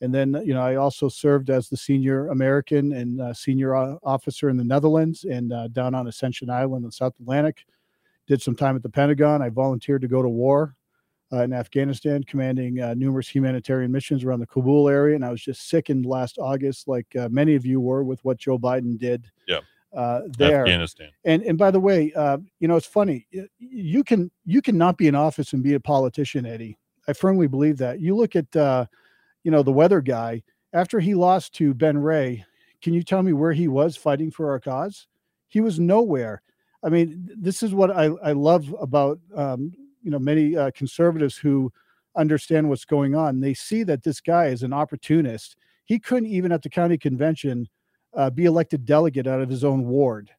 And 0.00 0.14
then, 0.14 0.42
you 0.44 0.52
know, 0.52 0.60
I 0.60 0.76
also 0.76 1.08
served 1.08 1.48
as 1.48 1.68
the 1.68 1.76
senior 1.76 2.28
American 2.28 2.92
and 2.92 3.20
uh, 3.20 3.32
senior 3.32 3.74
officer 4.02 4.50
in 4.50 4.56
the 4.56 4.64
Netherlands 4.64 5.24
and 5.24 5.52
uh, 5.52 5.68
down 5.68 5.94
on 5.94 6.06
Ascension 6.06 6.50
Island 6.50 6.84
in 6.84 6.88
the 6.88 6.92
South 6.92 7.14
Atlantic. 7.20 7.64
Did 8.26 8.42
some 8.42 8.56
time 8.56 8.76
at 8.76 8.82
the 8.82 8.88
Pentagon. 8.88 9.40
I 9.40 9.50
volunteered 9.50 10.02
to 10.02 10.08
go 10.08 10.20
to 10.20 10.28
war 10.28 10.74
uh, 11.32 11.42
in 11.42 11.52
Afghanistan, 11.52 12.24
commanding 12.24 12.80
uh, 12.80 12.94
numerous 12.94 13.28
humanitarian 13.28 13.92
missions 13.92 14.24
around 14.24 14.40
the 14.40 14.46
Kabul 14.46 14.88
area. 14.88 15.14
And 15.14 15.24
I 15.24 15.30
was 15.30 15.42
just 15.42 15.68
sickened 15.68 16.06
last 16.06 16.38
August, 16.38 16.88
like 16.88 17.06
uh, 17.16 17.28
many 17.30 17.54
of 17.54 17.64
you 17.64 17.80
were, 17.80 18.04
with 18.04 18.24
what 18.24 18.36
Joe 18.38 18.58
Biden 18.58 18.98
did 18.98 19.30
Yeah, 19.46 19.60
uh, 19.96 20.20
there. 20.36 20.60
Afghanistan. 20.60 21.10
And 21.24 21.42
and 21.42 21.56
by 21.56 21.70
the 21.70 21.80
way, 21.80 22.12
uh, 22.14 22.38
you 22.60 22.68
know, 22.68 22.76
it's 22.76 22.86
funny. 22.86 23.26
You 23.58 24.04
can 24.04 24.30
you 24.44 24.60
can 24.60 24.76
not 24.76 24.98
be 24.98 25.08
in 25.08 25.14
office 25.14 25.52
and 25.52 25.62
be 25.62 25.74
a 25.74 25.80
politician, 25.80 26.44
Eddy. 26.44 26.78
I 27.08 27.14
firmly 27.14 27.46
believe 27.46 27.78
that. 27.78 28.00
You 28.00 28.14
look 28.14 28.36
at 28.36 28.54
uh, 28.54 28.86
you 29.42 29.50
know 29.50 29.62
the 29.62 29.72
weather 29.72 30.00
guy 30.00 30.42
after 30.72 31.00
he 31.00 31.14
lost 31.14 31.54
to 31.54 31.72
Ben 31.72 31.98
Ray. 31.98 32.44
Can 32.82 32.92
you 32.92 33.02
tell 33.02 33.22
me 33.22 33.32
where 33.32 33.52
he 33.52 33.68
was 33.68 33.96
fighting 33.96 34.30
for 34.30 34.50
our 34.50 34.60
cause? 34.60 35.06
He 35.48 35.60
was 35.60 35.80
nowhere. 35.80 36.42
I 36.84 36.90
mean, 36.90 37.28
this 37.34 37.62
is 37.62 37.74
what 37.74 37.90
I, 37.90 38.10
I 38.22 38.32
love 38.32 38.74
about 38.78 39.18
um, 39.34 39.72
you 40.02 40.10
know 40.10 40.18
many 40.18 40.56
uh, 40.56 40.70
conservatives 40.72 41.38
who 41.38 41.72
understand 42.16 42.68
what's 42.68 42.84
going 42.84 43.14
on. 43.14 43.40
They 43.40 43.54
see 43.54 43.82
that 43.84 44.02
this 44.02 44.20
guy 44.20 44.46
is 44.46 44.62
an 44.62 44.74
opportunist. 44.74 45.56
He 45.86 45.98
couldn't 45.98 46.28
even 46.28 46.52
at 46.52 46.62
the 46.62 46.68
county 46.68 46.98
convention 46.98 47.68
uh, 48.16 48.30
be 48.30 48.46
elected 48.46 48.84
delegate 48.84 49.26
out 49.26 49.40
of 49.40 49.48
his 49.48 49.62
own 49.62 49.86
ward, 49.86 50.30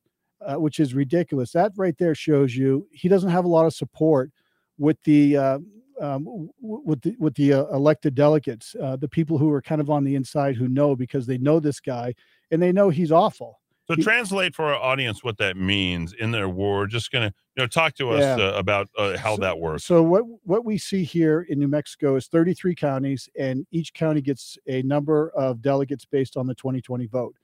uh, 0.41 0.55
which 0.55 0.79
is 0.79 0.93
ridiculous. 0.93 1.51
That 1.51 1.71
right 1.77 1.97
there 1.97 2.15
shows 2.15 2.55
you 2.55 2.87
he 2.91 3.07
doesn't 3.07 3.29
have 3.29 3.45
a 3.45 3.49
lot 3.49 3.65
of 3.65 3.73
support 3.73 4.31
with 4.77 5.01
the 5.03 5.37
uh, 5.37 5.59
um, 6.01 6.49
with 6.61 7.01
the 7.01 7.15
with 7.19 7.35
the 7.35 7.53
uh, 7.53 7.65
elected 7.67 8.15
delegates, 8.15 8.75
uh, 8.81 8.95
the 8.95 9.07
people 9.07 9.37
who 9.37 9.51
are 9.51 9.61
kind 9.61 9.81
of 9.81 9.89
on 9.89 10.03
the 10.03 10.15
inside 10.15 10.55
who 10.55 10.67
know 10.67 10.95
because 10.95 11.25
they 11.25 11.37
know 11.37 11.59
this 11.59 11.79
guy 11.79 12.13
and 12.51 12.61
they 12.61 12.71
know 12.71 12.89
he's 12.89 13.11
awful. 13.11 13.59
So 13.87 13.95
translate 13.95 14.53
for 14.53 14.65
our 14.65 14.75
audience 14.75 15.23
what 15.23 15.37
that 15.37 15.55
means 15.55 16.11
in 16.11 16.31
their 16.31 16.49
ward. 16.49 16.89
Just 16.89 17.09
gonna 17.09 17.33
you 17.55 17.63
know 17.63 17.67
talk 17.67 17.93
to 17.95 18.09
us 18.11 18.37
Yeah. 18.37 18.47
uh, 18.47 18.51
about 18.57 18.89
uh, 18.97 19.17
how 19.17 19.37
that 19.37 19.59
works. 19.59 19.85
So 19.85 20.03
what 20.03 20.23
what 20.43 20.65
we 20.65 20.77
see 20.77 21.03
here 21.03 21.45
in 21.47 21.57
New 21.57 21.69
Mexico 21.69 22.15
is 22.17 22.27
33 22.27 22.75
counties, 22.75 23.29
and 23.39 23.65
each 23.71 23.93
county 23.93 24.21
gets 24.21 24.57
a 24.67 24.81
number 24.81 25.29
of 25.29 25.61
delegates 25.61 26.05
based 26.05 26.35
on 26.35 26.47
the 26.47 26.55
2020 26.55 27.05
vote. 27.07 27.35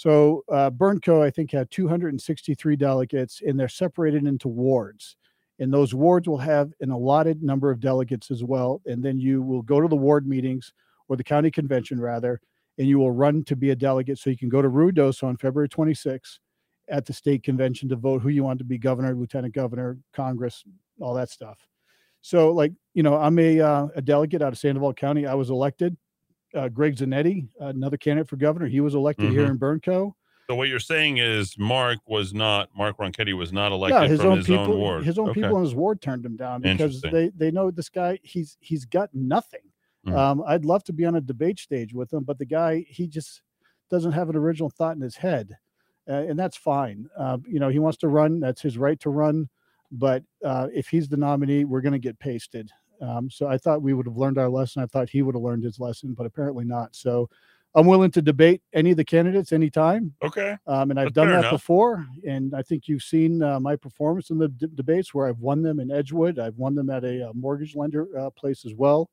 So 0.00 0.44
uh, 0.50 0.70
Bernco, 0.70 1.20
I 1.20 1.28
think, 1.28 1.52
had 1.52 1.70
263 1.70 2.74
delegates, 2.74 3.42
and 3.46 3.60
they're 3.60 3.68
separated 3.68 4.26
into 4.26 4.48
wards. 4.48 5.16
And 5.58 5.70
those 5.70 5.92
wards 5.92 6.26
will 6.26 6.38
have 6.38 6.72
an 6.80 6.90
allotted 6.90 7.42
number 7.42 7.70
of 7.70 7.80
delegates 7.80 8.30
as 8.30 8.42
well. 8.42 8.80
And 8.86 9.02
then 9.02 9.18
you 9.18 9.42
will 9.42 9.60
go 9.60 9.78
to 9.78 9.88
the 9.88 9.96
ward 9.96 10.26
meetings 10.26 10.72
or 11.08 11.16
the 11.16 11.22
county 11.22 11.50
convention, 11.50 12.00
rather, 12.00 12.40
and 12.78 12.88
you 12.88 12.98
will 12.98 13.10
run 13.10 13.44
to 13.44 13.54
be 13.54 13.72
a 13.72 13.76
delegate. 13.76 14.16
So 14.18 14.30
you 14.30 14.38
can 14.38 14.48
go 14.48 14.62
to 14.62 14.70
Ruidoso 14.70 15.24
on 15.24 15.36
February 15.36 15.68
26th 15.68 16.38
at 16.88 17.04
the 17.04 17.12
state 17.12 17.42
convention 17.42 17.86
to 17.90 17.96
vote 17.96 18.22
who 18.22 18.30
you 18.30 18.42
want 18.42 18.58
to 18.60 18.64
be 18.64 18.78
governor, 18.78 19.14
lieutenant 19.14 19.52
governor, 19.52 19.98
Congress, 20.14 20.64
all 20.98 21.12
that 21.12 21.28
stuff. 21.28 21.58
So, 22.22 22.52
like, 22.52 22.72
you 22.94 23.02
know, 23.02 23.16
I'm 23.16 23.38
a, 23.38 23.60
uh, 23.60 23.88
a 23.96 24.00
delegate 24.00 24.40
out 24.40 24.54
of 24.54 24.58
Sandoval 24.58 24.94
County. 24.94 25.26
I 25.26 25.34
was 25.34 25.50
elected. 25.50 25.94
Uh, 26.54 26.68
Greg 26.68 26.96
Zanetti, 26.96 27.48
another 27.60 27.96
candidate 27.96 28.28
for 28.28 28.36
governor, 28.36 28.66
he 28.66 28.80
was 28.80 28.94
elected 28.94 29.30
here 29.30 29.46
Mhm. 29.46 29.50
in 29.50 29.58
Bernco. 29.58 30.12
So 30.48 30.56
what 30.56 30.68
you're 30.68 30.80
saying 30.80 31.18
is 31.18 31.56
Mark 31.58 31.98
was 32.08 32.34
not 32.34 32.70
Mark 32.76 32.96
Ronchetti 32.98 33.34
was 33.36 33.52
not 33.52 33.70
elected 33.70 34.02
Yeah, 34.02 34.08
his 34.08 34.20
from 34.20 34.30
own 34.30 34.36
his 34.38 34.46
people, 34.48 34.64
own 34.72 34.78
ward. 34.78 35.04
his 35.04 35.16
own 35.18 35.30
Okay. 35.30 35.42
people 35.42 35.58
in 35.58 35.62
his 35.62 35.76
ward 35.76 36.00
turned 36.02 36.26
him 36.26 36.36
down 36.36 36.60
because 36.62 37.00
they 37.02 37.28
they 37.36 37.52
know 37.52 37.70
this 37.70 37.88
guy. 37.88 38.18
He's 38.24 38.56
he's 38.60 38.84
got 38.84 39.14
nothing. 39.14 39.60
Mhm. 40.06 40.16
Um, 40.16 40.42
I'd 40.46 40.64
love 40.64 40.82
to 40.84 40.92
be 40.92 41.04
on 41.04 41.14
a 41.14 41.20
debate 41.20 41.60
stage 41.60 41.94
with 41.94 42.12
him, 42.12 42.24
but 42.24 42.38
the 42.38 42.46
guy 42.46 42.80
he 42.88 43.06
just 43.06 43.42
doesn't 43.90 44.10
have 44.12 44.28
an 44.28 44.34
original 44.36 44.70
thought 44.70 44.96
in 44.96 45.02
his 45.02 45.14
head, 45.16 45.56
uh, 46.08 46.14
and 46.28 46.36
that's 46.36 46.56
fine. 46.56 47.06
Uh, 47.16 47.38
you 47.46 47.60
know, 47.60 47.68
he 47.68 47.78
wants 47.78 47.98
to 47.98 48.08
run. 48.08 48.40
That's 48.40 48.60
his 48.62 48.76
right 48.76 48.98
to 49.00 49.10
run. 49.10 49.48
But 49.92 50.24
uh, 50.44 50.68
if 50.74 50.88
he's 50.88 51.08
the 51.08 51.16
nominee, 51.16 51.64
we're 51.64 51.80
going 51.80 51.92
to 51.92 51.98
get 52.00 52.18
pasted. 52.18 52.70
Um, 53.00 53.30
so 53.30 53.46
I 53.46 53.58
thought 53.58 53.82
we 53.82 53.94
would 53.94 54.06
have 54.06 54.16
learned 54.16 54.38
our 54.38 54.48
lesson. 54.48 54.82
I 54.82 54.86
thought 54.86 55.08
he 55.08 55.22
would 55.22 55.34
have 55.34 55.42
learned 55.42 55.64
his 55.64 55.80
lesson, 55.80 56.14
but 56.14 56.26
apparently 56.26 56.64
not. 56.64 56.94
So 56.94 57.28
I'm 57.74 57.86
willing 57.86 58.10
to 58.12 58.22
debate 58.22 58.62
any 58.72 58.90
of 58.90 58.96
the 58.96 59.04
candidates 59.04 59.52
anytime. 59.52 60.14
Okay. 60.22 60.56
Um, 60.66 60.90
and 60.90 60.98
I've 60.98 61.06
That's 61.06 61.14
done 61.14 61.28
that 61.28 61.38
enough. 61.40 61.52
before. 61.52 62.06
And 62.26 62.54
I 62.54 62.62
think 62.62 62.88
you've 62.88 63.02
seen 63.02 63.42
uh, 63.42 63.60
my 63.60 63.76
performance 63.76 64.30
in 64.30 64.38
the 64.38 64.48
d- 64.48 64.66
debates 64.74 65.14
where 65.14 65.28
I've 65.28 65.38
won 65.38 65.62
them 65.62 65.78
in 65.78 65.90
Edgewood. 65.90 66.38
I've 66.38 66.56
won 66.56 66.74
them 66.74 66.90
at 66.90 67.04
a, 67.04 67.28
uh 67.28 67.32
mortgage 67.32 67.76
lender 67.76 68.08
uh, 68.18 68.30
place 68.30 68.64
as 68.64 68.74
well. 68.74 69.10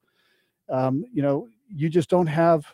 Um, 0.70 1.04
you 1.14 1.22
know, 1.22 1.48
you 1.70 1.90
just 1.90 2.10
don't 2.10 2.28
have. 2.28 2.66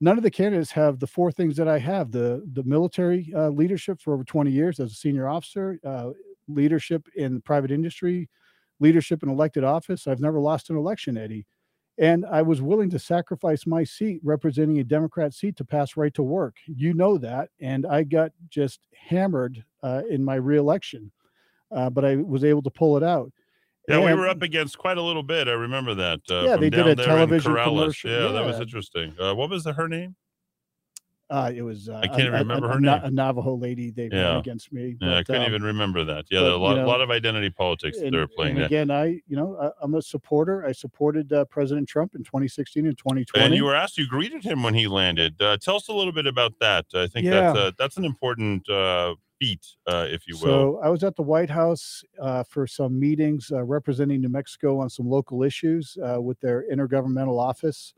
None 0.00 0.16
of 0.16 0.22
the 0.22 0.30
candidates 0.30 0.70
have 0.70 1.00
the 1.00 1.08
four 1.08 1.32
things 1.32 1.56
that 1.56 1.66
I 1.66 1.78
have: 1.78 2.12
the 2.12 2.48
the 2.52 2.62
military 2.62 3.32
uh, 3.34 3.48
leadership 3.48 4.00
for 4.00 4.14
over 4.14 4.22
20 4.22 4.50
years 4.50 4.78
as 4.78 4.92
a 4.92 4.94
senior 4.94 5.28
officer, 5.28 5.80
uh, 5.84 6.10
leadership 6.46 7.08
in 7.16 7.34
the 7.34 7.40
private 7.40 7.72
industry, 7.72 8.28
leadership 8.80 9.22
in 9.22 9.28
elected 9.28 9.64
office. 9.64 10.06
I've 10.06 10.20
never 10.20 10.38
lost 10.40 10.70
an 10.70 10.76
election, 10.76 11.16
Eddy. 11.16 11.46
And 11.98 12.24
I 12.26 12.42
was 12.42 12.62
willing 12.62 12.90
to 12.90 12.98
sacrifice 12.98 13.66
my 13.66 13.82
seat 13.82 14.20
representing 14.22 14.78
a 14.78 14.84
Democrat 14.84 15.34
seat 15.34 15.56
to 15.56 15.64
pass 15.64 15.96
right 15.96 16.14
to 16.14 16.22
work. 16.22 16.56
You 16.66 16.94
know 16.94 17.18
that. 17.18 17.50
And 17.60 17.86
I 17.86 18.04
got 18.04 18.30
just 18.50 18.80
hammered 18.94 19.64
uh, 19.82 20.02
in 20.08 20.22
my 20.22 20.36
reelection, 20.36 21.10
uh, 21.72 21.90
but 21.90 22.04
I 22.04 22.16
was 22.16 22.44
able 22.44 22.62
to 22.62 22.70
pull 22.70 22.96
it 22.96 23.02
out. 23.02 23.32
Yeah, 23.88 24.04
we 24.04 24.12
were 24.12 24.28
up 24.28 24.42
against 24.42 24.76
quite 24.76 24.98
a 24.98 25.02
little 25.02 25.22
bit. 25.22 25.48
I 25.48 25.52
remember 25.52 25.94
that. 25.94 26.20
Uh, 26.30 26.42
Yeah, 26.42 26.52
from 26.52 26.60
they 26.60 26.70
did 26.70 26.86
a 26.86 26.94
television 26.94 27.54
commercial. 27.54 28.10
Yeah, 28.10 28.32
that 28.32 28.44
was 28.44 28.60
interesting. 28.60 29.14
Uh, 29.18 29.34
what 29.34 29.48
was 29.48 29.64
the, 29.64 29.72
her 29.72 29.88
name? 29.88 30.14
Uh, 31.30 31.52
it 31.54 31.60
was. 31.62 31.88
Uh, 31.90 32.00
I 32.02 32.08
can't 32.08 32.28
a- 32.28 32.32
remember 32.32 32.68
a, 32.68 32.74
her 32.74 32.80
Na- 32.80 32.96
name. 32.96 33.04
A 33.04 33.10
Navajo 33.10 33.54
lady. 33.54 33.90
They 33.90 34.08
ran 34.08 34.36
against 34.36 34.72
me. 34.72 34.96
Yeah, 35.00 35.08
I 35.08 35.18
but, 35.18 35.26
couldn't 35.26 35.42
um, 35.42 35.48
even 35.48 35.62
remember 35.62 36.04
that. 36.04 36.24
Yeah, 36.30 36.40
but, 36.40 36.44
there 36.44 36.52
are 36.52 36.54
a 36.54 36.58
lot, 36.58 36.70
you 36.76 36.82
know, 36.82 36.88
lot 36.88 37.00
of 37.02 37.10
identity 37.10 37.50
politics 37.50 37.98
that 37.98 38.10
they 38.10 38.16
were 38.16 38.26
playing 38.26 38.56
and 38.56 38.64
again, 38.64 38.90
I, 38.90 39.20
you 39.28 39.36
know, 39.36 39.56
I, 39.60 39.70
I'm 39.82 39.94
a 39.94 40.02
supporter. 40.02 40.64
I 40.64 40.72
supported 40.72 41.32
uh, 41.32 41.44
President 41.46 41.86
Trump 41.88 42.14
in 42.14 42.24
2016 42.24 42.86
and 42.86 42.96
2020. 42.96 43.44
And 43.44 43.54
you 43.54 43.64
were 43.64 43.74
asked, 43.74 43.98
you 43.98 44.06
greeted 44.08 44.42
him 44.42 44.62
when 44.62 44.72
he 44.72 44.86
landed. 44.88 45.40
Uh, 45.40 45.58
tell 45.58 45.76
us 45.76 45.88
a 45.88 45.92
little 45.92 46.12
bit 46.12 46.26
about 46.26 46.54
that. 46.60 46.86
I 46.94 47.06
think 47.06 47.26
Yeah. 47.26 47.52
that's 47.52 47.76
that's 47.76 47.96
an 47.98 48.04
important 48.06 48.68
uh, 48.70 49.14
feat, 49.38 49.66
uh, 49.86 50.06
if 50.08 50.26
you 50.26 50.34
will. 50.36 50.40
So 50.42 50.80
I 50.82 50.88
was 50.88 51.04
at 51.04 51.14
the 51.14 51.22
White 51.22 51.50
House 51.50 52.02
uh, 52.20 52.42
for 52.42 52.66
some 52.66 52.98
meetings 52.98 53.52
uh, 53.52 53.62
representing 53.64 54.22
New 54.22 54.28
Mexico 54.30 54.80
on 54.80 54.88
some 54.88 55.08
local 55.08 55.42
issues 55.42 55.96
uh, 56.02 56.20
with 56.20 56.40
their 56.40 56.64
intergovernmental 56.72 57.38
office, 57.38 57.94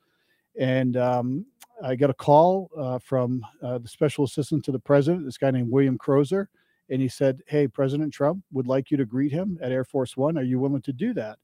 and 0.58 0.96
um, 0.96 1.46
I 1.82 1.96
got 1.96 2.10
a 2.10 2.14
call 2.14 2.70
uh, 2.76 2.98
from 2.98 3.44
uh, 3.62 3.78
the 3.78 3.88
special 3.88 4.24
assistant 4.24 4.64
to 4.64 4.72
the 4.72 4.78
president, 4.78 5.24
this 5.24 5.38
guy 5.38 5.50
named 5.50 5.70
William 5.70 5.98
Crozer, 5.98 6.46
and 6.90 7.00
he 7.00 7.08
said, 7.08 7.40
"Hey, 7.46 7.68
President 7.68 8.12
Trump 8.12 8.42
would 8.52 8.66
like 8.66 8.90
you 8.90 8.96
to 8.96 9.06
greet 9.06 9.32
him 9.32 9.58
at 9.62 9.72
Air 9.72 9.84
Force 9.84 10.16
One. 10.16 10.36
Are 10.36 10.42
you 10.42 10.58
willing 10.58 10.82
to 10.82 10.92
do 10.92 11.14
that?" 11.14 11.38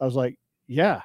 I 0.00 0.04
was 0.04 0.14
like, 0.14 0.38
"Yeah, 0.66 1.02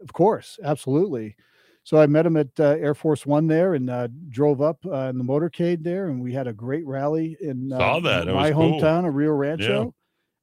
of 0.00 0.12
course, 0.12 0.58
absolutely." 0.62 1.36
So 1.84 1.98
I 1.98 2.06
met 2.06 2.26
him 2.26 2.36
at 2.36 2.48
uh, 2.60 2.76
Air 2.78 2.94
Force 2.94 3.24
One 3.24 3.46
there 3.46 3.74
and 3.74 3.88
uh, 3.88 4.08
drove 4.28 4.60
up 4.60 4.78
uh, 4.84 5.08
in 5.08 5.16
the 5.16 5.24
motorcade 5.24 5.82
there, 5.82 6.08
and 6.08 6.20
we 6.20 6.32
had 6.32 6.46
a 6.46 6.52
great 6.52 6.86
rally 6.86 7.36
in 7.40 7.72
uh, 7.72 7.78
Saw 7.78 8.00
that. 8.00 8.26
My 8.26 8.50
cool. 8.50 8.78
hometown 8.78 9.08
of 9.08 9.14
Rio 9.14 9.32
Rancho, 9.32 9.94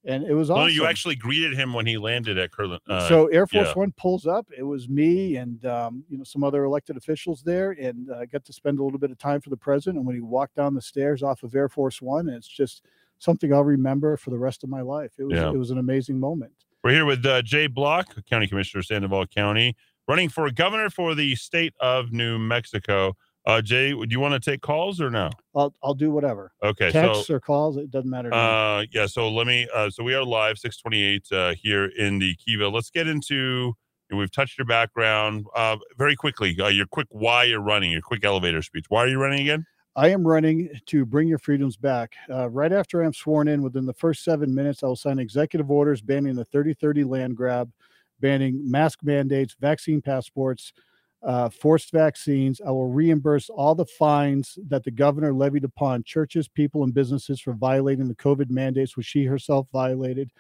and 0.06 0.24
it 0.24 0.34
was 0.34 0.50
awesome. 0.50 0.74
you 0.74 0.86
actually 0.86 1.16
greeted 1.16 1.54
him 1.56 1.74
when 1.74 1.86
he 1.86 1.98
landed 1.98 2.38
at 2.38 2.52
Kirtland. 2.52 2.82
Uh, 2.88 3.08
so 3.08 3.28
Air 3.28 3.48
Force 3.48 3.68
yeah. 3.68 3.74
One 3.74 3.92
pulls 3.98 4.26
up. 4.28 4.48
It 4.56 4.64
was 4.64 4.88
me 4.88 5.38
and 5.38 5.66
um, 5.66 6.04
you 6.10 6.18
know 6.18 6.24
some 6.24 6.44
other 6.44 6.64
elected 6.64 6.96
officials 6.98 7.42
there, 7.44 7.72
and 7.72 8.10
I 8.14 8.26
got 8.26 8.46
to 8.46 8.54
spend 8.54 8.80
a 8.80 8.84
little 8.84 9.00
bit 9.00 9.12
of 9.12 9.18
time 9.18 9.42
for 9.42 9.50
the 9.50 9.58
president. 9.58 9.98
And 9.98 10.06
when 10.06 10.16
he 10.16 10.22
walked 10.22 10.56
down 10.56 10.74
the 10.74 10.82
stairs 10.82 11.24
off 11.24 11.44
of 11.44 11.56
Air 11.56 11.70
Force 11.70 12.02
One, 12.02 12.30
it's 12.30 12.48
just 12.48 12.84
something 13.18 13.54
I'll 13.54 13.64
remember 13.64 14.18
for 14.18 14.30
the 14.30 14.38
rest 14.38 14.64
of 14.64 14.70
my 14.70 14.82
life. 14.82 15.14
It 15.18 15.24
was 15.24 15.34
Yeah. 15.36 15.50
it 15.50 15.58
was 15.58 15.72
an 15.72 15.78
amazing 15.78 16.20
moment. 16.20 16.54
We're 16.84 16.92
here 16.92 17.06
with 17.06 17.26
uh, 17.26 17.42
Jay 17.42 17.66
Block, 17.68 18.14
County 18.30 18.48
Commissioner, 18.48 18.80
of 18.80 18.86
Sandoval 18.86 19.26
County, 19.28 19.76
running 20.08 20.30
for 20.30 20.50
governor 20.52 20.90
for 20.92 21.16
the 21.16 21.36
state 21.36 21.74
of 21.80 22.12
New 22.12 22.38
Mexico. 22.38 23.16
Uh, 23.46 23.62
Jay, 23.62 23.92
do 23.92 24.08
you 24.10 24.20
want 24.20 24.34
to 24.34 24.40
take 24.40 24.62
calls 24.62 25.00
or 25.00 25.12
no? 25.12 25.30
I'll 25.56 25.74
I'll 25.84 25.94
do 25.94 26.12
whatever. 26.12 26.52
Okay, 26.64 26.92
Texts 26.92 27.28
so 27.28 27.36
or 27.36 27.40
calls, 27.40 27.78
it 27.78 27.92
doesn't 27.92 28.10
matter. 28.10 28.34
uh, 28.34 28.86
yeah. 28.92 29.06
So 29.06 29.30
let 29.30 29.46
me. 29.46 29.68
Uh, 29.74 29.90
so 29.90 30.04
we 30.04 30.16
are 30.16 30.24
live, 30.24 30.58
six 30.58 30.78
twenty-eight 30.78 31.28
uh, 31.32 31.54
here 31.54 31.86
in 31.86 32.18
the 32.20 32.36
Kiva. 32.36 32.68
Let's 32.68 32.90
get 32.90 33.08
into. 33.08 33.76
We've 34.12 34.32
touched 34.32 34.58
your 34.58 34.66
background 34.66 35.46
uh, 35.56 35.78
very 35.98 36.16
quickly. 36.16 36.56
Uh, 36.60 36.68
your 36.68 36.86
quick 36.86 37.08
why 37.10 37.44
you're 37.44 37.62
running, 37.62 37.92
your 37.92 38.02
quick 38.02 38.24
elevator 38.24 38.62
speech. 38.62 38.86
Why 38.90 39.04
are 39.04 39.08
you 39.08 39.20
running 39.20 39.42
again? 39.42 39.66
I 39.96 40.10
am 40.10 40.28
running 40.28 40.70
to 40.88 41.06
bring 41.06 41.28
your 41.28 41.38
freedoms 41.38 41.78
back. 41.78 42.14
Uh, 42.30 42.50
right 42.50 42.74
after 42.74 43.02
I'm 43.02 43.14
sworn 43.14 43.48
in, 43.48 43.62
within 43.62 43.86
the 43.86 43.94
first 43.94 44.24
seven 44.24 44.54
minutes, 44.54 44.84
I 44.84 44.88
will 44.88 44.96
sign 44.96 45.20
executive 45.20 45.72
orders 45.72 46.02
banning 46.02 46.36
the 46.36 46.44
3030 46.46 47.06
land 47.06 47.38
grab, 47.38 47.72
banning 48.20 48.70
mask 48.70 49.00
mandates, 49.04 49.56
vaccine 49.60 50.02
passports, 50.02 50.74
uh, 51.26 51.50
forced 51.50 51.92
vaccines. 51.92 52.62
I 52.66 52.70
will 52.70 52.88
reimburse 52.88 53.50
all 53.50 53.74
the 53.74 53.86
fines 53.86 54.60
that 54.68 54.84
the 54.84 54.92
governor 54.92 55.34
levied 55.34 55.64
upon 55.64 56.04
churches, 56.04 56.48
people, 56.48 56.84
and 56.84 56.94
businesses 56.94 57.42
for 57.42 57.54
violating 57.54 58.08
the 58.08 58.16
COVID 58.16 58.50
mandates, 58.50 58.96
which 58.96 59.08
she 59.08 59.26
herself 59.26 59.68
violated. 59.74 60.32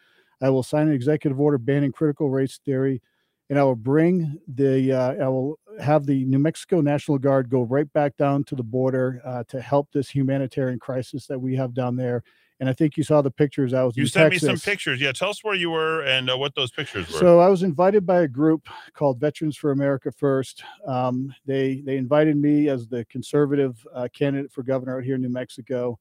I 0.41 0.49
will 0.49 0.63
sign 0.63 0.87
an 0.87 0.93
executive 0.93 1.39
order 1.39 1.57
banning 1.57 1.91
critical 1.91 2.29
race 2.29 2.59
theory, 2.63 3.01
and 3.49 3.57
I 3.57 3.63
will 3.63 3.75
bring 3.75 4.39
the. 4.47 4.93
Uh, 4.93 5.25
I 5.25 5.27
will 5.27 5.59
have 5.81 6.05
the 6.05 6.23
New 6.25 6.39
Mexico 6.39 6.81
National 6.81 7.17
Guard 7.17 7.49
go 7.49 7.63
right 7.63 7.91
back 7.93 8.15
down 8.17 8.43
to 8.45 8.55
the 8.55 8.63
border 8.63 9.21
uh, 9.25 9.43
to 9.47 9.61
help 9.61 9.91
this 9.91 10.09
humanitarian 10.09 10.77
crisis 10.77 11.25
that 11.27 11.39
we 11.39 11.55
have 11.55 11.73
down 11.73 11.95
there. 11.95 12.23
And 12.59 12.69
I 12.69 12.73
think 12.73 12.95
you 12.95 13.03
saw 13.03 13.21
the 13.21 13.31
pictures. 13.31 13.73
I 13.73 13.83
was 13.83 13.97
You 13.97 14.07
sent 14.07 14.31
Texas. 14.31 14.49
me 14.49 14.55
some 14.55 14.71
pictures. 14.71 15.01
Yeah, 15.01 15.11
tell 15.11 15.29
us 15.29 15.43
where 15.43 15.55
you 15.55 15.69
were 15.71 16.03
and 16.03 16.29
uh, 16.29 16.37
what 16.37 16.55
those 16.55 16.71
pictures 16.71 17.11
were. 17.11 17.19
So 17.19 17.39
I 17.39 17.49
was 17.49 17.63
invited 17.63 18.05
by 18.05 18.21
a 18.21 18.27
group 18.27 18.69
called 18.93 19.19
Veterans 19.19 19.57
for 19.57 19.71
America 19.71 20.11
First. 20.11 20.63
Um, 20.87 21.33
they 21.45 21.81
they 21.85 21.97
invited 21.97 22.37
me 22.37 22.69
as 22.69 22.87
the 22.87 23.03
conservative 23.05 23.85
uh, 23.93 24.07
candidate 24.13 24.51
for 24.53 24.63
governor 24.63 24.97
out 24.97 25.03
here 25.03 25.15
in 25.15 25.21
New 25.21 25.29
Mexico 25.29 25.99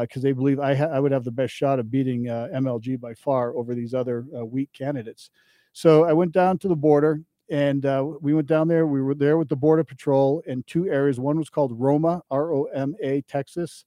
because 0.00 0.20
they 0.22 0.32
believe 0.32 0.60
I 0.60 0.74
ha- 0.74 0.90
I 0.92 1.00
would 1.00 1.12
have 1.12 1.24
the 1.24 1.30
best 1.30 1.54
shot 1.54 1.78
of 1.78 1.90
beating 1.90 2.28
uh, 2.28 2.48
MLG 2.54 3.00
by 3.00 3.14
far 3.14 3.56
over 3.56 3.74
these 3.74 3.94
other 3.94 4.26
uh, 4.36 4.44
weak 4.44 4.70
candidates. 4.74 5.30
So 5.72 6.04
I 6.04 6.12
went 6.12 6.32
down 6.32 6.58
to 6.58 6.68
the 6.68 6.76
border 6.76 7.22
and 7.48 7.86
uh, 7.86 8.04
we 8.20 8.34
went 8.34 8.46
down 8.48 8.68
there. 8.68 8.86
We 8.86 9.00
were 9.00 9.14
there 9.14 9.38
with 9.38 9.48
the 9.48 9.56
Border 9.56 9.82
Patrol 9.84 10.42
in 10.46 10.62
two 10.64 10.88
areas. 10.90 11.18
One 11.18 11.38
was 11.38 11.48
called 11.48 11.72
Roma, 11.72 12.20
R 12.30 12.52
O 12.52 12.64
M 12.64 12.94
A, 13.02 13.22
Texas. 13.22 13.86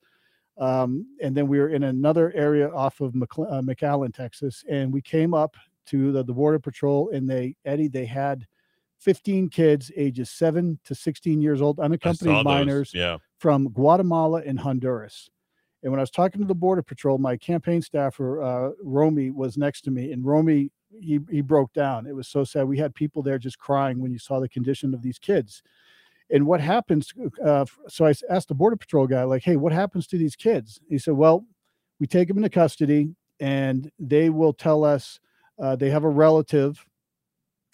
Um, 0.58 1.08
and 1.22 1.36
then 1.36 1.48
we 1.48 1.60
were 1.60 1.70
in 1.70 1.84
another 1.84 2.32
area 2.36 2.70
off 2.70 3.02
of 3.02 3.16
uh, 3.16 3.62
McAllen, 3.62 4.14
Texas. 4.14 4.64
And 4.70 4.94
we 4.94 5.02
came 5.02 5.34
up 5.34 5.56
to 5.88 6.12
the, 6.12 6.24
the 6.24 6.34
Border 6.34 6.60
Patrol, 6.60 7.10
and 7.10 7.30
they, 7.30 7.56
Eddy, 7.66 7.88
they 7.88 8.06
had 8.06 8.46
15 9.00 9.50
kids 9.50 9.92
ages 9.98 10.30
seven 10.30 10.80
to 10.86 10.96
16 10.96 11.42
years 11.42 11.62
old, 11.62 11.80
unaccompanied 11.80 12.46
minors 12.46 12.94
Yeah. 12.94 13.18
from 13.40 13.70
Guatemala 13.70 14.42
and 14.46 14.60
Honduras. 14.60 15.30
And 15.82 15.92
when 15.92 16.00
I 16.00 16.04
was 16.04 16.12
talking 16.12 16.40
to 16.40 16.48
the 16.48 16.56
Border 16.56 16.82
Patrol, 16.84 17.18
my 17.18 17.36
campaign 17.36 17.82
staffer, 17.82 18.42
uh, 18.42 18.72
Romy, 18.82 19.32
was 19.32 19.58
next 19.58 19.82
to 19.82 19.92
me, 19.92 20.14
and 20.14 20.24
Romy, 20.24 20.72
he, 21.02 21.20
he 21.30 21.42
broke 21.42 21.74
down. 21.74 22.06
It 22.08 22.16
was 22.16 22.30
so 22.30 22.46
sad. 22.46 22.66
We 22.66 22.78
had 22.78 22.96
people 22.96 23.22
there 23.22 23.38
just 23.40 23.60
crying 23.60 24.00
when 24.00 24.12
you 24.12 24.20
saw 24.20 24.40
the 24.40 24.48
condition 24.48 24.94
of 24.94 25.02
these 25.02 25.20
kids. 25.20 25.62
And 26.34 26.48
what 26.48 26.60
happens? 26.60 27.14
Uh, 27.46 27.66
so 27.88 28.06
I 28.06 28.14
asked 28.30 28.48
the 28.50 28.56
Border 28.56 28.76
Patrol 28.76 29.08
guy, 29.08 29.24
like, 29.24 29.44
hey, 29.44 29.56
what 29.56 29.72
happens 29.72 30.08
to 30.08 30.18
these 30.18 30.36
kids? 30.36 30.82
He 30.90 30.98
said, 30.98 31.14
well, 31.14 31.46
we 32.00 32.08
take 32.08 32.28
them 32.28 32.38
into 32.38 32.50
custody 32.50 33.16
and 33.40 33.90
they 34.00 34.30
will 34.32 34.52
tell 34.52 34.84
us 34.84 35.20
uh, 35.62 35.76
they 35.76 35.92
have 35.92 36.04
a 36.04 36.10
relative 36.10 36.86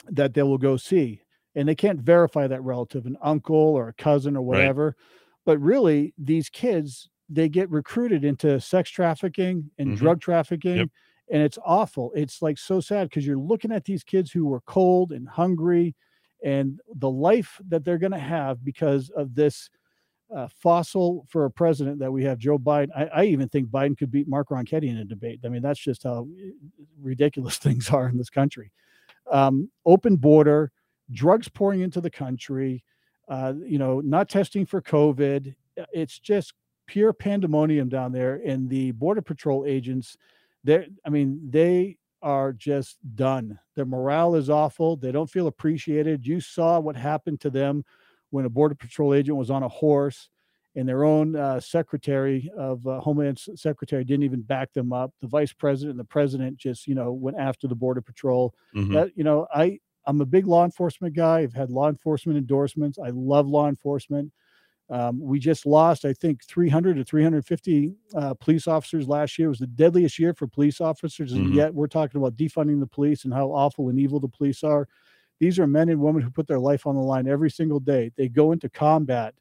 that 0.10 0.34
they 0.34 0.44
will 0.44 0.58
go 0.58 0.76
see. 0.78 1.22
And 1.56 1.68
they 1.68 1.76
can't 1.76 2.02
verify 2.02 2.48
that 2.48 2.62
relative, 2.64 3.06
an 3.06 3.18
uncle 3.22 3.56
or 3.56 3.88
a 3.88 3.94
cousin 3.94 4.36
or 4.36 4.42
Right. 4.42 4.48
whatever. 4.60 4.96
But 5.46 5.58
really, 5.60 6.14
these 6.18 6.50
kids, 6.50 7.10
they 7.30 7.48
get 7.50 7.70
recruited 7.70 8.26
into 8.26 8.60
sex 8.60 8.90
trafficking 8.90 9.72
and 9.78 9.92
Mhm. 9.92 9.98
drug 9.98 10.22
trafficking. 10.22 10.78
Yep. 10.78 10.90
And 11.32 11.42
it's 11.44 11.58
awful. 11.64 12.12
It's 12.16 12.42
like 12.42 12.58
so 12.58 12.82
sad 12.82 13.10
because 13.10 13.26
you're 13.26 13.38
looking 13.38 13.72
at 13.72 13.86
these 13.86 14.04
kids 14.04 14.32
who 14.32 14.46
were 14.48 14.62
cold 14.62 15.12
and 15.14 15.30
hungry 15.30 15.96
and 16.43 16.80
the 16.95 17.09
life 17.09 17.59
that 17.68 17.84
they're 17.84 17.98
going 17.98 18.11
to 18.11 18.18
have 18.18 18.64
because 18.64 19.09
of 19.09 19.35
this 19.35 19.69
uh, 20.35 20.48
fossil 20.48 21.26
for 21.27 21.45
a 21.45 21.51
president 21.51 22.00
that 22.00 22.11
we 22.11 22.24
have, 22.24 22.38
Joe 22.38 22.59
Biden. 22.59 22.90
I, 22.95 23.06
I 23.06 23.24
even 23.26 23.50
think 23.50 23.69
Biden 23.69 23.98
could 23.98 24.11
beat 24.11 24.27
Mark 24.27 24.50
Ronchetti 24.50 24.90
in 24.90 24.98
a 24.98 25.06
debate. 25.06 25.40
I 25.43 25.50
mean, 25.50 25.61
that's 25.61 25.80
just 25.80 26.03
how 26.03 26.27
ridiculous 27.01 27.58
things 27.59 27.90
are 27.90 28.08
in 28.08 28.18
this 28.18 28.30
country. 28.30 28.72
Um, 29.32 29.69
open 29.85 30.16
border, 30.16 30.72
drugs 31.11 31.50
pouring 31.50 31.82
into 31.82 32.01
the 32.01 32.09
country, 32.09 32.84
uh, 33.27 33.53
you 33.64 33.77
know, 33.77 34.01
not 34.01 34.30
testing 34.30 34.66
for 34.66 34.82
COVID. 34.82 35.56
Uh, 35.80 35.85
It's 35.93 36.19
just 36.19 36.53
pure 36.88 37.14
pandemonium 37.14 37.90
down 37.90 38.11
there. 38.11 38.42
And 38.45 38.69
the 38.69 38.92
Border 38.92 39.22
Patrol 39.22 39.66
agents, 39.66 40.18
they're, 40.64 40.85
I 41.06 41.09
mean, 41.09 41.40
they 41.50 41.98
are 42.22 42.53
just 42.53 42.98
done. 43.15 43.59
Their 43.75 43.85
morale 43.85 44.35
is 44.35 44.49
awful. 44.49 44.95
They 44.98 45.11
don't 45.11 45.30
feel 45.30 45.48
appreciated. 45.48 46.25
You 46.27 46.39
saw 46.41 46.80
what 46.80 46.95
happened 46.95 47.41
to 47.41 47.49
them 47.49 47.83
when 48.31 48.45
a 48.45 48.49
Border 48.49 48.75
Patrol 48.75 49.14
agent 49.14 49.38
was 49.38 49.49
on 49.49 49.64
a 49.64 49.67
horse 49.69 50.30
and 50.75 50.88
their 50.88 51.03
own 51.03 51.35
uh, 51.35 51.59
secretary 51.59 52.49
of 52.56 52.85
uh, 52.85 52.99
Homeland 52.99 53.39
Secretary 53.56 54.03
didn't 54.03 54.23
even 54.23 54.41
back 54.41 54.72
them 54.73 54.93
up. 54.93 55.11
The 55.19 55.27
vice 55.27 55.51
president 55.51 55.91
and 55.91 55.99
the 55.99 56.03
president 56.06 56.57
just, 56.57 56.88
you 56.88 56.93
know, 56.93 57.11
went 57.11 57.38
after 57.38 57.67
the 57.67 57.75
Border 57.75 58.01
Patrol. 58.01 58.53
Mhm. 58.75 58.93
That, 58.93 59.11
you 59.17 59.23
know, 59.23 59.48
I, 59.53 59.80
I'm 60.06 60.22
a 60.22 60.25
big 60.25 60.45
law 60.45 60.64
enforcement 60.65 61.15
guy. 61.15 61.39
I've 61.39 61.53
had 61.53 61.72
law 61.72 61.89
enforcement 61.89 62.38
endorsements. 62.38 62.99
I 62.99 63.09
love 63.09 63.48
law 63.48 63.67
enforcement. 63.67 64.31
Um, 64.90 65.19
we 65.22 65.38
just 65.40 65.66
lost, 65.68 66.03
I 66.03 66.14
think, 66.14 66.43
300 66.43 66.95
to 66.98 67.03
350 67.03 67.93
uh, 68.16 68.34
police 68.35 68.68
officers 68.68 69.08
last 69.08 69.38
year. 69.38 69.48
It 69.48 69.50
was 69.50 69.59
the 69.59 69.68
deadliest 69.68 70.18
year 70.18 70.34
for 70.34 70.48
police 70.48 70.82
officers, 70.82 71.34
and 71.34 71.48
Mhm. 71.48 71.56
yet 71.56 71.74
we're 71.74 71.88
talking 71.88 72.19
about 72.19 72.35
defunding 72.35 72.80
the 72.80 72.88
police 72.88 73.24
and 73.26 73.34
how 73.34 73.51
awful 73.51 73.90
and 73.90 74.00
evil 74.00 74.19
the 74.19 74.27
police 74.27 74.64
are. 74.64 74.88
These 75.40 75.59
are 75.59 75.68
men 75.68 75.90
and 75.90 76.01
women 76.01 76.22
who 76.24 76.32
put 76.32 76.48
their 76.48 76.59
life 76.59 76.88
on 76.88 76.95
the 76.95 77.01
line 77.01 77.27
every 77.27 77.51
single 77.51 77.80
day. 77.80 78.11
They 78.18 78.30
go 78.30 78.51
into 78.51 78.68
combat 78.69 79.35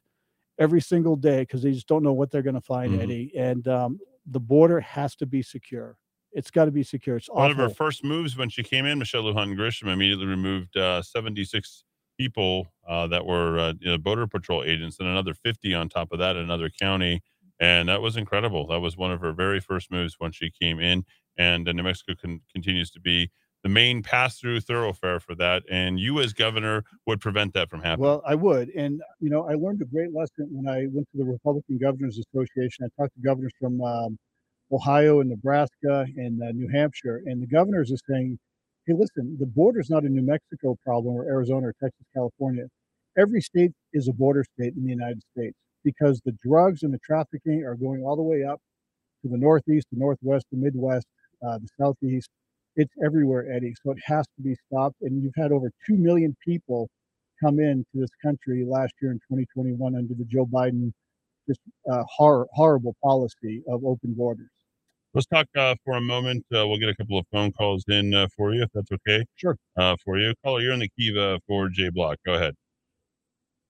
every 0.59 0.81
single 0.81 1.15
day 1.15 1.41
because 1.41 1.63
they 1.63 1.71
just 1.71 1.87
don't 1.87 2.03
know 2.03 2.13
what 2.13 2.31
they're 2.31 2.41
going 2.43 2.55
to 2.55 2.61
find, 2.61 2.93
Mhm. 2.93 2.99
Eddy. 3.01 3.31
And 3.35 3.67
um, 3.67 3.99
the 4.25 4.39
border 4.39 4.79
has 4.81 5.15
to 5.17 5.25
be 5.25 5.41
secure. 5.41 5.97
It's 6.31 6.51
got 6.51 6.65
to 6.65 6.71
be 6.71 6.83
secure. 6.83 7.17
It's 7.17 7.27
One 7.29 7.49
of 7.49 7.57
her 7.57 7.69
first 7.69 8.03
moves 8.03 8.37
when 8.37 8.49
she 8.49 8.61
came 8.61 8.85
in, 8.85 8.99
Michelle 8.99 9.23
Lujan 9.23 9.55
Grisham 9.57 9.91
immediately 9.91 10.27
removed 10.27 10.77
uh, 10.77 11.01
76 11.01 11.85
people 12.19 12.67
uh, 12.87 13.07
that 13.07 13.25
were 13.25 13.57
uh, 13.57 13.73
you 13.79 13.89
know, 13.89 13.97
border 13.97 14.27
patrol 14.27 14.63
agents 14.63 14.99
and 14.99 15.07
another 15.07 15.33
50 15.33 15.73
on 15.73 15.89
top 15.89 16.11
of 16.11 16.19
that 16.19 16.35
in 16.35 16.43
another 16.43 16.69
county. 16.69 17.21
And 17.59 17.89
that 17.89 18.01
was 18.01 18.17
incredible. 18.17 18.67
That 18.67 18.79
was 18.79 18.97
one 18.97 19.11
of 19.11 19.21
her 19.21 19.31
very 19.33 19.59
first 19.59 19.89
moves 19.91 20.15
when 20.19 20.31
she 20.31 20.51
came 20.51 20.79
in. 20.79 21.05
And 21.37 21.67
uh, 21.67 21.71
New 21.71 21.83
Mexico 21.83 22.13
con- 22.21 22.41
continues 22.53 22.91
to 22.91 22.99
be 22.99 23.31
the 23.63 23.69
main 23.69 24.03
pass 24.03 24.37
through 24.37 24.59
thoroughfare 24.61 25.19
for 25.19 25.35
that. 25.35 25.63
And 25.69 25.99
you, 25.99 26.19
as 26.19 26.33
governor, 26.33 26.83
would 27.07 27.21
prevent 27.21 27.53
that 27.53 27.69
from 27.69 27.81
happening. 27.81 28.07
Well, 28.07 28.21
I 28.25 28.35
would. 28.35 28.69
And, 28.69 29.01
you 29.19 29.29
know, 29.29 29.43
I 29.49 29.55
learned 29.55 29.81
a 29.81 29.85
great 29.85 30.13
lesson 30.13 30.47
when 30.51 30.67
I 30.67 30.87
went 30.91 31.07
to 31.11 31.17
the 31.17 31.25
Republican 31.25 31.77
Governors 31.77 32.19
Association. 32.19 32.85
I 32.85 33.01
talked 33.01 33.15
to 33.15 33.21
governors 33.21 33.53
from 33.59 33.81
um, 33.81 34.17
Ohio 34.71 35.21
and 35.21 35.29
Nebraska 35.29 36.05
and 36.15 36.41
uh, 36.41 36.51
New 36.51 36.69
Hampshire. 36.69 37.21
And 37.25 37.41
the 37.41 37.47
governors 37.47 37.91
are 37.91 38.13
saying, 38.13 38.39
hey, 38.89 38.95
listen, 38.97 39.37
the 39.39 39.45
border 39.45 39.79
is 39.79 39.89
not 39.89 40.03
a 40.03 40.09
New 40.09 40.23
Mexico 40.23 40.75
problem 40.83 41.15
or 41.15 41.25
Arizona 41.25 41.67
or 41.67 41.73
Texas, 41.81 42.05
California. 42.15 42.65
Every 43.17 43.41
state 43.41 43.71
is 43.93 44.07
a 44.07 44.13
border 44.13 44.43
state 44.43 44.73
in 44.75 44.83
the 44.83 44.89
United 44.89 45.21
States 45.37 45.55
because 45.83 46.21
the 46.25 46.35
drugs 46.43 46.83
and 46.83 46.93
the 46.93 46.99
trafficking 47.05 47.63
are 47.65 47.75
going 47.75 48.03
all 48.03 48.15
the 48.15 48.23
way 48.23 48.43
up 48.43 48.59
to 49.23 49.29
the 49.29 49.37
Northeast, 49.37 49.87
the 49.91 49.99
Northwest, 49.99 50.45
the 50.51 50.57
Midwest, 50.57 51.05
uh, 51.47 51.59
the 51.59 51.67
Southeast. 51.79 52.29
It's 52.75 52.93
everywhere, 53.05 53.51
Eddy. 53.53 53.75
So 53.83 53.91
it 53.91 53.99
has 54.05 54.25
to 54.37 54.43
be 54.43 54.55
stopped. 54.67 54.97
And 55.01 55.21
you've 55.23 55.33
had 55.37 55.51
over 55.51 55.71
2 55.87 55.95
million 55.95 56.35
people 56.43 56.89
come 57.43 57.59
into 57.59 57.85
this 57.93 58.09
country 58.23 58.65
last 58.67 58.93
year 59.01 59.11
in 59.11 59.17
2021 59.19 59.95
under 59.95 60.13
the 60.15 60.25
Joe 60.25 60.47
Biden 60.47 60.91
just 61.47 61.61
uh, 61.91 62.03
hor- 62.09 62.47
horrible 62.53 62.95
policy 63.03 63.63
of 63.67 63.85
open 63.85 64.13
borders. 64.15 64.49
Let's 65.13 65.25
talk 65.25 65.47
uh, 65.57 65.75
for 65.83 65.95
a 65.95 66.01
moment. 66.01 66.45
Uh, 66.53 66.67
we'll 66.67 66.77
get 66.77 66.89
a 66.89 66.95
couple 66.95 67.17
of 67.17 67.25
phone 67.31 67.51
calls 67.51 67.83
in 67.87 68.13
uh, 68.13 68.27
for 68.37 68.53
you, 68.53 68.61
if 68.61 68.69
that's 68.73 68.91
okay. 68.91 69.25
Sure. 69.35 69.57
Uh, 69.75 69.95
for 70.05 70.19
you. 70.19 70.33
Caller, 70.43 70.61
you're 70.61 70.73
in 70.73 70.79
the 70.79 70.89
Kiva 70.97 71.39
for 71.47 71.67
Jay 71.69 71.89
Block. 71.89 72.17
Go 72.25 72.33
ahead. 72.33 72.53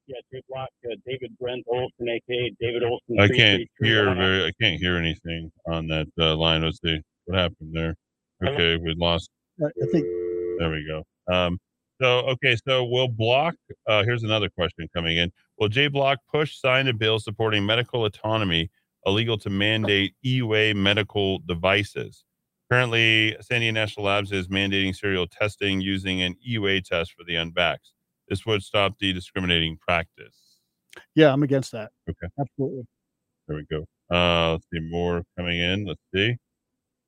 Yeah, 0.07 0.17
Jay 0.33 0.41
Block, 0.49 0.69
uh, 0.85 0.95
David 1.05 1.37
Brent 1.39 1.63
Olson, 1.67 2.09
aka 2.09 2.51
David 2.59 2.83
Olson. 2.83 3.19
I 3.19 3.27
can't 3.27 3.63
hear 3.79 4.13
very. 4.15 4.45
I 4.45 4.51
can't 4.59 4.81
hear 4.81 4.97
anything 4.97 5.51
on 5.67 5.87
that 5.87 6.07
uh, 6.19 6.35
line. 6.35 6.63
Let's 6.63 6.79
see 6.83 6.99
what 7.25 7.37
happened 7.37 7.73
there. 7.73 7.95
Okay, 8.45 8.75
we 8.77 8.95
lost. 8.97 9.29
I 9.61 9.67
I 9.67 9.85
think 9.91 10.05
There 10.57 10.71
we 10.71 10.85
go. 10.85 11.03
Um, 11.33 11.57
so 12.01 12.19
okay, 12.21 12.57
so 12.67 12.83
will 12.85 13.07
Block? 13.07 13.55
Uh, 13.87 14.03
here's 14.03 14.23
another 14.23 14.49
question 14.49 14.89
coming 14.95 15.17
in. 15.17 15.31
Will 15.59 15.69
Jay 15.69 15.87
Block 15.87 16.17
push 16.31 16.57
sign 16.57 16.87
a 16.87 16.93
bill 16.93 17.19
supporting 17.19 17.65
medical 17.65 18.05
autonomy, 18.05 18.69
illegal 19.05 19.37
to 19.39 19.49
mandate 19.49 20.13
EUA 20.25 20.75
medical 20.75 21.39
devices? 21.39 22.23
Currently, 22.71 23.35
Sandia 23.41 23.73
National 23.73 24.05
Labs 24.05 24.31
is 24.31 24.47
mandating 24.47 24.95
serial 24.95 25.27
testing 25.27 25.81
using 25.81 26.21
an 26.21 26.35
EUA 26.47 26.83
test 26.83 27.13
for 27.13 27.23
the 27.23 27.33
unvaxxed. 27.33 27.93
This 28.27 28.45
would 28.45 28.61
stop 28.61 28.93
the 28.99 29.11
discriminating 29.11 29.77
practice. 29.77 30.35
Yeah, 31.15 31.33
I'm 31.33 31.41
against 31.43 31.71
that. 31.71 31.91
Okay. 32.07 32.27
Absolutely. 32.39 32.83
There 33.47 33.57
we 33.57 33.65
go. 33.71 33.85
Uh, 34.11 34.51
let's 34.51 34.65
see 34.71 34.79
more 34.79 35.23
coming 35.37 35.59
in. 35.59 35.85
Let's 35.85 36.01
see. 36.13 36.35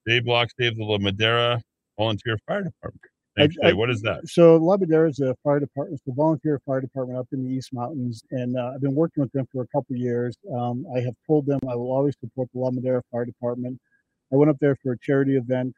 Dave 0.08 0.26
Block 0.26 0.50
Save 0.60 0.78
the 0.78 0.84
La 0.84 0.98
Madera 0.98 1.62
Volunteer 1.98 2.38
Fire 2.48 2.64
Department. 2.64 3.02
Thanks, 3.38 3.56
I- 3.64 3.74
What 3.74 3.90
is 3.90 4.02
that? 4.02 4.28
So 4.28 4.58
La 4.58 4.78
Madera 4.78 5.10
is 5.10 5.20
a 5.20 5.36
fire 5.44 5.60
department, 5.60 6.00
it's 6.00 6.08
a 6.08 6.16
volunteer 6.16 6.60
fire 6.66 6.82
department 6.82 7.20
up 7.20 7.28
in 7.32 7.44
the 7.46 7.52
East 7.52 7.74
Mountains, 7.74 8.24
and 8.32 8.58
uh, 8.58 8.72
I've 8.76 8.82
been 8.82 8.96
working 8.96 9.22
with 9.22 9.32
them 9.32 9.48
for 9.52 9.64
a 9.64 9.68
couple 9.68 9.96
of 9.96 10.00
years. 10.00 10.36
Um, 10.54 10.86
I 10.96 11.00
have 11.02 11.16
told 11.28 11.46
them 11.46 11.60
I 11.70 11.76
will 11.76 11.92
always 11.92 12.16
support 12.20 12.50
the 12.54 12.60
La 12.60 12.72
Madera 12.72 13.02
Fire 13.12 13.26
Department. 13.26 13.80
I 14.34 14.36
went 14.36 14.52
up 14.52 14.58
there 14.60 14.76
for 14.84 14.94
a 14.94 15.00
charity 15.00 15.38
event. 15.38 15.74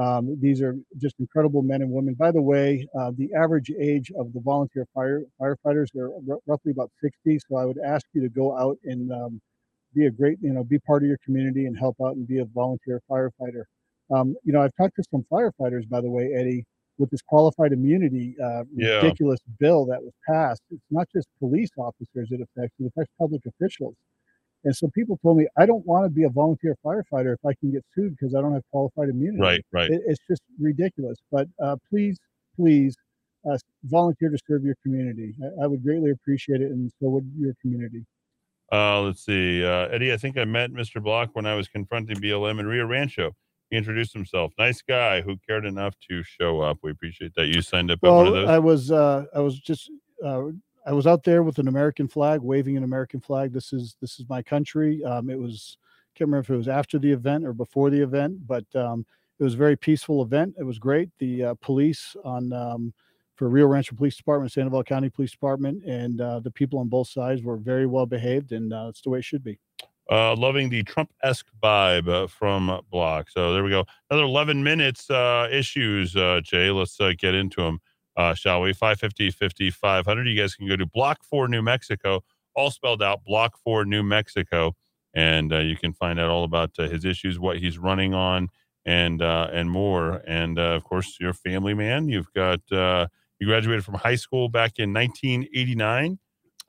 Um, 0.00 0.36
these 0.40 0.62
are 0.62 0.76
just 0.98 1.16
incredible 1.18 1.62
men 1.62 1.82
and 1.82 1.90
women. 1.90 2.14
By 2.14 2.30
the 2.30 2.42
way, 2.42 2.86
uh, 2.98 3.12
the 3.16 3.30
average 3.34 3.70
age 3.80 4.12
of 4.18 4.32
the 4.32 4.40
volunteer 4.40 4.86
fire 4.94 5.22
firefighters 5.40 5.94
are 5.96 6.12
r- 6.30 6.38
roughly 6.46 6.72
about 6.72 6.90
60. 7.02 7.38
So 7.48 7.56
I 7.56 7.64
would 7.64 7.78
ask 7.84 8.06
you 8.12 8.22
to 8.22 8.28
go 8.28 8.56
out 8.56 8.78
and 8.84 9.12
um, 9.12 9.40
be 9.94 10.06
a 10.06 10.10
great, 10.10 10.38
you 10.40 10.52
know, 10.52 10.62
be 10.62 10.78
part 10.80 11.02
of 11.02 11.08
your 11.08 11.18
community 11.24 11.66
and 11.66 11.76
help 11.78 11.96
out 12.04 12.14
and 12.16 12.26
be 12.28 12.38
a 12.38 12.44
volunteer 12.44 13.00
firefighter. 13.10 13.64
Um, 14.14 14.36
you 14.44 14.52
know, 14.52 14.62
I've 14.62 14.74
talked 14.76 14.96
to 14.96 15.04
some 15.10 15.24
firefighters, 15.32 15.88
by 15.88 16.00
the 16.00 16.10
way, 16.10 16.32
Eddy, 16.34 16.64
with 17.00 17.10
this 17.10 17.22
qualified 17.22 17.72
immunity 17.72 18.36
uh, 18.44 18.64
Yeah. 18.74 18.96
ridiculous 18.96 19.40
bill 19.58 19.86
that 19.86 20.00
was 20.02 20.12
passed. 20.28 20.62
It's 20.70 20.84
not 20.90 21.08
just 21.14 21.26
police 21.40 21.70
officers 21.76 22.28
it 22.30 22.40
affects; 22.40 22.76
it 22.78 22.86
affects 22.86 23.12
public 23.18 23.40
officials. 23.46 23.96
And 24.64 24.76
so 24.76 24.88
people 24.94 25.18
told 25.22 25.38
me, 25.38 25.46
I 25.56 25.64
don't 25.64 25.84
want 25.86 26.04
to 26.04 26.10
be 26.10 26.24
a 26.24 26.28
volunteer 26.28 26.76
firefighter 26.84 27.32
if 27.32 27.44
I 27.46 27.54
can 27.54 27.72
get 27.72 27.82
sued 27.94 28.14
because 28.16 28.34
I 28.34 28.42
don't 28.42 28.52
have 28.52 28.62
qualified 28.70 29.08
immunity. 29.08 29.40
Right, 29.40 29.64
right. 29.72 29.90
It, 29.90 30.02
it's 30.06 30.20
just 30.28 30.42
ridiculous. 30.60 31.16
But 31.32 31.48
uh, 31.64 31.76
please, 31.88 32.18
please 32.56 32.94
uh, 33.50 33.56
volunteer 33.84 34.28
to 34.28 34.38
serve 34.46 34.62
your 34.64 34.76
community. 34.82 35.34
I, 35.42 35.64
I 35.64 35.66
would 35.66 35.82
greatly 35.82 36.10
appreciate 36.10 36.60
it, 36.60 36.70
and 36.70 36.92
so 37.00 37.08
would 37.08 37.32
your 37.38 37.54
community. 37.62 38.04
Uh, 38.70 39.00
let's 39.00 39.24
see. 39.24 39.64
Uh, 39.64 39.88
Eddy, 39.88 40.12
I 40.12 40.18
think 40.18 40.36
I 40.36 40.44
met 40.44 40.70
Mr. 40.72 41.02
Block 41.02 41.30
when 41.32 41.46
I 41.46 41.54
was 41.54 41.66
confronting 41.66 42.18
BLM 42.18 42.60
in 42.60 42.66
Rio 42.66 42.86
Rancho. 42.86 43.34
He 43.70 43.76
introduced 43.76 44.12
himself. 44.12 44.52
Nice 44.58 44.82
guy 44.82 45.20
who 45.20 45.36
cared 45.48 45.64
enough 45.64 45.94
to 46.08 46.22
show 46.24 46.60
up. 46.60 46.78
We 46.82 46.90
appreciate 46.90 47.34
that. 47.36 47.46
You 47.46 47.62
signed 47.62 47.90
up 47.90 48.00
at 48.02 48.10
one 48.10 48.26
of 48.26 48.32
Well, 48.32 48.42
those. 48.42 48.50
I 48.50 48.58
was 48.58 48.90
uh, 48.90 49.24
I 49.34 49.40
was 49.40 49.58
just 49.60 49.90
uh, 50.24 50.46
I 50.86 50.92
was 50.92 51.06
out 51.06 51.22
there 51.22 51.42
with 51.42 51.58
an 51.58 51.68
American 51.68 52.08
flag, 52.08 52.40
waving 52.40 52.76
an 52.76 52.84
American 52.84 53.20
flag. 53.20 53.52
This 53.52 53.72
is 53.72 53.96
this 54.00 54.18
is 54.18 54.28
my 54.28 54.42
country. 54.42 55.04
Um, 55.04 55.30
it 55.30 55.38
was 55.38 55.78
can't 56.16 56.28
remember 56.28 56.44
if 56.44 56.50
it 56.50 56.56
was 56.56 56.68
after 56.68 56.98
the 56.98 57.12
event 57.12 57.46
or 57.46 57.52
before 57.52 57.90
the 57.90 58.00
event, 58.00 58.46
but 58.46 58.64
um, 58.74 59.06
it 59.38 59.44
was 59.44 59.54
a 59.54 59.58
very 59.58 59.76
peaceful 59.76 60.22
event. 60.22 60.54
It 60.58 60.64
was 60.64 60.78
great. 60.78 61.08
The 61.18 61.44
uh, 61.44 61.54
police 61.60 62.16
on 62.24 62.52
um, 62.52 62.92
for 63.36 63.48
Rio 63.48 63.66
Rancho 63.66 63.94
Police 63.94 64.16
Department, 64.16 64.52
Sandoval 64.52 64.84
County 64.84 65.08
Police 65.08 65.30
Department, 65.30 65.82
and 65.84 66.20
uh, 66.20 66.40
the 66.40 66.50
people 66.50 66.78
on 66.78 66.88
both 66.88 67.08
sides 67.08 67.42
were 67.42 67.56
very 67.56 67.86
well 67.86 68.04
behaved, 68.04 68.52
and 68.52 68.72
uh, 68.72 68.86
it's 68.88 69.00
the 69.00 69.10
way 69.10 69.20
it 69.20 69.24
should 69.24 69.42
be. 69.44 69.58
Uh, 70.10 70.34
loving 70.34 70.68
the 70.68 70.82
Trump-esque 70.82 71.46
vibe 71.62 72.08
uh, 72.08 72.26
from 72.26 72.80
Block. 72.90 73.30
So 73.30 73.52
there 73.52 73.62
we 73.62 73.70
go. 73.70 73.84
Another 74.10 74.24
11 74.24 74.62
minutes 74.62 75.08
uh, 75.08 75.48
issues, 75.50 76.16
uh, 76.16 76.40
Jay. 76.42 76.70
Let's 76.70 77.00
uh, 77.00 77.12
get 77.16 77.34
into 77.34 77.62
them, 77.62 78.34
shall 78.36 78.60
we? 78.62 78.72
550, 78.72 79.30
50, 79.30 79.70
500. 79.70 80.26
You 80.26 80.40
guys 80.40 80.54
can 80.54 80.66
go 80.66 80.76
to 80.76 80.86
Block 80.86 81.22
4 81.22 81.48
New 81.48 81.62
Mexico, 81.62 82.22
all 82.54 82.70
spelled 82.70 83.02
out, 83.02 83.24
Block 83.24 83.56
4 83.62 83.84
New 83.84 84.02
Mexico. 84.02 84.74
And 85.14 85.50
you 85.52 85.76
can 85.76 85.92
find 85.92 86.20
out 86.20 86.28
all 86.28 86.44
about 86.44 86.76
his 86.76 87.04
issues, 87.04 87.38
what 87.38 87.58
he's 87.58 87.78
running 87.78 88.14
on, 88.14 88.48
and 88.86 89.20
and 89.20 89.68
more. 89.70 90.22
And 90.26 90.56
of 90.56 90.84
course, 90.84 91.16
you're 91.20 91.30
a 91.30 91.34
family 91.34 91.74
man. 91.74 92.08
You've 92.08 92.32
got 92.32 92.60
you 92.70 93.46
graduated 93.46 93.84
from 93.84 93.94
high 93.94 94.14
school 94.14 94.48
back 94.48 94.78
in 94.78 94.92
1989. 94.92 96.18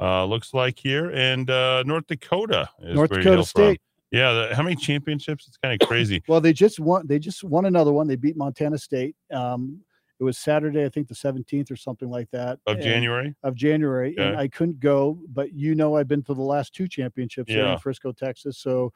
Uh, 0.02 0.26
looks 0.26 0.54
like 0.54 0.80
here, 0.80 1.12
and 1.12 1.50
uh, 1.50 1.84
North 1.86 2.08
Dakota 2.08 2.68
is 2.80 2.96
North 2.96 3.12
Dakota 3.12 3.30
hail 3.30 3.36
from. 3.38 3.46
State. 3.46 3.82
Yeah, 4.10 4.34
the, 4.34 4.56
how 4.56 4.64
many 4.64 4.76
championships? 4.76 5.48
It's 5.48 5.58
kind 5.58 5.80
of 5.80 5.88
crazy. 5.88 6.24
Well, 6.28 6.42
they 6.42 6.54
just 6.54 6.80
won. 6.80 7.06
They 7.08 7.20
just 7.20 7.44
won 7.44 7.66
another 7.66 7.94
one. 7.94 8.08
They 8.08 8.16
beat 8.16 8.36
Montana 8.36 8.78
State. 8.78 9.16
Um, 9.32 9.80
it 10.20 10.24
was 10.24 10.38
Saturday, 10.38 10.86
I 10.86 10.90
think 10.90 11.08
the 11.08 11.16
17th 11.16 11.72
or 11.72 11.76
something 11.76 12.08
like 12.08 12.30
that 12.30 12.60
Of 12.68 12.76
and- 12.76 12.84
January? 12.84 13.36
Of 13.42 13.56
January, 13.56 14.16
and 14.18 14.38
I 14.38 14.48
couldn't 14.48 14.80
go. 14.80 15.20
But 15.34 15.54
you 15.54 15.74
know, 15.76 15.96
I've 15.96 16.08
been 16.08 16.22
to 16.24 16.34
the 16.34 16.42
last 16.42 16.74
two 16.74 16.88
championships 16.88 17.52
here 17.52 17.66
in 17.66 17.78
Frisco, 17.80 18.12
Texas. 18.12 18.58
So 18.60 18.94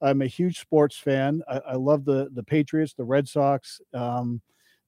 I'm 0.00 0.22
a 0.22 0.26
huge 0.26 0.60
sports 0.60 0.96
fan. 0.96 1.42
I, 1.48 1.58
I 1.58 1.74
love 1.74 2.04
the 2.04 2.30
the 2.32 2.42
Patriots, 2.42 2.94
the 2.94 3.04
Red 3.04 3.28
Sox, 3.28 3.80
um, 3.94 4.40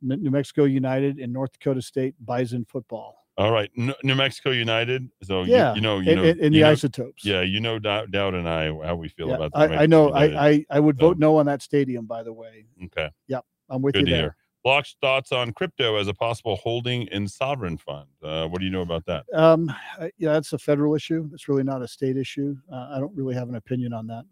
New 0.02 0.31
Mexico 0.31 0.65
United, 0.65 1.18
and 1.18 1.32
North 1.32 1.52
Dakota 1.52 1.82
State 1.82 2.15
Bison 2.24 2.65
football. 2.65 3.19
All 3.41 3.51
right, 3.52 3.70
New 3.75 4.15
Mexico 4.15 4.51
United. 4.51 5.09
So 5.23 5.44
Yeah, 5.44 5.75
you, 5.75 5.81
know, 5.81 5.99
you 5.99 6.10
in- 6.12 6.17
know, 6.19 6.25
in- 6.25 6.39
in 6.41 6.52
you 6.52 6.60
the 6.60 6.67
know- 6.67 6.70
isotopes. 6.73 7.25
Yeah, 7.25 7.41
you 7.41 7.59
know, 7.60 7.78
Dowd, 7.78 8.12
Dowd 8.12 8.35
and 8.35 8.47
I 8.47 8.67
how 8.85 8.97
we 8.97 9.09
feel 9.09 9.28
Yeah, 9.28 9.36
about. 9.36 9.52
that. 9.55 9.73
I, 9.73 9.83
I 9.85 9.86
know. 9.86 10.09
United. 10.09 10.36
I, 10.36 10.49
I 10.49 10.65
I 10.70 10.81
would 10.81 10.97
So, 11.01 11.09
vote 11.09 11.19
no 11.19 11.36
on 11.39 11.47
that 11.47 11.62
stadium. 11.62 12.05
By 12.05 12.23
the 12.23 12.33
way. 12.35 12.67
Okay. 12.85 13.09
Yep, 13.28 13.44
I'm 13.70 13.81
with 13.81 13.94
Good 13.94 14.09
you 14.09 14.12
there. 14.15 14.23
hear. 14.23 14.36
Block's 14.62 14.94
thoughts 15.01 15.33
on 15.33 15.52
crypto 15.55 15.97
as 15.97 16.07
a 16.07 16.12
possible 16.12 16.57
holding 16.57 17.07
in 17.07 17.27
sovereign 17.27 17.78
fund. 17.78 18.09
Uh, 18.23 18.47
what 18.47 18.59
do 18.59 18.67
you 18.67 18.70
know 18.70 18.83
about 18.83 19.07
that? 19.07 19.25
Um, 19.33 19.73
yeah, 20.19 20.33
that's 20.35 20.52
a 20.52 20.59
federal 20.59 20.94
issue. 20.94 21.31
It's 21.33 21.49
really 21.49 21.62
not 21.62 21.81
a 21.81 21.89
state 21.89 22.19
issue. 22.19 22.55
Uh, 22.70 22.91
I 22.93 22.99
don't 23.01 23.17
really 23.17 23.35
have 23.35 23.49
an 23.49 23.55
opinion 23.55 23.94
on 23.94 24.07
that. 24.09 24.27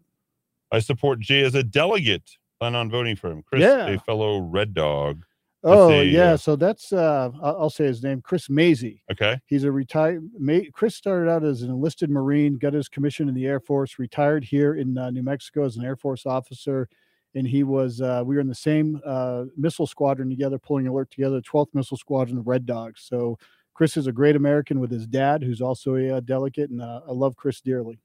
I 0.71 0.77
support 0.77 1.19
Jay 1.19 1.41
as 1.41 1.55
a 1.55 1.63
delegate. 1.63 2.29
Plan 2.59 2.75
on 2.75 2.91
voting 2.91 3.15
for 3.15 3.31
him. 3.31 3.41
Chris, 3.41 3.61
Yeah. 3.61 3.87
a 3.87 3.97
fellow 4.01 4.37
Red 4.37 4.75
Dog. 4.75 5.25
Oh 5.63 5.89
see, 5.89 6.09
yeah, 6.09 6.33
uh, 6.33 6.37
so 6.37 6.55
that's 6.55 6.93
uh, 6.93 7.31
I'll 7.41 7.69
say 7.69 7.85
his 7.85 8.01
name, 8.01 8.21
Chris 8.21 8.49
Mazie. 8.49 9.03
Okay. 9.11 9.39
He's 9.45 9.65
a 9.65 9.71
retired. 9.71 10.29
Ma- 10.37 10.59
Chris 10.71 10.95
started 10.95 11.29
out 11.29 11.43
as 11.43 11.63
an 11.63 11.69
enlisted 11.69 12.09
Marine, 12.09 12.57
got 12.57 12.73
his 12.73 12.87
commission 12.87 13.27
in 13.27 13.35
the 13.35 13.45
Air 13.45 13.59
Force, 13.59 13.99
retired 13.99 14.45
here 14.45 14.75
in 14.75 14.97
uh, 14.97 15.09
New 15.09 15.23
Mexico 15.23 15.65
as 15.65 15.75
an 15.75 15.83
Air 15.83 15.97
Force 15.97 16.25
officer, 16.25 16.87
and 17.35 17.45
he 17.45 17.63
was. 17.63 17.99
Uh, 17.99 18.23
we 18.25 18.35
were 18.35 18.41
in 18.41 18.47
the 18.47 18.55
same 18.55 19.01
uh, 19.05 19.45
missile 19.57 19.87
squadron 19.87 20.29
together, 20.29 20.57
pulling 20.57 20.87
alert 20.87 21.11
together, 21.11 21.41
12th 21.41 21.73
Missile 21.73 21.97
Squadron, 21.97 22.37
the 22.37 22.41
Red 22.41 22.65
Dogs. 22.65 23.01
So 23.03 23.37
Chris 23.73 23.97
is 23.97 24.07
a 24.07 24.13
great 24.13 24.37
American 24.37 24.79
with 24.79 24.91
his 24.91 25.07
dad, 25.07 25.43
who's 25.43 25.61
also 25.61 25.95
a, 25.95 26.09
uh 26.17 26.19
delegate, 26.21 26.69
and 26.69 26.81
uh, 26.81 27.01
I 27.07 27.11
love 27.11 27.35
Chris 27.35 27.59
dearly. 27.59 27.99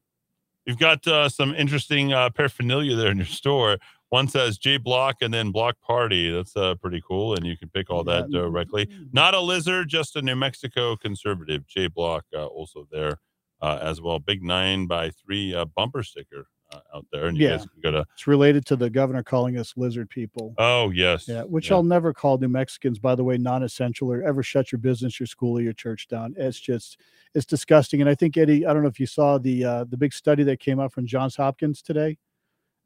You've 0.66 0.78
got 0.78 1.06
uh, 1.06 1.28
some 1.28 1.54
interesting 1.54 2.12
uh, 2.12 2.30
paraphernalia 2.30 2.96
there 2.96 3.10
in 3.10 3.18
your 3.18 3.26
store. 3.26 3.78
One 4.08 4.28
says 4.28 4.58
Jay 4.58 4.76
Block 4.76 5.16
and 5.20 5.34
then 5.34 5.50
Block 5.50 5.76
Party. 5.80 6.30
That's 6.30 6.56
uh, 6.56 6.76
pretty 6.76 7.02
cool, 7.06 7.34
and 7.34 7.44
you 7.44 7.56
can 7.56 7.68
pick 7.68 7.90
all 7.90 8.04
that 8.04 8.30
directly. 8.30 8.88
Not 9.12 9.34
a 9.34 9.40
lizard, 9.40 9.88
just 9.88 10.14
a 10.16 10.22
New 10.22 10.36
Mexico 10.36 10.96
conservative. 10.96 11.66
Jay 11.66 11.88
Block 11.88 12.24
uh, 12.32 12.46
also 12.46 12.86
there 12.90 13.18
uh, 13.60 13.78
as 13.82 14.00
well. 14.00 14.18
Big 14.20 14.42
nine 14.42 14.86
by 14.86 15.10
three 15.10 15.54
uh, 15.54 15.64
bumper 15.64 16.02
sticker 16.02 16.46
uh, 16.72 16.80
out 16.94 17.06
there, 17.12 17.26
and 17.26 17.36
you 17.36 17.44
Yeah. 17.44 17.56
guys 17.56 17.66
can 17.66 17.80
go 17.82 17.90
to. 17.90 18.06
It's 18.14 18.26
related 18.26 18.64
to 18.66 18.76
the 18.76 18.90
governor 18.90 19.22
calling 19.22 19.58
us 19.58 19.74
lizard 19.76 20.08
people. 20.10 20.54
Oh 20.58 20.90
yes, 20.90 21.28
Yeah, 21.28 21.42
which 21.42 21.70
Yeah. 21.70 21.76
I'll 21.76 21.82
never 21.82 22.12
call 22.12 22.38
New 22.38 22.48
Mexicans, 22.48 22.98
by 22.98 23.14
the 23.14 23.24
way, 23.24 23.36
non-essential 23.38 24.10
or 24.12 24.22
ever 24.22 24.42
shut 24.42 24.72
your 24.72 24.78
business, 24.80 25.20
your 25.20 25.26
school, 25.26 25.58
or 25.58 25.62
your 25.62 25.72
church 25.72 26.08
down. 26.08 26.34
It's 26.36 26.58
just, 26.58 26.98
it's 27.34 27.46
disgusting. 27.46 28.00
And 28.00 28.08
I 28.10 28.14
think 28.14 28.36
Eddy, 28.36 28.66
I 28.66 28.72
don't 28.72 28.82
know 28.82 28.88
if 28.88 28.98
you 29.00 29.06
saw 29.06 29.38
the 29.38 29.64
uh, 29.64 29.84
the 29.84 29.96
big 29.96 30.12
study 30.12 30.42
that 30.44 30.60
came 30.60 30.80
out 30.80 30.92
from 30.92 31.06
Johns 31.06 31.36
Hopkins 31.36 31.82
today 31.82 32.18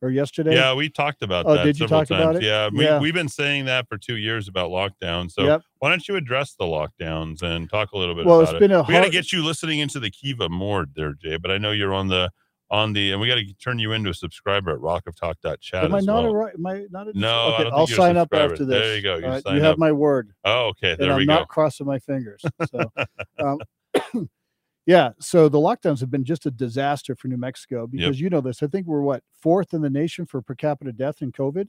or 0.00 0.10
yesterday. 0.10 0.54
Yeah, 0.54 0.74
we 0.74 0.88
talked 0.88 1.22
about 1.22 1.44
Oh, 1.46 1.54
that 1.54 1.64
did 1.64 1.76
you 1.78 1.84
several 1.88 2.00
talk 2.02 2.08
times. 2.08 2.22
about 2.22 2.36
it? 2.36 2.42
Yeah, 2.44 2.68
we, 2.72 2.84
Yeah. 2.84 3.00
we've 3.00 3.14
been 3.14 3.28
saying 3.28 3.64
that 3.64 3.88
for 3.88 3.98
two 3.98 4.16
years 4.16 4.46
about 4.46 4.70
lockdown. 4.70 5.28
So 5.28 5.44
Yep. 5.44 5.62
why 5.80 5.90
don't 5.90 6.06
you 6.06 6.14
address 6.14 6.54
the 6.54 6.66
lockdowns 6.66 7.42
and 7.42 7.68
talk 7.68 7.90
a 7.92 7.98
little 7.98 8.14
bit 8.14 8.24
Well, 8.24 8.40
about 8.40 8.54
it's 8.54 8.60
been 8.60 8.70
it? 8.70 8.74
a 8.74 8.82
we 8.86 8.94
got 8.94 9.04
to 9.04 9.10
get 9.10 9.32
you 9.32 9.44
listening 9.44 9.80
into 9.80 9.98
the 9.98 10.10
Kiva 10.10 10.48
more 10.48 10.86
there, 10.94 11.14
Jay. 11.14 11.36
But 11.36 11.50
I 11.50 11.58
know 11.58 11.72
you're 11.72 11.92
on 11.94 12.06
the 12.08 12.30
on 12.70 12.92
the, 12.92 13.12
and 13.12 13.20
we 13.20 13.26
got 13.26 13.36
to 13.36 13.54
turn 13.54 13.78
you 13.78 13.92
into 13.92 14.10
a 14.10 14.14
subscriber 14.14 14.72
at 14.72 14.78
rockoftalk.chat. 14.78 15.84
Am 15.84 15.94
I 15.94 16.00
not 16.00 16.24
well. 16.24 16.32
a 16.32 16.34
right? 16.34 16.54
Am 16.54 16.66
I 16.66 16.84
not 16.90 17.08
a? 17.08 17.18
No, 17.18 17.54
okay, 17.54 17.70
I'll 17.70 17.86
think 17.86 17.90
you're 17.90 18.06
a 18.06 18.08
sign 18.08 18.16
up 18.16 18.28
after 18.32 18.64
this. 18.64 18.82
There 18.82 18.96
you 18.96 19.02
go. 19.02 19.16
You 19.16 19.26
right, 19.26 19.42
you 19.46 19.60
have 19.60 19.74
up. 19.74 19.78
my 19.78 19.92
word. 19.92 20.32
Oh, 20.44 20.66
okay. 20.68 20.80
There 20.80 20.92
and 20.92 21.00
There 21.00 21.12
I'm 21.12 21.18
we 21.18 21.24
not 21.24 21.48
crossing 21.48 21.86
my 21.86 21.98
fingers. 21.98 22.42
So, 22.70 22.92
um, 23.38 24.28
yeah. 24.86 25.10
So 25.18 25.48
the 25.48 25.58
lockdowns 25.58 26.00
have 26.00 26.10
been 26.10 26.24
just 26.24 26.46
a 26.46 26.50
disaster 26.50 27.14
for 27.14 27.28
New 27.28 27.38
Mexico 27.38 27.86
because 27.86 28.20
you 28.20 28.28
know 28.28 28.40
this. 28.40 28.62
I 28.62 28.66
think 28.66 28.86
we're 28.86 29.02
what 29.02 29.22
fourth 29.40 29.72
in 29.72 29.80
the 29.80 29.90
nation 29.90 30.26
for 30.26 30.42
per 30.42 30.54
capita 30.54 30.92
death 30.92 31.22
in 31.22 31.32
COVID. 31.32 31.68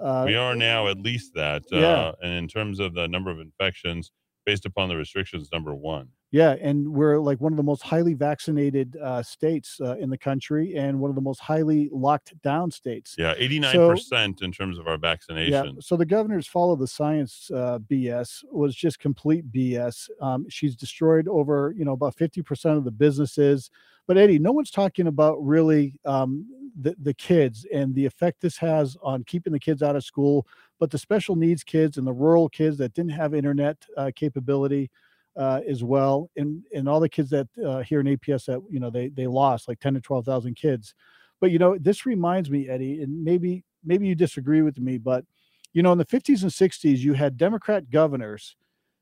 Uh, 0.00 0.24
we 0.26 0.34
are 0.34 0.56
now 0.56 0.88
at 0.88 0.98
least 0.98 1.34
that. 1.34 1.62
Yeah. 1.70 1.86
Uh, 1.86 2.12
and 2.22 2.32
in 2.32 2.48
terms 2.48 2.80
of 2.80 2.94
the 2.94 3.06
number 3.08 3.30
of 3.30 3.38
infections, 3.38 4.10
based 4.44 4.66
upon 4.66 4.88
the 4.88 4.96
restrictions, 4.96 5.50
number 5.52 5.74
one. 5.74 6.08
Yeah, 6.32 6.56
and 6.62 6.94
we're 6.94 7.18
like 7.18 7.42
one 7.42 7.52
of 7.52 7.58
the 7.58 7.62
most 7.62 7.82
highly 7.82 8.14
vaccinated 8.14 8.96
uh, 8.96 9.22
states 9.22 9.78
uh, 9.82 9.96
in 9.98 10.08
the 10.08 10.16
country, 10.16 10.74
and 10.76 10.98
one 10.98 11.10
of 11.10 11.14
the 11.14 11.20
most 11.20 11.40
highly 11.40 11.90
locked 11.92 12.40
down 12.42 12.70
states. 12.70 13.14
Yeah, 13.18 13.34
89% 13.34 14.42
in 14.42 14.50
terms 14.50 14.78
of 14.78 14.88
our 14.88 14.96
vaccination. 14.96 15.74
Yeah. 15.74 15.80
So 15.80 15.94
the 15.94 16.06
governor's 16.06 16.46
follow 16.46 16.74
the 16.74 16.86
science 16.86 17.50
uh, 17.54 17.80
BS 17.80 18.44
was 18.50 18.74
just 18.74 18.98
complete 18.98 19.52
BS. 19.52 20.08
Um, 20.22 20.46
she's 20.48 20.74
destroyed 20.74 21.28
over, 21.28 21.74
you 21.76 21.84
know, 21.84 21.92
about 21.92 22.16
50% 22.16 22.78
of 22.78 22.84
the 22.84 22.90
businesses. 22.90 23.70
But 24.06 24.16
Eddy, 24.16 24.38
no 24.38 24.52
one's 24.52 24.70
talking 24.70 25.08
about 25.08 25.36
really 25.44 26.00
um, 26.06 26.46
the, 26.80 26.96
the 26.98 27.14
kids 27.14 27.66
and 27.72 27.94
the 27.94 28.06
effect 28.06 28.40
this 28.40 28.56
has 28.56 28.96
on 29.02 29.22
keeping 29.24 29.52
the 29.52 29.60
kids 29.60 29.82
out 29.82 29.96
of 29.96 30.04
school, 30.04 30.46
but 30.80 30.90
the 30.90 30.98
special 30.98 31.36
needs 31.36 31.62
kids 31.62 31.98
and 31.98 32.06
the 32.06 32.12
rural 32.12 32.48
kids 32.48 32.78
that 32.78 32.94
didn't 32.94 33.12
have 33.12 33.34
internet 33.34 33.76
uh, 33.98 34.10
capability. 34.16 34.90
Uh, 35.34 35.60
as 35.66 35.82
well, 35.82 36.28
and 36.36 36.62
and 36.74 36.86
all 36.86 37.00
the 37.00 37.08
kids 37.08 37.30
that 37.30 37.48
uh, 37.66 37.78
here 37.78 38.00
in 38.00 38.06
APS 38.06 38.44
that 38.44 38.60
you 38.70 38.78
know 38.78 38.90
they 38.90 39.08
they 39.08 39.26
lost 39.26 39.66
like 39.66 39.80
ten 39.80 39.94
to 39.94 40.00
twelve 40.00 40.26
thousand 40.26 40.56
kids. 40.56 40.94
But 41.40 41.50
you 41.50 41.58
know, 41.58 41.78
this 41.78 42.04
reminds 42.04 42.50
me, 42.50 42.68
Eddy, 42.68 43.00
and 43.00 43.24
maybe 43.24 43.64
maybe 43.82 44.06
you 44.06 44.14
disagree 44.14 44.60
with 44.60 44.78
me, 44.78 44.98
but 44.98 45.24
you 45.72 45.82
know, 45.82 45.92
in 45.92 45.98
the 45.98 46.04
50s 46.04 46.42
and 46.42 46.50
60s, 46.50 46.98
you 46.98 47.14
had 47.14 47.36
Democrat 47.36 47.90
governors 47.90 48.56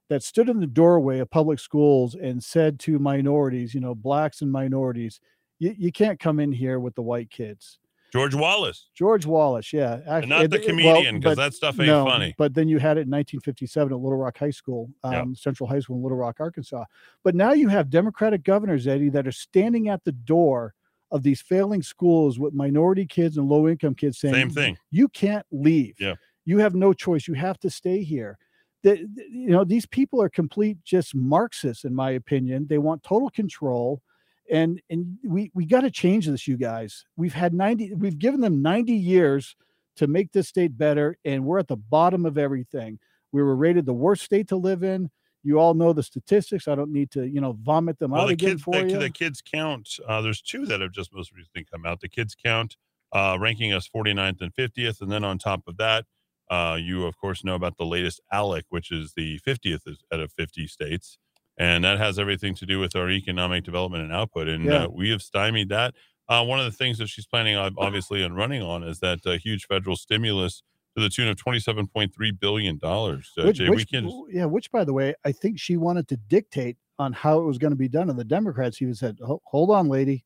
that 0.09 0.23
stood 0.23 0.49
in 0.49 0.61
the 0.61 0.67
doorway 0.67 1.19
of 1.19 1.31
public 1.31 1.59
schools 1.59 2.15
and 2.15 2.43
said 2.43 2.79
to 2.81 2.99
minorities, 2.99 3.75
you 3.75 3.81
know, 3.81 3.95
blacks 3.95 4.43
and 4.43 4.51
minorities, 4.51 5.21
you, 5.59 5.75
you 5.77 5.93
can't 5.93 6.19
come 6.19 6.41
in 6.41 6.53
here 6.53 6.81
with 6.81 6.95
the 6.95 7.03
white 7.03 7.31
kids. 7.31 7.79
George 8.13 8.35
Wallace. 8.35 8.89
George 8.95 9.25
Wallace, 9.27 9.73
yeah. 9.73 10.01
And 10.07 10.29
not 10.29 10.45
it- 10.45 10.51
the 10.51 10.59
comedian, 10.59 11.21
because 11.21 11.37
but- 11.37 11.43
that 11.43 11.55
stuff 11.55 11.79
ain't 11.79 11.87
no, 11.87 12.05
funny. 12.05 12.35
But 12.37 12.55
then 12.55 12.69
you 12.69 12.79
had 12.79 12.99
it 12.99 13.03
in 13.03 13.11
1957 13.11 13.93
at 13.93 13.99
Little 13.99 14.19
Rock 14.19 14.39
High 14.39 14.51
School, 14.51 14.91
um, 15.05 15.13
Yeah. 15.13 15.25
Central 15.35 15.69
High 15.69 15.81
School 15.81 15.97
in 15.97 16.03
Little 16.03 16.19
Rock, 16.19 16.37
Arkansas. 16.41 16.85
But 17.23 17.35
now 17.35 17.53
you 17.53 17.69
have 17.69 17.89
Democratic 17.91 18.43
governors, 18.43 18.87
Eddy, 18.87 19.09
that 19.11 19.27
are 19.27 19.33
standing 19.33 19.89
at 19.89 20.03
the 20.05 20.13
door 20.13 20.75
of 21.13 21.23
these 21.23 21.41
failing 21.43 21.83
schools 21.83 22.39
with 22.39 22.55
minority 22.55 23.05
kids 23.07 23.37
and 23.37 23.49
low 23.49 23.69
income 23.69 23.95
kids 23.95 24.19
saying, 24.19 24.35
Same 24.35 24.51
thing. 24.51 24.79
You 24.91 25.09
can't 25.09 25.47
leave. 25.51 25.95
Yeah. 25.99 26.15
You 26.45 26.59
have 26.59 26.75
no 26.75 26.93
choice. 26.93 27.29
You 27.29 27.35
have 27.35 27.59
to 27.61 27.71
stay 27.71 28.03
here. 28.03 28.39
The- 28.83 28.99
you 29.31 29.51
know, 29.51 29.63
these 29.65 29.87
people 29.87 30.23
are 30.23 30.29
complete 30.29 30.79
just 30.85 31.15
Marxists, 31.15 31.85
in 31.85 31.95
my 31.95 32.13
opinion. 32.13 32.67
They 32.69 32.79
want 32.79 33.03
total 33.03 33.29
control. 33.31 34.03
And 34.51 34.81
and 34.91 35.17
we 35.25 35.51
we 35.55 35.65
got 35.65 35.83
to 35.83 35.91
change 35.91 36.27
this, 36.27 36.49
you 36.49 36.57
guys. 36.57 37.05
We've 37.17 37.33
had 37.35 37.55
90, 37.55 37.95
we've 37.95 38.19
given 38.19 38.41
them 38.41 38.63
90 38.63 38.93
years 38.93 39.55
to 39.97 40.07
make 40.07 40.33
this 40.33 40.49
state 40.49 40.77
better, 40.77 41.17
and 41.25 41.45
we're 41.45 41.59
at 41.59 41.69
the 41.69 41.77
bottom 41.77 42.27
of 42.27 42.37
everything. 42.39 42.99
We 43.33 43.43
were 43.43 43.55
rated 43.55 43.87
the 43.87 43.93
worst 43.93 44.23
state 44.25 44.49
to 44.49 44.57
live 44.57 44.83
in. 44.83 45.11
You 45.43 45.59
all 45.59 45.75
know 45.75 45.93
the 45.93 46.03
statistics. 46.03 46.69
I 46.69 46.75
don't 46.75 46.93
need 46.93 47.11
to, 47.13 47.27
you 47.27 47.41
know, 47.41 47.57
vomit 47.63 47.99
them 47.99 48.11
Well, 48.11 48.23
out 48.23 48.27
the 48.27 48.33
again 48.35 48.51
kids, 48.51 48.63
for 48.63 48.73
the, 48.75 48.89
you. 48.91 48.99
the 48.99 49.11
kids 49.11 49.41
count. 49.41 49.89
Uh, 50.07 50.21
there's 50.21 50.43
two 50.43 50.67
that 50.67 50.81
have 50.81 50.93
just 50.93 51.15
most 51.15 51.33
recently 51.33 51.65
come 51.71 51.87
out. 51.87 52.01
The 52.01 52.09
kids 52.09 52.35
count, 52.35 52.77
uh, 53.13 53.39
ranking 53.41 53.73
us 53.73 53.89
49th 53.89 54.41
and 54.43 54.55
50th, 54.55 55.01
and 55.01 55.11
then 55.11 55.25
on 55.25 55.39
top 55.39 55.63
of 55.67 55.77
that, 55.79 56.05
uh, 56.51 56.77
you 56.81 57.07
of 57.07 57.17
course 57.17 57.45
know 57.45 57.55
about 57.55 57.77
the 57.79 57.87
latest 57.87 58.21
ALEC, 58.33 58.65
which 58.69 58.91
is 58.91 59.13
the 59.15 59.39
50th 59.47 59.81
out 60.13 60.21
of 60.21 60.33
50 60.33 60.67
states, 60.67 61.17
and 61.61 61.85
that 61.85 61.99
has 61.99 62.19
everything 62.19 62.55
to 62.55 62.65
do 62.65 62.81
with 62.81 62.97
our 62.97 63.11
economic 63.11 63.65
development 63.65 64.03
and 64.03 64.13
output, 64.15 64.49
and 64.49 64.65
Yeah. 64.65 64.85
uh, 64.85 64.89
we 64.89 65.11
have 65.11 65.21
stymied 65.21 65.69
that. 65.69 65.95
Uh, 66.27 66.43
one 66.43 66.59
of 66.59 66.65
the 66.65 66.73
things 66.73 66.97
that 66.99 67.09
she's 67.09 67.27
planning 67.27 67.55
on, 67.55 67.75
obviously, 67.77 68.25
on 68.25 68.33
running 68.33 68.63
on 68.63 68.83
is 68.83 68.99
that 69.01 69.19
uh, 69.27 69.33
huge 69.33 69.67
federal 69.67 69.95
stimulus 69.95 70.63
to 70.97 71.03
the 71.03 71.11
tune 71.11 71.29
of 71.29 71.37
27.3 71.37 72.33
billion 72.41 72.79
dollars. 72.79 73.31
Uh, 73.37 73.45
which, 73.45 73.59
Jay, 73.59 73.69
which- 73.69 73.91
can 73.91 74.11
yeah, 74.31 74.47
which 74.47 74.71
by 74.73 74.85
the 74.85 74.95
way, 74.95 75.15
I 75.25 75.33
think 75.33 75.59
she 75.59 75.77
wanted 75.77 76.09
to 76.09 76.17
dictate 76.17 76.79
on 76.99 77.13
how 77.13 77.41
it 77.41 77.45
was 77.45 77.59
going 77.59 77.73
to 77.73 77.77
be 77.77 77.89
done. 77.89 78.09
And 78.09 78.19
the 78.19 78.25
Democrats 78.25 78.81
even 78.81 78.95
said, 78.95 79.19
"Hold 79.23 79.71
on, 79.71 79.89
lady, 79.89 80.25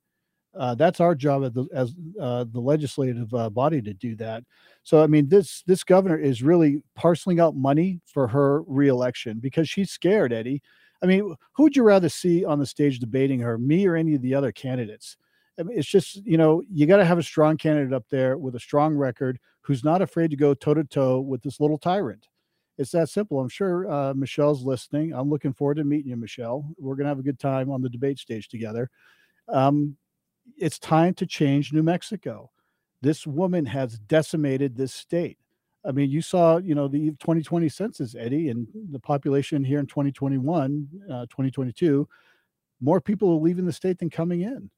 uh, 0.57 0.77
that's 0.77 1.01
our 1.01 1.17
job 1.17 1.43
as 1.45 1.53
the, 1.53 1.67
as 1.75 1.95
uh, 2.21 2.45
the 2.49 2.61
legislative 2.61 3.33
uh, 3.35 3.51
body 3.51 3.83
to 3.83 3.93
do 3.93 4.15
that." 4.17 4.45
So 4.85 5.03
I 5.03 5.09
mean, 5.09 5.29
this 5.29 5.65
this 5.67 5.83
governor 5.83 6.17
is 6.19 6.45
really 6.45 6.83
parceling 6.95 7.41
out 7.41 7.57
money 7.57 8.01
for 8.07 8.29
her 8.29 8.63
reelection 8.63 9.41
because 9.41 9.69
she's 9.69 9.91
scared, 9.91 10.33
Eddy. 10.33 10.63
I 11.05 11.07
mean, 11.07 11.35
who 11.53 11.65
would 11.65 11.77
you 11.77 11.83
rather 11.83 12.09
see 12.09 12.47
on 12.47 12.59
the 12.59 12.65
stage 12.65 12.99
debating 12.99 13.39
her, 13.41 13.59
me 13.59 13.87
or 13.87 13.95
any 13.95 14.15
of 14.15 14.23
the 14.23 14.35
other 14.35 14.53
candidates? 14.53 15.19
I 15.61 15.63
mean, 15.63 15.79
it's 15.79 15.87
just 15.87 16.17
you 16.25 16.39
know 16.39 16.63
you 16.73 16.87
got 16.87 16.97
to 16.97 17.05
have 17.05 17.19
a 17.19 17.23
strong 17.23 17.59
candidate 17.59 17.93
up 17.93 18.07
there 18.11 18.39
with 18.39 18.55
a 18.55 18.61
strong 18.61 18.95
record 18.95 19.39
who's 19.61 19.85
not 19.85 20.01
afraid 20.01 20.31
to 20.31 20.37
go 20.37 20.55
toe 20.55 20.73
to 20.73 20.83
toe 20.83 21.21
with 21.21 21.43
this 21.43 21.61
little 21.61 21.77
tyrant. 21.77 22.29
It's 22.79 22.91
that 22.93 23.11
simple. 23.11 23.39
I'm 23.39 23.51
sure 23.51 23.91
uh, 23.93 24.15
Michelle's 24.15 24.65
listening. 24.65 25.13
I'm 25.13 25.29
looking 25.29 25.53
forward 25.53 25.77
to 25.77 25.85
meeting 25.85 26.09
you, 26.09 26.17
Michelle. 26.17 26.65
We're 26.79 26.97
gonna 26.97 27.11
have 27.11 27.19
a 27.19 27.23
good 27.23 27.39
time 27.39 27.71
on 27.71 27.83
the 27.83 27.91
debate 27.91 28.19
stage 28.19 28.49
together. 28.49 28.89
Um, 29.51 29.99
it's 30.57 30.79
time 30.79 31.13
to 31.15 31.27
change 31.27 31.75
New 31.75 31.83
Mexico. 31.83 32.51
This 33.03 33.27
woman 33.27 33.67
has 33.67 33.99
decimated 33.99 34.75
this 34.75 34.95
state. 34.95 35.37
I 35.87 35.93
mean, 35.93 36.11
you 36.11 36.23
saw, 36.23 36.59
you 36.59 36.75
know, 36.75 36.89
the 36.89 37.11
2020 37.21 37.69
census, 37.69 38.15
Eddy, 38.15 38.49
and 38.49 38.67
the 38.91 38.99
population 38.99 39.63
here 39.63 39.79
in 39.79 39.87
2021, 39.87 40.89
uh, 41.11 41.27
2022, 41.27 42.09
more 42.81 43.01
people 43.01 43.31
are 43.31 43.41
leaving 43.41 43.67
the 43.67 43.73
state 43.73 43.99
than 43.99 44.11
coming 44.11 44.43
in. 44.43 44.71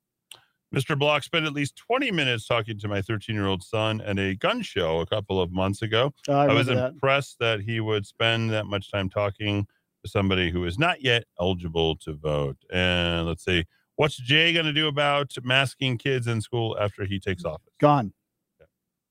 Mr. 0.74 0.98
Block 0.98 1.22
spent 1.22 1.46
at 1.46 1.52
least 1.52 1.76
20 1.76 2.10
minutes 2.10 2.46
talking 2.46 2.78
to 2.78 2.88
my 2.88 3.00
13 3.00 3.36
year 3.36 3.46
old 3.46 3.62
son 3.62 4.00
at 4.00 4.18
a 4.18 4.34
gun 4.34 4.62
show 4.62 5.00
a 5.00 5.06
couple 5.06 5.40
of 5.40 5.52
months 5.52 5.82
ago. 5.82 6.12
Oh, 6.28 6.34
I 6.34 6.52
was 6.52 6.66
that. 6.66 6.90
impressed 6.90 7.38
that 7.38 7.60
he 7.60 7.80
would 7.80 8.04
spend 8.04 8.50
that 8.50 8.66
much 8.66 8.90
time 8.90 9.08
talking 9.08 9.66
to 10.04 10.10
somebody 10.10 10.50
who 10.50 10.64
is 10.64 10.78
not 10.78 11.02
yet 11.02 11.24
eligible 11.40 11.96
to 11.98 12.14
vote. 12.14 12.56
And 12.72 13.26
let's 13.26 13.44
see, 13.44 13.64
what's 13.94 14.16
Jay 14.16 14.52
going 14.52 14.66
to 14.66 14.72
do 14.72 14.88
about 14.88 15.32
masking 15.44 15.98
kids 15.98 16.26
in 16.26 16.40
school 16.40 16.76
after 16.80 17.04
he 17.04 17.20
takes 17.20 17.44
office? 17.44 17.72
Gone. 17.80 18.12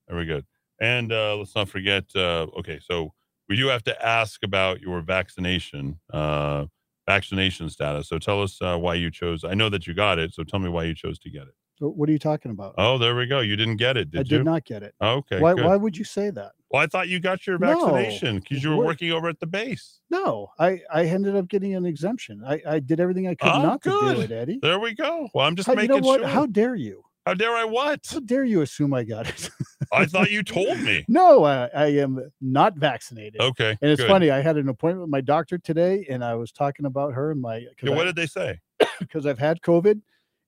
Very 0.10 0.26
good. 0.26 0.46
And 0.80 1.12
uh, 1.12 1.38
let's 1.38 1.56
not 1.56 1.70
forget. 1.70 2.04
Uh, 2.16 2.48
okay, 2.60 2.80
so 2.82 3.14
we 3.50 3.56
do 3.56 3.68
have 3.68 3.84
to 3.84 4.06
ask 4.06 4.44
about 4.44 4.82
your 4.82 5.02
vaccination, 5.02 6.00
uh, 6.12 6.66
vaccination 7.08 7.70
status. 7.70 8.10
So 8.10 8.20
tell 8.20 8.42
us 8.42 8.62
uh, 8.62 8.78
why 8.78 8.96
you 8.96 9.10
chose. 9.12 9.44
I 9.44 9.54
know 9.54 9.70
that 9.70 9.88
you 9.88 9.94
got 9.94 10.20
it, 10.20 10.34
so 10.34 10.44
tell 10.44 10.60
me 10.60 10.70
why 10.70 10.84
you 10.84 10.96
chose 10.96 11.20
to 11.20 11.30
get 11.30 11.44
it. 11.44 11.54
What 11.80 12.08
are 12.08 12.12
you 12.14 12.20
talking 12.20 12.52
about? 12.52 12.74
Oh, 12.78 12.98
there 12.98 13.16
we 13.18 13.26
go. 13.26 13.42
You 13.42 13.58
didn't 13.58 13.76
get 13.78 13.98
it, 13.98 14.10
did 14.10 14.20
I 14.20 14.22
you? 14.22 14.38
I 14.38 14.40
did 14.40 14.46
not 14.46 14.64
get 14.64 14.82
it. 14.82 14.96
Okay. 15.02 15.42
Why, 15.42 15.54
good. 15.54 15.66
why 15.66 15.76
would 15.76 15.98
you 15.98 16.06
say 16.06 16.30
that? 16.30 16.54
Well, 16.72 16.82
I 16.82 16.88
thought 16.88 17.10
you 17.10 17.20
got 17.20 17.46
your 17.46 17.58
vaccination 17.58 18.40
because 18.40 18.64
you 18.64 18.70
were 18.70 18.78
What- 18.78 18.86
working 18.86 19.12
over 19.12 19.28
at 19.28 19.42
the 19.42 19.46
base. 19.48 20.00
No, 20.10 20.52
I, 20.58 20.80
I 20.92 21.04
ended 21.04 21.36
up 21.36 21.50
getting 21.50 21.76
an 21.76 21.86
exemption. 21.86 22.42
I, 22.48 22.62
I 22.66 22.80
did 22.80 23.02
everything 23.02 23.28
I 23.28 23.36
could 23.36 23.52
Oh, 23.52 23.62
not 23.62 23.82
to 23.84 23.90
do 23.90 24.22
it, 24.22 24.32
Eddy. 24.32 24.60
There 24.62 24.80
we 24.80 24.96
go. 24.96 25.28
Well, 25.34 25.46
I'm 25.46 25.58
just 25.58 25.68
How- 25.68 25.74
you 25.74 25.78
making 25.78 26.02
know 26.02 26.08
what? 26.08 26.22
sure. 26.22 26.30
How 26.30 26.46
dare 26.46 26.76
you? 26.76 27.04
How 27.26 27.34
dare 27.34 27.56
I 27.56 27.64
what? 27.64 28.06
How 28.12 28.20
dare 28.20 28.44
you 28.44 28.62
assume 28.62 28.94
I 28.94 29.04
got 29.04 29.28
it? 29.28 29.50
I 29.92 30.06
thought 30.06 30.30
you 30.30 30.44
told 30.44 30.80
me. 30.82 31.06
no, 31.08 31.44
I, 31.44 31.66
I 31.74 31.86
am 31.88 32.32
not 32.40 32.76
vaccinated. 32.76 33.42
Okay. 33.42 33.76
And 33.82 33.92
it's 33.92 34.02
good. 34.02 34.08
funny. 34.08 34.30
I 34.30 34.42
had 34.42 34.58
an 34.58 34.70
appointment 34.70 35.02
with 35.02 35.10
my 35.10 35.22
doctor 35.22 35.58
today, 35.58 36.06
and 36.08 36.24
I 36.24 36.36
was 36.36 36.52
talking 36.52 36.86
about 36.86 37.14
her 37.14 37.32
and 37.32 37.42
my. 37.42 37.66
Yeah, 37.82 37.96
what 37.96 38.04
did 38.06 38.16
they 38.16 38.28
say? 38.28 38.60
Because 39.00 39.26
I've 39.26 39.40
had 39.40 39.62
COVID, 39.62 40.00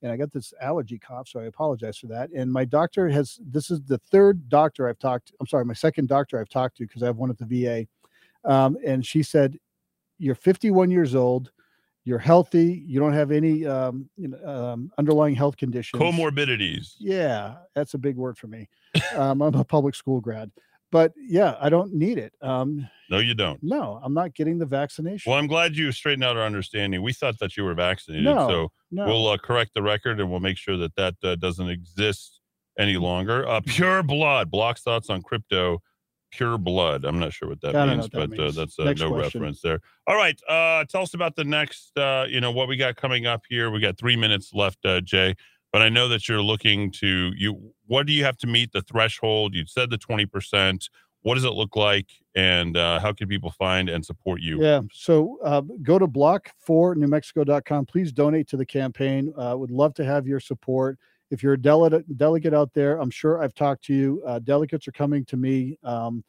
and 0.01 0.11
I 0.11 0.15
got 0.15 0.31
this 0.31 0.53
allergy 0.61 0.97
cough, 0.97 1.27
so 1.27 1.39
I 1.39 1.45
apologize 1.45 1.97
for 1.97 2.07
that. 2.07 2.29
And 2.31 2.51
my 2.51 2.63
doctor 2.63 3.09
has. 3.09 3.39
This 3.45 3.71
is 3.71 3.81
the 3.81 3.97
third 3.97 4.47
doctor 4.47 4.87
I've 4.87 4.99
talked. 4.99 5.33
I'm 5.41 5.47
sorry, 5.47 5.65
my 5.65 5.73
second 5.73 6.07
doctor 6.07 6.39
I've 6.39 6.49
talked 6.49 6.77
to 6.77 6.83
because 6.85 7.03
I 7.03 7.07
have 7.07 7.17
one 7.17 7.29
at 7.29 7.37
the 7.39 7.45
VA, 7.45 7.87
um, 8.49 8.77
and 8.85 9.05
she 9.05 9.23
said, 9.23 9.57
"You're 10.19 10.35
51 10.35 10.91
years 10.91 11.15
old." 11.15 11.51
You're 12.07 12.19
healthy. 12.19 12.85
You 12.87 13.01
don't 13.01 13.11
have 13.11 13.31
any 13.31 13.65
um, 13.65 14.09
you 14.15 14.29
know, 14.29 14.47
um, 14.47 14.91
underlying 14.97 15.35
health 15.35 15.57
conditions. 15.57 16.01
Comorbidities. 16.01 16.93
Yeah, 16.99 17.55
that's 17.75 17.95
a 17.95 17.97
big 17.97 18.15
word 18.15 18.37
for 18.37 18.47
me. 18.47 18.69
Um, 19.13 19.41
I'm 19.41 19.53
a 19.55 19.65
public 19.65 19.93
school 19.93 20.21
grad, 20.21 20.49
but 20.89 21.11
yeah, 21.17 21.57
I 21.59 21.67
don't 21.67 21.93
need 21.93 22.17
it. 22.17 22.31
Um, 22.41 22.87
No, 23.09 23.19
you 23.19 23.33
don't. 23.33 23.61
no, 23.61 23.99
I'm 24.01 24.13
not 24.13 24.33
getting 24.33 24.57
the 24.57 24.65
vaccination. 24.65 25.29
Well, 25.29 25.37
I'm 25.37 25.47
glad 25.47 25.75
you 25.75 25.91
straightened 25.91 26.23
out 26.23 26.37
our 26.37 26.45
understanding. 26.45 27.01
We 27.01 27.11
thought 27.11 27.39
that 27.39 27.57
you 27.57 27.65
were 27.65 27.73
vaccinated, 27.73 28.23
No, 28.23 28.47
so 28.47 28.71
no. 28.89 29.05
we'll 29.05 29.27
uh, 29.27 29.37
correct 29.37 29.71
the 29.75 29.81
record 29.83 30.21
and 30.21 30.31
we'll 30.31 30.39
make 30.39 30.57
sure 30.57 30.77
that 30.77 30.95
that 30.95 31.15
uh, 31.25 31.35
doesn't 31.35 31.67
exist 31.69 32.39
any 32.79 32.95
longer. 32.95 33.45
Uh, 33.45 33.59
pure 33.65 34.01
blood. 34.01 34.49
Block's 34.49 34.81
thoughts 34.81 35.09
on 35.09 35.21
crypto. 35.23 35.81
Pure 36.31 36.57
blood. 36.59 37.05
I'm 37.05 37.19
not 37.19 37.33
sure 37.33 37.49
what 37.49 37.61
that 37.61 37.69
I 37.69 37.85
don't 37.85 37.87
know 37.87 37.93
means, 37.93 38.09
what 38.13 38.29
that 38.29 38.37
but 38.37 38.39
uh, 38.39 38.51
that's 38.51 38.79
uh, 38.79 38.83
no 38.83 39.13
question. 39.13 39.41
reference 39.41 39.61
there. 39.61 39.79
All 40.07 40.15
right. 40.15 40.39
Uh, 40.47 40.83
tell 40.85 41.01
us 41.01 41.13
about 41.13 41.35
the 41.35 41.43
next. 41.43 41.97
Uh, 41.97 42.25
you 42.27 42.41
know 42.41 42.51
what 42.51 42.67
we 42.67 42.75
got 42.75 42.95
coming 42.95 43.25
up 43.25 43.43
here. 43.47 43.71
We 43.71 43.79
got 43.79 43.97
three 43.97 44.15
minutes 44.15 44.51
left, 44.53 44.85
uh, 44.85 45.01
Jay. 45.01 45.35
But 45.71 45.81
I 45.81 45.89
know 45.89 46.07
that 46.09 46.27
you're 46.27 46.41
looking 46.41 46.91
to 46.93 47.31
you. 47.35 47.73
What 47.85 48.07
do 48.07 48.13
you 48.13 48.23
have 48.23 48.37
to 48.37 48.47
meet 48.47 48.71
the 48.71 48.81
threshold? 48.81 49.53
You 49.53 49.65
said 49.67 49.89
the 49.89 49.97
20 49.97 50.25
percent. 50.25 50.89
What 51.21 51.35
does 51.35 51.43
it 51.43 51.53
look 51.53 51.75
like, 51.75 52.09
and 52.35 52.77
uh, 52.77 52.99
how 52.99 53.11
can 53.11 53.27
people 53.27 53.51
find 53.51 53.89
and 53.89 54.05
support 54.05 54.39
you? 54.39 54.63
Yeah. 54.63 54.81
So 54.93 55.39
uh, 55.43 55.61
go 55.81 55.99
to 55.99 56.07
block4newmexico.com. 56.07 57.85
Please 57.85 58.11
donate 58.11 58.47
to 58.49 58.57
the 58.57 58.65
campaign. 58.65 59.33
Uh, 59.37 59.55
would 59.57 59.71
love 59.71 59.93
to 59.95 60.05
have 60.05 60.25
your 60.27 60.39
support. 60.39 60.97
If 61.29 61.43
you're 61.43 61.53
a 61.53 61.61
delegate, 61.61 62.17
delegate 62.17 62.53
out 62.53 62.73
there, 62.73 62.99
I'm 62.99 63.09
sure 63.09 63.43
I've 63.43 63.53
talked 63.53 63.83
to 63.85 63.93
you. 63.93 64.23
Uh, 64.25 64.39
delegates 64.39 64.87
are 64.87 64.93
coming 64.93 65.25
to 65.25 65.37
me 65.37 65.77
um, 65.83 66.23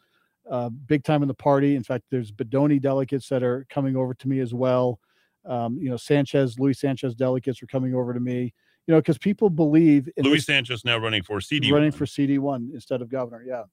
uh, 0.50 0.68
big 0.68 1.04
time 1.04 1.22
in 1.22 1.28
the 1.28 1.34
party. 1.34 1.76
In 1.76 1.82
fact, 1.82 2.04
there's 2.10 2.32
Bedonie 2.32 2.80
delegates 2.80 3.28
that 3.28 3.42
are 3.42 3.66
coming 3.70 3.96
over 3.96 4.14
to 4.14 4.28
me 4.28 4.40
as 4.40 4.54
well. 4.54 4.98
Um, 5.44 5.78
you 5.78 5.88
know, 5.88 5.96
Sanchez, 5.96 6.58
Luis 6.58 6.80
Sanchez 6.80 7.14
delegates 7.14 7.62
are 7.62 7.66
coming 7.66 7.94
over 7.94 8.12
to 8.12 8.20
me. 8.20 8.52
You 8.86 8.94
know, 8.94 9.00
because 9.00 9.18
people 9.18 9.50
believe 9.50 10.08
in 10.16 10.24
Luis 10.24 10.46
Sanchez 10.46 10.84
now 10.84 10.96
running 10.96 11.22
for 11.22 11.40
CD. 11.40 11.70
running 11.70 11.92
for 11.92 12.06
CD 12.06 12.38
one 12.38 12.70
instead 12.72 13.02
of 13.02 13.10
governor. 13.10 13.44
Yeah. 13.46 13.64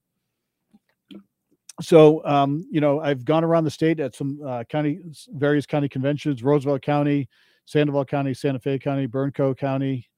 So, 1.82 2.26
um, 2.26 2.66
you 2.70 2.82
know, 2.82 3.00
I've 3.00 3.24
gone 3.26 3.44
around 3.44 3.64
the 3.64 3.72
state 3.72 4.00
at 4.00 4.14
some 4.14 4.40
uh, 4.46 4.66
county, 4.66 5.00
various 5.30 5.66
county 5.66 5.88
conventions: 5.88 6.44
Roosevelt 6.44 6.82
County, 6.82 7.30
Sandoval 7.66 8.06
County, 8.06 8.34
Santa 8.34 8.60
Fe 8.60 8.78
County, 8.78 9.08
Bernco 9.08 9.58
County, 9.58 10.10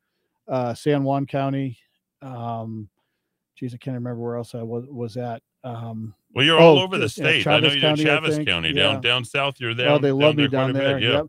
uh, 0.47 0.73
San 0.73 1.03
Juan 1.03 1.25
County. 1.25 1.77
Um, 2.21 2.89
geez, 3.55 3.73
I 3.73 3.77
can't 3.77 3.95
remember 3.95 4.21
where 4.21 4.37
else 4.37 4.55
I 4.55 4.63
was 4.63 4.85
was 4.89 5.17
at. 5.17 5.41
Um, 5.63 6.13
Well, 6.33 6.45
you're 6.45 6.59
all 6.59 6.79
oh, 6.79 6.83
over 6.83 6.97
the 6.97 7.03
yeah, 7.03 7.07
state. 7.07 7.47
I 7.47 7.59
know 7.59 7.67
you're 7.67 7.75
in 7.75 7.81
County, 7.81 8.03
Chaves. 8.03 8.45
County 8.45 8.69
Yeah. 8.69 8.83
down 8.83 9.01
down 9.01 9.25
south. 9.25 9.59
You're 9.59 9.73
there. 9.73 9.89
Oh, 9.89 9.99
they 9.99 10.11
love 10.11 10.35
me 10.35 10.47
down 10.47 10.71
a 10.71 10.73
bit, 10.73 10.79
there. 10.79 10.99
Yeah. 10.99 11.11
Yep. 11.11 11.27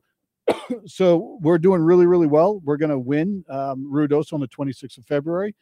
so 0.87 1.39
we're 1.41 1.59
doing 1.59 1.83
really, 1.83 2.07
really 2.07 2.27
well. 2.27 2.61
We're 2.65 2.77
going 2.77 2.91
to 2.91 2.99
win 2.99 3.45
um, 3.49 3.91
Ruidoso 3.93 4.35
on 4.35 4.41
the 4.41 4.49
26th 4.49 4.99
of 4.99 5.05
February. 5.07 5.55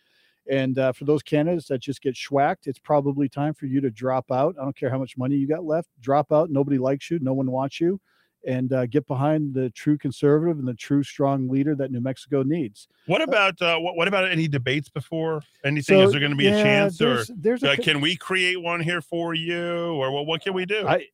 And 0.49 0.78
uh, 0.78 0.93
for 0.93 1.05
those 1.05 1.23
candidates 1.23 1.67
that 1.68 1.81
just 1.81 2.02
get 2.02 2.15
schwacked, 2.15 2.67
it's 2.67 2.78
probably 2.78 3.28
time 3.28 3.52
for 3.52 3.67
you 3.67 3.81
to 3.81 3.91
drop 3.91 4.31
out. 4.31 4.55
I 4.60 4.65
don't 4.65 4.76
care 4.76 4.91
how 4.91 4.99
much 4.99 5.17
money 5.17 5.35
you 5.35 5.49
got 5.49 5.65
left. 5.65 5.89
Drop 6.01 6.31
out. 6.31 6.51
Nobody 6.51 6.78
likes 6.78 7.10
you. 7.10 7.18
No 7.20 7.33
one 7.33 7.51
wants 7.51 7.81
you. 7.81 8.01
And 8.47 8.73
uh, 8.73 8.86
get 8.86 9.07
behind 9.08 9.55
the 9.55 9.70
true 9.70 9.99
conservative 9.99 10.60
and 10.60 10.68
the 10.68 10.75
true 10.75 11.02
strong 11.02 11.49
leader 11.49 11.75
that 11.75 11.91
New 11.91 12.00
Mexico 12.00 12.44
needs. 12.44 12.86
What 13.07 13.20
about 13.20 13.60
uh, 13.60 13.76
what, 13.78 13.97
what 13.97 14.07
about 14.07 14.31
any 14.31 14.47
debates 14.47 14.89
before 14.89 15.42
anything? 15.65 15.99
So, 15.99 16.02
Is 16.07 16.12
there 16.12 16.20
going 16.20 16.31
to 16.31 16.36
be 16.36 16.44
yeah, 16.44 16.57
a 16.58 16.62
chance, 16.62 17.00
or 17.00 17.07
there's- 17.07 17.31
there's 17.36 17.62
a 17.65 17.73
uh, 17.73 17.76
can 17.76 18.00
we 18.00 18.15
create 18.15 18.62
one 18.62 18.78
here 18.81 19.00
for 19.00 19.34
you, 19.34 19.94
or 19.94 20.12
what? 20.12 20.26
What 20.26 20.42
can 20.42 20.55
we 20.55 20.65
do? 20.65 20.86
I, 20.86 21.07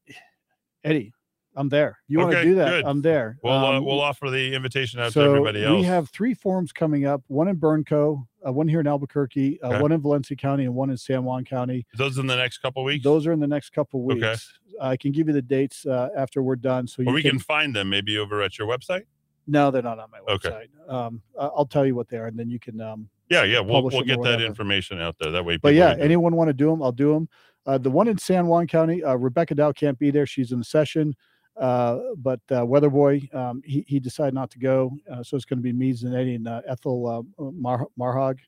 Eddy, 0.85 1.15
I'm 1.55 1.69
there. 1.69 1.99
You 2.09 2.19
want 2.19 2.33
to 2.33 2.43
do 2.43 2.55
that? 2.57 2.69
good. 2.71 2.85
I'm 2.87 3.03
there. 3.03 3.37
We'll 3.43 3.53
uh, 3.53 3.77
Um, 3.79 3.85
we'll 3.85 4.01
offer 4.01 4.31
the 4.31 4.55
invitation 4.55 5.01
out 5.01 5.13
to 5.13 5.21
everybody 5.21 5.65
else. 5.65 5.77
we 5.81 5.83
have 5.85 6.09
three 6.11 6.33
forums 6.35 6.73
coming 6.73 7.05
up: 7.05 7.23
one 7.29 7.49
in 7.49 7.57
Bernco, 7.57 8.27
uh, 8.47 8.53
one 8.53 8.69
here 8.69 8.81
in 8.81 8.87
Albuquerque, 8.87 9.61
uh, 9.63 9.69
Okay. 9.69 9.81
one 9.83 9.93
in 9.93 10.01
Valencia 10.01 10.37
County, 10.37 10.65
and 10.65 10.75
one 10.75 10.89
in 10.91 10.97
San 10.97 11.25
Juan 11.25 11.45
County. 11.45 11.87
Those 11.97 12.17
in 12.19 12.27
the 12.27 12.37
next 12.37 12.59
couple 12.59 12.83
weeks. 12.85 13.05
Those 13.05 13.27
are 13.27 13.33
in 13.33 13.41
the 13.41 13.47
next 13.47 13.71
couple 13.71 14.05
Okay. 14.13 14.31
weeks. 14.31 14.59
I 14.81 14.97
can 14.97 15.13
give 15.13 15.27
you 15.29 15.35
the 15.35 15.43
dates 15.43 15.85
uh, 15.85 16.09
after 16.17 16.43
we're 16.43 16.57
done, 16.57 16.87
so 16.87 17.03
you 17.03 17.09
or 17.09 17.13
we 17.13 17.21
can. 17.23 17.33
can 17.33 17.41
find 17.41 17.77
them 17.77 17.91
maybe 17.91 18.17
over 18.17 18.41
at 18.43 18.59
your 18.59 18.67
website. 18.67 19.03
No, 19.47 19.71
they're 19.71 19.83
not 19.83 19.99
on 19.99 20.09
my 20.11 20.19
Okay. 20.33 20.49
website. 20.49 20.91
Um, 20.93 21.21
I- 21.39 21.47
I'll 21.47 21.67
tell 21.67 21.85
you 21.85 21.95
what 21.95 22.09
they 22.09 22.17
are, 22.17 22.27
and 22.29 22.39
then 22.39 22.49
you 22.49 22.59
can. 22.59 22.81
Um, 22.81 23.09
Yeah, 23.29 23.45
yeah. 23.45 23.61
We'll 23.61 23.83
we'll 23.83 24.03
get 24.03 24.23
that 24.23 24.41
information 24.41 25.01
out 25.01 25.17
there. 25.19 25.31
That 25.31 25.45
way. 25.45 25.57
But 25.59 25.75
yeah, 25.75 25.97
anyone 25.99 26.35
want 26.37 26.49
to 26.49 26.55
do 26.55 26.71
them, 26.71 26.83
I'll 26.83 26.93
do 26.93 27.13
them. 27.13 27.29
Uh, 27.65 27.79
the 27.79 27.91
one 27.91 28.09
in 28.09 28.19
San 28.19 28.47
Juan 28.49 28.67
County, 28.67 29.05
uh, 29.05 29.15
Rebecca 29.15 29.55
Dow 29.55 29.71
can't 29.73 29.99
be 29.99 30.11
there. 30.11 30.27
She's 30.27 30.51
in 30.53 30.59
the 30.59 30.65
session. 30.65 31.15
Uh, 31.57 31.99
but 32.17 32.41
uh, 32.51 32.63
Weatherboy, 32.65 33.33
um, 33.35 33.63
he, 33.65 33.85
he 33.87 34.01
decided 34.01 34.35
not 34.35 34.51
to 34.53 34.59
go. 34.59 34.91
Uh, 35.11 35.23
so 35.23 35.37
it's 35.37 35.45
going 35.45 35.59
to 35.59 35.63
be 35.63 35.73
me, 35.73 35.93
Zanetti, 35.93 36.37
and 36.37 36.49
uh, 36.49 36.63
Ethel 36.67 37.07
uh, 37.39 37.43
Mar- 37.53 37.89
Maharg. 37.99 38.39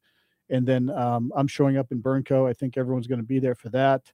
And 0.51 0.67
then 0.67 0.91
um, 0.91 1.33
I'm 1.37 1.47
showing 1.47 1.77
up 1.77 1.93
in 1.93 2.03
Bernco. 2.03 2.49
I 2.49 2.53
think 2.53 2.77
everyone's 2.77 3.07
going 3.07 3.21
to 3.21 3.27
be 3.27 3.39
there 3.39 3.55
for 3.55 3.69
that. 3.71 4.11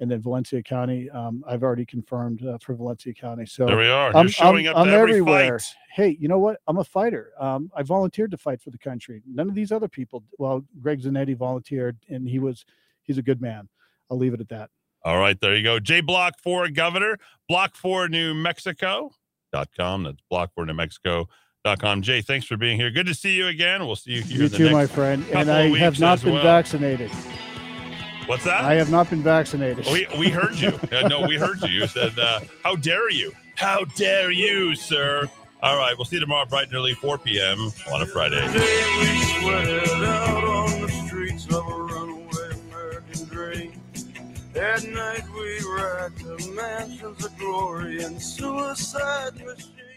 And 0.00 0.10
then 0.10 0.20
Valencia 0.20 0.60
County, 0.62 1.08
um, 1.10 1.44
I've 1.46 1.62
already 1.62 1.86
confirmed 1.86 2.44
uh, 2.44 2.58
for 2.58 2.74
Valencia 2.74 3.14
County. 3.14 3.46
So 3.46 3.66
There 3.66 3.76
we 3.76 3.86
are. 3.88 4.08
You're 4.10 4.16
I'm, 4.16 4.28
showing 4.28 4.66
I'm- 4.66 4.74
up 4.76 4.82
I'm 4.82 4.92
every 4.92 5.10
everywhere. 5.12 5.58
fight. 5.60 5.74
Hey, 5.92 6.16
you 6.18 6.26
know 6.26 6.38
what? 6.40 6.58
I'm 6.66 6.78
a 6.78 6.84
fighter. 6.84 7.30
Um, 7.38 7.70
I 7.76 7.82
volunteered 7.84 8.32
to 8.32 8.36
fight 8.36 8.60
for 8.60 8.70
the 8.70 8.78
country. 8.78 9.22
None 9.26 9.48
of 9.48 9.54
these 9.54 9.70
other 9.70 9.86
people. 9.88 10.24
Well, 10.38 10.64
Greg 10.80 11.00
Zanetti 11.02 11.36
volunteered, 11.36 11.96
and 12.08 12.28
he 12.28 12.40
was 12.40 12.64
he's 13.02 13.18
a 13.18 13.22
good 13.22 13.40
man. 13.40 13.68
I'll 14.10 14.18
leave 14.18 14.34
it 14.34 14.40
at 14.40 14.48
that. 14.48 14.70
All 15.04 15.18
right, 15.18 15.38
there 15.40 15.56
you 15.56 15.62
go. 15.62 15.80
Jay 15.80 16.00
Block 16.00 16.34
for 16.40 16.68
Governor, 16.68 17.18
Block 17.48 17.74
for 17.74 18.08
New 18.08 18.34
Mexico.com. 18.34 20.02
That's 20.04 20.22
Block 20.30 20.50
for 20.54 20.64
New 20.64 20.74
Mexico.com. 20.74 22.02
Jay, 22.02 22.22
thanks 22.22 22.46
for 22.46 22.56
being 22.56 22.78
here. 22.78 22.90
Good 22.90 23.06
to 23.06 23.14
see 23.14 23.34
you 23.36 23.48
again. 23.48 23.84
We'll 23.84 23.96
see 23.96 24.12
you 24.12 24.22
here. 24.22 24.42
You 24.42 24.48
too, 24.48 24.70
my 24.70 24.86
friend. 24.86 25.24
And 25.32 25.50
I 25.50 25.76
have 25.78 25.98
not 25.98 26.22
been 26.22 26.34
well. 26.34 26.42
vaccinated. 26.42 27.10
What's 28.26 28.44
that? 28.44 28.62
I 28.64 28.74
have 28.74 28.90
not 28.90 29.10
been 29.10 29.22
vaccinated. 29.22 29.86
We 29.86 30.06
we 30.18 30.28
heard 30.28 30.54
you. 30.54 30.78
Uh, 30.92 31.08
no, 31.08 31.26
we 31.26 31.36
heard 31.36 31.60
you. 31.62 31.68
You 31.68 31.86
said, 31.86 32.16
uh, 32.18 32.40
"How 32.62 32.76
dare 32.76 33.10
you? 33.10 33.32
How 33.56 33.84
dare 33.96 34.30
you, 34.30 34.76
sir?" 34.76 35.28
All 35.62 35.76
right, 35.78 35.96
we'll 35.96 36.04
see 36.04 36.16
you 36.16 36.20
tomorrow, 36.20 36.44
bright 36.44 36.66
and 36.66 36.74
early, 36.74 36.92
4 36.92 37.18
p.m. 37.18 37.58
on 37.92 38.02
a 38.02 38.06
Friday. 38.06 38.42
At 44.54 44.84
night 44.84 45.24
we 45.34 45.60
racked 45.76 46.18
the 46.18 46.52
mansions 46.54 47.24
of 47.24 47.38
glory 47.38 48.02
and 48.04 48.20
suicide 48.20 49.36
machines. 49.36 49.91